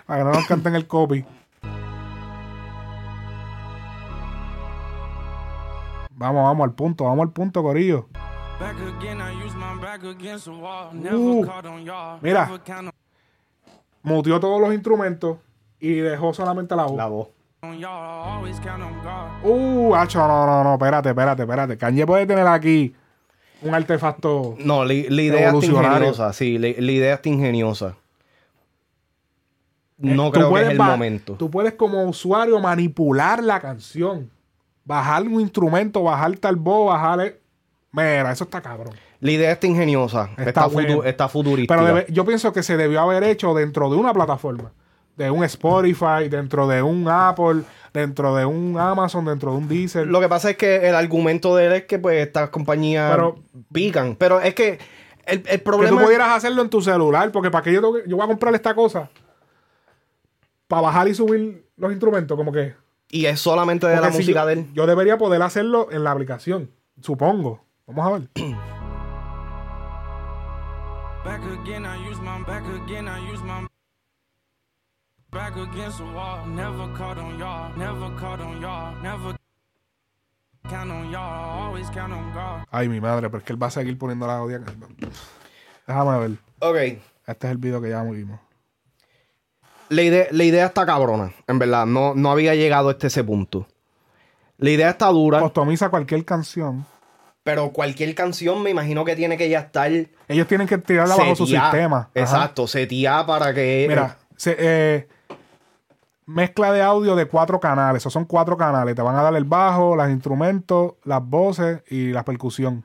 Para 0.07 0.18
que 0.20 0.25
no 0.25 0.33
nos 0.33 0.47
canten 0.47 0.75
el 0.75 0.86
copy. 0.86 1.25
Vamos, 6.10 6.42
vamos 6.42 6.65
al 6.65 6.75
punto, 6.75 7.05
vamos 7.05 7.26
al 7.26 7.33
punto, 7.33 7.62
Corillo. 7.62 8.08
Uh, 11.12 11.47
mira. 12.20 12.50
Muteó 14.02 14.41
todos 14.41 14.60
los 14.60 14.73
instrumentos 14.73 15.36
y 15.78 15.94
dejó 15.94 16.33
solamente 16.33 16.75
la 16.75 16.84
voz. 16.84 16.97
La 16.97 17.07
voz. 17.07 17.28
Uh, 19.44 19.94
hacho, 19.94 20.18
no, 20.26 20.47
no, 20.47 20.65
no, 20.65 20.73
espérate, 20.73 21.10
espérate, 21.10 21.42
espérate. 21.42 21.76
Kanye 21.76 22.07
puede 22.07 22.26
tener 22.26 22.47
aquí 22.47 22.97
un 23.62 23.75
artefacto. 23.75 24.57
No, 24.59 24.85
la, 24.85 24.95
la 25.09 25.23
idea 25.23 25.51
está 25.51 25.67
ingeniosa. 25.67 26.33
Sí, 26.33 26.59
la, 26.59 26.69
la 26.78 26.93
idea 26.93 27.15
está 27.15 27.28
ingeniosa. 27.28 27.95
No 29.99 30.27
Eh, 30.28 30.31
tú 30.31 30.33
creo 30.33 30.55
que 30.55 30.62
es 30.62 30.69
el 30.69 30.78
momento. 30.78 31.35
Tú 31.35 31.51
puedes 31.51 31.75
como 31.75 32.05
usuario 32.05 32.59
manipular 32.61 33.43
la 33.43 33.61
canción. 33.61 34.31
Bajar 34.85 35.23
un 35.25 35.41
instrumento, 35.41 36.03
bajar 36.03 36.37
tal 36.37 36.57
voz, 36.57 36.89
bajarle... 36.93 37.41
Mira, 37.91 38.31
eso 38.33 38.45
está 38.45 38.61
cabrón. 38.62 38.95
La 39.20 39.31
idea 39.33 39.51
está 39.53 39.67
ingeniosa. 39.67 40.31
Está, 40.39 40.67
futu- 40.67 40.73
bueno. 40.73 41.05
está 41.05 41.28
futurística. 41.28 41.75
Pero 41.75 41.87
debe- 41.87 42.07
yo 42.12 42.25
pienso 42.25 42.53
que 42.53 42.62
se 42.62 42.77
debió 42.77 43.01
haber 43.01 43.25
hecho 43.25 43.55
dentro 43.55 43.91
de 43.91 43.97
una 43.97 44.15
plataforma. 44.15 44.73
De 45.19 45.31
un 45.31 45.43
Spotify, 45.45 46.29
dentro 46.31 46.67
de 46.69 46.81
un 46.81 47.09
Apple, 47.09 47.63
dentro 47.93 48.35
de 48.37 48.45
un 48.47 48.79
Amazon, 48.79 49.25
dentro 49.25 49.51
de 49.51 49.59
un 49.59 49.67
Deezer. 49.69 50.07
Lo 50.07 50.21
que 50.21 50.29
pasa 50.29 50.51
es 50.51 50.57
que 50.57 50.89
el 50.89 50.95
argumento 50.95 51.57
de 51.57 51.67
él 51.67 51.73
es 51.73 51.85
que 51.87 51.99
pues 51.99 52.25
estas 52.25 52.51
compañías 52.51 53.11
Pero- 53.11 53.37
pican. 53.73 54.15
Pero 54.15 54.41
es 54.41 54.55
que 54.55 54.79
el, 55.27 55.39
el 55.39 55.43
que 55.43 55.59
problema... 55.59 55.99
tú 55.99 56.05
pudieras 56.05 56.29
hacerlo 56.31 56.63
en 56.63 56.71
tu 56.71 56.81
celular, 56.81 57.33
porque 57.33 57.51
para 57.51 57.65
que 57.65 57.73
yo, 57.73 57.81
tengo 57.81 57.95
que- 57.95 58.05
yo 58.09 58.17
voy 58.17 58.25
a 58.25 58.29
comprar 58.29 58.55
esta 58.55 58.75
cosa 58.75 59.11
para 60.69 60.83
bajar 60.83 61.09
y 61.09 61.15
subir 61.15 61.67
los 61.77 61.91
instrumentos, 61.91 62.37
como 62.37 62.53
que... 62.53 62.75
Y 63.11 63.27
es 63.27 63.41
solamente 63.41 63.87
de 63.89 63.97
la 64.01 64.13
si 64.13 64.19
música 64.19 64.41
yo, 64.43 64.47
de 64.47 64.53
él. 64.53 64.67
yo 64.73 64.87
debería 64.87 65.19
poder 65.19 65.43
hacerlo 65.43 65.89
en 65.91 66.05
la 66.05 66.13
aplicación, 66.13 66.71
supongo. 67.03 67.65
Vamos 67.87 68.07
a 68.07 68.11
ver. 68.19 68.29
Back 71.25 71.41
again, 71.61 71.85
I 71.85 72.09
use 72.09 72.21
my 72.21 72.43
back 72.47 72.63
again, 72.85 73.09
I 73.09 73.19
use 73.33 73.43
my 73.43 73.67
back 75.31 75.57
against 75.57 75.99
the 75.99 76.05
wall. 76.05 76.47
Never 76.47 76.93
caught 76.97 77.19
on 77.19 77.39
y'all. 77.39 77.73
Never 77.77 78.11
caught 78.19 78.41
on 78.41 78.61
y'all. 78.61 78.95
Never 79.03 79.37
count 80.69 80.91
on 80.91 81.11
y'all. 81.11 81.21
I 81.21 81.67
always 81.67 81.89
count 81.91 82.13
on 82.13 82.33
God. 82.33 82.65
Ay, 82.71 82.89
mi 82.89 83.01
madre, 83.01 83.29
pero 83.29 83.39
es 83.39 83.45
que 83.45 83.53
él 83.53 83.63
va 83.63 83.69
a 83.69 83.71
seguir 83.71 83.97
poniendo 83.99 84.27
la 84.27 84.39
audio. 84.39 84.61
Déjame 85.87 86.19
ver. 86.19 86.31
Ok. 86.61 86.77
Este 87.27 87.47
es 87.47 87.51
el 87.51 87.59
video 87.59 87.81
que 87.81 87.91
ya 87.91 88.03
vimos. 88.03 88.41
La 89.91 90.03
idea, 90.03 90.27
la 90.33 90.45
idea 90.45 90.67
está 90.67 90.85
cabrona, 90.85 91.33
en 91.47 91.59
verdad. 91.59 91.87
No, 91.87 92.15
no 92.15 92.31
había 92.31 92.55
llegado 92.55 92.91
hasta 92.91 93.07
ese 93.07 93.25
punto. 93.25 93.67
La 94.59 94.71
idea 94.71 94.91
está 94.91 95.07
dura. 95.07 95.41
Customiza 95.41 95.89
cualquier 95.89 96.25
canción. 96.25 96.85
Pero 97.43 97.71
cualquier 97.71 98.15
canción 98.15 98.63
me 98.63 98.69
imagino 98.69 99.05
que 99.07 99.17
tiene 99.17 99.39
que 99.39 99.49
ya 99.49 99.61
estar. 99.61 99.91
Ellos 100.29 100.47
tienen 100.47 100.67
que 100.67 100.77
tirarla 100.77 101.17
bajo 101.17 101.35
su 101.37 101.47
sistema. 101.47 101.99
Ajá. 101.99 102.11
Exacto, 102.15 102.67
seteada 102.67 103.25
para 103.25 103.55
que. 103.55 103.87
Mira, 103.89 104.19
se- 104.37 104.57
eh, 104.59 105.09
mezcla 106.29 106.73
de 106.73 106.83
audio 106.83 107.17
de 107.17 107.27
cuatro 107.27 107.59
canales. 107.59 108.03
Esos 108.03 108.13
son 108.13 108.27
cuatro 108.27 108.57
canales. 108.57 108.95
Te 108.95 109.03
van 109.03 109.17
a 109.17 109.23
dar 109.23 109.35
el 109.35 109.45
bajo, 109.45 109.97
los 109.97 110.09
instrumentos, 110.11 110.93
las 111.05 111.25
voces 111.25 111.83
y 111.89 112.13
la 112.13 112.25
percusión. 112.25 112.85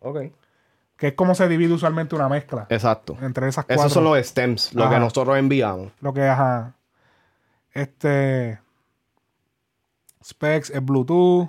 Ok. 0.00 0.18
Que 0.96 1.08
es 1.08 1.12
como 1.14 1.36
se 1.36 1.46
divide 1.48 1.72
usualmente 1.72 2.16
una 2.16 2.28
mezcla. 2.28 2.66
Exacto. 2.70 3.16
Entre 3.22 3.46
esas 3.48 3.64
cuatro. 3.64 3.82
Esos 3.82 3.92
son 3.92 4.04
los 4.04 4.18
stems, 4.26 4.74
lo 4.74 4.82
que 4.88 4.96
Ajá. 4.96 4.98
nosotros 4.98 5.38
enviamos. 5.38 5.92
Lo 6.00 6.12
que, 6.12 6.26
ajá. 6.28 6.74
Este. 7.72 8.60
Specs 10.22 10.70
es 10.70 10.84
Bluetooth. 10.84 11.48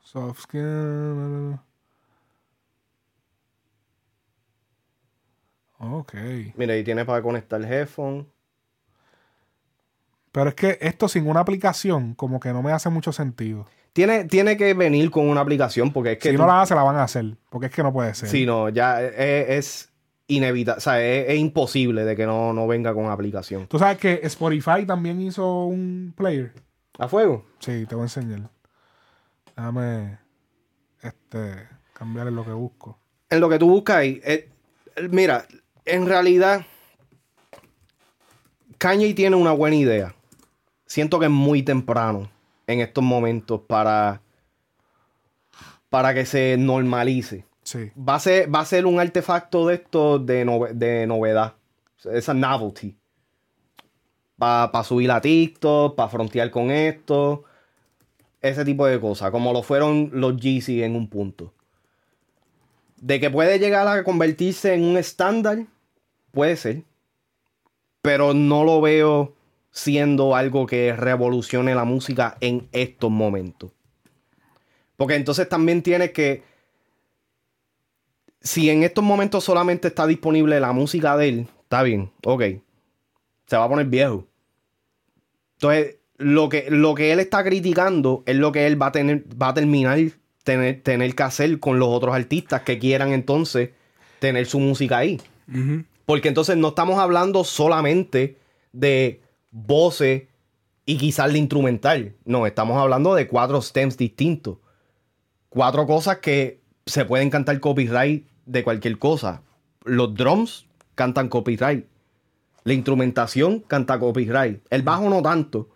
Soft 0.00 0.40
skin. 0.40 1.60
Ok. 5.80 6.14
Mira, 6.56 6.72
ahí 6.72 6.82
tiene 6.82 7.04
para 7.04 7.20
conectar 7.22 7.60
el 7.60 7.70
headphone. 7.70 8.26
Pero 10.32 10.50
es 10.50 10.54
que 10.54 10.78
esto 10.80 11.08
sin 11.08 11.26
una 11.28 11.40
aplicación, 11.40 12.14
como 12.14 12.38
que 12.40 12.52
no 12.52 12.62
me 12.62 12.72
hace 12.72 12.90
mucho 12.90 13.12
sentido. 13.12 13.66
Tiene, 13.92 14.24
tiene 14.26 14.56
que 14.56 14.74
venir 14.74 15.10
con 15.10 15.28
una 15.28 15.40
aplicación 15.40 15.92
porque 15.92 16.12
es 16.12 16.18
que. 16.18 16.30
si 16.30 16.36
tú- 16.36 16.42
no 16.42 16.46
la 16.48 16.62
hace, 16.62 16.74
la 16.74 16.82
van 16.82 16.96
a 16.96 17.02
hacer. 17.04 17.36
Porque 17.50 17.66
es 17.66 17.72
que 17.72 17.82
no 17.82 17.92
puede 17.92 18.14
ser. 18.14 18.28
Sí, 18.28 18.46
no, 18.46 18.68
ya 18.68 19.02
es, 19.02 19.14
es 19.48 19.92
inevitable. 20.28 20.78
O 20.78 20.80
sea, 20.80 21.02
es, 21.02 21.30
es 21.30 21.38
imposible 21.38 22.04
de 22.04 22.14
que 22.14 22.26
no, 22.26 22.52
no 22.52 22.66
venga 22.66 22.92
con 22.94 23.06
aplicación. 23.10 23.66
Tú 23.66 23.78
sabes 23.78 23.98
que 23.98 24.20
Spotify 24.24 24.84
también 24.86 25.20
hizo 25.20 25.64
un 25.64 26.12
player. 26.16 26.52
¿A 26.98 27.08
fuego? 27.08 27.46
Sí, 27.58 27.86
te 27.86 27.94
voy 27.94 28.02
a 28.02 28.04
enseñar. 28.06 28.50
Déjame. 29.56 30.18
Este. 31.02 31.66
Cambiarle 31.94 32.30
lo 32.30 32.44
que 32.44 32.52
busco. 32.52 32.98
En 33.30 33.40
lo 33.40 33.48
que 33.48 33.58
tú 33.58 33.68
buscas 33.68 33.96
ahí, 33.96 34.20
eh, 34.24 34.48
mira, 35.10 35.44
en 35.84 36.06
realidad, 36.06 36.64
Kanye 38.78 39.14
tiene 39.14 39.36
una 39.36 39.52
buena 39.52 39.76
idea. 39.76 40.14
Siento 40.88 41.18
que 41.18 41.26
es 41.26 41.30
muy 41.30 41.62
temprano 41.62 42.30
en 42.66 42.80
estos 42.80 43.04
momentos 43.04 43.60
para, 43.66 44.22
para 45.90 46.14
que 46.14 46.24
se 46.24 46.56
normalice. 46.58 47.44
Sí. 47.62 47.90
Va 47.96 48.14
a 48.14 48.20
ser, 48.20 48.52
va 48.52 48.60
a 48.60 48.64
ser 48.64 48.86
un 48.86 48.98
artefacto 48.98 49.66
de 49.66 49.74
esto 49.74 50.18
de, 50.18 50.46
nove- 50.46 50.72
de 50.72 51.06
novedad. 51.06 51.54
Esa 52.10 52.32
novelty. 52.32 52.96
Para 54.38 54.82
subir 54.82 55.10
a 55.10 55.20
TikTok, 55.20 55.94
para 55.94 56.08
frontear 56.08 56.50
con 56.50 56.70
esto. 56.70 57.44
Ese 58.40 58.64
tipo 58.64 58.86
de 58.86 58.98
cosas. 58.98 59.30
Como 59.30 59.52
lo 59.52 59.62
fueron 59.62 60.10
los 60.14 60.36
Yeezy 60.38 60.82
en 60.82 60.96
un 60.96 61.08
punto. 61.08 61.52
De 62.96 63.20
que 63.20 63.28
puede 63.30 63.58
llegar 63.58 63.86
a 63.86 64.04
convertirse 64.04 64.72
en 64.72 64.84
un 64.84 64.96
estándar, 64.96 65.66
puede 66.32 66.56
ser. 66.56 66.82
Pero 68.00 68.32
no 68.32 68.64
lo 68.64 68.80
veo 68.80 69.34
siendo 69.70 70.34
algo 70.34 70.66
que 70.66 70.94
revolucione 70.94 71.74
la 71.74 71.84
música 71.84 72.36
en 72.40 72.68
estos 72.72 73.10
momentos. 73.10 73.70
Porque 74.96 75.14
entonces 75.14 75.48
también 75.48 75.82
tienes 75.82 76.12
que. 76.12 76.42
Si 78.40 78.70
en 78.70 78.82
estos 78.82 79.04
momentos 79.04 79.44
solamente 79.44 79.88
está 79.88 80.06
disponible 80.06 80.60
la 80.60 80.72
música 80.72 81.16
de 81.16 81.28
él, 81.28 81.48
está 81.62 81.82
bien, 81.82 82.10
ok. 82.24 82.42
Se 83.46 83.56
va 83.56 83.64
a 83.64 83.68
poner 83.68 83.86
viejo. 83.86 84.26
Entonces, 85.54 85.96
lo 86.18 86.48
que, 86.48 86.66
lo 86.70 86.94
que 86.94 87.12
él 87.12 87.20
está 87.20 87.42
criticando 87.44 88.22
es 88.26 88.36
lo 88.36 88.52
que 88.52 88.66
él 88.66 88.80
va 88.80 88.86
a 88.86 88.92
tener, 88.92 89.24
va 89.40 89.48
a 89.48 89.54
terminar 89.54 89.98
tener, 90.44 90.82
tener 90.82 91.14
que 91.14 91.22
hacer 91.22 91.60
con 91.60 91.78
los 91.78 91.88
otros 91.88 92.14
artistas 92.14 92.62
que 92.62 92.78
quieran 92.78 93.12
entonces 93.12 93.70
tener 94.18 94.46
su 94.46 94.60
música 94.60 94.98
ahí. 94.98 95.20
Porque 96.06 96.28
entonces 96.28 96.56
no 96.56 96.68
estamos 96.68 96.98
hablando 96.98 97.44
solamente 97.44 98.36
de 98.72 99.20
voces 99.50 100.24
y 100.84 100.96
quizás 100.96 101.32
de 101.32 101.38
instrumental. 101.38 102.14
No, 102.24 102.46
estamos 102.46 102.78
hablando 102.78 103.14
de 103.14 103.28
cuatro 103.28 103.60
stems 103.60 103.96
distintos. 103.96 104.58
Cuatro 105.48 105.86
cosas 105.86 106.18
que 106.18 106.60
se 106.86 107.04
pueden 107.04 107.30
cantar 107.30 107.60
copyright 107.60 108.26
de 108.46 108.64
cualquier 108.64 108.98
cosa. 108.98 109.42
Los 109.84 110.14
drums 110.14 110.66
cantan 110.94 111.28
copyright. 111.28 111.84
La 112.64 112.72
instrumentación 112.72 113.60
canta 113.60 113.98
copyright. 113.98 114.62
El 114.70 114.82
bajo 114.82 115.08
no 115.08 115.22
tanto. 115.22 115.68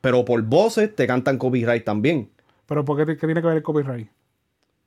Pero 0.00 0.24
por 0.24 0.40
voces 0.42 0.94
te 0.94 1.06
cantan 1.06 1.38
copyright 1.38 1.84
también. 1.84 2.30
Pero 2.66 2.84
¿por 2.84 2.96
qué, 3.04 3.16
tiene 3.16 3.40
que 3.40 3.46
ver 3.46 3.56
el 3.56 3.62
copyright? 3.62 4.08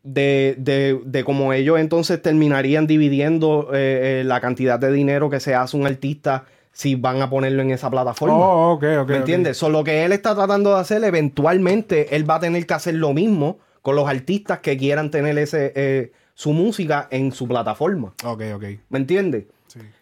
De, 0.03 0.55
de, 0.57 0.99
de 1.05 1.23
cómo 1.23 1.53
ellos 1.53 1.79
entonces 1.79 2.21
terminarían 2.21 2.87
dividiendo 2.87 3.69
eh, 3.73 4.21
eh, 4.21 4.23
la 4.23 4.41
cantidad 4.41 4.79
de 4.79 4.91
dinero 4.91 5.29
que 5.29 5.39
se 5.39 5.53
hace 5.53 5.77
un 5.77 5.85
artista 5.85 6.45
si 6.71 6.95
van 6.95 7.21
a 7.21 7.29
ponerlo 7.29 7.61
en 7.61 7.71
esa 7.71 7.89
plataforma. 7.89 8.37
Oh, 8.37 8.71
ok, 8.73 8.83
ok. 9.01 9.09
¿Me 9.09 9.17
entiendes? 9.17 9.57
So, 9.57 9.69
lo 9.69 9.83
que 9.83 10.05
él 10.05 10.11
está 10.11 10.33
tratando 10.35 10.73
de 10.73 10.79
hacer, 10.81 11.03
eventualmente, 11.03 12.15
él 12.15 12.29
va 12.29 12.35
a 12.35 12.39
tener 12.39 12.65
que 12.65 12.73
hacer 12.73 12.95
lo 12.95 13.13
mismo 13.13 13.59
con 13.81 13.95
los 13.95 14.07
artistas 14.07 14.59
que 14.59 14.77
quieran 14.77 15.11
tener 15.11 15.37
ese, 15.37 15.73
eh, 15.75 16.11
su 16.33 16.53
música 16.53 17.07
en 17.11 17.31
su 17.31 17.47
plataforma. 17.47 18.13
Ok, 18.23 18.43
ok. 18.55 18.63
¿Me 18.89 18.99
entiendes? 18.99 19.45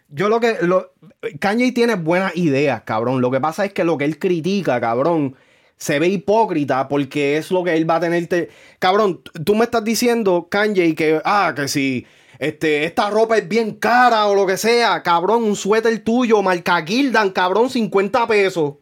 Yo 0.08 0.28
lo 0.28 0.40
que. 0.40 0.56
Lo, 0.62 0.92
Kanye 1.38 1.70
tiene 1.72 1.94
buenas 1.94 2.36
ideas, 2.36 2.82
cabrón. 2.82 3.20
Lo 3.20 3.30
que 3.30 3.40
pasa 3.40 3.64
es 3.64 3.72
que 3.72 3.84
lo 3.84 3.96
que 3.96 4.04
él 4.04 4.18
critica, 4.18 4.80
cabrón, 4.80 5.36
se 5.76 5.98
ve 6.00 6.08
hipócrita 6.08 6.88
porque 6.88 7.36
es 7.36 7.50
lo 7.52 7.62
que 7.62 7.74
él 7.76 7.88
va 7.88 7.96
a 7.96 8.00
tener. 8.00 8.26
te- 8.26 8.48
Cabrón, 8.80 9.20
tú 9.44 9.54
me 9.54 9.64
estás 9.64 9.84
diciendo, 9.84 10.48
Kanye, 10.50 10.94
que. 10.96 11.20
Ah, 11.24 11.52
que 11.54 11.68
si. 11.68 12.06
Este, 12.40 12.84
esta 12.84 13.10
ropa 13.10 13.36
es 13.36 13.46
bien 13.46 13.74
cara 13.74 14.26
o 14.26 14.34
lo 14.34 14.46
que 14.46 14.56
sea, 14.56 15.02
cabrón, 15.02 15.44
un 15.44 15.54
suéter 15.54 16.02
tuyo, 16.02 16.40
marca 16.40 16.82
Gildan, 16.82 17.32
cabrón, 17.32 17.68
50 17.68 18.26
pesos. 18.26 18.74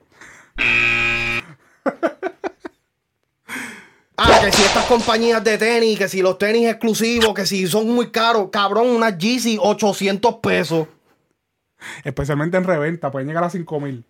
Ah, 4.20 4.40
que 4.44 4.50
si 4.50 4.62
estas 4.62 4.84
compañías 4.86 5.44
de 5.44 5.56
tenis, 5.58 5.96
que 5.96 6.08
si 6.08 6.22
los 6.22 6.38
tenis 6.38 6.68
exclusivos, 6.68 7.32
que 7.34 7.46
si 7.46 7.68
son 7.68 7.86
muy 7.86 8.10
caros, 8.10 8.48
cabrón, 8.50 8.88
unas 8.88 9.16
Yeezy 9.16 9.58
800 9.60 10.34
pesos. 10.42 10.88
Especialmente 12.02 12.56
en 12.56 12.64
reventa, 12.64 13.12
pueden 13.12 13.28
llegar 13.28 13.44
a 13.44 13.50
5 13.50 13.78
mil. 13.78 14.04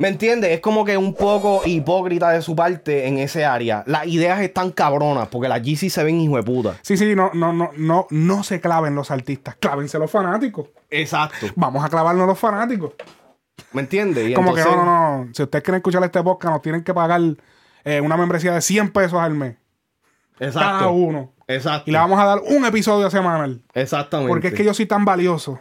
¿Me 0.00 0.08
entiendes? 0.08 0.52
Es 0.52 0.60
como 0.60 0.82
que 0.86 0.96
un 0.96 1.12
poco 1.12 1.60
hipócrita 1.66 2.30
de 2.30 2.40
su 2.40 2.56
parte 2.56 3.06
en 3.06 3.18
ese 3.18 3.44
área. 3.44 3.84
Las 3.86 4.06
ideas 4.06 4.40
están 4.40 4.70
cabronas 4.70 5.28
porque 5.28 5.46
las 5.46 5.60
Yeezy 5.60 5.90
se 5.90 6.02
ven 6.02 6.18
hijo 6.22 6.36
de 6.36 6.42
puta. 6.42 6.76
Sí, 6.80 6.96
sí, 6.96 7.14
no, 7.14 7.30
no, 7.34 7.52
no, 7.52 7.70
no, 7.76 8.06
no 8.08 8.42
se 8.42 8.62
claven 8.62 8.94
los 8.94 9.10
artistas, 9.10 9.56
clávense 9.60 9.98
los 9.98 10.10
fanáticos. 10.10 10.68
Exacto. 10.88 11.48
Vamos 11.54 11.84
a 11.84 11.90
clavarnos 11.90 12.26
los 12.26 12.38
fanáticos. 12.38 12.94
¿Me 13.72 13.82
entiendes? 13.82 14.34
Como 14.34 14.54
que 14.54 14.64
no, 14.64 14.74
no, 14.74 14.84
no. 14.84 15.28
Si 15.34 15.42
ustedes 15.42 15.62
quieren 15.62 15.80
escuchar 15.80 16.02
este 16.02 16.22
podcast, 16.22 16.54
nos 16.54 16.62
tienen 16.62 16.82
que 16.82 16.94
pagar 16.94 17.20
eh, 17.84 18.00
una 18.00 18.16
membresía 18.16 18.54
de 18.54 18.62
100 18.62 18.92
pesos 18.92 19.20
al 19.20 19.34
mes. 19.34 19.56
Exacto. 20.38 20.78
Cada 20.78 20.88
uno. 20.88 21.34
Exacto. 21.46 21.90
Y 21.90 21.92
le 21.92 21.98
vamos 21.98 22.18
a 22.18 22.24
dar 22.24 22.38
un 22.38 22.64
episodio 22.64 23.10
semanal. 23.10 23.60
Exactamente. 23.74 24.30
Porque 24.30 24.48
es 24.48 24.54
que 24.54 24.64
yo 24.64 24.72
soy 24.72 24.86
tan 24.86 25.04
valioso. 25.04 25.58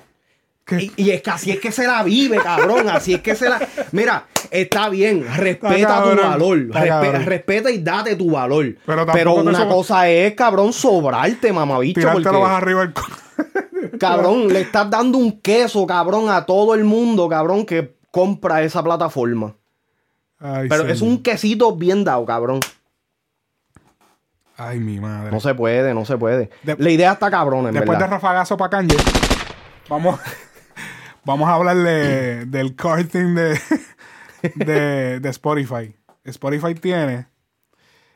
Y, 0.77 0.91
y 0.95 1.09
es 1.11 1.21
que 1.21 1.29
así 1.29 1.51
es 1.51 1.59
que 1.59 1.71
se 1.71 1.87
la 1.87 2.03
vive, 2.03 2.37
cabrón. 2.37 2.89
Así 2.89 3.13
es 3.13 3.21
que 3.21 3.35
se 3.35 3.49
la. 3.49 3.59
Mira, 3.91 4.25
está 4.51 4.89
bien, 4.89 5.25
respeta 5.37 5.77
tu 5.77 5.83
cabrón, 5.85 6.17
valor. 6.17 6.57
respe- 6.57 6.87
cabrón. 6.87 7.25
respeta 7.25 7.71
y 7.71 7.77
date 7.79 8.15
tu 8.15 8.31
valor. 8.31 8.75
Pero 9.13 9.35
una 9.35 9.67
cosa 9.67 10.09
es, 10.09 10.33
cabrón, 10.35 10.73
sobrarte, 10.73 11.51
mamabicho. 11.51 12.01
Porque, 12.11 12.29
lo 12.29 12.41
vas 12.41 12.61
arriba 12.61 12.91
co- 12.93 13.03
cabrón, 13.99 14.47
le 14.51 14.61
estás 14.61 14.89
dando 14.89 15.17
un 15.17 15.39
queso, 15.41 15.85
cabrón, 15.87 16.29
a 16.29 16.45
todo 16.45 16.75
el 16.75 16.83
mundo, 16.83 17.27
cabrón, 17.29 17.65
que 17.65 17.95
compra 18.11 18.61
esa 18.63 18.83
plataforma. 18.83 19.55
Ay, 20.39 20.69
Pero 20.69 20.87
es 20.87 21.01
un 21.01 21.21
quesito 21.21 21.75
bien 21.75 22.03
dado, 22.03 22.25
cabrón. 22.25 22.59
Ay, 24.55 24.79
mi 24.79 24.99
madre. 24.99 25.31
No 25.31 25.39
se 25.39 25.53
puede, 25.55 25.93
no 25.93 26.03
se 26.05 26.17
puede. 26.17 26.49
la 26.63 26.89
idea 26.89 27.13
está 27.13 27.31
cabrona, 27.31 27.69
en 27.69 27.75
Después 27.75 27.97
de 27.97 28.07
rafagazo 28.07 28.57
para 28.57 28.69
Kanye, 28.71 28.97
vamos, 29.87 30.19
vamos 31.29 31.47
a 31.47 31.53
hablarle 31.53 32.45
del 32.47 32.75
karting 32.75 33.35
de, 33.35 33.59
de, 34.55 35.19
de 35.19 35.29
Spotify. 35.29 35.95
Spotify 36.23 36.73
tiene 36.73 37.27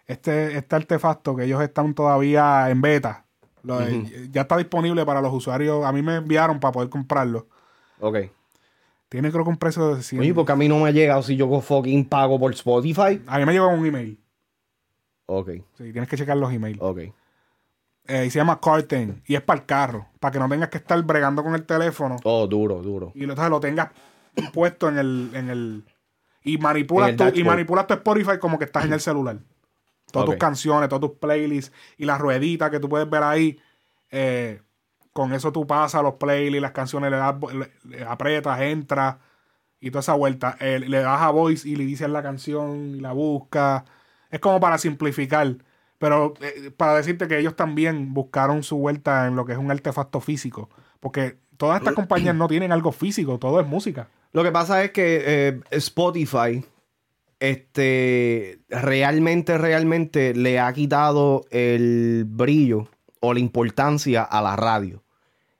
este, 0.08 0.58
este 0.58 0.75
artefacto 0.75 1.35
que 1.35 1.43
ellos 1.45 1.61
están 1.61 1.93
todavía 1.93 2.69
en 2.69 2.82
beta. 2.82 3.25
Lo-. 3.61 3.80
Ya 4.32 4.42
está 4.42 4.58
disponible 4.58 5.06
para 5.06 5.22
los 5.22 5.32
usuarios. 5.32 5.85
A 5.85 5.92
mí 5.92 6.01
me 6.01 6.16
enviaron 6.16 6.59
para 6.59 6.72
poder 6.72 6.90
comprarlo. 6.90 7.48
Ok. 8.00 8.17
Tiene 9.09 9.32
creo 9.32 9.43
que 9.43 9.50
un 9.51 9.58
precio 9.58 9.95
de 9.95 10.01
100. 10.01 10.19
Oye, 10.19 10.33
porque 10.33 10.51
a 10.51 10.56
mí 10.56 10.67
no 10.67 10.80
me 10.80 10.90
ha 10.90 10.92
llegado 10.92 11.22
si 11.22 11.35
yo 11.35 11.61
fucking 11.61 12.06
pago 12.06 12.40
por 12.40 12.51
Spotify. 12.53 13.22
A 13.27 13.38
mí 13.38 13.45
me 13.45 13.53
llegó 13.53 13.69
un 13.69 13.85
email. 13.85 14.19
Ok. 15.27 15.51
Sí, 15.77 15.92
tienes 15.92 16.09
que 16.09 16.17
checar 16.17 16.35
los 16.35 16.51
emails. 16.51 16.80
Ok. 16.82 17.00
Eh, 18.08 18.26
y 18.26 18.30
se 18.30 18.40
llama 18.40 18.60
Carten. 18.60 19.22
Y 19.26 19.36
es 19.36 19.42
para 19.42 19.62
el 19.62 19.66
carro. 19.66 20.08
Para 20.20 20.32
que 20.34 20.40
no 20.40 20.50
tengas 20.50 20.70
que 20.70 20.78
estar 20.78 21.02
bregando 21.04 21.42
con 21.44 21.56
el 21.56 21.66
teléfono. 21.66 22.18
Oh, 22.24 22.46
duro, 22.48 22.82
duro. 22.82 23.12
y 23.16 23.22
entonces 23.24 23.50
lo 23.50 23.60
tengas 23.60 23.90
puesto 24.54 24.90
en 24.90 24.98
el, 24.98 25.30
en 25.34 25.50
el 25.50 25.84
y 26.44 26.58
manipulas 26.58 27.12
el 27.12 27.16
tu, 27.16 27.24
y 27.40 27.44
manipulas 27.46 27.88
tu 27.88 27.94
Spotify 27.94 28.38
como 28.40 28.60
que 28.60 28.66
estás 28.66 28.86
en 28.86 28.94
el 28.94 29.00
celular. 29.00 29.38
Todas 30.12 30.26
tus 30.26 30.36
canciones, 30.40 30.90
todas 30.90 31.02
tus 31.10 31.18
playlists 31.18 31.74
y 31.98 32.06
las 32.06 32.20
rueditas 32.20 32.70
que 32.70 32.80
tú 32.80 32.90
puedes 32.90 33.10
ver 33.10 33.24
ahí. 33.24 33.60
eh, 34.12 34.62
con 35.14 35.32
eso 35.34 35.52
tú 35.52 35.66
pasas 35.68 36.02
los 36.02 36.16
playlists, 36.16 36.62
las 36.62 36.72
canciones, 36.72 37.12
le 37.12 37.18
das, 37.18 37.36
le- 37.54 37.72
le 37.98 38.04
aprietas, 38.04 38.60
entras 38.62 39.18
y 39.80 39.92
toda 39.92 40.00
esa 40.02 40.14
vuelta. 40.14 40.58
Eh, 40.60 40.80
le 40.80 41.00
das 41.02 41.22
a 41.22 41.30
voice 41.30 41.68
y 41.70 41.76
le 41.76 41.86
dices 41.86 42.10
la 42.10 42.22
canción 42.24 42.96
y 42.96 43.00
la 43.00 43.12
busca. 43.12 43.86
Es 44.32 44.40
como 44.40 44.60
para 44.60 44.78
simplificar. 44.80 45.56
Pero 46.04 46.34
eh, 46.42 46.70
para 46.76 46.96
decirte 46.96 47.30
que 47.30 47.40
ellos 47.40 47.56
también 47.56 48.14
buscaron 48.14 48.62
su 48.62 48.76
vuelta 48.76 49.26
en 49.26 49.38
lo 49.38 49.46
que 49.46 49.54
es 49.54 49.58
un 49.58 49.72
artefacto 49.72 50.20
físico. 50.20 50.70
Porque 51.00 51.38
todas 51.56 51.80
estas 51.80 51.94
compañías 51.94 52.36
no 52.36 52.50
tienen 52.50 52.74
algo 52.74 52.92
físico, 52.92 53.40
todo 53.40 53.62
es 53.62 53.66
música. 53.66 54.10
Lo 54.34 54.44
que 54.44 54.52
pasa 54.52 54.84
es 54.84 54.92
que 54.92 55.24
eh, 55.26 55.62
Spotify 55.72 56.66
este, 57.40 58.60
realmente, 58.68 59.58
realmente 59.58 60.34
le 60.34 60.60
ha 60.60 60.74
quitado 60.74 61.46
el 61.52 62.26
brillo 62.28 62.90
o 63.22 63.34
la 63.34 63.40
importancia 63.40 64.24
a 64.24 64.42
la 64.42 64.58
radio. 64.58 65.06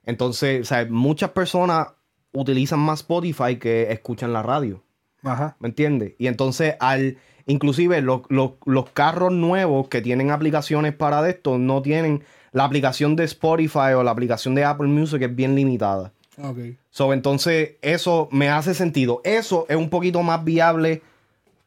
Entonces, 0.04 0.60
o 0.60 0.66
sea, 0.66 0.86
muchas 0.90 1.30
personas 1.30 1.88
utilizan 2.34 2.82
más 2.82 3.00
Spotify 3.00 3.56
que 3.56 3.94
escuchan 3.94 4.34
la 4.34 4.44
radio. 4.44 4.84
Ajá. 5.22 5.56
¿Me 5.62 5.70
entiendes? 5.70 6.16
Y 6.18 6.28
entonces, 6.28 6.76
al 6.82 7.18
inclusive 7.46 8.02
los, 8.02 8.22
los- 8.30 8.52
los 8.66 8.90
carros 8.92 9.32
nuevos 9.32 9.88
que 9.88 10.02
tienen 10.02 10.32
aplicaciones 10.32 10.94
para 10.94 11.28
esto 11.30 11.58
no 11.58 11.82
tienen 11.82 12.24
la 12.52 12.64
aplicación 12.66 13.16
de 13.16 13.24
Spotify 13.26 13.94
o 13.98 14.04
la 14.04 14.12
aplicación 14.12 14.54
de 14.56 14.64
Apple 14.64 14.88
Music 14.88 15.22
es 15.24 15.36
bien 15.36 15.56
limitada. 15.56 16.12
Ok. 16.42 16.58
So, 16.90 17.14
entonces, 17.14 17.74
eso 17.82 18.28
me 18.32 18.50
hace 18.50 18.74
sentido. 18.74 19.22
Eso 19.24 19.66
es 19.70 19.76
un 19.76 19.90
poquito 19.90 20.22
más 20.24 20.44
viable 20.44 21.02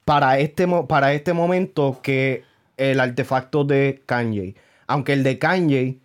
para 0.04 0.38
este, 0.38 0.66
para 0.88 1.12
este 1.14 1.32
momento 1.32 1.98
que 2.02 2.44
el 2.76 3.00
artefacto 3.00 3.64
de 3.64 4.02
Kanye. 4.06 4.54
Aunque 4.86 5.12
el 5.14 5.22
de 5.24 5.38
Kanye 5.38 5.98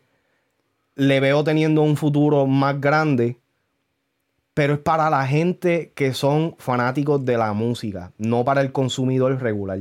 le 0.95 1.19
veo 1.19 1.43
teniendo 1.43 1.81
un 1.83 1.97
futuro 1.97 2.45
más 2.47 2.79
grande, 2.81 3.37
pero 4.53 4.73
es 4.73 4.79
para 4.79 5.09
la 5.09 5.25
gente 5.27 5.91
que 5.95 6.13
son 6.13 6.55
fanáticos 6.59 7.23
de 7.25 7.37
la 7.37 7.53
música, 7.53 8.11
no 8.17 8.43
para 8.43 8.61
el 8.61 8.71
consumidor 8.71 9.39
regular. 9.41 9.79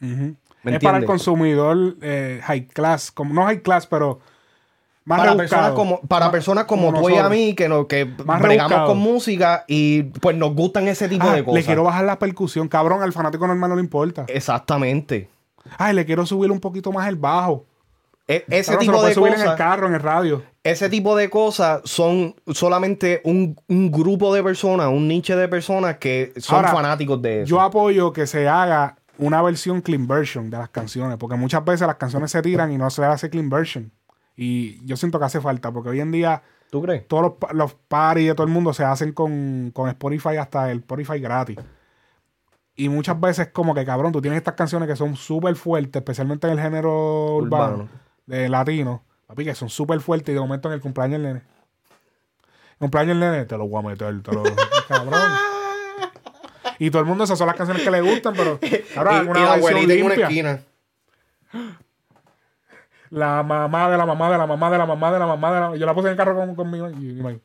Ujú. 0.00 0.34
¿Me 0.62 0.74
es 0.76 0.82
para 0.82 0.98
el 0.98 1.04
consumidor 1.04 1.96
eh, 2.02 2.40
high 2.44 2.66
class, 2.66 3.12
como, 3.12 3.32
no 3.32 3.44
high 3.44 3.62
class, 3.62 3.86
pero 3.86 4.18
más 5.04 5.18
para 5.20 5.30
rebuscado. 5.34 5.62
personas 5.62 5.72
como, 5.76 6.00
para 6.08 6.24
Más- 6.26 6.32
personas 6.32 6.64
como, 6.64 6.92
tú 6.92 7.08
y 7.08 7.16
a 7.16 7.28
mí, 7.28 7.54
que, 7.54 7.68
no, 7.68 7.86
que 7.86 8.04
Más 8.04 8.40
bregamos 8.40 8.72
rebuscado. 8.72 8.86
con 8.88 8.98
música 8.98 9.64
y 9.68 10.02
pues 10.02 10.36
nos 10.36 10.52
gustan 10.54 10.88
ese 10.88 11.08
tipo 11.08 11.26
Ah, 11.28 11.34
de 11.36 11.44
cosas. 11.44 11.60
Le 11.60 11.64
quiero 11.64 11.84
bajar 11.84 12.04
la 12.04 12.18
percusión, 12.18 12.66
cabrón, 12.66 13.02
al 13.04 13.12
fanático 13.12 13.46
normal 13.46 13.70
no 13.70 13.76
le 13.76 13.82
importa. 13.82 14.24
Exactamente. 14.26 15.30
Ay, 15.78 15.94
le 15.94 16.04
quiero 16.04 16.26
subir 16.26 16.50
un 16.50 16.58
poquito 16.58 16.90
más 16.90 17.08
el 17.08 17.14
bajo. 17.16 17.64
E- 18.26 18.44
ese 18.48 18.48
Cabrón, 18.48 18.64
se 18.64 18.72
lo 18.72 18.78
tipo 18.80 18.92
puede 18.94 19.08
de 19.10 19.14
subir 19.14 19.32
en 19.34 19.40
el 19.48 19.54
carro, 19.56 19.86
en 19.86 19.94
el 19.94 20.00
radio. 20.02 20.42
Ese 20.66 20.88
tipo 20.88 21.16
de 21.16 21.30
cosas 21.30 21.80
son 21.84 22.34
solamente 22.48 23.20
un, 23.24 23.56
un 23.68 23.90
grupo 23.90 24.34
de 24.34 24.42
personas, 24.42 24.88
un 24.88 25.06
nicho 25.08 25.36
de 25.36 25.48
personas 25.48 25.98
que 25.98 26.32
son 26.36 26.56
Ahora, 26.56 26.72
fanáticos 26.72 27.20
de 27.22 27.42
eso. 27.42 27.50
Yo 27.50 27.60
apoyo 27.60 28.12
que 28.12 28.26
se 28.26 28.48
haga 28.48 28.96
una 29.18 29.40
versión 29.42 29.80
clean 29.80 30.06
version 30.06 30.50
de 30.50 30.58
las 30.58 30.68
canciones, 30.68 31.16
porque 31.18 31.36
muchas 31.36 31.64
veces 31.64 31.86
las 31.86 31.96
canciones 31.96 32.30
se 32.30 32.42
tiran 32.42 32.72
y 32.72 32.78
no 32.78 32.90
se 32.90 33.04
hace 33.04 33.30
clean 33.30 33.48
version. 33.48 33.92
Y 34.36 34.84
yo 34.84 34.96
siento 34.96 35.18
que 35.18 35.24
hace 35.24 35.40
falta, 35.40 35.72
porque 35.72 35.88
hoy 35.90 36.00
en 36.00 36.12
día 36.12 36.42
¿Tú 36.70 36.82
crees? 36.82 37.06
todos 37.08 37.22
los, 37.40 37.52
los 37.54 37.74
parties 37.88 38.28
de 38.28 38.34
todo 38.34 38.46
el 38.46 38.52
mundo 38.52 38.74
se 38.74 38.84
hacen 38.84 39.12
con, 39.12 39.70
con 39.72 39.88
Spotify 39.88 40.36
hasta 40.36 40.70
el 40.70 40.78
Spotify 40.80 41.18
gratis. 41.20 41.56
Y 42.74 42.90
muchas 42.90 43.18
veces 43.18 43.48
como 43.52 43.74
que, 43.74 43.86
cabrón, 43.86 44.12
tú 44.12 44.20
tienes 44.20 44.36
estas 44.36 44.54
canciones 44.54 44.86
que 44.88 44.96
son 44.96 45.16
súper 45.16 45.54
fuertes, 45.56 46.00
especialmente 46.00 46.46
en 46.46 46.52
el 46.54 46.60
género 46.60 47.36
urbano, 47.36 47.74
Urbano. 47.74 47.88
de 48.26 48.48
latino, 48.50 49.02
papi, 49.36 49.44
que 49.44 49.54
son 49.54 49.68
súper 49.68 50.00
fuertes 50.00 50.30
y 50.30 50.34
de 50.34 50.40
momento 50.40 50.68
en 50.68 50.74
el 50.74 50.80
cumpleaños 50.80 51.20
del 51.20 51.34
nene. 51.34 51.42
Cumpleaños 52.78 53.18
del 53.18 53.30
nene, 53.30 53.44
te 53.44 53.56
lo 53.56 53.68
voy 53.68 53.84
a 53.84 53.88
meter, 53.88 54.22
te 54.22 54.32
lo... 54.32 54.42
cabrón. 54.88 55.20
Y 56.78 56.90
todo 56.90 57.00
el 57.00 57.06
mundo, 57.06 57.24
esas 57.24 57.38
son 57.38 57.46
las 57.46 57.56
canciones 57.56 57.82
que 57.82 57.90
le 57.90 58.00
gustan, 58.00 58.34
pero 58.34 58.58
cabrón, 58.94 59.14
y, 59.14 59.18
alguna 59.18 59.80
y 59.80 59.86
la 59.86 59.94
en 59.94 60.04
una 60.04 60.14
esquina. 60.14 60.60
La 63.10 63.42
mamá 63.42 63.90
de 63.90 63.96
la 63.96 64.06
mamá 64.06 64.30
de 64.30 64.38
la 64.38 64.46
mamá 64.46 64.70
de 64.70 64.78
la 64.78 64.86
mamá 64.86 65.12
de 65.12 65.18
la 65.18 65.26
mamá 65.26 65.54
de 65.54 65.60
la... 65.60 65.76
Yo 65.76 65.86
la 65.86 65.94
puse 65.94 66.08
en 66.08 66.12
el 66.12 66.16
carro 66.16 66.34
con, 66.34 66.54
conmigo 66.54 66.90
y, 66.90 67.20
y 67.20 67.22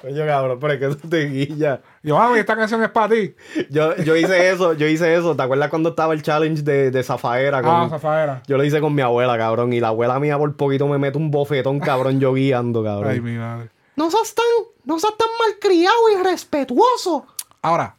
Coño, 0.00 0.26
cabrón, 0.26 0.58
pero 0.60 0.72
es 0.72 0.78
que 0.78 0.88
tú 0.96 1.08
te 1.08 1.26
guillas. 1.26 1.80
Yo, 2.02 2.16
mami, 2.16 2.38
esta 2.38 2.56
canción 2.56 2.82
es 2.82 2.90
para 2.90 3.14
ti. 3.14 3.34
Yo, 3.70 3.96
yo 3.96 4.16
hice 4.16 4.50
eso, 4.50 4.72
yo 4.74 4.86
hice 4.86 5.14
eso. 5.14 5.34
¿Te 5.36 5.42
acuerdas 5.42 5.70
cuando 5.70 5.90
estaba 5.90 6.12
el 6.14 6.22
challenge 6.22 6.62
de, 6.62 6.90
de 6.90 7.02
Zafaera? 7.02 7.60
Ah, 7.64 7.86
Zafaera. 7.88 8.42
Yo 8.46 8.56
lo 8.56 8.64
hice 8.64 8.80
con 8.80 8.94
mi 8.94 9.02
abuela, 9.02 9.36
cabrón. 9.38 9.72
Y 9.72 9.80
la 9.80 9.88
abuela 9.88 10.18
mía 10.18 10.38
por 10.38 10.54
poquito 10.56 10.86
me 10.88 10.98
mete 10.98 11.18
un 11.18 11.30
bofetón, 11.30 11.80
cabrón, 11.80 12.20
yo 12.20 12.32
guiando, 12.34 12.82
cabrón. 12.82 13.12
Ay, 13.12 13.20
mi 13.20 13.36
madre. 13.36 13.70
No 13.96 14.10
seas 14.10 14.34
tan, 14.34 14.44
no 14.84 14.98
seas 14.98 15.16
tan 15.16 15.28
malcriado 15.38 16.10
y 16.12 16.22
respetuoso. 16.22 17.26
Ahora, 17.62 17.96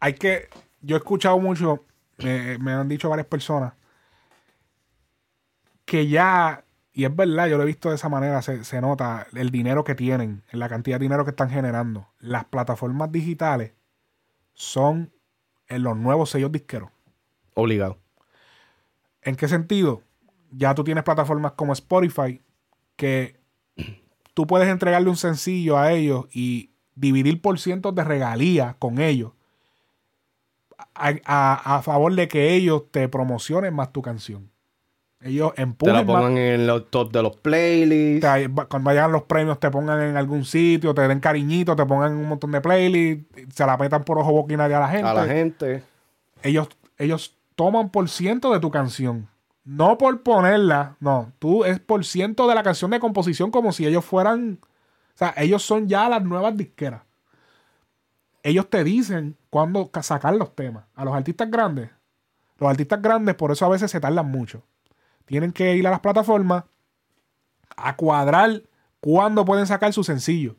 hay 0.00 0.14
que. 0.14 0.48
Yo 0.80 0.96
he 0.96 0.98
escuchado 0.98 1.38
mucho, 1.38 1.84
me, 2.18 2.58
me 2.58 2.72
han 2.72 2.88
dicho 2.88 3.08
varias 3.10 3.26
personas, 3.26 3.74
que 5.84 6.08
ya, 6.08 6.64
y 7.00 7.06
es 7.06 7.16
verdad, 7.16 7.46
yo 7.48 7.56
lo 7.56 7.62
he 7.62 7.66
visto 7.66 7.88
de 7.88 7.94
esa 7.94 8.10
manera, 8.10 8.42
se, 8.42 8.62
se 8.62 8.78
nota 8.82 9.26
el 9.34 9.50
dinero 9.50 9.84
que 9.84 9.94
tienen, 9.94 10.42
la 10.52 10.68
cantidad 10.68 10.98
de 10.98 11.04
dinero 11.04 11.24
que 11.24 11.30
están 11.30 11.48
generando. 11.48 12.08
Las 12.18 12.44
plataformas 12.44 13.10
digitales 13.10 13.72
son 14.52 15.10
en 15.68 15.82
los 15.82 15.96
nuevos 15.96 16.28
sellos 16.28 16.52
disqueros. 16.52 16.90
Obligado. 17.54 17.96
¿En 19.22 19.34
qué 19.36 19.48
sentido? 19.48 20.02
Ya 20.50 20.74
tú 20.74 20.84
tienes 20.84 21.02
plataformas 21.02 21.52
como 21.52 21.72
Spotify 21.72 22.42
que 22.96 23.40
tú 24.34 24.46
puedes 24.46 24.68
entregarle 24.68 25.08
un 25.08 25.16
sencillo 25.16 25.78
a 25.78 25.92
ellos 25.92 26.26
y 26.34 26.72
dividir 26.96 27.40
por 27.40 27.58
cientos 27.58 27.94
de 27.94 28.04
regalías 28.04 28.74
con 28.74 29.00
ellos 29.00 29.32
a, 30.94 31.14
a- 31.24 31.76
a 31.76 31.82
favor 31.82 32.14
de 32.14 32.28
que 32.28 32.52
ellos 32.54 32.90
te 32.90 33.08
promocionen 33.08 33.72
más 33.72 33.90
tu 33.90 34.02
canción. 34.02 34.49
Ellos 35.22 35.52
Te 35.54 35.62
empujan 35.62 35.94
la 35.96 36.02
más- 36.04 36.16
pongan 36.22 36.38
en 36.38 36.66
los 36.66 36.90
top 36.90 37.12
de 37.12 37.22
los 37.22 37.36
playlists. 37.36 38.20
te- 38.26 38.48
cuando 38.68 38.88
vayan 38.88 39.12
los 39.12 39.24
premios 39.24 39.60
te 39.60 39.70
pongan 39.70 40.00
en 40.00 40.16
algún 40.16 40.44
sitio, 40.46 40.94
te 40.94 41.06
den 41.06 41.20
cariñito, 41.20 41.76
te 41.76 41.84
pongan 41.84 42.16
un 42.16 42.26
montón 42.26 42.52
de 42.52 42.60
playlists, 42.62 43.54
se 43.54 43.66
la 43.66 43.76
metan 43.76 44.02
por 44.04 44.18
ojo 44.18 44.32
boca 44.32 44.54
y 44.54 44.56
nadie 44.56 44.74
a 44.76 44.80
la 44.80 44.88
gente. 44.88 45.06
A 45.08 45.12
la 45.14 45.26
gente. 45.26 45.82
Ellos, 46.42 46.68
ellos 46.96 47.36
toman 47.54 47.90
por 47.90 48.08
ciento 48.08 48.50
de 48.52 48.60
tu 48.60 48.70
canción. 48.70 49.28
No 49.64 49.98
por 49.98 50.22
ponerla, 50.22 50.96
no. 51.00 51.32
Tú 51.38 51.64
es 51.66 51.78
por 51.80 52.04
ciento 52.06 52.48
de 52.48 52.54
la 52.54 52.62
canción 52.62 52.90
de 52.90 52.98
composición 52.98 53.50
como 53.50 53.72
si 53.72 53.86
ellos 53.86 54.04
fueran... 54.04 54.58
O 55.14 55.18
sea, 55.20 55.34
ellos 55.36 55.62
son 55.62 55.86
ya 55.86 56.08
las 56.08 56.22
nuevas 56.24 56.56
disqueras. 56.56 57.02
Ellos 58.42 58.70
te 58.70 58.82
dicen 58.84 59.36
cuándo 59.50 59.90
ca- 59.90 60.02
sacar 60.02 60.34
los 60.34 60.54
temas. 60.56 60.84
A 60.94 61.04
los 61.04 61.14
artistas 61.14 61.50
grandes, 61.50 61.90
los 62.58 62.70
artistas 62.70 63.02
grandes 63.02 63.34
por 63.34 63.52
eso 63.52 63.66
a 63.66 63.68
veces 63.68 63.90
se 63.90 64.00
tardan 64.00 64.30
mucho. 64.30 64.62
Tienen 65.30 65.52
que 65.52 65.76
ir 65.76 65.86
a 65.86 65.90
las 65.90 66.00
plataformas 66.00 66.64
a 67.76 67.94
cuadrar 67.94 68.64
cuándo 69.00 69.44
pueden 69.44 69.64
sacar 69.64 69.92
su 69.92 70.02
sencillo. 70.02 70.56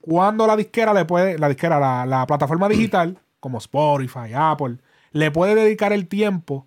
Cuándo 0.00 0.48
la 0.48 0.56
disquera 0.56 0.92
le 0.92 1.04
puede, 1.04 1.38
la 1.38 1.48
disquera, 1.48 1.78
la, 1.78 2.04
la 2.06 2.26
plataforma 2.26 2.68
digital, 2.68 3.20
como 3.38 3.58
Spotify, 3.58 4.32
Apple, 4.34 4.78
le 5.12 5.30
puede 5.30 5.54
dedicar 5.54 5.92
el 5.92 6.08
tiempo 6.08 6.66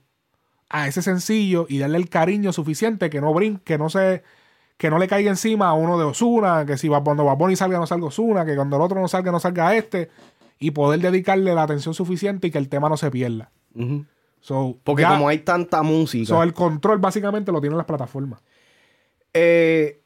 a 0.69 0.87
ese 0.87 1.01
sencillo 1.01 1.65
y 1.67 1.79
darle 1.79 1.97
el 1.97 2.07
cariño 2.07 2.53
suficiente 2.53 3.09
que 3.09 3.19
no 3.19 3.33
brinque, 3.33 3.61
que 3.61 3.77
no 3.77 3.89
se, 3.89 4.23
que 4.77 4.89
no 4.89 4.97
le 4.97 5.09
caiga 5.09 5.29
encima 5.29 5.67
a 5.67 5.73
uno 5.73 5.99
de 5.99 6.05
Osuna, 6.05 6.65
que 6.65 6.77
si 6.77 6.87
cuando 6.87 7.25
Bad 7.25 7.35
Bunny 7.35 7.57
salga 7.57 7.77
no 7.77 7.87
salga 7.87 8.05
Osuna, 8.05 8.45
que 8.45 8.55
cuando 8.55 8.77
el 8.77 8.83
otro 8.83 9.01
no 9.01 9.09
salga 9.09 9.33
no 9.33 9.41
salga 9.41 9.75
este, 9.75 10.09
y 10.59 10.71
poder 10.71 11.01
dedicarle 11.01 11.53
la 11.53 11.63
atención 11.63 11.93
suficiente 11.93 12.47
y 12.47 12.51
que 12.51 12.57
el 12.57 12.69
tema 12.69 12.87
no 12.87 12.95
se 12.95 13.11
pierda. 13.11 13.51
So, 14.43 14.77
Porque 14.83 15.03
ya- 15.03 15.09
como 15.09 15.29
hay 15.29 15.39
tanta 15.39 15.81
música. 15.83 16.27
so, 16.27 16.43
el 16.43 16.53
control 16.53 16.97
básicamente 16.99 17.49
lo 17.51 17.61
tienen 17.61 17.77
las 17.77 17.85
plataformas. 17.87 18.41
Eh, 19.33 20.01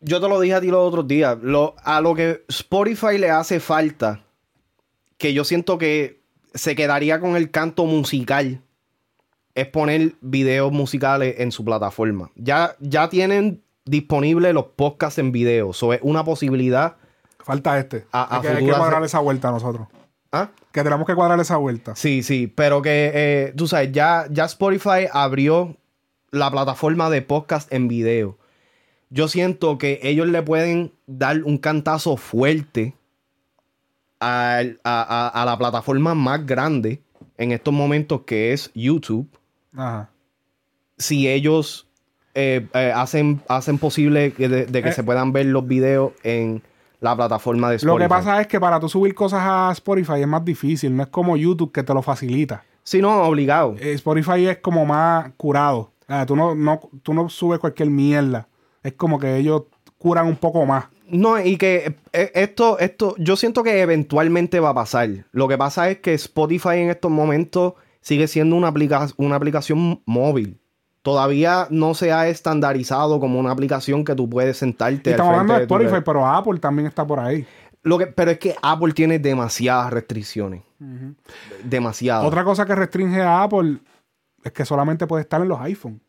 yo 0.00 0.20
te 0.20 0.28
lo 0.28 0.40
dije 0.40 0.54
a 0.54 0.60
ti 0.60 0.66
los 0.66 0.80
otros 0.88 1.06
días. 1.06 1.38
Lo, 1.40 1.76
a 1.84 2.00
lo 2.00 2.14
que 2.16 2.44
Spotify 2.48 3.16
le 3.16 3.30
hace 3.30 3.60
falta, 3.60 4.24
que 5.18 5.32
yo 5.32 5.44
siento 5.44 5.78
que 5.78 6.20
se 6.52 6.74
quedaría 6.74 7.20
con 7.20 7.36
el 7.36 7.52
canto 7.52 7.84
musical, 7.86 8.60
es 9.54 9.68
poner 9.68 10.16
videos 10.20 10.72
musicales 10.72 11.36
en 11.38 11.52
su 11.52 11.64
plataforma. 11.64 12.32
Ya, 12.34 12.74
ya 12.80 13.08
tienen 13.08 13.62
disponibles 13.84 14.52
los 14.52 14.66
podcasts 14.74 15.18
en 15.20 15.30
video. 15.30 15.70
Eso 15.70 15.92
es 15.92 16.00
una 16.02 16.24
posibilidad. 16.24 16.96
Falta 17.38 17.78
este. 17.78 18.04
A, 18.10 18.22
a 18.24 18.36
hay, 18.36 18.42
que, 18.42 18.48
hay 18.48 18.66
que 18.66 19.04
esa 19.04 19.20
vuelta 19.20 19.48
a 19.48 19.52
nosotros. 19.52 19.86
¿Ah? 20.42 20.50
Que 20.72 20.82
tenemos 20.82 21.06
que 21.06 21.14
cuadrar 21.14 21.40
esa 21.40 21.56
vuelta. 21.56 21.96
Sí, 21.96 22.22
sí, 22.22 22.46
pero 22.46 22.82
que 22.82 23.10
eh, 23.14 23.52
tú 23.56 23.66
sabes, 23.66 23.92
ya, 23.92 24.26
ya 24.30 24.44
Spotify 24.44 25.06
abrió 25.12 25.76
la 26.30 26.50
plataforma 26.50 27.08
de 27.10 27.22
podcast 27.22 27.72
en 27.72 27.88
video. 27.88 28.36
Yo 29.08 29.28
siento 29.28 29.78
que 29.78 30.00
ellos 30.02 30.26
le 30.28 30.42
pueden 30.42 30.92
dar 31.06 31.42
un 31.44 31.58
cantazo 31.58 32.16
fuerte 32.16 32.94
a, 34.20 34.62
a- 34.84 35.28
a 35.42 35.44
la 35.44 35.58
plataforma 35.58 36.14
más 36.14 36.44
grande 36.46 37.00
en 37.38 37.52
estos 37.52 37.72
momentos 37.72 38.22
que 38.22 38.52
es 38.52 38.70
YouTube. 38.74 39.28
Ajá. 39.74 40.10
Si 40.98 41.28
ellos 41.28 41.86
eh, 42.34 42.66
eh, 42.74 42.92
hacen, 42.94 43.40
hacen 43.48 43.78
posible 43.78 44.32
que 44.32 44.48
de, 44.48 44.66
de 44.66 44.82
que 44.82 44.92
se 44.92 45.04
puedan 45.04 45.32
ver 45.32 45.46
los 45.46 45.66
videos 45.66 46.12
en 46.22 46.62
la 47.10 47.16
plataforma 47.16 47.68
de 47.70 47.74
Lo 47.74 47.76
Spotify. 47.94 48.02
que 48.04 48.08
pasa 48.08 48.40
es 48.40 48.46
que 48.46 48.60
para 48.60 48.78
tú 48.80 48.88
subir 48.88 49.14
cosas 49.14 49.40
a 49.42 49.70
Spotify 49.72 50.20
es 50.20 50.26
más 50.28 50.44
difícil. 50.44 50.94
No 50.96 51.02
es 51.02 51.08
como 51.08 51.36
YouTube 51.36 51.72
que 51.72 51.82
te 51.82 51.92
lo 51.94 52.02
facilita. 52.02 52.64
Sí, 52.82 53.00
no, 53.02 53.22
obligado. 53.22 53.74
Eh, 53.80 53.92
Spotify 53.94 54.46
es 54.46 54.58
como 54.58 54.84
más 54.86 55.32
curado. 55.36 55.92
Ah, 56.08 56.24
tú, 56.26 56.36
no, 56.36 56.54
no, 56.54 56.80
tú 57.02 57.12
no 57.14 57.28
subes 57.28 57.58
cualquier 57.58 57.90
mierda. 57.90 58.46
Es 58.82 58.92
como 58.92 59.18
que 59.18 59.36
ellos 59.36 59.62
curan 59.98 60.26
un 60.26 60.36
poco 60.36 60.64
más. 60.66 60.84
No, 61.08 61.40
y 61.40 61.56
que 61.56 61.96
eh, 62.12 62.30
esto, 62.34 62.78
esto, 62.78 63.14
yo 63.18 63.36
siento 63.36 63.62
que 63.62 63.80
eventualmente 63.80 64.60
va 64.60 64.70
a 64.70 64.74
pasar. 64.74 65.08
Lo 65.32 65.48
que 65.48 65.56
pasa 65.58 65.88
es 65.90 65.98
que 65.98 66.14
Spotify 66.14 66.78
en 66.78 66.90
estos 66.90 67.10
momentos 67.10 67.74
sigue 68.00 68.28
siendo 68.28 68.54
una, 68.56 68.68
aplica- 68.68 69.08
una 69.16 69.36
aplicación 69.36 70.00
móvil. 70.04 70.58
Todavía 71.06 71.68
no 71.70 71.94
se 71.94 72.12
ha 72.12 72.26
estandarizado 72.26 73.20
como 73.20 73.38
una 73.38 73.52
aplicación 73.52 74.04
que 74.04 74.16
tú 74.16 74.28
puedes 74.28 74.56
sentarte. 74.56 75.10
Y 75.10 75.12
estamos 75.12 75.34
hablando 75.34 75.54
de 75.54 75.60
Spotify, 75.60 76.02
pero 76.04 76.26
Apple 76.26 76.58
también 76.58 76.88
está 76.88 77.06
por 77.06 77.20
ahí. 77.20 77.46
Lo 77.84 77.96
que, 77.96 78.08
pero 78.08 78.32
es 78.32 78.40
que 78.40 78.56
Apple 78.60 78.92
tiene 78.92 79.20
demasiadas 79.20 79.92
restricciones. 79.92 80.64
Demasiadas. 81.62 82.24
Otra 82.24 82.42
cosa 82.42 82.66
que 82.66 82.74
restringe 82.74 83.22
a 83.22 83.44
Apple 83.44 83.78
es 84.42 84.50
que 84.50 84.64
solamente 84.64 85.06
puede 85.06 85.22
estar 85.22 85.40
en 85.40 85.46
los 85.46 85.60
iPhone. 85.60 86.02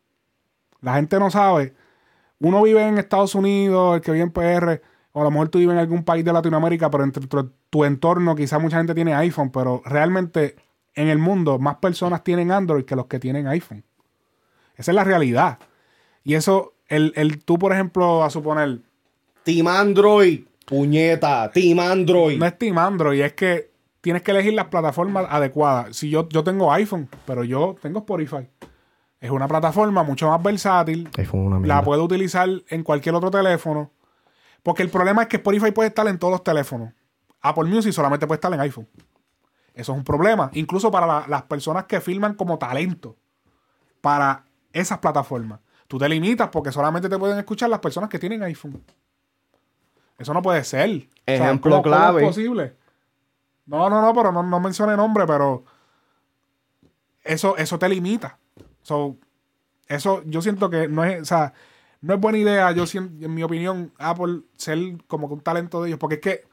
La 0.80 0.96
gente 0.96 1.16
no 1.20 1.30
sabe. 1.30 1.76
Uno 2.40 2.60
vive 2.60 2.84
en 2.84 2.98
Estados 2.98 3.36
Unidos, 3.36 3.94
el 3.94 4.00
que 4.00 4.10
vive 4.10 4.24
en 4.24 4.32
PR, 4.32 4.82
o 5.12 5.20
a 5.20 5.24
lo 5.24 5.30
mejor 5.30 5.48
tú 5.48 5.60
vives 5.60 5.74
en 5.74 5.78
algún 5.78 6.02
país 6.02 6.24
de 6.24 6.32
Latinoamérica, 6.32 6.90
pero 6.90 7.04
entre 7.04 7.24
tu, 7.24 7.52
tu 7.70 7.84
entorno 7.84 8.34
quizá 8.34 8.58
mucha 8.58 8.78
gente 8.78 8.96
tiene 8.96 9.14
iPhone, 9.14 9.50
pero 9.50 9.80
realmente 9.84 10.56
en 10.96 11.06
el 11.06 11.18
mundo 11.18 11.60
más 11.60 11.76
personas 11.76 12.24
tienen 12.24 12.50
Android 12.50 12.84
que 12.84 12.96
los 12.96 13.06
que 13.06 13.20
tienen 13.20 13.46
iPhone. 13.46 13.84
Esa 14.78 14.90
es 14.92 14.94
la 14.94 15.04
realidad. 15.04 15.58
Y 16.24 16.34
eso, 16.34 16.72
el, 16.86 17.12
el 17.16 17.44
tú, 17.44 17.58
por 17.58 17.72
ejemplo, 17.72 18.24
a 18.24 18.30
suponer... 18.30 18.78
Team 19.42 19.66
Android, 19.68 20.44
puñeta, 20.66 21.50
Team 21.50 21.78
Android. 21.80 22.38
No 22.38 22.46
es 22.46 22.56
Team 22.58 22.78
Android, 22.78 23.20
es 23.20 23.32
que 23.34 23.70
tienes 24.00 24.22
que 24.22 24.30
elegir 24.30 24.54
las 24.54 24.66
plataformas 24.66 25.26
adecuadas. 25.28 25.96
Si 25.96 26.08
yo, 26.10 26.28
yo 26.28 26.42
tengo 26.44 26.72
iPhone, 26.72 27.08
pero 27.26 27.44
yo 27.44 27.76
tengo 27.82 27.98
Spotify. 28.00 28.48
Es 29.20 29.30
una 29.30 29.48
plataforma 29.48 30.02
mucho 30.04 30.28
más 30.30 30.42
versátil. 30.42 31.08
una 31.32 31.66
La 31.66 31.82
puedo 31.82 32.04
utilizar 32.04 32.48
en 32.68 32.82
cualquier 32.84 33.14
otro 33.16 33.30
teléfono. 33.30 33.90
Porque 34.62 34.82
el 34.82 34.90
problema 34.90 35.22
es 35.22 35.28
que 35.28 35.36
Spotify 35.38 35.72
puede 35.72 35.88
estar 35.88 36.06
en 36.06 36.18
todos 36.18 36.30
los 36.32 36.44
teléfonos. 36.44 36.92
Apple 37.40 37.64
Music 37.64 37.92
solamente 37.92 38.26
puede 38.26 38.36
estar 38.36 38.52
en 38.52 38.60
iPhone. 38.60 38.88
Eso 39.74 39.92
es 39.92 39.98
un 39.98 40.04
problema. 40.04 40.50
Incluso 40.54 40.90
para 40.90 41.06
la- 41.06 41.24
las 41.28 41.42
personas 41.44 41.84
que 41.84 42.00
filman 42.00 42.34
como 42.34 42.58
talento. 42.58 43.16
Para 44.00 44.44
esas 44.72 44.98
plataformas. 44.98 45.60
Tú 45.86 45.98
te 45.98 46.08
limitas 46.08 46.48
porque 46.50 46.70
solamente 46.72 47.08
te 47.08 47.18
pueden 47.18 47.38
escuchar 47.38 47.70
las 47.70 47.80
personas 47.80 48.10
que 48.10 48.18
tienen 48.18 48.42
iPhone. 48.42 48.82
Eso 50.18 50.34
no 50.34 50.42
puede 50.42 50.62
ser. 50.64 50.90
O 50.90 50.92
sea, 51.26 51.34
Ejemplo 51.36 51.70
¿cómo- 51.70 51.82
cómo 51.82 51.94
clave. 51.96 52.22
es 52.22 52.28
posible? 52.28 52.76
No, 53.66 53.88
no, 53.88 54.00
no, 54.02 54.14
pero 54.14 54.32
no, 54.32 54.42
no 54.42 54.60
mencione 54.60 54.96
nombre, 54.96 55.26
pero 55.26 55.64
eso, 57.24 57.56
eso 57.56 57.78
te 57.78 57.88
limita. 57.88 58.38
So, 58.82 59.16
eso 59.86 60.22
yo 60.26 60.40
siento 60.42 60.70
que 60.70 60.88
no 60.88 61.04
es, 61.04 61.22
o 61.22 61.24
sea, 61.24 61.52
no 62.00 62.14
es 62.14 62.20
buena 62.20 62.38
idea, 62.38 62.70
yo 62.72 62.86
siento, 62.86 63.24
en 63.24 63.34
mi 63.34 63.42
opinión, 63.42 63.92
Apple 63.98 64.40
ser 64.56 64.78
como 65.06 65.28
que 65.28 65.34
un 65.34 65.40
talento 65.40 65.82
de 65.82 65.88
ellos, 65.88 65.98
porque 65.98 66.16
es 66.16 66.20
que 66.20 66.44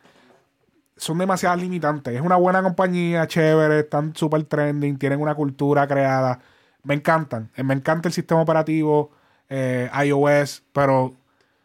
son 0.98 1.18
demasiadas 1.18 1.60
limitantes. 1.60 2.16
Es 2.16 2.22
una 2.22 2.36
buena 2.38 2.64
compañía, 2.64 3.28
chévere, 3.28 3.80
están 3.82 4.16
súper 4.16 4.44
trending, 4.46 4.98
tienen 4.98 5.22
una 5.22 5.36
cultura 5.36 5.88
creada. 5.88 6.40
Me 6.86 6.94
encantan. 6.96 7.52
Eh, 7.56 7.64
Me 7.64 7.74
encanta 7.74 8.08
el 8.10 8.14
sistema 8.14 8.42
operativo, 8.42 9.12
eh, 9.50 9.90
iOS, 10.06 10.64
pero 10.72 11.16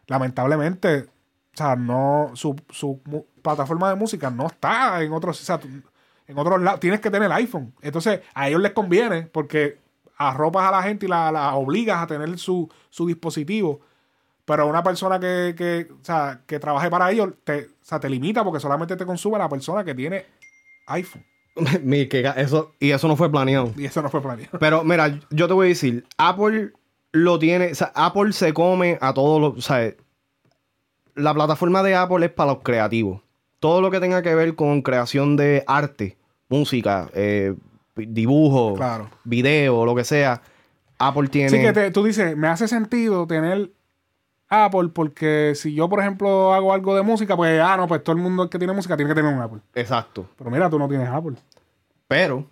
lamentablemente, 0.07 1.03
o 1.53 1.57
sea, 1.57 1.75
no, 1.75 2.31
su, 2.33 2.55
su 2.69 3.01
plataforma 3.41 3.89
de 3.89 3.95
música 3.95 4.29
no 4.29 4.47
está 4.47 5.01
en 5.01 5.13
otros, 5.13 5.41
o 5.41 5.45
sea, 5.45 5.59
en 6.27 6.37
otros 6.37 6.61
lados. 6.61 6.79
Tienes 6.79 6.99
que 6.99 7.09
tener 7.11 7.31
iPhone. 7.31 7.73
Entonces, 7.81 8.21
a 8.33 8.47
ellos 8.49 8.61
les 8.61 8.73
conviene 8.73 9.23
porque 9.23 9.79
arropas 10.17 10.67
a 10.67 10.71
la 10.71 10.83
gente 10.83 11.05
y 11.05 11.09
la, 11.09 11.31
la 11.31 11.55
obligas 11.55 12.01
a 12.01 12.07
tener 12.07 12.37
su, 12.37 12.69
su 12.89 13.07
dispositivo. 13.07 13.81
Pero 14.45 14.67
una 14.67 14.83
persona 14.83 15.19
que, 15.19 15.53
que, 15.57 15.87
o 15.93 16.03
sea, 16.03 16.41
que 16.45 16.59
trabaje 16.59 16.89
para 16.89 17.11
ellos, 17.11 17.29
te, 17.43 17.65
o 17.65 17.69
sea, 17.85 17.99
te 17.99 18.09
limita 18.09 18.43
porque 18.43 18.59
solamente 18.59 18.95
te 18.97 19.05
consume 19.05 19.37
la 19.37 19.47
persona 19.49 19.83
que 19.83 19.95
tiene 19.95 20.25
iPhone. 20.87 21.25
Mi, 21.83 22.07
que 22.07 22.29
eso, 22.37 22.73
y 22.79 22.91
eso 22.91 23.07
no 23.07 23.15
fue 23.15 23.29
planeado. 23.31 23.71
Y 23.77 23.85
eso 23.85 24.01
no 24.01 24.09
fue 24.09 24.21
planeado. 24.21 24.57
Pero 24.59 24.83
mira, 24.83 25.19
yo 25.29 25.47
te 25.47 25.53
voy 25.53 25.65
a 25.67 25.69
decir, 25.69 26.05
Apple 26.17 26.71
lo 27.11 27.39
tiene, 27.39 27.71
o 27.71 27.75
sea, 27.75 27.91
Apple 27.95 28.31
se 28.33 28.53
come 28.53 28.97
a 29.01 29.13
todos 29.13 29.41
los, 29.41 29.57
o 29.57 29.61
sea, 29.61 29.93
la 31.15 31.33
plataforma 31.33 31.83
de 31.83 31.95
Apple 31.95 32.25
es 32.25 32.31
para 32.31 32.53
los 32.53 32.63
creativos. 32.63 33.21
Todo 33.59 33.81
lo 33.81 33.91
que 33.91 33.99
tenga 33.99 34.21
que 34.21 34.33
ver 34.33 34.55
con 34.55 34.81
creación 34.81 35.35
de 35.35 35.63
arte, 35.67 36.17
música, 36.49 37.09
eh, 37.13 37.53
dibujo, 37.95 38.75
Claro. 38.75 39.09
video, 39.25 39.85
lo 39.85 39.93
que 39.93 40.03
sea, 40.03 40.41
Apple 40.97 41.27
tiene... 41.27 41.49
Sí, 41.49 41.59
que 41.61 41.73
te- 41.73 41.91
tú 41.91 42.03
dices, 42.03 42.35
me 42.37 42.47
hace 42.47 42.67
sentido 42.67 43.27
tener 43.27 43.71
Apple 44.51 44.89
porque 44.93 45.53
si 45.55 45.73
yo, 45.73 45.87
por 45.87 46.01
ejemplo, 46.01 46.53
hago 46.53 46.73
algo 46.73 46.93
de 46.93 47.01
música, 47.01 47.37
pues, 47.37 47.59
ah, 47.61 47.77
no, 47.77 47.87
pues 47.87 48.03
todo 48.03 48.15
el 48.15 48.21
mundo 48.21 48.49
que 48.49 48.57
tiene 48.57 48.73
música 48.73 48.97
tiene 48.97 49.09
que 49.09 49.15
tener 49.15 49.33
un 49.33 49.41
Apple. 49.41 49.61
Exacto. 49.73 50.29
Pero 50.37 50.51
mira, 50.51 50.69
tú 50.69 50.77
no 50.77 50.89
tienes 50.89 51.07
Apple. 51.07 51.37
Pero, 52.07 52.45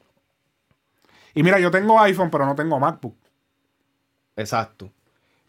Y 1.35 1.43
mira, 1.43 1.59
yo 1.59 1.69
tengo 1.69 1.99
iPhone, 1.99 2.29
pero 2.31 2.45
no 2.45 2.55
tengo 2.55 2.79
MacBook. 2.79 3.15
exacto. 4.35 4.89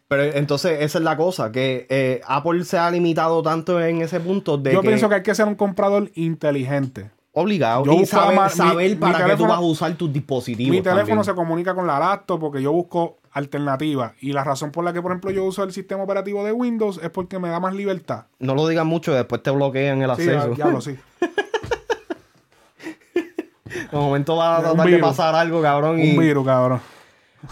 Pero 0.09 0.23
entonces 0.23 0.81
esa 0.81 0.97
es 0.97 1.03
la 1.05 1.15
cosa, 1.15 1.53
que 1.53 1.87
eh, 1.89 2.19
Apple 2.27 2.65
se 2.65 2.77
ha 2.77 2.91
limitado 2.91 3.41
tanto 3.41 3.79
en 3.79 4.01
ese 4.01 4.19
punto 4.19 4.57
de 4.57 4.73
yo 4.73 4.81
que... 4.81 4.89
pienso 4.89 5.07
que 5.07 5.15
hay 5.15 5.23
que 5.23 5.33
ser 5.33 5.47
un 5.47 5.55
comprador 5.55 6.11
inteligente. 6.15 7.09
Obligado. 7.33 7.85
Yo 7.85 7.93
y 7.93 8.05
saber, 8.05 8.37
mi- 8.57 8.89
mi 8.89 8.95
para 8.95 9.25
qué 9.25 9.35
tú 9.37 9.43
vas 9.47 9.57
a 9.57 9.61
usar 9.61 9.93
tus 9.95 10.11
dispositivos. 10.11 10.69
Mi 10.71 10.81
teléfono 10.81 11.05
también. 11.07 11.23
se 11.23 11.33
comunica 11.33 11.73
con 11.73 11.87
la 11.87 11.97
laptop 11.97 12.41
porque 12.41 12.61
yo 12.61 12.73
busco 12.73 13.19
alternativas. 13.31 14.11
Y 14.19 14.33
la 14.33 14.43
razón 14.43 14.71
por 14.71 14.83
la 14.83 14.91
que, 14.91 15.01
por 15.01 15.11
ejemplo, 15.11 15.31
yo 15.31 15.45
uso 15.45 15.63
el 15.63 15.71
sistema 15.71 16.03
operativo 16.03 16.43
de 16.43 16.51
Windows 16.51 16.99
es 17.01 17.09
porque 17.09 17.39
me 17.39 17.47
da 17.49 17.61
más 17.61 17.73
libertad. 17.73 18.25
No 18.39 18.53
lo 18.53 18.67
digas 18.67 18.85
mucho, 18.85 19.13
después 19.13 19.41
te 19.41 19.49
bloquean 19.51 20.01
el 20.01 20.13
Sí, 20.17 20.25
ya, 20.25 20.41
acceso. 20.41 20.55
ya 20.57 20.67
lo 20.67 20.81
sí. 20.81 20.97
De 23.91 23.97
momento 23.97 24.35
va 24.35 24.57
a 24.57 24.61
tratar 24.61 24.87
de 24.89 24.97
pasar 24.97 25.35
algo, 25.35 25.61
cabrón. 25.61 25.99
y- 25.99 26.11
Un 26.11 26.17
virus, 26.19 26.45
cabrón. 26.45 26.81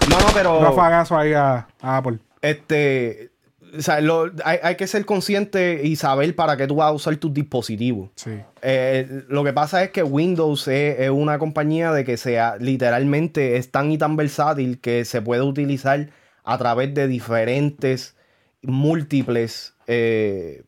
No, 0.10 0.20
no, 0.20 0.26
pero. 0.34 0.58
Un 0.60 0.66
rafagazo 0.66 1.18
ahí 1.18 1.34
a, 1.34 1.68
a 1.82 1.98
Apple. 1.98 2.20
Este. 2.42 3.29
O 3.78 3.82
sea, 3.82 4.02
lo- 4.02 4.32
hay, 4.44 4.58
hay 4.64 4.76
que 4.76 4.88
ser 4.88 5.06
consciente 5.06 5.82
y 5.84 5.96
saber 5.96 6.36
para 6.36 6.58
qué 6.58 6.66
tú 6.68 6.76
vas 6.76 6.88
a 6.88 6.92
usar 6.94 7.16
tus 7.18 7.34
dispositivos. 7.34 8.10
Sí. 8.16 8.32
Eh, 8.62 9.24
lo 9.30 9.44
que 9.44 9.54
pasa 9.54 9.84
es 9.84 9.92
que 9.92 10.02
Windows 10.04 10.68
es, 10.68 11.00
es 11.00 11.10
una 11.10 11.38
compañía 11.40 11.92
de 11.92 12.04
que 12.04 12.18
sea 12.18 12.56
literalmente 12.60 13.58
es 13.58 13.70
tan 13.72 13.92
y 13.92 13.98
tan 13.98 14.16
versátil 14.16 14.80
que 14.80 15.06
se 15.06 15.22
puede 15.22 15.42
utilizar 15.44 16.10
a 16.44 16.58
través 16.58 16.94
de 16.94 17.08
diferentes, 17.08 18.16
múltiples, 18.64 19.74
eh, 19.88 20.64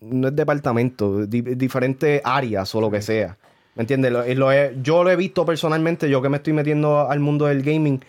no 0.00 0.28
es 0.28 0.36
departamento, 0.36 1.26
di- 1.26 1.40
diferentes 1.42 2.20
áreas 2.24 2.74
o 2.74 2.80
lo 2.80 2.90
que 2.90 3.02
sea. 3.02 3.38
¿Me 3.74 3.82
entiendes? 3.82 4.12
Lo- 4.12 4.24
lo 4.34 4.52
he- 4.52 4.74
yo 4.82 5.04
lo 5.04 5.10
he 5.10 5.16
visto 5.16 5.44
personalmente, 5.44 6.08
yo 6.08 6.22
que 6.22 6.28
me 6.28 6.38
estoy 6.38 6.52
metiendo 6.52 7.10
al 7.10 7.20
mundo 7.20 7.46
del 7.46 7.62
gaming, 7.62 8.02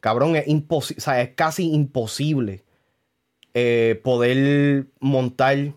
cabrón, 0.00 0.36
es 0.36 0.46
imposible, 0.46 0.98
o 0.98 1.02
sea, 1.02 1.20
es 1.22 1.30
casi 1.34 1.72
imposible 1.72 2.62
eh, 3.54 4.00
poder 4.04 4.86
montar 5.00 5.72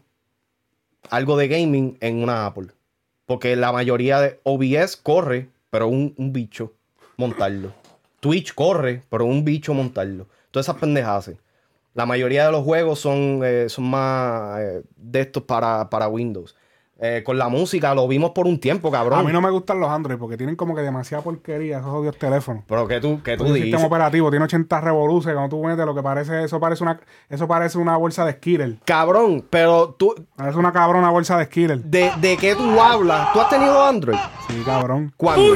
algo 1.10 1.38
de 1.38 1.48
gaming 1.48 1.98
en 2.02 2.24
una 2.24 2.46
Apple. 2.46 2.68
Porque 3.26 3.56
la 3.56 3.72
mayoría 3.72 4.20
de 4.20 4.40
OBS 4.44 4.98
corre, 4.98 5.50
pero 5.70 5.88
un, 5.88 6.14
bicho 6.18 6.74
montarlo. 7.18 7.74
Twitch 8.20 8.54
corre, 8.54 9.04
pero 9.10 9.26
un 9.26 9.44
bicho 9.44 9.74
montarlo. 9.74 10.28
Todas 10.52 10.68
esas 10.68 10.80
pendejas. 10.80 11.32
La 11.94 12.06
mayoría 12.06 12.46
de 12.46 12.52
los 12.52 12.64
juegos 12.64 13.00
son, 13.00 13.42
eh, 13.44 13.70
son 13.70 13.86
más 13.86 14.60
eh, 14.60 14.84
de 14.96 15.22
estos 15.22 15.44
para, 15.44 15.90
para 15.90 16.08
Windows. 16.08 16.56
Eh, 17.06 17.22
con 17.22 17.38
la 17.38 17.50
música 17.50 17.94
lo 17.94 18.08
vimos 18.08 18.32
por 18.32 18.48
un 18.48 18.58
tiempo, 18.62 18.90
cabrón. 18.90 19.20
A 19.20 19.24
mí 19.24 19.34
no 19.34 19.42
me 19.42 19.50
gustan 19.50 19.78
los 19.78 19.90
Android 19.90 20.18
porque 20.18 20.38
tienen 20.38 20.56
como 20.56 20.74
que 20.74 20.82
demasiada 20.84 21.22
porquería 21.22 21.80
esos 21.80 21.90
odios 21.92 22.18
teléfonos. 22.18 22.64
Pero 22.66 22.88
que 22.88 23.02
tú, 23.02 23.22
que 23.22 23.36
tú 23.36 23.44
El 23.44 23.56
dices. 23.56 23.64
sistema 23.72 23.88
operativo 23.88 24.30
tiene 24.30 24.46
80 24.46 24.80
revoluciones. 24.80 25.36
Cuando 25.36 25.54
tú 25.58 25.62
metes 25.66 25.86
lo 25.86 25.94
que 25.94 26.02
parece, 26.02 26.46
eso 26.46 26.62
parece 26.62 26.82
una, 26.82 26.98
eso 27.28 27.46
parece 27.46 27.78
una 27.78 27.98
bolsa 27.98 28.24
de 28.26 28.32
Skittle. 28.32 28.78
Cabrón, 28.86 29.46
pero 29.50 29.90
tú. 30.00 30.16
Parece 30.38 30.58
una 30.58 30.72
cabrona 30.72 31.10
bolsa 31.10 31.38
de 31.38 31.44
Skittle. 31.44 31.82
¿De, 31.84 32.10
¿De 32.22 32.38
qué 32.38 32.56
tú 32.56 32.80
hablas? 32.80 33.34
¿Tú 33.34 33.42
has 33.42 33.50
tenido 33.50 33.84
Android? 33.84 34.18
Sí, 34.48 34.62
cabrón. 34.66 35.12
¿Cuándo? 35.18 35.56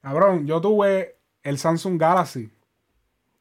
Cabrón, 0.00 0.46
yo 0.46 0.60
tuve 0.60 1.16
el 1.42 1.58
Samsung 1.58 1.98
Galaxy. 2.00 2.48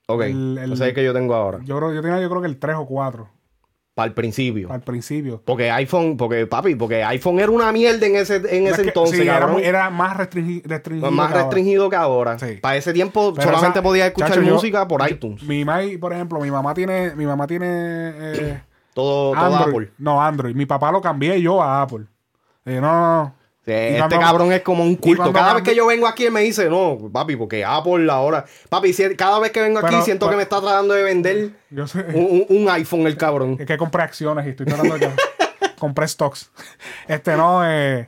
Ok. 0.08 0.22
El- 0.24 0.58
el- 0.58 0.74
o 0.74 0.76
sea, 0.76 0.88
el 0.88 0.94
que 0.96 1.04
yo 1.04 1.14
tengo 1.14 1.36
ahora. 1.36 1.60
Yo 1.64 1.78
creo, 1.78 1.94
yo 1.94 2.02
tenía 2.02 2.20
yo 2.22 2.30
creo 2.30 2.42
que 2.42 2.48
el 2.48 2.58
3 2.58 2.76
o 2.78 2.86
4 2.88 3.30
Para 3.98 4.10
el 4.10 4.14
principio. 4.14 4.72
al 4.72 4.82
principio. 4.82 5.42
Porque 5.44 5.72
iPhone, 5.72 6.18
porque 6.18 6.46
papi, 6.46 6.76
porque 6.76 7.04
iPhone 7.04 7.40
era 7.40 7.50
una 7.52 7.72
mierda 7.72 8.06
en 8.06 8.16
ese, 8.16 8.36
en 8.36 8.68
Es 8.68 8.74
ese 8.74 8.82
que, 8.84 8.88
entonces, 8.90 9.18
sí, 9.18 9.24
era, 9.28 9.52
era 9.60 9.90
más 9.90 10.16
restringi- 10.16 10.62
restringido. 10.64 11.10
más 11.10 11.30
que 11.30 11.34
ahora. 11.34 11.44
restringido 11.46 11.90
que 11.90 11.96
ahora. 11.96 12.38
Sí. 12.38 12.60
Para 12.62 12.76
ese 12.76 12.94
tiempo 12.94 13.34
Pero 13.34 13.48
solamente 13.48 13.80
esa- 13.80 13.84
podías 13.84 14.08
escuchar 14.10 14.30
chacho, 14.30 14.44
yo- 14.44 14.54
música 14.54 14.88
por 14.88 15.02
iTunes. 15.10 15.42
Mi 15.42 15.66
mamá, 15.66 15.82
por 16.00 16.14
ejemplo, 16.14 16.40
mi 16.40 16.52
mamá 16.52 16.76
tiene, 16.76 17.16
mi 17.16 17.26
mamá 17.26 17.48
tiene 17.48 17.66
eh, 17.68 18.62
Todo, 18.94 19.32
todo 19.34 19.44
Android. 19.44 19.68
Apple. 19.88 19.92
No, 19.98 20.22
Android. 20.22 20.54
Mi 20.56 20.68
papá 20.68 20.92
lo 20.92 21.02
cambié 21.02 21.42
yo 21.42 21.60
a 21.64 21.82
Apple. 21.82 22.06
Eh, 22.66 22.80
no, 22.80 22.92
no, 22.92 23.24
no. 23.24 23.34
Este 23.68 24.18
cabrón 24.18 24.52
es 24.54 24.62
como 24.62 24.84
un 24.84 24.96
culto. 24.96 25.34
Cada 25.34 25.56
vez 25.56 25.64
que 25.64 25.76
yo 25.76 25.86
vengo 25.88 26.08
aquí, 26.08 26.26
él 26.26 26.32
me 26.32 26.42
dice, 26.42 26.70
no, 26.70 26.98
papi, 27.12 27.36
porque 27.36 27.66
Apple 27.66 28.10
ahora. 28.10 28.46
Papi, 28.70 28.94
si- 28.94 29.16
cada 29.16 29.40
vez 29.40 29.52
que 29.52 29.62
vengo 29.62 29.80
aquí, 29.80 29.90
Pero- 29.90 30.02
siento 30.04 30.26
que 30.28 30.30
pero- 30.30 30.38
me 30.38 30.44
está 30.44 30.62
tratando 30.62 30.94
de 30.94 31.04
vender 31.04 31.52
Yo 31.70 31.86
sé. 31.86 32.00
un, 32.14 32.70
iPhone, 32.70 33.08
el 33.08 33.18
cabrón. 33.18 33.58
Es 33.60 33.66
que 33.66 33.78
compré 33.78 34.04
acciones 34.04 34.46
y 34.46 34.50
estoy 34.52 34.66
tratando 34.66 34.98
de... 34.98 35.10
compré 35.80 36.08
stocks. 36.08 36.50
Este, 37.08 37.36
no, 37.36 37.70
eh... 37.70 38.08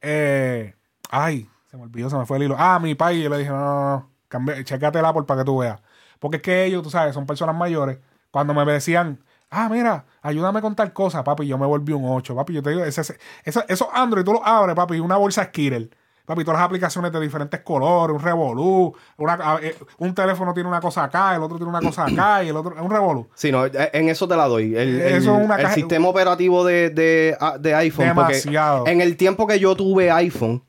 eh, 0.00 0.74
ay, 1.10 1.48
se 1.70 1.76
me 1.76 1.82
olvidó, 1.84 2.08
se 2.08 2.16
me 2.16 2.26
fue 2.26 2.36
el 2.36 2.44
hilo. 2.44 2.56
Ah, 2.58 2.78
mi 2.80 2.94
país, 2.94 3.22
yo 3.24 3.30
le 3.30 3.38
dije, 3.38 3.50
no, 3.50 3.56
no, 3.58 3.90
no, 3.96 4.10
cambie, 4.28 4.54
el 4.56 5.04
Apple 5.04 5.22
para 5.24 5.40
que 5.40 5.44
tú 5.44 5.58
veas. 5.58 5.80
Porque 6.20 6.36
es 6.36 6.42
que 6.42 6.64
ellos, 6.64 6.82
tú 6.82 6.90
sabes, 6.90 7.14
son 7.14 7.26
personas 7.26 7.56
mayores. 7.56 7.98
Cuando 8.30 8.54
me 8.54 8.64
decían, 8.70 9.18
ah, 9.52 9.68
mira, 9.68 10.04
ayúdame 10.22 10.60
con 10.60 10.74
tal 10.74 10.92
cosa, 10.92 11.22
papi, 11.22 11.46
yo 11.46 11.56
me 11.58 11.66
volví 11.66 11.92
un 11.92 12.04
8. 12.04 12.34
Papi, 12.34 12.54
yo 12.54 12.62
te 12.62 12.70
digo, 12.70 12.84
ese, 12.84 13.02
ese- 13.02 13.18
eso, 13.44 13.62
esos 13.68 13.86
Android, 13.92 14.24
tú 14.24 14.32
los 14.32 14.42
abres, 14.44 14.74
papi, 14.74 14.98
una 14.98 15.16
bolsa 15.16 15.44
Skittle. 15.44 15.90
Papi, 16.24 16.44
todas 16.44 16.60
las 16.60 16.66
aplicaciones 16.66 17.10
de 17.12 17.18
diferentes 17.20 17.60
colores, 17.62 18.14
un 18.16 18.22
revolú, 18.22 18.94
una, 19.18 19.58
eh, 19.60 19.74
un 19.98 20.14
teléfono 20.14 20.54
tiene 20.54 20.68
una 20.68 20.80
cosa 20.80 21.02
acá, 21.04 21.34
el 21.34 21.42
otro 21.42 21.56
tiene 21.56 21.68
una 21.70 21.82
cosa 21.82 22.06
acá 22.06 22.44
y 22.44 22.48
el 22.48 22.56
otro, 22.56 22.74
un 22.80 22.90
revolú. 22.90 23.28
Sí, 23.34 23.50
no, 23.50 23.66
eh, 23.66 23.90
en 23.92 24.08
eso 24.08 24.28
te 24.28 24.36
la 24.36 24.46
doy. 24.46 24.74
El, 24.76 25.00
el- 25.00 25.14
Eso 25.16 25.36
es 25.36 25.44
una 25.44 25.56
el 25.56 25.68
sistema 25.70 26.08
operativo 26.08 26.64
de, 26.64 26.90
de, 26.90 27.36
de 27.60 27.74
iPhone. 27.74 28.06
Demasiado. 28.06 28.78
Porque 28.84 28.92
en 28.92 29.00
el 29.00 29.16
tiempo 29.16 29.48
que 29.48 29.58
yo 29.58 29.74
tuve 29.74 30.12
iPhone, 30.12 30.62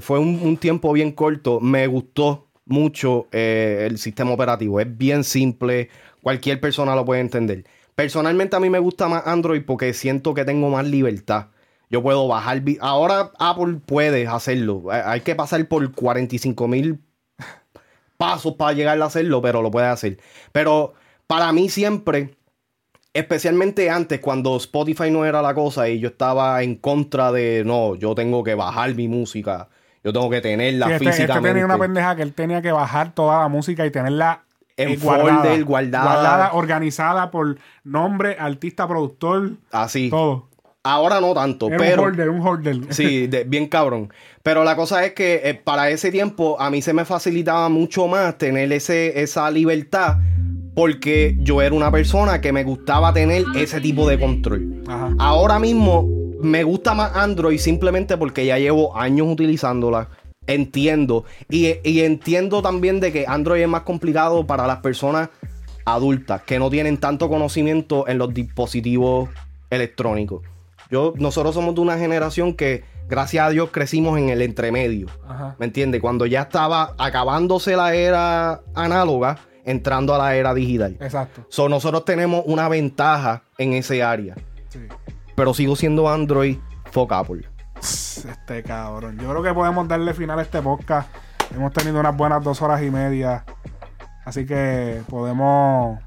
fue 0.00 0.18
un, 0.18 0.40
un 0.42 0.56
tiempo 0.56 0.92
bien 0.94 1.12
corto, 1.12 1.60
me 1.60 1.86
gustó 1.86 2.46
mucho 2.64 3.26
eh, 3.32 3.86
el 3.88 3.98
sistema 3.98 4.32
operativo. 4.32 4.80
Es 4.80 4.96
bien 4.96 5.24
simple, 5.24 5.90
cualquier 6.22 6.58
persona 6.58 6.94
lo 6.96 7.04
puede 7.04 7.20
entender. 7.20 7.64
Personalmente 7.96 8.54
a 8.54 8.60
mí 8.60 8.70
me 8.70 8.78
gusta 8.78 9.08
más 9.08 9.26
Android 9.26 9.62
porque 9.66 9.92
siento 9.94 10.34
que 10.34 10.44
tengo 10.44 10.68
más 10.70 10.86
libertad. 10.86 11.46
Yo 11.90 12.02
puedo 12.02 12.28
bajar... 12.28 12.62
Ahora 12.80 13.32
Apple 13.38 13.78
puede 13.84 14.26
hacerlo. 14.28 14.84
Hay- 14.90 15.22
que 15.22 15.34
pasar 15.34 15.66
por 15.66 15.90
45 15.92 16.68
mil 16.68 17.00
pasos 18.18 18.54
para 18.54 18.72
llegar 18.74 19.00
a 19.00 19.06
hacerlo, 19.06 19.40
pero 19.42 19.62
lo 19.62 19.70
puede 19.70 19.86
hacer. 19.86 20.18
Pero 20.52 20.94
para 21.26 21.52
mí 21.52 21.68
siempre, 21.68 22.36
especialmente 23.14 23.88
antes, 23.90 24.20
cuando 24.20 24.56
Spotify 24.56 25.10
no 25.10 25.24
era 25.24 25.40
la 25.42 25.54
cosa 25.54 25.88
y 25.88 25.98
yo 26.00 26.08
estaba 26.08 26.62
en 26.62 26.76
contra 26.76 27.32
de, 27.32 27.62
no, 27.64 27.94
yo 27.94 28.14
tengo 28.14 28.42
que 28.44 28.54
bajar 28.54 28.94
mi 28.94 29.08
música, 29.08 29.68
yo 30.04 30.12
tengo 30.12 30.28
que 30.30 30.40
tenerla 30.40 30.86
Sí, 30.86 30.92
este, 30.92 31.04
este 31.04 31.16
físicamente. 31.16 31.48
tenía 31.50 31.64
una 31.64 31.78
pendeja 31.78 32.16
que 32.16 32.22
él 32.22 32.32
tenía 32.34 32.60
que 32.62 32.72
bajar 32.72 33.14
toda 33.14 33.40
la 33.40 33.48
música 33.48 33.84
y 33.86 33.90
tenerla 33.90 34.44
En 34.76 34.98
guardada, 35.00 35.42
folder, 35.42 35.64
guardada. 35.64 36.52
organizada 36.52 37.30
por 37.30 37.56
nombre, 37.84 38.36
artista, 38.38 38.86
productor, 38.86 39.52
Así. 39.72 40.10
todo. 40.10 40.48
Ahora 40.82 41.20
no 41.20 41.34
tanto, 41.34 41.66
Era 41.68 41.78
pero... 41.78 42.02
un 42.02 42.08
holder, 42.08 42.28
un 42.30 42.40
holder. 42.46 42.80
Sí, 42.90 43.26
de- 43.26 43.42
bien 43.44 43.66
cabrón. 43.66 44.12
Pero 44.44 44.62
la 44.62 44.76
cosa 44.76 45.04
es 45.04 45.14
que 45.14 45.40
eh, 45.44 45.54
para 45.54 45.90
ese 45.90 46.12
tiempo 46.12 46.60
a 46.60 46.70
mí 46.70 46.80
se 46.82 46.92
me 46.92 47.04
facilitaba 47.04 47.68
mucho 47.68 48.06
más 48.06 48.38
tener 48.38 48.72
ese, 48.72 49.20
esa 49.20 49.50
libertad 49.50 50.18
porque 50.76 51.36
yo 51.40 51.62
era 51.62 51.74
una 51.74 51.90
persona 51.90 52.40
que 52.40 52.52
me 52.52 52.62
gustaba 52.62 53.12
tener 53.12 53.44
ese 53.56 53.80
tipo 53.80 54.06
de 54.08 54.18
control. 54.20 54.82
Ajá. 54.86 55.10
Ahora 55.18 55.58
mismo 55.58 56.06
me 56.40 56.62
gusta 56.64 56.92
más 56.94 57.16
Android 57.16 57.58
simplemente 57.58 58.16
porque 58.16 58.44
ya 58.46 58.58
llevo 58.58 58.96
años 58.96 59.26
utilizándola. 59.28 60.08
Entiendo. 60.46 61.24
Y, 61.48 61.76
y 61.82 62.00
entiendo 62.02 62.62
también 62.62 63.00
de 63.00 63.12
que 63.12 63.24
Android 63.26 63.62
es 63.62 63.68
más 63.68 63.82
complicado 63.82 64.46
para 64.46 64.66
las 64.66 64.78
personas 64.78 65.28
adultas 65.84 66.42
que 66.42 66.58
no 66.58 66.68
tienen 66.68 66.98
tanto 66.98 67.28
conocimiento 67.28 68.08
en 68.08 68.18
los 68.18 68.34
dispositivos 68.34 69.30
electrónicos. 69.70 70.42
Yo, 70.90 71.14
nosotros 71.16 71.54
somos 71.54 71.74
de 71.74 71.80
una 71.80 71.98
generación 71.98 72.54
que, 72.54 72.84
gracias 73.08 73.46
a 73.46 73.50
Dios, 73.50 73.70
crecimos 73.72 74.18
en 74.18 74.28
el 74.28 74.42
entremedio. 74.42 75.08
Ajá. 75.26 75.56
¿Me 75.58 75.66
entiendes? 75.66 76.00
Cuando 76.00 76.26
ya 76.26 76.42
estaba 76.42 76.94
acabándose 76.98 77.76
la 77.76 77.94
era 77.94 78.62
análoga, 78.74 79.38
entrando 79.64 80.14
a 80.14 80.18
la 80.18 80.36
era 80.36 80.54
digital. 80.54 80.96
Exacto. 81.00 81.44
So, 81.48 81.68
nosotros 81.68 82.04
tenemos 82.04 82.44
una 82.46 82.68
ventaja 82.68 83.42
en 83.58 83.72
ese 83.72 84.02
área. 84.02 84.36
Sí. 84.68 84.78
Pero 85.34 85.54
sigo 85.54 85.74
siendo 85.74 86.08
Android, 86.08 86.56
fuck 86.92 87.12
Apple. 87.12 87.44
Este 87.78 88.62
cabrón. 88.62 89.18
Yo 89.18 89.30
creo 89.30 89.42
que 89.42 89.52
podemos 89.54 89.86
darle 89.88 90.14
final 90.14 90.38
a 90.38 90.42
este 90.42 90.60
podcast. 90.62 91.08
Hemos 91.54 91.72
tenido 91.72 92.00
unas 92.00 92.16
buenas 92.16 92.42
dos 92.42 92.62
horas 92.62 92.82
y 92.82 92.90
media. 92.90 93.44
Así 94.24 94.44
que 94.44 95.02
podemos, 95.08 96.00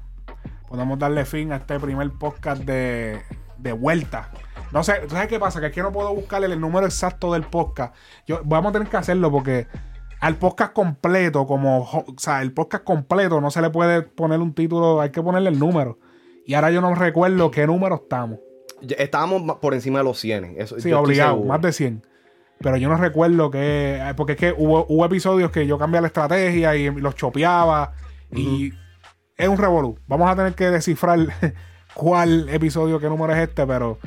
podemos 0.68 0.98
darle 0.98 1.24
fin 1.24 1.52
a 1.52 1.56
este 1.56 1.80
primer 1.80 2.10
podcast 2.12 2.62
de, 2.62 3.22
de 3.58 3.72
vuelta. 3.72 4.30
No 4.72 4.84
sé, 4.84 5.00
¿tú 5.08 5.10
sabes 5.10 5.28
qué 5.28 5.40
pasa? 5.40 5.60
Que 5.60 5.70
que 5.70 5.82
no 5.82 5.92
puedo 5.92 6.14
buscarle 6.14 6.46
el 6.46 6.60
número 6.60 6.86
exacto 6.86 7.32
del 7.32 7.44
podcast. 7.44 7.94
Yo, 8.26 8.40
vamos 8.44 8.70
a 8.70 8.72
tener 8.74 8.88
que 8.88 8.96
hacerlo 8.96 9.30
porque 9.30 9.66
al 10.20 10.36
podcast 10.36 10.72
completo, 10.72 11.46
como, 11.46 11.82
o 11.82 12.04
sea, 12.18 12.42
el 12.42 12.52
podcast 12.52 12.84
completo 12.84 13.40
no 13.40 13.50
se 13.50 13.62
le 13.62 13.70
puede 13.70 14.02
poner 14.02 14.40
un 14.40 14.54
título, 14.54 15.00
hay 15.00 15.10
que 15.10 15.22
ponerle 15.22 15.48
el 15.48 15.58
número. 15.58 15.98
Y 16.46 16.54
ahora 16.54 16.70
yo 16.70 16.80
no 16.80 16.94
recuerdo 16.94 17.50
qué 17.50 17.66
número 17.66 17.96
estamos. 17.96 18.38
Estábamos 18.98 19.58
por 19.58 19.74
encima 19.74 19.98
de 19.98 20.04
los 20.04 20.18
100. 20.18 20.54
Eso, 20.58 20.80
Sí, 20.80 20.92
obligado, 20.92 21.42
más 21.44 21.60
de 21.60 21.72
100. 21.72 22.06
Pero 22.58 22.76
yo 22.76 22.88
no 22.88 22.96
recuerdo 22.96 23.50
que. 23.50 23.96
eh, 23.96 24.14
Porque 24.16 24.32
es 24.32 24.38
que 24.38 24.54
hubo, 24.56 24.86
hubo 24.88 25.04
episodios 25.04 25.50
que 25.50 25.66
yo 25.66 25.78
cambié 25.78 26.00
la 26.00 26.08
estrategia 26.08 26.76
y 26.76 26.90
los 26.90 27.14
chopeaba. 27.14 27.92
Y 28.32 28.72
es 29.36 29.48
un 29.48 29.56
revolú. 29.56 29.98
Vamos 30.06 30.30
a 30.30 30.36
tener 30.36 30.54
que 30.54 30.70
descifrar 30.70 31.18
cuál 31.94 32.48
episodio, 32.48 33.00
qué 33.00 33.08
número 33.08 33.32
es 33.32 33.40
este, 33.48 33.66
pero. 33.66 33.98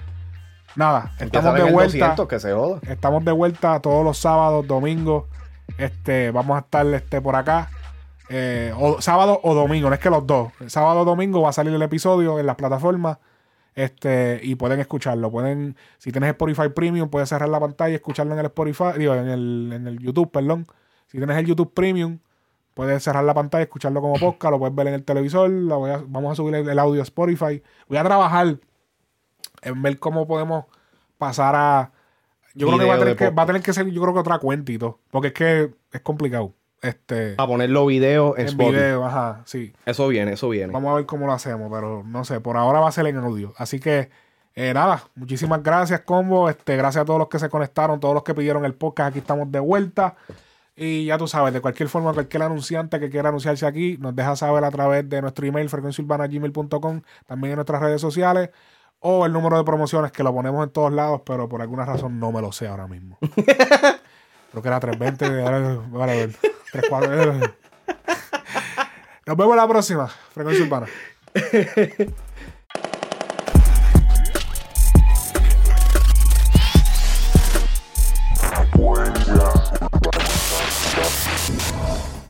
Nada, 0.76 1.12
estamos 1.20 1.54
de 1.54 1.68
el 1.68 1.74
vuelta. 1.74 1.98
200, 2.00 2.28
que 2.28 2.40
se 2.40 2.52
joda. 2.52 2.80
Estamos 2.88 3.24
de 3.24 3.32
vuelta 3.32 3.80
todos 3.80 4.04
los 4.04 4.18
sábados, 4.18 4.66
domingos. 4.66 5.26
Este, 5.78 6.32
vamos 6.32 6.58
a 6.58 6.60
estar 6.62 6.86
este, 6.88 7.22
por 7.22 7.36
acá. 7.36 7.70
Eh, 8.30 8.74
o, 8.78 9.02
sábado 9.02 9.40
o 9.44 9.54
domingo, 9.54 9.90
no 9.90 9.96
es 9.96 10.02
que 10.02 10.10
los 10.10 10.26
dos. 10.26 10.52
Sábado 10.68 11.02
o 11.02 11.06
domingo 11.06 11.42
va 11.42 11.50
a 11.50 11.54
salir 11.54 11.74
el 11.74 11.82
episodio 11.82 12.40
en 12.40 12.46
las 12.48 12.56
plataformas. 12.56 13.18
Este, 13.76 14.40
y 14.44 14.56
pueden 14.56 14.80
escucharlo. 14.80 15.32
Pueden, 15.32 15.76
si 15.98 16.12
tienes 16.12 16.30
Spotify 16.32 16.70
Premium, 16.70 17.10
puedes 17.10 17.30
cerrar 17.30 17.50
la 17.50 17.60
pantalla 17.60 17.92
y 17.92 17.96
escucharlo 17.96 18.34
en 18.34 18.40
el 18.40 18.46
Spotify, 18.46 18.98
digo, 18.98 19.16
en 19.16 19.28
el, 19.28 19.72
en 19.74 19.88
el 19.88 20.00
YouTube, 20.00 20.32
perdón. 20.32 20.68
Si 21.08 21.18
tienes 21.18 21.38
el 21.38 21.46
YouTube 21.46 21.74
Premium, 21.74 22.20
puedes 22.74 23.04
cerrar 23.04 23.24
la 23.24 23.34
pantalla 23.34 23.62
y 23.62 23.66
escucharlo 23.66 24.02
como 24.02 24.16
podcast, 24.16 24.52
lo 24.52 24.60
puedes 24.60 24.76
ver 24.76 24.88
en 24.88 24.94
el 24.96 25.04
televisor. 25.04 25.50
lo 25.50 25.80
voy 25.80 25.92
a- 25.92 26.04
vamos 26.08 26.32
a 26.34 26.36
subir 26.36 26.56
el, 26.56 26.70
el 26.70 26.80
audio 26.80 27.02
a 27.02 27.04
Spotify. 27.04 27.62
Voy 27.88 27.98
a 27.98 28.04
trabajar 28.04 28.58
en 29.62 29.82
ver 29.82 29.98
cómo 30.00 30.28
podemos 30.28 30.66
pasar 31.18 31.56
a. 31.56 31.92
Yo 32.56 32.68
creo 32.68 32.80
que 32.80 32.86
va 32.86 32.94
a, 32.96 33.00
tener 33.00 33.16
que 33.16 33.30
va 33.32 33.44
a 33.44 33.46
tener 33.48 33.62
que 33.64 33.74
ser, 33.74 33.88
yo 33.90 34.02
creo 34.02 34.14
que 34.14 34.20
otra 34.20 34.38
cuenta 34.38 34.72
y 34.72 34.78
todo. 34.78 35.00
Porque 35.10 35.30
es 35.30 35.34
que 35.34 35.74
es 35.92 36.02
complicado. 36.02 36.54
Este. 36.84 37.36
A 37.38 37.48
ponerlo 37.48 37.86
video 37.86 38.36
en, 38.36 38.42
en 38.42 38.48
Spotify. 38.50 38.76
video, 38.76 39.06
ajá, 39.06 39.42
sí. 39.46 39.74
Eso 39.86 40.08
viene, 40.10 40.34
eso 40.34 40.50
viene. 40.50 40.72
Vamos 40.74 40.92
a 40.92 40.96
ver 40.96 41.06
cómo 41.06 41.26
lo 41.26 41.32
hacemos, 41.34 41.72
pero 41.72 42.04
no 42.06 42.26
sé, 42.26 42.42
por 42.42 42.58
ahora 42.58 42.82
va 42.82 42.90
a 42.90 42.92
ser 42.92 43.08
en 43.08 43.18
audio. 43.18 43.54
Así 43.58 43.80
que, 43.80 44.10
eh, 44.54 44.74
nada, 44.74 45.02
muchísimas 45.16 45.64
gracias, 45.64 46.02
Combo. 46.02 46.50
Este, 46.50 46.76
gracias 46.76 47.04
a 47.04 47.06
todos 47.06 47.20
los 47.20 47.30
que 47.30 47.40
se 47.40 47.50
conectaron, 47.50 48.00
todos 48.02 48.14
los 48.14 48.24
que 48.24 48.36
pidieron 48.36 48.66
el 48.66 48.74
podcast. 48.76 49.12
Aquí 49.12 49.20
estamos 49.20 49.50
de 49.52 49.60
vuelta. 49.60 50.16
Y 50.76 51.06
ya 51.06 51.18
tú 51.18 51.28
sabes, 51.28 51.54
de 51.54 51.62
cualquier 51.62 51.88
forma, 51.88 52.14
cualquier 52.14 52.44
anunciante 52.44 53.00
que 53.00 53.10
quiera 53.10 53.30
anunciarse 53.30 53.66
aquí, 53.66 53.98
nos 54.00 54.16
deja 54.16 54.36
saber 54.36 54.64
a 54.64 54.72
través 54.72 55.08
de 55.08 55.22
nuestro 55.22 55.46
email, 55.46 55.70
frecuenciaurbana.gmail.com, 55.70 57.02
también 57.28 57.52
en 57.52 57.56
nuestras 57.58 57.80
redes 57.82 58.02
sociales, 58.02 58.50
o 59.00 59.26
el 59.26 59.32
número 59.34 59.58
de 59.58 59.64
promociones 59.64 60.12
que 60.12 60.24
lo 60.24 60.34
ponemos 60.34 60.64
en 60.64 60.72
todos 60.72 60.92
lados, 60.92 61.22
pero 61.26 61.48
por 61.48 61.62
alguna 61.62 61.86
razón 61.86 62.20
no 62.20 62.32
me 62.32 62.42
lo 62.42 62.52
sé 62.52 62.68
ahora 62.68 62.88
mismo. 62.88 63.20
Creo 64.54 64.62
que 64.62 64.68
era 64.70 64.80
320, 64.80 65.42
ahora- 65.42 65.80
vale, 65.90 66.12
a 66.12 66.16
ver, 66.16 66.36
34. 66.72 67.54
Nos 69.26 69.38
vemos 69.38 69.56
la 69.56 69.68
próxima, 69.68 70.08
Frecuencia 70.08 70.64
Urbana. 70.66 70.86